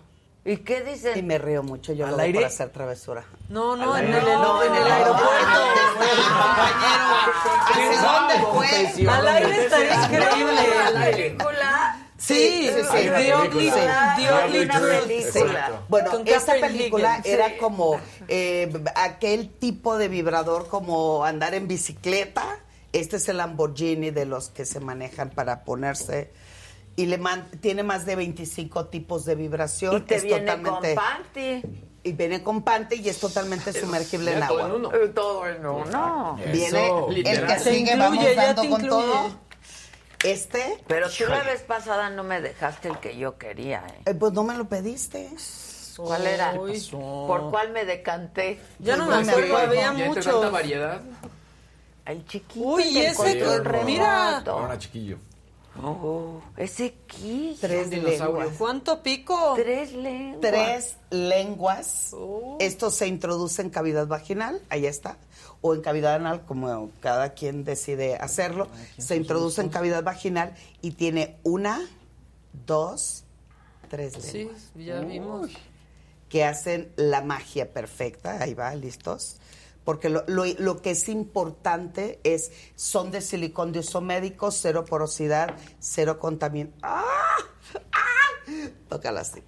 ¿Y 0.47 0.58
qué 0.58 0.82
dicen? 0.82 1.16
Y 1.18 1.23
me 1.23 1.39
río 1.39 1.62
mucho, 1.62 1.92
yo 1.94 2.05
¿Al 2.06 2.12
hago 2.14 2.23
aire? 2.23 2.39
por 2.40 2.47
hacer 2.48 2.68
travesura. 2.70 3.24
No, 3.48 3.76
no, 3.76 3.94
Al 3.94 4.05
en 4.05 4.14
aire. 4.14 4.32
el, 4.32 4.39
No, 4.39 4.62
en 4.62 4.74
el 4.74 4.82
aeropuerto. 4.92 5.31
¿Hacia 7.70 8.02
dónde 8.02 8.34
fue? 8.52 9.08
Al 9.08 9.28
aire 9.28 9.64
estaría 9.64 10.05
increíble. 10.05 10.60
¿La 10.92 11.00
película? 11.10 12.00
Sí, 12.18 12.70
Sí, 12.74 12.81
sí. 12.90 13.08
The 13.10 13.34
Ugly, 13.36 13.70
película. 14.66 15.81
Bueno, 15.89 16.10
Con 16.10 16.26
esta 16.28 16.52
Catherine 16.55 16.68
película 16.78 17.18
Higgins. 17.18 17.26
era 17.34 17.48
Sí. 17.48 17.55
como 17.60 18.00
eh, 18.28 18.73
aquel 18.97 19.50
tipo 19.50 19.98
de 19.98 20.08
vibrador 20.08 20.68
como 20.68 21.24
andar 21.24 21.55
en 21.55 21.68
bicicleta. 21.68 22.58
Este 22.92 23.16
es 23.16 23.28
el 23.28 23.39
Lamborghini 23.39 24.10
de 24.10 24.24
los 24.24 24.50
que 24.50 24.64
se 24.64 24.78
manejan 24.81 25.31
para 25.31 25.64
ponerse. 25.64 26.32
Y 26.97 27.06
le 27.06 27.18
man- 27.18 27.48
tiene 27.60 27.82
más 27.82 28.06
de 28.06 28.14
25 28.16 28.86
tipos 28.86 29.24
de 29.24 29.34
vibración. 29.34 29.97
Y 29.97 30.00
te 30.02 30.16
es 30.16 30.23
viene 30.23 30.40
totalmente, 30.52 30.94
con 30.94 31.05
panty. 31.05 31.62
Y 32.05 32.12
viene 32.12 32.42
con 32.42 32.62
panty 32.62 32.97
y 32.97 33.08
es 33.08 33.18
totalmente 33.18 33.73
sumergible 33.73 34.32
en 34.34 34.40
Ya 34.40 34.47
todo 34.48 34.58
agua. 34.58 34.68
en 34.70 34.74
uno. 34.76 34.94
Eh, 34.94 35.08
Todo 35.08 35.47
en 35.48 35.66
uno. 35.66 36.39
Viene 36.52 36.66
Eso, 36.86 37.08
el 37.08 37.14
literal. 37.14 37.47
que 37.47 37.58
sigue, 37.60 37.78
incluye, 37.78 37.97
vamos 37.97 38.36
dando 38.36 38.68
con 38.68 38.89
todo. 38.89 39.31
Este, 40.23 40.78
Pero 40.86 41.08
tú 41.10 41.24
la 41.28 41.42
vez 41.42 41.62
pasada 41.62 42.08
no 42.10 42.23
me 42.24 42.40
dejaste 42.40 42.89
el 42.89 42.98
que 42.98 43.16
yo 43.18 43.36
quería, 43.36 43.84
¿eh? 43.86 44.02
eh, 44.06 44.14
pues 44.14 44.32
no 44.32 44.42
me 44.42 44.55
lo 44.56 44.66
pediste. 44.66 45.31
¿Cuál 45.97 46.26
era? 46.26 46.55
¿Por 46.55 47.50
cuál 47.50 47.73
me 47.73 47.84
decanté? 47.84 48.58
Ya 48.78 48.97
no 48.97 49.06
me 49.06 49.16
Pues, 49.16 49.28
acuerdo, 49.28 49.55
me 49.55 49.60
había 49.84 50.06
entre 50.06 50.23
tanta 50.23 50.36
muchos. 50.39 50.52
variedad. 50.52 51.00
El 52.06 52.24
chiquito. 52.26 52.64
Uy, 52.66 52.98
ese 52.98 53.42
mira. 53.84 54.39
Ahora, 54.39 54.78
chiquillo. 54.78 55.18
Oh, 55.82 56.40
ese 56.56 56.94
qué. 57.08 57.56
Tres 57.60 57.88
lenguas. 57.90 58.52
¿Cuánto 58.56 59.02
pico? 59.02 59.54
Tres 59.56 59.92
lenguas. 59.92 60.40
Tres 60.40 60.96
lenguas. 61.10 62.10
Oh. 62.14 62.56
Esto 62.60 62.90
se 62.90 63.06
introduce 63.08 63.60
en 63.60 63.70
cavidad 63.70 64.06
vaginal, 64.06 64.60
ahí 64.70 64.86
está, 64.86 65.16
o 65.60 65.74
en 65.74 65.80
cavidad 65.82 66.14
anal, 66.14 66.44
como 66.46 66.90
cada 67.00 67.34
quien 67.34 67.64
decide 67.64 68.16
hacerlo. 68.16 68.68
Se 68.98 69.16
introduce 69.16 69.60
en 69.60 69.68
cavidad 69.68 70.04
vaginal 70.04 70.54
y 70.80 70.92
tiene 70.92 71.36
una, 71.42 71.80
dos, 72.66 73.24
tres 73.90 74.14
Sí, 74.20 74.38
lenguas 74.44 74.70
ya 74.76 75.00
vimos. 75.00 75.50
que 76.28 76.44
hacen 76.44 76.92
la 76.96 77.20
magia 77.20 77.72
perfecta. 77.72 78.40
Ahí 78.42 78.54
va, 78.54 78.74
listos. 78.76 79.38
Porque 79.84 80.08
lo, 80.08 80.24
lo- 80.26 80.44
lo 80.58 80.80
que 80.80 80.92
es 80.92 81.08
importante 81.08 82.18
es, 82.24 82.50
son 82.74 83.10
de 83.10 83.20
silicón 83.20 83.72
de 83.72 83.80
uso 83.80 84.00
médico, 84.00 84.50
cero 84.50 84.84
porosidad, 84.84 85.54
cero 85.78 86.18
contaminación. 86.18 86.78
¡Ah! 86.82 87.04
¡Ah! 87.92 88.08
Tócala 88.88 89.20
así. 89.20 89.42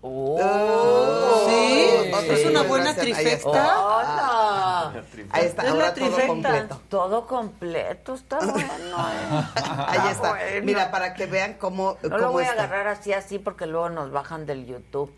Oh, 0.00 1.44
Sí, 1.48 2.12
Otra 2.14 2.34
es 2.34 2.46
una 2.46 2.62
buena 2.62 2.84
ahí 2.90 2.90
está. 2.92 3.02
trifecta. 3.02 3.84
Hola. 3.84 5.04
Ahí 5.30 5.44
está, 5.46 5.62
Es 5.62 5.68
ahora 5.70 5.86
la 5.86 5.94
todo 5.94 6.04
trifecta. 6.06 6.26
completo. 6.28 6.80
Todo 6.88 7.26
completo, 7.26 8.14
está 8.14 8.38
bueno. 8.46 8.62
¿eh? 8.64 9.44
Ahí 9.86 10.12
está. 10.12 10.30
bueno. 10.30 10.64
Mira, 10.66 10.90
para 10.92 11.14
que 11.14 11.26
vean 11.26 11.54
cómo, 11.54 11.96
No 12.02 12.08
cómo 12.10 12.18
lo 12.18 12.32
voy 12.32 12.44
a 12.44 12.52
agarrar 12.52 12.86
así, 12.86 13.12
así, 13.12 13.38
porque 13.38 13.66
luego 13.66 13.88
nos 13.90 14.10
bajan 14.12 14.46
del 14.46 14.66
YouTube, 14.66 15.12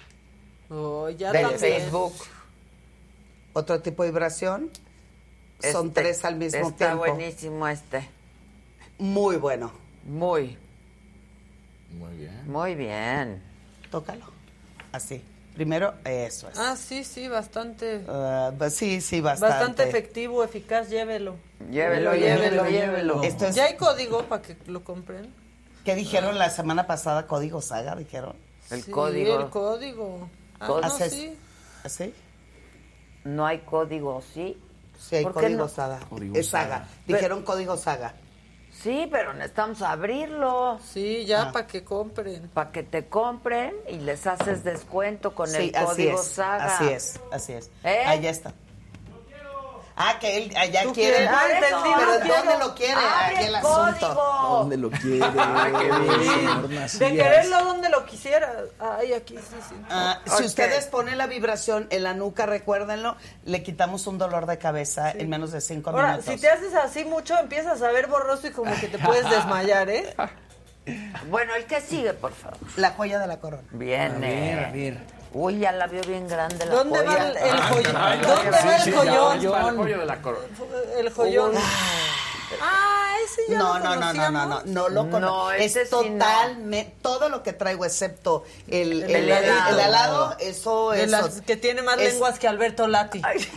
Oh, 0.72 1.08
ya 1.10 1.32
Del 1.32 1.50
también. 1.50 1.82
Otro 3.52 3.80
tipo 3.80 4.02
de 4.04 4.10
vibración. 4.10 4.70
Son 5.72 5.88
Este, 5.88 6.00
tres 6.02 6.24
al 6.24 6.36
mismo 6.36 6.68
está 6.68 6.76
tiempo. 6.88 6.98
buenísimo 6.98 7.68
este. 7.68 8.08
Muy 8.98 9.36
bueno. 9.36 9.72
Muy, 10.04 10.56
Muy 11.98 12.16
bien. 12.16 12.50
muy 12.50 12.74
bien. 12.74 13.42
Tócalo. 13.90 14.24
Así. 14.92 15.22
Primero, 15.54 15.94
eso 16.04 16.48
es. 16.48 16.58
Ah, 16.58 16.76
sí, 16.76 17.04
sí, 17.04 17.28
bastante. 17.28 18.04
Ah, 18.08 18.52
pues 18.56 18.74
sí, 18.76 19.00
sí, 19.00 19.20
bastante. 19.20 19.54
Bastante 19.54 19.82
efectivo, 19.88 20.42
eficaz, 20.44 20.88
llévelo. 20.88 21.36
Llévelo, 21.70 22.14
llévelo, 22.14 22.66
llévelo. 22.68 23.22
Esto 23.22 23.46
es, 23.46 23.56
Ya 23.56 23.64
hay 23.66 23.76
código 23.76 24.22
para 24.24 24.40
que 24.42 24.56
lo 24.68 24.82
compren. 24.84 25.34
¿Qué 25.84 25.94
dijeron 25.94 26.38
la 26.38 26.48
semana 26.50 26.86
pasada? 26.86 27.26
Código 27.26 27.60
Saga, 27.60 27.96
dijeron. 27.96 28.36
El 28.70 28.82
Sí, 28.82 28.90
código. 28.90 29.40
el 29.40 29.50
código. 29.50 30.28
Ah, 30.60 30.68
no, 30.68 30.90
sí. 30.90 31.36
¿Así? 31.84 32.14
No 33.24 33.46
hay 33.46 33.58
código, 33.60 34.22
¿sí? 34.34 34.58
Sí, 34.98 35.16
hay 35.16 35.22
¿Por 35.24 35.34
qué 35.34 35.40
código 35.40 35.58
no? 35.62 35.68
Saga. 35.68 35.98
Código 36.08 36.36
es 36.36 36.48
Saga. 36.48 36.78
Saga. 36.78 36.88
Dijeron 37.06 37.42
código 37.42 37.76
Saga. 37.76 38.14
Sí, 38.72 39.08
pero 39.10 39.32
necesitamos 39.34 39.82
abrirlo. 39.82 40.78
Sí, 40.82 41.24
ya 41.26 41.48
Ah. 41.48 41.52
para 41.52 41.66
que 41.66 41.84
compren. 41.84 42.48
Para 42.54 42.70
que 42.72 42.82
te 42.82 43.06
compren 43.08 43.74
y 43.88 43.96
les 43.98 44.26
haces 44.26 44.64
descuento 44.64 45.34
con 45.34 45.48
Sí, 45.48 45.68
el 45.68 45.76
así 45.76 45.84
código 45.86 46.20
es, 46.20 46.26
SAGA. 46.26 46.64
Así 46.76 46.88
es, 46.88 47.20
así 47.32 47.52
es. 47.54 47.70
¿Eh? 47.84 48.04
Allá 48.06 48.30
está. 48.30 48.54
Ah, 50.02 50.18
que 50.18 50.38
él 50.38 50.52
allá 50.56 50.84
¿Tú 50.84 50.94
quiere. 50.94 51.28
Ah, 51.28 51.42
entendí, 51.44 51.90
Pero 51.94 52.06
no 52.06 52.14
¿en 52.14 52.20
quiero. 52.22 52.36
dónde 52.42 52.58
lo 52.58 52.74
quiere? 52.74 52.92
Abre 52.94 53.36
Aquí 53.36 53.44
el 53.46 53.54
asunto. 53.56 54.14
código. 54.14 54.48
¿Dónde 54.58 54.76
lo 54.78 54.90
quiere? 54.90 55.26
señor 56.88 57.10
De 57.10 57.16
quererlo 57.16 57.64
donde 57.64 57.88
lo 57.90 58.06
quisiera. 58.06 58.52
Ay, 58.78 59.12
aquí 59.12 59.36
sí, 59.36 59.56
sí. 59.68 59.74
Ah, 59.90 60.18
Si 60.38 60.44
ustedes 60.44 60.86
ponen 60.86 61.18
la 61.18 61.26
vibración 61.26 61.86
en 61.90 62.02
la 62.04 62.14
nuca, 62.14 62.46
recuérdenlo, 62.46 63.16
le 63.44 63.62
quitamos 63.62 64.06
un 64.06 64.16
dolor 64.16 64.46
de 64.46 64.56
cabeza 64.58 65.10
en 65.12 65.28
menos 65.28 65.52
de 65.52 65.60
cinco 65.60 65.90
Ahora, 65.90 66.12
minutos. 66.12 66.34
si 66.34 66.40
te 66.40 66.48
haces 66.48 66.74
así 66.74 67.04
mucho, 67.04 67.38
empiezas 67.38 67.82
a 67.82 67.90
ver 67.92 68.06
borroso 68.06 68.46
y 68.46 68.52
como 68.52 68.74
que 68.80 68.88
te 68.88 68.98
puedes 68.98 69.28
desmayar, 69.30 69.90
¿eh? 69.90 70.14
Bueno, 71.28 71.54
el 71.54 71.66
que 71.66 71.80
sigue, 71.82 72.14
por 72.14 72.32
favor. 72.32 72.56
La 72.76 72.92
joya 72.92 73.18
de 73.18 73.26
la 73.26 73.38
corona. 73.38 73.62
Viene. 73.72 74.54
A 74.54 74.56
ver, 74.56 74.64
a 74.64 74.70
ver. 74.72 75.19
Uy, 75.32 75.60
ya 75.60 75.70
la 75.72 75.86
vio 75.86 76.02
bien 76.02 76.26
grande 76.26 76.66
la 76.66 76.74
¿Dónde 76.74 77.02
va 77.02 77.14
el, 77.16 77.36
el 77.36 77.50
Ah, 77.56 77.68
joyón? 77.70 77.92
¿Dónde 78.22 78.58
sí, 78.58 78.66
va 78.66 78.76
el 78.76 78.82
sí, 78.82 78.92
joyón? 78.92 79.38
El 79.38 79.76
joyo 79.76 79.98
de 79.98 80.06
la 80.06 80.22
corona. 80.22 80.46
El 80.98 81.10
joyón. 81.12 81.52
Ah, 82.60 83.12
ese 83.24 83.42
ya 83.48 83.58
No, 83.58 83.78
lo 83.78 83.84
no, 83.84 83.94
no, 83.96 84.12
no, 84.12 84.30
no, 84.32 84.46
no, 84.46 84.62
no 84.64 84.88
lo 84.88 85.04
No, 85.04 85.10
conozco. 85.12 85.52
ese 85.52 85.82
es 85.82 85.90
sí 85.90 85.94
no. 86.10 86.24
totalmente, 86.24 86.96
todo 87.00 87.28
lo 87.28 87.44
que 87.44 87.52
traigo 87.52 87.84
excepto 87.84 88.42
el, 88.66 89.04
el, 89.04 89.10
El 89.10 89.16
el- 89.16 89.30
helado. 89.30 89.68
el 89.70 89.78
helado, 89.78 90.36
eso 90.40 90.92
es... 90.94 91.08
las 91.08 91.40
que 91.42 91.56
tiene 91.56 91.82
más 91.82 91.96
es- 91.98 92.12
lenguas 92.14 92.40
que 92.40 92.48
Alberto 92.48 92.88
Lati. 92.88 93.22
Besos, 93.22 93.48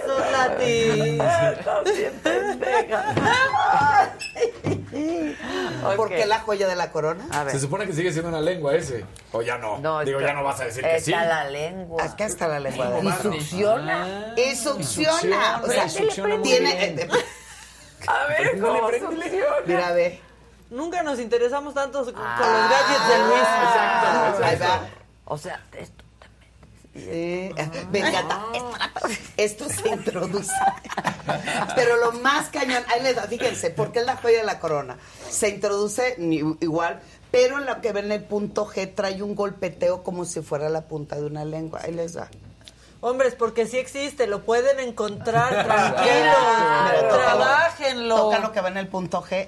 ¿Por 5.95 6.09
qué 6.09 6.25
la 6.25 6.39
joya 6.39 6.67
de 6.67 6.75
la 6.75 6.91
corona? 6.91 7.25
A 7.31 7.43
ver. 7.43 7.53
Se 7.53 7.59
supone 7.59 7.85
que 7.87 7.93
sigue 7.93 8.11
siendo 8.11 8.29
una 8.29 8.41
lengua 8.41 8.75
ese. 8.75 9.05
O 9.31 9.41
ya 9.41 9.57
no. 9.57 9.77
No, 9.79 10.01
Digo, 10.03 10.19
ya 10.21 10.33
no 10.33 10.43
vas 10.43 10.59
a 10.61 10.65
decir 10.65 10.83
que 10.83 10.99
sí. 10.99 11.11
Está 11.13 11.25
la 11.25 11.49
lengua. 11.49 12.03
Acá 12.03 12.25
está 12.25 12.47
la 12.47 12.59
lengua. 12.59 12.89
de 12.89 13.01
Y 13.03 13.11
succiona. 13.11 14.33
Y 14.37 14.55
succiona. 14.55 15.61
O 15.63 15.67
sea, 15.67 15.89
succiona 15.89 16.41
tiene... 16.41 16.85
eh, 16.85 17.09
A 18.07 18.25
ver, 18.25 18.59
¿cómo 18.59 18.89
succiona? 18.89 19.55
Mira, 19.65 19.91
ve. 19.93 20.19
Nunca 20.69 21.03
nos 21.03 21.19
interesamos 21.19 21.73
tanto 21.73 22.03
con 22.05 22.13
Ah, 22.17 22.37
los 22.39 22.69
gadgets 22.69 23.07
de 23.09 23.17
Luis. 23.27 23.41
exacto, 23.41 24.43
Ahí 24.45 24.55
va. 24.57 24.87
O 25.25 25.37
sea, 25.37 25.61
esto 25.77 26.00
Sí. 26.93 27.51
Me 27.91 27.99
encanta. 27.99 28.45
Esto 29.37 29.69
se 29.69 29.89
introduce. 29.89 30.51
Pero 31.75 31.97
lo 31.97 32.11
más 32.13 32.49
cañón, 32.49 32.83
ahí 32.93 33.01
les 33.01 33.15
da, 33.15 33.23
fíjense, 33.23 33.69
porque 33.69 33.99
es 33.99 34.05
la 34.05 34.17
joya 34.17 34.39
de 34.39 34.43
la 34.45 34.59
corona. 34.59 34.97
Se 35.29 35.49
introduce 35.49 36.15
igual, 36.59 37.01
pero 37.31 37.59
en 37.59 37.65
lo 37.65 37.79
que 37.79 37.93
ven 37.93 38.11
el 38.11 38.23
punto 38.23 38.65
G 38.67 38.93
trae 38.93 39.21
un 39.23 39.35
golpeteo 39.35 40.03
como 40.03 40.25
si 40.25 40.41
fuera 40.41 40.69
la 40.69 40.81
punta 40.81 41.15
de 41.15 41.25
una 41.25 41.45
lengua. 41.45 41.79
Ahí 41.83 41.93
les 41.93 42.13
da. 42.13 42.29
Hombres, 42.99 43.35
porque 43.35 43.65
sí 43.65 43.77
existe, 43.77 44.27
lo 44.27 44.43
pueden 44.43 44.79
encontrar, 44.79 45.49
tranquilos. 45.65 47.09
Trabajenlo. 47.09 48.15
Toca 48.15 48.39
lo 48.39 48.51
que 48.51 48.61
va 48.61 48.67
en 48.67 48.77
el 48.77 48.87
punto 48.87 49.23
G. 49.23 49.47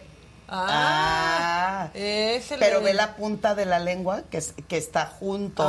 Ah, 0.56 1.60
Ah. 1.86 1.90
Pero 2.60 2.82
ve 2.82 2.94
la 2.94 3.16
punta 3.16 3.56
de 3.56 3.66
la 3.66 3.80
lengua 3.80 4.22
que, 4.30 4.38
es- 4.38 4.54
que 4.68 4.78
está 4.78 5.06
junto. 5.08 5.64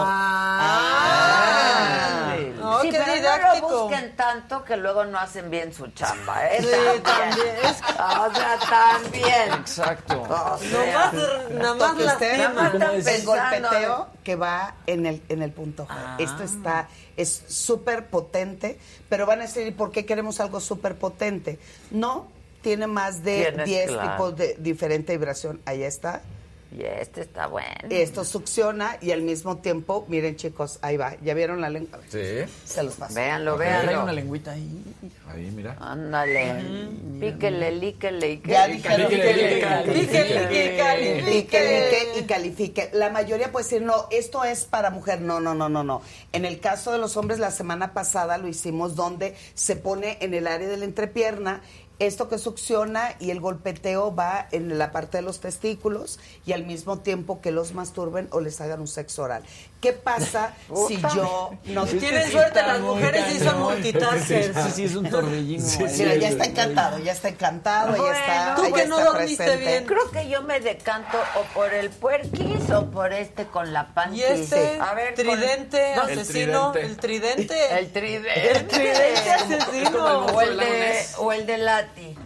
Ah. 1.05 2.37
No, 2.59 2.81
sí, 2.83 2.91
qué 2.91 2.99
pero 3.05 3.15
no 3.61 3.61
lo 3.61 3.69
busquen 3.83 4.17
tanto 4.17 4.65
que 4.65 4.77
luego 4.77 5.05
no 5.05 5.19
hacen 5.19 5.51
bien 5.51 5.73
su 5.75 5.87
chamba, 5.89 6.47
¿eh? 6.49 6.61
Sí, 6.63 6.69
también. 7.03 7.57
O 7.67 8.35
sea, 8.35 8.59
también. 8.71 9.53
Exacto. 9.61 10.23
O 10.23 10.59
sea, 10.59 11.13
Nomás, 11.13 11.15
nada 11.51 11.75
más 11.75 11.99
las 11.99 12.13
usted 12.15 12.39
Nada 12.39 12.49
más 12.51 12.75
el 13.07 13.25
golpeteo 13.25 13.71
pensando. 13.71 14.09
que 14.25 14.37
va 14.37 14.75
en 14.87 15.07
el, 15.07 15.23
en 15.29 15.43
el 15.43 15.51
punto 15.53 15.85
G. 15.87 15.89
Ah. 15.91 16.17
Esto 16.19 16.43
está, 16.43 16.89
es 17.17 17.43
súper 17.49 18.07
potente, 18.07 18.79
pero 19.09 19.27
van 19.27 19.41
a 19.41 19.43
decir, 19.43 19.77
¿por 19.77 19.91
qué 19.91 20.07
queremos 20.07 20.41
algo 20.41 20.61
súper 20.61 20.97
potente? 20.97 21.59
No, 21.91 22.29
tiene 22.65 22.89
más 22.89 23.23
de 23.23 23.43
Tienes, 23.52 23.67
10 23.67 23.86
claro. 23.91 24.10
tipos 24.10 24.36
de 24.36 24.57
diferente 24.59 25.17
vibración. 25.17 25.60
Ahí 25.67 25.84
está. 25.84 26.23
Y 26.76 26.83
este 26.83 27.20
está 27.20 27.47
bueno. 27.47 27.68
Esto 27.89 28.25
succiona 28.25 28.97
y 29.01 29.12
al 29.12 29.23
mismo 29.23 29.59
tiempo, 29.59 30.05
miren 30.09 30.34
chicos, 30.34 30.81
ahí 30.83 30.97
va. 30.97 31.15
¿Ya 31.23 31.33
vieron 31.33 31.60
la 31.60 31.70
lengua? 31.70 32.01
Sí. 32.09 32.18
Se 32.65 32.83
los 32.83 32.94
paso. 32.94 33.15
Véanlo, 33.15 33.55
Trae 33.55 33.68
véanlo. 33.68 34.02
una 34.02 34.12
lengüita 34.12 34.51
ahí. 34.51 34.83
Ahí, 35.28 35.52
mira. 35.55 35.76
Ándale. 35.78 36.89
Píquele, 37.20 37.70
líquele 37.70 38.31
y. 38.33 38.43
Ya 38.44 38.67
dijeron 38.67 39.02
Líquele, 39.09 39.23
que- 39.23 39.44
líquele, 39.55 39.94
líquele, 39.94 40.41
líquele, 40.51 40.76
califique. 40.76 41.31
Líquele 41.31 42.18
y 42.18 42.23
califique. 42.25 42.91
La 42.93 43.10
mayoría 43.10 43.52
puede 43.52 43.65
decir, 43.67 43.83
no, 43.83 44.09
esto 44.10 44.43
es 44.43 44.65
para 44.65 44.91
mujer. 44.91 45.20
No, 45.20 45.39
no, 45.39 45.55
no, 45.55 45.68
no, 45.68 45.84
no. 45.84 46.02
En 46.33 46.44
el 46.44 46.59
caso 46.59 46.91
de 46.91 46.99
los 46.99 47.17
hombres, 47.17 47.39
la 47.39 47.52
semana 47.52 47.93
pasada 47.93 48.36
lo 48.36 48.49
hicimos 48.49 48.97
donde 48.97 49.36
se 49.55 49.76
pone 49.76 50.18
en 50.23 50.34
el 50.34 50.49
área 50.49 50.67
de 50.67 50.76
la 50.76 50.86
entrepierna 50.86 51.62
esto 51.98 52.28
que 52.28 52.39
succiona 52.39 53.14
y 53.20 53.31
el 53.31 53.40
golpeteo 53.40 54.14
va 54.14 54.48
en 54.50 54.78
la 54.78 54.90
parte 54.90 55.18
de 55.18 55.23
los 55.23 55.40
testículos 55.40 56.18
y 56.44 56.52
al 56.52 56.66
mismo 56.66 56.98
tiempo 56.98 57.40
que 57.40 57.52
los 57.52 57.73
masturben 57.74 58.28
o 58.31 58.40
les 58.40 58.60
hagan 58.60 58.81
un 58.81 58.89
sexo 58.89 59.23
oral. 59.23 59.44
¿Qué 59.85 59.93
pasa 59.93 60.55
si 60.89 60.97
yo 61.15 61.53
no 61.67 61.85
Tienen 61.85 62.31
suerte, 62.31 62.63
las 62.63 62.81
mujeres 62.81 63.23
sí 63.31 63.39
son 63.39 63.61
multitaskers. 63.61 64.57
Sí, 64.65 64.71
sí, 64.75 64.85
es 64.85 64.95
un 64.97 65.11
torbellino. 65.11 65.63
Mira, 65.99 66.15
ya 66.15 66.29
está 66.31 66.45
encantado, 66.47 66.99
ya 67.01 67.13
está 67.13 67.29
encantado, 67.29 67.95
ya 67.95 68.13
está, 68.19 68.55
Tú 68.57 68.73
que 68.73 68.87
no 68.87 68.99
dormiste 68.99 69.45
presente. 69.45 69.67
bien. 69.71 69.85
Creo 69.85 70.11
que 70.11 70.27
yo 70.31 70.41
me 70.43 70.61
decanto 70.61 71.19
o 71.37 71.43
por 71.55 71.75
el 71.75 71.91
puerquis 71.91 72.71
o 72.71 72.91
por 72.91 73.13
este 73.13 73.45
con 73.47 73.75
la 73.75 73.93
panty. 73.93 74.21
Y 74.21 74.23
este 74.23 74.79
A 74.81 74.95
ver, 74.95 75.15
con- 75.15 75.25
tridente 75.27 75.93
No, 75.97 76.03
asesino, 76.03 76.73
tridente. 76.73 76.81
el 76.87 76.97
tridente. 76.97 77.79
El 77.79 77.93
tridente. 77.93 78.51
El 78.53 78.67
tridente 78.67 79.31
asesino. 79.39 80.27
O 80.27 80.41
el 80.41 80.57
de, 80.57 81.07
o 81.19 81.33
el 81.33 81.45
de 81.45 81.59
Lati. 81.59 82.17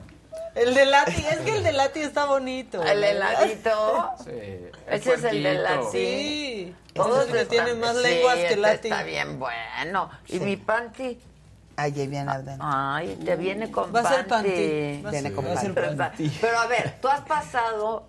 El 0.58 0.74
de 0.74 0.86
Lati, 0.86 1.24
es 1.26 1.38
que 1.40 1.56
el 1.56 1.62
de 1.62 1.72
Lati 1.72 2.00
está 2.00 2.24
bonito. 2.26 2.82
El 2.82 3.02
heladito. 3.04 4.10
Sí, 4.24 4.30
el 4.30 4.72
Ese 4.88 5.14
es 5.14 5.24
el 5.24 5.42
de. 5.42 5.54
Lati. 5.54 5.86
Sí. 5.92 6.74
Todos 6.94 7.26
Este 7.26 7.42
están- 7.42 7.64
tiene 7.66 7.74
más 7.80 7.96
sí, 7.96 8.02
lenguas 8.02 8.34
que 8.36 8.42
este 8.44 8.56
Lati. 8.56 8.88
Está 8.88 9.02
bien 9.04 9.38
bueno. 9.38 10.10
¿Y 10.26 10.40
mi 10.40 10.56
panty? 10.56 11.18
Ahí 11.76 11.92
viene 11.92 12.18
adentro. 12.18 12.56
Ay, 12.60 13.14
te 13.24 13.36
viene 13.36 13.70
con 13.70 13.94
Va 13.94 14.00
a 14.00 14.08
ser 14.14 14.26
panty. 14.26 14.48
panty. 14.50 15.02
Va 15.02 15.08
a 15.08 15.12
Viene 15.12 15.28
ser- 15.28 15.34
con 15.36 15.46
va 15.46 15.52
a 15.52 15.56
ser 15.60 15.74
panty. 15.74 15.96
panty. 15.96 16.38
Pero 16.40 16.58
a 16.58 16.66
ver, 16.66 16.94
tú 17.00 17.08
has 17.08 17.20
pasado 17.20 18.04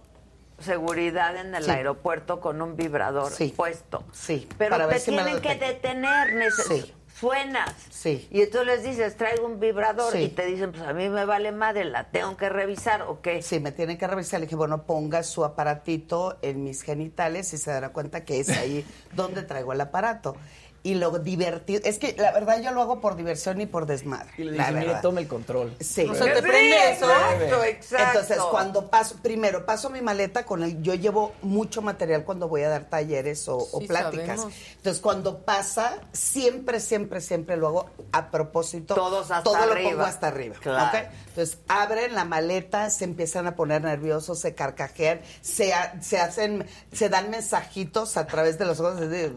seguridad 0.60 1.38
en 1.38 1.54
el 1.56 1.64
Sí. 1.64 1.72
aeropuerto 1.72 2.40
con 2.42 2.62
un 2.62 2.76
vibrador 2.76 3.32
Sí. 3.32 3.54
puesto. 3.56 4.04
Sí, 4.12 4.50
Pero 4.58 4.72
para 4.72 4.88
te 4.88 4.94
ver 4.94 5.00
si 5.02 5.12
me 5.12 5.18
lo 5.18 5.24
tienen 5.26 5.42
que 5.42 5.56
detener, 5.66 6.34
neces- 6.34 6.68
Sí. 6.68 6.94
Suenas. 7.20 7.74
Sí. 7.90 8.28
Y 8.32 8.42
entonces 8.42 8.68
les 8.68 8.84
dices, 8.84 9.16
traigo 9.18 9.46
un 9.46 9.60
vibrador 9.60 10.12
Sí. 10.14 10.20
y 10.24 10.30
te 10.30 10.46
dicen, 10.46 10.72
pues 10.72 10.84
a 10.84 10.94
mí 10.94 11.10
me 11.10 11.26
vale 11.26 11.52
madre, 11.52 11.86
la 11.86 12.06
tengo 12.12 12.38
que 12.38 12.50
revisar 12.50 13.02
o 13.04 13.22
qué. 13.22 13.42
Sí, 13.42 13.60
me 13.60 13.72
tienen 13.72 13.98
que 13.98 14.08
revisar. 14.08 14.40
Le 14.40 14.46
dije, 14.46 14.56
bueno, 14.56 14.84
ponga 14.84 15.24
su 15.24 15.44
aparatito 15.44 16.38
en 16.42 16.64
mis 16.64 16.82
genitales 16.84 17.54
y 17.54 17.58
se 17.58 17.72
dará 17.72 17.90
cuenta 17.90 18.24
que 18.24 18.40
es 18.40 18.50
ahí 18.50 18.86
donde 19.14 19.44
traigo 19.44 19.74
el 19.74 19.82
aparato. 19.82 20.36
Y 20.82 20.96
lo 20.96 21.20
divertido, 21.20 21.82
es 21.84 22.00
que 22.00 22.16
la 22.18 22.32
verdad 22.32 22.62
yo 22.62 22.72
lo 22.72 22.82
hago 22.82 23.02
por 23.02 23.16
diversión 23.18 23.60
y 23.60 23.66
por 23.66 23.86
desmadre. 23.86 24.32
Y 24.38 24.44
le 24.46 24.52
la 24.58 24.70
dije, 24.72 24.80
mire, 24.80 24.96
tome 25.02 25.20
el 25.22 25.28
control. 25.28 25.76
Sí. 25.82 26.08
O 26.10 26.16
sea, 26.16 26.26
te 26.34 26.36
Sí, 26.36 26.42
prende 26.42 26.92
eso. 26.94 27.06
Exacto, 27.12 27.64
exacto. 27.66 28.08
Entonces, 28.20 28.38
cuando 28.50 28.90
paso, 28.90 29.16
primero 29.22 29.66
paso 29.66 29.90
mi 29.90 30.02
maleta 30.02 30.46
con 30.46 30.64
el, 30.64 30.82
yo 30.82 30.94
llevo 30.96 31.34
mucho 31.42 31.82
material 31.82 32.24
cuando 32.24 32.48
voy 32.48 32.64
a 32.64 32.70
dar 32.70 32.86
talleres 32.86 33.48
o, 33.50 33.58
pláticas. 33.88 34.26
sabemos. 34.40 34.54
Entonces, 34.78 35.02
cuando 35.02 35.40
pasa, 35.40 35.98
siempre, 36.14 36.80
siempre, 36.80 37.20
siempre 37.22 37.58
lo 37.58 37.68
hago 37.68 37.90
a 38.14 38.32
propósito. 38.32 38.96
Todos 38.96 39.32
hasta 39.32 39.44
todo 39.44 39.66
lo 39.66 39.74
arriba. 39.74 39.90
pongo 39.92 40.04
hasta 40.04 40.28
arriba. 40.28 40.56
Claro. 40.62 40.98
Entonces, 41.28 41.58
abren 41.68 42.16
la 42.16 42.24
maleta, 42.26 42.90
se 42.90 43.04
empiezan 43.04 43.48
a 43.48 43.56
poner 43.56 43.82
nerviosos, 43.84 44.40
se 44.40 44.56
carcajean, 44.56 45.20
se, 45.42 45.74
ha- 45.74 46.02
se 46.02 46.20
hacen, 46.20 46.66
se 46.92 47.10
dan 47.10 47.30
mensajitos 47.30 48.16
a 48.18 48.26
través 48.28 48.58
de 48.58 48.66
los 48.66 48.80
ojos. 48.80 49.00
de- 49.02 49.30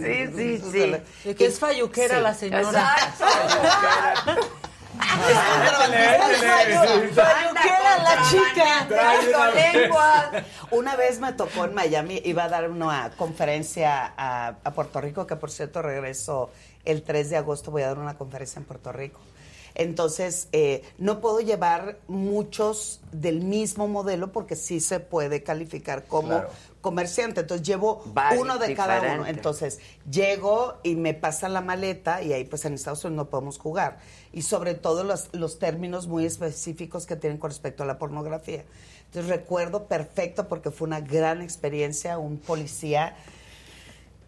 Sí, 0.00 0.32
sí, 0.36 0.59
sí. 0.60 0.92
De 1.24 1.34
que 1.34 1.46
es 1.46 1.58
falluquera 1.58 2.16
Sí. 2.16 2.22
la 2.22 2.34
señora. 2.34 2.68
Exacto. 2.70 3.24
Falluquera 7.14 7.98
la 8.02 8.22
chica. 8.30 8.88
Una 10.70 10.96
vez 10.96 11.20
me 11.20 11.32
tocó 11.32 11.64
en 11.64 11.74
Miami, 11.74 12.20
iba 12.24 12.44
a 12.44 12.48
dar 12.48 12.70
una 12.70 13.10
conferencia 13.16 14.12
a, 14.16 14.56
a 14.62 14.70
Puerto 14.72 15.00
Rico, 15.00 15.26
que 15.26 15.36
por 15.36 15.50
cierto 15.50 15.82
regreso 15.82 16.50
el 16.84 17.02
3 17.02 17.30
de 17.30 17.36
agosto, 17.36 17.70
voy 17.70 17.82
a 17.82 17.88
dar 17.88 17.98
una 17.98 18.16
conferencia 18.16 18.58
en 18.58 18.64
Puerto 18.64 18.92
Rico. 18.92 19.20
Entonces, 19.74 20.48
eh, 20.52 20.82
no 20.98 21.20
puedo 21.20 21.40
llevar 21.40 21.98
muchos 22.08 23.00
del 23.12 23.40
mismo 23.40 23.86
modelo 23.86 24.32
porque 24.32 24.56
sí 24.56 24.80
se 24.80 24.98
puede 25.00 25.42
calificar 25.42 26.04
como 26.04 26.28
Claro. 26.28 26.50
Comerciante. 26.80 27.40
Entonces, 27.42 27.66
llevo 27.66 28.02
Varios 28.06 28.42
uno 28.42 28.58
de 28.58 28.74
cada 28.74 29.14
uno. 29.14 29.26
Entonces, 29.26 29.80
llego 30.10 30.78
y 30.82 30.94
me 30.96 31.14
pasan 31.14 31.52
la 31.52 31.60
maleta 31.60 32.22
y 32.22 32.32
ahí 32.32 32.44
pues 32.44 32.64
en 32.64 32.74
Estados 32.74 33.04
Unidos 33.04 33.24
no 33.26 33.30
podemos 33.30 33.58
jugar. 33.58 33.98
Y 34.32 34.42
sobre 34.42 34.74
todo 34.74 35.04
los, 35.04 35.28
los 35.32 35.58
términos 35.58 36.06
muy 36.06 36.24
específicos 36.24 37.06
que 37.06 37.16
tienen 37.16 37.38
con 37.38 37.50
respecto 37.50 37.82
a 37.82 37.86
la 37.86 37.98
pornografía. 37.98 38.64
Entonces, 39.06 39.28
recuerdo 39.30 39.84
perfecto 39.86 40.46
porque 40.48 40.70
fue 40.70 40.86
una 40.86 41.00
gran 41.00 41.42
experiencia, 41.42 42.18
un 42.18 42.38
policía 42.38 43.16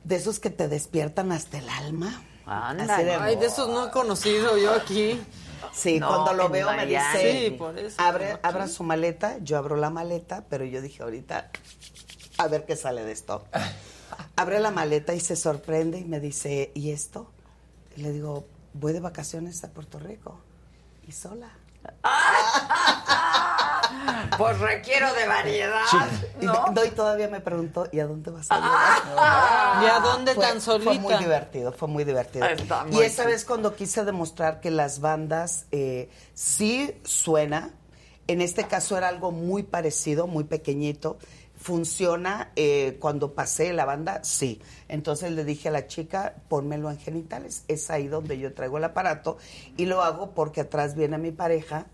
de 0.04 0.16
esos 0.16 0.40
que 0.40 0.50
te 0.50 0.68
despiertan 0.68 1.30
hasta 1.32 1.58
el 1.58 1.68
alma. 1.68 2.22
Así 2.44 3.04
de- 3.04 3.14
Ay, 3.14 3.36
de 3.36 3.46
esos 3.46 3.68
no 3.68 3.86
he 3.86 3.90
conocido 3.92 4.58
yo 4.58 4.72
aquí. 4.72 5.20
Sí, 5.72 6.00
No, 6.00 6.08
cuando 6.08 6.32
lo 6.34 6.48
veo 6.48 6.72
me 6.72 6.84
dice, 6.86 7.32
Sí, 7.46 7.50
por 7.52 7.78
eso, 7.78 7.94
abre, 8.02 8.36
abra 8.42 8.66
su 8.66 8.82
maleta, 8.82 9.36
yo 9.42 9.56
abro 9.56 9.76
la 9.76 9.90
maleta, 9.90 10.44
pero 10.50 10.64
yo 10.64 10.82
dije 10.82 11.04
ahorita, 11.04 11.50
a 12.38 12.48
ver 12.48 12.64
qué 12.64 12.76
sale 12.76 13.04
de 13.04 13.12
esto. 13.12 13.44
Abre 14.36 14.60
la 14.60 14.70
maleta 14.70 15.14
y 15.14 15.20
se 15.20 15.36
sorprende 15.36 15.98
y 15.98 16.04
me 16.04 16.20
dice, 16.20 16.70
¿y 16.74 16.90
esto? 16.90 17.30
Y 17.96 18.02
le 18.02 18.12
digo, 18.12 18.46
voy 18.74 18.92
de 18.92 19.00
vacaciones 19.00 19.62
a 19.64 19.68
Puerto 19.70 19.98
Rico 19.98 20.38
y 21.06 21.12
sola. 21.12 21.50
Pues 24.38 24.58
requiero 24.58 25.12
de 25.14 25.26
variedad, 25.26 25.82
no, 26.40 26.84
y 26.84 26.90
todavía 26.90 27.28
me 27.28 27.40
preguntó, 27.40 27.88
¿y 27.92 28.00
a 28.00 28.06
dónde 28.06 28.30
vas 28.30 28.50
a 28.50 28.56
llegar? 28.56 29.82
¿Y 29.84 29.86
a 29.86 30.00
dónde 30.00 30.34
Fue- 30.34 30.46
tan 30.46 30.60
solita? 30.60 30.90
Fue 30.92 31.00
muy 31.00 31.14
divertido, 31.16 31.72
fue 31.72 31.88
muy 31.88 32.04
divertido. 32.04 32.46
Está 32.46 32.86
y 32.90 33.00
esa 33.00 33.26
vez 33.26 33.44
cuando 33.44 33.74
quise 33.76 34.04
demostrar 34.04 34.60
que 34.60 34.70
las 34.70 35.00
bandas 35.00 35.66
eh, 35.70 36.08
sí 36.34 36.94
suena, 37.04 37.70
en 38.26 38.40
este 38.40 38.66
caso 38.66 38.96
era 38.96 39.08
algo 39.08 39.30
muy 39.32 39.62
parecido, 39.62 40.26
muy 40.26 40.44
pequeñito, 40.44 41.18
funciona 41.62 42.50
eh, 42.56 42.96
cuando 43.00 43.34
pasé 43.34 43.72
la 43.72 43.84
banda, 43.84 44.20
sí. 44.24 44.60
Entonces 44.88 45.30
le 45.32 45.44
dije 45.44 45.68
a 45.68 45.72
la 45.72 45.86
chica, 45.86 46.34
pónmelo 46.48 46.90
en 46.90 46.98
genitales. 46.98 47.64
Es 47.68 47.88
ahí 47.90 48.08
donde 48.08 48.38
yo 48.38 48.52
traigo 48.52 48.78
el 48.78 48.84
aparato 48.84 49.38
y 49.76 49.86
lo 49.86 50.02
hago 50.02 50.32
porque 50.34 50.62
atrás 50.62 50.94
viene 50.96 51.18
mi 51.18 51.30
pareja 51.30 51.86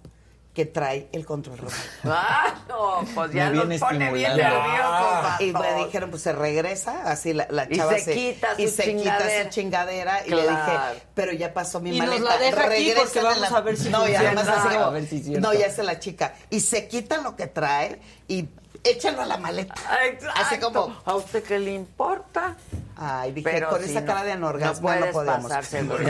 que 0.55 0.65
trae 0.67 1.09
el 1.13 1.25
control 1.25 1.59
remoto. 1.59 1.77
Ah, 2.05 2.65
no, 2.69 3.05
pues 3.15 3.33
ya 3.33 3.51
nos 3.51 3.69
viene 3.69 3.79
pone 3.79 4.13
bien 4.13 4.33
estimulando. 4.33 4.69
nerviosos. 4.69 5.41
Y 5.41 5.53
me 5.53 5.85
dijeron, 5.85 6.11
pues 6.11 6.23
se 6.23 6.33
regresa, 6.33 7.03
así 7.05 7.33
la, 7.33 7.47
la 7.51 7.69
Y 7.71 7.77
chava 7.77 7.97
se 7.99 8.13
quita 8.15 8.49
y 8.59 8.67
su 8.67 8.75
se 8.75 8.83
quita 8.97 9.19
chingadera. 9.19 9.45
su 9.45 9.51
chingadera. 9.51 10.27
Y 10.27 10.31
le 10.31 10.43
dije, 10.43 10.73
pero 11.15 11.33
ya 11.33 11.53
pasó 11.55 11.79
mi 11.81 11.95
Y 11.95 12.01
nos 12.01 12.09
maleta. 12.09 12.25
la 12.31 12.39
deja 12.39 12.65
aquí 12.67 12.93
porque 12.97 13.21
vamos 13.21 13.39
la- 13.51 13.57
a 13.59 13.61
ver 13.61 13.77
si 13.77 13.89
No, 13.91 14.09
y 14.09 14.15
además 14.17 14.49
así 14.49 14.69
como, 14.69 14.81
A 14.87 14.91
ver 14.91 15.07
si 15.07 15.17
es 15.19 15.25
cierto. 15.27 15.47
no, 15.47 15.55
ya 15.55 15.67
es 15.67 15.79
la 15.79 16.01
chica. 16.01 16.35
Y 16.51 16.59
se 16.61 16.89
quita 16.89 17.19
lo 17.19 17.37
que 17.37 17.47
trae 17.47 18.01
y 18.27 18.49
échalo 18.85 19.23
a 19.23 19.27
la 19.27 19.37
maleta. 19.37 19.75
Así 20.37 20.59
como, 20.59 20.97
¿A 21.05 21.15
usted 21.15 21.43
qué 21.43 21.59
le 21.59 21.73
importa? 21.73 22.57
Ay, 23.01 23.33
dije, 23.33 23.49
Pero 23.49 23.69
con 23.71 23.83
sí, 23.83 23.91
esa 23.91 24.01
no, 24.01 24.07
cara 24.07 24.25
de 24.25 24.33
anorgasmo 24.33 24.91
no 24.93 25.01
no, 25.07 25.13
podemos. 25.13 25.53
Sí, 25.67 25.77
no, 25.83 25.97
Sí. 25.99 26.05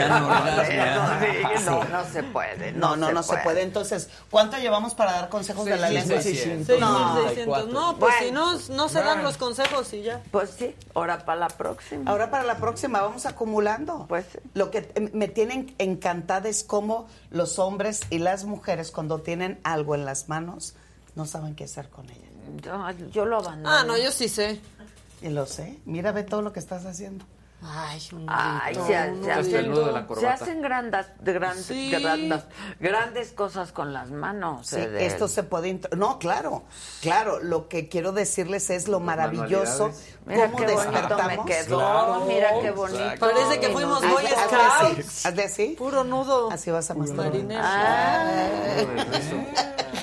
no 1.91 2.05
se 2.11 2.23
puede. 2.23 2.73
No, 2.73 2.97
no, 2.97 3.13
no 3.13 3.23
se 3.23 3.37
puede. 3.39 3.63
Entonces, 3.63 4.09
¿cuánto 4.31 4.57
llevamos 4.59 4.95
para 4.95 5.13
dar 5.13 5.29
consejos 5.29 5.65
de 5.67 5.77
la 5.77 5.91
lengua? 5.91 6.21
600. 6.21 6.81
No, 6.81 7.25
600. 7.29 7.69
No, 7.69 7.97
pues 7.99 8.15
Bueno. 8.21 8.59
si 8.59 8.71
no, 8.71 8.77
no 8.77 8.89
se 8.89 9.01
dan 9.01 9.23
los 9.23 9.37
consejos 9.37 9.93
y 9.93 10.03
ya. 10.03 10.23
Pues 10.31 10.51
sí, 10.51 10.75
ahora 10.95 11.25
para 11.25 11.41
la 11.41 11.49
próxima. 11.49 12.11
Ahora 12.11 12.31
para 12.31 12.45
la 12.45 12.57
próxima 12.57 13.01
vamos 13.03 13.27
acumulando. 13.27 14.07
Pues 14.09 14.27
Lo 14.55 14.71
que 14.71 14.91
eh, 14.95 15.11
me 15.13 15.29
tienen 15.29 15.75
encantada 15.79 16.49
es 16.49 16.65
cómo 16.65 17.07
los 17.31 17.59
hombres 17.59 18.01
y 18.11 18.19
las 18.19 18.45
mujeres 18.45 18.91
cuando 18.91 19.21
tienen 19.21 19.61
algo 19.63 19.95
en 19.95 20.05
las 20.05 20.29
manos 20.29 20.75
no 21.15 21.27
saben 21.27 21.55
qué 21.55 21.65
hacer 21.65 21.89
con 21.91 22.09
ella. 22.09 22.28
Yo, 22.57 22.91
yo 23.11 23.25
lo 23.25 23.39
abandono. 23.39 23.75
Ah, 23.77 23.85
no, 23.85 23.97
yo 23.97 24.11
sí 24.11 24.29
sé. 24.29 24.61
Y 25.23 25.29
lo 25.29 25.47
sé. 25.47 25.79
Mira, 25.85 26.13
ve 26.13 26.23
todo 26.23 26.43
lo 26.43 26.53
que 26.53 26.61
estás 26.61 26.85
haciendo. 26.87 27.25
Ay, 27.61 28.01
un 28.13 28.25
Ay, 28.29 28.73
grito, 28.73 28.87
se, 28.87 29.11
un 29.11 29.25
se 29.25 29.33
hacen, 29.33 30.15
se 30.21 30.29
hacen 30.29 30.63
grandes, 30.63 31.07
grandes, 31.21 31.67
Sí. 31.67 31.91
grandes, 31.91 32.45
grandes 32.79 33.33
cosas 33.33 33.73
con 33.73 33.93
las 33.93 34.13
manos. 34.13 34.69
Sí, 34.69 34.77
Edel. 34.77 35.03
esto 35.03 35.27
se 35.27 35.43
puede... 35.43 35.69
intro- 35.71 35.97
No, 35.97 36.21
claro, 36.21 36.63
claro. 37.03 37.41
Lo 37.43 37.67
que 37.67 37.89
quiero 37.89 38.13
decirles 38.13 38.71
es 38.71 38.87
lo 38.87 39.01
maravilloso, 39.01 39.91
Mira 40.25 40.53
cómo 40.53 40.65
qué 40.67 40.73
bonito 40.73 40.91
despertamos. 40.93 41.45
me 41.47 41.53
quedó. 41.53 42.25
Mira 42.27 42.51
qué 42.63 42.71
bonito. 42.71 43.11
Parece 43.19 43.59
que 43.59 43.69
fuimos 43.71 44.01
Boy 44.09 44.25
hazle 44.27 44.37
Scouts. 44.37 45.09
así, 45.09 45.29
hazle 45.29 45.43
así. 45.45 45.67
Puro 45.77 46.05
nudo. 46.05 46.53
Así 46.53 46.71
vas 46.71 46.89
a 46.93 46.95
masturbar. 46.95 47.33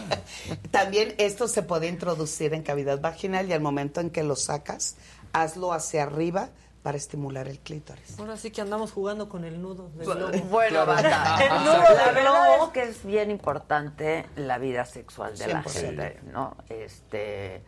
También 0.72 1.16
esto 1.18 1.48
se 1.48 1.64
puede 1.64 1.88
introducir 1.88 2.54
en 2.54 2.64
cavidad 2.64 3.00
vaginal 3.00 3.50
y 3.50 3.54
al 3.54 3.62
momento 3.62 4.02
en 4.02 4.10
que 4.10 4.24
lo 4.24 4.36
sacas, 4.36 4.96
hazlo 5.34 5.74
hacia 5.74 6.04
arriba 6.04 6.50
para 6.84 6.98
estimular 6.98 7.48
el 7.48 7.60
clítoris. 7.60 8.20
Ahora 8.20 8.38
sí 8.38 8.52
que 8.52 8.62
andamos 8.62 8.92
jugando 8.92 9.28
con 9.28 9.44
el 9.44 9.60
nudo 9.60 9.90
del 9.96 10.06
globo. 10.06 10.38
Bueno, 10.52 10.86
banda. 10.86 11.38
El 11.42 11.66
nudo 11.66 11.82
la 11.82 12.12
del 12.14 12.22
globo. 12.24 12.66
es 12.68 12.72
que 12.74 12.84
es 12.84 13.04
bien 13.04 13.32
importante 13.32 14.28
la 14.36 14.60
vida 14.60 14.86
sexual 14.86 15.36
de 15.36 15.48
la 15.48 15.64
100%. 15.64 15.70
gente, 15.72 16.20
¿no? 16.32 16.56
Este, 16.70 17.64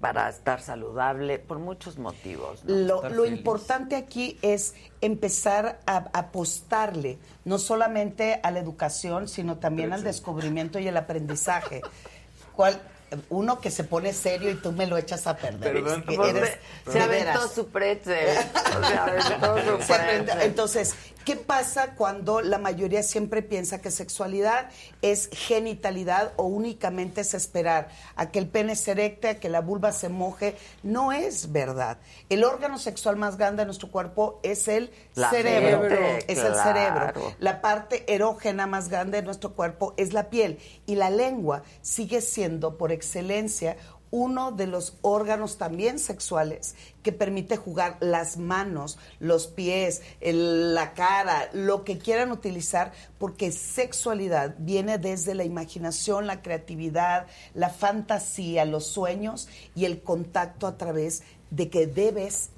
para 0.00 0.28
estar 0.28 0.60
saludable, 0.60 1.38
por 1.38 1.58
muchos 1.58 1.98
motivos. 1.98 2.64
¿no? 2.64 3.08
Lo, 3.08 3.26
importante 3.26 3.96
aquí 3.96 4.38
es 4.42 4.74
empezar 5.00 5.80
a 5.86 6.08
apostarle 6.12 7.18
no 7.44 7.58
solamente 7.58 8.40
a 8.42 8.50
la 8.50 8.60
educación, 8.60 9.28
sino 9.28 9.58
también 9.58 9.92
al 9.92 10.02
descubrimiento 10.02 10.78
y 10.78 10.88
el 10.88 10.96
aprendizaje. 10.96 11.80
¿Cuál? 12.54 12.80
Uno 13.28 13.60
que 13.60 13.70
se 13.70 13.84
pone 13.84 14.12
serio 14.12 14.50
y 14.50 14.54
tú 14.54 14.72
me 14.72 14.86
lo 14.86 14.96
echas 14.96 15.26
a 15.26 15.36
perder. 15.36 15.72
Perdón, 15.72 16.04
Es 16.08 16.18
que 16.18 16.28
eres- 16.30 16.58
se 16.90 17.00
aventó 17.00 17.48
su 17.48 17.68
pretzel. 17.68 18.38
O 18.80 18.86
sea, 18.86 19.04
aventó 19.04 19.56
su 19.58 19.86
pretzel. 19.86 20.40
Entonces, 20.42 20.94
¿qué 21.24 21.34
pasa 21.36 21.94
cuando 21.96 22.40
la 22.40 22.58
mayoría 22.58 23.02
siempre 23.02 23.42
piensa 23.42 23.80
que 23.80 23.90
sexualidad 23.90 24.68
es 25.02 25.28
genitalidad 25.32 26.32
o 26.36 26.44
únicamente 26.44 27.22
es 27.22 27.34
esperar 27.34 27.88
a 28.16 28.30
que 28.30 28.38
el 28.38 28.46
pene 28.46 28.76
se 28.76 28.92
erecte, 28.92 29.28
a 29.28 29.40
que 29.40 29.48
la 29.48 29.60
vulva 29.60 29.92
se 29.92 30.08
moje? 30.08 30.56
No 30.82 31.12
es 31.12 31.50
verdad. 31.52 31.98
El 32.28 32.44
órgano 32.44 32.78
sexual 32.78 33.16
más 33.16 33.36
grande 33.36 33.62
de 33.62 33.66
nuestro 33.66 33.90
cuerpo 33.90 34.38
es 34.42 34.68
el 34.68 34.92
La 35.14 35.30
cerebro. 35.30 35.80
mente, 35.80 36.24
es 36.32 36.38
el 36.38 36.54
cerebro. 36.54 37.34
La 37.40 37.60
parte 37.60 38.04
erógena 38.12 38.66
más 38.66 38.88
grande 38.88 39.18
de 39.18 39.24
nuestro 39.24 39.52
cuerpo 39.52 39.94
es 39.96 40.12
la 40.12 40.30
piel. 40.30 40.58
Y 40.86 40.94
la 40.94 41.10
lengua 41.10 41.62
sigue 41.82 42.20
siendo, 42.20 42.76
por 42.78 42.92
excelencia, 43.00 43.76
uno 44.10 44.52
de 44.52 44.66
los 44.66 44.98
órganos 45.02 45.56
también 45.56 45.98
sexuales 45.98 46.74
que 47.02 47.12
permite 47.12 47.56
jugar 47.56 47.96
las 48.00 48.36
manos, 48.36 48.98
los 49.20 49.46
pies, 49.46 50.02
la 50.20 50.94
cara, 50.94 51.48
lo 51.52 51.84
que 51.84 51.98
quieran 51.98 52.32
utilizar, 52.32 52.92
porque 53.18 53.52
sexualidad 53.52 54.56
viene 54.58 54.98
desde 54.98 55.34
la 55.34 55.44
imaginación, 55.44 56.26
la 56.26 56.42
creatividad, 56.42 57.26
la 57.54 57.70
fantasía, 57.70 58.64
los 58.64 58.86
sueños 58.86 59.48
y 59.74 59.84
el 59.84 60.02
contacto 60.02 60.66
a 60.66 60.76
través 60.76 61.22
de 61.50 61.70
que 61.70 61.86
debes 61.86 62.50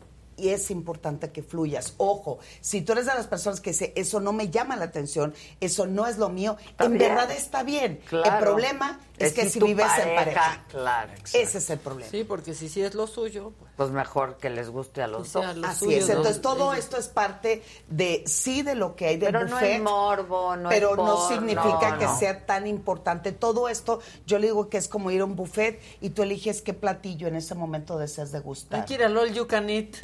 y 0.42 0.48
es 0.50 0.70
importante 0.70 1.30
que 1.30 1.42
fluyas. 1.42 1.94
Ojo, 1.98 2.38
si 2.60 2.82
tú 2.82 2.92
eres 2.92 3.06
de 3.06 3.14
las 3.14 3.26
personas 3.28 3.60
que 3.60 3.70
dice 3.70 3.92
eso 3.96 4.20
no 4.20 4.32
me 4.32 4.48
llama 4.50 4.76
la 4.76 4.86
atención, 4.86 5.34
eso 5.60 5.86
no 5.86 6.06
es 6.06 6.18
lo 6.18 6.28
mío, 6.28 6.56
en 6.78 6.98
bien. 6.98 7.14
verdad 7.14 7.30
está 7.30 7.62
bien. 7.62 8.00
Claro. 8.08 8.36
El 8.38 8.42
problema 8.42 9.00
es, 9.18 9.28
Es 9.28 9.32
que 9.34 9.48
si 9.48 9.60
vives 9.60 9.86
en 10.04 10.16
pareja, 10.16 10.64
claro, 10.68 11.12
Ese 11.32 11.58
es 11.58 11.70
el 11.70 11.78
problema. 11.78 12.10
Sí, 12.10 12.24
porque 12.24 12.54
si 12.54 12.68
sí 12.68 12.82
es 12.82 12.94
lo 12.94 13.06
suyo, 13.06 13.52
pues 13.58 13.70
Pues 13.76 13.90
mejor 13.90 14.36
que 14.38 14.50
les 14.50 14.68
guste 14.68 15.02
a 15.02 15.06
los 15.06 15.28
sea 15.28 15.48
dos. 15.48 15.56
lo 15.58 15.66
Así 15.68 15.84
suyo, 15.84 15.96
es. 15.98 16.06
¿no? 16.08 16.12
Entonces 16.16 16.42
todo 16.42 16.72
Ellos- 16.72 16.84
esto 16.84 16.96
es 16.96 17.08
parte 17.08 17.62
de 17.88 18.24
sí 18.26 18.62
de 18.62 18.74
lo 18.74 18.96
que 18.96 19.06
hay 19.06 19.16
del 19.16 19.32
Pero 19.32 19.46
no 19.46 19.58
es 19.60 19.80
morbo, 19.80 20.56
no 20.56 20.68
pero 20.68 20.90
es 20.92 20.96
no 20.96 21.04
por- 21.16 21.28
significa 21.28 21.90
no, 21.92 21.98
que 21.98 22.04
no. 22.06 22.18
sea 22.18 22.44
tan 22.46 22.66
importante. 22.66 23.30
Todo 23.32 23.68
esto, 23.68 24.00
yo 24.26 24.38
le 24.38 24.48
digo 24.48 24.68
que 24.68 24.78
es 24.78 24.88
como 24.88 25.10
ir 25.12 25.20
a 25.20 25.24
un 25.24 25.36
buffet 25.36 25.80
y 26.00 26.10
tú 26.10 26.22
eliges 26.22 26.60
qué 26.62 26.74
platillo 26.74 27.28
en 27.28 27.36
ese 27.36 27.54
momento 27.54 27.98
deseas 27.98 28.32
degustar. 28.32 28.80
hay 28.80 28.86
que 28.86 28.94
ir 28.94 29.04
al 29.04 29.16
all 29.16 29.32
you 29.32 29.46
can 29.46 29.70
eat. 29.70 29.96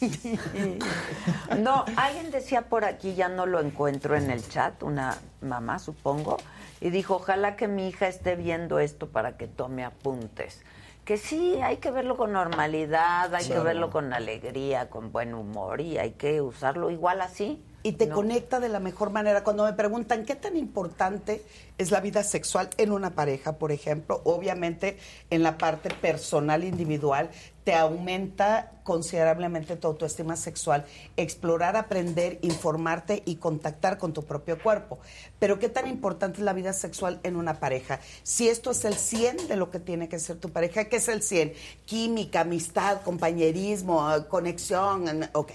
No, 1.58 1.84
alguien 1.96 2.30
decía 2.30 2.62
por 2.62 2.84
aquí, 2.84 3.14
ya 3.14 3.28
no 3.28 3.46
lo 3.46 3.60
encuentro 3.60 4.16
en 4.16 4.30
el 4.30 4.46
chat, 4.48 4.82
una 4.82 5.16
mamá 5.40 5.78
supongo, 5.78 6.36
y 6.80 6.90
dijo, 6.90 7.16
ojalá 7.16 7.56
que 7.56 7.68
mi 7.68 7.88
hija 7.88 8.08
esté 8.08 8.36
viendo 8.36 8.78
esto 8.78 9.08
para 9.08 9.36
que 9.36 9.46
tome 9.46 9.84
apuntes. 9.84 10.62
Que 11.04 11.16
sí, 11.18 11.60
hay 11.62 11.76
que 11.76 11.90
verlo 11.90 12.16
con 12.16 12.32
normalidad, 12.32 13.32
hay 13.34 13.46
que 13.46 13.58
verlo 13.60 13.90
con 13.90 14.12
alegría, 14.12 14.90
con 14.90 15.12
buen 15.12 15.34
humor 15.34 15.80
y 15.80 15.98
hay 15.98 16.12
que 16.12 16.40
usarlo 16.40 16.90
igual 16.90 17.20
así. 17.20 17.62
Y 17.86 17.92
te 17.92 18.08
conecta 18.08 18.58
de 18.58 18.68
la 18.68 18.80
mejor 18.80 19.10
manera. 19.10 19.44
Cuando 19.44 19.62
me 19.62 19.72
preguntan 19.72 20.24
qué 20.24 20.34
tan 20.34 20.56
importante 20.56 21.44
es 21.78 21.92
la 21.92 22.00
vida 22.00 22.24
sexual 22.24 22.68
en 22.78 22.90
una 22.90 23.14
pareja, 23.14 23.58
por 23.58 23.70
ejemplo, 23.70 24.22
obviamente 24.24 24.98
en 25.30 25.44
la 25.44 25.56
parte 25.56 25.90
personal 25.90 26.64
individual 26.64 27.30
te 27.62 27.74
aumenta 27.74 28.72
considerablemente 28.82 29.76
tu 29.76 29.86
autoestima 29.86 30.34
sexual, 30.34 30.84
explorar, 31.16 31.76
aprender, 31.76 32.40
informarte 32.42 33.22
y 33.24 33.36
contactar 33.36 33.98
con 33.98 34.12
tu 34.12 34.24
propio 34.24 34.60
cuerpo. 34.60 34.98
Pero 35.38 35.60
qué 35.60 35.68
tan 35.68 35.86
importante 35.86 36.38
es 36.38 36.44
la 36.44 36.54
vida 36.54 36.72
sexual 36.72 37.20
en 37.22 37.36
una 37.36 37.60
pareja. 37.60 38.00
Si 38.24 38.48
esto 38.48 38.72
es 38.72 38.84
el 38.84 38.94
100 38.94 39.46
de 39.46 39.54
lo 39.54 39.70
que 39.70 39.78
tiene 39.78 40.08
que 40.08 40.18
ser 40.18 40.38
tu 40.38 40.50
pareja, 40.50 40.86
¿qué 40.86 40.96
es 40.96 41.06
el 41.06 41.22
100? 41.22 41.52
Química, 41.84 42.40
amistad, 42.40 43.02
compañerismo, 43.02 44.12
eh, 44.12 44.26
conexión, 44.26 45.28
ok. 45.32 45.52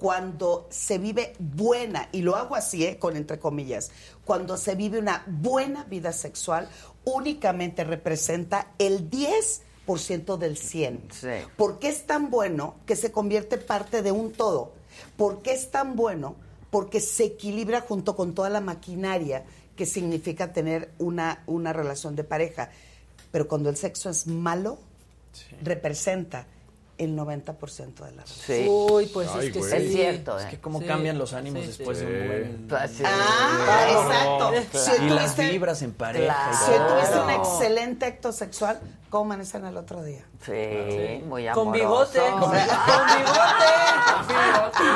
Cuando 0.00 0.66
se 0.70 0.96
vive 0.96 1.34
buena, 1.38 2.08
y 2.10 2.22
lo 2.22 2.34
hago 2.34 2.56
así, 2.56 2.86
eh, 2.86 2.98
con 2.98 3.18
entre 3.18 3.38
comillas, 3.38 3.90
cuando 4.24 4.56
se 4.56 4.74
vive 4.74 4.98
una 4.98 5.24
buena 5.26 5.84
vida 5.84 6.10
sexual, 6.12 6.70
únicamente 7.04 7.84
representa 7.84 8.68
el 8.78 9.10
10% 9.10 10.38
del 10.38 10.56
100. 10.56 11.02
¿Por 11.54 11.78
qué 11.78 11.88
es 11.88 12.06
tan 12.06 12.30
bueno 12.30 12.76
que 12.86 12.96
se 12.96 13.12
convierte 13.12 13.58
parte 13.58 14.00
de 14.00 14.10
un 14.10 14.32
todo? 14.32 14.72
¿Por 15.18 15.42
qué 15.42 15.52
es 15.52 15.70
tan 15.70 15.96
bueno? 15.96 16.34
Porque 16.70 17.00
se 17.00 17.24
equilibra 17.24 17.82
junto 17.82 18.16
con 18.16 18.34
toda 18.34 18.48
la 18.48 18.62
maquinaria 18.62 19.44
que 19.76 19.84
significa 19.84 20.54
tener 20.54 20.92
una, 20.98 21.42
una 21.46 21.74
relación 21.74 22.16
de 22.16 22.24
pareja. 22.24 22.70
Pero 23.32 23.48
cuando 23.48 23.68
el 23.68 23.76
sexo 23.76 24.08
es 24.08 24.26
malo, 24.26 24.78
representa 25.62 26.46
el 27.00 27.16
90% 27.16 28.04
de 28.04 28.12
la 28.12 28.22
relación. 28.24 28.66
Uy, 28.68 29.06
pues 29.06 29.28
Ay, 29.34 29.46
es 29.48 29.52
que 29.52 29.58
güey. 29.58 29.70
sí. 29.70 29.76
Es 29.76 29.92
cierto, 29.92 30.38
Es 30.38 30.44
¿eh? 30.44 30.48
que 30.50 30.60
cómo 30.60 30.80
Sí. 30.80 30.86
cambian 30.86 31.18
los 31.18 31.32
ánimos 31.32 31.62
Sí, 31.62 31.66
después 31.68 31.98
sí. 31.98 32.04
de 32.04 32.20
un 32.20 32.28
buen... 32.28 32.68
Ah, 33.04 33.86
exacto. 33.88 34.52
Si 34.78 35.02
Y 35.04 35.08
las 35.10 35.34
tuviste- 35.36 35.50
vibras 35.50 35.82
en 35.82 35.92
pareja. 35.92 36.50
y 36.52 36.54
Si 36.56 36.70
todo. 36.72 36.86
tuviste 36.96 37.18
un 37.20 37.30
excelente 37.30 38.06
acto 38.06 38.32
sexual, 38.32 38.80
¿cómo 39.08 39.24
amanecen 39.24 39.64
el 39.66 39.76
otro 39.76 40.02
día? 40.02 40.24
Sí, 40.44 41.22
muy 41.26 41.46
Con 41.48 41.68
amoroso. 41.68 42.12
bigote. 42.12 42.20
Con 42.38 42.50
bigote. 42.52 42.70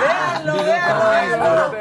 Véanlo, 0.01 0.55
véanlo. 0.65 1.75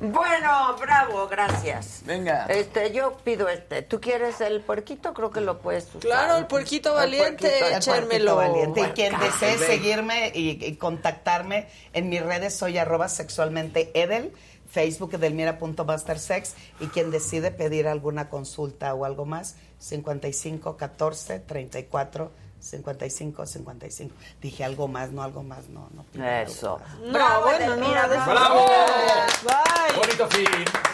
Bueno, 0.00 0.76
bravo, 0.80 1.28
gracias. 1.28 2.00
Venga. 2.04 2.46
Este, 2.46 2.92
yo 2.92 3.16
pido 3.24 3.48
este. 3.48 3.82
¿Tú 3.82 4.00
quieres 4.00 4.40
el 4.40 4.60
puerquito? 4.60 5.14
Creo 5.14 5.30
que 5.30 5.40
lo 5.40 5.58
puedes 5.58 5.86
usar. 5.88 6.00
Claro, 6.00 6.36
el 6.36 6.46
puerquito 6.46 6.94
valiente, 6.94 7.48
puerquito, 7.60 7.94
el. 7.94 8.04
Puerquito 8.06 8.36
valiente. 8.36 8.80
Y 8.80 8.84
quien 8.92 9.12
Puerca. 9.28 9.46
desee 9.46 9.56
Ven. 9.58 9.66
seguirme 9.68 10.32
y, 10.34 10.64
y 10.64 10.76
contactarme 10.76 11.68
en 11.92 12.08
mis 12.08 12.22
redes, 12.22 12.54
soy 12.54 12.78
arroba 12.78 13.08
sexualmente 13.08 13.90
edel, 13.94 14.32
Facebook 14.68 15.14
edelmira.mastersex 15.14 16.54
y 16.80 16.86
quien 16.88 17.10
decide 17.10 17.50
pedir 17.50 17.86
alguna 17.86 18.28
consulta 18.28 18.94
o 18.94 19.04
algo 19.04 19.24
más, 19.24 19.56
55 19.78 20.76
14 20.76 21.40
34 21.40 22.43
55 22.64 23.46
55. 23.46 24.14
Dije 24.40 24.64
algo 24.64 24.88
más, 24.88 25.10
no 25.12 25.22
algo 25.22 25.42
más, 25.42 25.68
no, 25.68 25.88
no. 25.94 26.24
Eso. 26.24 26.78
más. 26.78 26.98
No, 27.00 27.12
Bravo, 27.12 27.44
bueno, 27.44 27.64
Edelmira, 27.74 28.06
no, 28.06 28.32
bravo. 28.32 28.66
Bye. 29.44 29.98
Bonito 29.98 30.28
fin. 30.28 30.46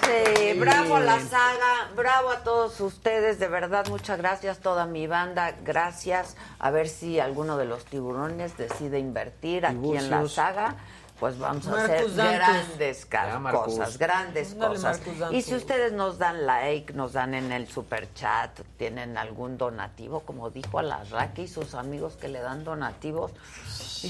Sí, 0.04 0.58
bravo 0.58 0.98
la 0.98 1.20
saga, 1.20 1.90
bravo 1.94 2.30
a 2.30 2.42
todos 2.42 2.80
ustedes, 2.80 3.38
de 3.38 3.46
verdad, 3.46 3.86
muchas 3.88 4.18
gracias, 4.18 4.58
toda 4.58 4.86
mi 4.86 5.06
banda, 5.06 5.54
gracias. 5.62 6.36
A 6.58 6.70
ver 6.70 6.88
si 6.88 7.20
alguno 7.20 7.56
de 7.56 7.66
los 7.66 7.84
tiburones 7.84 8.56
decide 8.56 8.98
invertir 8.98 9.66
aquí 9.66 9.96
en 9.96 10.10
la 10.10 10.26
saga. 10.28 10.76
Pues 11.20 11.38
vamos 11.38 11.66
a 11.68 11.84
hacer 11.84 12.14
Dantus. 12.16 12.16
grandes 12.16 13.06
Ya, 13.10 13.38
cosas, 13.52 13.98
grandes 13.98 14.54
cosas. 14.54 15.00
Y 15.30 15.42
si 15.42 15.54
ustedes 15.54 15.92
nos 15.92 16.16
dan 16.16 16.46
like, 16.46 16.94
nos 16.94 17.12
dan 17.12 17.34
en 17.34 17.52
el 17.52 17.68
super 17.68 18.12
chat, 18.14 18.58
tienen 18.78 19.18
algún 19.18 19.58
donativo, 19.58 20.20
como 20.20 20.48
dijo 20.48 20.78
a 20.78 20.82
la 20.82 21.04
Raki 21.04 21.42
y 21.42 21.48
sus 21.48 21.74
amigos 21.74 22.16
que 22.16 22.28
le 22.28 22.40
dan 22.40 22.64
donativos, 22.64 23.32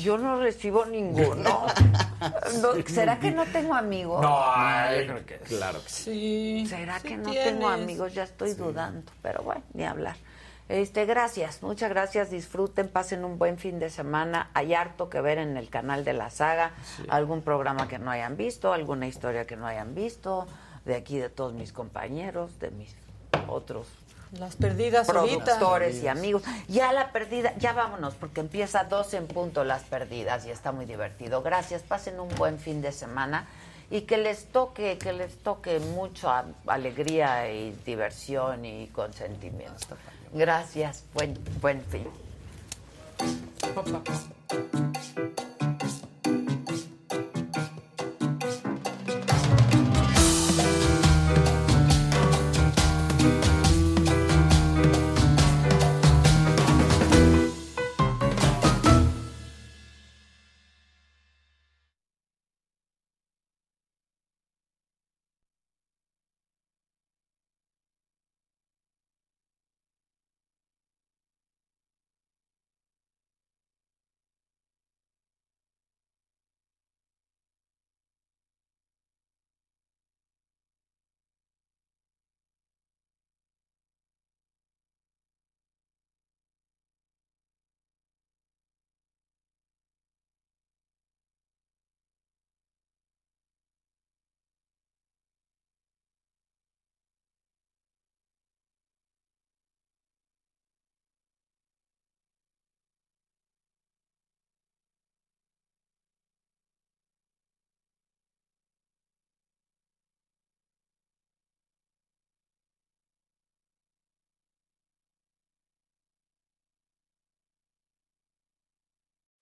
yo 0.01 0.19
no 0.19 0.41
recibo 0.41 0.87
ninguno. 0.87 1.67
No, 2.61 2.75
¿Será 2.87 3.19
que 3.19 3.31
no 3.31 3.47
tengo 3.47 3.75
amigos? 3.75 4.21
No, 4.21 4.43
ay, 4.45 5.09
claro 5.49 5.83
que 5.83 5.91
sí. 5.91 6.67
¿Será 6.69 7.01
sí 7.01 7.09
que 7.09 7.17
no 7.17 7.31
tienes. 7.31 7.49
tengo 7.55 7.67
amigos? 7.67 8.13
Ya 8.13 8.25
estoy 8.25 8.53
dudando, 8.53 9.11
pero 9.23 9.43
bueno, 9.43 9.63
ni 9.73 9.85
hablar. 9.85 10.17
Este, 10.71 11.05
gracias, 11.05 11.65
muchas 11.65 11.91
gracias, 11.91 12.31
disfruten, 12.31 12.87
pasen 12.89 13.25
un 13.25 13.39
buen 13.39 13.59
fin 13.59 13.81
de 13.81 13.91
semana. 13.91 14.51
Hay 14.55 14.73
harto 14.73 15.11
que 15.11 15.21
ver 15.21 15.39
en 15.39 15.57
el 15.57 15.69
canal 15.69 16.05
de 16.05 16.13
la 16.13 16.31
saga, 16.31 16.71
algún 17.09 17.43
programa 17.43 17.89
que 17.89 17.99
no 17.99 18.09
hayan 18.09 18.37
visto, 18.37 18.73
alguna 18.73 19.09
historia 19.09 19.49
que 19.49 19.57
no 19.57 19.67
hayan 19.67 19.97
visto, 19.97 20.47
de 20.85 20.95
aquí 20.95 21.19
de 21.19 21.29
todos 21.29 21.55
mis 21.55 21.73
compañeros, 21.73 22.61
de 22.61 22.71
mis 22.71 22.95
otros 23.49 23.89
Las 24.39 24.55
perdidas 24.55 25.09
ahorita. 25.09 25.45
productores 25.45 26.05
y 26.05 26.07
amigos. 26.07 26.45
Ya 26.69 26.93
la 26.93 27.11
perdida, 27.11 27.53
ya 27.59 27.73
vámonos, 27.73 28.15
porque 28.15 28.39
empieza 28.39 28.85
12 28.85 29.17
en 29.17 29.27
punto 29.27 29.65
las 29.65 29.83
perdidas 29.83 30.47
y 30.47 30.51
está 30.53 30.71
muy 30.71 30.85
divertido. 30.87 31.43
Gracias, 31.43 31.83
pasen 31.83 32.21
un 32.21 32.29
buen 32.37 32.61
fin 32.61 32.81
de 32.81 32.93
semana 32.93 33.49
y 33.91 34.03
que 34.03 34.19
les 34.19 34.45
toque, 34.53 34.99
que 34.99 35.13
les 35.13 35.37
toque 35.43 35.81
mucho 35.81 36.31
a- 36.31 36.45
alegría 36.69 37.51
y 37.51 37.73
diversión 37.85 38.65
y 38.65 38.87
consentimiento. 38.95 39.97
Gracias, 40.33 41.05
buen, 41.13 41.37
buen 41.61 41.83
fin. 41.87 42.07